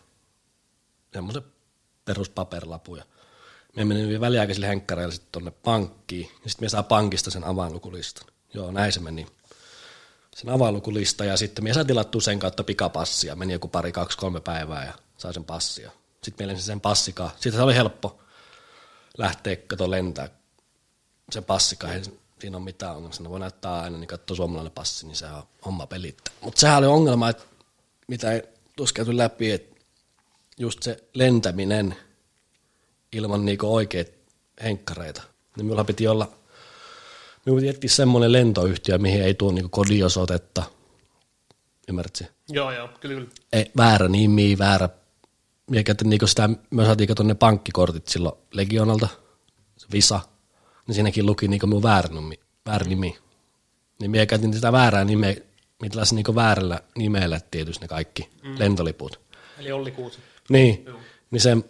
Semmoisen 1.13 1.43
peruspaperilapuja. 2.05 3.05
Me 3.75 3.85
menin 3.85 4.21
väliaikaisille 4.21 4.67
henkkareille 4.67 5.13
sitten 5.13 5.31
tonne 5.31 5.51
pankkiin. 5.51 6.29
Ja 6.43 6.49
sitten 6.49 6.65
me 6.65 6.69
saa 6.69 6.83
pankista 6.83 7.31
sen 7.31 7.43
avainlukulistan. 7.43 8.27
Joo, 8.53 8.71
näin 8.71 8.91
se 8.91 8.99
meni. 8.99 9.27
Sen 10.35 10.49
avainlukulista 10.49 11.25
ja 11.25 11.37
sitten 11.37 11.63
me 11.63 11.73
saa 11.73 11.85
tilattua 11.85 12.21
sen 12.21 12.39
kautta 12.39 12.63
pikapassia. 12.63 13.35
Meni 13.35 13.53
joku 13.53 13.67
pari, 13.67 13.91
kaksi, 13.91 14.17
kolme 14.17 14.41
päivää 14.41 14.85
ja 14.85 14.93
sai 15.17 15.33
sen 15.33 15.43
passia. 15.43 15.91
Sitten 16.23 16.47
meillä 16.47 16.61
sen 16.61 16.81
passikaa. 16.81 17.29
Sitten 17.29 17.51
se 17.51 17.61
oli 17.61 17.75
helppo 17.75 18.21
lähteä 19.17 19.55
kato 19.55 19.91
lentää 19.91 20.29
se 21.31 21.41
passikaa. 21.41 21.89
Siinä 22.39 22.57
on 22.57 22.63
mitään 22.63 22.91
ongelmaa. 22.91 23.13
Siinä 23.13 23.29
voi 23.29 23.39
näyttää 23.39 23.81
aina, 23.81 23.97
niin 23.97 24.07
katsoa 24.07 24.37
suomalainen 24.37 24.71
passi, 24.71 25.05
niin 25.05 25.15
se 25.15 25.25
on 25.25 25.43
homma 25.65 25.87
pelittää. 25.87 26.33
Mutta 26.41 26.59
sehän 26.59 26.77
oli 26.77 26.85
ongelma, 26.85 27.29
että 27.29 27.43
mitä 28.07 28.31
ei 28.31 28.43
käyty 28.93 29.17
läpi, 29.17 29.51
että 29.51 29.81
just 30.57 30.83
se 30.83 31.03
lentäminen 31.13 31.95
ilman 33.11 33.45
niinku 33.45 33.75
oikeita 33.75 34.11
henkkareita. 34.63 35.21
Niin 35.57 35.65
minulla 35.65 35.83
piti 35.83 36.07
olla, 36.07 36.31
minulla 37.45 37.61
piti 37.61 37.69
etsiä 37.69 37.89
semmoinen 37.89 38.31
lentoyhtiö, 38.31 38.97
mihin 38.97 39.23
ei 39.23 39.33
tuo 39.33 39.51
niinku 39.51 39.69
kodiosoitetta. 39.69 40.63
Ymmärrätkö? 41.87 42.25
Joo, 42.49 42.71
joo, 42.71 42.87
kyllä, 42.87 43.15
kyllä. 43.15 43.29
Ei, 43.53 43.71
väärä 43.77 44.07
nimi, 44.07 44.57
väärä. 44.57 44.89
Mikä, 45.69 45.95
niinku 46.03 46.27
sitä, 46.27 46.49
me 46.71 46.85
saatiin 46.85 47.07
katsoa 47.07 47.25
ne 47.25 47.35
pankkikortit 47.35 48.07
silloin 48.07 48.35
Legionalta, 48.51 49.07
se 49.77 49.87
Visa, 49.91 50.19
niin 50.87 50.95
siinäkin 50.95 51.25
luki 51.25 51.47
niinku 51.47 51.67
minun 51.67 51.83
väärä 51.83 52.09
nimi. 52.09 52.39
Väärä 52.65 52.85
nimi. 52.85 53.17
Niin 53.99 54.11
minä 54.11 54.25
käytin 54.25 54.53
sitä 54.53 54.71
väärää 54.71 55.05
nimeä, 55.05 55.35
mitä 55.81 56.05
se 56.05 56.15
niinku 56.15 56.35
väärällä 56.35 56.81
nimellä 56.95 57.39
tietysti 57.51 57.81
ne 57.81 57.87
kaikki 57.87 58.29
mm. 58.43 58.59
lentoliput. 58.59 59.19
Eli 59.57 59.71
Olli 59.71 59.91
Kuusi. 59.91 60.19
Niin, 60.49 60.83
Joo. 60.85 60.99
niin 61.31 61.41
sen, 61.41 61.63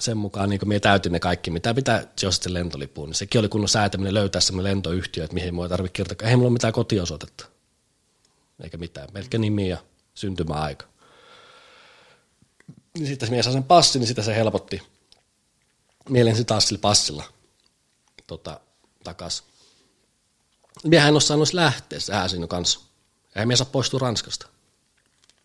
sen 0.00 0.16
mukaan 0.16 0.48
niin 0.48 0.60
minä 0.64 0.80
täytin 0.80 1.12
ne 1.12 1.20
kaikki, 1.20 1.50
mitä 1.50 1.74
pitää, 1.74 2.04
jos 2.22 2.36
se 2.36 2.54
lentolipuun. 2.54 3.08
Niin 3.08 3.14
sekin 3.14 3.38
oli 3.38 3.48
kunnon 3.48 3.68
säätäminen 3.68 4.14
löytää 4.14 4.40
semmoinen 4.40 4.70
lentoyhtiö, 4.70 5.24
että 5.24 5.34
mihin 5.34 5.56
voi 5.56 5.68
tarvitse 5.68 5.92
kirjoittaa. 5.92 6.28
Ei 6.28 6.36
mulla 6.36 6.46
ole 6.46 6.52
mitään 6.52 6.72
kotiosoitetta. 6.72 7.46
Eikä 8.62 8.76
mitään. 8.76 9.08
Pelkkä 9.12 9.38
nimi 9.38 9.68
ja 9.68 9.78
syntymäaika. 10.14 10.86
Niin 12.98 13.06
sitten 13.06 13.30
mies 13.30 13.44
saa 13.44 13.52
sen 13.52 13.64
passin, 13.64 14.00
niin 14.00 14.08
sitä 14.08 14.22
se 14.22 14.34
helpotti. 14.34 14.82
Mielensi 16.08 16.44
taas 16.44 16.68
sillä 16.68 16.80
passilla 16.80 17.24
tota, 18.28 18.60
takas. 19.04 19.44
Miehän 20.84 21.08
en 21.08 21.14
ole 21.14 21.20
saanut 21.20 21.52
lähteä, 21.52 22.00
sehän 22.00 22.28
siinä 22.28 22.46
kanssa. 22.46 22.80
Ei 23.36 23.46
mies 23.46 23.58
saa 23.58 23.68
poistua 23.72 24.00
Ranskasta. 24.00 24.48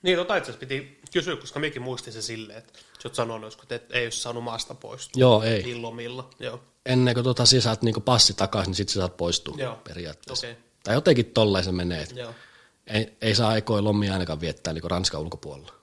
Niin, 0.02 0.18
tota 0.18 0.36
itse 0.36 0.54
piti 0.54 1.00
kysyä, 1.14 1.36
koska 1.36 1.60
minäkin 1.60 1.82
muistin 1.82 2.14
se 2.14 2.22
silleen, 2.22 2.60
että 2.60 2.80
sä 2.80 3.08
oot 3.08 3.16
sanonut, 3.16 3.72
että 3.72 3.98
ei 3.98 4.06
olisi 4.06 4.20
saanut 4.20 4.44
maasta 4.44 4.76
poistua. 4.76 5.20
Joo, 5.20 5.44
ei. 5.44 5.70
Illomilla, 5.70 6.30
joo. 6.40 6.60
Ennen 6.86 7.14
kuin 7.14 7.24
tota, 7.24 7.46
sä 7.46 7.62
saat 7.62 7.82
niinku 7.82 8.02
passi 8.02 8.34
takaisin, 8.34 8.70
niin 8.70 8.76
sitten 8.76 8.94
sä 8.94 9.00
saat 9.00 9.18
poistua 9.18 9.56
Joo. 9.58 9.76
periaatteessa. 9.84 10.48
Okei. 10.48 10.64
Tai 10.84 10.94
jotenkin 10.94 11.26
tolleen 11.26 11.64
se 11.64 11.72
menee. 11.72 12.08
Joo. 12.16 12.34
Ei, 12.88 13.18
ei 13.22 13.36
saa 13.36 13.50
aikoja 13.50 13.84
lomia 13.84 14.14
ainakaan 14.14 14.42
viettää 14.42 14.74
niinku 14.74 14.88
Ranskan 14.88 15.22
ulkopuolella. 15.22 15.74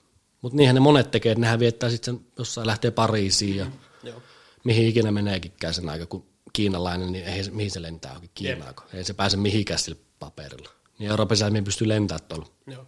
Mutta 0.41 0.57
niinhän 0.57 0.75
ne 0.75 0.79
monet 0.79 1.11
tekee, 1.11 1.31
että 1.31 1.41
nehän 1.41 1.59
viettää 1.59 1.89
sitten 1.89 2.19
jossain 2.37 2.67
lähtee 2.67 2.91
Pariisiin 2.91 3.57
ja 3.57 3.67
Joo. 4.03 4.21
mihin 4.63 4.87
ikinä 4.87 5.11
meneekään 5.11 5.73
sen 5.73 5.89
aika, 5.89 6.05
kun 6.05 6.30
kiinalainen, 6.53 7.11
niin 7.11 7.25
ei, 7.25 7.43
mihin 7.51 7.71
se 7.71 7.81
lentää 7.81 8.13
oikein 8.13 8.31
Kiinaan, 8.33 8.75
kun 8.75 8.85
ei 8.93 9.03
se 9.03 9.13
pääse 9.13 9.37
mihinkään 9.37 9.79
sillä 9.79 9.99
paperilla. 10.19 10.69
Niin 10.99 11.09
Euroopassa 11.09 11.49
me 11.49 11.61
pystyy 11.61 11.87
lentämään 11.87 12.27
tuolla. 12.27 12.47
Joo. 12.67 12.87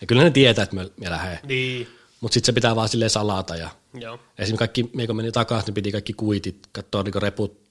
Ja 0.00 0.06
kyllä 0.06 0.22
ne 0.22 0.30
tietää, 0.30 0.62
että 0.62 0.76
me, 0.76 0.90
me 0.96 1.10
lähdemme. 1.10 1.40
Niin, 1.42 1.88
Mutta 2.20 2.34
sitten 2.34 2.46
se 2.46 2.52
pitää 2.52 2.76
vaan 2.76 2.88
silleen 2.88 3.10
salata. 3.10 3.56
Ja 3.56 3.70
joo. 3.94 4.18
esimerkiksi 4.38 4.56
kaikki, 4.56 4.90
me 4.96 5.06
kun 5.06 5.16
meni 5.16 5.32
takaisin, 5.32 5.66
niin 5.66 5.74
piti 5.74 5.92
kaikki 5.92 6.12
kuitit 6.12 6.66
katsoa 6.72 7.02
niin 7.02 7.22
reput 7.22 7.68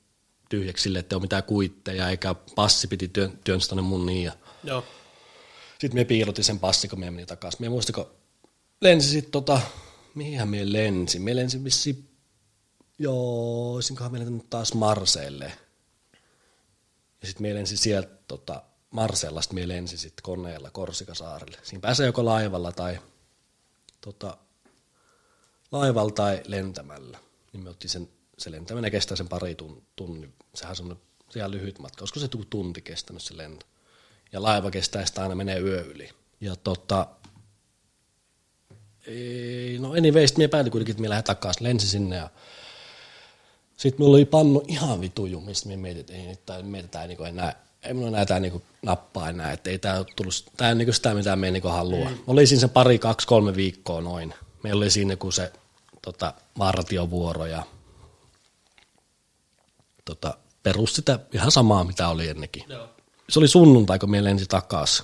tyhjäksi 0.49 0.83
sille, 0.83 0.99
että 0.99 1.13
ei 1.13 1.17
ole 1.17 1.21
mitään 1.21 1.43
kuitteja, 1.43 2.09
eikä 2.09 2.35
passi 2.55 2.87
piti 2.87 3.07
työn, 3.07 3.39
työnsä 3.43 3.69
tonne 3.69 3.81
munniin. 3.81 4.23
Ja 4.23 4.31
Joo. 4.63 4.83
sitten 5.79 6.01
me 6.01 6.05
piilotin 6.05 6.43
sen 6.43 6.59
passi, 6.59 6.87
kun 6.87 6.99
me 6.99 7.11
meni 7.11 7.25
takaisin. 7.25 7.61
Me 7.61 7.69
muistin, 7.69 7.95
kun 7.95 8.07
lensi 8.81 9.09
sitten 9.09 9.31
tota, 9.31 9.61
mihinhän 10.15 10.49
me 10.49 10.73
lensin? 10.73 11.21
Me 11.21 11.35
lensin 11.35 11.63
vissiin, 11.63 12.09
joo, 12.99 13.73
olisinkohan 13.73 14.11
me 14.11 14.19
lentänyt 14.19 14.49
taas 14.49 14.73
Marseille. 14.73 15.53
Ja 17.21 17.27
sitten 17.27 17.41
me 17.41 17.53
lensin 17.53 17.77
sieltä 17.77 18.15
tota, 18.27 18.63
Marsellasta, 18.91 19.53
me 19.53 19.67
lensin 19.67 19.99
sitten 19.99 20.23
koneella 20.23 20.69
Korsikasaarelle. 20.71 21.57
Siinä 21.63 21.81
pääsee 21.81 22.05
joko 22.05 22.25
laivalla 22.25 22.71
tai 22.71 22.99
tota, 24.01 24.37
laivalla 25.71 26.11
tai 26.11 26.41
lentämällä. 26.47 27.19
Niin 27.53 27.63
me 27.63 27.69
otti 27.69 27.87
sen, 27.87 28.09
se 28.37 28.51
lentäminen 28.51 28.91
kestää 28.91 29.17
sen 29.17 29.29
pari 29.29 29.55
tun- 29.61 29.81
tunnin. 29.95 30.33
Sehän 30.53 30.69
on 30.71 30.75
semmoinen 30.75 31.03
se 31.29 31.39
ihan 31.39 31.51
lyhyt 31.51 31.79
matka. 31.79 32.01
Olisiko 32.01 32.19
se 32.19 32.27
tu- 32.27 32.45
tunti 32.49 32.81
kestänyt 32.81 33.21
se 33.21 33.37
lento? 33.37 33.65
Ja 34.31 34.41
laiva 34.41 34.71
kestää 34.71 35.05
sitä 35.05 35.21
aina 35.21 35.35
menee 35.35 35.59
yö 35.59 35.81
yli. 35.81 36.09
Ja 36.41 36.55
tota, 36.55 37.07
ei, 39.07 39.77
no 39.79 39.91
anyways, 39.91 40.37
mie 40.37 40.47
päätin 40.47 40.71
kuitenkin, 40.71 40.93
että 40.93 41.01
mie 41.01 41.09
lähden 41.09 41.23
takaisin, 41.23 41.63
lensi 41.63 41.87
sinne 41.87 42.15
ja 42.15 42.29
sitten 43.77 44.05
mulla 44.05 44.17
oli 44.17 44.25
pannu 44.25 44.63
ihan 44.67 45.01
vitu 45.01 45.25
jumista, 45.25 45.67
mie 45.67 45.77
mietin, 45.77 45.99
että 45.99 46.13
ei 46.13 46.27
nyt 46.27 46.45
tää, 46.45 46.61
meitä 46.61 46.87
tää 46.87 47.07
niinku 47.07 47.23
enää, 47.23 47.63
ei 47.83 47.93
mulla 47.93 48.07
enää 48.07 48.25
tää 48.25 48.39
niinku 48.39 48.61
nappaa 48.81 49.29
enää, 49.29 49.51
että 49.51 49.69
ei 49.69 49.79
tää 49.79 49.97
ole 49.97 50.05
tullut, 50.15 50.33
tää 50.57 50.71
on 50.71 50.77
niinku 50.77 50.93
sitä, 50.93 51.13
mitä 51.13 51.35
me 51.35 51.51
niinku 51.51 51.67
haluaa. 51.67 52.09
Mm. 52.09 52.17
Oli 52.27 52.47
siinä 52.47 52.61
se 52.61 52.67
pari, 52.67 52.99
kaksi, 52.99 53.27
kolme 53.27 53.55
viikkoa 53.55 54.01
noin. 54.01 54.33
Meillä 54.63 54.79
oli 54.79 54.89
siinä 54.89 55.15
kun 55.15 55.33
se 55.33 55.51
tota, 56.01 56.33
vartiovuoro 56.59 57.45
ja 57.45 57.63
tota, 60.05 60.37
perus 60.63 60.95
sitä 60.95 61.19
ihan 61.33 61.51
samaa, 61.51 61.83
mitä 61.83 62.09
oli 62.09 62.27
ennenkin. 62.27 62.63
Joo. 62.69 62.89
Se 63.29 63.39
oli 63.39 63.47
sunnuntai, 63.47 63.99
kun 63.99 64.11
me 64.11 64.23
lensi 64.23 64.45
takas. 64.45 65.03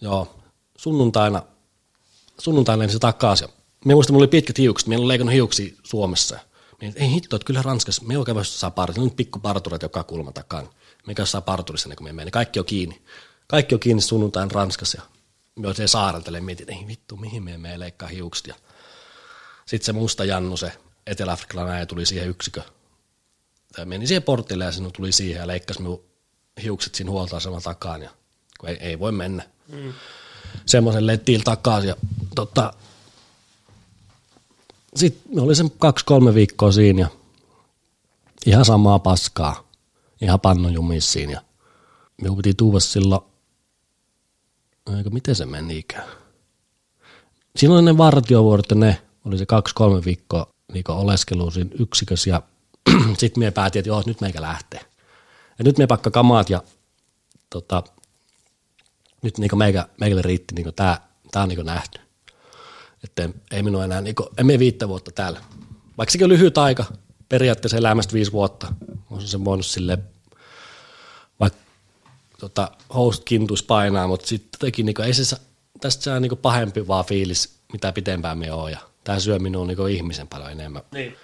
Joo, 0.00 0.36
sunnuntaina, 0.78 1.42
sunnuntaina 2.38 2.78
lensi 2.78 2.98
takas. 2.98 3.40
Ja 3.40 3.48
me 3.84 3.94
muistan, 3.94 4.14
mulla 4.14 4.22
oli 4.22 4.28
pitkät 4.28 4.58
hiukset, 4.58 4.88
meillä 4.88 5.02
oli 5.02 5.08
leikannut 5.08 5.34
hiuksia 5.34 5.74
Suomessa. 5.84 6.38
Että 6.82 7.00
ei 7.00 7.10
hitto, 7.10 7.36
että 7.36 7.46
kyllä 7.46 7.62
Ranskassa, 7.62 8.02
me 8.04 8.18
oikein 8.18 8.44
saa 8.44 8.70
parturissa, 8.70 9.04
nyt 9.04 9.16
pikku 9.16 9.38
parturit 9.38 9.82
joka 9.82 10.04
kulma 10.04 10.32
takan. 10.32 10.70
Me 11.06 11.14
käy 11.14 11.26
saa 11.26 11.40
parturissa, 11.40 11.86
ennen 11.86 11.96
kuin 11.96 12.08
me 12.08 12.12
meni. 12.12 12.30
Kaikki 12.30 12.58
on 12.58 12.64
kiinni. 12.64 13.02
Kaikki 13.46 13.74
on 13.74 13.80
kiinni 13.80 14.02
sunnuntain 14.02 14.50
Ranskassa. 14.50 14.98
Ja 14.98 15.04
me 15.58 15.66
olisin 15.66 15.88
saareltele, 15.88 16.40
mietin, 16.40 16.64
että 16.64 16.80
ei 16.80 16.86
vittu, 16.86 17.16
mihin 17.16 17.42
me 17.42 17.58
menee 17.58 17.78
leikkaa 17.78 18.08
hiukset. 18.08 18.46
Ja 18.46 18.54
sitten 19.66 19.86
se 19.86 19.92
musta 19.92 20.24
Jannu, 20.24 20.56
se 20.56 20.72
etelä-afrikkalainen 21.06 21.74
äijä 21.74 21.86
tuli 21.86 22.06
siihen 22.06 22.28
yksikö. 22.28 22.62
Tai 23.72 23.84
meni 23.84 24.06
siihen 24.06 24.22
portille 24.22 24.64
ja 24.64 24.72
sinun 24.72 24.92
tuli 24.92 25.12
siihen 25.12 25.40
ja 25.40 25.46
leikkasi 25.46 25.80
minun 25.80 26.04
hiukset 26.62 26.94
siinä 26.94 27.10
huoltoaseman 27.10 27.62
takaan. 27.62 28.02
Ja, 28.02 28.10
kun 28.60 28.68
ei, 28.68 28.76
ei 28.80 28.98
voi 28.98 29.12
mennä. 29.12 29.42
Mm. 29.68 29.92
Semmoisen 30.66 31.06
lettiin 31.06 31.44
takaisin. 31.44 31.88
Ja, 31.88 31.96
tota, 32.34 32.72
sitten 34.96 35.34
me 35.34 35.42
oli 35.42 35.54
sen 35.54 35.70
kaksi-kolme 35.78 36.34
viikkoa 36.34 36.72
siinä 36.72 37.00
ja 37.00 37.08
ihan 38.46 38.64
samaa 38.64 38.98
paskaa. 38.98 39.68
Ihan 40.20 40.40
pannujumis 40.40 41.12
siinä. 41.12 41.32
Ja 41.32 41.40
minun 42.22 42.36
piti 42.36 42.54
tuoda 42.54 42.80
silloin, 42.80 43.22
eikö 44.96 45.10
miten 45.10 45.34
se 45.34 45.46
menikään? 45.46 46.08
Siinä 47.56 47.74
oli 47.74 47.82
ne 47.82 47.98
vartiovuorot 47.98 48.70
ja 48.70 48.76
ne 48.76 49.02
oli 49.24 49.38
se 49.38 49.46
kaksi-kolme 49.46 50.04
viikkoa 50.04 50.52
niin 50.72 50.84
oleskelu 50.88 51.50
siinä 51.50 51.70
yksikössä 51.78 52.30
ja 52.30 52.42
sitten 53.18 53.44
me 53.44 53.50
päätin, 53.50 53.80
että 53.80 53.88
joo, 53.88 54.02
nyt 54.06 54.20
meikä 54.20 54.42
lähtee. 54.42 54.80
Ja 55.58 55.64
nyt 55.64 55.78
me 55.78 55.86
pakka 55.86 56.10
kamaat 56.10 56.50
ja 56.50 56.62
tota, 57.50 57.82
nyt 59.22 59.38
niin 59.38 59.58
meikä, 59.58 59.88
meikälle 60.00 60.22
riitti 60.22 60.54
niin 60.54 60.74
tää, 60.76 61.08
tää 61.30 61.42
on 61.42 61.48
niin 61.48 61.66
nähty. 61.66 62.00
Että 63.04 63.28
ei 63.50 63.62
minua 63.62 63.84
enää, 63.84 64.00
niin 64.00 64.14
kuin, 64.14 64.28
en 64.38 64.46
mene 64.46 64.58
viittä 64.58 64.88
vuotta 64.88 65.10
täällä. 65.10 65.40
Vaikka 65.98 66.12
sekin 66.12 66.24
on 66.24 66.30
lyhyt 66.30 66.58
aika, 66.58 66.84
periaatteessa 67.28 67.76
elämästä 67.76 68.12
viisi 68.12 68.32
vuotta, 68.32 68.74
on 69.10 69.22
se 69.22 69.44
voinut 69.44 69.66
sille 69.66 69.98
vaikka 71.40 71.58
tota, 72.40 72.70
host 72.94 73.24
kintuisi 73.24 73.64
painaa, 73.64 74.06
mutta 74.06 74.26
sitten 74.26 74.60
teki, 74.60 74.82
niin 74.82 74.94
kuin, 74.94 75.06
ei 75.06 75.14
se, 75.14 75.36
tästä 75.80 76.02
saa 76.02 76.20
niin 76.20 76.38
pahempi 76.38 76.88
vaan 76.88 77.04
fiilis, 77.04 77.58
mitä 77.72 77.92
pitempään 77.92 78.38
me 78.38 78.52
on 78.52 78.70
ja 78.70 78.78
tämä 79.04 79.20
syö 79.20 79.38
minua 79.38 79.66
niin 79.66 79.88
ihmisen 79.90 80.28
paljon 80.28 80.50
enemmän 80.50 80.82
Niin. 80.92 81.16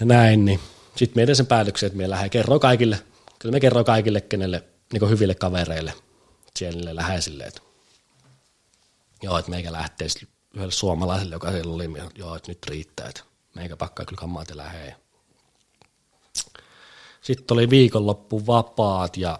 ja 0.00 0.06
näin, 0.06 0.44
niin 0.44 0.60
sitten 0.96 1.28
me 1.28 1.34
sen 1.34 1.46
päätöksen, 1.46 1.86
että 1.86 1.96
me 1.96 2.10
lähden 2.10 2.30
kerroa 2.30 2.58
kaikille, 2.58 2.98
kyllä 3.38 3.52
me 3.52 3.60
kerroa 3.60 3.84
kaikille, 3.84 4.20
kenelle, 4.20 4.64
niin 4.92 5.10
hyville 5.10 5.34
kavereille, 5.34 5.94
siellä 6.56 6.96
läheisille, 6.96 7.44
että 7.44 7.60
joo, 9.22 9.38
että 9.38 9.50
meikä 9.50 9.72
lähtee 9.72 10.08
sit 10.08 10.28
yhdelle 10.54 10.72
suomalaiselle, 10.72 11.34
joka 11.34 11.50
siellä 11.50 11.74
oli, 11.74 11.88
niin 11.88 12.10
joo, 12.14 12.36
että 12.36 12.50
nyt 12.50 12.66
riittää, 12.66 13.08
että 13.08 13.22
meikä 13.54 13.76
pakkaa 13.76 14.06
kyllä 14.06 14.20
kammaat 14.20 14.48
ja 14.48 14.56
lähee. 14.56 14.96
Sitten 17.20 17.54
oli 17.54 17.70
viikonloppu 17.70 18.46
vapaat 18.46 19.16
ja 19.16 19.38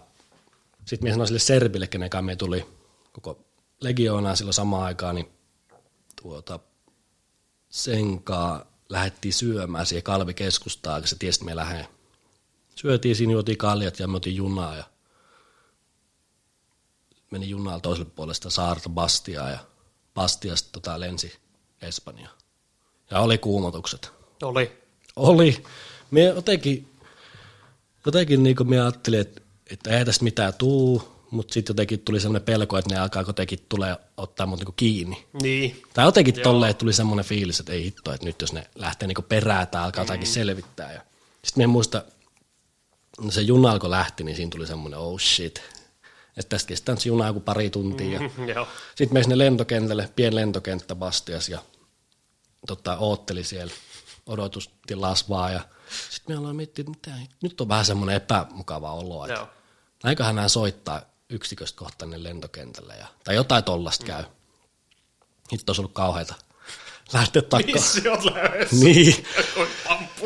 sitten 0.85 1.09
me 1.09 1.11
sanoin 1.11 1.27
sille 1.27 1.39
Serbille, 1.39 1.87
kenen 1.87 2.09
kanssa 2.09 2.25
me 2.25 2.35
tuli 2.35 2.65
koko 3.11 3.45
legioonaan 3.81 4.37
silloin 4.37 4.53
samaan 4.53 4.83
aikaan, 4.83 5.15
niin 5.15 5.29
tuota, 6.21 6.59
senkaan 7.69 8.65
lähdettiin 8.89 9.33
syömään 9.33 9.85
siihen 9.85 10.03
kalvikeskustaan, 10.03 11.01
kun 11.01 11.07
se 11.07 11.15
tiesi, 11.15 11.37
että 11.37 11.45
me 11.45 11.55
lähden. 11.55 11.87
Syötiin 12.75 13.15
siinä, 13.15 13.33
juotiin 13.33 13.57
kaljat 13.57 13.99
ja 13.99 14.07
me 14.07 14.17
otin 14.17 14.35
junaa 14.35 14.75
ja 14.75 14.83
meni 17.31 17.49
junalla 17.49 17.79
toiselle 17.79 18.11
puolelle 18.15 18.33
sitä 18.33 18.49
saarta 18.49 18.89
Bastiaa 18.89 19.49
ja 19.49 19.59
Bastiasta 20.15 20.69
tota 20.71 20.99
lensi 20.99 21.33
Espanja. 21.81 22.29
Ja 23.11 23.19
oli 23.19 23.37
kuumotukset. 23.37 24.11
Oli. 24.43 24.71
Oli. 25.15 25.63
Me 26.11 26.23
jotenkin, 26.23 26.91
jotenkin 28.05 28.43
niin 28.43 28.55
kuin 28.55 28.81
ajattelin, 28.81 29.19
että, 29.19 29.41
että 29.69 29.97
ei 29.97 30.05
tästä 30.05 30.23
mitään 30.23 30.53
tuu, 30.53 31.15
mutta 31.31 31.53
sitten 31.53 31.73
jotenkin 31.73 31.99
tuli 31.99 32.19
sellainen 32.19 32.45
pelko, 32.45 32.77
että 32.77 32.95
ne 32.95 33.01
alkaa 33.01 33.23
jotenkin 33.27 33.59
tulee 33.69 33.97
ottaa 34.17 34.45
mut 34.45 34.59
niinku 34.59 34.73
kiinni. 34.75 35.25
Niin. 35.41 35.83
Tai 35.93 36.05
jotenkin 36.05 36.41
tolleen, 36.43 36.69
että 36.69 36.79
tuli 36.79 36.93
semmoinen 36.93 37.25
fiilis, 37.25 37.59
että 37.59 37.73
ei 37.73 37.83
hitto, 37.83 38.13
että 38.13 38.25
nyt 38.25 38.41
jos 38.41 38.53
ne 38.53 38.67
lähtee 38.75 39.07
niinku 39.07 39.21
perään 39.21 39.67
tai 39.67 39.83
alkaa 39.83 40.03
jotakin 40.03 40.27
selvittää. 40.27 40.93
Ja 40.93 41.01
sitten 41.43 41.63
me 41.63 41.67
muista, 41.67 42.03
no 43.21 43.31
se 43.31 43.41
juna 43.41 43.71
alkoi 43.71 43.89
lähti, 43.89 44.23
niin 44.23 44.35
siinä 44.35 44.49
tuli 44.49 44.67
semmoinen 44.67 44.99
oh 44.99 45.19
shit. 45.19 45.61
Että 46.37 46.49
tästä 46.49 46.67
kestää 46.67 46.95
se 46.95 47.09
juna 47.09 47.27
joku 47.27 47.39
pari 47.39 47.69
tuntia. 47.69 48.21
Ja 48.21 48.45
Joo. 48.53 48.67
sitten 48.95 49.13
me 49.13 49.23
sinne 49.23 49.37
lentokentälle, 49.37 50.09
pien 50.15 50.35
lentokenttä 50.35 50.95
Bastias 50.95 51.49
ja 51.49 51.59
tota, 52.67 52.97
ootteli 52.97 53.43
siellä 53.43 53.73
odotustilas 54.25 55.29
vaan. 55.29 55.53
Ja 55.53 55.59
sitten 56.09 56.35
me 56.35 56.39
ollaan 56.39 56.55
miettinyt, 56.55 56.95
että 56.95 57.11
nyt 57.43 57.61
on 57.61 57.67
vähän 57.67 57.85
semmoinen 57.85 58.15
epämukava 58.15 58.93
olo, 58.93 59.25
että. 59.25 59.47
Näinköhän 60.03 60.35
nämä 60.35 60.47
soittaa 60.47 61.01
yksiköstä 61.29 61.77
kohta 61.77 62.05
lentokentälle 62.15 62.97
ja, 62.97 63.07
tai 63.23 63.35
jotain 63.35 63.63
tollasta 63.63 64.05
käy. 64.05 64.23
Hitto 65.53 65.69
olisi 65.69 65.81
ollut 65.81 65.93
kauheita. 65.93 66.35
Lähteä 67.13 67.41
takkaan. 67.41 67.73
Missi 67.73 68.09
on 68.09 68.25
lähdössä. 68.25 68.75
Niin. 68.75 69.25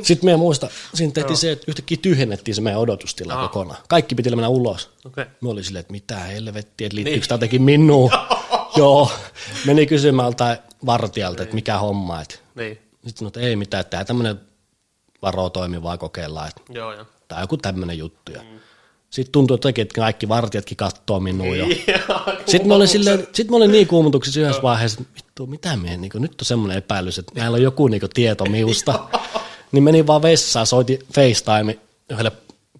Sitten 0.02 0.30
me 0.30 0.36
muista, 0.36 0.70
siinä 0.94 1.14
tehtiin 1.14 1.38
se, 1.38 1.52
että 1.52 1.66
yhtäkkiä 1.68 1.98
tyhjennettiin 2.02 2.56
se 2.56 2.62
meidän 2.62 2.82
odotustila 2.82 3.34
Aa. 3.34 3.48
kokonaan. 3.48 3.84
Kaikki 3.88 4.16
piti 4.16 4.30
mennä 4.30 4.50
ulos. 4.50 4.90
Okei. 5.06 5.26
Me 5.42 5.50
oli 5.50 5.64
silleen, 5.64 5.82
että 5.82 5.92
mitä 5.92 6.18
helvettiä, 6.18 6.88
että 6.88 6.96
liittyykö 6.96 7.28
tämä 7.28 7.36
jotenkin 7.36 7.62
minuun. 7.62 8.12
Joo. 8.78 9.12
Meni 9.66 9.86
kysymään 9.86 10.34
vartijalta, 10.86 11.44
että 11.44 11.56
mikä 11.56 11.78
homma. 11.78 12.22
Että. 12.22 12.36
Niin. 12.56 12.76
Sitten 12.92 13.18
sanoi, 13.18 13.28
että 13.28 13.40
ei 13.40 13.56
mitään, 13.56 13.82
että 13.82 13.90
tämä 13.92 14.06
tämmöinen 14.06 14.42
varo 15.22 15.50
toimi 15.50 15.84
vaan 15.84 16.00
kokeillaan. 16.00 16.48
Että 16.48 16.62
Joo, 16.70 16.94
joo. 16.94 17.06
tämä 17.28 17.40
on 17.40 17.44
joku 17.44 17.58
tämmöinen 17.58 17.98
juttu. 17.98 18.32
Ja 18.32 18.42
Sitten 19.10 19.32
tuntuu 19.32 19.54
jotenkin, 19.54 19.82
että 19.82 20.02
kaikki 20.02 20.30
vartijatkin 20.30 20.78
katsoo 20.78 21.20
minua 21.20 21.56
jo. 21.56 21.66
Sitten 22.46 22.68
mä 22.68 22.76
olin, 22.76 22.88
silleen, 22.88 23.28
sit 23.34 23.50
mä 23.50 23.58
olin 23.58 23.72
niin 23.72 23.88
kuumutuksissa 23.88 24.40
yhdessä 24.40 24.62
vaiheessa, 24.62 25.02
että 25.02 25.14
vittu, 25.16 25.48
mitä 25.48 25.78
me, 25.78 25.98
niin 25.98 26.12
nyt 26.16 26.42
on 26.42 26.46
semmoinen 26.46 26.78
epäilys, 26.78 27.20
että 27.20 27.32
näillä 27.36 27.56
on 27.56 27.62
joku 27.62 27.88
niin 27.88 28.02
tieto 28.14 28.46
miusta. 28.46 29.00
niin 29.72 29.84
menin 29.84 30.08
vaan 30.08 30.22
vessaan, 30.22 30.68
soitin 30.68 31.00
FaceTime 31.14 31.80
yhdelle 32.10 32.32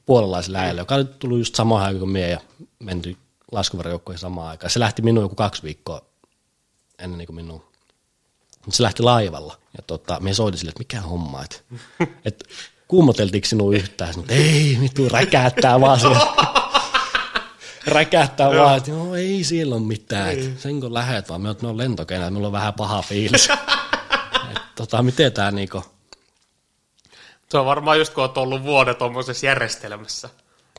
puolalaiselle 0.06 0.58
äijälle, 0.58 0.82
joka 0.82 0.96
oli 0.96 1.06
tullut 1.06 1.38
just 1.38 1.56
samaan 1.56 1.84
aikaan 1.84 2.00
kuin 2.00 2.10
mie 2.10 2.30
ja 2.30 2.40
menty 2.80 3.18
laskuvarjoukkoihin 3.52 4.20
samaan 4.20 4.50
aikaan. 4.50 4.70
Se 4.70 4.80
lähti 4.80 5.02
minun 5.02 5.24
joku 5.24 5.36
kaksi 5.36 5.64
viikkoa 5.64 6.02
ennen 7.00 7.18
niin 7.18 7.26
kuin 7.26 7.36
minun. 7.36 7.62
Mutta 8.66 8.78
se 8.78 8.84
lähti 8.84 9.04
laivalla. 9.04 9.58
Ja 9.78 9.84
tota, 9.88 10.20
me 10.20 10.34
soitin 10.34 10.60
sille, 10.60 10.70
että 10.70 10.80
mikä 10.80 11.02
homma, 11.02 11.44
että, 11.44 11.58
että 12.26 12.46
kuumoteltiinko 12.90 13.48
sinua 13.48 13.76
yhtään? 13.76 14.14
Sanoin, 14.14 14.32
ei, 14.32 14.78
vittu, 14.82 15.10
räkäättää 15.10 15.82
vaan 15.82 16.00
siellä. 16.00 16.20
räkähtää 17.88 18.50
vaan, 18.50 18.78
että 18.78 18.92
no 18.92 19.16
ei 19.16 19.44
siellä 19.44 19.76
ole 19.76 19.84
mitään, 19.84 20.30
että 20.32 20.62
sen 20.62 20.82
kun 20.82 20.94
lähet 20.94 21.30
vaan, 21.30 21.42
me 21.42 21.48
oot 21.48 21.62
no 21.62 21.78
lentokentä, 21.78 22.30
meillä 22.30 22.48
on 22.48 22.52
vähän 22.52 22.74
paha 22.74 23.02
fiilis. 23.02 23.50
Et, 24.52 24.62
tota, 24.76 25.04
miten 25.04 25.32
tää 25.34 25.52
niinku, 25.52 25.84
Se 27.50 27.58
on 27.58 27.66
varmaan 27.66 27.98
just 28.00 28.14
kun 28.14 28.22
oot 28.24 28.38
ollut 28.38 28.64
vuoden 28.64 28.96
tuommoisessa 28.96 29.46
järjestelmässä. 29.46 30.30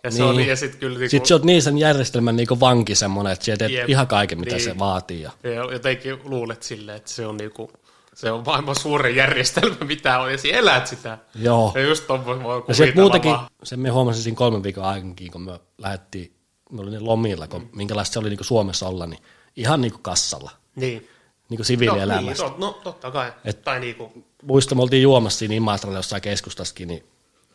Ja 0.05 0.11
se 0.11 0.19
Niin. 0.19 0.29
on 0.29 0.37
niin, 0.37 0.49
ja 0.49 0.57
sitten 0.57 0.81
kyllä 0.81 0.99
niinku, 0.99 1.11
sit 1.11 1.27
sä 1.27 1.35
oot 1.35 1.45
niin 1.45 1.63
sen 1.63 1.79
järjestelmän 1.79 2.37
niinku 2.37 2.61
vanki 2.61 2.95
semmonen, 2.95 3.33
että 3.33 3.45
sä 3.45 3.57
teet 3.57 3.73
Jep. 3.73 3.89
ihan 3.89 4.07
kaiken 4.07 4.41
mitä 4.41 4.55
Niin. 4.57 4.65
se 4.65 4.79
vaatii. 4.79 5.23
Ja, 5.23 5.31
ja 5.45 5.51
jotenkin 5.73 6.19
luulet 6.25 6.63
silleen, 6.63 6.97
että 6.97 7.11
se 7.11 7.27
on 7.27 7.37
niinku, 7.37 7.71
se 8.21 8.33
on 8.33 8.43
maailman 8.47 8.77
suurin 8.77 9.17
järjestelmä, 9.17 9.77
mitä 9.85 10.19
on, 10.21 10.33
ja 10.33 10.39
sinä 10.39 10.59
elät 10.59 10.87
sitä. 10.87 11.19
joo. 11.35 11.73
Ja 11.75 11.81
just 11.83 12.09
voi 12.09 12.17
sieltä 12.27 12.43
kuvitella 12.67 12.95
muutenkin, 12.95 13.37
sen 13.63 13.81
me 13.81 13.89
huomasin 13.89 14.23
siinä 14.23 14.37
kolmen 14.37 14.63
viikon 14.63 14.85
aikakin, 14.85 15.31
kun 15.33 15.41
me 15.43 15.61
lähdettiin, 15.79 16.37
me 16.71 16.81
olin 16.81 17.05
lomilla, 17.05 17.49
kun 17.49 17.71
minkälaista 17.73 18.13
se 18.13 18.19
oli 18.19 18.29
niinku 18.29 18.45
Suomessa 18.45 18.89
olla, 18.89 19.07
niin 19.07 19.23
ihan 19.57 19.81
niinku 19.81 19.99
kassalla, 20.03 20.51
Niin. 20.77 21.09
niinku 21.49 21.61
No, 21.63 21.65
siviilielämässä. 21.65 22.45
niin, 22.45 22.53
to, 22.53 22.59
no 22.59 22.73
totta 22.85 23.11
kai. 23.11 23.33
Et, 23.45 23.63
tai 23.63 23.81
niinku, 23.81 24.25
muista, 24.43 24.75
me 24.75 24.83
oltiin 24.83 25.03
juomassa 25.03 25.39
siinä 25.39 25.55
Imatralla 25.55 25.99
jossain 25.99 26.23
keskustassakin, 26.23 26.89
niin 26.89 27.05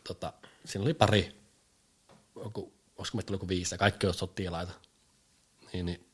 tota, 0.08 0.32
siinä 0.64 0.84
oli 0.84 0.94
pari, 0.94 1.36
joku, 2.44 2.72
olisiko 2.98 3.16
meitä 3.16 3.32
joku 3.32 3.48
viisi, 3.48 3.74
ja 3.74 3.78
kaikki 3.78 4.06
on 4.06 4.14
sotilaita. 4.14 4.72
Niin, 5.72 5.86
niin, 5.86 6.06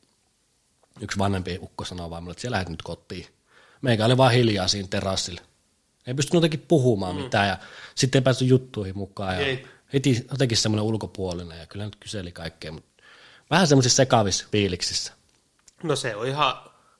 yksi 1.01 1.17
vanhempi 1.19 1.59
ukko 1.61 1.85
sanoi 1.85 2.09
vaan 2.09 2.23
mulle, 2.23 2.31
että 2.31 2.41
siellä 2.41 2.55
lähdet 2.55 2.69
nyt 2.69 2.81
kotiin. 2.81 3.25
Meikä 3.83 4.05
oli 4.05 4.17
vaan 4.17 4.31
hiljaa 4.31 4.67
siinä 4.67 4.87
terassilla. 4.87 5.41
Ei 6.07 6.13
pystynyt 6.13 6.37
jotenkin 6.37 6.65
puhumaan 6.67 7.15
mm. 7.15 7.21
mitään, 7.21 7.47
ja 7.47 7.57
sitten 7.95 8.19
ei 8.19 8.23
päässyt 8.23 8.47
juttuihin 8.47 8.97
mukaan. 8.97 9.33
Ja 9.35 9.39
Ei. 9.39 9.67
heti 9.93 10.25
jotenkin 10.31 10.57
semmoinen 10.57 10.83
ulkopuolinen, 10.83 11.59
ja 11.59 11.65
kyllä 11.65 11.85
nyt 11.85 11.95
kyseli 11.95 12.31
kaikkea, 12.31 12.71
mutta 12.71 13.03
vähän 13.49 13.67
semmoisissa 13.67 13.95
sekavissa 13.95 14.47
fiiliksissä. 14.51 15.13
no 15.83 15.95
se 15.95 16.15
on 16.15 16.27
ihan 16.27 16.55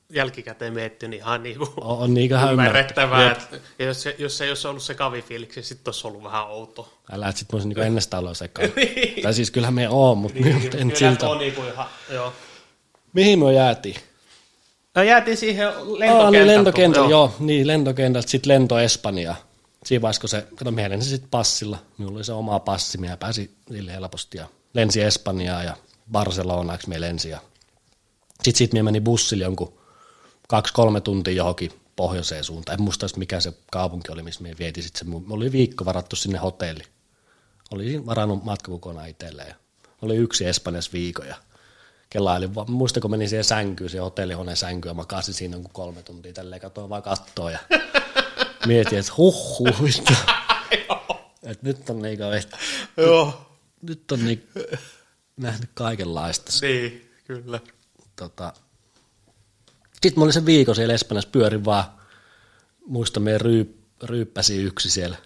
jälkikäteen 0.10 0.74
miettinyt 0.74 1.10
niin 1.10 1.20
ihan 1.20 1.44
niinku 1.44 1.74
On, 1.82 1.98
on 1.98 2.14
niin 2.14 2.32
ihan 2.32 2.52
ymmärrettävää. 2.52 3.30
Jep. 3.30 3.38
Et, 3.38 3.62
ja 3.80 3.86
jos, 3.86 4.04
se, 4.04 4.16
jos 4.20 4.38
se 4.38 4.44
ei 4.44 4.52
olisi 4.52 4.68
ollut 4.68 4.84
se 4.84 4.94
kavifiiliksi, 4.94 5.60
niin 5.60 5.66
sitten 5.66 5.92
olisi 5.92 6.08
ollut 6.08 6.24
vähän 6.24 6.48
outo. 6.48 7.00
Älä, 7.12 7.28
että 7.28 7.40
sit 7.40 7.52
mä 7.52 7.56
olisin 7.56 7.70
niinku 7.70 7.82
ennestään 7.82 8.24
olla 8.24 8.34
sekaan. 8.34 8.70
tai 9.24 9.34
siis 9.34 9.52
kyllähän 9.52 9.74
me 9.74 9.90
on, 9.90 10.18
mutta 10.18 10.40
niin, 10.40 10.56
en 10.56 10.70
Kyllä 10.70 10.96
siltä. 10.96 11.30
on 11.30 11.38
niinku 11.38 11.62
ihan, 11.62 11.88
joo. 12.10 12.34
Mihin 13.14 13.40
me 13.40 13.54
jäätiin? 13.54 13.96
No 14.96 15.04
jäätiin 15.04 15.38
siihen 15.38 15.68
lentokentältä. 15.68 16.32
niin 16.32 16.48
lentokentältä, 16.48 17.10
joo. 17.10 17.10
joo. 17.10 17.36
niin 17.40 17.68
lentokentältä 17.68 18.30
sitten 18.30 18.54
lento 18.54 18.80
Espanjaan. 18.80 19.38
Siinä 19.86 20.02
vaiheessa, 20.02 20.22
kun 20.22 20.30
se, 20.30 20.48
kato, 20.56 20.72
minä 20.72 20.90
lensin 20.90 21.10
sitten 21.10 21.30
passilla. 21.30 21.78
Minulla 21.98 22.18
oli 22.18 22.24
se 22.24 22.34
oma 22.34 22.60
passi, 22.60 22.98
minä 22.98 23.18
pääsin 23.18 23.56
sille 23.72 23.92
helposti 23.92 24.38
ja 24.38 24.48
lensin 24.74 25.06
Espanjaan 25.06 25.66
ja 25.66 25.78
Barcelonaksi 26.12 26.90
me 26.90 27.02
lensin. 27.02 27.32
Ja 27.32 27.40
sitten 28.44 28.56
siitä 28.56 28.74
minä 28.74 28.84
menin 28.84 29.04
bussille 29.04 29.44
jonkun 29.44 29.74
kaksi-kolme 30.48 31.02
tuntia 31.02 31.34
johonkin 31.34 31.72
pohjoiseen 31.96 32.44
suuntaan. 32.44 32.80
En 32.80 32.84
muista 32.84 33.08
mikä 33.16 33.40
se 33.40 33.54
kaupunki 33.72 34.12
oli, 34.12 34.24
missä 34.24 34.44
me 34.44 34.52
vietiin 34.60 34.84
sitten 34.84 35.00
se. 35.00 35.06
Mulla 35.06 35.36
oli 35.36 35.52
viikko 35.52 35.86
varattu 35.86 36.16
sinne 36.16 36.38
hotelli. 36.38 36.84
Olin 37.72 38.06
varannut 38.06 38.44
matka 38.44 38.72
kokonaan 38.72 39.10
itselleen. 39.10 39.56
Oli 40.02 40.16
yksi 40.16 40.46
Espanjassa 40.46 40.92
viikon 40.94 41.28
ja 41.28 41.36
kelailin 42.14 42.56
vaan. 42.56 42.72
Muistako 42.72 43.08
menin 43.08 43.30
siihen 43.30 43.44
sänkyyn, 43.44 43.90
siihen 43.90 44.04
hotellihuoneen 44.04 44.58
sänkyyn 44.58 44.90
ja 44.90 44.94
makasin 44.94 45.34
siinä 45.34 45.56
jonkun 45.56 45.74
kolme 45.74 46.04
tuntia 46.04 46.34
tälleen, 46.34 46.62
katsoin 46.62 46.90
vaan 46.90 47.04
kattoa 47.04 47.52
ja 47.52 47.60
mietin, 48.68 49.00
että 49.00 49.12
huh 49.18 49.60
huh, 49.60 49.84
vittu. 49.84 50.14
Et 51.44 51.64
nyt 51.64 51.90
on 51.90 52.02
niinku, 52.02 52.24
et, 52.24 52.56
Joo. 52.98 53.52
nyt 53.82 54.12
on 54.12 54.26
niinku 54.26 54.60
nähnyt 55.38 55.70
kaikenlaista. 55.74 56.52
Niin, 56.62 57.12
kyllä. 57.26 57.60
Tota. 58.16 58.54
Sitten 59.94 60.20
mä 60.20 60.24
olin 60.24 60.34
sen 60.34 60.46
viikon 60.46 60.76
siellä 60.76 60.94
Espanjassa, 60.94 61.30
pyörin 61.32 61.66
vaan, 61.66 61.86
muista 62.86 63.20
meidän 63.20 63.42
ryy, 63.42 63.84
ryyppäsi 64.04 64.64
yksi 64.64 64.90
siellä. 64.90 65.18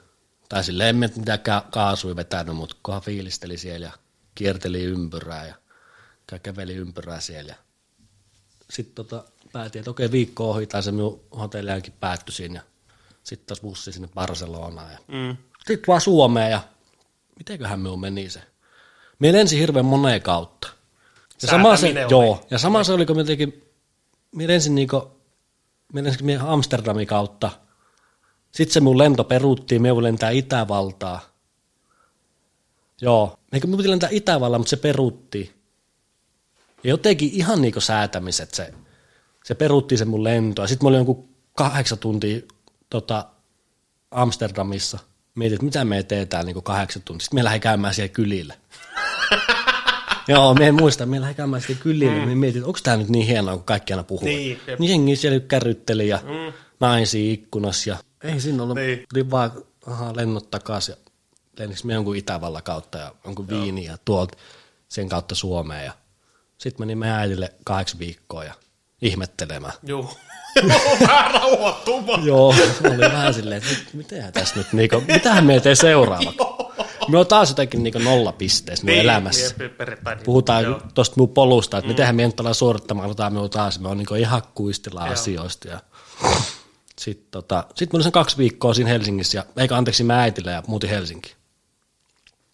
Tai 0.49 0.63
silleen 0.63 0.89
en 1.03 1.11
mitään 1.17 1.39
ka- 1.39 1.67
kaasui 1.71 2.15
vetänyt, 2.15 2.55
mutta 2.55 2.75
kunhan 2.83 3.01
fiilisteli 3.01 3.57
siellä 3.57 3.85
ja 3.85 3.91
kierteli 4.35 4.83
ympyrää 4.83 5.47
ja 5.47 5.55
käveli 6.43 6.73
ympyrää 6.73 7.19
siellä. 7.19 7.55
Sitten 8.69 8.95
tota, 8.95 9.23
päätin, 9.51 9.79
että 9.79 9.91
okei 9.91 10.11
viikko 10.11 10.49
ohi, 10.51 10.67
tai 10.67 10.83
se 10.83 10.91
minun 10.91 11.21
hotelliaankin 11.39 11.93
päättyi 11.99 12.35
siinä. 12.35 12.59
ja 12.59 12.63
Sitten 13.23 13.47
taas 13.47 13.61
bussi 13.61 13.91
sinne 13.91 14.07
Barcelonaan 14.15 14.91
ja 14.91 14.97
Mm. 15.07 15.37
sitten 15.57 15.87
vaan 15.87 16.01
Suomeen 16.01 16.51
ja 16.51 16.61
mitenköhän 17.37 17.79
minun 17.79 17.99
meni 17.99 18.29
se. 18.29 18.41
Me 19.19 19.33
lensin 19.33 19.59
hirveän 19.59 19.85
moneen 19.85 20.21
kautta. 20.21 20.67
Ja 21.41 21.47
sama 21.47 21.77
se, 21.77 21.87
oli. 21.87 21.99
joo, 22.09 22.45
ja 22.49 22.57
sama 22.57 22.83
se 22.83 22.93
oli, 22.93 23.05
kun 23.05 23.15
me 23.17 23.23
tekin, 23.23 23.63
me 24.35 24.47
lensin 24.47 24.75
niinku, 24.75 25.11
me 25.93 26.03
lensin 26.03 26.25
me 26.25 26.37
Amsterdamin 26.41 27.07
kautta. 27.07 27.51
Sitten 28.51 28.73
se 28.73 28.79
mun 28.79 28.97
lento 28.97 29.23
peruttiin, 29.23 29.81
me 29.81 30.01
lentää 30.03 30.29
Itävaltaa. 30.29 31.19
Joo, 33.01 33.39
me 33.51 33.77
piti 33.77 33.89
lentää 33.89 34.09
Itävallaan, 34.11 34.61
mutta 34.61 34.69
se 34.69 34.77
peruttiin. 34.77 35.53
Ja 36.83 36.89
jotenkin 36.89 37.29
ihan 37.33 37.61
niinku 37.61 37.81
säätämiset 37.81 38.53
se, 38.53 38.73
se 39.43 39.55
peruutti 39.55 39.97
se 39.97 40.05
mun 40.05 40.23
lento. 40.23 40.61
Ja 40.61 40.67
sitten 40.67 40.85
mä 40.85 40.89
olin 40.89 40.97
jonkun 40.97 41.29
kahdeksan 41.53 41.97
tuntia 41.97 42.41
tota, 42.89 43.25
Amsterdamissa. 44.11 44.99
Mietin, 45.35 45.55
että 45.55 45.65
mitä 45.65 45.85
me 45.85 46.03
teetään 46.03 46.45
niin 46.45 46.63
kahdeksan 46.63 47.01
tuntia. 47.05 47.23
Sitten 47.23 47.39
me 47.39 47.43
lähdin 47.43 47.61
käymään 47.61 47.93
siellä 47.93 48.13
kylillä. 48.13 48.53
Joo, 50.27 50.53
me 50.53 50.67
en 50.67 50.75
muista, 50.75 51.05
me 51.05 51.21
lähdin 51.21 51.35
käymään 51.35 51.61
siellä 51.61 51.83
kylillä. 51.83 52.21
Mm. 52.21 52.29
Me 52.29 52.35
mietin, 52.35 52.59
että 52.59 52.67
onko 52.67 52.79
tämä 52.83 52.97
nyt 52.97 53.09
niin 53.09 53.27
hienoa, 53.27 53.55
kun 53.55 53.63
kaikki 53.63 53.93
aina 53.93 54.03
puhuu. 54.03 54.27
Niin, 54.27 54.59
jep. 54.67 54.79
niin 54.79 54.89
jengi 54.89 55.15
siellä 55.15 55.39
kärrytteli 55.39 56.07
ja 56.07 56.19
mm. 56.23 56.53
naisia 56.79 57.33
ikkunassa. 57.33 57.89
Ja 57.89 57.97
ei 58.23 58.39
siinä 58.41 58.63
ollut, 58.63 58.77
Niin. 58.77 59.03
tuli 59.13 59.31
vaan 59.31 59.51
aha, 59.85 60.15
lennot 60.15 60.51
takaisin. 60.51 60.95
Ja 60.95 61.11
lenniks 61.59 61.83
me 61.83 61.93
jonkun 61.93 62.15
Itävallan 62.15 62.63
kautta 62.63 62.97
ja 62.97 63.13
jonkun 63.25 63.47
viini 63.47 63.85
ja 63.85 63.97
tuolta 64.05 64.37
sen 64.87 65.09
kautta 65.09 65.35
Suomeen. 65.35 65.85
Ja 65.85 65.93
sitten 66.57 66.81
meni 66.81 66.95
meidän 66.95 67.19
äidille 67.19 67.53
kahdeksan 67.65 67.99
viikkoa 67.99 68.43
ja 68.43 68.53
ihmettelemään. 69.01 69.73
Joo. 69.83 70.17
Vähän 71.07 71.31
rauhoittumaan. 71.31 72.25
Joo, 72.25 72.55
mä 72.83 72.89
olin 72.89 72.99
vähän 72.99 73.33
silleen, 73.33 73.57
että 73.57 73.69
nyt, 73.69 73.93
mitenhän 73.93 74.33
tässä 74.33 74.55
nyt, 74.55 74.73
niinku, 74.73 75.03
mitähän 75.07 75.45
me 75.45 75.59
tee 75.59 75.75
seuraavaksi? 75.75 76.37
Me 77.07 77.17
on 77.17 77.27
taas 77.27 77.49
jotenkin 77.49 77.83
niinku 77.83 77.99
nolla 77.99 78.31
pisteessä 78.31 78.85
mun 78.85 78.95
elämässä. 78.95 79.55
Niin. 79.59 79.71
Puhutaan 80.23 80.63
Joo. 80.63 80.81
tuosta 80.93 81.15
mun 81.17 81.29
polusta, 81.29 81.77
että 81.77 81.87
mm. 81.87 81.91
mitenhän 81.91 82.15
me 82.15 82.25
nyt 82.25 82.39
ollaan 82.39 82.55
suorittamaan 82.55 83.09
jotain 83.09 83.33
minua 83.33 83.49
taas. 83.49 83.79
Me 83.79 83.87
on 83.87 83.97
niinku 83.97 84.15
ihan 84.15 84.41
kuistilla 84.55 85.01
asioista. 85.03 85.67
Ja... 85.67 85.79
Sitten 86.99 87.27
tota, 87.31 87.63
sit 87.75 87.93
mä 87.93 87.97
olin 87.97 88.03
sen 88.03 88.11
kaksi 88.11 88.37
viikkoa 88.37 88.73
siinä 88.73 88.89
Helsingissä, 88.89 89.37
ja, 89.37 89.43
eikä 89.57 89.77
anteeksi 89.77 90.03
mä 90.03 90.21
äitille 90.21 90.51
ja 90.51 90.63
muutin 90.67 90.89
Helsinki. 90.89 91.35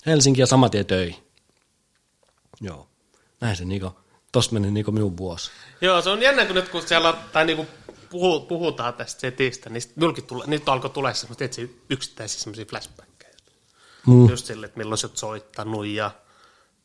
Helsinki 0.06 0.42
ja 0.42 0.48
saman 0.48 0.72
tien 0.72 0.86
töihin. 0.86 1.16
Joo. 2.62 2.88
Näin 3.44 3.56
se 3.56 3.66
niinku, 3.66 3.92
tosta 4.32 4.54
meni 4.54 4.72
niinku 4.72 4.92
minun 4.92 5.18
vuosi. 5.18 5.52
Joo, 5.82 6.02
se 6.02 6.10
on 6.10 6.22
jännä, 6.22 6.46
kun 6.46 6.56
nyt 6.56 6.70
kun 6.70 6.82
siellä 6.82 7.14
tai 7.34 7.46
niinku 7.46 7.68
puhu, 8.10 8.40
puhutaan 8.40 8.94
tästä 8.94 9.22
setistä, 9.22 9.70
niin 9.70 9.82
sit 9.82 9.98
mulki 9.98 10.22
tule, 10.22 10.44
nyt 10.48 10.70
alkoi 10.70 10.90
tulla 10.90 11.14
semmoisia 11.14 11.48
tietysti 11.48 11.82
yksittäisiä 11.90 12.40
semmoisia 12.40 12.66
flashbackkejä. 12.66 13.34
Mm. 14.08 14.30
Just 14.30 14.46
sille, 14.46 14.66
että 14.66 14.78
milloin 14.78 14.98
sä 14.98 15.08
oot 15.08 15.18
soittanut 15.18 15.86
ja 15.86 16.12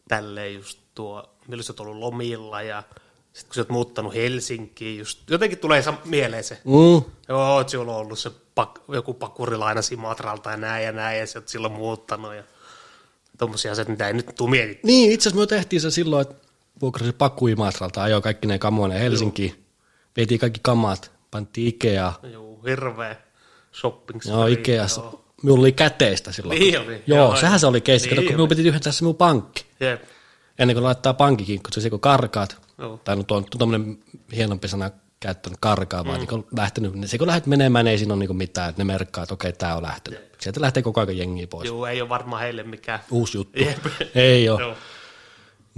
tälleen 0.09 0.55
just 0.55 0.79
tuo, 0.95 1.35
milloin 1.49 1.65
sä 1.65 1.73
oot 1.73 1.81
ollut 1.81 1.97
lomilla 1.97 2.63
ja 2.63 2.83
sitten 3.33 3.49
kun 3.49 3.55
sä 3.55 3.61
oot 3.61 3.69
muuttanut 3.69 4.15
Helsinkiin, 4.15 4.99
just 4.99 5.31
jotenkin 5.31 5.59
tulee 5.59 5.83
mieleen 6.05 6.45
se. 6.45 6.59
Mm. 6.65 7.13
Joo, 7.29 7.55
oot 7.55 7.69
sulla 7.69 7.93
on 7.93 7.99
ollut 7.99 8.19
se 8.19 8.31
pak, 8.55 8.81
joku 8.89 9.15
pakurilaina 9.15 9.83
Simatralta 9.83 10.51
ja 10.51 10.57
näin 10.57 10.85
ja 10.85 10.93
näin, 10.93 11.19
ja 11.19 11.27
sä 11.27 11.39
oot 11.39 11.49
silloin 11.49 11.73
muuttanut 11.73 12.35
ja 12.35 12.43
tommosia 13.39 13.73
asioita, 13.73 13.91
mitä 13.91 14.09
ei 14.09 14.15
nyt 14.15 14.35
tuu 14.37 14.47
mietitty. 14.47 14.87
Niin, 14.87 15.13
itse 15.13 15.29
asiassa 15.29 15.41
me 15.41 15.47
tehtiin 15.47 15.81
se 15.81 15.91
silloin, 15.91 16.23
että 16.23 16.48
vuokrasi 16.83 17.13
Pakku 17.13 17.47
Imatralta, 17.49 18.03
ajoi 18.03 18.23
kaikki 18.23 18.47
ne 18.49 18.59
kamoine 18.59 19.01
Helsinkiin. 19.01 19.65
Vietiin 20.17 20.41
kaikki 20.41 20.61
kamat, 20.63 21.11
pantiin 21.31 21.67
Ikea. 21.69 22.13
Joo, 22.33 22.61
hirveä 22.67 23.17
shopping 23.75 24.21
Joo, 24.25 24.47
Ikeassa. 24.47 25.01
joo. 25.01 25.25
Minulla 25.43 25.61
oli 25.61 25.73
käteistä 25.73 26.33
silloin. 26.33 26.59
Niin 26.61 26.75
kun- 26.75 26.87
oli, 26.87 27.03
Joo, 27.07 27.19
joo, 27.19 27.37
sehän 27.37 27.61
se 27.61 27.67
oli 27.67 27.81
keissi. 27.81 28.09
niin 28.09 28.17
Niin 28.17 28.27
kun 28.27 28.35
minun 28.35 28.49
piti 28.49 28.63
tyhjentää 28.63 28.93
se 28.93 29.03
minun 29.05 29.17
pankki. 29.17 29.67
Jep. 29.81 30.03
Ennen 30.59 30.75
kuin 30.75 30.85
laittaa 30.85 31.15
pankkikinkku, 31.15 31.71
se 31.81 31.91
kun 31.91 32.01
karkaat, 32.01 32.57
Joo. 32.79 33.01
tai 33.05 33.17
no 33.17 33.23
tuo 33.23 33.37
on 33.37 33.45
tuommoinen 33.59 33.99
hienompi 34.37 34.69
sana 34.69 34.91
käyttänyt 35.21 35.59
karkaa, 35.61 36.05
vaan 36.05 36.19
niin 36.19 36.29
kun 36.29 36.47
lähtenyt, 36.57 36.95
niin 36.95 37.09
se 37.09 37.19
kun 37.19 37.27
lähdet 37.27 37.47
menemään, 37.47 37.85
niin 37.85 37.91
ei 37.93 37.99
siinä 37.99 38.15
ole 38.15 38.25
niin 38.27 38.37
mitään, 38.37 38.71
että 38.71 38.81
ne 38.81 38.85
merkkaa, 38.85 39.23
että 39.23 39.35
okei, 39.35 39.53
tämä 39.53 39.77
on 39.77 39.83
lähtenyt. 39.83 40.21
Sieltä 40.41 40.61
lähtee 40.61 40.83
koko 40.83 41.01
ajan 41.01 41.17
jengiä 41.19 41.47
pois. 41.47 41.67
Joo, 41.67 41.87
ei 41.87 42.01
ole 42.01 42.09
varmaan 42.09 42.43
heille 42.43 42.63
mikään. 42.63 43.01
Uusi 43.11 43.39
juttu. 43.39 43.59
Jep. 43.59 43.87
Ei 44.15 44.49
ole. 44.49 44.61
Joo. 44.61 44.75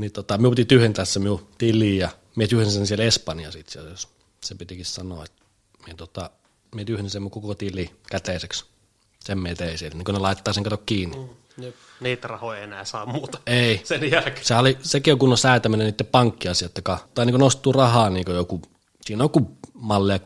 Niin 0.00 0.12
tota, 0.12 0.38
minun 0.38 0.50
piti 0.50 0.64
tyhjentää 0.64 1.04
se 1.04 1.18
minun 1.18 1.46
tili 1.58 1.98
ja 1.98 2.08
minä 2.36 2.48
tyhjensin 2.48 2.78
sen 2.78 2.86
siellä 2.86 3.04
Espanjassa 3.04 3.58
itse 3.58 3.78
asiassa. 3.80 4.08
Se 4.44 4.54
pitikin 4.54 4.84
sanoa, 4.84 5.24
että 5.24 5.44
minä, 5.86 5.96
tota, 5.96 6.30
minä 6.74 6.84
tyhjensin 6.84 7.10
sen 7.10 7.22
mun 7.22 7.30
koko 7.30 7.54
tili 7.54 7.90
käteiseksi. 8.10 8.64
Sen 9.20 9.38
minä 9.38 9.54
tein 9.54 9.78
siellä, 9.78 9.96
niin 9.96 10.04
kun 10.04 10.14
ne 10.14 10.20
laittaa 10.20 10.54
sen 10.54 10.64
kato 10.64 10.76
kiinni. 10.76 11.16
Mm. 11.16 11.64
Jep. 11.64 11.74
Niitä 12.00 12.28
rahoja 12.28 12.58
ei 12.58 12.64
enää 12.64 12.84
saa 12.84 13.06
muuta. 13.06 13.38
Ei. 13.46 13.80
Sen 13.84 14.10
jälkeen. 14.10 14.46
Se 14.46 14.54
oli, 14.54 14.78
sekin 14.82 15.12
on 15.12 15.18
kunnon 15.18 15.38
säätäminen 15.38 15.86
niiden 15.86 16.06
pankkiasiat, 16.06 16.72
tai 17.14 17.26
niin 17.26 17.38
nostuu 17.38 17.72
rahaa 17.72 18.10
niin 18.10 18.24
joku, 18.34 18.62
siinä 19.04 19.22
on 19.22 19.24
joku 19.24 19.58
mallia 19.74 20.16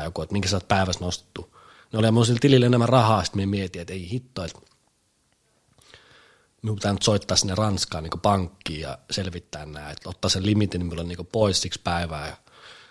3-500 0.00 0.04
joku, 0.04 0.22
että 0.22 0.32
minkä 0.32 0.48
sä 0.48 0.56
oot 0.56 0.68
päivässä 0.68 1.04
nostettu. 1.04 1.54
Ne 1.92 1.98
oli 1.98 2.10
mun 2.10 2.26
sillä 2.26 2.38
tilillä 2.40 2.66
enemmän 2.66 2.88
rahaa, 2.88 3.24
sitten 3.24 3.42
me 3.42 3.46
mietin, 3.46 3.82
että 3.82 3.94
ei 3.94 4.10
hitto, 4.10 4.44
että 4.44 4.58
minun 6.62 6.76
pitää 6.76 6.92
nyt 6.92 7.02
soittaa 7.02 7.36
sinne 7.36 7.54
Ranskaan 7.54 8.04
niin 8.04 8.20
pankkiin 8.20 8.80
ja 8.80 8.98
selvittää 9.10 9.66
nämä, 9.66 9.90
että 9.90 10.08
ottaa 10.08 10.28
sen 10.28 10.46
limitin 10.46 10.86
minulle 10.86 11.04
niin 11.04 11.26
pois 11.32 11.62
siksi 11.62 11.80
päivää. 11.84 12.26
Ja 12.26 12.36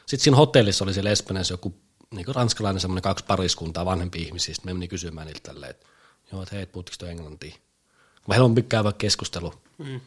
sitten 0.06 0.24
siinä 0.24 0.38
hotellissa 0.38 0.84
oli 0.84 0.94
siellä 0.94 1.10
Espanjassa 1.10 1.54
joku 1.54 1.76
niin 2.12 2.36
ranskalainen 2.36 2.82
semmoinen 2.82 3.02
kaksi 3.02 3.26
pariskuntaa 3.26 3.86
vanhempi 3.86 4.22
ihmisiä, 4.22 4.56
sitten 4.56 4.70
me 4.70 4.74
meni 4.74 4.88
kysymään 4.88 5.28
niiltä 5.28 5.54
tälleen, 5.54 5.70
että 5.70 5.86
joo, 6.32 6.44
että 6.44 6.56
hei, 6.56 6.66
puhutteko 6.66 6.96
te 7.00 7.12
englantia? 7.12 7.56
Kun 8.24 8.36
helpompi 8.36 8.64
käydä 8.64 8.92
keskustelu. 8.98 9.54
Mm. 9.78 10.02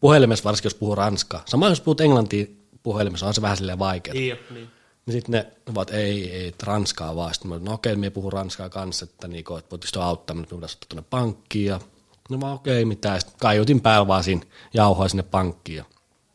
Puhelimessa 0.00 0.44
varsinkin, 0.44 0.66
jos 0.66 0.74
puhuu 0.74 0.94
ranskaa. 0.94 1.42
Sama 1.46 1.68
jos 1.68 1.80
puhut 1.80 2.00
englantia 2.00 2.46
puhelimessa, 2.82 3.26
on 3.26 3.34
se 3.34 3.42
vähän 3.42 3.56
silleen 3.56 3.78
vaikeaa. 3.78 4.14
Niin, 4.14 4.38
niin. 4.50 4.70
Niin 5.06 5.12
sitten 5.12 5.32
ne 5.32 5.52
ovat, 5.66 5.90
ei, 5.90 6.32
ei, 6.32 6.48
että 6.48 6.66
ranskaa 6.66 7.16
vaan. 7.16 7.34
Sitten 7.34 7.48
mä, 7.48 7.54
olin, 7.54 7.64
no 7.64 7.72
okei, 7.72 7.96
minä 7.96 8.10
puhun 8.10 8.32
ranskaa 8.32 8.68
kanssa, 8.68 9.04
että, 9.04 9.28
niinku, 9.28 9.56
että 9.56 9.70
voitteko 9.70 10.00
auttaa, 10.00 10.36
mutta 10.36 10.54
minun 10.54 10.60
pitäisi 10.60 10.76
ottaa 10.76 10.88
tuonne 10.88 11.06
pankkiin. 11.10 11.66
Ja 11.66 11.80
no 12.30 12.40
vaan 12.40 12.54
okei, 12.54 12.84
mitä. 12.84 13.18
Sitten 13.18 13.38
kaiutin 13.40 13.80
päällä 13.80 14.06
vaan 14.06 14.24
siinä 14.24 14.46
jauhoa 14.74 15.08
sinne 15.08 15.22
pankkiin. 15.22 15.76
Ja 15.76 15.84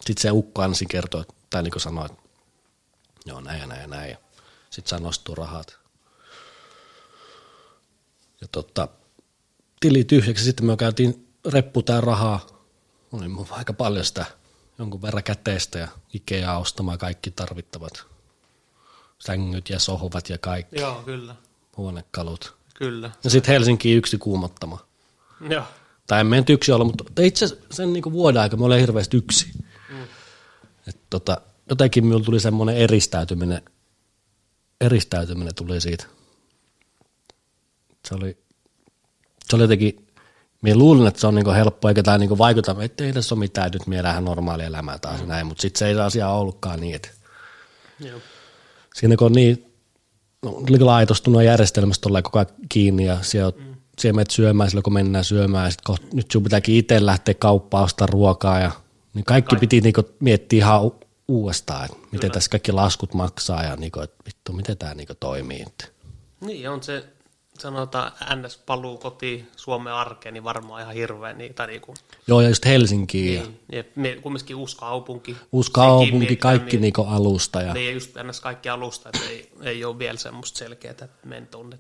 sitten 0.06 0.22
se 0.22 0.32
ukko 0.32 0.74
siinä 0.74 0.90
kertoi, 0.92 1.26
tai 1.50 1.64
niin 1.64 1.72
kuin 1.72 1.82
sanoi, 1.82 2.06
että 2.06 2.22
joo, 3.26 3.42
näin 3.42 3.60
ja 3.60 3.68
näin 3.68 3.82
ja 3.82 3.88
näin. 3.88 4.18
Sitten 4.70 4.90
saa 4.90 5.00
nostua 5.00 5.36
rahat. 5.36 5.78
Ja 8.42 8.48
tota, 8.52 8.88
tili 9.80 10.04
tyhjäksi, 10.04 10.44
sitten 10.44 10.66
me 10.66 10.78
käytiin 10.78 11.28
reppu 11.52 11.84
tää 11.84 12.02
rahaa. 12.02 12.46
Oli 13.12 13.28
mun 13.28 13.48
aika 13.52 13.74
paljon 13.74 14.06
sitä 14.06 14.26
jonkun 14.80 15.02
verran 15.02 15.24
käteistä 15.24 15.80
ja 15.80 15.88
Ikeaa 16.14 16.60
ostamaan 16.60 16.98
kaikki 16.98 17.32
tarvittavat 17.32 18.06
sängyt 19.20 19.70
ja 19.70 19.80
sohvat 19.80 20.30
ja 20.30 20.38
kaikki 20.38 20.80
Joo, 20.80 21.02
kyllä. 21.06 21.36
huonekalut. 21.78 22.56
Kyllä. 22.74 23.12
Ja 23.24 23.30
sitten 23.30 23.54
Helsinki 23.54 23.94
yksi 23.94 24.18
kuumottama. 24.18 24.86
Joo. 25.50 25.64
Tai 26.12 26.20
en 26.20 26.28
meidän 26.28 26.46
yksi 26.50 26.72
olla, 26.72 26.86
mutta 26.86 27.22
itse 27.22 27.58
sen 27.72 27.94
niinku 27.94 28.12
vuoden 28.12 28.42
aika 28.42 28.58
me 28.58 28.66
olemme 28.66 28.82
hirveästi 28.82 29.18
yksi. 29.18 29.52
Mm. 29.90 30.04
Et 30.88 30.98
tota, 31.10 31.42
jotenkin 31.70 32.06
minulla 32.06 32.26
tuli 32.26 32.40
semmoinen 32.40 32.78
eristäytyminen, 32.78 33.62
eristäytyminen 34.82 35.56
tuli 35.56 35.82
siitä. 35.82 36.06
Se 38.08 38.16
oli, 38.16 38.38
se 39.50 39.56
oli 39.56 39.64
jotenkin, 39.64 40.08
minä 40.62 40.76
luulin, 40.76 41.08
että 41.08 41.22
se 41.22 41.28
on 41.28 41.36
niinku 41.36 41.52
helppo, 41.52 41.90
eikä 41.90 42.04
tämä 42.04 42.18
niinku 42.18 42.38
vaikuta, 42.38 42.76
että 42.80 43.04
ei 43.04 43.14
tässä 43.14 43.36
ole 43.36 43.40
mitään, 43.40 43.72
nyt 43.72 43.88
me 43.88 43.98
elämään 43.98 44.26
normaalia 44.26 44.66
elämää 44.66 45.00
taas 45.00 45.22
mm. 45.22 45.28
näin, 45.28 45.48
mutta 45.48 45.62
sitten 45.62 45.80
se 45.80 45.88
ei 45.88 46.00
asia 46.00 46.30
ollutkaan 46.30 46.80
niin, 46.80 46.96
että 46.96 47.10
Joo. 48.00 48.20
siinä 48.96 49.16
kun 49.16 49.26
on 49.26 49.34
niin 49.34 49.74
no, 50.42 50.64
laitostunut 50.80 51.44
järjestelmästä 51.44 52.10
ollaan 52.10 52.24
koko 52.24 52.40
ajan 52.40 52.48
kiinni 52.70 53.06
ja 53.06 53.18
siellä, 53.22 53.54
mm. 53.58 53.71
Siellä 54.02 54.16
menet 54.16 54.32
syömään 54.32 54.70
silloin, 54.70 54.84
kun 54.84 54.94
mennään 54.94 55.26
syömään 55.26 55.66
ja 55.66 55.72
sit 55.72 55.82
kohta, 55.82 56.06
nyt 56.14 56.32
sinun 56.32 56.44
pitääkin 56.44 56.76
itse 56.76 57.06
lähteä 57.06 57.34
kauppaan 57.34 57.84
ostaa 57.84 58.08
ruokaa 58.08 58.60
ja 58.60 58.72
niin 59.14 59.26
kaikki, 59.26 59.50
kaikki. 59.50 59.56
piti 59.68 59.82
niinku 59.82 60.04
miettiä 60.20 60.58
ihan 60.58 60.84
u- 60.84 61.00
uudestaan, 61.28 61.86
että 61.86 61.98
miten 61.98 62.20
Kyllä. 62.20 62.34
tässä 62.34 62.50
kaikki 62.50 62.72
laskut 62.72 63.14
maksaa 63.14 63.64
ja 63.64 63.76
niinku, 63.76 64.00
että 64.00 64.24
vittu, 64.26 64.54
miten 64.54 64.78
tämä 64.78 64.94
niinku 64.94 65.14
toimii. 65.20 65.66
Niin, 66.42 66.70
on 66.70 66.84
se, 66.84 67.04
sanotaan 67.60 68.12
NS-paluu 68.36 68.98
kotiin 68.98 69.48
Suomen 69.56 69.94
arkeen, 69.94 70.34
niin 70.34 70.44
varmaan 70.44 70.82
ihan 70.82 70.94
hirveä. 70.94 71.34
Niin, 71.34 71.54
tai 71.54 71.68
niinku, 71.68 71.94
Joo, 72.28 72.42
ja 72.42 72.50
just 72.50 72.66
Helsinkiin 72.66 73.34
ja 73.36 73.42
niin, 73.42 73.60
ja 73.72 73.84
me- 73.96 74.18
kumminkin 74.22 74.56
uusi 74.56 74.78
kaupunki. 74.78 75.36
uusi 75.52 75.72
kaupunki, 75.72 76.36
kaikki 76.36 76.72
niin- 76.78 76.82
niinku 76.82 77.02
alusta. 77.04 77.62
Ja, 77.62 77.74
Niin, 77.74 77.86
ja 77.86 77.92
just 77.92 78.12
ns. 78.24 78.42
kaikki 78.42 78.70
alusta, 78.70 79.10
että 79.10 79.30
ei, 79.30 79.52
ei 79.62 79.86
ole 79.86 80.00
vielä 80.00 80.18
semmoista 80.18 80.58
selkeää, 80.60 80.92
että 80.92 81.08
menen 81.26 81.48
tuonne 81.48 81.80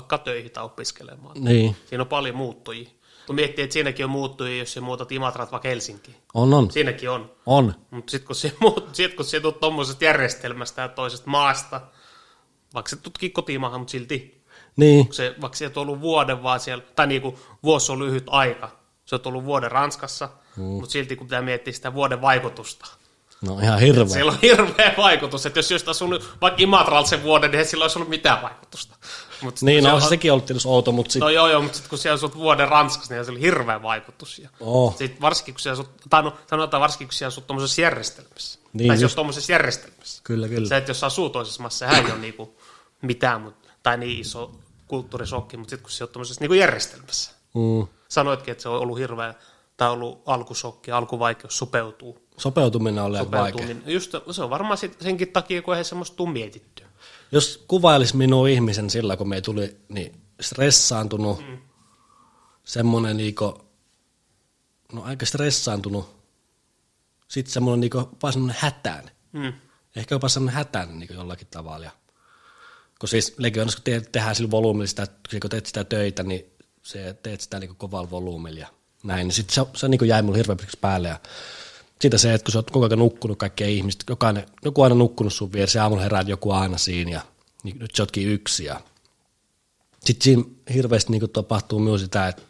vaikka 0.00 0.18
töihin 0.18 0.50
tai 0.50 0.64
opiskelemaan. 0.64 1.36
niin, 1.38 1.76
Siinä 1.86 2.02
on 2.02 2.08
paljon 2.08 2.36
muuttujia. 2.36 2.88
Kun 3.26 3.34
miettii, 3.34 3.62
että 3.62 3.72
siinäkin 3.72 4.04
on 4.04 4.10
muuttujia, 4.10 4.58
jos 4.58 4.72
se 4.72 4.80
muutat 4.80 5.12
Imatrat 5.12 5.52
vaikka 5.52 5.68
Helsinkiin. 5.68 6.16
on, 6.34 6.54
on, 6.54 6.70
Siinäkin 6.70 7.10
on. 7.10 7.30
on. 7.46 7.74
Mutta 7.90 8.10
sitten 8.10 8.26
kun 8.26 8.36
se, 8.36 8.52
muut, 8.60 8.88
sit, 8.94 9.14
kun 9.14 9.24
se 9.24 9.40
tulet 9.40 9.60
tuommoisesta 9.60 10.04
järjestelmästä 10.04 10.82
ja 10.82 10.88
toisesta 10.88 11.30
maasta, 11.30 11.80
vaikka 12.74 12.90
se 12.90 12.96
tutkii 12.96 13.30
kotimaahan, 13.30 13.80
mutta 13.80 13.90
silti, 13.90 14.42
Niin, 14.76 15.08
se, 15.12 15.34
vaikka 15.40 15.56
se 15.58 15.66
on 15.66 15.72
ollut 15.76 16.00
vuoden 16.00 16.42
vaan 16.42 16.60
siellä, 16.60 16.84
tai 16.96 17.06
niinku 17.06 17.38
vuosi 17.62 17.92
on 17.92 17.98
lyhyt 17.98 18.24
aika, 18.26 18.70
se 19.04 19.14
on 19.14 19.20
ollut 19.24 19.44
vuoden 19.44 19.70
Ranskassa, 19.70 20.28
mm. 20.56 20.62
mutta 20.62 20.90
silti 20.90 21.16
kun 21.16 21.26
pitää 21.26 21.42
miettiä 21.42 21.72
sitä 21.72 21.94
vuoden 21.94 22.20
vaikutusta, 22.20 22.86
no 23.40 23.58
ihan 23.60 23.80
hirveä. 23.80 24.06
Sillä 24.06 24.32
on 24.32 24.38
hirveä 24.42 24.94
vaikutus, 24.96 25.46
että 25.46 25.58
jos 25.58 25.72
olisi 25.72 25.90
asunut 25.90 26.34
vaikka 26.40 26.62
Imatralta 26.62 27.08
sen 27.08 27.22
vuoden, 27.22 27.50
niin 27.50 27.58
ei 27.58 27.64
sillä 27.64 27.84
olisi 27.84 27.98
ollut 27.98 28.10
mitään 28.10 28.42
vaikutusta. 28.42 28.96
Mut 29.42 29.62
Niin, 29.62 29.84
no 29.84 29.94
on- 29.94 30.02
sekin 30.02 30.32
ollut 30.32 30.46
tietysti 30.46 30.68
outo, 30.68 30.92
mutta 30.92 31.12
sitten 31.12 31.26
No 31.26 31.30
joo, 31.30 31.48
joo, 31.48 31.62
mutta 31.62 31.76
sitten 31.76 31.90
kun 31.90 31.98
siellä 31.98 32.14
asut 32.14 32.36
vuoden 32.36 32.68
Ranskassa, 32.68 33.14
niin 33.14 33.24
se 33.24 33.30
oli 33.30 33.40
hirveä 33.40 33.82
vaikutus. 33.82 34.38
Ja 34.38 34.48
Oh. 34.60 34.96
Sitten 34.96 35.20
varsinkin 35.20 35.54
kun 35.54 35.60
siellä 35.60 35.80
asut, 35.80 35.90
tai 36.10 36.22
no, 36.22 36.32
sanotaan 36.50 36.80
varsinkin 36.80 37.08
kun 37.08 37.12
siellä 37.14 37.28
asut 37.28 37.46
tuommoisessa 37.46 37.82
järjestelmässä. 37.82 38.58
Niin 38.72 38.88
tai 38.88 38.96
on 38.96 39.00
just. 39.02 39.14
tuommoisessa 39.14 39.52
järjestelmässä. 39.52 40.20
Kyllä, 40.24 40.48
kyllä. 40.48 40.68
Se, 40.68 40.76
että 40.76 40.90
jos 40.90 41.04
asuu 41.04 41.30
toisessa 41.30 41.62
maassa, 41.62 41.78
sehän 41.78 42.06
ei 42.06 42.12
ole 42.12 42.20
niinku 42.20 42.56
mitään, 43.02 43.40
mut, 43.40 43.54
tai 43.82 43.96
niin 43.96 44.20
iso 44.20 44.50
kulttuurisokki, 44.86 45.56
mutta 45.56 45.70
sitten 45.70 45.82
kun 45.84 45.90
se 45.90 46.04
on 46.04 46.10
tuommoisessa 46.10 46.40
niinku 46.40 46.54
järjestelmässä. 46.54 47.32
mm, 47.54 47.86
Sanoitkin, 48.08 48.52
että 48.52 48.62
se 48.62 48.68
on 48.68 48.80
ollut 48.80 48.98
hirveä, 48.98 49.34
tai 49.76 49.90
ollut 49.90 50.22
alkusokki, 50.26 50.90
alkuvaikeus 50.90 51.58
sopeutuu. 51.58 52.18
sopeutuminen 52.36 53.04
on 53.04 53.12
vaikea. 53.30 53.66
Just, 53.86 54.14
se 54.30 54.42
on 54.42 54.50
varmaan 54.50 54.78
sit 54.78 54.96
senkin 55.00 55.28
takia, 55.32 55.62
kun 55.62 55.76
ei 55.76 55.84
semmoista 55.84 56.16
tuu 56.16 56.26
mietittyä. 56.26 56.86
Jos 57.32 57.64
kuvailisi 57.68 58.16
minun 58.16 58.48
ihmisen 58.48 58.90
sillä, 58.90 59.16
kun 59.16 59.28
me 59.28 59.40
tuli 59.40 59.76
niin 59.88 60.20
stressaantunut, 60.40 61.38
mm. 61.48 61.58
semmoinen 62.64 63.16
niinku, 63.16 63.58
no 64.92 65.02
aika 65.02 65.26
stressaantunut, 65.26 66.18
sitten 67.28 67.52
semmoinen 67.52 67.80
niinku, 67.80 68.08
vaan 68.22 68.32
semmoinen 68.32 68.60
hätään. 68.60 69.10
Mm. 69.32 69.52
ehkä 69.96 70.14
jopa 70.14 70.28
sellainen 70.28 70.54
hätäinen 70.54 70.98
niin 70.98 71.14
jollakin 71.14 71.46
tavalla. 71.50 71.84
Ja, 71.84 71.90
kun 73.00 73.08
siis 73.08 73.34
legionassa, 73.38 73.78
kun 73.78 73.84
te, 73.84 74.00
tehdään 74.00 74.34
sillä 74.34 74.50
volyymilla 74.50 74.86
sitä, 74.86 75.06
kun 75.40 75.50
teet 75.50 75.66
sitä 75.66 75.84
töitä, 75.84 76.22
niin 76.22 76.44
se, 76.82 77.14
teet 77.22 77.40
sitä 77.40 77.58
niin 77.58 77.76
kovalla 77.76 78.10
volyymilla 78.10 78.60
ja 78.60 78.68
näin, 79.02 79.28
niin 79.28 79.34
sitten 79.34 79.54
se, 79.54 79.70
se 79.76 79.88
niin 79.88 80.08
jäi 80.08 80.22
mulle 80.22 80.38
hirveän 80.38 80.58
päälle. 80.80 81.08
Ja 81.08 81.20
siitä 82.00 82.18
se, 82.18 82.34
että 82.34 82.44
kun 82.44 82.52
sä 82.52 82.58
oot 82.58 82.70
koko 82.70 82.86
ajan 82.86 82.98
nukkunut 82.98 83.38
kaikkia 83.38 83.66
ihmistä, 83.66 84.04
jokainen, 84.08 84.46
joku 84.64 84.82
aina 84.82 84.94
nukkunut 84.94 85.32
sun 85.32 85.52
vieressä, 85.52 85.82
aamulla 85.82 86.02
heräät 86.02 86.28
joku 86.28 86.50
aina 86.50 86.78
siinä 86.78 87.10
ja 87.10 87.20
niin 87.62 87.78
nyt 87.78 87.94
sä 87.94 88.02
ootkin 88.02 88.28
yksi. 88.28 88.64
Ja 88.64 88.80
sitten 90.04 90.24
siinä 90.24 90.42
hirveästi 90.74 91.12
niin 91.12 91.30
tapahtuu 91.30 91.78
myös 91.78 92.00
sitä, 92.00 92.28
että 92.28 92.42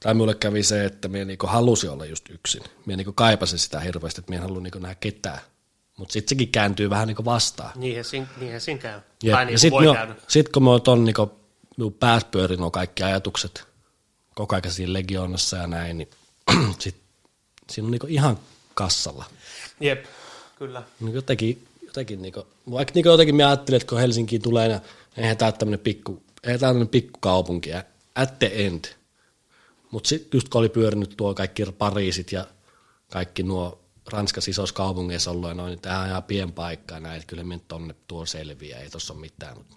tai 0.00 0.14
minulle 0.14 0.34
kävi 0.34 0.62
se, 0.62 0.84
että 0.84 1.08
minä 1.08 1.24
niin 1.24 1.38
halusin 1.46 1.90
olla 1.90 2.04
just 2.04 2.30
yksin. 2.30 2.62
Minä 2.86 2.96
niin 2.96 3.14
kaipasin 3.14 3.58
sitä 3.58 3.80
hirveästi, 3.80 4.20
että 4.20 4.30
minä 4.30 4.42
en 4.42 4.48
halua 4.48 4.62
niin 4.62 4.82
nähdä 4.82 4.94
ketään. 4.94 5.40
Mutta 5.96 6.12
sitten 6.12 6.28
sekin 6.28 6.48
kääntyy 6.48 6.90
vähän 6.90 7.08
niin 7.08 7.24
vastaan. 7.24 7.72
Niinhän 7.74 8.04
siinä, 8.04 8.26
niinhän 8.40 8.60
siinä 8.60 8.80
käy. 8.80 9.00
Jep. 9.22 9.34
Tai 9.34 9.44
niin 9.44 9.52
ja 9.52 9.58
sitten 9.58 10.16
sit 10.28 10.48
kun 10.48 10.62
mä 10.62 10.70
oon 10.70 11.04
niin 11.04 11.14
minun 11.76 11.92
päässä 11.92 12.28
pyörin 12.30 12.62
on 12.62 12.72
kaikki 12.72 13.02
ajatukset 13.02 13.68
koko 14.34 14.56
ajan 14.56 14.72
siinä 14.72 14.92
legioonassa 14.92 15.56
ja 15.56 15.66
näin, 15.66 15.98
niin 15.98 16.10
sit, 16.78 16.96
siinä 17.70 17.86
on 17.86 17.90
niin 17.90 18.08
ihan 18.08 18.38
kassalla. 18.78 19.24
Jep, 19.80 20.04
kyllä. 20.58 20.82
Niin 21.00 21.14
jotenkin, 21.14 21.66
jotenkin 21.86 22.22
niin 22.22 22.32
kuin, 22.32 22.46
vaikka 22.70 22.92
niin 22.94 23.04
jotenkin 23.04 23.36
mä 23.36 23.48
ajattelin, 23.48 23.76
että 23.76 23.88
kun 23.88 23.98
Helsinkiin 23.98 24.42
tulee, 24.42 24.68
niin 24.68 24.80
eihän 25.16 25.36
tämä 25.36 25.52
tämmöinen 25.52 25.80
pikku, 25.80 26.22
eihän 26.44 26.60
tämä 26.60 26.86
pikku 26.86 27.18
kaupunki, 27.20 27.70
at 28.14 28.38
the 28.38 28.50
end. 28.54 28.84
Mutta 29.90 30.08
sitten 30.08 30.38
just 30.38 30.48
kun 30.48 30.58
oli 30.58 30.68
pyörinyt 30.68 31.14
tuo 31.16 31.34
kaikki 31.34 31.64
Pariisit 31.78 32.32
ja 32.32 32.46
kaikki 33.12 33.42
nuo 33.42 33.80
Ranskan 34.12 34.42
isoissa 34.48 34.74
kaupungeissa 34.74 35.30
ollut, 35.30 35.56
noin, 35.56 35.70
niin 35.70 35.80
tämä 35.80 36.00
on 36.00 36.08
ihan 36.08 36.22
pien 36.22 36.52
paikka 36.52 36.94
ja 36.94 37.00
näin, 37.00 37.16
että 37.16 37.26
kyllä 37.26 37.44
minä 37.44 37.60
tonne 37.68 37.94
tuo 38.08 38.26
selviä, 38.26 38.78
ei 38.78 38.90
tuossa 38.90 39.12
ole 39.12 39.20
mitään. 39.20 39.56
Mutta 39.56 39.76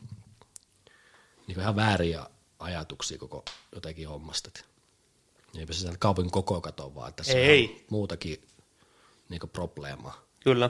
niin 1.48 1.60
ihan 1.60 1.76
vääriä 1.76 2.26
ajatuksia 2.60 3.18
koko 3.18 3.46
jotenkin 3.76 4.08
hommasta. 4.08 4.50
Eipä 5.58 5.74
se 5.74 5.90
kaupungin 6.00 6.32
koko 6.32 6.62
kato 6.62 6.96
vaan, 6.96 7.10
että 7.10 7.24
tässä 7.24 7.38
ei. 7.38 7.66
on 7.66 7.86
muutakin 7.90 8.44
niin 9.32 9.50
probleemaa. 9.54 10.26
Kyllä. 10.44 10.70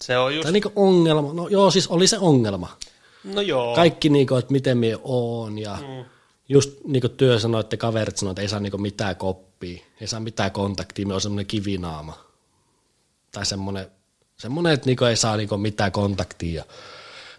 Se 0.00 0.18
on 0.18 0.34
just... 0.34 0.42
Tai 0.42 0.52
niin 0.52 0.62
ongelma. 0.76 1.32
No 1.32 1.48
joo, 1.48 1.70
siis 1.70 1.88
oli 1.88 2.06
se 2.06 2.18
ongelma. 2.18 2.76
No 3.24 3.40
joo. 3.40 3.74
Kaikki, 3.74 4.08
niin 4.08 4.26
kuin, 4.26 4.38
että 4.38 4.52
miten 4.52 4.78
minä 4.78 4.98
oon 5.02 5.58
ja 5.58 5.78
mm. 5.80 6.04
just 6.48 6.70
niin 6.84 7.00
kuin 7.00 7.16
työ 7.16 7.38
sanoi, 7.38 7.60
että 7.60 7.76
kaverit 7.76 8.16
sanoi, 8.16 8.32
että 8.32 8.42
ei 8.42 8.48
saa 8.48 8.60
niin 8.60 8.82
mitään 8.82 9.16
koppia, 9.16 9.82
ei 10.00 10.06
saa 10.06 10.20
mitään 10.20 10.50
kontaktia, 10.50 11.06
me 11.06 11.14
on 11.14 11.20
semmoinen 11.20 11.46
kivinaama. 11.46 12.24
Tai 13.32 13.46
semmoinen, 13.46 13.86
semmoinen 14.36 14.72
että 14.72 14.86
niin 14.86 15.04
ei 15.08 15.16
saa 15.16 15.36
niin 15.36 15.60
mitään 15.60 15.92
kontaktia. 15.92 16.64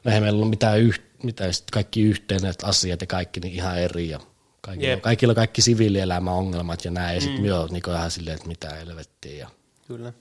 Näin 0.03 0.23
meillä 0.23 0.41
on 0.41 0.49
mitään, 0.49 0.81
yh, 0.81 1.01
mitään 1.23 1.51
kaikki 1.71 2.01
yhteiset 2.01 2.63
asiat 2.63 3.01
ja 3.01 3.07
kaikki 3.07 3.39
niin 3.39 3.53
ihan 3.53 3.79
eri. 3.79 4.09
Ja 4.09 4.19
kaikilla, 4.61 4.89
yep. 4.89 5.01
kaikilla 5.01 5.31
on 5.31 5.35
kaikki 5.35 5.61
siviilielämän 5.61 6.33
ongelmat 6.33 6.85
ja 6.85 6.91
näin. 6.91 7.15
Ja 7.15 7.21
sitten 7.21 7.43
mm. 7.43 7.51
on 7.51 7.69
niin 7.71 7.83
ihan 7.95 8.11
silleen, 8.11 8.35
että 8.35 8.47
mitä 8.47 8.69
helvettiä. 8.69 9.37
Ja... 9.37 9.49
Kyllä. 9.87 10.13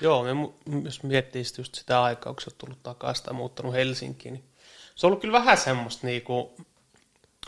Joo, 0.00 0.24
me, 0.24 0.30
jos 0.84 1.02
miettii 1.02 1.44
just 1.58 1.74
sitä 1.74 2.02
aikaa, 2.02 2.32
kun 2.32 2.42
sä 2.42 2.50
oot 2.50 2.58
tullut 2.58 2.82
takaisin 2.82 3.24
tai 3.24 3.34
muuttanut 3.34 3.74
Helsinkiin, 3.74 4.34
niin 4.34 4.44
se 4.94 5.06
on 5.06 5.08
ollut 5.08 5.20
kyllä 5.20 5.38
vähän 5.38 5.56
semmoista 5.56 6.06
niin 6.06 6.22
kuin, 6.22 6.48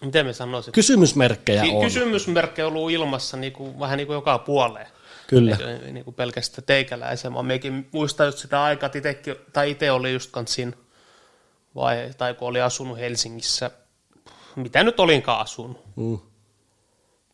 miten 0.03 0.27
me 0.27 0.33
sanoisin? 0.33 0.73
Kysymysmerkkejä 0.73 1.63
on. 1.63 1.85
Kysymysmerkkejä 1.85 2.67
on 2.67 2.73
ollut 2.73 2.91
ilmassa 2.91 3.37
niin 3.37 3.53
kuin, 3.53 3.81
vähän 3.81 3.97
niin 3.97 4.07
kuin 4.07 4.15
joka 4.15 4.39
puoleen. 4.39 4.87
Kyllä. 5.27 5.57
Niin, 5.57 5.95
niin 5.95 6.05
kuin 6.05 6.15
pelkästään 6.15 6.67
teikäläisen. 6.67 7.33
Mä 7.33 7.43
miekin 7.43 7.89
muistan 7.93 8.27
just 8.27 8.39
sitä 8.39 8.63
aikaa, 8.63 8.87
että 8.87 8.99
itekin, 8.99 9.37
tai 9.53 9.71
itse 9.71 9.91
oli 9.91 10.13
just 10.13 10.35
siinä, 10.47 10.73
vai, 11.75 12.11
tai 12.19 12.35
kun 12.35 12.49
oli 12.49 12.61
asunut 12.61 12.99
Helsingissä, 12.99 13.71
mitä 14.57 14.83
nyt 14.83 15.01
olinkaan 15.01 15.41
asunut. 15.41 15.97
Mm. 15.97 16.19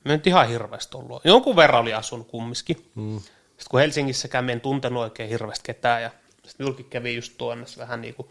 Mä 0.05 0.13
nyt 0.13 0.27
ihan 0.27 0.49
hirveästi 0.49 0.97
ollut. 0.97 1.25
Jonkun 1.25 1.57
verran 1.57 1.81
oli 1.81 1.95
asunut 1.95 2.29
kumminkin. 2.29 2.91
Mm. 2.95 3.21
Sitten 3.59 3.71
kun 3.71 3.81
Helsingissäkään 3.81 4.45
me 4.45 4.53
en 4.53 4.61
tuntenut 4.61 5.03
oikein 5.03 5.29
hirveästi 5.29 5.63
ketään, 5.65 6.03
ja 6.03 6.11
sitten 6.33 6.55
minullakin 6.59 6.87
kävi 6.87 7.15
just 7.15 7.33
tuonne 7.39 7.67
vähän 7.79 8.01
niin 8.01 8.15
kuin 8.15 8.29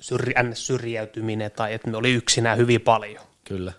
syrj, 0.00 0.32
syrjäytyminen, 0.54 1.50
tai 1.50 1.74
että 1.74 1.90
me 1.90 1.96
oli 1.96 2.12
yksinään 2.12 2.58
hyvin 2.58 2.80
paljon. 2.80 3.24
Kyllä. 3.44 3.72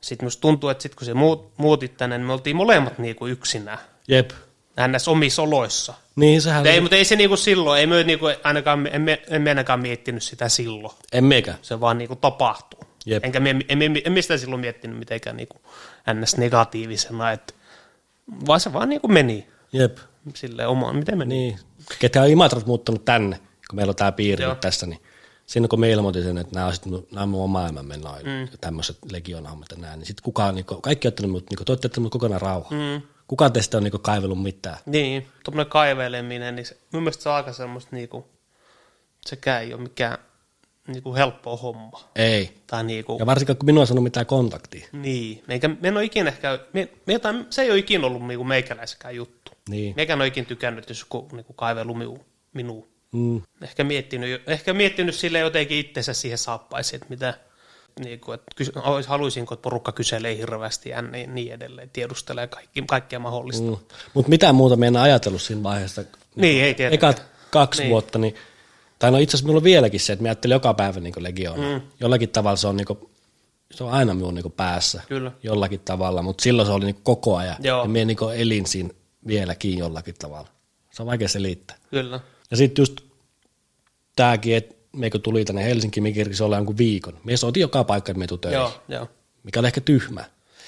Sitten 0.00 0.24
myös 0.24 0.36
tuntuu, 0.36 0.70
että 0.70 0.82
sitten 0.82 0.96
kun 0.96 1.06
se 1.06 1.14
muut, 1.14 1.52
muutit 1.56 1.96
tänne, 1.96 2.18
niin 2.18 2.26
me 2.26 2.32
oltiin 2.32 2.56
molemmat 2.56 2.98
niin 2.98 3.16
kuin 3.16 3.32
yksinään. 3.32 3.78
Jep. 4.08 4.30
Näissä 4.76 5.10
omissa 5.10 5.42
oloissa. 5.42 5.94
Niin, 6.16 6.42
sehän 6.42 6.66
ei, 6.66 6.80
mutta 6.80 6.96
ei 6.96 7.04
se 7.04 7.16
niinku 7.16 7.36
silloin, 7.36 7.80
ei 7.80 7.86
me 7.86 8.02
niinku 8.02 8.26
ainakaan, 8.44 8.88
emme, 8.92 9.22
emme 9.28 9.50
ainakaan 9.50 9.80
miettinyt 9.80 10.22
sitä 10.22 10.48
silloin. 10.48 10.94
En 11.12 11.24
meikä. 11.24 11.54
Se 11.62 11.80
vaan 11.80 11.98
niinku 11.98 12.16
tapahtuu. 12.16 12.80
Jep. 13.06 13.24
Enkä 13.24 13.40
me, 13.40 13.56
emme, 13.68 14.02
emme 14.04 14.22
sitä 14.22 14.36
silloin 14.36 14.60
miettinyt 14.60 14.98
mitenkään 14.98 15.36
niinku 15.36 15.60
ns. 16.14 16.36
negatiivisena, 16.36 17.32
että 17.32 17.54
vaan 18.46 18.60
se 18.60 18.72
vaan 18.72 18.88
niinku 18.88 19.08
meni. 19.08 19.46
Jep. 19.72 19.98
Sille 20.34 20.66
omaan, 20.66 20.96
miten 20.96 21.18
meni? 21.18 21.34
Niin. 21.34 21.58
Ketkä 21.98 22.22
on 22.22 22.28
Imatrat 22.28 22.66
muuttanut 22.66 23.04
tänne, 23.04 23.36
kun 23.38 23.76
meillä 23.76 23.90
on 23.90 23.96
tämä 23.96 24.12
piiri 24.12 24.44
Joo. 24.44 24.54
tässä, 24.54 24.86
niin 24.86 25.02
siinä 25.46 25.68
kun 25.68 25.80
me 25.80 25.90
ilmoitin 25.90 26.22
sen, 26.22 26.38
että 26.38 26.54
nämä, 26.54 26.66
on, 26.66 27.06
nämä 27.10 27.22
on 27.22 27.28
mun 27.28 27.50
maailmamme 27.50 27.96
noin, 27.96 28.26
mm. 28.26 28.58
tämmöiset 28.60 28.98
legionahommat 29.12 29.70
ja 29.70 29.76
näin, 29.76 29.98
niin 29.98 30.06
sitten 30.06 30.22
kukaan, 30.22 30.54
niin 30.54 30.64
kuin, 30.64 30.82
kaikki 30.82 31.08
on 31.08 31.10
ottanut 31.10 31.30
mut, 31.30 31.50
niin 31.50 31.56
kuin, 31.56 31.66
te 31.66 31.72
olette 31.72 32.00
mut 32.00 32.12
kokonaan 32.12 32.40
rauha. 32.40 32.70
Mm. 32.70 33.02
Kukaan 33.28 33.52
teistä 33.52 33.76
on 33.76 33.82
niin 33.82 34.00
kaivellut 34.02 34.42
mitään. 34.42 34.78
Niin, 34.86 35.26
tuommoinen 35.44 35.70
kaiveleminen, 35.70 36.56
niin 36.56 36.66
se, 36.66 36.76
mun 36.92 37.02
mielestä 37.02 37.22
se 37.22 37.28
on 37.28 37.34
aika 37.34 37.52
semmoista, 37.52 37.96
niin 37.96 38.08
kuin, 38.08 38.24
sekään 39.26 39.62
ei 39.62 39.74
ole 39.74 39.82
mikään 39.82 40.18
niin 40.86 41.02
kuin 41.02 41.16
helppo 41.16 41.56
homma. 41.56 42.00
Ei. 42.16 42.62
Tai 42.66 42.84
niin 42.84 43.04
kuin... 43.04 43.18
Ja 43.18 43.26
varsinkaan, 43.26 43.56
kun 43.56 43.66
minua 43.66 43.80
on 43.80 43.86
sanonut 43.86 44.04
mitään 44.04 44.26
kontaktia. 44.26 44.88
Niin. 44.92 45.44
Meikä, 45.46 45.68
me 45.68 45.88
en 45.88 45.96
ole 45.96 46.04
ikinä 46.04 46.28
ehkä, 46.28 46.58
me, 46.72 46.88
me 47.06 47.12
jotain, 47.12 47.46
se 47.50 47.62
ei 47.62 47.70
ole 47.70 47.78
ikinä 47.78 48.06
ollut 48.06 48.26
niin 48.26 48.38
kuin 48.38 48.48
meikäläisekään 48.48 49.16
juttu. 49.16 49.52
Niin. 49.68 49.92
Meikä 49.96 50.14
ole 50.14 50.26
ikinä 50.26 50.46
tykännyt, 50.46 50.88
jos 50.88 51.00
joku 51.00 51.28
niin 51.32 51.46
kaivelu 51.56 51.96
minuun. 52.52 52.88
Mm. 53.12 53.42
Ehkä, 53.62 53.84
miettinyt, 53.84 54.42
ehkä 54.46 54.72
miettinyt 54.72 55.14
sille 55.14 55.38
jotenkin 55.38 55.78
itsensä 55.78 56.12
siihen 56.12 56.38
saappaisiin, 56.38 56.96
että 56.96 57.06
mitä, 57.10 57.34
niin 58.04 58.20
kuin, 58.20 58.34
että 58.34 58.80
haluaisinko, 59.06 59.54
että 59.54 59.62
porukka 59.62 59.92
kyselee 59.92 60.36
hirveästi 60.36 60.88
ja 60.88 61.02
niin, 61.02 61.34
niin 61.34 61.52
edelleen, 61.52 61.90
tiedustelee 61.90 62.46
kaikki, 62.46 62.82
kaikkea 62.86 63.18
mahdollista. 63.18 63.70
Mm. 63.70 63.76
Mutta 64.14 64.28
mitä 64.28 64.52
muuta 64.52 64.76
meidän 64.76 64.96
ajatellut 64.96 65.42
siinä 65.42 65.62
vaiheessa? 65.62 66.04
Niin, 66.34 66.64
ei 66.64 66.74
tietenkään. 66.74 67.10
Ekat 67.12 67.26
kaksi 67.50 67.82
niin. 67.82 67.90
vuotta, 67.90 68.18
niin, 68.18 68.34
tai 68.98 69.10
no 69.10 69.18
itse 69.18 69.30
asiassa 69.30 69.46
minulla 69.46 69.60
on 69.60 69.64
vieläkin 69.64 70.00
se, 70.00 70.12
että 70.12 70.22
mä 70.22 70.28
ajattelen 70.28 70.54
joka 70.54 70.74
päivä 70.74 71.00
niin 71.00 71.14
legioona. 71.18 71.78
Mm. 71.78 71.80
Jollakin 72.00 72.28
tavalla 72.28 72.56
se 72.56 72.68
on, 72.68 72.76
niin 72.76 72.86
kuin, 72.86 72.98
se 73.70 73.84
on 73.84 73.90
aina 73.90 74.14
minun 74.14 74.34
niin 74.34 74.52
päässä, 74.52 75.02
Kyllä. 75.08 75.32
jollakin 75.42 75.80
tavalla, 75.80 76.22
mutta 76.22 76.42
silloin 76.42 76.66
se 76.66 76.72
oli 76.72 76.84
niin 76.84 77.00
koko 77.02 77.36
ajan. 77.36 77.56
Joo. 77.62 77.82
Ja 77.82 77.88
minä 77.88 78.04
niin 78.04 78.18
elin 78.34 78.66
siinä 78.66 78.90
vieläkin 79.26 79.78
jollakin 79.78 80.14
tavalla. 80.18 80.48
Se 80.90 81.02
on 81.02 81.06
vaikea 81.06 81.28
selittää. 81.28 81.76
Kyllä. 81.90 82.20
Ja 82.50 82.56
sitten 82.56 82.82
just 82.82 83.00
tämäkin, 84.16 84.56
että 84.56 84.74
me 84.96 85.10
kun 85.10 85.22
tuli 85.22 85.44
tänne 85.44 85.64
Helsinkiin, 85.64 86.04
me 86.04 86.12
kerkisi 86.12 86.42
olla 86.42 86.56
jonkun 86.56 86.78
viikon. 86.78 87.18
Me 87.24 87.36
soitin 87.36 87.60
joka 87.60 87.84
paikka, 87.84 88.12
että 88.12 88.18
me 88.18 88.26
tuu 88.26 88.38
töihin. 88.38 88.58
Joo, 88.58 88.82
joo. 88.88 89.08
Mikä 89.42 89.60
oli 89.60 89.66
ehkä 89.66 89.80
tyhmä. 89.80 90.24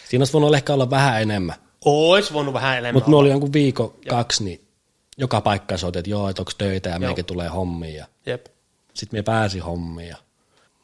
Siinä 0.08 0.20
olisi 0.20 0.32
voinut 0.32 0.54
ehkä 0.54 0.74
olla 0.74 0.90
vähän 0.90 1.22
enemmän. 1.22 1.56
Olisi 1.84 2.32
voinut 2.32 2.54
vähän 2.54 2.78
enemmän 2.78 2.94
Mutta 2.94 3.10
me 3.10 3.16
oli 3.16 3.30
jonkun 3.30 3.52
viikko, 3.52 3.82
joo. 3.82 4.16
kaksi, 4.16 4.44
niin 4.44 4.68
joka 5.16 5.40
paikka 5.40 5.76
soitin, 5.76 5.98
että 5.98 6.10
joo, 6.10 6.28
että 6.28 6.42
onko 6.42 6.52
töitä 6.58 6.88
ja 6.88 6.98
meikä 6.98 7.22
tulee 7.22 7.48
hommia. 7.48 7.96
Ja 7.96 8.06
Jep. 8.26 8.46
Sitten 8.94 9.18
me 9.18 9.22
pääsi 9.22 9.58
hommiin 9.58 10.08
ja 10.08 10.16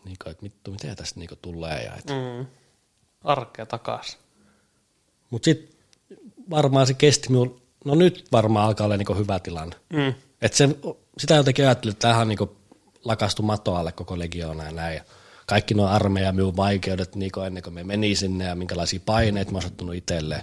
niin 0.04 0.16
kuin, 0.22 0.30
että 0.30 0.42
mittu, 0.42 0.70
mitä 0.70 0.94
tästä 0.94 1.20
niin 1.20 1.30
tulee. 1.42 1.82
Ja 1.82 1.96
että... 1.96 2.12
mm. 2.12 2.46
Arkea 3.24 3.66
takaisin. 3.66 4.18
Mutta 5.30 5.44
sitten 5.44 5.78
varmaan 6.50 6.86
se 6.86 6.94
kesti 6.94 7.28
minulla, 7.30 7.60
no 7.84 7.94
nyt 7.94 8.24
varmaan 8.32 8.66
alkaa 8.66 8.84
olla 8.84 8.96
niin 8.96 9.18
hyvä 9.18 9.40
tilanne. 9.40 9.76
Mm. 9.92 10.14
Et 10.42 10.54
se, 10.54 10.68
sitä 11.18 11.34
jotenkin 11.34 11.64
ajattelin, 11.64 11.92
että 11.92 12.00
tämähän 12.02 12.22
on 12.22 12.28
niin 12.28 12.50
lakastu 13.04 13.42
matoalle 13.42 13.92
koko 13.92 14.18
legioona 14.18 14.64
ja 14.64 14.72
näin. 14.72 14.96
Ja 14.96 15.04
kaikki 15.46 15.74
nuo 15.74 15.86
armeija 15.86 16.32
minun 16.32 16.56
vaikeudet 16.56 17.16
niin 17.16 17.32
ennen 17.46 17.62
kuin 17.62 17.74
me 17.74 17.84
meni 17.84 18.16
sinne 18.16 18.44
ja 18.44 18.54
minkälaisia 18.54 19.00
paineita 19.06 19.52
mä 19.52 19.58
oon 19.82 19.94
itselleen 19.94 20.42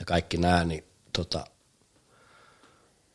ja 0.00 0.06
kaikki 0.06 0.36
nämä, 0.36 0.64
niin 0.64 0.84
tota, 1.12 1.44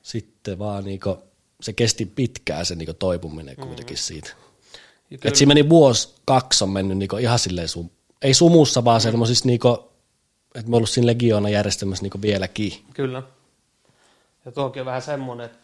sitten 0.02 0.60
vaan 0.60 0.84
niin 0.84 1.00
kuin, 1.00 1.18
se 1.62 1.74
kesti 1.74 2.06
pitkään 2.06 2.66
se 2.66 2.76
niin 2.76 2.96
toipuminen 3.00 3.56
mm-hmm. 3.56 3.68
kuitenkin 3.68 3.98
siitä. 3.98 4.30
Et 5.24 5.36
siinä 5.36 5.48
meni 5.48 5.70
vuosi, 5.70 6.16
kaksi 6.26 6.64
on 6.64 6.70
mennyt 6.70 6.98
niin 6.98 7.20
ihan 7.20 7.40
silleen, 7.40 7.68
sum, 7.68 7.90
ei 8.22 8.34
sumussa, 8.34 8.84
vaan 8.84 9.00
mm-hmm. 9.00 9.12
semmoisissa, 9.12 9.46
niin 9.46 9.60
että 10.56 10.70
me 10.70 10.76
ollut 10.76 10.90
siinä 10.90 11.08
legioona 11.08 11.50
järjestelmässä 11.50 12.04
niin 12.04 12.22
vieläkin. 12.22 12.74
Kyllä. 12.94 13.24
Ja 14.46 14.52
tuokin 14.52 14.82
on 14.82 14.86
vähän 14.86 15.02
semmoinen, 15.02 15.46
että 15.46 15.58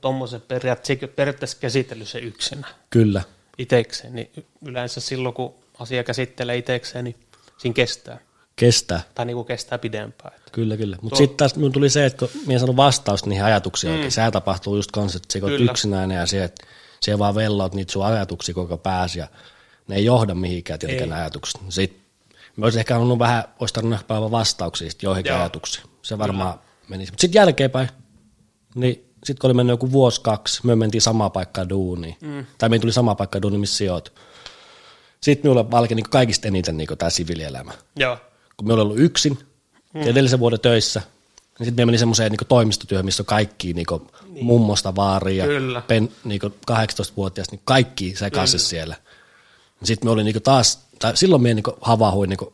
tuommoisen 0.00 0.40
periaatteessa, 0.40 1.08
periaatteessa 1.08 1.58
käsitellyt 1.60 2.08
se 2.08 2.18
yksinä. 2.18 2.68
Kyllä. 2.90 3.22
Itekseen, 3.58 4.14
niin 4.14 4.30
yleensä 4.64 5.00
silloin 5.00 5.34
kun 5.34 5.54
asia 5.78 6.04
käsittelee 6.04 6.56
itekseen, 6.56 7.04
niin 7.04 7.16
siinä 7.58 7.74
kestää. 7.74 8.18
kestää. 8.56 9.02
Tai 9.14 9.26
niinku 9.26 9.44
kestää 9.44 9.78
pidempään. 9.78 10.34
Että. 10.36 10.50
Kyllä, 10.52 10.76
kyllä. 10.76 10.96
Mutta 11.02 11.16
sitten 11.16 11.36
taas 11.36 11.56
minun 11.56 11.72
tuli 11.72 11.90
se, 11.90 12.06
että 12.06 12.18
kun 12.18 12.40
minä 12.40 12.52
en 12.52 12.60
saanut 12.60 12.76
vastausta 12.76 13.28
niihin 13.28 13.44
ajatuksiin 13.44 13.90
mm. 13.90 13.94
oikein. 13.94 14.12
Sehän 14.12 14.32
tapahtuu 14.32 14.76
just 14.76 14.90
kanssa, 14.90 15.16
että 15.16 15.46
olet 15.46 15.60
yksinäinen 15.60 16.16
ja 16.16 16.26
se, 16.26 16.44
että 16.44 16.66
se 17.00 17.18
vaan 17.18 17.34
vellaat 17.34 17.74
niitä 17.74 17.92
sun 17.92 18.04
ajatuksia 18.04 18.54
koko 18.54 18.78
pääsi 18.78 19.18
ja 19.18 19.28
ne 19.88 19.96
ei 19.96 20.04
johda 20.04 20.34
mihinkään 20.34 20.78
tietenkään 20.78 21.12
ajatukset. 21.12 21.60
Sitten 21.68 22.07
mä 22.58 22.66
olisin 22.66 22.78
ehkä 22.80 22.94
halunnut 22.94 23.18
vähän, 23.18 23.44
olisi 23.60 23.74
tarvinnut 23.74 24.06
päivän 24.06 24.30
vastauksia 24.30 24.90
sitten 24.90 25.08
joihinkin 25.08 25.30
Joo. 25.30 25.40
ajatuksiin. 25.40 25.86
Se 26.02 26.18
varmaan 26.18 26.60
menisi. 26.88 27.12
Mutta 27.12 27.20
sitten 27.20 27.38
jälkeenpäin, 27.38 27.88
niin 28.74 29.08
sitten 29.24 29.40
kun 29.40 29.48
oli 29.48 29.54
mennyt 29.54 29.72
joku 29.72 29.92
vuosi, 29.92 30.20
kaksi, 30.20 30.66
me 30.66 30.76
mentiin 30.76 31.02
samaan 31.02 31.32
paikkaan 31.32 31.68
duuniin. 31.68 32.16
Mm. 32.20 32.46
Tai 32.58 32.68
meillä 32.68 32.80
tuli 32.80 32.92
sama 32.92 33.14
paikka 33.14 33.42
duuniin, 33.42 33.60
missä 33.60 33.76
sijoit. 33.76 34.12
Sitten 35.20 35.50
minulle 35.50 35.70
valkeni 35.70 36.02
niin 36.02 36.10
kaikista 36.10 36.48
eniten 36.48 36.76
niin 36.76 36.88
tämä 36.98 37.10
siviilielämä 37.10 37.72
Joo. 37.96 38.18
kun 38.56 38.66
me 38.66 38.72
olin 38.72 38.82
ollut 38.82 38.98
yksin 38.98 39.38
mm. 39.94 40.02
edellisen 40.02 40.38
vuoden 40.38 40.60
töissä, 40.60 41.02
niin 41.58 41.66
sitten 41.66 41.82
me 41.82 41.86
meni 41.86 41.98
semmoiseen 41.98 42.32
niin 42.32 42.48
toimistotyöhön, 42.48 43.04
missä 43.04 43.22
on 43.22 43.26
kaikki 43.26 43.72
niin 43.72 43.86
niin. 44.28 44.44
mummosta 44.44 44.94
Kyllä. 45.46 45.82
pen, 45.86 46.08
niin 46.24 46.40
18-vuotiaasta, 46.70 47.54
niin 47.56 47.62
kaikki 47.64 48.14
sekaisin 48.16 48.60
siellä. 48.60 48.96
Sitten 49.84 50.06
me 50.06 50.10
oli 50.10 50.24
niin 50.24 50.42
taas, 50.42 50.88
tai 50.98 51.16
silloin 51.16 51.42
me 51.42 51.54
niin 51.54 51.64
havahuin 51.80 52.30
niin 52.30 52.52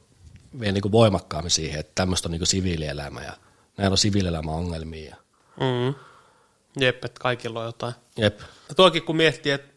vielä 0.61 0.73
niin 0.73 0.93
voimakkaammin 0.93 1.51
siihen, 1.51 1.81
että 1.81 1.93
tämmöistä 1.95 2.29
on 2.29 2.33
niin 2.33 2.47
siviilielämä 2.47 3.23
ja 3.23 3.33
näillä 3.77 3.93
on 3.95 3.99
siviilielämän 3.99 4.55
ongelmia. 4.55 5.11
Ja, 5.11 5.17
Mm. 5.61 5.95
Jep, 6.81 7.05
että 7.05 7.21
kaikilla 7.21 7.61
on 7.61 7.67
jotain. 7.67 7.95
jep. 8.19 8.41
Ja 8.69 8.75
tuokin 8.75 9.03
kun 9.03 9.17
miettii, 9.17 9.53
että 9.53 9.75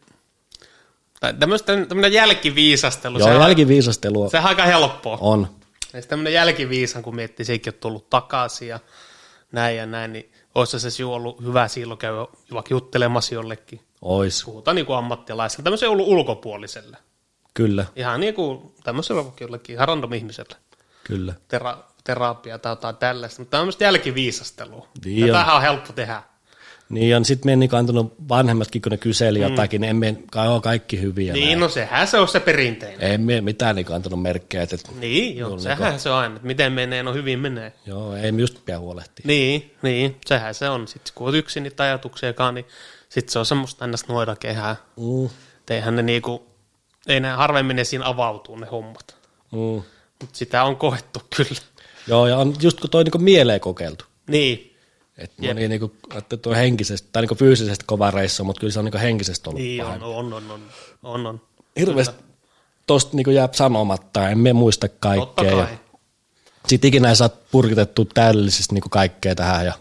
tämmöinen 1.88 2.12
jälkiviisastelu, 2.12 3.18
Joo, 3.18 3.28
se 3.28 3.34
on, 3.34 3.40
jälkiviisastelua 3.40 4.28
sehän 4.28 4.44
on 4.44 4.48
aika 4.48 4.62
helppoa. 4.62 5.18
on. 5.20 5.48
Ja 5.92 6.02
tämmöinen 6.02 6.32
jälkiviisan, 6.32 7.02
kun 7.02 7.14
miettii, 7.14 7.44
sekin 7.46 7.72
on 7.74 7.78
tullut 7.80 8.10
takaisin 8.10 8.68
ja 8.68 8.80
näin 9.52 9.76
ja 9.76 9.86
näin, 9.86 10.12
niin 10.12 10.32
olisi 10.54 10.80
se 10.80 10.90
sinulla 10.90 11.16
ollut 11.16 11.42
hyvä 11.42 11.68
silloin 11.68 11.98
käydä 11.98 12.16
vaikka 12.52 12.74
juttelemassa 12.74 13.34
jollekin. 13.34 13.80
Ois, 14.02 14.44
Puhutaan 14.44 14.74
niin 14.74 14.86
kuin 14.86 14.96
ammattilaiselle, 14.96 15.62
tämmöisen 15.64 15.90
ollut 15.90 16.08
ulkopuoliselle. 16.08 16.96
Kyllä, 17.54 17.84
Ihan 17.96 18.20
niin 18.20 18.34
kuin 18.34 18.72
tämmöiselle 18.84 19.24
vaikka 19.24 19.44
jollekin 19.44 19.74
ihan 19.74 19.88
random 19.88 20.12
ihmiselle. 20.12 20.56
kyllä. 21.04 21.34
Tera- 21.48 21.84
terapia 22.04 22.58
tai 22.58 22.72
jotain 22.72 22.96
tällaista, 22.96 23.40
mutta 23.42 23.56
tämmöistä 23.56 23.84
jälkiviisastelua. 23.84 24.88
Niin 25.04 25.18
ja 25.18 25.24
on. 25.26 25.30
tämähän 25.32 25.56
on 25.56 25.62
helppo 25.62 25.92
tehdä. 25.92 26.22
Niin, 26.88 27.10
ja 27.10 27.24
sitten 27.24 27.48
me 27.48 27.52
en 27.52 27.58
niin 27.60 27.74
antanut 27.74 28.14
vanhemmatkin, 28.28 28.82
kun 28.82 28.90
ne 28.92 28.96
kyseli 28.98 29.40
jotakin, 29.40 29.80
niin 29.80 29.90
emme 29.90 30.16
kai 30.32 30.48
ole 30.48 30.60
kaikki 30.60 31.00
hyviä. 31.00 31.32
Niin, 31.32 31.46
näin. 31.46 31.60
no 31.60 31.68
sehän 31.68 32.06
se 32.06 32.18
on 32.18 32.28
se 32.28 32.40
perinteinen. 32.40 33.00
Ei 33.10 33.18
me 33.18 33.40
mitään 33.40 33.76
niin 33.76 33.92
antanut 33.94 34.22
merkkejä, 34.22 34.62
että 34.62 34.76
Niin, 35.00 35.36
joo, 35.36 35.58
sehän 35.58 36.00
se 36.00 36.10
on 36.10 36.16
aina, 36.16 36.36
että 36.36 36.46
miten 36.46 36.72
menee, 36.72 37.02
no 37.02 37.12
hyvin 37.14 37.38
menee. 37.38 37.72
joo, 37.86 38.16
ei 38.16 38.32
me 38.32 38.40
just 38.40 38.64
pidä 38.64 38.78
huolehtia. 38.78 39.22
Niin, 39.26 39.74
niin, 39.82 40.16
sehän 40.26 40.54
se 40.54 40.68
on. 40.68 40.88
Sitten 40.88 41.12
kun 41.14 41.28
on 41.28 41.34
yksin 41.34 41.62
niitä 41.62 41.82
ajatuksiakaan, 41.82 42.54
niin 42.54 42.66
sitten 43.08 43.32
se 43.32 43.38
on 43.38 43.46
semmoista 43.46 43.84
ennästä 43.84 44.12
noidakehää. 44.12 44.76
Mm, 44.96 45.24
Et 45.26 45.70
Eihän 45.70 45.96
ne 45.96 46.02
niinku, 46.02 46.47
ei 47.08 47.20
ne 47.20 47.28
harvemmin 47.28 47.76
ne 47.76 47.84
siinä 47.84 48.08
avautuu 48.08 48.56
ne 48.56 48.66
hommat. 48.66 49.16
mm. 49.52 49.82
Mutta 50.20 50.38
sitä 50.38 50.64
on 50.64 50.76
koettu 50.76 51.22
kyllä. 51.36 51.60
Joo, 52.06 52.26
ja 52.26 52.36
on 52.36 52.54
just 52.60 52.80
kun 52.80 52.90
toi 52.90 53.04
niin 53.04 53.22
mieleen 53.22 53.60
kokeiltu. 53.60 54.04
Niin, 54.28 54.76
Et 55.18 55.32
moni 55.38 55.68
niin 55.68 55.80
kuin, 55.80 55.92
että 56.14 56.36
tuo 56.36 56.54
henkisesti, 56.54 57.08
tai 57.12 57.22
niin 57.22 57.38
fyysisesti 57.38 57.84
kova 57.86 58.10
reissu, 58.10 58.44
mutta 58.44 58.60
kyllä 58.60 58.72
se 58.72 58.78
on 58.78 58.84
niin 58.84 59.00
henkisesti 59.00 59.48
ollut 59.48 59.62
niin 59.62 59.84
paha. 59.84 59.94
on, 59.94 60.32
on, 60.32 60.50
on, 60.50 60.62
on, 61.02 61.26
on. 61.26 61.40
Hirveästi 61.78 62.24
tosta 62.86 63.16
niin 63.16 63.34
jää 63.34 63.48
sanomatta, 63.52 64.28
en 64.28 64.38
me 64.38 64.52
muista 64.52 64.88
Totta 64.88 65.08
kaikkea. 65.08 65.58
Ja 65.58 65.66
kai. 65.66 65.78
sitten 66.68 66.88
ikinä 66.88 67.08
ei 67.08 67.16
saa 67.16 67.30
purkitettua 67.50 68.04
täydellisesti 68.14 68.74
niin 68.74 68.90
kaikkea 68.90 69.34
tähän 69.34 69.66
ja 69.66 69.72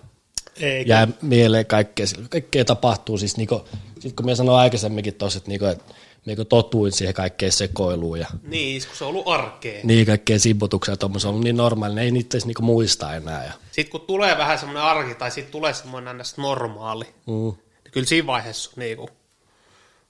Ei, 0.59 0.83
jää 0.87 1.07
mieleen 1.21 1.65
kaikkea. 1.65 2.05
Kaikkea 2.29 2.65
tapahtuu 2.65 3.17
siis, 3.17 3.37
niin 3.37 3.47
kuin, 3.47 3.61
sit 3.99 4.15
kun 4.15 4.25
minä 4.25 4.35
sanoin 4.35 4.59
aikaisemminkin 4.59 5.13
tuossa, 5.13 5.37
että, 5.37 5.49
niin 5.49 5.59
kuin, 5.59 5.71
että 5.71 5.93
niin 6.27 6.47
totuin 6.47 6.91
siihen 6.91 7.13
kaikkeen 7.13 7.51
sekoiluun 7.51 8.19
ja 8.19 8.27
Niin, 8.43 8.81
kun 8.87 8.95
se 8.95 9.03
on 9.03 9.09
ollut 9.09 9.27
arkea. 9.27 9.79
niin 9.83 10.05
kaikkea 10.05 10.39
simputuksia 10.39 10.91
ja 10.93 10.97
on 11.05 11.25
ollut 11.25 11.43
niin 11.43 11.57
normaali, 11.57 11.99
ei 11.99 12.11
niitä 12.11 12.37
edes 12.37 12.45
niin 12.45 12.55
muista 12.65 13.15
enää. 13.15 13.45
Ja, 13.45 13.51
Sitten 13.71 13.91
kun 13.91 14.01
tulee 14.01 14.37
vähän 14.37 14.59
semmoinen 14.59 14.83
arki, 14.83 15.15
tai 15.15 15.31
sitten 15.31 15.51
tulee 15.51 15.73
semmoinen 15.73 16.17
ns. 16.17 16.37
normaali, 16.37 17.05
mm, 17.05 17.33
niin 17.33 17.91
kyllä 17.91 18.07
siinä 18.07 18.27
vaiheessa 18.27 18.69
on 18.77 18.79
niinku 18.79 19.09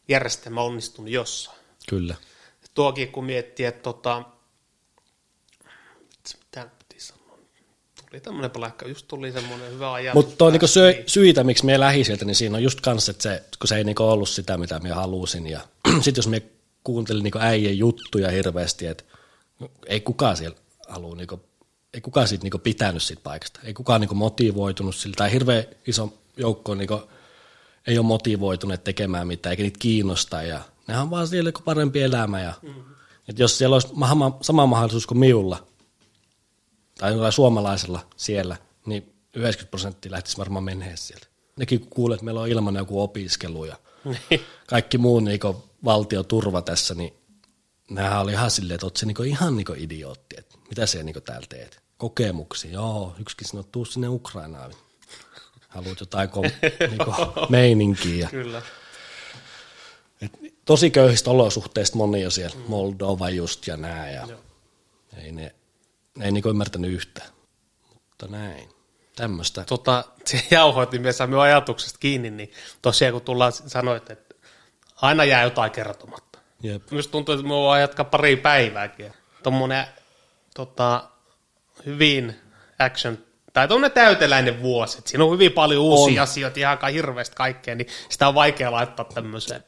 järjestelmä 0.07 0.61
onnistunut 0.61 1.11
jossain. 1.11 1.57
kyllä. 1.89 2.15
Tuokin 2.73 3.11
kun 3.11 3.25
miettii, 3.25 3.65
että 3.65 3.83
tota, 3.83 4.23
vitsi, 6.09 6.37
mitä 6.37 6.63
nyt 6.63 6.73
piti 6.79 7.01
sanoa, 7.03 7.37
tuli 8.19 8.23
tämmöinen 8.23 8.51
palakka, 8.51 8.87
just 8.87 9.07
tuli 9.07 9.31
semmoinen 9.31 9.71
hyvä 9.71 9.93
ajatus. 9.93 10.25
Mutta 10.25 10.45
on 10.45 10.51
niinku 10.51 10.63
päässä, 10.63 10.73
syö, 10.73 11.03
syitä, 11.07 11.43
miksi 11.43 11.65
me 11.65 11.79
lähi 11.79 12.03
sieltä, 12.03 12.25
niin 12.25 12.35
siinä 12.35 12.57
on 12.57 12.63
just 12.63 12.81
kanssa, 12.81 13.11
että 13.11 13.23
se, 13.23 13.43
kun 13.59 13.67
se 13.67 13.75
ei 13.75 13.83
niinku 13.83 14.03
ollut 14.03 14.29
sitä, 14.29 14.57
mitä 14.57 14.79
me 14.79 14.89
halusin. 14.89 15.47
Ja 15.47 15.59
sitten 16.01 16.19
jos 16.19 16.27
me 16.27 16.41
kuuntelin 16.83 17.23
niinku 17.23 17.39
äijän 17.41 17.77
juttuja 17.77 18.31
hirveästi, 18.31 18.87
että 18.87 19.03
ei 19.85 20.01
kukaan 20.01 20.37
siellä 20.37 20.57
halua, 20.87 21.15
niinku, 21.15 21.41
ei 21.93 22.01
kukaan 22.01 22.27
siitä 22.27 22.43
niinku 22.43 22.57
pitänyt 22.57 23.03
siitä 23.03 23.21
paikasta. 23.23 23.59
Ei 23.63 23.73
kukaan 23.73 24.01
niinku 24.01 24.15
motivoitunut 24.15 24.95
sillä, 24.95 25.15
tai 25.17 25.31
hirveän 25.31 25.63
iso 25.87 26.13
joukko 26.37 26.75
niinku, 26.75 27.01
ei 27.87 27.97
ole 27.97 28.05
motivoituneet 28.05 28.83
tekemään 28.83 29.27
mitään, 29.27 29.51
eikä 29.51 29.63
niitä 29.63 29.79
kiinnosta. 29.79 30.41
Ja 30.41 30.61
nehän 30.87 31.03
on 31.03 31.09
vaan 31.09 31.27
siellä 31.27 31.51
parempi 31.65 32.01
elämä. 32.01 32.41
Ja, 32.41 32.53
mm. 32.61 32.73
et 33.29 33.39
jos 33.39 33.57
siellä 33.57 33.75
olisi 33.75 33.87
sama 34.41 34.65
mahdollisuus 34.65 35.07
kuin 35.07 35.17
miulla, 35.17 35.66
tai 36.97 37.11
jollain 37.11 37.33
suomalaisella 37.33 38.05
siellä, 38.17 38.57
niin 38.85 39.13
90 39.33 39.69
prosenttia 39.69 40.11
lähtisi 40.11 40.37
varmaan 40.37 40.63
menee 40.63 40.97
sieltä. 40.97 41.27
Nekin 41.55 41.79
kun 41.79 41.89
kuulee, 41.89 42.15
että 42.15 42.25
meillä 42.25 42.41
on 42.41 42.47
ilman 42.47 42.75
joku 42.75 43.01
opiskelu 43.01 43.65
ja 43.65 43.75
Niin. 44.29 44.41
kaikki 44.67 44.97
muu 44.97 45.19
niin 45.19 45.39
valtioturva 45.85 46.61
tässä, 46.61 46.95
niin 46.95 47.13
nehän 47.89 48.21
oli 48.21 48.31
ihan 48.31 48.51
silleen, 48.51 48.75
että 48.75 48.85
oot 48.85 48.97
se 48.97 49.05
niin 49.05 49.25
ihan 49.25 49.55
niin 49.55 49.65
idiootti, 49.77 50.35
että 50.39 50.55
mitä 50.69 50.85
se 50.85 51.03
niin 51.03 51.23
täällä 51.25 51.47
teet. 51.49 51.81
Kokemuksia, 51.97 52.71
joo, 52.71 53.15
yksikin 53.19 53.47
sanoo, 53.47 53.63
tuu 53.71 53.85
sinne 53.85 54.07
Ukrainaan. 54.07 54.73
Haluat 55.67 55.99
jotain 55.99 56.29
kom- 56.29 56.43
niin 56.89 57.49
meininkiä. 57.49 58.27
Kyllä. 58.31 58.61
Et 60.21 60.31
tosi 60.65 60.89
köyhistä 60.91 61.29
olosuhteista 61.29 61.97
moni 61.97 62.21
jo 62.21 62.31
siellä, 62.31 62.55
Moldova 62.67 63.29
just 63.29 63.67
ja 63.67 63.77
nää, 63.77 64.11
ja 64.11 64.25
Joo. 64.29 64.39
ei 65.17 65.31
ne 65.31 65.55
ei 66.21 66.31
niinku 66.31 66.49
ymmärtänyt 66.49 66.91
yhtään. 66.91 67.27
Mutta 67.93 68.27
näin, 68.27 68.69
tämmöistä. 69.15 69.63
Tota, 69.63 70.03
se 70.25 70.43
jauhoitin 70.51 71.01
me 71.01 71.11
saimme 71.11 71.39
ajatuksesta 71.39 71.99
kiinni, 71.99 72.29
niin 72.31 72.51
tosiaan 72.81 73.13
kun 73.13 73.21
tullaan 73.21 73.51
sanoit, 73.51 74.09
että 74.09 74.35
aina 75.01 75.23
jää 75.23 75.43
jotain 75.43 75.71
kertomatta. 75.71 76.39
Jep. 76.63 76.91
Minusta 76.91 77.11
tuntuu, 77.11 77.35
että 77.35 77.43
me 77.47 77.49
voidaan 77.49 77.81
jatkaa 77.81 78.05
pari 78.05 78.35
päivääkin. 78.35 79.13
Tuommoinen 79.43 79.85
tota, 80.55 81.09
hyvin 81.85 82.35
action, 82.79 83.17
tai 83.53 83.67
tuommoinen 83.67 83.95
täyteläinen 83.95 84.61
vuosi. 84.61 84.97
Et 84.97 85.07
siinä 85.07 85.23
on 85.23 85.31
hyvin 85.31 85.51
paljon 85.51 85.83
uusia 85.83 86.21
On. 86.21 86.23
asioita 86.23 86.59
ja 86.59 86.69
aika 86.69 86.87
hirveästi 86.87 87.35
kaikkea, 87.35 87.75
niin 87.75 87.87
sitä 88.09 88.27
on 88.27 88.35
vaikea 88.35 88.71
laittaa 88.71 89.05
tämmöiseen 89.13 89.63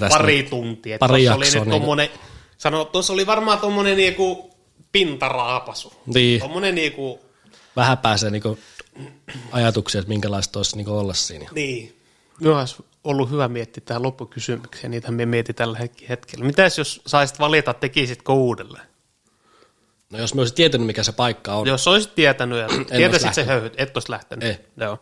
tästä. 0.00 0.18
pari 0.18 0.42
tuntia. 0.42 0.98
Pari 0.98 1.24
tossa 1.24 1.34
oli 1.34 1.44
jaksoa, 1.44 1.64
nyt 1.64 1.86
niin- 1.96 2.20
sano, 2.58 2.84
tuossa 2.84 3.12
oli 3.12 3.26
varmaan 3.26 3.58
tuommoinen 3.58 3.96
niinku 3.96 4.49
pintaraapasu. 4.92 5.92
Niin. 6.06 6.40
Tuommoinen 6.40 6.74
niinku, 6.74 7.20
Vähän 7.76 7.98
pääsee 7.98 8.30
niinku 8.30 8.58
ajatuksia, 9.52 9.98
että 9.98 10.08
minkälaista 10.08 10.58
olisi 10.58 10.76
niinku 10.76 10.98
olla 10.98 11.14
siinä. 11.14 11.46
niin. 11.54 11.96
Myös 12.40 12.56
olisi 12.78 12.84
ollut 13.04 13.30
hyvä 13.30 13.48
miettiä 13.48 13.82
tähän 13.86 14.02
loppukysymykseen, 14.02 14.90
niitä 14.90 15.10
me 15.10 15.26
mietin 15.26 15.54
tällä 15.54 15.78
hetki- 15.78 16.08
hetkellä. 16.08 16.44
Mitäs 16.44 16.78
jos 16.78 17.00
saisit 17.06 17.38
valita, 17.38 17.74
tekisitkö 17.74 18.32
uudelleen? 18.32 18.86
No 20.10 20.18
jos 20.18 20.34
me 20.34 20.40
olisin 20.40 20.56
tietänyt, 20.56 20.86
mikä 20.86 21.02
se 21.02 21.12
paikka 21.12 21.54
on. 21.54 21.66
Jos 21.66 21.88
olisit 21.88 22.14
tietänyt 22.14 22.58
ja 22.58 22.68
tietäisit 22.96 23.34
se 23.34 23.44
höyhyt, 23.44 23.74
et 23.76 23.96
olisi 23.96 24.10
lähtenyt. 24.10 24.44
Ei. 24.48 24.56
Joo. 24.76 24.98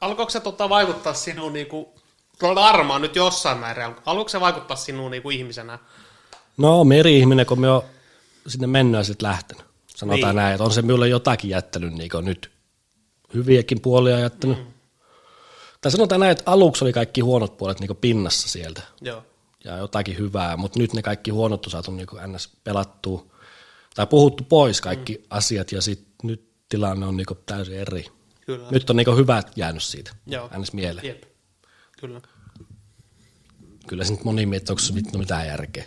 Alkoiko 0.00 0.30
se 0.30 0.40
tota 0.40 0.68
vaikuttaa 0.68 1.14
sinuun 1.14 1.52
niinku, 1.52 1.94
varmaan 2.42 3.02
nyt 3.02 3.16
jossain 3.16 3.58
määrin, 3.58 3.94
alkoiko 4.06 4.28
se 4.28 4.40
vaikuttaa 4.40 4.76
sinuun 4.76 5.10
niinku 5.10 5.30
ihmisenä? 5.30 5.78
No 6.56 6.84
meri-ihminen, 6.84 7.46
kun 7.46 7.60
me 7.60 7.70
on 7.70 7.82
sinne 8.46 8.66
mennyt 8.66 8.98
ja 8.98 9.04
sitten 9.04 9.28
lähtenyt. 9.28 9.64
Sanotaan 9.86 10.34
Niin. 10.34 10.36
näin, 10.36 10.54
että 10.54 10.64
on 10.64 10.72
se 10.72 10.82
minulle 10.82 11.08
jotakin 11.08 11.50
jättänyt 11.50 11.92
niin 11.94 12.10
nyt. 12.22 12.50
Hyviäkin 13.34 13.80
puolia 13.80 14.18
jättänyt. 14.18 14.58
Mm. 14.58 14.72
Tai 15.80 15.92
sanotaan 15.92 16.20
näin, 16.20 16.32
että 16.32 16.50
aluksi 16.50 16.84
oli 16.84 16.92
kaikki 16.92 17.20
huonot 17.20 17.56
puolet 17.56 17.80
niin 17.80 17.96
pinnassa 18.00 18.48
sieltä. 18.48 18.82
Joo. 19.00 19.24
ja 19.64 19.76
jotakin 19.76 20.18
hyvää, 20.18 20.56
mutta 20.56 20.78
nyt 20.78 20.92
ne 20.92 21.02
kaikki 21.02 21.30
huonot 21.30 21.66
on 21.66 21.70
saatu 21.70 21.90
niin 21.90 22.06
ns. 22.26 22.48
pelattua 22.64 23.26
tai 23.94 24.06
puhuttu 24.06 24.44
pois 24.44 24.80
kaikki 24.80 25.14
mm. 25.14 25.24
asiat 25.30 25.72
ja 25.72 25.82
sit 25.82 26.06
nyt 26.22 26.48
tilanne 26.68 27.06
on 27.06 27.16
niin 27.16 27.26
täysin 27.46 27.74
eri. 27.78 28.04
Kyllä. 28.46 28.68
Nyt 28.70 28.90
on 28.90 28.96
niin 28.96 29.16
hyvät 29.16 29.52
jäänyt 29.56 29.82
siitä 29.82 30.12
Joo. 30.26 30.50
ns. 30.58 30.72
mieleen. 30.72 31.06
Jep. 31.06 31.22
Kyllä. 32.00 32.20
Kyllä 33.86 34.04
se 34.04 34.12
nyt 34.12 34.24
moni 34.24 34.46
miettii, 34.46 34.72
onko 34.72 34.80
se 34.82 34.92
mit- 34.92 35.12
mitään 35.18 35.46
järkeä. 35.46 35.84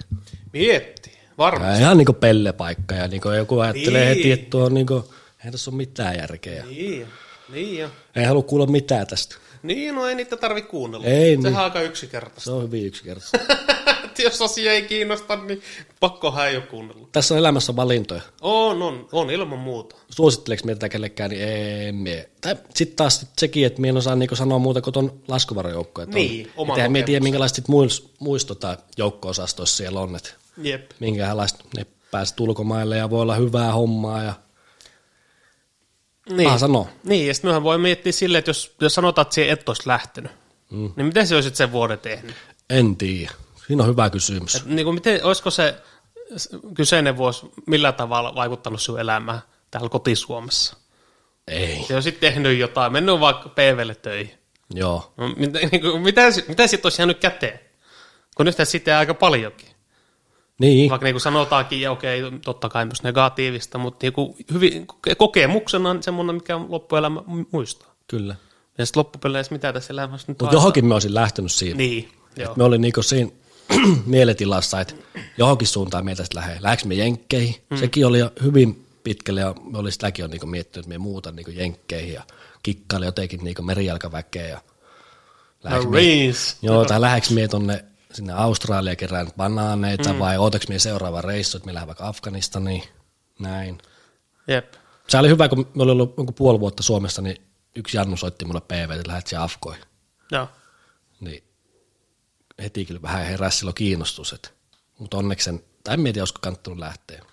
Mietti. 0.53 1.05
Varmasti. 1.38 1.73
Ja 1.73 1.80
ihan 1.80 1.97
niinku 1.97 2.14
pellepaikka 2.14 2.95
ja 2.95 3.07
niinku 3.07 3.30
joku 3.30 3.59
ajattelee 3.59 4.05
Niin. 4.05 4.17
heti, 4.17 4.31
että 4.31 4.49
tuo 4.49 4.64
on 4.65 4.73
niinku, 4.73 5.14
ei 5.45 5.51
tässä 5.51 5.72
ole 5.72 5.77
mitään 5.77 6.15
järkeä. 6.17 6.65
Niin, 6.65 7.07
niin 7.53 7.77
jo. 7.77 7.89
Ei 8.15 8.23
halua 8.23 8.43
kuulla 8.43 8.65
mitään 8.65 9.07
tästä. 9.07 9.35
Niin, 9.64 9.95
no 9.95 10.07
ei 10.07 10.15
niitä 10.15 10.38
tarvi 10.38 10.61
kuunnella. 10.61 11.05
Ei 11.05 11.35
Sehän 11.35 11.43
niin. 11.43 11.55
on 11.55 11.64
aika 11.64 11.81
yksinkertaista. 11.81 12.41
Se 12.41 12.51
on 12.51 12.64
hyvin 12.64 12.85
yksinkertaista. 12.85 13.38
Jos 14.23 14.41
asia 14.41 14.72
ei 14.72 14.81
kiinnosta, 14.81 15.35
niin 15.35 15.61
pakkohan 15.99 16.47
ei 16.47 16.55
ole 16.55 16.64
kuunnella. 16.65 17.07
Tässä 17.11 17.33
on 17.33 17.38
elämässä 17.38 17.75
valintoja. 17.75 18.22
On, 18.41 18.81
on, 18.81 19.07
on 19.11 19.31
ilman 19.31 19.59
muuta. 19.59 19.95
Suositteleks 20.09 20.64
me 20.64 20.73
tätä 20.73 20.89
kellekään, 20.89 21.30
niin 21.30 21.43
ei 21.43 21.91
mie. 21.91 22.30
Tai 22.41 22.55
sitten 22.75 22.95
taas 22.95 23.19
sit 23.19 23.30
sekin, 23.38 23.65
että 23.65 23.81
mie 23.81 23.89
en 23.89 23.97
osaa 23.97 24.15
niinku 24.15 24.35
sanoa 24.35 24.59
muuta 24.59 24.81
kuin 24.81 24.93
ton 24.93 25.14
laskuvarjoukko. 25.27 26.05
Niin, 26.05 26.51
oma 26.57 26.75
Eihän 26.75 26.91
mie 26.91 27.03
tiedä, 27.03 27.23
minkälaiset 27.23 27.55
sit 27.55 27.67
muis, 27.67 28.09
muistota 28.19 28.77
joukko-osastoissa 28.97 29.77
siellä 29.77 29.99
on, 29.99 30.15
että 30.15 30.30
Jep. 30.58 30.92
minkälaista 31.00 31.66
ne 31.77 31.85
pääset 32.11 32.40
ulkomaille 32.40 32.98
ja 32.98 33.09
voi 33.09 33.22
olla 33.22 33.35
hyvää 33.35 33.72
hommaa 33.74 34.24
ja 34.24 34.34
Niin. 36.30 36.43
paha 36.48 36.58
sanoa. 36.58 36.88
Niin, 37.03 37.27
ja 37.27 37.34
sitten 37.34 37.50
mehän 37.50 37.64
voi 37.64 37.77
miettiä 37.77 38.11
silleen, 38.11 38.40
että 38.40 38.50
jos, 38.50 38.75
jos 38.82 38.93
sanotaan, 38.95 39.24
että 39.24 39.35
siihen 39.35 39.53
et 39.53 39.69
olisi 39.69 39.84
lähtenyt, 39.85 40.32
mm. 40.72 40.93
niin 40.95 41.06
miten 41.06 41.27
se 41.27 41.35
olisit 41.35 41.56
sen 41.56 41.72
vuoden 41.72 42.00
tehnyt? 42.00 42.35
En 42.69 42.95
tiedä. 42.95 43.32
Siinä 43.67 43.84
on 43.84 43.90
hyvä 43.90 44.09
kysymys. 44.09 44.56
Et, 44.56 44.66
niin 44.66 44.85
kuin 44.85 44.93
miten, 44.93 45.24
olisiko 45.24 45.51
se 45.51 45.75
kyseinen 46.74 47.17
vuosi 47.17 47.45
millä 47.67 47.92
tavalla 47.92 48.35
vaikuttanut 48.35 48.82
sun 48.82 49.00
elämään 49.00 49.40
täällä 49.72 49.90
kotisuomessa? 49.90 50.75
Ei. 51.48 51.84
Se 51.88 51.95
olisit 51.95 52.19
tehnyt 52.19 52.58
jotain, 52.59 52.92
mennyt 52.92 53.19
vaikka 53.19 53.50
PVlle 53.50 53.95
töihin. 53.95 54.32
Joo. 54.74 55.14
No, 55.17 55.27
mitä, 55.38 55.59
niin 55.72 55.82
kuin, 55.82 56.01
mitä, 56.01 56.32
si- 56.32 56.45
mitä 56.48 56.67
siitä 56.67 56.85
olisi 56.85 57.01
jäänyt 57.01 57.19
käteen? 57.19 57.59
Kun 58.35 58.45
nyt 58.45 58.56
sitten 58.64 58.95
aika 58.95 59.14
paljonkin. 59.14 59.74
Niin. 60.59 60.90
Vaikka 60.90 61.06
niin 61.06 61.14
kuin 61.14 61.22
sanotaankin, 61.22 61.82
ja 61.82 61.92
okei, 61.92 62.22
totta 62.45 62.69
kai 62.69 62.85
myös 62.85 63.03
negatiivista, 63.03 63.77
mutta 63.77 64.06
niin 64.06 64.14
kuin 64.14 64.35
hyvin, 64.53 64.88
kokemuksena 65.17 65.90
on 65.90 66.03
semmoinen, 66.03 66.35
mikä 66.35 66.56
on 66.56 66.66
loppuelämä 66.72 67.19
mu- 67.19 67.48
muistaa. 67.51 67.95
Kyllä. 68.08 68.35
Ja 68.77 68.85
sitten 68.85 69.00
loppupeleissä, 69.00 69.53
mitä 69.53 69.74
tässä 69.74 69.93
elämässä 69.93 70.25
nyt 70.27 70.42
Mutta 70.42 70.56
johonkin 70.56 70.85
me 70.85 70.93
olisin 70.93 71.14
lähtenyt 71.14 71.51
siinä. 71.51 71.77
Niin, 71.77 72.09
joo. 72.38 72.53
Me 72.56 72.64
oli 72.64 72.77
niinku 72.77 73.01
siinä 73.03 73.32
mieletilassa, 74.06 74.82
että 74.82 74.93
johonkin 75.38 75.67
suuntaan 75.67 76.06
meitä 76.06 76.24
sitten 76.24 76.42
lähde. 76.42 76.58
Lähdekö 76.61 76.88
me 76.88 76.95
jenkkeihin? 76.95 77.56
Mm. 77.69 77.77
Sekin 77.77 78.06
oli 78.06 78.19
jo 78.19 78.32
hyvin 78.43 78.85
pitkälle 79.03 79.42
ja 79.42 79.56
me 79.72 79.77
oli 79.77 79.92
sitäkin 79.92 80.24
jo 80.24 80.27
niinku 80.27 80.48
miettinyt, 80.48 80.85
että 80.85 80.90
me 80.90 80.98
muutan 80.98 81.35
niinku 81.35 81.51
jenkkeihin 81.51 82.14
ja 82.14 82.24
kikkaili 82.64 83.06
jotenkin 83.06 83.43
niinku 83.43 83.61
merijalkaväkeä. 83.61 84.48
Ja 84.48 84.61
lähdekö 85.64 85.90
me, 85.90 86.01
joo, 86.61 86.85
tai 86.85 87.01
lähdekö 87.01 87.27
me 87.34 87.48
tonne 87.48 87.85
sinne 88.16 88.34
Australia 88.34 88.95
kerään 88.95 89.32
banaaneita 89.38 90.14
mm. 90.14 90.19
vai 90.19 90.38
ootaks 90.38 90.68
me 90.68 90.80
seuraava 90.80 91.22
reissu, 91.22 91.58
että 91.58 91.66
me 91.66 91.74
lähdemme 91.74 91.88
vaikka 91.88 92.08
Afganistaniin, 92.08 92.84
näin. 93.40 93.77
Jep. 94.48 94.74
Se 95.08 95.18
oli 95.18 95.30
hyvä, 95.30 95.50
kun 95.50 95.72
me 95.76 95.84
oli 95.84 95.92
ollut 95.92 96.14
jonkun 96.18 96.35
puoli 96.35 96.60
vuotta 96.60 96.84
Suomessa, 96.84 97.22
niin 97.22 97.42
yksi 97.76 97.98
Jannu 97.98 98.18
soitti 98.18 98.45
mulle 98.45 98.61
PV, 98.61 98.92
että 98.92 99.08
lähdet 99.08 99.27
siellä 99.27 99.44
Afkoihin. 99.44 99.84
Joo. 100.32 100.50
Niin 101.19 101.44
heti 102.64 102.85
kyllä 102.85 103.02
vähän 103.02 103.26
heräsi 103.26 103.58
silloin 103.58 103.76
kiinnostus, 103.76 104.34
että, 104.34 104.50
mutta 105.00 105.18
onneksi 105.18 105.45
sen, 105.45 105.64
tai 105.84 105.94
en 105.94 106.00
mieti, 106.00 106.19
olisiko 106.19 106.40
kannattanut 106.42 106.80
lähteä. 106.80 107.24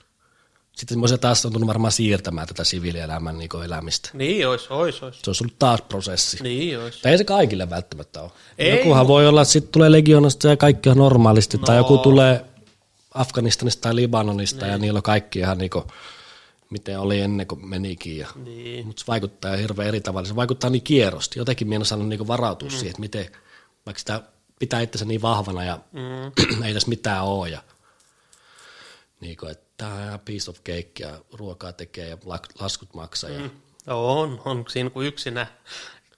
Sitten 0.77 1.01
olisin 1.01 1.21
taas 1.21 1.43
tuntunut 1.43 1.67
varmaan 1.67 1.93
siirtämään 1.93 2.49
tätä 2.49 2.65
siviilielämän 2.65 3.39
niin 3.39 3.51
elämistä. 3.65 4.11
Niin 4.13 4.49
ois, 4.49 4.71
ois, 4.71 5.03
ois. 5.03 5.21
Se 5.23 5.31
olisi 5.31 5.45
ollut 5.45 5.59
taas 5.59 5.83
prosessi. 5.83 6.43
Niin 6.43 6.79
ois. 6.79 6.99
Tai 6.99 7.13
ei 7.13 7.19
se 7.19 7.25
kaikille 7.25 7.71
välttämättä 7.71 8.21
ole. 8.21 8.31
Ei, 8.59 8.79
Jokuhan 8.79 9.09
voi 9.09 9.27
olla, 9.27 9.43
että 9.43 9.53
sitten 9.53 9.73
tulee 9.73 9.93
legionasta 9.93 10.49
ja 10.49 10.57
kaikki 10.57 10.89
on 10.89 10.97
normaalisti, 10.97 11.57
no. 11.57 11.65
tai 11.65 11.77
joku 11.77 11.99
tulee 11.99 12.45
Afganistanista 13.15 13.81
tai 13.81 13.97
Libanonista 13.97 14.65
niin. 14.65 14.73
ja 14.73 14.79
niillä 14.79 14.97
on 14.97 15.03
kaikki 15.03 15.39
ihan 15.39 15.59
niin 15.59 15.71
kuin, 15.71 15.85
miten 16.71 17.01
oli 17.01 17.21
ennen 17.21 17.47
kuin 17.47 17.69
menikin. 17.69 18.19
Ja, 18.19 18.29
Niin. 18.45 18.87
Mutta 18.87 19.01
se 19.01 19.07
vaikuttaa 19.07 19.57
hirveän 19.57 19.89
eri 19.89 20.01
tavalla. 20.01 20.29
Se 20.29 20.37
vaikuttaa 20.37 20.71
niin 20.71 20.83
kierrosti. 20.83 21.39
Jotenkin 21.39 21.69
minä 21.69 21.77
en 21.77 21.83
osannut 21.83 22.09
niin 22.09 22.29
varautua 22.29 22.69
mm. 22.69 22.73
siihen, 22.73 22.91
että 22.91 23.01
miten, 23.01 23.27
vaikka 23.87 23.99
sitä 23.99 24.23
pitää 24.59 24.81
itsensä 24.81 25.05
niin 25.05 25.23
vahvana 25.23 25.65
ja 25.65 25.79
mm. 25.93 26.65
ei 26.65 26.75
tässä 26.75 26.89
mitään 26.89 27.25
ole. 27.25 27.49
Ja, 27.49 27.63
niin 29.21 29.37
kuin, 29.37 29.53
että 29.53 29.72
tämä 29.83 29.95
on 29.95 30.03
ihan 30.03 30.21
piece 30.21 30.51
of 30.51 30.57
cake 30.57 30.93
ja 31.01 31.11
ruokaa 31.33 31.73
tekee 31.73 32.09
ja 32.09 32.17
laskut 32.61 32.95
maksaa. 32.95 33.31
Mm. 33.31 33.51
Ja, 33.87 33.95
On, 33.95 34.43
on. 34.45 34.65
Siinä 34.69 34.91
kun 34.91 35.05
yksinään, 35.05 35.47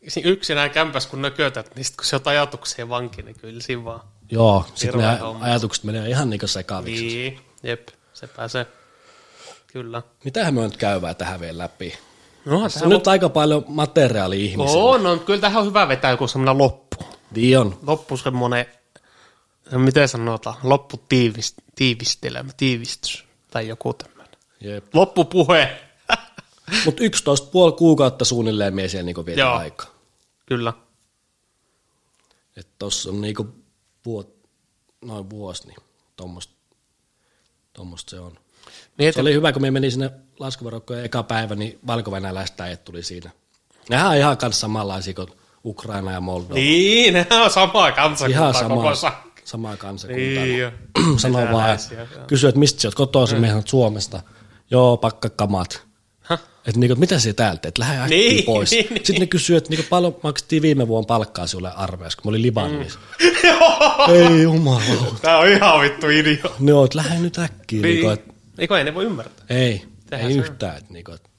siinä 0.08 0.30
yksinään 0.30 0.70
kämpäs 0.70 1.06
kun 1.06 1.22
nökötät, 1.22 1.74
niin 1.74 1.84
sit 1.84 1.96
kun 1.96 2.04
se 2.04 2.16
on 2.16 2.22
ajatuksia 2.24 2.88
vanki, 2.88 3.22
niin 3.22 3.36
kyllä 3.38 3.60
siinä 3.60 3.84
vaan. 3.84 4.00
joo, 4.30 4.64
sitten 4.74 5.00
ne 5.00 5.16
homma. 5.18 5.44
ajatukset 5.44 5.84
menee 5.84 6.08
ihan 6.08 6.30
niin 6.30 6.48
sekaviksi. 6.48 7.04
Niin, 7.04 7.40
jep, 7.62 7.88
se 8.14 8.26
pääsee. 8.26 8.66
Kyllä. 9.72 10.02
Mitähän 10.24 10.54
me 10.54 10.60
nyt 10.60 10.76
käydään 10.76 11.16
tähän 11.16 11.40
vielä 11.40 11.58
läpi? 11.58 11.94
No, 12.44 12.68
Se 12.68 12.84
on 12.84 12.90
nyt 12.90 13.08
aika 13.08 13.28
paljon 13.28 13.64
materiaalia 13.68 14.40
ihmisille. 14.44 14.82
on, 14.82 15.02
no, 15.02 15.16
kyllä 15.16 15.40
tähän 15.40 15.60
on 15.60 15.66
hyvä 15.68 15.88
vetää 15.88 16.10
joku 16.10 16.28
semmoinen 16.28 16.58
loppu. 16.58 16.96
Niin 17.34 17.58
on. 17.58 17.78
Loppu 17.86 18.16
semmoinen, 18.16 18.66
miten 19.72 20.08
sanotaan, 20.08 20.56
loppu 20.62 20.96
tiivist, 21.08 21.54
tiivistelmä, 21.74 22.50
tiivistys 22.56 23.23
tai 23.54 23.68
joku 23.68 23.94
tämmöinen. 23.94 24.32
Jep. 24.60 24.84
Loppupuhe. 24.94 25.76
Mutta 26.84 27.02
11 27.04 27.50
puoli 27.50 27.72
kuukautta 27.72 28.24
suunnilleen 28.24 28.74
mie 28.74 28.88
siellä 28.88 29.04
niinku 29.06 29.26
vietin 29.26 29.44
aikaa. 29.46 29.86
Kyllä. 30.46 30.72
Että 32.56 32.72
tossa 32.78 33.10
on 33.10 33.20
niinku 33.20 33.48
vuot, 34.06 34.34
noin 35.04 35.30
vuosi, 35.30 35.66
niin 35.66 35.76
tommosta, 36.16 36.54
tommosta 37.72 38.10
se 38.10 38.20
on. 38.20 38.32
Se 38.32 38.88
Mietin, 38.98 39.20
oli 39.22 39.32
hyvä, 39.34 39.52
kun 39.52 39.62
me 39.62 39.70
meni 39.70 39.90
sinne 39.90 40.10
laskuvarokkoon 40.38 41.04
eka 41.04 41.22
päivä, 41.22 41.54
niin 41.54 41.78
valko 41.86 42.10
äijät 42.60 42.84
tuli 42.84 43.02
siinä. 43.02 43.30
Nehän 43.90 44.10
on 44.10 44.16
ihan 44.16 44.38
kanssa 44.38 44.60
samanlaisia 44.60 45.14
kuin 45.14 45.28
Ukraina 45.64 46.12
ja 46.12 46.20
Moldova. 46.20 46.54
niin, 46.54 47.14
ne 47.14 47.26
on 47.30 47.50
samaa 47.50 47.92
kansakuntaa 47.92 48.26
ihan 48.28 48.54
sama, 48.54 48.74
koko 48.76 48.94
sa- 48.94 49.12
samaa 49.44 49.76
kansakuntaa. 49.76 50.24
Niin, 50.44 50.58
jo. 50.58 50.72
Sanoo 51.16 51.40
vaan, 51.42 51.48
Venäläisiä, 51.54 52.02
että 52.48 52.58
mistä 52.60 52.80
sä 52.82 52.88
oot 52.88 52.94
kotoisin, 52.94 53.38
mm. 53.40 53.46
Suomesta. 53.64 54.22
Joo, 54.70 54.96
pakka 54.96 55.30
kamat. 55.30 55.82
Häh? 56.20 56.40
Että 56.66 56.80
niinku, 56.80 56.96
mitä 57.00 57.18
se 57.18 57.32
täältä, 57.32 57.68
että 57.68 57.82
lähde 57.82 58.00
äkkiä 58.02 58.18
Niin, 58.18 58.44
pois. 58.44 58.70
niin, 58.70 58.86
niin. 58.90 58.96
Sitten 59.06 59.20
ne 59.20 59.26
kysyy, 59.26 59.56
että 59.56 59.70
niinku, 59.70 59.86
paljon 59.90 60.16
maksettiin 60.22 60.62
viime 60.62 60.88
vuonna 60.88 61.06
palkkaa 61.06 61.46
sinulle 61.46 61.72
armeijassa, 61.76 62.18
kun 62.22 62.30
mä 62.30 62.30
olin 62.30 62.42
Libanonissa. 62.42 62.98
Ei 64.14 64.42
jumalauta. 64.42 65.14
Tää 65.22 65.38
on 65.38 65.48
ihan 65.48 65.80
vittu 65.80 66.08
idio. 66.08 66.54
Ne 66.58 66.72
oot, 66.74 66.94
lähde 66.94 67.18
nyt 67.18 67.38
äkkiä. 67.38 67.82
Niin. 67.82 67.92
Niinku, 67.94 68.06
Niin. 68.08 68.18
et, 68.18 68.34
Eikö 68.58 68.78
ei 68.78 68.84
ne 68.84 68.94
voi 68.94 69.04
ymmärtää? 69.04 69.46
ei, 69.50 69.84
Tehdään 70.10 70.30
ei 70.30 70.36
yhtään. 70.38 70.76
Et, 70.76 70.90
niinku, 70.90 71.12
et, 71.12 71.30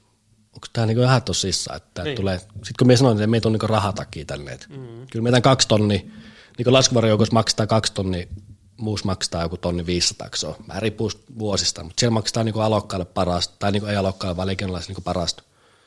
onko 0.53 0.67
tämä 0.73 0.87
niinku 0.87 1.03
ihan 1.03 1.21
tosissaan, 1.23 1.77
että 1.77 2.03
Niin. 2.03 2.15
tulee. 2.15 2.37
Sitten 2.39 2.73
kun 2.79 2.87
me 2.87 2.97
sanoin, 2.97 3.17
että 3.17 3.27
meitä 3.27 3.47
on 3.47 3.51
niinku 3.51 3.67
rahatakia 3.67 4.25
tänne. 4.25 4.57
Mm. 4.69 4.77
Kyllä 5.11 5.23
meitä 5.23 5.41
kaksi 5.41 5.67
tonni, 5.67 6.11
niin 6.57 6.73
laskuvarjoukossa 6.73 7.33
maksetaan 7.33 7.67
kaksi 7.67 7.93
tonni, 7.93 8.29
muus 8.77 9.03
maksetaan 9.03 9.43
joku 9.43 9.57
tonni 9.57 9.85
500, 9.85 10.29
se 10.35 10.47
on. 10.47 10.55
Mä 10.67 10.79
riippuu 10.79 11.11
vuosista, 11.39 11.83
mutta 11.83 11.99
siellä 11.99 12.13
maksetaan 12.13 12.45
niinku 12.45 12.59
alokkaalle 12.59 13.05
parasta, 13.05 13.55
tai 13.59 13.71
niinku 13.71 13.87
ei 13.87 13.95
alokkaalle, 13.95 14.37
vaan 14.37 14.47
liikennelaisille 14.47 14.91
niinku 14.91 15.01
parasta. 15.01 15.43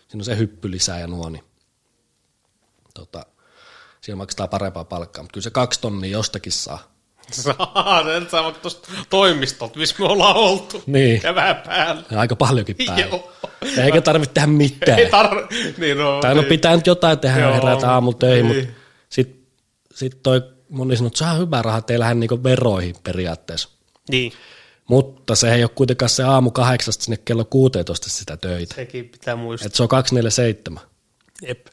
Siinä 0.09 0.21
on 0.21 0.25
se 0.25 0.37
hyppy 0.37 0.71
lisää 0.71 1.01
ja 1.01 1.07
nuo, 1.07 1.29
niin 1.29 1.45
tota, 2.95 3.27
siellä 4.01 4.19
maksetaan 4.19 4.49
parempaa 4.49 4.85
palkkaa, 4.85 5.23
mutta 5.23 5.33
kyllä 5.33 5.45
se 5.45 5.51
kaksi 5.51 5.81
tonnia 5.81 6.11
jostakin 6.11 6.53
saa. 6.53 6.99
Saa, 7.31 8.05
sen 8.05 8.31
saa 8.31 8.45
vaikka 8.45 8.61
tuosta 8.61 8.89
toimistolta, 9.11 9.79
missä 9.79 9.97
me 9.99 10.05
ollaan 10.05 10.37
oltu. 10.37 10.83
Niin. 10.87 11.21
Kevään 11.21 11.57
päällä. 11.57 12.03
Ja 12.11 12.21
aika 12.21 12.37
paljonkin 12.37 12.77
päälle. 12.87 13.07
Joo. 13.07 13.33
Eikä 13.85 14.01
tarvitse 14.01 14.35
tehdä 14.35 14.47
mitään. 14.47 14.99
Ei 14.99 15.11
tarvi, 15.11 15.75
niin 15.79 15.99
no. 15.99 16.21
Tai 16.21 16.35
no 16.35 16.41
niin. 16.41 16.49
pitää 16.49 16.77
nyt 16.77 16.87
jotain 16.87 17.19
tehdä, 17.19 17.41
Joo, 17.41 17.55
herätä 17.55 17.93
aamulla 17.93 18.19
töihin, 18.19 18.49
niin. 18.49 18.67
mutta 18.67 18.81
sitten 19.09 19.47
sit 19.95 20.23
toi 20.23 20.43
moni 20.69 20.97
sanoo, 20.97 21.07
että 21.07 21.19
saa 21.19 21.35
hyvää 21.35 21.63
rahaa, 21.63 21.81
teillähän 21.83 22.21
niinku 22.21 22.43
veroihin 22.43 22.95
periaatteessa. 23.05 23.69
Niin, 24.11 24.33
Mutta 24.89 25.35
se 25.35 25.55
ei 25.55 25.63
ole 25.63 25.71
kuitenkaan 25.75 26.09
se 26.09 26.23
aamu 26.23 26.51
kahdeksasta 26.51 27.05
sinne 27.05 27.17
kello 27.25 27.45
16 27.45 28.11
sitä 28.11 28.37
töitä. 28.37 28.75
sekin 28.75 29.09
pitää 29.09 29.37
muistaa. 29.37 29.67
Et 29.67 29.75
se 29.75 29.83
on 29.83 29.89
247. 29.89 30.83
Jep. 31.47 31.67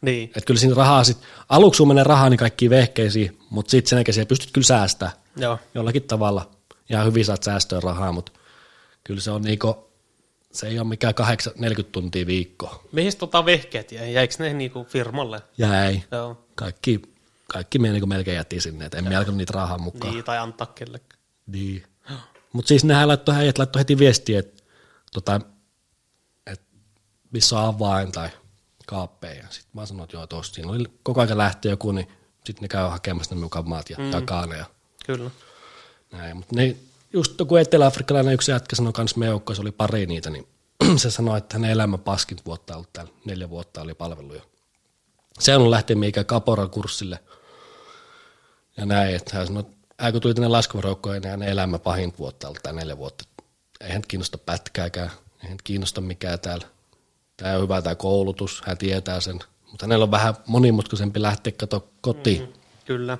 Niin, 0.00 0.30
Et 0.36 0.44
kyllä 0.44 0.60
siinä 0.60 0.74
rahaa 0.74 1.04
sit, 1.04 1.18
aluksi 1.48 1.76
sun 1.76 1.88
menee 1.88 2.04
rahaa 2.04 2.30
niin 2.30 2.38
kaikkiin 2.38 2.70
vehkeisiin, 2.70 3.38
mutta 3.50 3.70
sitten 3.70 3.88
sen 3.90 3.96
jälkeen 3.96 4.26
pystyt 4.26 4.50
kyllä 4.52 4.66
säästää 4.66 5.10
joo. 5.36 5.58
jollakin 5.74 6.02
tavalla. 6.02 6.50
Ihan 6.90 7.06
hyvin 7.06 7.24
saat 7.24 7.42
säästöä 7.42 7.80
rahaa, 7.80 8.12
mutta 8.12 8.32
kyllä 9.04 9.20
se 9.20 9.30
on 9.30 9.42
niinku, 9.42 9.90
se 10.52 10.66
ei 10.66 10.78
ole 10.78 10.88
mikään 10.88 11.14
8, 11.14 11.52
40 11.56 11.92
tuntia 11.92 12.26
viikkoa. 12.26 12.82
Mihin 12.92 13.16
tota 13.18 13.44
vehkeet 13.44 13.92
jäi? 13.92 14.12
Jäikö 14.14 14.34
ne 14.38 14.52
niinku 14.52 14.84
firmalle? 14.84 15.40
Jäi. 15.58 16.02
Joo. 16.12 16.46
Kaikki, 16.54 17.02
kaikki 17.52 17.78
me 17.78 17.88
niinku 17.88 18.06
melkein 18.06 18.36
jätti 18.36 18.60
sinne, 18.60 18.86
et 18.86 18.94
en 18.94 19.08
me 19.08 19.16
alkanut 19.16 19.38
niitä 19.38 19.52
rahaa 19.52 19.78
mukaan. 19.78 20.12
Niin, 20.12 20.24
tai 20.24 20.38
antaa 20.38 20.66
kellekään. 20.66 21.22
Niin. 21.46 21.82
Mutta 22.52 22.68
siis 22.68 22.84
nehän 22.84 23.08
laittoi, 23.08 23.34
äijät 23.34 23.58
laittoi 23.58 23.80
heti 23.80 23.98
viestiä, 23.98 24.38
että 24.38 24.62
tota, 25.12 25.40
et 26.46 26.60
missä 27.30 27.58
on 27.60 27.74
avain 27.74 28.12
tai 28.12 28.28
kaappeja. 28.86 29.46
Sitten 29.50 29.70
mä 29.74 29.86
sanoin, 29.86 30.04
että 30.04 30.16
joo, 30.16 30.26
tossa 30.26 30.54
siinä 30.54 30.70
oli 30.70 30.84
koko 31.02 31.20
ajan 31.20 31.38
lähtee 31.38 31.70
joku, 31.70 31.92
niin 31.92 32.08
sitten 32.44 32.62
ne 32.62 32.68
käy 32.68 32.88
hakemassa 32.88 33.34
ne 33.34 33.40
mukaan 33.40 33.68
maat 33.68 33.90
ja 33.90 33.96
mm. 33.98 34.10
takaa 34.10 34.46
ne 34.46 34.56
ja 34.56 34.64
Kyllä. 35.06 35.30
näin. 36.12 36.36
Mutta 36.36 36.56
ne 36.56 36.76
just 37.12 37.38
joku 37.38 37.56
etelä-afrikkalainen 37.56 38.34
yksi 38.34 38.50
jätkä 38.50 38.76
sanoi 38.76 38.92
kans 38.92 39.16
meidän 39.16 39.32
joukkoissa 39.32 39.62
oli 39.62 39.72
pari 39.72 40.06
niitä, 40.06 40.30
niin 40.30 40.48
se 40.96 41.10
sanoi, 41.10 41.38
että 41.38 41.54
hänen 41.56 41.70
elämän 41.70 42.00
paskin 42.00 42.38
vuotta 42.46 42.74
ollut 42.74 42.92
täällä, 42.92 43.12
neljä 43.24 43.50
vuotta 43.50 43.82
oli 43.82 43.94
palvelu 43.94 44.34
jo. 44.34 44.42
Se 45.38 45.56
on 45.56 45.70
lähtenyt 45.70 46.00
mikä 46.00 46.24
Kapora-kurssille 46.24 47.18
ja 48.76 48.86
näin, 48.86 49.16
että 49.16 49.36
hän 49.36 49.46
sanoi, 49.46 49.64
että 49.90 50.12
kun 50.12 50.20
tuli 50.20 50.34
tänne 50.34 50.48
laskuvaroukkoon, 50.48 51.14
niin 51.14 51.30
hänen 51.30 51.48
elämä 51.48 51.78
pahin 51.78 52.12
vuotta 52.18 52.52
täällä 52.62 52.80
neljä 52.80 52.98
vuotta. 52.98 53.24
Ei 53.80 53.92
hän 53.92 54.02
kiinnosta 54.08 54.38
pätkääkään, 54.38 55.10
ei 55.42 55.48
hän 55.48 55.58
kiinnosta 55.64 56.00
mikään 56.00 56.40
täällä. 56.40 56.66
Tämä 57.36 57.54
on 57.54 57.62
hyvä 57.62 57.82
tämä 57.82 57.94
koulutus, 57.94 58.62
hän 58.66 58.78
tietää 58.78 59.20
sen, 59.20 59.38
mutta 59.70 59.86
hänellä 59.86 60.02
on 60.02 60.10
vähän 60.10 60.34
monimutkaisempi 60.46 61.22
lähteä 61.22 61.52
kato 61.56 61.88
kotiin. 62.00 62.42
Mm. 62.42 62.52
Kyllä. 62.84 63.18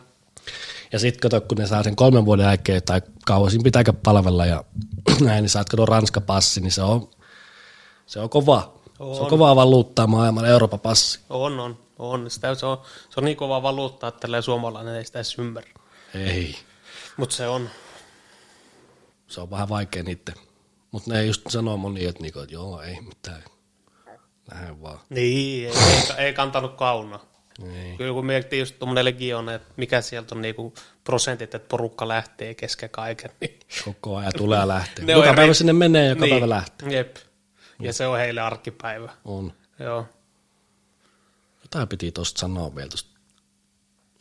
Ja 0.92 0.98
sitten 0.98 1.20
kato, 1.20 1.40
kun 1.40 1.58
ne 1.58 1.66
saa 1.66 1.82
sen 1.82 1.96
kolmen 1.96 2.24
vuoden 2.24 2.46
jälkeen 2.46 2.82
tai 2.82 3.02
kauasin 3.26 3.62
pitääkö 3.62 3.92
palvella 3.92 4.46
ja 4.46 4.64
näin, 5.24 5.42
niin 5.42 5.50
saat 5.50 5.68
kato 5.68 5.86
Ranska 5.86 6.20
passi, 6.20 6.60
niin 6.60 6.72
se 6.72 6.82
on, 6.82 7.10
se 8.06 8.20
on 8.20 8.28
kova. 8.30 8.76
On. 8.98 9.16
Se 9.16 9.22
on 9.22 9.28
kovaa 9.28 9.56
valuuttaa 9.56 10.06
maailman 10.06 10.44
Euroopan 10.44 10.80
passi. 10.80 11.20
On, 11.30 11.60
on, 11.60 11.78
on. 11.98 12.30
Sitä, 12.30 12.54
se, 12.54 12.66
on 12.66 12.82
se 13.10 13.20
on 13.20 13.24
niin 13.24 13.36
kova 13.36 13.62
valuuttaa, 13.62 14.08
että 14.08 14.20
tällä 14.20 14.40
suomalainen 14.42 14.96
ei 14.96 15.04
sitä 15.04 15.18
edes 15.18 15.38
ymmärrä. 15.38 15.70
Ei. 16.14 16.56
Mutta 17.16 17.36
se 17.36 17.48
on. 17.48 17.70
Se 19.26 19.40
on 19.40 19.50
vähän 19.50 19.68
vaikea 19.68 20.02
niitä. 20.02 20.32
Mutta 20.90 21.12
ne 21.12 21.24
just 21.24 21.42
sanoo 21.48 21.76
moni, 21.76 22.04
että, 22.04 22.22
niinku, 22.22 22.40
että 22.40 22.54
joo, 22.54 22.82
ei 22.82 23.00
mitään. 23.00 23.42
Näin 24.54 24.82
vaan. 24.82 24.98
Niin, 25.08 25.68
ei, 25.68 25.76
ei, 26.18 26.26
ei 26.26 26.32
kantanut 26.32 26.74
kauna. 26.74 27.20
Niin. 27.58 27.96
Kyllä 27.96 28.12
kun 28.12 28.26
miettii 28.26 28.58
just 28.58 28.78
tuommoinen 28.78 29.04
legiona, 29.04 29.54
että 29.54 29.68
mikä 29.76 30.00
sieltä 30.00 30.34
on 30.34 30.42
niinku 30.42 30.74
prosentit, 31.04 31.54
että 31.54 31.68
porukka 31.68 32.08
lähtee 32.08 32.54
kesken 32.54 32.90
kaiken. 32.90 33.30
Niin 33.40 33.58
Koko 33.84 34.16
ajan 34.16 34.32
tulee 34.36 34.60
on 34.60 34.82
joka 35.08 35.26
eri- 35.26 35.36
päivä 35.36 35.54
sinne 35.54 35.72
menee 35.72 36.04
ja 36.04 36.08
joka 36.08 36.24
niin, 36.24 36.32
päivä 36.32 36.48
lähtee. 36.48 36.88
Jep. 36.88 37.16
Ja 37.80 37.92
se 37.92 38.06
on 38.06 38.18
heille 38.18 38.40
arkipäivä. 38.40 39.12
On. 39.24 39.52
Joo. 39.78 40.06
Jotain 41.66 41.88
piti 41.88 42.12
tosta 42.12 42.40
sanoa 42.40 42.74
vielä 42.76 42.88
tosta. 42.88 43.10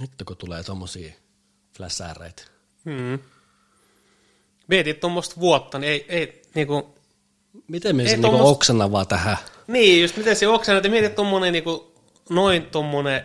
Nyt 0.01 0.11
kun 0.25 0.37
tulee 0.37 0.63
tommosia 0.63 1.13
fläsääreitä. 1.77 2.43
Mm. 2.85 3.19
Mietit 4.67 4.99
tuommoista 4.99 5.35
vuotta, 5.39 5.79
niin 5.79 5.91
ei, 5.91 6.05
ei 6.09 6.41
niinku, 6.55 6.95
Miten 7.67 7.95
me 7.95 8.03
Ei 8.03 8.09
se 8.09 8.17
niinku 8.17 8.47
oksana 8.47 8.91
vaan 8.91 9.07
tähän? 9.07 9.37
niin 9.67 10.01
just 10.01 10.17
miten 10.17 10.35
se 10.35 10.47
oksana, 10.47 10.77
että 10.77 10.89
mietit 10.89 11.15
tuommoinen 11.15 11.53
niinku, 11.53 11.93
noin 12.29 12.63
tuommoinen, 12.65 13.21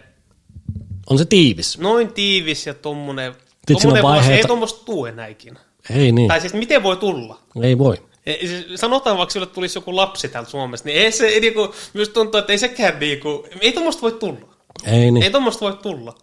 On 1.10 1.18
se 1.18 1.24
tiivis. 1.24 1.78
noin 1.78 2.12
tiivis 2.12 2.66
ja 2.66 2.74
tuommoinen, 2.74 3.34
tuommoinen 3.66 4.02
vaiheita- 4.02 4.36
ei 4.36 4.44
tuommoista 4.47 4.84
tuu 4.84 5.07
enää 5.07 5.26
ikinä. 5.26 5.60
Ei 5.90 6.12
niin. 6.12 6.28
Tai 6.28 6.40
siis 6.40 6.55
miten 6.55 6.82
voi 6.82 6.97
tulla? 6.97 7.40
Ei 7.62 7.78
voi. 7.78 8.02
Siis 8.24 8.81
Sanotaan 8.81 9.18
vaikka 9.18 9.32
sille 9.32 9.47
tulisi 9.47 9.78
joku 9.78 9.97
lapsi 9.97 10.28
täältä 10.28 10.50
Suomesta, 10.50 10.89
niin 10.89 11.00
ei 11.00 11.12
se, 11.12 11.26
ei 11.26 11.40
niinku, 11.40 11.74
myös 11.94 12.08
tuntuu, 12.08 12.39
että 12.39 12.52
ei 12.52 12.58
sekään 12.58 12.99
niinku, 12.99 13.47
ei 13.60 13.73
tuommoista 13.73 14.02
voi 14.02 14.12
tulla. 14.12 14.55
Ei 14.84 15.10
niin. 15.10 15.23
Ei 15.23 15.31
tuommoista 15.31 15.60
voi 15.60 15.76
tulla. 15.82 16.15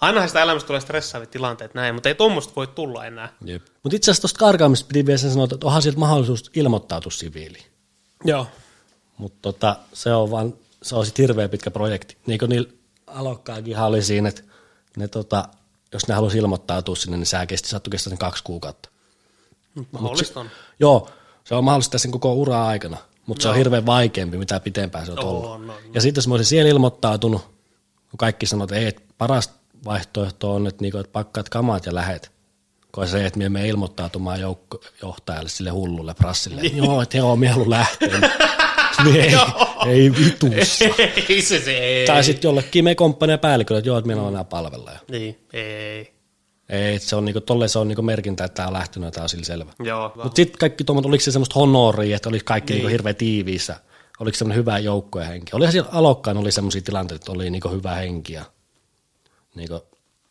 Ainahan 0.00 0.28
sitä 0.28 0.42
elämästä 0.42 0.66
tulee 0.66 0.80
stressaavia 0.80 1.26
tilanteet 1.26 1.74
näin, 1.74 1.94
mutta 1.94 2.08
ei 2.08 2.14
tuommoista 2.14 2.52
voi 2.56 2.66
tulla 2.66 3.06
enää. 3.06 3.32
Jep. 3.44 3.62
Mutta 3.82 3.96
itse 3.96 4.10
asiassa 4.10 4.20
tuosta 4.20 4.38
karkaamista 4.38 4.86
piti 4.88 5.06
vielä 5.06 5.18
sen 5.18 5.30
sanoa, 5.30 5.44
että 5.44 5.66
onhan 5.66 5.82
sieltä 5.82 5.98
mahdollisuus 5.98 6.50
ilmoittautua 6.54 7.12
siviiliin. 7.12 7.64
Joo. 8.24 8.46
Mutta 9.18 9.38
tota, 9.42 9.76
se 9.92 10.14
on 10.14 10.30
vaan, 10.30 10.54
se 10.82 10.94
on 10.94 11.06
sit 11.06 11.18
hirveän 11.18 11.50
pitkä 11.50 11.70
projekti. 11.70 12.16
Niin 12.26 12.38
kuin 12.38 12.48
niillä 12.48 12.68
alokkaakin 13.06 13.78
oli 13.78 14.02
siinä, 14.02 14.28
että 14.28 14.42
ne 14.96 15.08
tota, 15.08 15.48
jos 15.92 16.08
ne 16.08 16.14
halusi 16.14 16.38
ilmoittautua 16.38 16.96
sinne, 16.96 17.16
niin 17.16 17.26
sää 17.26 17.46
kesti, 17.46 17.68
saattoi 17.68 17.90
kestää 17.90 18.10
sen 18.10 18.18
kaksi 18.18 18.44
kuukautta. 18.44 18.88
Mahdollista 19.92 20.40
on. 20.40 20.50
Joo, 20.80 21.08
se 21.48 21.54
on 21.54 21.64
mahdollista 21.64 21.98
sen 21.98 22.10
koko 22.10 22.32
uraa 22.32 22.68
aikana, 22.68 22.96
mutta 23.26 23.42
se 23.42 23.48
on 23.48 23.56
hirveän 23.56 23.86
vaikeampi, 23.86 24.38
mitä 24.38 24.60
pitempään 24.60 25.06
se 25.06 25.12
on 25.12 25.24
ollut. 25.24 25.44
On, 25.44 25.70
on, 25.70 25.76
Ja 25.94 26.00
sitten 26.00 26.18
jos 26.18 26.28
mä 26.28 26.34
olisin 26.34 26.48
siellä 26.48 26.70
ilmoittautunut, 26.70 27.42
kun 28.10 28.18
kaikki 28.18 28.46
sanoo, 28.46 28.64
että 28.64 28.76
ei, 28.76 28.86
että 28.86 29.02
paras 29.18 29.52
vaihtoehto 29.84 30.54
on, 30.54 30.66
että, 30.66 30.82
niinku, 30.82 30.98
että 30.98 31.12
pakkaat 31.12 31.48
kamat 31.48 31.86
ja 31.86 31.94
lähet. 31.94 32.32
Kun 32.92 33.08
se, 33.08 33.26
että 33.26 33.38
me 33.38 33.44
menemme 33.44 33.68
ilmoittautumaan 33.68 34.40
joukko, 34.40 34.80
johtajalle, 35.02 35.48
sille 35.48 35.70
hullulle 35.70 36.14
prassille. 36.14 36.60
Niin. 36.60 36.76
Joo, 36.76 37.02
että 37.02 37.16
joo, 37.16 37.36
minä 37.36 37.52
haluan 37.52 37.70
lähteä. 37.70 38.20
niin 39.04 39.16
ei, 39.16 39.36
ei 39.86 40.12
vitussa. 40.12 40.84
ei 41.28 41.42
se 41.42 41.60
se, 41.60 41.78
ei. 41.78 42.06
Tai 42.06 42.24
sitten 42.24 42.48
jollekin 42.48 42.84
me 42.84 42.94
komppania 42.94 43.38
päällikölle, 43.38 43.78
että 43.78 43.88
joo, 43.88 43.98
että 43.98 44.06
meillä 44.06 44.22
on 44.22 44.28
enää 44.32 44.44
palvella. 44.44 44.92
Niin, 45.10 45.38
ei. 45.52 46.17
Ei, 46.68 46.98
se 46.98 47.16
on 47.16 47.24
niinku, 47.24 47.40
tolle 47.40 47.68
se 47.68 47.78
on 47.78 47.88
niinku 47.88 48.02
merkintä, 48.02 48.44
että 48.44 48.54
tämä 48.54 48.66
on 48.66 48.72
lähtenyt 48.72 49.14
tämä 49.14 49.22
on 49.22 49.28
sillä 49.28 49.44
selvä. 49.44 49.72
Joo, 49.78 50.12
Mutta 50.14 50.36
sitten 50.36 50.58
kaikki 50.58 50.84
tuommoiset, 50.84 51.08
oliko 51.08 51.24
se 51.24 51.32
semmoista 51.32 51.60
honoria, 51.60 52.16
että 52.16 52.28
oli 52.28 52.40
kaikki 52.44 52.72
niin. 52.72 52.78
niinku 52.78 52.90
hirveän 52.90 53.16
tiiviissä, 53.16 53.80
oliko 54.20 54.36
semmoinen 54.36 54.58
hyvä 54.58 54.78
joukko 54.78 55.20
ja 55.20 55.26
henki. 55.26 55.50
Olihan 55.54 55.72
siellä 55.72 55.90
alokkaan 55.92 56.36
oli 56.36 56.52
semmoisia 56.52 56.82
tilanteita, 56.82 57.22
että 57.22 57.32
oli 57.32 57.50
niinku 57.50 57.68
hyvä 57.68 57.94
henki 57.94 58.32
ja 58.32 58.44
niinku 59.54 59.80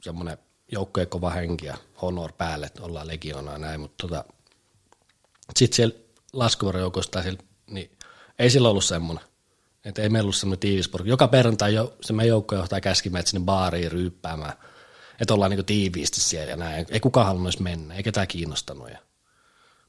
semmoinen 0.02 0.38
joukkojen 0.72 1.10
kova 1.10 1.30
henki 1.30 1.66
ja 1.66 1.78
honor 2.02 2.32
päälle, 2.32 2.66
että 2.66 2.84
ollaan 2.84 3.08
legionaa 3.08 3.54
ja 3.54 3.60
näin, 3.60 3.80
mutta 3.80 4.08
tota, 4.08 4.26
sitten 5.56 5.76
siellä 5.76 5.96
siellä, 7.24 7.40
niin 7.68 7.92
ei 8.40 8.50
sillä 8.50 8.70
ollut 8.70 8.86
semmoinen. 8.86 9.24
Että 9.86 10.02
ei 10.02 10.10
meillä 10.10 10.26
ollut 10.26 10.36
semmoinen 10.36 10.60
tiivis 10.60 10.90
porukka. 10.90 11.10
Joka 11.10 11.28
perjantai 11.28 11.74
jo, 11.74 11.94
se 12.02 12.14
meidän 12.14 12.30
joukkojohtaja 12.30 12.82
käski 12.82 13.10
meitä 13.10 13.30
sinne 13.30 13.46
baariin 13.46 13.92
ryyppäämään. 13.92 14.54
Että 15.22 15.34
ollaan 15.34 15.52
niinku 15.52 15.64
tiiviisti 15.64 16.20
siellä 16.20 16.50
ja 16.52 16.56
näin. 16.56 16.86
Ei 16.90 17.00
kukaan 17.00 17.28
halunnut 17.28 17.60
mennä, 17.60 17.96
ei 17.96 18.04
ketään 18.04 18.28
kiinnostanut. 18.28 18.90
Ja 18.90 18.98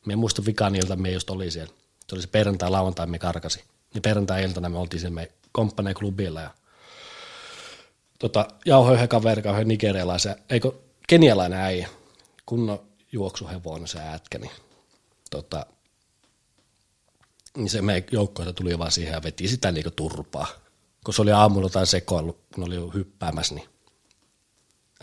me 0.07 0.17
muista 0.17 0.45
vikan 0.47 0.75
ilta, 0.75 0.97
me 0.97 1.11
just 1.11 1.31
oli 1.31 1.51
siellä. 1.51 1.73
Se 2.09 2.15
oli 2.15 2.23
se 2.23 2.29
perjantai, 2.29 2.71
lauantai 2.71 3.07
me 3.07 3.19
karkasi. 3.19 3.65
Niin 3.95 4.03
perjantai-iltana 4.03 4.69
me 4.69 4.79
oltiin 4.79 5.01
siellä 5.01 5.15
me 5.15 5.31
komppaneklubilla 5.53 6.41
ja 6.41 6.51
tota, 8.19 8.49
jauho 8.65 8.93
yhden 8.93 9.09
kaverin, 9.09 9.47
yhden 9.47 9.69
nigerialaisen, 9.69 10.37
eikö 10.51 10.73
kenialainen 11.07 11.59
äijä, 11.59 11.89
kunnon 12.47 12.81
juoksuhevonen 13.13 13.89
se 13.89 13.99
ätkä, 13.99 14.39
niin, 14.39 14.51
tota, 15.31 15.67
niin 17.57 17.71
se 17.71 17.83
meidän 17.83 18.09
joukkoita 18.13 18.53
tuli 18.53 18.79
vaan 18.79 18.93
siihen 18.93 19.13
ja 19.13 19.23
veti 19.23 19.49
sitä 19.49 19.73
niinku 19.73 19.91
turpaa. 19.91 20.47
Kun 21.05 21.15
se 21.15 21.23
oli 21.23 21.33
aamulla 21.33 21.69
tai 21.69 21.87
sekoillut, 21.87 22.41
kun 22.55 22.65
oli 22.65 22.95
hyppäämässä, 22.95 23.55
niin 23.55 23.69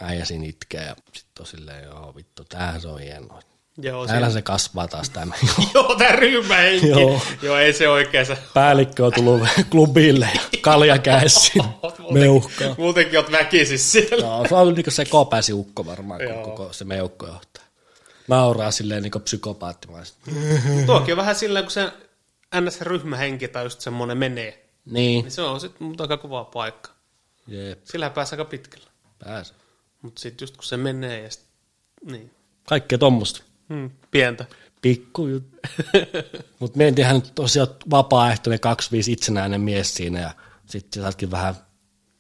äijä 0.02 0.26
siinä 0.26 0.46
itkee 0.46 0.84
ja 0.84 0.96
sitten 1.14 1.42
on 1.44 1.48
silleen, 1.48 1.84
joo 1.84 2.16
vittu, 2.16 2.44
tämähän 2.50 2.82
se 2.82 2.88
on 2.88 3.00
hienoa. 3.00 3.40
Joo, 3.78 4.08
Täällä 4.08 4.28
se, 4.30 4.34
se 4.34 4.42
kasvaa 4.42 4.88
taas 4.88 5.10
tämä. 5.10 5.36
joo 5.74 5.96
tämä 5.96 6.12
ryhmähenki. 6.12 6.88
Joo. 6.90 7.00
Joo. 7.00 7.22
joo, 7.42 7.58
ei 7.58 7.74
se 7.74 7.90
oikein 7.90 8.26
se. 8.26 8.38
Päällikkö 8.54 9.06
on 9.06 9.14
tullut 9.14 9.42
klubille 9.72 10.30
ja 10.34 10.42
kalja 10.62 10.98
kädessä 10.98 11.64
meuhkaa. 12.12 12.76
Muutenkin 12.78 13.20
oot 13.20 13.32
väkisin 13.32 13.80
siellä. 13.80 14.26
No, 14.28 14.46
se 14.50 14.56
on 14.56 14.74
niinku 14.74 14.92
se 14.92 15.06
kopäsi 15.06 15.54
ukko 15.54 15.86
varmaan, 15.86 16.20
kun 16.20 16.30
Joo. 16.30 16.44
koko 16.44 16.74
se 16.74 16.86
meukko 16.86 17.28
johtaa. 17.28 17.64
Nauraa 18.28 18.72
silleen 18.72 19.04
niinku 19.04 19.20
psykopaattimaisesti. 19.20 20.32
Tuokin 20.86 21.14
on 21.14 21.18
vähän 21.18 21.36
silleen, 21.36 21.66
kun 21.66 21.72
se 21.72 21.92
NS-ryhmähenki 22.56 23.48
tai 23.48 23.64
just 23.64 23.82
semmoinen 23.82 24.18
menee. 24.18 24.66
Niin. 24.86 25.24
Niin 25.24 25.32
se 25.32 25.42
on 25.42 25.60
sitten 25.60 25.96
aika 26.00 26.18
kova 26.18 26.44
paikka. 26.44 26.92
Jep, 27.48 27.80
Sillä 27.84 28.10
pääsee 28.10 28.38
aika 28.40 28.50
pitkällä. 28.50 28.88
pääse. 29.20 29.54
Mutta 30.06 30.22
sitten 30.22 30.44
just 30.44 30.56
kun 30.58 30.64
se 30.64 30.78
menee 30.78 31.22
ja 31.22 31.32
sit, 31.32 31.44
niin, 32.06 32.32
Kaikkea 32.70 32.98
tommosta. 32.98 33.44
hmm, 33.70 33.90
pientä. 34.12 34.46
Pikku 34.82 35.28
juttu. 35.28 35.58
Mutta 36.60 36.78
me 36.78 37.04
hän 37.04 37.16
nyt 37.16 37.32
tosiaan 37.36 37.70
vapaaehtoinen 37.90 38.60
25 38.60 39.12
itsenäinen 39.12 39.62
mies 39.62 39.96
siinä 39.96 40.20
ja 40.20 40.32
sitten 40.66 41.04
saatkin 41.04 41.32
vähän, 41.32 41.56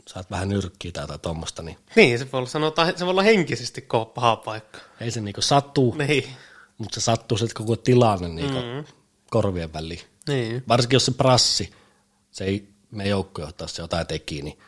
saat 0.07 0.31
vähän 0.31 0.49
nyrkkiä 0.49 0.91
tai 0.91 1.03
jotain 1.03 1.19
tommosta, 1.19 1.61
niin 1.63 1.77
Niin, 1.95 2.19
se 2.19 2.31
voi 2.31 2.37
olla, 2.37 2.49
sanotaan, 2.49 2.93
se 2.97 3.05
voi 3.05 3.11
olla 3.11 3.21
henkisesti 3.21 3.81
kova 3.81 4.05
paha 4.05 4.35
paikka. 4.35 4.79
ei 5.01 5.11
se 5.11 5.21
niinku 5.21 5.41
sattuu, 5.41 5.95
Niin. 5.95 6.29
mutta 6.77 6.99
se 6.99 7.03
sattuu 7.03 7.37
sitten 7.37 7.55
koko 7.55 7.75
tilanne 7.75 8.27
niinku 8.27 8.57
mm. 8.57 8.85
korvien 9.29 9.73
väliin. 9.73 10.01
Niin. 10.27 10.63
Varsinkin 10.67 10.95
jos 10.95 11.05
se 11.05 11.11
prassi, 11.11 11.71
se 12.31 12.43
ei 12.43 12.69
me 12.91 13.07
joukkojohtaa, 13.07 13.67
se 13.67 13.81
jotain 13.81 14.07
teki, 14.07 14.41
niin 14.41 14.59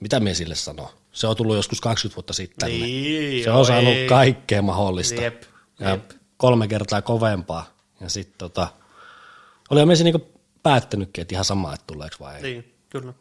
mitä 0.00 0.20
me 0.20 0.34
sille 0.34 0.54
sanoo? 0.54 0.94
Se 1.12 1.26
on 1.26 1.36
tullut 1.36 1.56
joskus 1.56 1.80
20 1.80 2.16
vuotta 2.16 2.32
sitten 2.32 2.58
tänne. 2.58 2.86
Niin, 2.86 3.44
se 3.44 3.50
joo, 3.50 3.58
on 3.58 3.66
saanut 3.66 3.94
ei. 3.94 4.08
kaikkea 4.08 4.62
mahdollista. 4.62 5.22
Jep, 5.22 5.42
ja 5.80 5.90
jep. 5.90 6.10
kolme 6.36 6.68
kertaa 6.68 7.02
kovempaa. 7.02 7.66
Ja 8.00 8.08
sitten 8.08 8.38
tota, 8.38 8.68
oli 9.70 9.86
me 9.86 9.96
se 9.96 10.04
niinku 10.04 10.28
päättänytkin, 10.62 11.22
että 11.22 11.34
ihan 11.34 11.44
sama, 11.44 11.74
että 11.74 11.86
tuleeko 11.86 12.16
vai 12.20 12.36
ei. 12.36 12.42
Niin, 12.42 12.74
kyllä. 12.90 13.12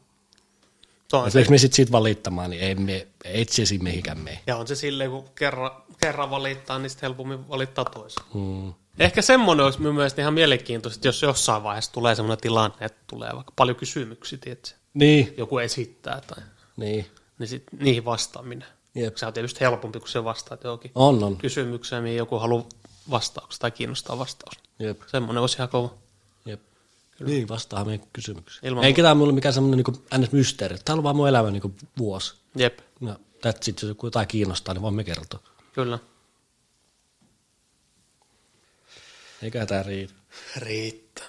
Se 1.27 1.43
se, 1.43 1.51
me 1.51 1.57
sitten 1.57 1.75
siitä 1.75 1.91
valittamaan, 1.91 2.49
niin 2.49 2.61
ei, 2.61 2.75
me, 2.75 3.07
ei 3.23 3.45
asiassa 3.49 3.75
mihinkään 3.81 4.19
mene. 4.19 4.39
ja 4.47 4.57
on 4.57 4.67
se 4.67 4.75
silleen, 4.75 5.11
kun 5.11 5.25
kerran, 5.35 5.71
kerran 6.01 6.29
valittaa, 6.29 6.79
niin 6.79 6.89
sitten 6.89 7.07
helpommin 7.07 7.49
valittaa 7.49 7.85
toisen. 7.85 8.23
Hmm. 8.33 8.73
Ehkä 8.99 9.21
semmoinen 9.21 9.65
olisi 9.65 9.79
minun 9.79 9.95
mielestä 9.95 10.21
ihan 10.21 10.33
mielenkiintoista, 10.33 11.07
jos 11.07 11.21
jossain 11.21 11.63
vaiheessa 11.63 11.91
tulee 11.91 12.15
semmoinen 12.15 12.41
tilanne, 12.41 12.85
että 12.85 13.03
tulee 13.07 13.29
vaikka 13.35 13.53
paljon 13.55 13.75
kysymyksiä, 13.77 14.39
tiedätkö? 14.41 14.69
Niin, 14.93 15.33
joku 15.37 15.57
esittää 15.57 16.21
tai 16.27 16.43
niin. 16.77 17.05
Niin 17.39 17.47
sit 17.47 17.63
niihin 17.79 18.05
vastaaminen. 18.05 18.67
Jep. 18.95 19.17
Se 19.17 19.25
on 19.25 19.33
tietysti 19.33 19.59
helpompi, 19.59 19.99
kun 19.99 20.07
se 20.09 20.23
vastaat 20.23 20.63
johonkin 20.63 20.91
On, 20.95 21.23
on. 21.23 21.37
kysymykseen, 21.37 22.03
mihin 22.03 22.17
joku 22.17 22.39
haluaa 22.39 22.65
vastauksen 23.09 23.59
tai 23.59 23.71
kiinnostaa 23.71 24.17
vastaus. 24.19 24.59
Jep. 24.79 25.01
Semmoinen 25.07 25.41
olisi 25.41 25.57
ihan 25.57 25.69
kova. 25.69 25.93
Jep. 26.45 26.61
Niin, 27.25 27.47
vastaa 27.47 27.85
meidän 27.85 28.07
kysymyksiin. 28.13 28.65
Ilman 28.67 28.83
Ei 28.83 28.93
ketään 28.93 29.17
mulle 29.17 29.33
mikään 29.33 29.53
semmoinen 29.53 29.83
niin 30.13 30.23
ns. 30.25 30.31
mysteeri. 30.31 30.77
Tämä 30.85 30.97
on 30.97 31.03
vaan 31.03 31.15
mun 31.15 31.27
elämä 31.27 31.51
niin 31.51 31.75
vuosi. 31.97 32.33
Jep, 32.55 32.79
Ja 33.01 33.13
that's 33.45 33.67
it, 33.69 33.81
jos 33.81 33.89
joku 33.89 34.07
jotain 34.07 34.27
kiinnostaa, 34.27 34.73
niin 34.73 34.81
voimme 34.81 35.03
kertoa. 35.03 35.39
kyllä. 35.73 35.99
Eikä 39.41 39.65
tämä 39.65 39.83
riitä. 39.83 40.13
Riittää. 40.57 41.25